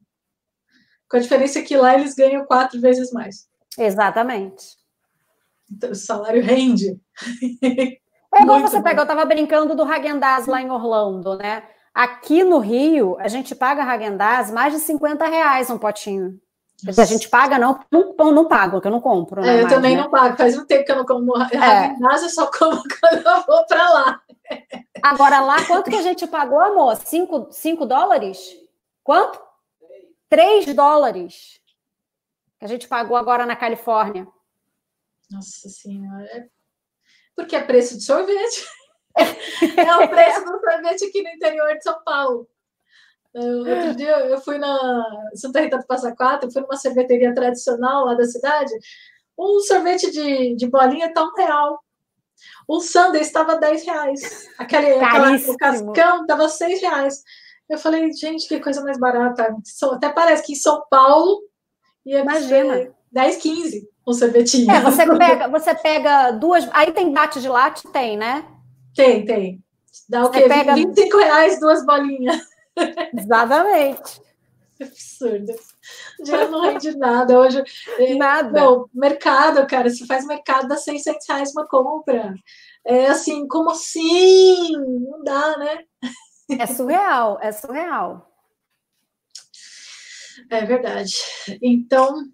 Com 1.10 1.18
a 1.18 1.20
diferença 1.20 1.62
que 1.62 1.76
lá 1.76 1.96
eles 1.96 2.16
ganham 2.16 2.46
quatro 2.46 2.80
vezes 2.80 3.12
mais. 3.12 3.48
Exatamente. 3.78 4.78
Então, 5.70 5.92
o 5.92 5.96
salário 5.96 6.44
rende. 6.44 7.00
É 8.34 8.44
igual 8.44 8.62
você 8.62 8.82
pega, 8.82 9.02
eu 9.02 9.04
estava 9.04 9.26
brincando 9.26 9.76
do 9.76 9.84
Hagendaz 9.84 10.48
lá 10.48 10.62
em 10.62 10.70
Orlando, 10.70 11.38
né? 11.38 11.64
Aqui 11.94 12.46
no 12.46 12.60
Rio, 12.60 13.18
a 13.20 13.28
gente 13.28 13.54
paga 13.54 13.84
Hagendaz 13.84 14.50
mais 14.50 14.74
de 14.74 14.80
50 14.80 15.26
reais 15.28 15.70
um 15.70 15.78
potinho. 15.78 16.40
Nossa. 16.84 17.02
A 17.02 17.06
gente 17.06 17.30
paga, 17.30 17.60
não, 17.60 17.80
não, 17.92 18.32
não 18.32 18.48
pago, 18.48 18.82
que 18.82 18.88
eu 18.88 18.92
não 18.92 19.02
compro. 19.02 19.42
Né, 19.42 19.48
é, 19.48 19.60
eu 19.60 19.64
mais, 19.64 19.74
também 19.74 19.96
né? 19.96 20.02
não 20.02 20.10
pago, 20.10 20.36
faz 20.36 20.58
um 20.58 20.66
tempo 20.66 20.86
que 20.86 20.92
eu 20.92 20.96
não 20.96 21.06
como 21.06 21.34
é. 21.38 21.96
eu 22.24 22.30
só 22.30 22.50
como 22.52 22.82
quando 23.00 23.28
eu 23.28 23.46
vou 23.46 23.66
para 23.68 23.90
lá. 23.90 24.22
Agora, 25.04 25.40
lá, 25.42 25.66
quanto 25.66 25.90
que 25.90 25.96
a 25.96 26.02
gente 26.02 26.26
pagou, 26.28 26.60
amor? 26.60 26.96
5 26.96 27.86
dólares? 27.86 28.56
Quanto? 29.04 29.40
3 30.30 30.74
dólares. 30.74 31.60
Que 32.60 32.66
a 32.66 32.68
gente 32.68 32.88
pagou 32.88 33.18
agora 33.18 33.46
na 33.46 33.56
Califórnia. 33.56 34.28
Nossa 35.30 35.70
Senhora, 35.70 36.26
é 36.26 36.48
porque 37.36 37.56
é 37.56 37.64
preço 37.64 37.98
de 37.98 38.04
sorvete. 38.04 38.66
é 39.16 39.96
o 39.98 40.10
preço 40.10 40.46
do 40.46 40.60
sorvete 40.60 41.06
aqui 41.06 41.22
no 41.22 41.30
interior 41.30 41.76
de 41.76 41.84
São 41.84 42.04
Paulo. 42.04 42.48
Outro 43.34 43.96
dia 43.96 44.20
eu 44.28 44.40
fui 44.42 44.58
na 44.58 45.30
Santa 45.36 45.62
Rita 45.62 45.78
do 45.78 45.86
Passa 45.86 46.14
Quatro, 46.16 46.52
fui 46.52 46.62
numa 46.62 46.78
sorveteria 46.78 47.34
tradicional 47.34 48.06
lá 48.06 48.14
da 48.14 48.26
cidade. 48.26 48.72
Um 49.38 49.60
sorvete 49.62 50.12
de, 50.12 50.56
de 50.56 50.68
bolinha 50.68 51.08
está 51.08 51.24
um 51.24 51.34
real. 51.36 51.80
O 52.68 52.80
sundae 52.80 53.22
estava 53.22 53.58
10 53.58 53.86
reais. 53.86 54.50
Aquele, 54.58 54.94
aquela, 54.96 55.36
o 55.36 55.58
cascão 55.58 56.22
estava 56.22 56.50
6 56.50 56.82
reais. 56.82 57.24
Eu 57.70 57.78
falei, 57.78 58.12
gente, 58.14 58.48
que 58.48 58.60
coisa 58.60 58.84
mais 58.84 59.00
barata. 59.00 59.56
Até 59.94 60.10
parece 60.10 60.44
que 60.44 60.54
em 60.54 60.56
São 60.56 60.84
Paulo 60.90 61.42
ia 62.06 62.20
Imagina. 62.20 62.94
10, 63.12 63.38
15 63.38 63.92
um 64.08 64.14
sorvetinho. 64.14 64.72
É, 64.72 64.82
você 64.82 65.06
pega, 65.18 65.48
você 65.48 65.76
pega 65.76 66.32
duas. 66.32 66.68
Aí 66.72 66.92
tem 66.92 67.12
bate 67.12 67.40
de 67.40 67.48
latte? 67.48 67.88
Tem, 67.90 68.18
né? 68.18 68.46
Tem, 68.96 69.26
tem. 69.26 69.64
Dá 70.10 70.24
o 70.24 70.28
você 70.28 70.42
quê? 70.42 70.50
Pega... 70.50 70.76
25 70.76 71.18
reais, 71.18 71.60
duas 71.60 71.86
bolinhas. 71.86 72.51
Exatamente. 73.18 74.22
Absurdo. 74.82 75.54
Dinheiro 76.24 76.52
não 76.52 76.62
rende 76.62 76.98
nada. 76.98 77.40
Hoje, 77.40 77.64
é, 78.00 78.16
nada. 78.16 78.60
Não, 78.60 78.90
mercado, 78.94 79.66
cara, 79.68 79.90
se 79.90 80.08
faz 80.08 80.26
mercado, 80.26 80.68
dá 80.68 80.76
600 80.76 81.28
reais 81.28 81.52
uma 81.52 81.68
compra. 81.68 82.34
É 82.86 83.08
assim, 83.08 83.48
como 83.48 83.70
assim? 83.70 84.72
Não 84.74 85.24
dá, 85.24 85.58
né? 85.58 85.84
É 86.60 86.66
surreal, 86.66 87.38
é 87.42 87.52
surreal. 87.52 88.28
É 90.50 90.66
verdade. 90.66 91.14
Então, 91.62 92.26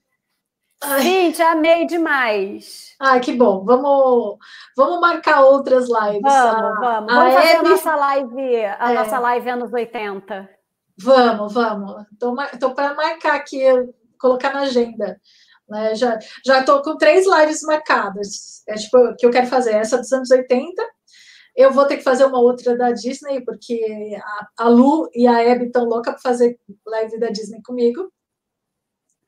Gente, 0.99 1.41
amei 1.41 1.87
demais. 1.87 2.95
Ah, 2.99 3.19
que 3.19 3.33
bom. 3.33 3.63
Vamos, 3.65 4.37
vamos 4.75 4.99
marcar 4.99 5.41
outras 5.41 5.87
lives. 5.87 6.21
Vamos, 6.21 6.79
vamos. 6.79 7.13
Vamos 7.13 7.33
fazer 7.33 7.55
a 7.55 7.63
nossa 7.63 7.95
live, 7.95 8.55
a 8.65 8.91
é. 8.91 8.93
nossa 8.93 9.19
live 9.19 9.49
anos 9.49 9.73
80. 9.73 10.49
Vamos, 10.99 11.53
vamos. 11.53 12.05
Estou 12.53 12.73
para 12.73 12.93
marcar 12.93 13.35
aqui, 13.35 13.63
colocar 14.19 14.53
na 14.53 14.61
agenda. 14.61 15.19
Né? 15.67 15.95
Já 15.95 16.19
estou 16.59 16.81
com 16.83 16.95
três 16.95 17.25
lives 17.25 17.61
marcadas. 17.63 18.63
É 18.67 18.75
tipo 18.75 19.15
que 19.17 19.25
eu 19.25 19.31
quero 19.31 19.47
fazer 19.47 19.73
essa 19.73 19.97
dos 19.97 20.11
anos 20.13 20.29
80. 20.29 20.71
Eu 21.55 21.71
vou 21.71 21.85
ter 21.85 21.97
que 21.97 22.03
fazer 22.03 22.25
uma 22.25 22.39
outra 22.39 22.77
da 22.77 22.91
Disney, 22.91 23.43
porque 23.43 24.15
a, 24.21 24.65
a 24.65 24.69
Lu 24.69 25.09
e 25.13 25.27
a 25.27 25.51
Abby 25.51 25.65
estão 25.65 25.85
loucas 25.85 26.13
para 26.13 26.21
fazer 26.21 26.59
live 26.85 27.19
da 27.19 27.29
Disney 27.29 27.61
comigo 27.63 28.11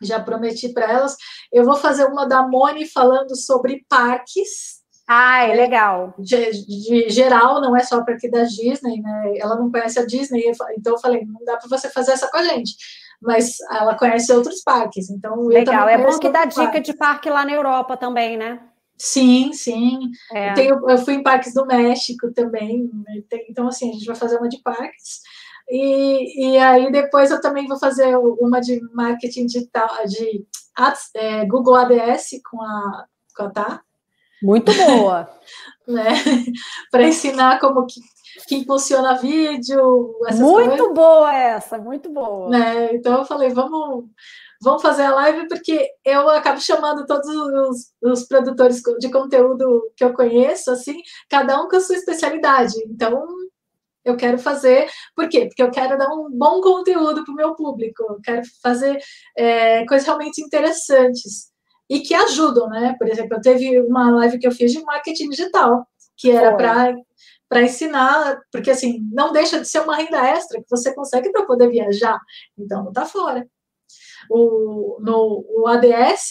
já 0.01 0.19
prometi 0.19 0.69
para 0.69 0.91
elas. 0.91 1.15
Eu 1.51 1.65
vou 1.65 1.75
fazer 1.75 2.05
uma 2.05 2.27
da 2.27 2.47
Moni 2.47 2.87
falando 2.87 3.35
sobre 3.35 3.85
parques. 3.89 4.79
Ah, 5.07 5.43
é 5.43 5.55
legal. 5.55 6.13
De, 6.19 6.65
de 6.65 7.09
geral, 7.09 7.59
não 7.61 7.75
é 7.75 7.81
só 7.81 8.03
para 8.03 8.13
aqui 8.13 8.29
da 8.29 8.43
Disney, 8.43 9.01
né? 9.01 9.33
Ela 9.37 9.55
não 9.55 9.71
conhece 9.71 9.99
a 9.99 10.05
Disney, 10.05 10.43
então 10.77 10.93
eu 10.93 10.99
falei, 10.99 11.25
não 11.25 11.43
dá 11.43 11.57
para 11.57 11.67
você 11.67 11.89
fazer 11.89 12.11
essa 12.11 12.29
com 12.29 12.37
a 12.37 12.43
gente. 12.43 12.75
Mas 13.21 13.57
ela 13.71 13.97
conhece 13.97 14.31
outros 14.31 14.61
parques, 14.63 15.09
então 15.09 15.41
legal. 15.47 15.89
é 15.89 15.97
bom 15.97 16.17
que 16.19 16.29
dá 16.29 16.45
dica 16.45 16.63
parques. 16.63 16.83
de 16.83 16.93
parque 16.93 17.29
lá 17.29 17.43
na 17.43 17.51
Europa 17.51 17.97
também, 17.97 18.37
né? 18.37 18.61
Sim, 18.99 19.53
sim. 19.53 19.97
É. 20.33 20.49
Eu, 20.49 20.53
tenho, 20.53 20.89
eu 20.89 20.97
fui 20.97 21.13
em 21.13 21.23
parques 21.23 21.53
do 21.53 21.65
México 21.65 22.31
também. 22.33 22.89
Né? 22.93 23.23
Então, 23.49 23.67
assim, 23.67 23.89
a 23.89 23.93
gente 23.93 24.05
vai 24.05 24.15
fazer 24.15 24.37
uma 24.37 24.49
de 24.49 24.61
parques. 24.61 25.21
E, 25.69 26.53
e 26.53 26.57
aí 26.57 26.91
depois 26.91 27.29
eu 27.29 27.39
também 27.39 27.67
vou 27.67 27.77
fazer 27.77 28.17
uma 28.17 28.59
de 28.59 28.79
marketing 28.93 29.45
digital, 29.45 29.89
de 30.07 30.45
ads, 30.75 31.09
é, 31.15 31.45
Google 31.45 31.75
ADS 31.75 32.41
com 32.49 32.61
a, 32.61 33.05
com 33.35 33.43
a 33.43 33.49
Tá. 33.51 33.81
Muito 34.41 34.73
boa. 34.73 35.29
né? 35.87 36.13
Para 36.91 37.07
ensinar 37.07 37.59
como 37.59 37.85
que, 37.85 37.99
que 38.47 38.65
funciona 38.65 39.17
vídeo. 39.17 40.15
muito 40.31 40.77
coisas. 40.77 40.93
boa 40.93 41.35
essa, 41.35 41.77
muito 41.77 42.09
boa. 42.09 42.49
Né? 42.49 42.95
Então 42.95 43.17
eu 43.17 43.25
falei, 43.25 43.49
vamos, 43.49 44.05
vamos 44.61 44.81
fazer 44.81 45.03
a 45.03 45.15
live, 45.15 45.47
porque 45.47 45.89
eu 46.05 46.29
acabo 46.29 46.61
chamando 46.61 47.05
todos 47.05 47.27
os, 47.27 47.91
os 48.01 48.27
produtores 48.27 48.81
de 48.99 49.09
conteúdo 49.09 49.91
que 49.95 50.03
eu 50.03 50.13
conheço, 50.13 50.71
assim, 50.71 51.01
cada 51.29 51.61
um 51.61 51.67
com 51.67 51.75
a 51.75 51.81
sua 51.81 51.95
especialidade. 51.95 52.75
Então, 52.87 53.25
eu 54.03 54.15
quero 54.15 54.37
fazer, 54.39 54.89
por 55.15 55.27
quê? 55.29 55.45
Porque 55.47 55.61
eu 55.61 55.71
quero 55.71 55.97
dar 55.97 56.09
um 56.09 56.29
bom 56.31 56.61
conteúdo 56.61 57.23
para 57.23 57.31
o 57.31 57.35
meu 57.35 57.55
público, 57.55 58.03
eu 58.03 58.19
quero 58.23 58.41
fazer 58.61 58.99
é, 59.37 59.85
coisas 59.85 60.05
realmente 60.05 60.41
interessantes 60.41 61.51
e 61.89 61.99
que 61.99 62.13
ajudam, 62.13 62.69
né? 62.69 62.95
Por 62.97 63.07
exemplo, 63.07 63.35
eu 63.35 63.41
teve 63.41 63.81
uma 63.81 64.11
live 64.11 64.39
que 64.39 64.47
eu 64.47 64.51
fiz 64.51 64.71
de 64.71 64.81
marketing 64.83 65.29
digital, 65.29 65.87
que 66.17 66.31
era 66.31 66.55
para 66.55 66.95
para 67.49 67.63
ensinar, 67.63 68.39
porque 68.51 68.69
assim, 68.69 68.99
não 69.11 69.33
deixa 69.33 69.59
de 69.59 69.67
ser 69.67 69.79
uma 69.79 69.95
renda 69.95 70.23
extra 70.23 70.61
que 70.61 70.69
você 70.69 70.93
consegue 70.93 71.31
para 71.31 71.47
poder 71.47 71.67
viajar, 71.67 72.19
então 72.55 72.83
não 72.83 72.89
está 72.89 73.07
fora. 73.07 73.47
O, 74.29 74.99
no 75.01 75.43
o 75.49 75.67
ADS, 75.67 76.29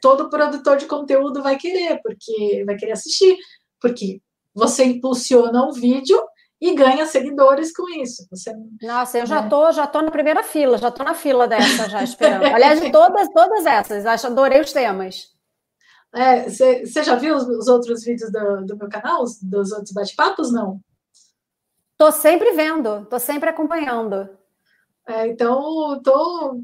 todo 0.00 0.30
produtor 0.30 0.76
de 0.76 0.86
conteúdo 0.86 1.42
vai 1.42 1.58
querer, 1.58 2.00
porque 2.00 2.64
vai 2.64 2.76
querer 2.76 2.92
assistir, 2.92 3.36
porque 3.80 4.22
você 4.54 4.84
impulsiona 4.84 5.66
um 5.66 5.72
vídeo 5.72 6.22
e 6.60 6.74
ganha 6.74 7.06
seguidores 7.06 7.72
com 7.72 7.88
isso. 7.88 8.26
Você, 8.30 8.52
Nossa, 8.82 9.18
eu 9.18 9.26
já 9.26 9.42
né? 9.42 9.48
tô, 9.48 9.72
já 9.72 9.86
tô 9.86 10.02
na 10.02 10.10
primeira 10.10 10.42
fila, 10.42 10.76
já 10.76 10.90
tô 10.90 11.02
na 11.02 11.14
fila 11.14 11.48
dessa 11.48 11.88
já 11.88 12.02
esperando. 12.02 12.44
Aliás, 12.54 12.80
de 12.80 12.92
todas, 12.92 13.28
todas 13.30 13.64
essas, 13.64 14.04
acho, 14.04 14.26
adorei 14.26 14.60
os 14.60 14.72
temas. 14.72 15.28
Você 16.46 16.82
é, 16.96 17.02
já 17.02 17.14
viu 17.14 17.36
os, 17.36 17.44
os, 17.44 17.68
outros 17.68 18.04
vídeos 18.04 18.30
do, 18.30 18.66
do 18.66 18.76
meu 18.76 18.88
canal, 18.88 19.22
os, 19.22 19.40
dos 19.40 19.72
outros 19.72 19.92
bate-papos, 19.92 20.52
não? 20.52 20.80
Tô 21.96 22.10
sempre 22.10 22.52
vendo, 22.52 23.06
tô 23.06 23.18
sempre 23.18 23.48
acompanhando. 23.48 24.28
É, 25.06 25.28
então, 25.28 26.00
tô, 26.02 26.60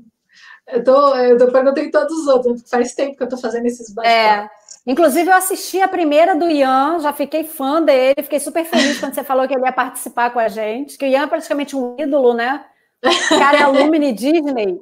eu 0.67 0.85
tô, 0.85 1.15
eu 1.15 1.39
tô 1.39 1.51
perguntando 1.51 1.91
todos 1.91 2.19
os 2.19 2.27
outros, 2.27 2.69
faz 2.69 2.95
tempo 2.95 3.17
que 3.17 3.23
eu 3.23 3.29
tô 3.29 3.39
fazendo 3.39 3.67
esses 3.67 3.95
bate-papos. 3.95 4.51
É. 4.53 4.56
Inclusive, 4.87 5.29
eu 5.29 5.35
assisti 5.35 5.81
a 5.81 5.89
primeira 5.89 6.37
do 6.37 6.49
Ian, 6.49 7.01
já 7.01 7.13
fiquei 7.13 7.43
fã 7.43 7.83
dele, 7.83 8.23
fiquei 8.23 8.39
super 8.39 8.65
feliz 8.65 9.01
quando 9.01 9.15
você 9.15 9.25
falou 9.25 9.49
que 9.49 9.55
ele 9.55 9.65
ia 9.65 9.73
participar 9.73 10.31
com 10.31 10.39
a 10.39 10.47
gente, 10.47 10.97
que 10.97 11.05
o 11.05 11.09
Ian 11.09 11.25
é 11.25 11.27
praticamente 11.27 11.75
um 11.75 11.97
ídolo, 11.99 12.35
né? 12.35 12.65
O 13.05 13.39
cara 13.39 13.59
é 13.59 13.63
alumni 13.63 14.13
Disney. 14.13 14.79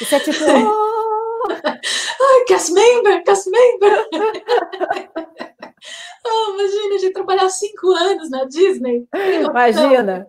Isso 0.00 0.14
é 0.14 0.20
tipo. 0.20 0.44
Oh! 0.44 1.48
Ai, 1.48 2.44
cast 2.46 2.72
member, 2.72 3.24
cast 3.24 3.50
member! 3.50 4.06
oh, 6.26 6.50
imagina, 6.54 6.94
a 6.94 6.98
gente 6.98 7.12
trabalhar 7.12 7.48
cinco 7.48 7.90
anos 7.92 8.30
na 8.30 8.44
Disney. 8.44 9.08
Imagina. 9.44 10.26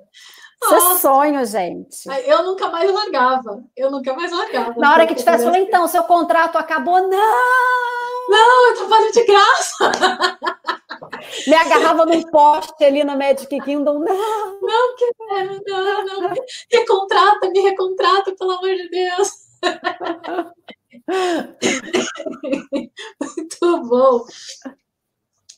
Isso 0.62 0.76
é 0.76 0.98
sonho, 0.98 1.46
gente. 1.46 2.08
Eu 2.26 2.44
nunca 2.44 2.70
mais 2.70 2.92
largava. 2.92 3.64
Eu 3.76 3.90
nunca 3.90 4.14
mais 4.14 4.32
largava. 4.32 4.74
Na 4.78 4.94
hora 4.94 5.08
que 5.08 5.16
tivesse, 5.16 5.44
falou, 5.44 5.58
então, 5.58 5.88
seu 5.88 6.04
contrato 6.04 6.58
acabou. 6.58 7.02
Não! 7.08 8.30
Não, 8.30 8.68
eu 8.68 8.76
trabalho 8.76 9.12
de 9.12 9.24
graça. 9.26 9.92
Me 11.48 11.56
agarrava 11.56 12.06
num 12.06 12.22
poste 12.24 12.84
ali 12.84 13.04
no 13.04 13.18
Magic 13.18 13.48
Kingdom. 13.62 14.00
Não, 14.00 14.60
não 14.62 14.96
quero, 14.96 15.62
não, 15.66 16.06
não. 16.06 16.34
Recontrata, 16.72 17.50
me 17.50 17.60
recontrata, 17.62 18.36
pelo 18.36 18.52
amor 18.52 18.76
de 18.76 18.90
Deus. 18.90 19.32
Muito 23.22 23.82
bom. 23.88 24.26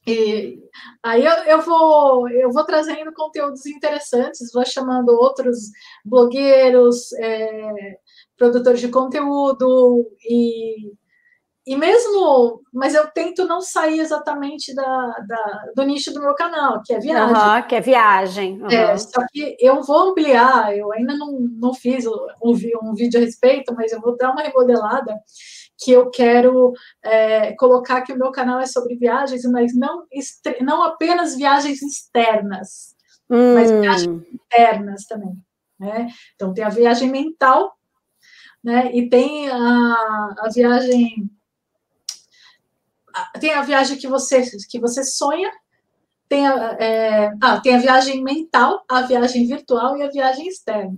E 0.07 0.59
aí 1.03 1.23
eu, 1.23 1.33
eu, 1.43 1.61
vou 1.61 2.29
eu 2.29 2.51
vou 2.51 2.65
trazendo 2.65 3.13
conteúdos 3.13 3.65
interessantes, 3.67 4.51
vou 4.51 4.65
chamando 4.65 5.09
outros 5.09 5.57
blogueiros, 6.03 7.11
é, 7.13 7.97
produtores 8.35 8.79
de 8.79 8.89
conteúdo 8.89 10.07
e 10.27 10.91
e 11.65 11.75
mesmo, 11.75 12.59
mas 12.73 12.95
eu 12.95 13.05
tento 13.11 13.45
não 13.45 13.61
sair 13.61 13.99
exatamente 13.99 14.73
da, 14.73 14.83
da, 15.27 15.65
do 15.75 15.83
nicho 15.83 16.11
do 16.11 16.19
meu 16.19 16.33
canal, 16.33 16.81
que 16.83 16.91
é 16.91 16.99
viagem. 16.99 17.35
Uhum, 17.35 17.61
que 17.67 17.75
é 17.75 17.81
viagem. 17.81 18.61
Uhum. 18.63 18.67
É, 18.67 18.97
só 18.97 19.21
que 19.31 19.55
eu 19.59 19.83
vou 19.83 20.09
ampliar, 20.09 20.75
eu 20.75 20.91
ainda 20.91 21.15
não, 21.15 21.39
não 21.39 21.73
fiz 21.73 22.07
um, 22.07 22.17
um 22.43 22.95
vídeo 22.95 23.19
a 23.19 23.23
respeito, 23.23 23.75
mas 23.75 23.91
eu 23.91 24.01
vou 24.01 24.17
dar 24.17 24.31
uma 24.31 24.41
remodelada 24.41 25.15
que 25.81 25.91
eu 25.91 26.11
quero 26.11 26.73
é, 27.03 27.53
colocar 27.53 28.01
que 28.01 28.13
o 28.13 28.17
meu 28.17 28.31
canal 28.31 28.59
é 28.59 28.67
sobre 28.67 28.95
viagens, 28.95 29.43
mas 29.45 29.75
não, 29.75 30.05
não 30.61 30.83
apenas 30.83 31.35
viagens 31.35 31.81
externas, 31.81 32.95
hum. 33.27 33.55
mas 33.55 33.71
viagens 33.71 34.23
internas 34.31 35.05
também. 35.05 35.35
Né? 35.79 36.07
Então, 36.35 36.53
tem 36.53 36.63
a 36.63 36.69
viagem 36.69 37.09
mental, 37.09 37.75
né? 38.63 38.91
e 38.93 39.09
tem 39.09 39.49
a, 39.49 40.35
a 40.39 40.49
viagem. 40.53 41.29
Tem 43.39 43.53
a 43.53 43.61
viagem 43.63 43.97
que 43.97 44.07
você, 44.07 44.41
que 44.69 44.79
você 44.79 45.03
sonha, 45.03 45.51
tem 46.29 46.47
a, 46.47 46.77
é, 46.79 47.33
ah, 47.41 47.59
tem 47.59 47.75
a 47.75 47.79
viagem 47.79 48.23
mental, 48.23 48.85
a 48.87 49.01
viagem 49.01 49.45
virtual 49.45 49.97
e 49.97 50.03
a 50.03 50.09
viagem 50.09 50.47
externa. 50.47 50.95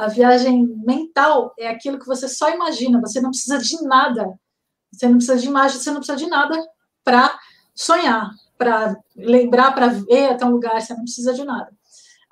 A 0.00 0.08
viagem 0.08 0.66
mental 0.86 1.52
é 1.58 1.68
aquilo 1.68 1.98
que 1.98 2.06
você 2.06 2.26
só 2.26 2.50
imagina, 2.50 3.00
você 3.00 3.20
não 3.20 3.30
precisa 3.30 3.58
de 3.58 3.82
nada. 3.82 4.34
Você 4.92 5.06
não 5.06 5.16
precisa 5.16 5.38
de 5.38 5.46
imagem, 5.46 5.78
você 5.78 5.90
não 5.90 5.98
precisa 5.98 6.18
de 6.18 6.26
nada 6.26 6.58
para 7.04 7.38
sonhar, 7.74 8.30
para 8.58 8.96
lembrar, 9.14 9.72
para 9.72 9.88
ver 9.88 10.30
até 10.30 10.44
um 10.44 10.50
lugar, 10.50 10.80
você 10.80 10.94
não 10.94 11.02
precisa 11.02 11.34
de 11.34 11.44
nada. 11.44 11.70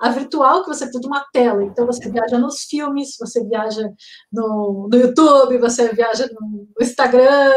A 0.00 0.10
virtual, 0.10 0.62
que 0.62 0.68
você 0.68 0.88
de 0.88 1.06
uma 1.06 1.24
tela, 1.32 1.62
então 1.64 1.84
você 1.84 2.08
viaja 2.10 2.38
nos 2.38 2.62
filmes, 2.62 3.16
você 3.18 3.44
viaja 3.44 3.90
no, 4.32 4.88
no 4.90 4.98
YouTube, 4.98 5.58
você 5.58 5.92
viaja 5.92 6.28
no 6.40 6.68
Instagram, 6.80 7.52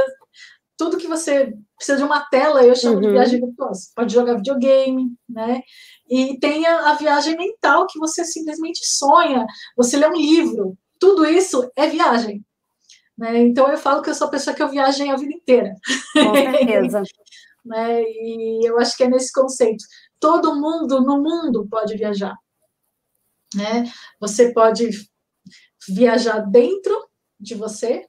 tudo 0.78 0.98
que 0.98 1.08
você 1.08 1.54
precisa 1.78 2.00
de 2.00 2.04
uma 2.04 2.22
tela, 2.22 2.64
eu 2.64 2.76
chamo 2.76 2.96
uhum. 2.96 3.02
de 3.02 3.12
viagem 3.12 3.40
virtual. 3.40 3.74
Você 3.74 3.92
pode 3.96 4.14
jogar 4.14 4.36
videogame, 4.36 5.14
né? 5.30 5.62
E 6.12 6.38
tem 6.40 6.68
a, 6.68 6.92
a, 6.92 6.96
viagem 6.96 7.38
mental, 7.38 7.88
que 7.88 7.98
você 7.98 8.26
simplesmente 8.26 8.82
sonha, 8.84 9.46
você 9.78 9.96
lê 9.96 10.06
um 10.08 10.14
livro. 10.14 10.78
Tudo 11.00 11.26
isso 11.26 11.72
é 11.74 11.88
viagem. 11.88 12.46
Né? 13.18 13.40
Então 13.40 13.70
eu 13.70 13.78
falo 13.78 14.02
que 14.02 14.10
eu 14.10 14.14
sou 14.14 14.28
a 14.28 14.32
pessoa 14.32 14.54
que 14.54 14.62
eu 14.62 14.68
viajei 14.68 15.10
a 15.10 15.16
vida 15.16 15.34
inteira. 15.34 15.74
Com 16.14 16.36
certeza. 16.36 17.02
né? 17.64 18.04
E 18.04 18.68
eu 18.68 18.78
acho 18.78 18.98
que 18.98 19.06
é 19.06 19.10
nesse 19.10 19.32
conceito. 19.32 19.86
Todo 20.20 20.60
mundo 20.60 21.00
no 21.00 21.22
mundo 21.24 21.66
pode 21.72 21.96
viajar. 21.96 22.36
Né? 23.56 23.90
Você 24.20 24.52
pode 24.52 24.90
viajar 25.88 26.40
dentro 26.40 27.08
de 27.40 27.56
você, 27.56 28.06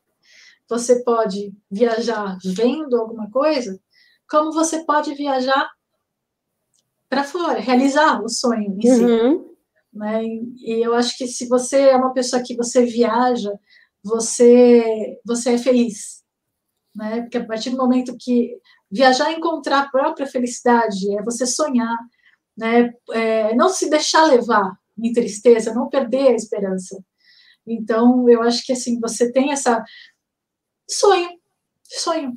você 0.68 1.05
pode 1.05 1.52
viajar 1.70 2.36
vendo 2.44 2.97
alguma 2.97 3.31
coisa, 3.31 3.81
como 4.28 4.50
você 4.50 4.84
pode 4.84 5.14
viajar 5.14 5.70
para 7.12 7.24
fora, 7.24 7.60
realizar 7.60 8.23
o 8.23 8.28
sonho 8.31 8.74
em 8.81 8.89
uhum. 8.89 9.44
si. 9.44 9.50
Né? 9.92 10.24
E 10.24 10.82
eu 10.82 10.94
acho 10.94 11.15
que 11.18 11.26
se 11.26 11.47
você 11.47 11.91
é 11.91 11.97
uma 11.97 12.15
pessoa 12.15 12.42
que 12.42 12.57
você 12.57 12.86
viaja, 12.86 13.52
você, 14.02 15.20
você 15.23 15.52
é 15.52 15.58
feliz. 15.58 16.24
Né? 16.97 17.20
Porque 17.20 17.36
a 17.36 17.44
partir 17.44 17.68
do 17.68 17.76
momento 17.76 18.16
que 18.18 18.57
viajar 18.91 19.31
é 19.31 19.34
encontrar 19.34 19.81
a 19.81 19.91
própria 19.91 20.26
felicidade, 20.26 21.15
é 21.15 21.23
você 21.23 21.44
sonhar, 21.44 21.99
né? 22.57 22.94
É, 23.10 23.55
não 23.55 23.68
se 23.68 23.91
deixar 23.91 24.24
levar 24.24 24.73
em 24.99 25.12
tristeza, 25.12 25.74
não 25.74 25.91
perder 25.91 26.28
a 26.28 26.34
esperança. 26.34 26.99
Então, 27.66 28.26
eu 28.26 28.42
acho 28.42 28.65
que 28.65 28.73
assim, 28.73 28.99
você 28.99 29.31
tem 29.31 29.52
essa 29.52 29.84
sonho, 30.89 31.28
sonho. 31.82 32.32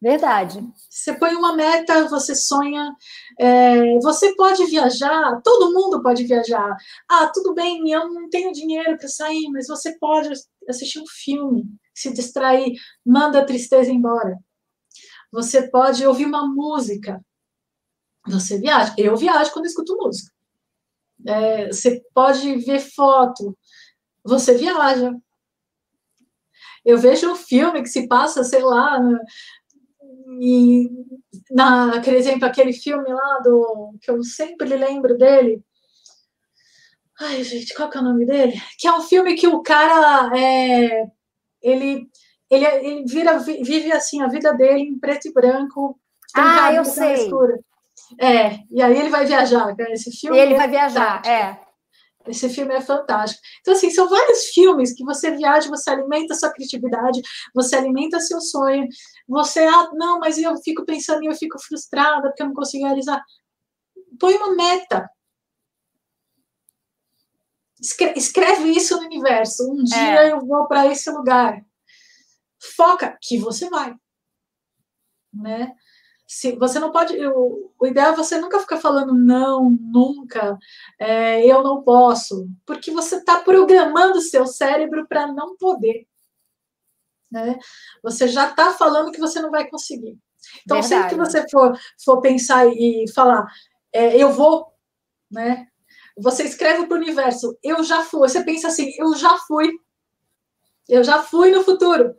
Verdade. 0.00 0.60
Você 0.88 1.12
põe 1.18 1.34
uma 1.34 1.56
meta, 1.56 2.08
você 2.08 2.34
sonha, 2.34 2.94
é, 3.38 3.98
você 3.98 4.34
pode 4.36 4.64
viajar, 4.66 5.40
todo 5.42 5.72
mundo 5.72 6.00
pode 6.02 6.24
viajar. 6.24 6.76
Ah, 7.08 7.28
tudo 7.34 7.52
bem, 7.52 7.90
eu 7.90 8.08
não 8.12 8.30
tenho 8.30 8.52
dinheiro 8.52 8.96
para 8.96 9.08
sair, 9.08 9.48
mas 9.50 9.66
você 9.66 9.98
pode 9.98 10.30
assistir 10.68 11.00
um 11.00 11.06
filme, 11.06 11.64
se 11.92 12.12
distrair, 12.12 12.74
manda 13.04 13.40
a 13.40 13.44
tristeza 13.44 13.90
embora. 13.90 14.38
Você 15.32 15.68
pode 15.68 16.06
ouvir 16.06 16.26
uma 16.26 16.46
música. 16.46 17.20
Você 18.26 18.58
viaja. 18.58 18.94
Eu 18.96 19.16
viajo 19.16 19.52
quando 19.52 19.66
escuto 19.66 19.96
música. 19.96 20.32
É, 21.26 21.66
você 21.66 22.02
pode 22.14 22.56
ver 22.58 22.80
foto. 22.80 23.56
Você 24.24 24.54
viaja. 24.54 25.12
Eu 26.84 26.98
vejo 26.98 27.30
um 27.30 27.36
filme 27.36 27.82
que 27.82 27.88
se 27.88 28.06
passa, 28.08 28.44
sei 28.44 28.62
lá, 28.62 28.98
e 30.40 30.90
na, 31.50 32.00
por 32.02 32.12
exemplo, 32.12 32.46
aquele 32.46 32.72
filme 32.72 33.08
lá 33.12 33.38
do 33.40 33.94
que 34.00 34.10
eu 34.10 34.22
sempre 34.22 34.68
lembro 34.76 35.16
dele. 35.16 35.62
Ai, 37.20 37.42
gente, 37.42 37.74
qual 37.74 37.90
que 37.90 37.98
é 37.98 38.00
o 38.00 38.04
nome 38.04 38.24
dele? 38.24 38.60
Que 38.78 38.86
é 38.86 38.92
um 38.92 39.02
filme 39.02 39.34
que 39.34 39.48
o 39.48 39.62
cara 39.62 40.30
é, 40.38 41.06
ele, 41.60 42.08
ele, 42.48 42.64
ele 42.64 43.04
vira, 43.06 43.38
vive 43.38 43.90
assim 43.92 44.22
a 44.22 44.28
vida 44.28 44.52
dele 44.52 44.82
em 44.82 44.98
preto 44.98 45.26
e 45.28 45.32
branco. 45.32 45.98
Ah, 46.34 46.72
eu 46.72 46.84
sei. 46.84 47.14
Escura. 47.14 47.58
É, 48.20 48.60
e 48.70 48.80
aí 48.80 48.96
ele 48.96 49.08
vai 49.08 49.26
viajar. 49.26 49.74
Esse 49.90 50.12
filme. 50.12 50.38
Ele 50.38 50.54
vai 50.54 50.68
viajar, 50.68 51.26
é. 51.26 51.58
Esse 52.26 52.48
filme 52.48 52.74
é 52.74 52.80
fantástico. 52.80 53.40
Então, 53.60 53.74
assim, 53.74 53.90
são 53.90 54.08
vários 54.08 54.48
filmes 54.48 54.92
que 54.92 55.04
você 55.04 55.30
viaja, 55.30 55.68
você 55.68 55.90
alimenta 55.90 56.34
sua 56.34 56.52
criatividade, 56.52 57.20
você 57.54 57.76
alimenta 57.76 58.20
seu 58.20 58.40
sonho, 58.40 58.86
você, 59.28 59.60
ah, 59.60 59.90
não, 59.92 60.18
mas 60.18 60.38
eu 60.38 60.56
fico 60.58 60.84
pensando 60.84 61.22
e 61.22 61.26
eu 61.26 61.34
fico 61.34 61.58
frustrada 61.60 62.28
porque 62.28 62.42
eu 62.42 62.46
não 62.46 62.54
consigo 62.54 62.86
realizar. 62.86 63.22
Põe 64.18 64.34
uma 64.34 64.54
meta. 64.54 65.08
Escreve 68.16 68.70
isso 68.70 68.96
no 68.96 69.04
universo. 69.04 69.70
Um 69.70 69.84
dia 69.84 70.24
é. 70.24 70.32
eu 70.32 70.40
vou 70.40 70.66
para 70.66 70.86
esse 70.86 71.10
lugar. 71.10 71.62
Foca 72.76 73.16
que 73.22 73.38
você 73.38 73.68
vai. 73.68 73.94
Né? 75.32 75.76
se 76.28 76.52
você 76.56 76.78
não 76.78 76.92
pode, 76.92 77.16
o, 77.26 77.72
o 77.80 77.86
ideal 77.86 78.12
é 78.12 78.16
você 78.16 78.38
nunca 78.38 78.60
ficar 78.60 78.76
falando 78.76 79.14
não, 79.14 79.70
nunca, 79.70 80.58
é, 80.98 81.42
eu 81.46 81.62
não 81.62 81.82
posso, 81.82 82.46
porque 82.66 82.90
você 82.90 83.16
está 83.16 83.40
programando 83.40 84.18
o 84.18 84.22
seu 84.22 84.46
cérebro 84.46 85.06
para 85.08 85.26
não 85.32 85.56
poder. 85.56 86.06
Né? 87.30 87.58
Você 88.02 88.26
já 88.28 88.48
está 88.48 88.72
falando 88.72 89.12
que 89.12 89.20
você 89.20 89.40
não 89.40 89.50
vai 89.50 89.68
conseguir. 89.68 90.18
Então, 90.64 90.80
Verdade. 90.80 90.86
sempre 90.86 91.08
que 91.10 91.16
você 91.16 91.48
for, 91.50 91.78
for 92.04 92.20
pensar 92.20 92.66
e 92.66 93.04
falar, 93.14 93.46
é, 93.92 94.16
eu 94.16 94.32
vou, 94.32 94.66
né? 95.30 95.66
Você 96.16 96.42
escreve 96.44 96.86
para 96.86 96.96
o 96.96 97.00
universo, 97.00 97.56
eu 97.62 97.82
já 97.84 98.02
fui. 98.02 98.28
Você 98.28 98.42
pensa 98.42 98.68
assim, 98.68 98.90
eu 98.98 99.14
já 99.14 99.36
fui. 99.46 99.70
Eu 100.88 101.04
já 101.04 101.22
fui 101.22 101.50
no 101.50 101.62
futuro. 101.62 102.14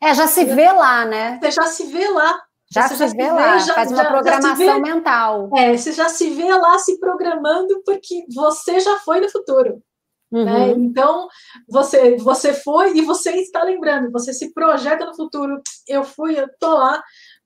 É, 0.00 0.14
já 0.14 0.26
se 0.26 0.44
vê 0.44 0.70
lá, 0.70 1.04
né? 1.04 1.38
Você 1.40 1.50
já 1.50 1.66
se 1.66 1.86
vê 1.86 2.08
lá. 2.08 2.40
Já 2.72 2.86
se 2.86 3.06
vê 3.16 3.32
lá, 3.32 3.58
já, 3.58 3.74
faz 3.74 3.90
uma 3.90 4.04
já, 4.04 4.08
programação 4.08 4.66
já 4.66 4.74
vê, 4.74 4.80
mental. 4.80 5.50
É, 5.56 5.76
você 5.76 5.92
já 5.92 6.08
se 6.08 6.30
vê 6.30 6.54
lá 6.54 6.78
se 6.78 7.00
programando 7.00 7.82
porque 7.84 8.24
você 8.32 8.78
já 8.78 8.96
foi 9.00 9.20
no 9.20 9.28
futuro. 9.28 9.82
Né? 10.30 10.40
Uhum. 10.40 10.44
Né? 10.44 10.70
Então, 10.72 11.28
você, 11.68 12.16
você 12.16 12.54
foi 12.54 12.96
e 12.96 13.02
você 13.02 13.32
está 13.32 13.62
lembrando, 13.62 14.12
você 14.12 14.32
se 14.32 14.52
projeta 14.52 15.04
no 15.04 15.14
futuro. 15.14 15.60
Eu 15.88 16.04
fui, 16.04 16.38
eu 16.38 16.48
tô 16.58 16.74
lá, 16.74 17.02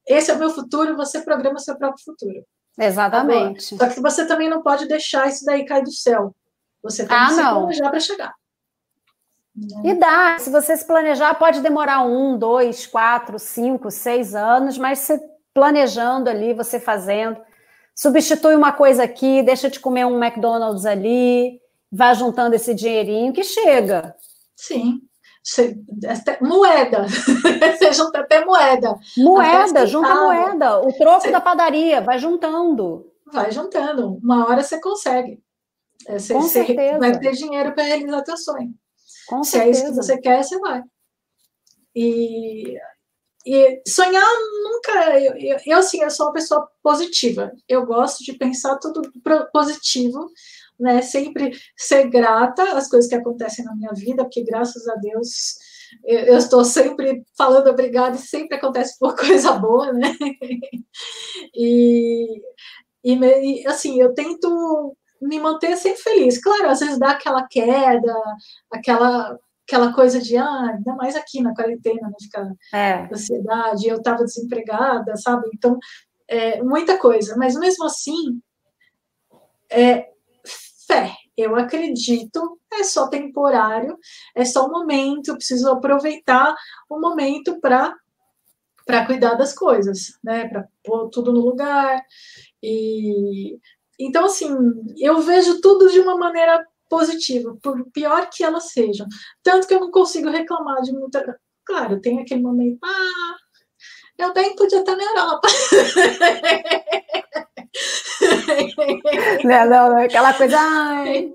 esse 0.06 0.30
é 0.30 0.34
o 0.34 0.38
meu 0.38 0.50
futuro, 0.50 0.96
você 0.96 1.22
programa 1.22 1.58
seu 1.58 1.76
próprio 1.76 2.04
futuro. 2.04 2.44
Exatamente. 2.78 3.74
Agora, 3.74 3.90
só 3.90 3.94
que 3.94 4.00
você 4.00 4.26
também 4.26 4.48
não 4.48 4.62
pode 4.62 4.86
deixar 4.86 5.28
isso 5.28 5.44
daí 5.44 5.64
cair 5.64 5.84
do 5.84 5.92
céu. 5.92 6.34
Você 6.82 7.06
tem 7.06 7.16
ah, 7.16 7.26
que 7.26 7.34
se 7.34 7.40
planejar 7.40 7.90
para 7.90 8.00
chegar. 8.00 8.34
E 9.84 9.94
dá, 9.94 10.36
se 10.38 10.50
você 10.50 10.76
se 10.76 10.84
planejar, 10.84 11.32
pode 11.34 11.60
demorar 11.60 12.04
um, 12.04 12.36
dois, 12.36 12.86
quatro, 12.86 13.38
cinco, 13.38 13.90
seis 13.90 14.34
anos, 14.34 14.76
mas 14.76 14.98
você 14.98 15.20
planejando 15.54 16.28
ali, 16.28 16.52
você 16.52 16.80
fazendo, 16.80 17.40
substitui 17.94 18.56
uma 18.56 18.72
coisa 18.72 19.04
aqui, 19.04 19.42
deixa 19.44 19.70
de 19.70 19.78
comer 19.78 20.04
um 20.04 20.22
McDonald's 20.22 20.84
ali, 20.84 21.60
vai 21.94 22.14
juntando 22.14 22.56
esse 22.56 22.74
dinheirinho 22.74 23.32
que 23.32 23.44
chega. 23.44 24.14
Sim. 24.56 25.00
Até, 26.08 26.38
moeda, 26.40 27.06
você 27.78 27.92
junta 27.92 28.20
até 28.20 28.44
moeda. 28.44 28.98
Moeda, 29.16 29.70
até 29.70 29.86
junta 29.86 30.14
moeda. 30.14 30.80
O 30.80 30.92
troco 30.94 31.22
você... 31.22 31.30
da 31.30 31.40
padaria, 31.40 32.00
vai 32.00 32.18
juntando. 32.18 33.12
Vai 33.30 33.52
juntando. 33.52 34.18
Uma 34.22 34.48
hora 34.48 34.62
você 34.62 34.80
consegue. 34.80 35.42
É, 36.06 36.18
você, 36.18 36.32
Com 36.32 36.42
você 36.42 36.64
certeza. 36.64 36.98
vai 36.98 37.18
ter 37.18 37.32
dinheiro 37.32 37.72
para 37.74 37.84
realizar 37.84 38.22
teu 38.22 38.36
sonho. 38.36 38.74
Com 39.26 39.44
Se 39.44 39.52
certeza. 39.52 39.68
é 39.68 39.82
isso 39.82 39.90
que 39.90 39.96
você 40.02 40.18
quer, 40.18 40.42
você 40.42 40.58
vai. 40.58 40.82
E, 41.94 42.78
e 43.46 43.82
sonhar 43.86 44.24
nunca. 44.62 45.18
Eu, 45.18 45.34
eu, 45.36 45.58
eu, 45.66 45.78
assim, 45.78 46.02
eu 46.02 46.10
sou 46.10 46.26
uma 46.26 46.32
pessoa 46.32 46.68
positiva. 46.82 47.52
Eu 47.68 47.84
gosto 47.84 48.24
de 48.24 48.32
pensar 48.32 48.78
tudo 48.78 49.02
positivo, 49.52 50.30
né? 50.78 51.02
Sempre 51.02 51.52
ser 51.76 52.08
grata 52.08 52.62
às 52.76 52.88
coisas 52.88 53.08
que 53.08 53.14
acontecem 53.14 53.64
na 53.64 53.74
minha 53.74 53.92
vida, 53.92 54.24
porque 54.24 54.44
graças 54.44 54.86
a 54.88 54.94
Deus 54.96 55.56
eu 56.02 56.36
estou 56.36 56.64
sempre 56.64 57.22
falando 57.36 57.68
obrigado 57.68 58.16
e 58.16 58.18
sempre 58.18 58.56
acontece 58.56 58.98
por 58.98 59.14
coisa 59.16 59.52
boa, 59.52 59.92
né? 59.92 60.14
E, 61.54 62.40
e, 63.04 63.66
assim, 63.66 64.00
eu 64.00 64.12
tento 64.14 64.96
me 65.20 65.38
manter 65.38 65.76
sempre 65.76 66.02
feliz. 66.02 66.42
Claro, 66.42 66.68
às 66.68 66.80
vezes 66.80 66.98
dá 66.98 67.10
aquela 67.10 67.46
queda, 67.46 68.14
aquela 68.70 69.38
aquela 69.66 69.94
coisa 69.94 70.20
de, 70.20 70.36
ah, 70.36 70.74
ainda 70.74 70.94
mais 70.94 71.16
aqui 71.16 71.40
na 71.40 71.54
quarentena, 71.54 72.08
né, 72.08 72.14
ficar 72.20 72.52
é. 72.72 73.08
ansiedade, 73.10 73.88
eu 73.88 73.96
estava 73.96 74.22
desempregada, 74.22 75.16
sabe? 75.16 75.48
Então, 75.54 75.78
é, 76.28 76.62
muita 76.62 76.98
coisa. 76.98 77.34
Mas 77.38 77.54
mesmo 77.58 77.86
assim, 77.86 78.42
é 79.70 80.13
fé. 80.94 81.16
Eu 81.36 81.56
acredito, 81.56 82.58
é 82.72 82.84
só 82.84 83.08
temporário, 83.08 83.98
é 84.36 84.44
só 84.44 84.66
um 84.66 84.70
momento, 84.70 85.28
eu 85.28 85.36
preciso 85.36 85.68
aproveitar 85.68 86.54
o 86.88 87.00
momento 87.00 87.60
para 87.60 87.94
para 88.86 89.06
cuidar 89.06 89.34
das 89.34 89.54
coisas, 89.54 90.18
né? 90.22 90.46
Para 90.46 90.68
pôr 90.84 91.08
tudo 91.08 91.32
no 91.32 91.40
lugar. 91.40 92.02
E 92.62 93.58
então 93.98 94.26
assim, 94.26 94.54
eu 94.98 95.20
vejo 95.22 95.60
tudo 95.60 95.90
de 95.90 96.00
uma 96.00 96.16
maneira 96.18 96.62
positiva, 96.88 97.56
por 97.62 97.82
pior 97.92 98.28
que 98.30 98.44
elas 98.44 98.72
sejam. 98.72 99.06
Tanto 99.42 99.66
que 99.66 99.74
eu 99.74 99.80
não 99.80 99.90
consigo 99.90 100.28
reclamar 100.28 100.82
de 100.82 100.92
muita. 100.92 101.40
Claro, 101.64 102.00
tem 102.00 102.20
aquele 102.20 102.42
momento, 102.42 102.78
ah, 102.84 103.36
eu 104.18 104.34
bem 104.34 104.54
podia 104.54 104.80
estar 104.80 104.96
na 104.96 105.04
Europa. 105.04 105.48
não, 109.44 109.68
não, 109.68 109.98
aquela 109.98 110.32
coisa, 110.34 110.56
ai, 110.58 111.32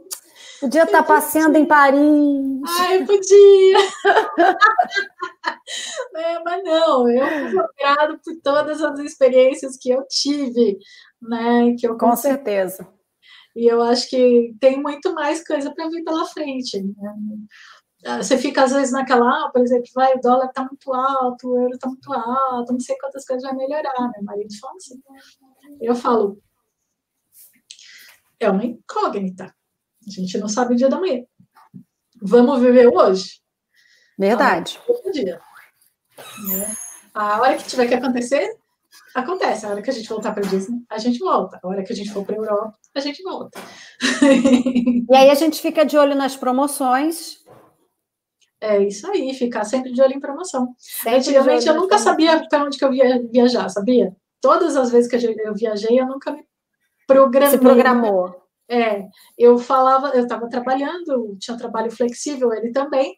podia 0.60 0.84
estar 0.84 1.04
passeando 1.04 1.58
em 1.58 1.66
Paris. 1.66 2.62
Ai, 2.80 3.06
podia. 3.06 3.78
é, 6.16 6.40
mas 6.44 6.64
não, 6.64 7.10
eu 7.10 7.52
sou 7.52 7.66
grato 7.78 8.20
por 8.24 8.36
todas 8.42 8.82
as 8.82 9.00
experiências 9.00 9.78
que 9.78 9.90
eu 9.90 10.06
tive, 10.08 10.78
né? 11.22 11.76
Que 11.78 11.88
eu 11.88 11.98
Com 11.98 12.16
certeza. 12.16 12.88
E 13.56 13.68
eu 13.68 13.82
acho 13.82 14.10
que 14.10 14.56
tem 14.60 14.82
muito 14.82 15.14
mais 15.14 15.46
coisa 15.46 15.74
para 15.74 15.90
vir 15.90 16.04
pela 16.04 16.26
frente. 16.26 16.82
Né? 16.82 17.14
Ah, 18.06 18.24
você 18.24 18.38
fica 18.38 18.64
às 18.64 18.72
vezes 18.72 18.94
naquela, 18.94 19.28
ah, 19.28 19.50
por 19.52 19.62
exemplo, 19.62 19.90
vai, 19.94 20.16
o 20.16 20.22
dólar 20.22 20.46
está 20.46 20.64
muito 20.64 20.94
alto, 20.94 21.50
o 21.50 21.60
euro 21.60 21.74
está 21.74 21.88
muito 21.88 22.14
alto, 22.14 22.72
não 22.72 22.80
sei 22.80 22.96
quantas 22.98 23.26
coisas 23.26 23.44
vai 23.44 23.56
melhorar. 23.56 24.10
Meu 24.16 24.24
marido 24.24 24.50
fala 24.62 24.76
assim. 24.78 25.02
Eu 25.82 25.96
falo, 25.96 26.42
é 28.40 28.50
uma 28.50 28.66
incógnita. 28.66 29.54
A 30.08 30.12
gente 30.12 30.38
não 30.38 30.48
sabe 30.48 30.74
o 30.74 30.78
dia 30.78 30.90
da 30.90 31.00
manhã. 31.00 31.24
Vamos 32.22 32.60
viver 32.60 32.88
hoje? 32.88 33.42
Verdade. 34.18 34.80
Dia. 35.14 35.40
Né? 36.48 36.76
A 37.14 37.42
hora 37.42 37.58
que 37.58 37.68
tiver 37.68 37.88
que 37.88 37.94
acontecer, 37.94 38.58
acontece. 39.16 39.66
A 39.66 39.70
hora 39.70 39.82
que 39.82 39.90
a 39.90 39.94
gente 39.94 40.10
voltar 40.10 40.34
para 40.34 40.48
Disney, 40.48 40.80
a 40.90 40.98
gente 40.98 41.20
volta. 41.20 41.60
A 41.62 41.68
hora 41.68 41.84
que 41.84 41.94
a 41.94 41.96
gente 41.96 42.12
for 42.12 42.26
para 42.26 42.36
a 42.36 42.38
Europa, 42.38 42.78
a 42.96 43.00
gente 43.00 43.22
volta. 43.24 43.60
e 44.22 45.16
aí 45.16 45.30
a 45.30 45.36
gente 45.36 45.62
fica 45.62 45.86
de 45.86 45.98
olho 45.98 46.16
nas 46.16 46.36
promoções. 46.36 47.40
É 48.62 48.82
isso 48.84 49.10
aí, 49.10 49.34
ficar 49.34 49.64
sempre 49.64 49.94
de 49.94 50.02
olho 50.02 50.14
em 50.14 50.20
promoção. 50.20 50.76
Sempre 50.78 51.20
Antigamente 51.20 51.68
eu 51.68 51.76
nunca 51.76 51.98
sabia 51.98 52.46
para 52.50 52.66
onde 52.66 52.78
que 52.78 52.84
eu 52.84 52.94
ia 52.94 53.26
viajar, 53.32 53.70
sabia? 53.70 54.14
Todas 54.42 54.76
as 54.76 54.92
vezes 54.92 55.10
que 55.10 55.16
eu 55.42 55.54
viajei, 55.54 56.00
eu 56.00 56.06
nunca 56.06 56.32
me 56.32 56.46
programei. 57.08 57.50
Se 57.50 57.58
programou. 57.58 58.50
É, 58.70 59.08
eu 59.38 59.58
falava, 59.58 60.10
eu 60.10 60.24
estava 60.24 60.48
trabalhando, 60.48 61.36
tinha 61.40 61.56
um 61.56 61.58
trabalho 61.58 61.90
flexível, 61.90 62.54
ele 62.54 62.72
também, 62.72 63.18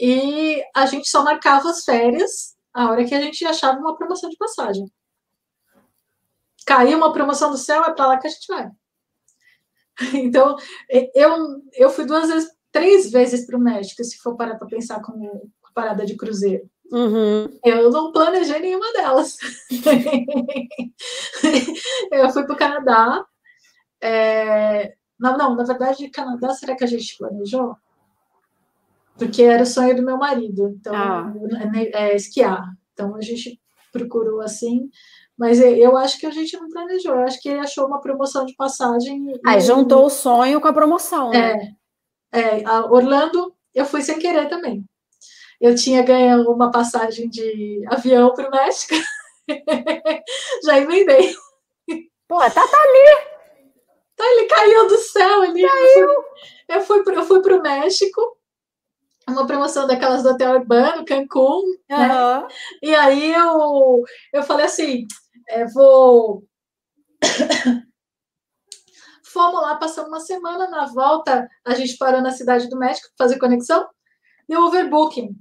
e 0.00 0.60
a 0.74 0.84
gente 0.84 1.08
só 1.08 1.22
marcava 1.22 1.70
as 1.70 1.84
férias 1.84 2.56
a 2.74 2.90
hora 2.90 3.04
que 3.04 3.14
a 3.14 3.20
gente 3.20 3.44
achava 3.44 3.78
uma 3.78 3.96
promoção 3.96 4.28
de 4.28 4.36
passagem. 4.36 4.90
Caiu 6.66 6.98
uma 6.98 7.12
promoção 7.12 7.50
do 7.50 7.56
céu, 7.56 7.84
é 7.84 7.92
para 7.92 8.06
lá 8.06 8.18
que 8.18 8.26
a 8.26 8.30
gente 8.30 8.46
vai. 8.48 8.70
Então, 10.14 10.56
eu, 11.14 11.62
eu 11.74 11.90
fui 11.90 12.06
duas 12.06 12.26
vezes, 12.28 12.50
três 12.72 13.10
vezes 13.10 13.44
para 13.44 13.58
o 13.58 13.60
México, 13.60 14.02
se 14.02 14.16
for 14.16 14.34
parar 14.34 14.56
para 14.56 14.66
pensar 14.66 15.02
como 15.02 15.52
parada 15.74 16.06
de 16.06 16.16
cruzeiro. 16.16 16.68
Uhum. 16.90 17.48
Eu 17.64 17.90
não 17.90 18.12
planejei 18.12 18.58
nenhuma 18.58 18.92
delas. 18.92 19.36
eu 22.10 22.30
fui 22.30 22.44
para 22.44 22.54
o 22.54 22.58
Canadá. 22.58 23.24
É... 24.02 24.94
Não, 25.18 25.36
não, 25.36 25.54
na 25.54 25.64
verdade, 25.64 26.10
Canadá, 26.10 26.52
será 26.52 26.74
que 26.74 26.82
a 26.82 26.86
gente 26.86 27.16
planejou? 27.16 27.76
Porque 29.16 29.42
era 29.42 29.62
o 29.62 29.66
sonho 29.66 29.94
do 29.94 30.02
meu 30.02 30.16
marido, 30.16 30.70
então, 30.70 30.94
ah. 30.94 31.32
é, 31.74 32.12
é, 32.12 32.16
esquiar. 32.16 32.64
Então, 32.92 33.14
a 33.14 33.20
gente 33.20 33.60
procurou 33.92 34.40
assim, 34.40 34.88
mas 35.36 35.60
eu 35.60 35.96
acho 35.96 36.18
que 36.18 36.24
a 36.24 36.30
gente 36.30 36.56
não 36.56 36.70
planejou, 36.70 37.14
eu 37.14 37.24
acho 37.24 37.40
que 37.40 37.50
ele 37.50 37.60
achou 37.60 37.86
uma 37.86 38.00
promoção 38.00 38.46
de 38.46 38.54
passagem. 38.54 39.38
Aí 39.44 39.58
e... 39.58 39.60
juntou 39.60 40.06
o 40.06 40.10
sonho 40.10 40.60
com 40.60 40.68
a 40.68 40.72
promoção, 40.72 41.30
né? 41.30 41.74
É, 42.32 42.62
é 42.62 42.80
Orlando, 42.88 43.54
eu 43.74 43.84
fui 43.84 44.00
sem 44.00 44.18
querer 44.18 44.48
também 44.48 44.86
eu 45.60 45.74
tinha 45.74 46.02
ganho 46.02 46.50
uma 46.50 46.70
passagem 46.70 47.28
de 47.28 47.84
avião 47.88 48.32
para 48.32 48.48
o 48.48 48.50
México. 48.50 48.94
Já 50.64 50.78
emendei. 50.78 51.34
Pô, 52.26 52.38
tá, 52.38 52.50
tá 52.50 52.60
ali. 52.62 53.30
Tá, 54.16 54.24
ele 54.24 54.46
caiu 54.46 54.88
do 54.88 54.96
céu 54.96 55.42
ali. 55.42 55.62
Caiu. 55.62 56.08
Eu 56.68 56.80
fui, 56.80 57.02
eu 57.06 57.24
fui 57.24 57.42
para 57.42 57.56
o 57.56 57.62
México, 57.62 58.38
uma 59.28 59.46
promoção 59.46 59.86
daquelas 59.86 60.22
do 60.22 60.30
Hotel 60.30 60.54
Urbano, 60.60 61.04
Cancún, 61.04 61.62
uhum. 61.62 61.76
né? 61.88 62.48
E 62.80 62.94
aí 62.94 63.34
eu, 63.34 64.02
eu 64.32 64.42
falei 64.42 64.66
assim, 64.66 65.06
é, 65.48 65.66
vou... 65.66 66.44
Fomos 69.24 69.62
lá, 69.62 69.76
passamos 69.76 70.10
uma 70.10 70.20
semana, 70.20 70.68
na 70.68 70.86
volta 70.86 71.48
a 71.64 71.74
gente 71.74 71.96
parou 71.98 72.20
na 72.20 72.32
cidade 72.32 72.68
do 72.68 72.76
México 72.78 73.08
para 73.16 73.26
fazer 73.26 73.38
conexão, 73.38 73.88
deu 74.48 74.64
overbooking 74.64 75.36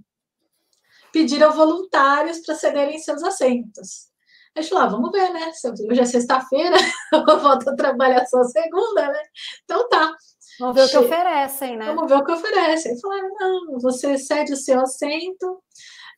pediram 1.11 1.51
voluntários 1.51 2.39
para 2.39 2.55
cederem 2.55 2.99
seus 2.99 3.23
assentos. 3.23 4.09
A 4.55 4.61
gente 4.61 4.71
falou, 4.71 4.85
ah, 4.85 4.89
vamos 4.89 5.11
ver, 5.11 5.29
né? 5.31 5.51
Hoje 5.89 6.01
é 6.01 6.05
sexta-feira, 6.05 6.75
eu 7.13 7.39
volto 7.39 7.69
a 7.69 7.75
trabalhar 7.75 8.25
só 8.25 8.43
segunda, 8.43 9.07
né? 9.07 9.21
Então 9.63 9.87
tá. 9.87 10.15
Vamos 10.59 10.75
ver 10.75 10.85
o 10.85 10.89
que 10.89 10.97
oferecem, 10.97 11.77
né? 11.77 11.85
Vamos 11.85 12.09
ver 12.09 12.17
o 12.17 12.25
que 12.25 12.31
oferecem. 12.31 12.99
Falaram, 12.99 13.29
não, 13.39 13.79
você 13.79 14.17
cede 14.17 14.53
o 14.53 14.57
seu 14.57 14.81
assento, 14.81 15.61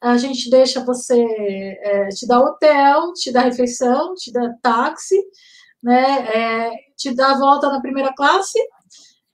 a 0.02 0.18
gente 0.18 0.50
deixa 0.50 0.84
você, 0.84 1.22
é, 1.84 2.08
te 2.10 2.26
dá 2.26 2.40
hotel, 2.40 3.14
te 3.14 3.32
dá 3.32 3.42
refeição, 3.42 4.16
te 4.16 4.32
dá 4.32 4.50
táxi, 4.62 5.22
né? 5.84 6.70
É, 6.70 6.72
te 6.98 7.14
dá 7.14 7.32
a 7.32 7.38
volta 7.38 7.70
na 7.70 7.82
primeira 7.82 8.14
classe, 8.14 8.58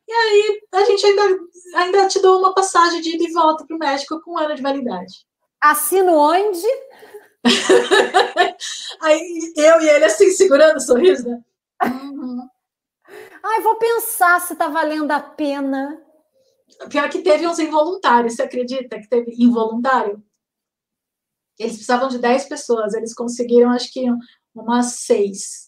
e 0.08 0.12
aí 0.12 0.62
a 0.74 0.86
gente 0.86 1.06
ainda, 1.06 1.22
ainda 1.76 2.08
te 2.08 2.22
dá 2.22 2.32
uma 2.32 2.54
passagem 2.54 3.02
de 3.02 3.16
ida 3.16 3.26
e 3.26 3.34
volta 3.34 3.66
para 3.66 3.76
o 3.76 3.80
México 3.80 4.22
com 4.22 4.34
um 4.34 4.38
ano 4.38 4.56
de 4.56 4.62
validade. 4.62 5.27
Assino 5.62 6.14
onde? 6.14 6.68
Aí 9.02 9.54
eu 9.56 9.82
e 9.82 9.90
ele 9.90 10.06
assim, 10.06 10.32
segurando 10.32 10.78
o 10.78 10.82
sorriso, 10.82 11.28
né? 11.30 11.42
Uhum. 11.84 12.48
Ai, 13.44 13.62
vou 13.62 13.76
pensar 13.76 14.42
se 14.42 14.56
tá 14.56 14.68
valendo 14.68 15.12
a 15.12 15.20
pena. 15.20 16.02
Pior 16.90 17.10
que 17.10 17.22
teve 17.22 17.48
uns 17.48 17.60
involuntários, 17.60 18.36
você 18.36 18.44
acredita 18.44 19.00
que 19.00 19.08
teve 19.08 19.34
involuntário? 19.38 20.24
Eles 21.58 21.74
precisavam 21.74 22.10
de 22.10 22.20
10 22.20 22.46
pessoas, 22.46 22.94
eles 22.94 23.14
conseguiram, 23.14 23.72
acho 23.72 23.92
que, 23.92 24.06
umas 24.54 25.00
seis. 25.00 25.67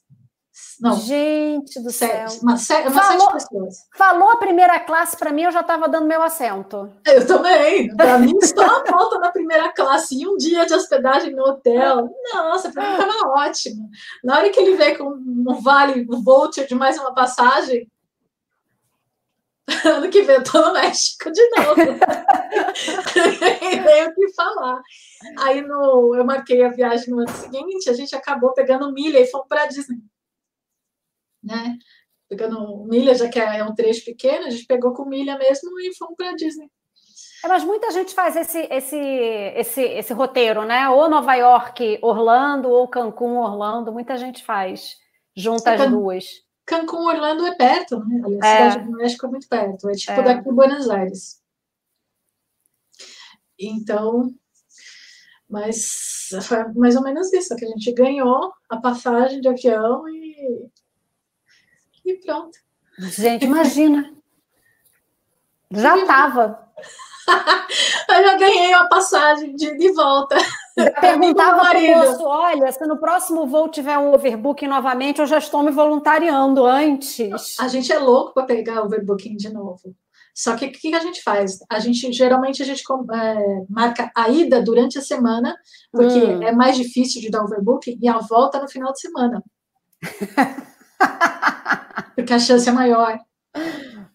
Não. 0.80 0.96
Gente 0.96 1.78
do 1.82 1.92
sete, 1.92 2.32
céu. 2.32 2.40
Uma, 2.42 2.56
sete, 2.56 2.88
uma 2.88 3.02
falou, 3.02 3.32
sete 3.32 3.34
pessoas. 3.34 3.76
Falou 3.94 4.30
a 4.30 4.38
primeira 4.38 4.80
classe, 4.80 5.18
para 5.18 5.34
mim, 5.34 5.44
eu 5.44 5.52
já 5.52 5.60
estava 5.60 5.90
dando 5.90 6.08
meu 6.08 6.24
assento. 6.24 6.90
Eu 7.06 7.28
também. 7.28 7.94
Para 7.98 8.18
mim, 8.18 8.34
só 8.42 8.64
a 8.64 8.84
volta 8.90 9.20
na 9.20 9.30
primeira 9.30 9.74
classe 9.74 10.18
e 10.18 10.26
um 10.26 10.38
dia 10.38 10.66
de 10.66 10.74
hospedagem 10.74 11.36
no 11.36 11.44
hotel. 11.44 12.10
Nossa, 12.34 12.72
para 12.72 12.82
mim 12.82 12.94
estava 12.94 13.30
ótimo. 13.30 13.90
Na 14.24 14.38
hora 14.38 14.50
que 14.50 14.60
ele 14.60 14.78
veio 14.78 14.98
com 14.98 15.10
um 15.10 15.62
vale, 15.62 16.08
um 16.10 16.24
voucher 16.24 16.66
de 16.66 16.76
mais 16.76 16.98
uma 16.98 17.14
passagem, 17.14 17.86
ano 19.84 20.10
que 20.10 20.22
vem 20.22 20.38
eu 20.38 20.44
tô 20.44 20.66
no 20.66 20.74
México 20.74 21.30
de 21.30 21.50
novo. 21.58 21.76
Nem 23.86 24.08
o 24.08 24.16
que 24.16 24.34
falar. 24.34 24.82
Aí 25.40 25.62
no, 25.62 26.16
eu 26.16 26.24
marquei 26.24 26.64
a 26.64 26.70
viagem 26.70 27.10
no 27.10 27.20
ano 27.20 27.30
seguinte, 27.30 27.90
a 27.90 27.94
gente 27.94 28.16
acabou 28.16 28.54
pegando 28.54 28.94
milha 28.94 29.20
e 29.20 29.28
fomos 29.28 29.48
para 29.50 29.66
Disney 29.66 29.98
né? 31.44 31.78
Pegando 32.28 32.86
milha, 32.86 33.16
já 33.16 33.28
que 33.28 33.40
é 33.40 33.64
um 33.64 33.74
trecho 33.74 34.06
pequeno, 34.06 34.46
a 34.46 34.50
gente 34.50 34.66
pegou 34.66 34.94
com 34.94 35.06
milha 35.06 35.38
mesmo 35.38 35.80
e 35.80 35.96
fomos 35.96 36.16
para 36.16 36.36
Disney. 36.36 36.70
É, 37.44 37.48
mas 37.48 37.64
muita 37.64 37.90
gente 37.92 38.14
faz 38.14 38.36
esse, 38.36 38.60
esse, 38.70 38.98
esse, 38.98 39.82
esse 39.82 40.14
roteiro, 40.14 40.66
né? 40.66 40.90
Ou 40.90 41.10
Nova 41.10 41.34
York, 41.36 42.00
Orlando, 42.02 42.70
ou 42.70 42.88
Cancún, 42.88 43.38
Orlando. 43.38 43.94
Muita 43.94 44.18
gente 44.18 44.44
faz, 44.44 44.98
junta 45.36 45.72
é, 45.72 45.76
as 45.76 45.90
duas. 45.90 46.26
Cancún, 46.66 47.08
Orlando 47.08 47.48
é 47.48 47.56
perto, 47.56 48.00
né? 48.00 48.22
A 48.42 48.48
é. 48.48 48.70
cidade 48.70 48.86
do 48.86 48.98
México 48.98 49.26
é 49.26 49.30
muito 49.30 49.48
perto. 49.48 49.90
É 49.90 49.94
tipo 49.94 50.20
é. 50.20 50.24
daqui 50.24 50.52
Buenos 50.52 50.90
Aires. 50.90 51.42
Então, 53.58 54.34
mas 55.50 56.30
foi 56.44 56.64
mais 56.76 56.96
ou 56.96 57.02
menos 57.02 57.34
isso, 57.34 57.56
que 57.56 57.66
a 57.66 57.70
gente 57.70 57.92
ganhou 57.94 58.54
a 58.70 58.78
passagem 58.78 59.42
de 59.42 59.48
avião 59.48 60.08
e, 60.08 60.70
e 62.06 62.16
pronto. 62.16 62.58
Gente, 63.00 63.46
imagina. 63.46 64.14
Já 65.72 65.98
estava. 65.98 66.68
eu 68.10 68.24
já 68.24 68.38
ganhei 68.38 68.74
a 68.74 68.86
passagem 68.86 69.56
de, 69.56 69.78
de 69.78 69.92
volta. 69.94 70.36
perguntava 71.00 71.62
para 71.62 71.80
o 71.80 71.88
moço, 71.88 72.24
olha, 72.26 72.72
se 72.72 72.86
no 72.86 72.98
próximo 72.98 73.46
voo 73.46 73.70
tiver 73.70 73.98
um 73.98 74.14
overbooking 74.14 74.68
novamente, 74.68 75.20
eu 75.20 75.28
já 75.28 75.38
estou 75.38 75.62
me 75.62 75.72
voluntariando 75.72 76.66
antes. 76.66 77.60
A 77.60 77.68
gente 77.68 77.92
é 77.92 78.00
louco 78.00 78.34
para 78.34 78.46
pegar 78.46 78.82
overbooking 78.82 79.36
de 79.36 79.52
novo. 79.52 79.96
Só 80.34 80.56
que 80.56 80.68
o 80.68 80.72
que 80.72 80.96
a 80.96 81.00
gente 81.00 81.22
faz? 81.22 81.60
A 81.70 81.80
gente 81.80 82.14
geralmente 82.14 82.64
a 82.64 82.66
gente 82.66 82.82
é, 82.82 83.66
marca 83.70 84.10
a 84.16 84.30
ida 84.30 84.62
durante 84.62 84.98
a 84.98 85.02
semana, 85.02 85.56
porque 85.92 86.18
hum. 86.18 86.44
é 86.44 86.52
mais 86.52 86.78
difícil 86.78 87.22
de 87.22 87.30
dar 87.30 87.44
overbooking, 87.44 88.00
e 88.02 88.08
a 88.08 88.20
volta 88.20 88.62
no 88.62 88.70
final 88.70 88.94
de 88.94 89.02
semana. 89.02 89.44
porque 92.16 92.34
a 92.34 92.40
chance 92.40 92.68
é 92.68 92.72
maior. 92.72 93.20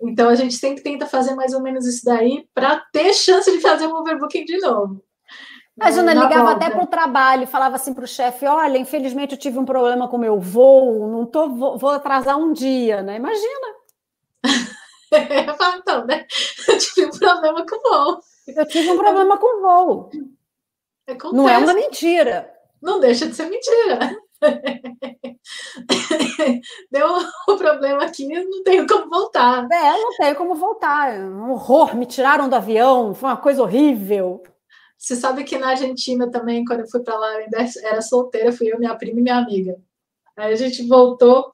Então 0.03 0.29
a 0.29 0.35
gente 0.35 0.55
sempre 0.55 0.83
tenta 0.83 1.07
fazer 1.07 1.35
mais 1.35 1.55
ou 1.55 1.63
menos 1.63 1.87
isso 1.87 2.05
daí 2.05 2.47
para 2.55 2.83
ter 2.93 3.13
chance 3.15 3.51
de 3.51 3.61
fazer 3.61 3.87
um 3.87 3.97
overbooking 3.97 4.45
de 4.45 4.59
novo. 4.59 5.03
A 5.81 5.91
Jana 5.91 6.15
ligava 6.15 6.51
volta. 6.51 6.53
até 6.53 6.71
para 6.71 6.85
o 6.85 6.87
trabalho, 6.87 7.47
falava 7.49 7.77
assim 7.77 7.93
para 7.93 8.05
o 8.05 8.09
chefe: 8.09 8.47
olha, 8.47 8.79
infelizmente 8.79 9.33
eu 9.33 9.39
tive 9.39 9.59
um 9.59 9.65
problema 9.65 10.07
com 10.07 10.17
o 10.17 10.21
meu 10.21 10.39
voo, 10.39 11.11
não 11.11 11.27
tô, 11.27 11.49
vou, 11.49 11.77
vou 11.77 11.91
atrasar 11.91 12.39
um 12.39 12.53
dia, 12.53 13.03
né? 13.03 13.17
Imagina. 13.17 13.75
eu 15.49 15.55
falo, 15.55 15.77
então, 15.79 16.07
né? 16.07 16.25
Eu 16.69 16.79
tive 16.79 17.07
um 17.07 17.11
problema 17.11 17.67
com 17.67 17.77
o 17.77 17.83
voo. 17.83 18.21
Eu 18.47 18.67
tive 18.67 18.91
um 18.91 18.99
problema 18.99 19.37
com 19.37 19.59
o 19.59 19.63
voo. 19.63 20.11
Acontece. 21.09 21.35
Não 21.35 21.49
é 21.49 21.59
uma 21.59 21.75
mentira. 21.75 22.53
Não 22.81 23.01
deixa 23.01 23.27
de 23.27 23.35
ser 23.35 23.49
mentira. 23.49 24.17
Deu 26.91 27.07
um 27.49 27.57
problema 27.57 28.05
aqui, 28.05 28.27
não 28.27 28.63
tenho 28.63 28.87
como 28.87 29.09
voltar. 29.09 29.67
É, 29.71 29.93
não 29.93 30.11
tenho 30.17 30.37
como 30.37 30.55
voltar. 30.55 31.19
Um 31.19 31.53
horror, 31.53 31.97
me 31.97 32.05
tiraram 32.07 32.49
do 32.49 32.57
avião, 32.57 33.15
foi 33.15 33.29
uma 33.29 33.37
coisa 33.37 33.63
horrível. 33.63 34.43
Você 34.99 35.17
sabe 35.17 35.45
que 35.45 35.59
na 35.59 35.69
Argentina 35.69 36.31
também, 36.31 36.65
quando 36.65 36.81
eu 36.81 36.89
fui 36.89 37.03
para 37.03 37.19
lá, 37.19 37.33
eu 37.35 37.41
ainda 37.41 37.59
era 37.83 38.01
solteira, 38.01 38.53
fui 38.53 38.73
eu, 38.73 38.79
minha 38.79 38.97
prima 38.97 39.21
e 39.21 39.23
minha 39.23 39.37
amiga. 39.37 39.77
Aí 40.37 40.53
a 40.53 40.57
gente 40.57 40.87
voltou. 40.87 41.53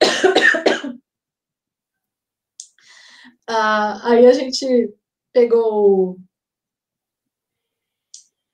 ah, 3.48 4.00
aí 4.08 4.26
a 4.26 4.32
gente 4.32 4.94
pegou. 5.32 6.16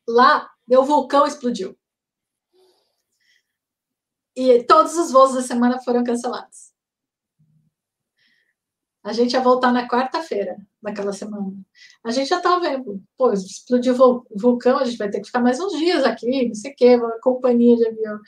Lá, 0.08 0.48
o 0.68 0.84
vulcão 0.84 1.26
explodiu. 1.26 1.76
E 4.36 4.62
todos 4.64 4.96
os 4.96 5.10
voos 5.10 5.34
da 5.34 5.42
semana 5.42 5.80
foram 5.82 6.04
cancelados. 6.04 6.72
A 9.02 9.12
gente 9.12 9.34
ia 9.34 9.40
voltar 9.40 9.72
na 9.72 9.88
quarta-feira 9.88 10.56
daquela 10.82 11.12
semana. 11.12 11.52
A 12.02 12.10
gente 12.10 12.28
já 12.28 12.38
estava 12.38 12.60
vendo, 12.60 13.00
pô, 13.16 13.32
explodiu 13.32 13.94
o 13.94 14.26
vulcão, 14.34 14.78
a 14.78 14.84
gente 14.84 14.98
vai 14.98 15.08
ter 15.08 15.20
que 15.20 15.26
ficar 15.26 15.40
mais 15.40 15.60
uns 15.60 15.78
dias 15.78 16.04
aqui, 16.04 16.48
não 16.48 16.54
sei 16.54 16.72
o 16.72 16.74
quê, 16.74 16.96
uma 16.96 17.20
companhia 17.20 17.76
de 17.76 17.86
avião. 17.86 18.18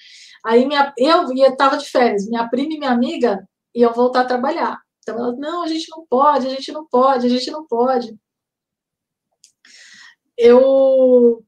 Aí 0.46 0.66
minha, 0.66 0.94
eu 0.96 1.32
estava 1.34 1.76
de 1.76 1.90
férias, 1.90 2.28
minha 2.28 2.48
prima 2.48 2.74
e 2.74 2.78
minha 2.78 2.92
amiga 2.92 3.46
iam 3.74 3.92
voltar 3.92 4.20
a 4.20 4.26
trabalhar. 4.26 4.80
Então 5.02 5.18
elas, 5.18 5.38
não, 5.38 5.64
a 5.64 5.66
gente 5.66 5.88
não 5.90 6.06
pode, 6.06 6.46
a 6.46 6.50
gente 6.50 6.70
não 6.70 6.86
pode, 6.86 7.26
a 7.26 7.30
gente 7.30 7.50
não 7.50 7.66
pode. 7.66 8.16
Eu. 10.36 11.44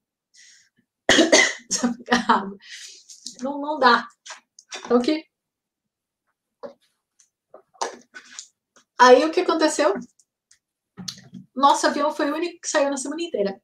não, 3.43 3.61
não 3.61 3.79
dá. 3.79 4.09
Que 5.05 5.25
Aí 8.99 9.25
o 9.25 9.31
que 9.31 9.41
aconteceu? 9.41 9.94
Nosso 11.55 11.86
avião 11.86 12.12
foi 12.12 12.31
o 12.31 12.34
único 12.34 12.60
que 12.60 12.68
saiu 12.68 12.91
na 12.91 12.99
semana 12.99 13.23
inteira. 13.23 13.60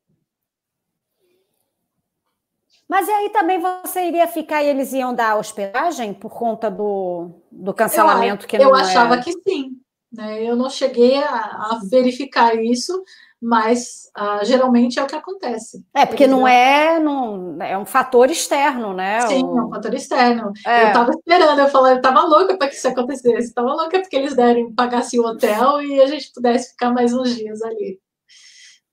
Mas 2.89 3.09
e 3.09 3.11
aí 3.11 3.31
também 3.31 3.61
você 3.61 4.07
iria 4.07 4.27
ficar 4.29 4.63
e 4.63 4.69
eles 4.69 4.93
iam 4.93 5.15
dar 5.15 5.37
hospedagem 5.37 6.15
por 6.15 6.31
conta 6.31 6.71
do, 6.71 7.43
do 7.51 7.75
cancelamento 7.75 8.45
eu, 8.45 8.49
que 8.49 8.59
não 8.59 8.69
Eu 8.69 8.75
achava 8.75 9.17
é... 9.17 9.23
que 9.23 9.33
sim. 9.33 9.81
Né? 10.13 10.43
Eu 10.43 10.57
não 10.57 10.71
cheguei 10.71 11.19
a, 11.23 11.29
a 11.29 11.81
verificar 11.91 12.55
isso, 12.57 13.05
mas 13.47 14.11
ah, 14.13 14.41
geralmente 14.43 14.99
é 14.99 15.03
o 15.05 15.07
que 15.07 15.15
acontece. 15.15 15.85
É, 15.95 16.05
porque 16.05 16.27
não 16.27 16.49
é, 16.49 16.99
não, 16.99 17.63
é 17.63 17.79
um 17.79 17.87
fator 17.87 18.29
externo, 18.29 18.93
né? 18.93 19.21
Sim, 19.21 19.45
o... 19.45 19.59
é 19.59 19.65
um 19.65 19.71
fator 19.71 19.95
externo. 19.95 20.53
É. 20.67 20.83
Eu 20.83 20.87
estava 20.89 21.11
esperando, 21.13 21.59
eu 21.61 21.69
falei, 21.69 21.93
eu 21.93 21.99
estava 21.99 22.23
louca 22.23 22.59
para 22.59 22.67
que 22.67 22.75
isso 22.75 22.89
acontecesse, 22.89 23.47
estava 23.47 23.73
louca 23.73 24.01
porque 24.01 24.17
eles 24.17 24.35
derem, 24.35 24.75
pagassem 24.75 25.21
o 25.21 25.25
hotel 25.25 25.81
e 25.81 26.01
a 26.01 26.07
gente 26.07 26.33
pudesse 26.35 26.71
ficar 26.71 26.91
mais 26.91 27.13
uns 27.15 27.37
dias 27.37 27.63
ali 27.63 28.01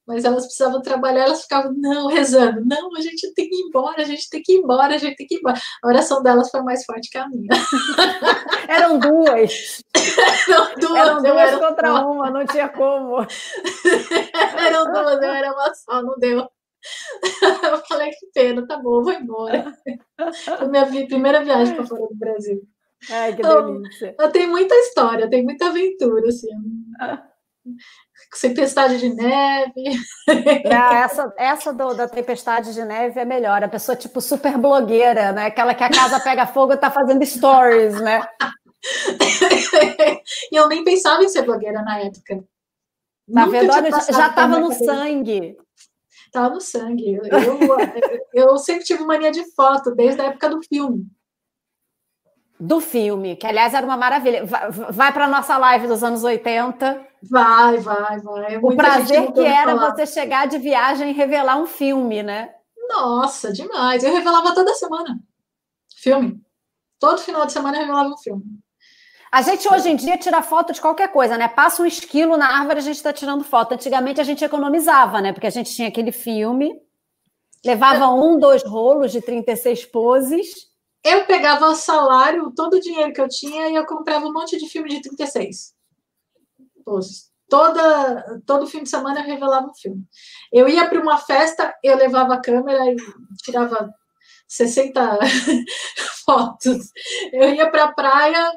mas 0.05 0.25
elas 0.25 0.45
precisavam 0.45 0.81
trabalhar, 0.81 1.25
elas 1.25 1.43
ficavam, 1.43 1.73
não, 1.75 2.07
rezando, 2.07 2.61
não, 2.65 2.95
a 2.95 3.01
gente 3.01 3.33
tem 3.33 3.49
que 3.49 3.55
ir 3.55 3.67
embora, 3.67 4.01
a 4.01 4.05
gente 4.05 4.29
tem 4.29 4.41
que 4.41 4.53
ir 4.53 4.57
embora, 4.57 4.95
a 4.95 4.97
gente 4.97 5.15
tem 5.15 5.25
que 5.25 5.35
ir 5.35 5.37
embora. 5.39 5.57
A 5.83 5.87
oração 5.87 6.21
delas 6.21 6.49
foi 6.49 6.61
mais 6.61 6.83
forte 6.85 7.09
que 7.09 7.17
a 7.17 7.27
minha. 7.27 7.47
Eram 8.67 8.99
duas. 8.99 9.83
Eram 10.47 10.75
duas, 10.75 11.07
Eram 11.07 11.21
duas 11.21 11.55
contra 11.55 11.87
só. 11.87 12.11
uma, 12.11 12.29
não 12.29 12.45
tinha 12.45 12.69
como. 12.69 13.17
Eram 14.57 14.91
duas, 14.91 15.21
eu 15.21 15.31
era 15.31 15.51
uma 15.51 15.73
só, 15.73 16.01
não 16.01 16.17
deu. 16.17 16.47
Eu 17.63 17.77
falei, 17.87 18.09
que 18.11 18.27
pena, 18.33 18.67
tá 18.67 18.77
bom, 18.77 19.01
vou 19.01 19.13
embora. 19.13 19.73
Foi 20.57 20.67
minha 20.67 20.85
primeira 20.85 21.43
viagem 21.43 21.75
para 21.75 21.85
fora 21.85 22.07
do 22.07 22.15
Brasil. 22.15 22.61
Ai, 23.09 23.35
que 23.35 23.41
delícia. 23.41 24.15
Eu, 24.17 24.25
eu 24.25 24.31
tenho 24.31 24.49
muita 24.49 24.75
história, 24.75 25.29
tenho 25.29 25.45
muita 25.45 25.67
aventura, 25.67 26.27
assim. 26.27 26.49
Tempestade 28.41 28.99
de 28.99 29.13
neve. 29.13 29.83
Não, 30.65 30.93
essa 30.93 31.33
essa 31.37 31.73
do, 31.73 31.93
da 31.93 32.07
tempestade 32.07 32.73
de 32.73 32.83
neve 32.83 33.19
é 33.19 33.25
melhor. 33.25 33.63
A 33.63 33.67
pessoa, 33.67 33.95
tipo, 33.95 34.19
super 34.19 34.57
blogueira, 34.57 35.31
né? 35.31 35.45
Aquela 35.45 35.75
que 35.75 35.83
a 35.83 35.89
casa 35.89 36.19
pega 36.19 36.47
fogo 36.47 36.73
e 36.73 36.77
tá 36.77 36.89
fazendo 36.89 37.23
stories, 37.25 37.99
né? 38.01 38.25
e 40.51 40.55
eu 40.55 40.67
nem 40.67 40.83
pensava 40.83 41.23
em 41.23 41.29
ser 41.29 41.43
blogueira 41.43 41.81
na 41.83 41.99
época. 41.99 42.43
Na 43.27 43.45
verdade, 43.45 43.89
já 43.91 44.27
estava 44.29 44.59
no 44.59 44.73
sangue. 44.73 45.55
Estava 46.25 46.49
no 46.49 46.61
sangue. 46.61 47.13
Eu, 47.13 47.23
eu, 47.23 47.77
eu 48.33 48.57
sempre 48.57 48.83
tive 48.83 49.03
mania 49.05 49.31
de 49.31 49.43
foto, 49.53 49.93
desde 49.93 50.21
a 50.21 50.25
época 50.25 50.49
do 50.49 50.61
filme 50.63 51.07
do 52.65 52.79
filme, 52.79 53.35
que 53.35 53.45
aliás 53.47 53.73
era 53.73 53.85
uma 53.85 53.97
maravilha. 53.97 54.45
Vai, 54.45 54.71
vai 54.71 55.13
para 55.13 55.25
a 55.25 55.29
nossa 55.29 55.57
live 55.57 55.87
dos 55.87 56.03
anos 56.03 56.23
80. 56.23 57.07
Vai, 57.29 57.77
vai, 57.77 58.19
vai. 58.19 58.57
Muita 58.57 58.67
o 58.67 58.75
prazer 58.75 59.31
que 59.31 59.45
era 59.45 59.75
falar. 59.75 59.91
você 59.91 60.05
chegar 60.05 60.47
de 60.47 60.57
viagem 60.57 61.09
e 61.09 61.13
revelar 61.13 61.57
um 61.57 61.65
filme, 61.65 62.23
né? 62.23 62.51
Nossa, 62.89 63.51
demais. 63.51 64.03
Eu 64.03 64.13
revelava 64.13 64.53
toda 64.53 64.73
semana 64.75 65.19
filme. 66.03 66.41
Todo 66.99 67.21
final 67.21 67.45
de 67.45 67.53
semana 67.53 67.77
eu 67.77 67.81
revelava 67.81 68.09
um 68.09 68.17
filme. 68.17 68.43
A 69.31 69.41
gente 69.41 69.67
hoje 69.67 69.89
em 69.89 69.95
dia 69.95 70.17
tira 70.17 70.43
foto 70.43 70.73
de 70.73 70.81
qualquer 70.81 71.11
coisa, 71.11 71.37
né? 71.37 71.47
Passa 71.47 71.81
um 71.81 71.85
esquilo 71.85 72.37
na 72.37 72.59
árvore, 72.59 72.79
a 72.79 72.83
gente 72.83 72.97
está 72.97 73.11
tirando 73.11 73.43
foto. 73.43 73.73
Antigamente 73.73 74.21
a 74.21 74.23
gente 74.23 74.43
economizava, 74.43 75.21
né? 75.21 75.33
Porque 75.33 75.47
a 75.47 75.49
gente 75.49 75.73
tinha 75.73 75.87
aquele 75.87 76.11
filme, 76.11 76.79
levava 77.65 78.09
um, 78.09 78.37
dois 78.37 78.63
rolos 78.63 79.11
de 79.11 79.21
36 79.21 79.85
poses 79.85 80.72
eu 81.03 81.25
pegava 81.25 81.67
o 81.67 81.75
salário, 81.75 82.53
todo 82.55 82.75
o 82.75 82.79
dinheiro 82.79 83.13
que 83.13 83.21
eu 83.21 83.27
tinha 83.27 83.69
e 83.69 83.75
eu 83.75 83.85
comprava 83.85 84.25
um 84.25 84.33
monte 84.33 84.57
de 84.57 84.69
filme 84.69 84.89
de 84.89 85.01
36. 85.01 85.73
Toda, 87.49 88.41
todo 88.45 88.67
fim 88.67 88.83
de 88.83 88.89
semana 88.89 89.19
eu 89.19 89.25
revelava 89.25 89.67
um 89.67 89.75
filme. 89.75 90.03
Eu 90.51 90.67
ia 90.67 90.87
para 90.87 91.01
uma 91.01 91.17
festa, 91.17 91.73
eu 91.83 91.97
levava 91.97 92.33
a 92.33 92.41
câmera 92.41 92.85
e 92.91 92.95
tirava 93.43 93.93
60 94.47 95.19
fotos. 96.25 96.89
Eu 97.31 97.53
ia 97.53 97.69
para 97.69 97.85
a 97.85 97.93
praia, 97.93 98.53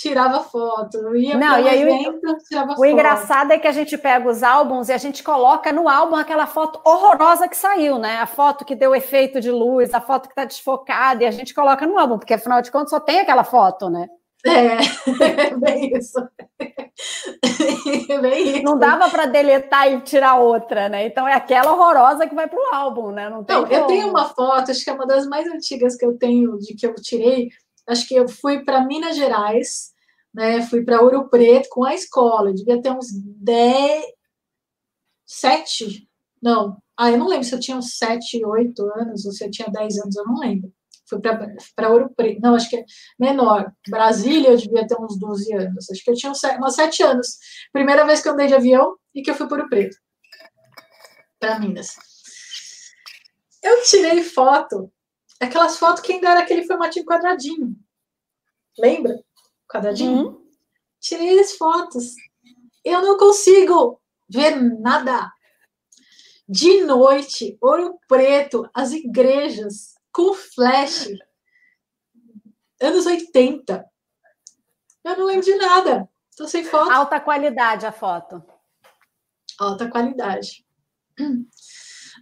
tirava 0.00 0.42
foto. 0.42 1.14
ia 1.14 1.36
Não, 1.36 1.58
e 1.60 1.68
aí 1.68 1.82
evento, 1.82 2.26
o, 2.26 2.66
foto. 2.68 2.86
engraçado 2.86 3.52
é 3.52 3.58
que 3.58 3.68
a 3.68 3.72
gente 3.72 3.98
pega 3.98 4.28
os 4.28 4.42
álbuns 4.42 4.88
e 4.88 4.92
a 4.92 4.98
gente 4.98 5.22
coloca 5.22 5.70
no 5.72 5.88
álbum 5.88 6.16
aquela 6.16 6.46
foto 6.46 6.80
horrorosa 6.84 7.46
que 7.46 7.56
saiu, 7.56 7.98
né? 7.98 8.16
A 8.16 8.26
foto 8.26 8.64
que 8.64 8.74
deu 8.74 8.94
efeito 8.94 9.40
de 9.40 9.50
luz, 9.50 9.92
a 9.92 10.00
foto 10.00 10.24
que 10.24 10.32
está 10.32 10.46
desfocada, 10.46 11.22
e 11.22 11.26
a 11.26 11.30
gente 11.30 11.52
coloca 11.52 11.86
no 11.86 11.98
álbum, 11.98 12.18
porque 12.18 12.32
afinal 12.32 12.62
de 12.62 12.70
contas 12.70 12.90
só 12.90 12.98
tem 12.98 13.20
aquela 13.20 13.44
foto, 13.44 13.90
né? 13.90 14.08
É, 14.46 14.78
bem 15.60 15.94
isso. 15.94 16.18
bem 18.22 18.56
isso. 18.56 18.62
Não 18.62 18.78
dava 18.78 19.10
para 19.10 19.26
deletar 19.26 19.92
e 19.92 20.00
tirar 20.00 20.36
outra, 20.36 20.88
né? 20.88 21.04
Então 21.04 21.28
é 21.28 21.34
aquela 21.34 21.72
horrorosa 21.72 22.26
que 22.26 22.34
vai 22.34 22.48
para 22.48 22.58
o 22.58 22.74
álbum, 22.74 23.10
né? 23.10 23.28
Não, 23.28 23.44
Não 23.46 23.66
eu 23.66 23.84
tenho 23.84 24.08
uma 24.08 24.24
foto, 24.30 24.70
acho 24.70 24.82
que 24.82 24.88
é 24.88 24.94
uma 24.94 25.06
das 25.06 25.26
mais 25.26 25.46
antigas 25.46 25.94
que 25.94 26.06
eu 26.06 26.16
tenho, 26.16 26.56
de 26.56 26.74
que 26.74 26.86
eu 26.86 26.94
tirei, 26.94 27.50
acho 27.86 28.06
que 28.06 28.14
eu 28.14 28.28
fui 28.28 28.64
para 28.64 28.84
Minas 28.84 29.16
Gerais, 29.16 29.92
né? 30.32 30.62
Fui 30.62 30.82
para 30.84 31.00
Ouro 31.00 31.28
Preto 31.28 31.68
com 31.70 31.84
a 31.84 31.94
escola, 31.94 32.52
devia 32.52 32.80
ter 32.80 32.90
uns 32.90 33.08
10, 33.12 34.04
7, 35.26 36.08
Não. 36.42 36.76
Ah, 36.96 37.10
eu 37.10 37.18
não 37.18 37.28
lembro 37.28 37.44
se 37.44 37.54
eu 37.54 37.60
tinha 37.60 37.76
uns 37.76 37.96
7, 37.96 38.44
8 38.44 38.82
anos 38.96 39.24
ou 39.24 39.32
se 39.32 39.44
eu 39.44 39.50
tinha 39.50 39.68
10 39.68 39.98
anos, 39.98 40.16
eu 40.16 40.24
não 40.24 40.38
lembro. 40.38 40.72
Fui 41.08 41.18
para 41.20 41.90
Ouro 41.90 42.10
Preto. 42.14 42.40
Não, 42.40 42.54
acho 42.54 42.70
que 42.70 42.76
é 42.76 42.84
menor. 43.18 43.72
Brasília 43.88 44.50
eu 44.50 44.56
devia 44.56 44.86
ter 44.86 44.96
uns 45.00 45.18
12 45.18 45.52
anos. 45.54 45.90
Acho 45.90 46.04
que 46.04 46.10
eu 46.10 46.14
tinha 46.14 46.30
uns 46.30 46.38
7, 46.38 46.62
uns 46.62 46.74
7 46.74 47.02
anos. 47.02 47.38
Primeira 47.72 48.06
vez 48.06 48.22
que 48.22 48.28
eu 48.28 48.32
andei 48.32 48.46
de 48.46 48.54
avião 48.54 48.96
e 49.14 49.22
que 49.22 49.30
eu 49.30 49.34
fui 49.34 49.48
para 49.48 49.58
Ouro 49.58 49.68
Preto. 49.68 49.96
Para 51.40 51.58
Minas. 51.58 51.96
Eu 53.62 53.82
tirei 53.82 54.22
foto. 54.22 54.92
Aquelas 55.40 55.78
fotos 55.78 56.02
que 56.02 56.12
ainda 56.12 56.30
era 56.30 56.40
aquele 56.40 56.66
formatinho 56.66 57.06
quadradinho. 57.06 57.76
Lembra? 58.78 59.24
Quadradinho? 59.66 60.26
Uhum. 60.26 60.50
Tirei 61.00 61.40
as 61.40 61.52
fotos. 61.52 62.14
Eu 62.84 63.00
não 63.00 63.16
consigo 63.16 64.00
ver 64.28 64.56
nada. 64.56 65.32
De 66.46 66.82
noite, 66.82 67.56
Ouro 67.60 67.98
Preto, 68.06 68.68
as 68.74 68.92
igrejas 68.92 69.94
com 70.12 70.34
flash. 70.34 71.08
Anos 72.80 73.06
80. 73.06 73.86
Eu 75.04 75.16
não 75.16 75.24
lembro 75.24 75.44
de 75.44 75.54
nada. 75.56 76.08
Tô 76.36 76.46
sem 76.46 76.64
foto. 76.64 76.90
Alta 76.90 77.20
qualidade 77.20 77.86
a 77.86 77.92
foto. 77.92 78.42
Alta 79.58 79.88
qualidade. 79.88 80.64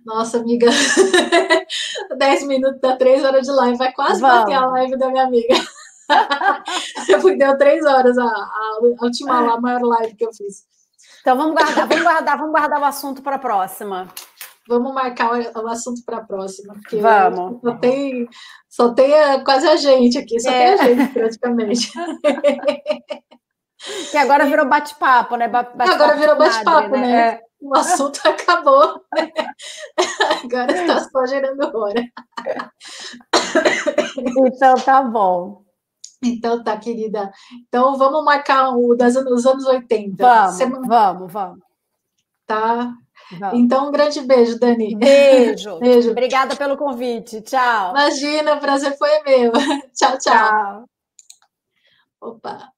Nossa, 0.04 0.38
amiga. 0.38 0.68
10 2.16 2.46
minutos 2.46 2.80
dá 2.80 2.96
3 2.96 3.24
horas 3.24 3.46
de 3.46 3.52
live. 3.52 3.78
Vai 3.78 3.92
quase 3.92 4.20
Vamos. 4.20 4.40
bater 4.40 4.54
a 4.54 4.66
live 4.66 4.98
da 4.98 5.08
minha 5.10 5.24
amiga. 5.24 5.54
Deu 7.38 7.58
3 7.58 7.84
horas 7.84 8.18
a, 8.18 8.24
a, 8.24 8.26
a 8.26 9.04
última 9.04 9.54
a 9.54 9.60
maior 9.60 9.82
live 9.82 10.14
que 10.14 10.24
eu 10.24 10.32
fiz. 10.32 10.66
Então 11.20 11.36
vamos 11.36 11.54
guardar, 11.54 11.86
vamos 11.86 12.02
guardar, 12.02 12.38
vamos 12.38 12.52
guardar 12.52 12.80
o 12.80 12.84
assunto 12.84 13.22
para 13.22 13.36
a 13.36 13.38
próxima. 13.38 14.08
Vamos 14.68 14.92
marcar 14.92 15.30
o 15.32 15.68
assunto 15.68 16.02
para 16.04 16.18
a 16.18 16.24
próxima, 16.24 16.74
porque 16.74 16.96
vamos. 16.98 17.60
só 17.62 17.74
tem, 17.76 18.28
só 18.68 18.94
tem 18.94 19.18
a, 19.18 19.42
quase 19.42 19.66
a 19.66 19.76
gente 19.76 20.18
aqui, 20.18 20.38
só 20.38 20.50
é. 20.50 20.76
tem 20.76 20.92
a 20.92 20.94
gente 20.94 21.12
praticamente. 21.12 21.90
Que 24.10 24.16
agora 24.16 24.44
virou 24.44 24.66
bate-papo, 24.66 25.36
né? 25.36 25.46
Bate 25.46 25.70
agora 25.88 26.16
virou 26.16 26.36
bate-papo, 26.36 26.90
né? 26.90 27.00
né? 27.00 27.28
É. 27.28 27.40
O 27.60 27.74
assunto 27.76 28.20
acabou. 28.26 29.02
Agora 30.44 30.72
está 30.72 31.00
só 31.08 31.26
gerando 31.26 31.76
hora. 31.76 32.02
Então 34.46 34.74
tá 34.76 35.02
bom. 35.02 35.64
Então 36.22 36.62
tá, 36.62 36.76
querida. 36.76 37.30
Então 37.68 37.96
vamos 37.96 38.24
marcar 38.24 38.70
o 38.76 38.94
das 38.94 39.14
dos 39.14 39.46
anos 39.46 39.64
80. 39.64 40.16
Vamos, 40.16 40.54
Semana... 40.54 40.88
vamos, 40.88 41.32
vamos. 41.32 41.58
Tá. 42.46 42.94
Vamos. 43.38 43.58
Então, 43.58 43.88
um 43.88 43.92
grande 43.92 44.20
beijo, 44.22 44.58
Dani. 44.58 44.96
Beijo. 44.96 45.78
beijo. 45.80 46.10
Obrigada 46.12 46.56
pelo 46.56 46.76
convite. 46.76 47.42
Tchau. 47.42 47.90
Imagina, 47.90 48.54
o 48.54 48.60
prazer 48.60 48.96
foi 48.96 49.22
meu. 49.22 49.52
tchau, 49.92 50.16
tchau. 50.18 50.18
Tchau. 50.18 50.84
Opa. 52.20 52.72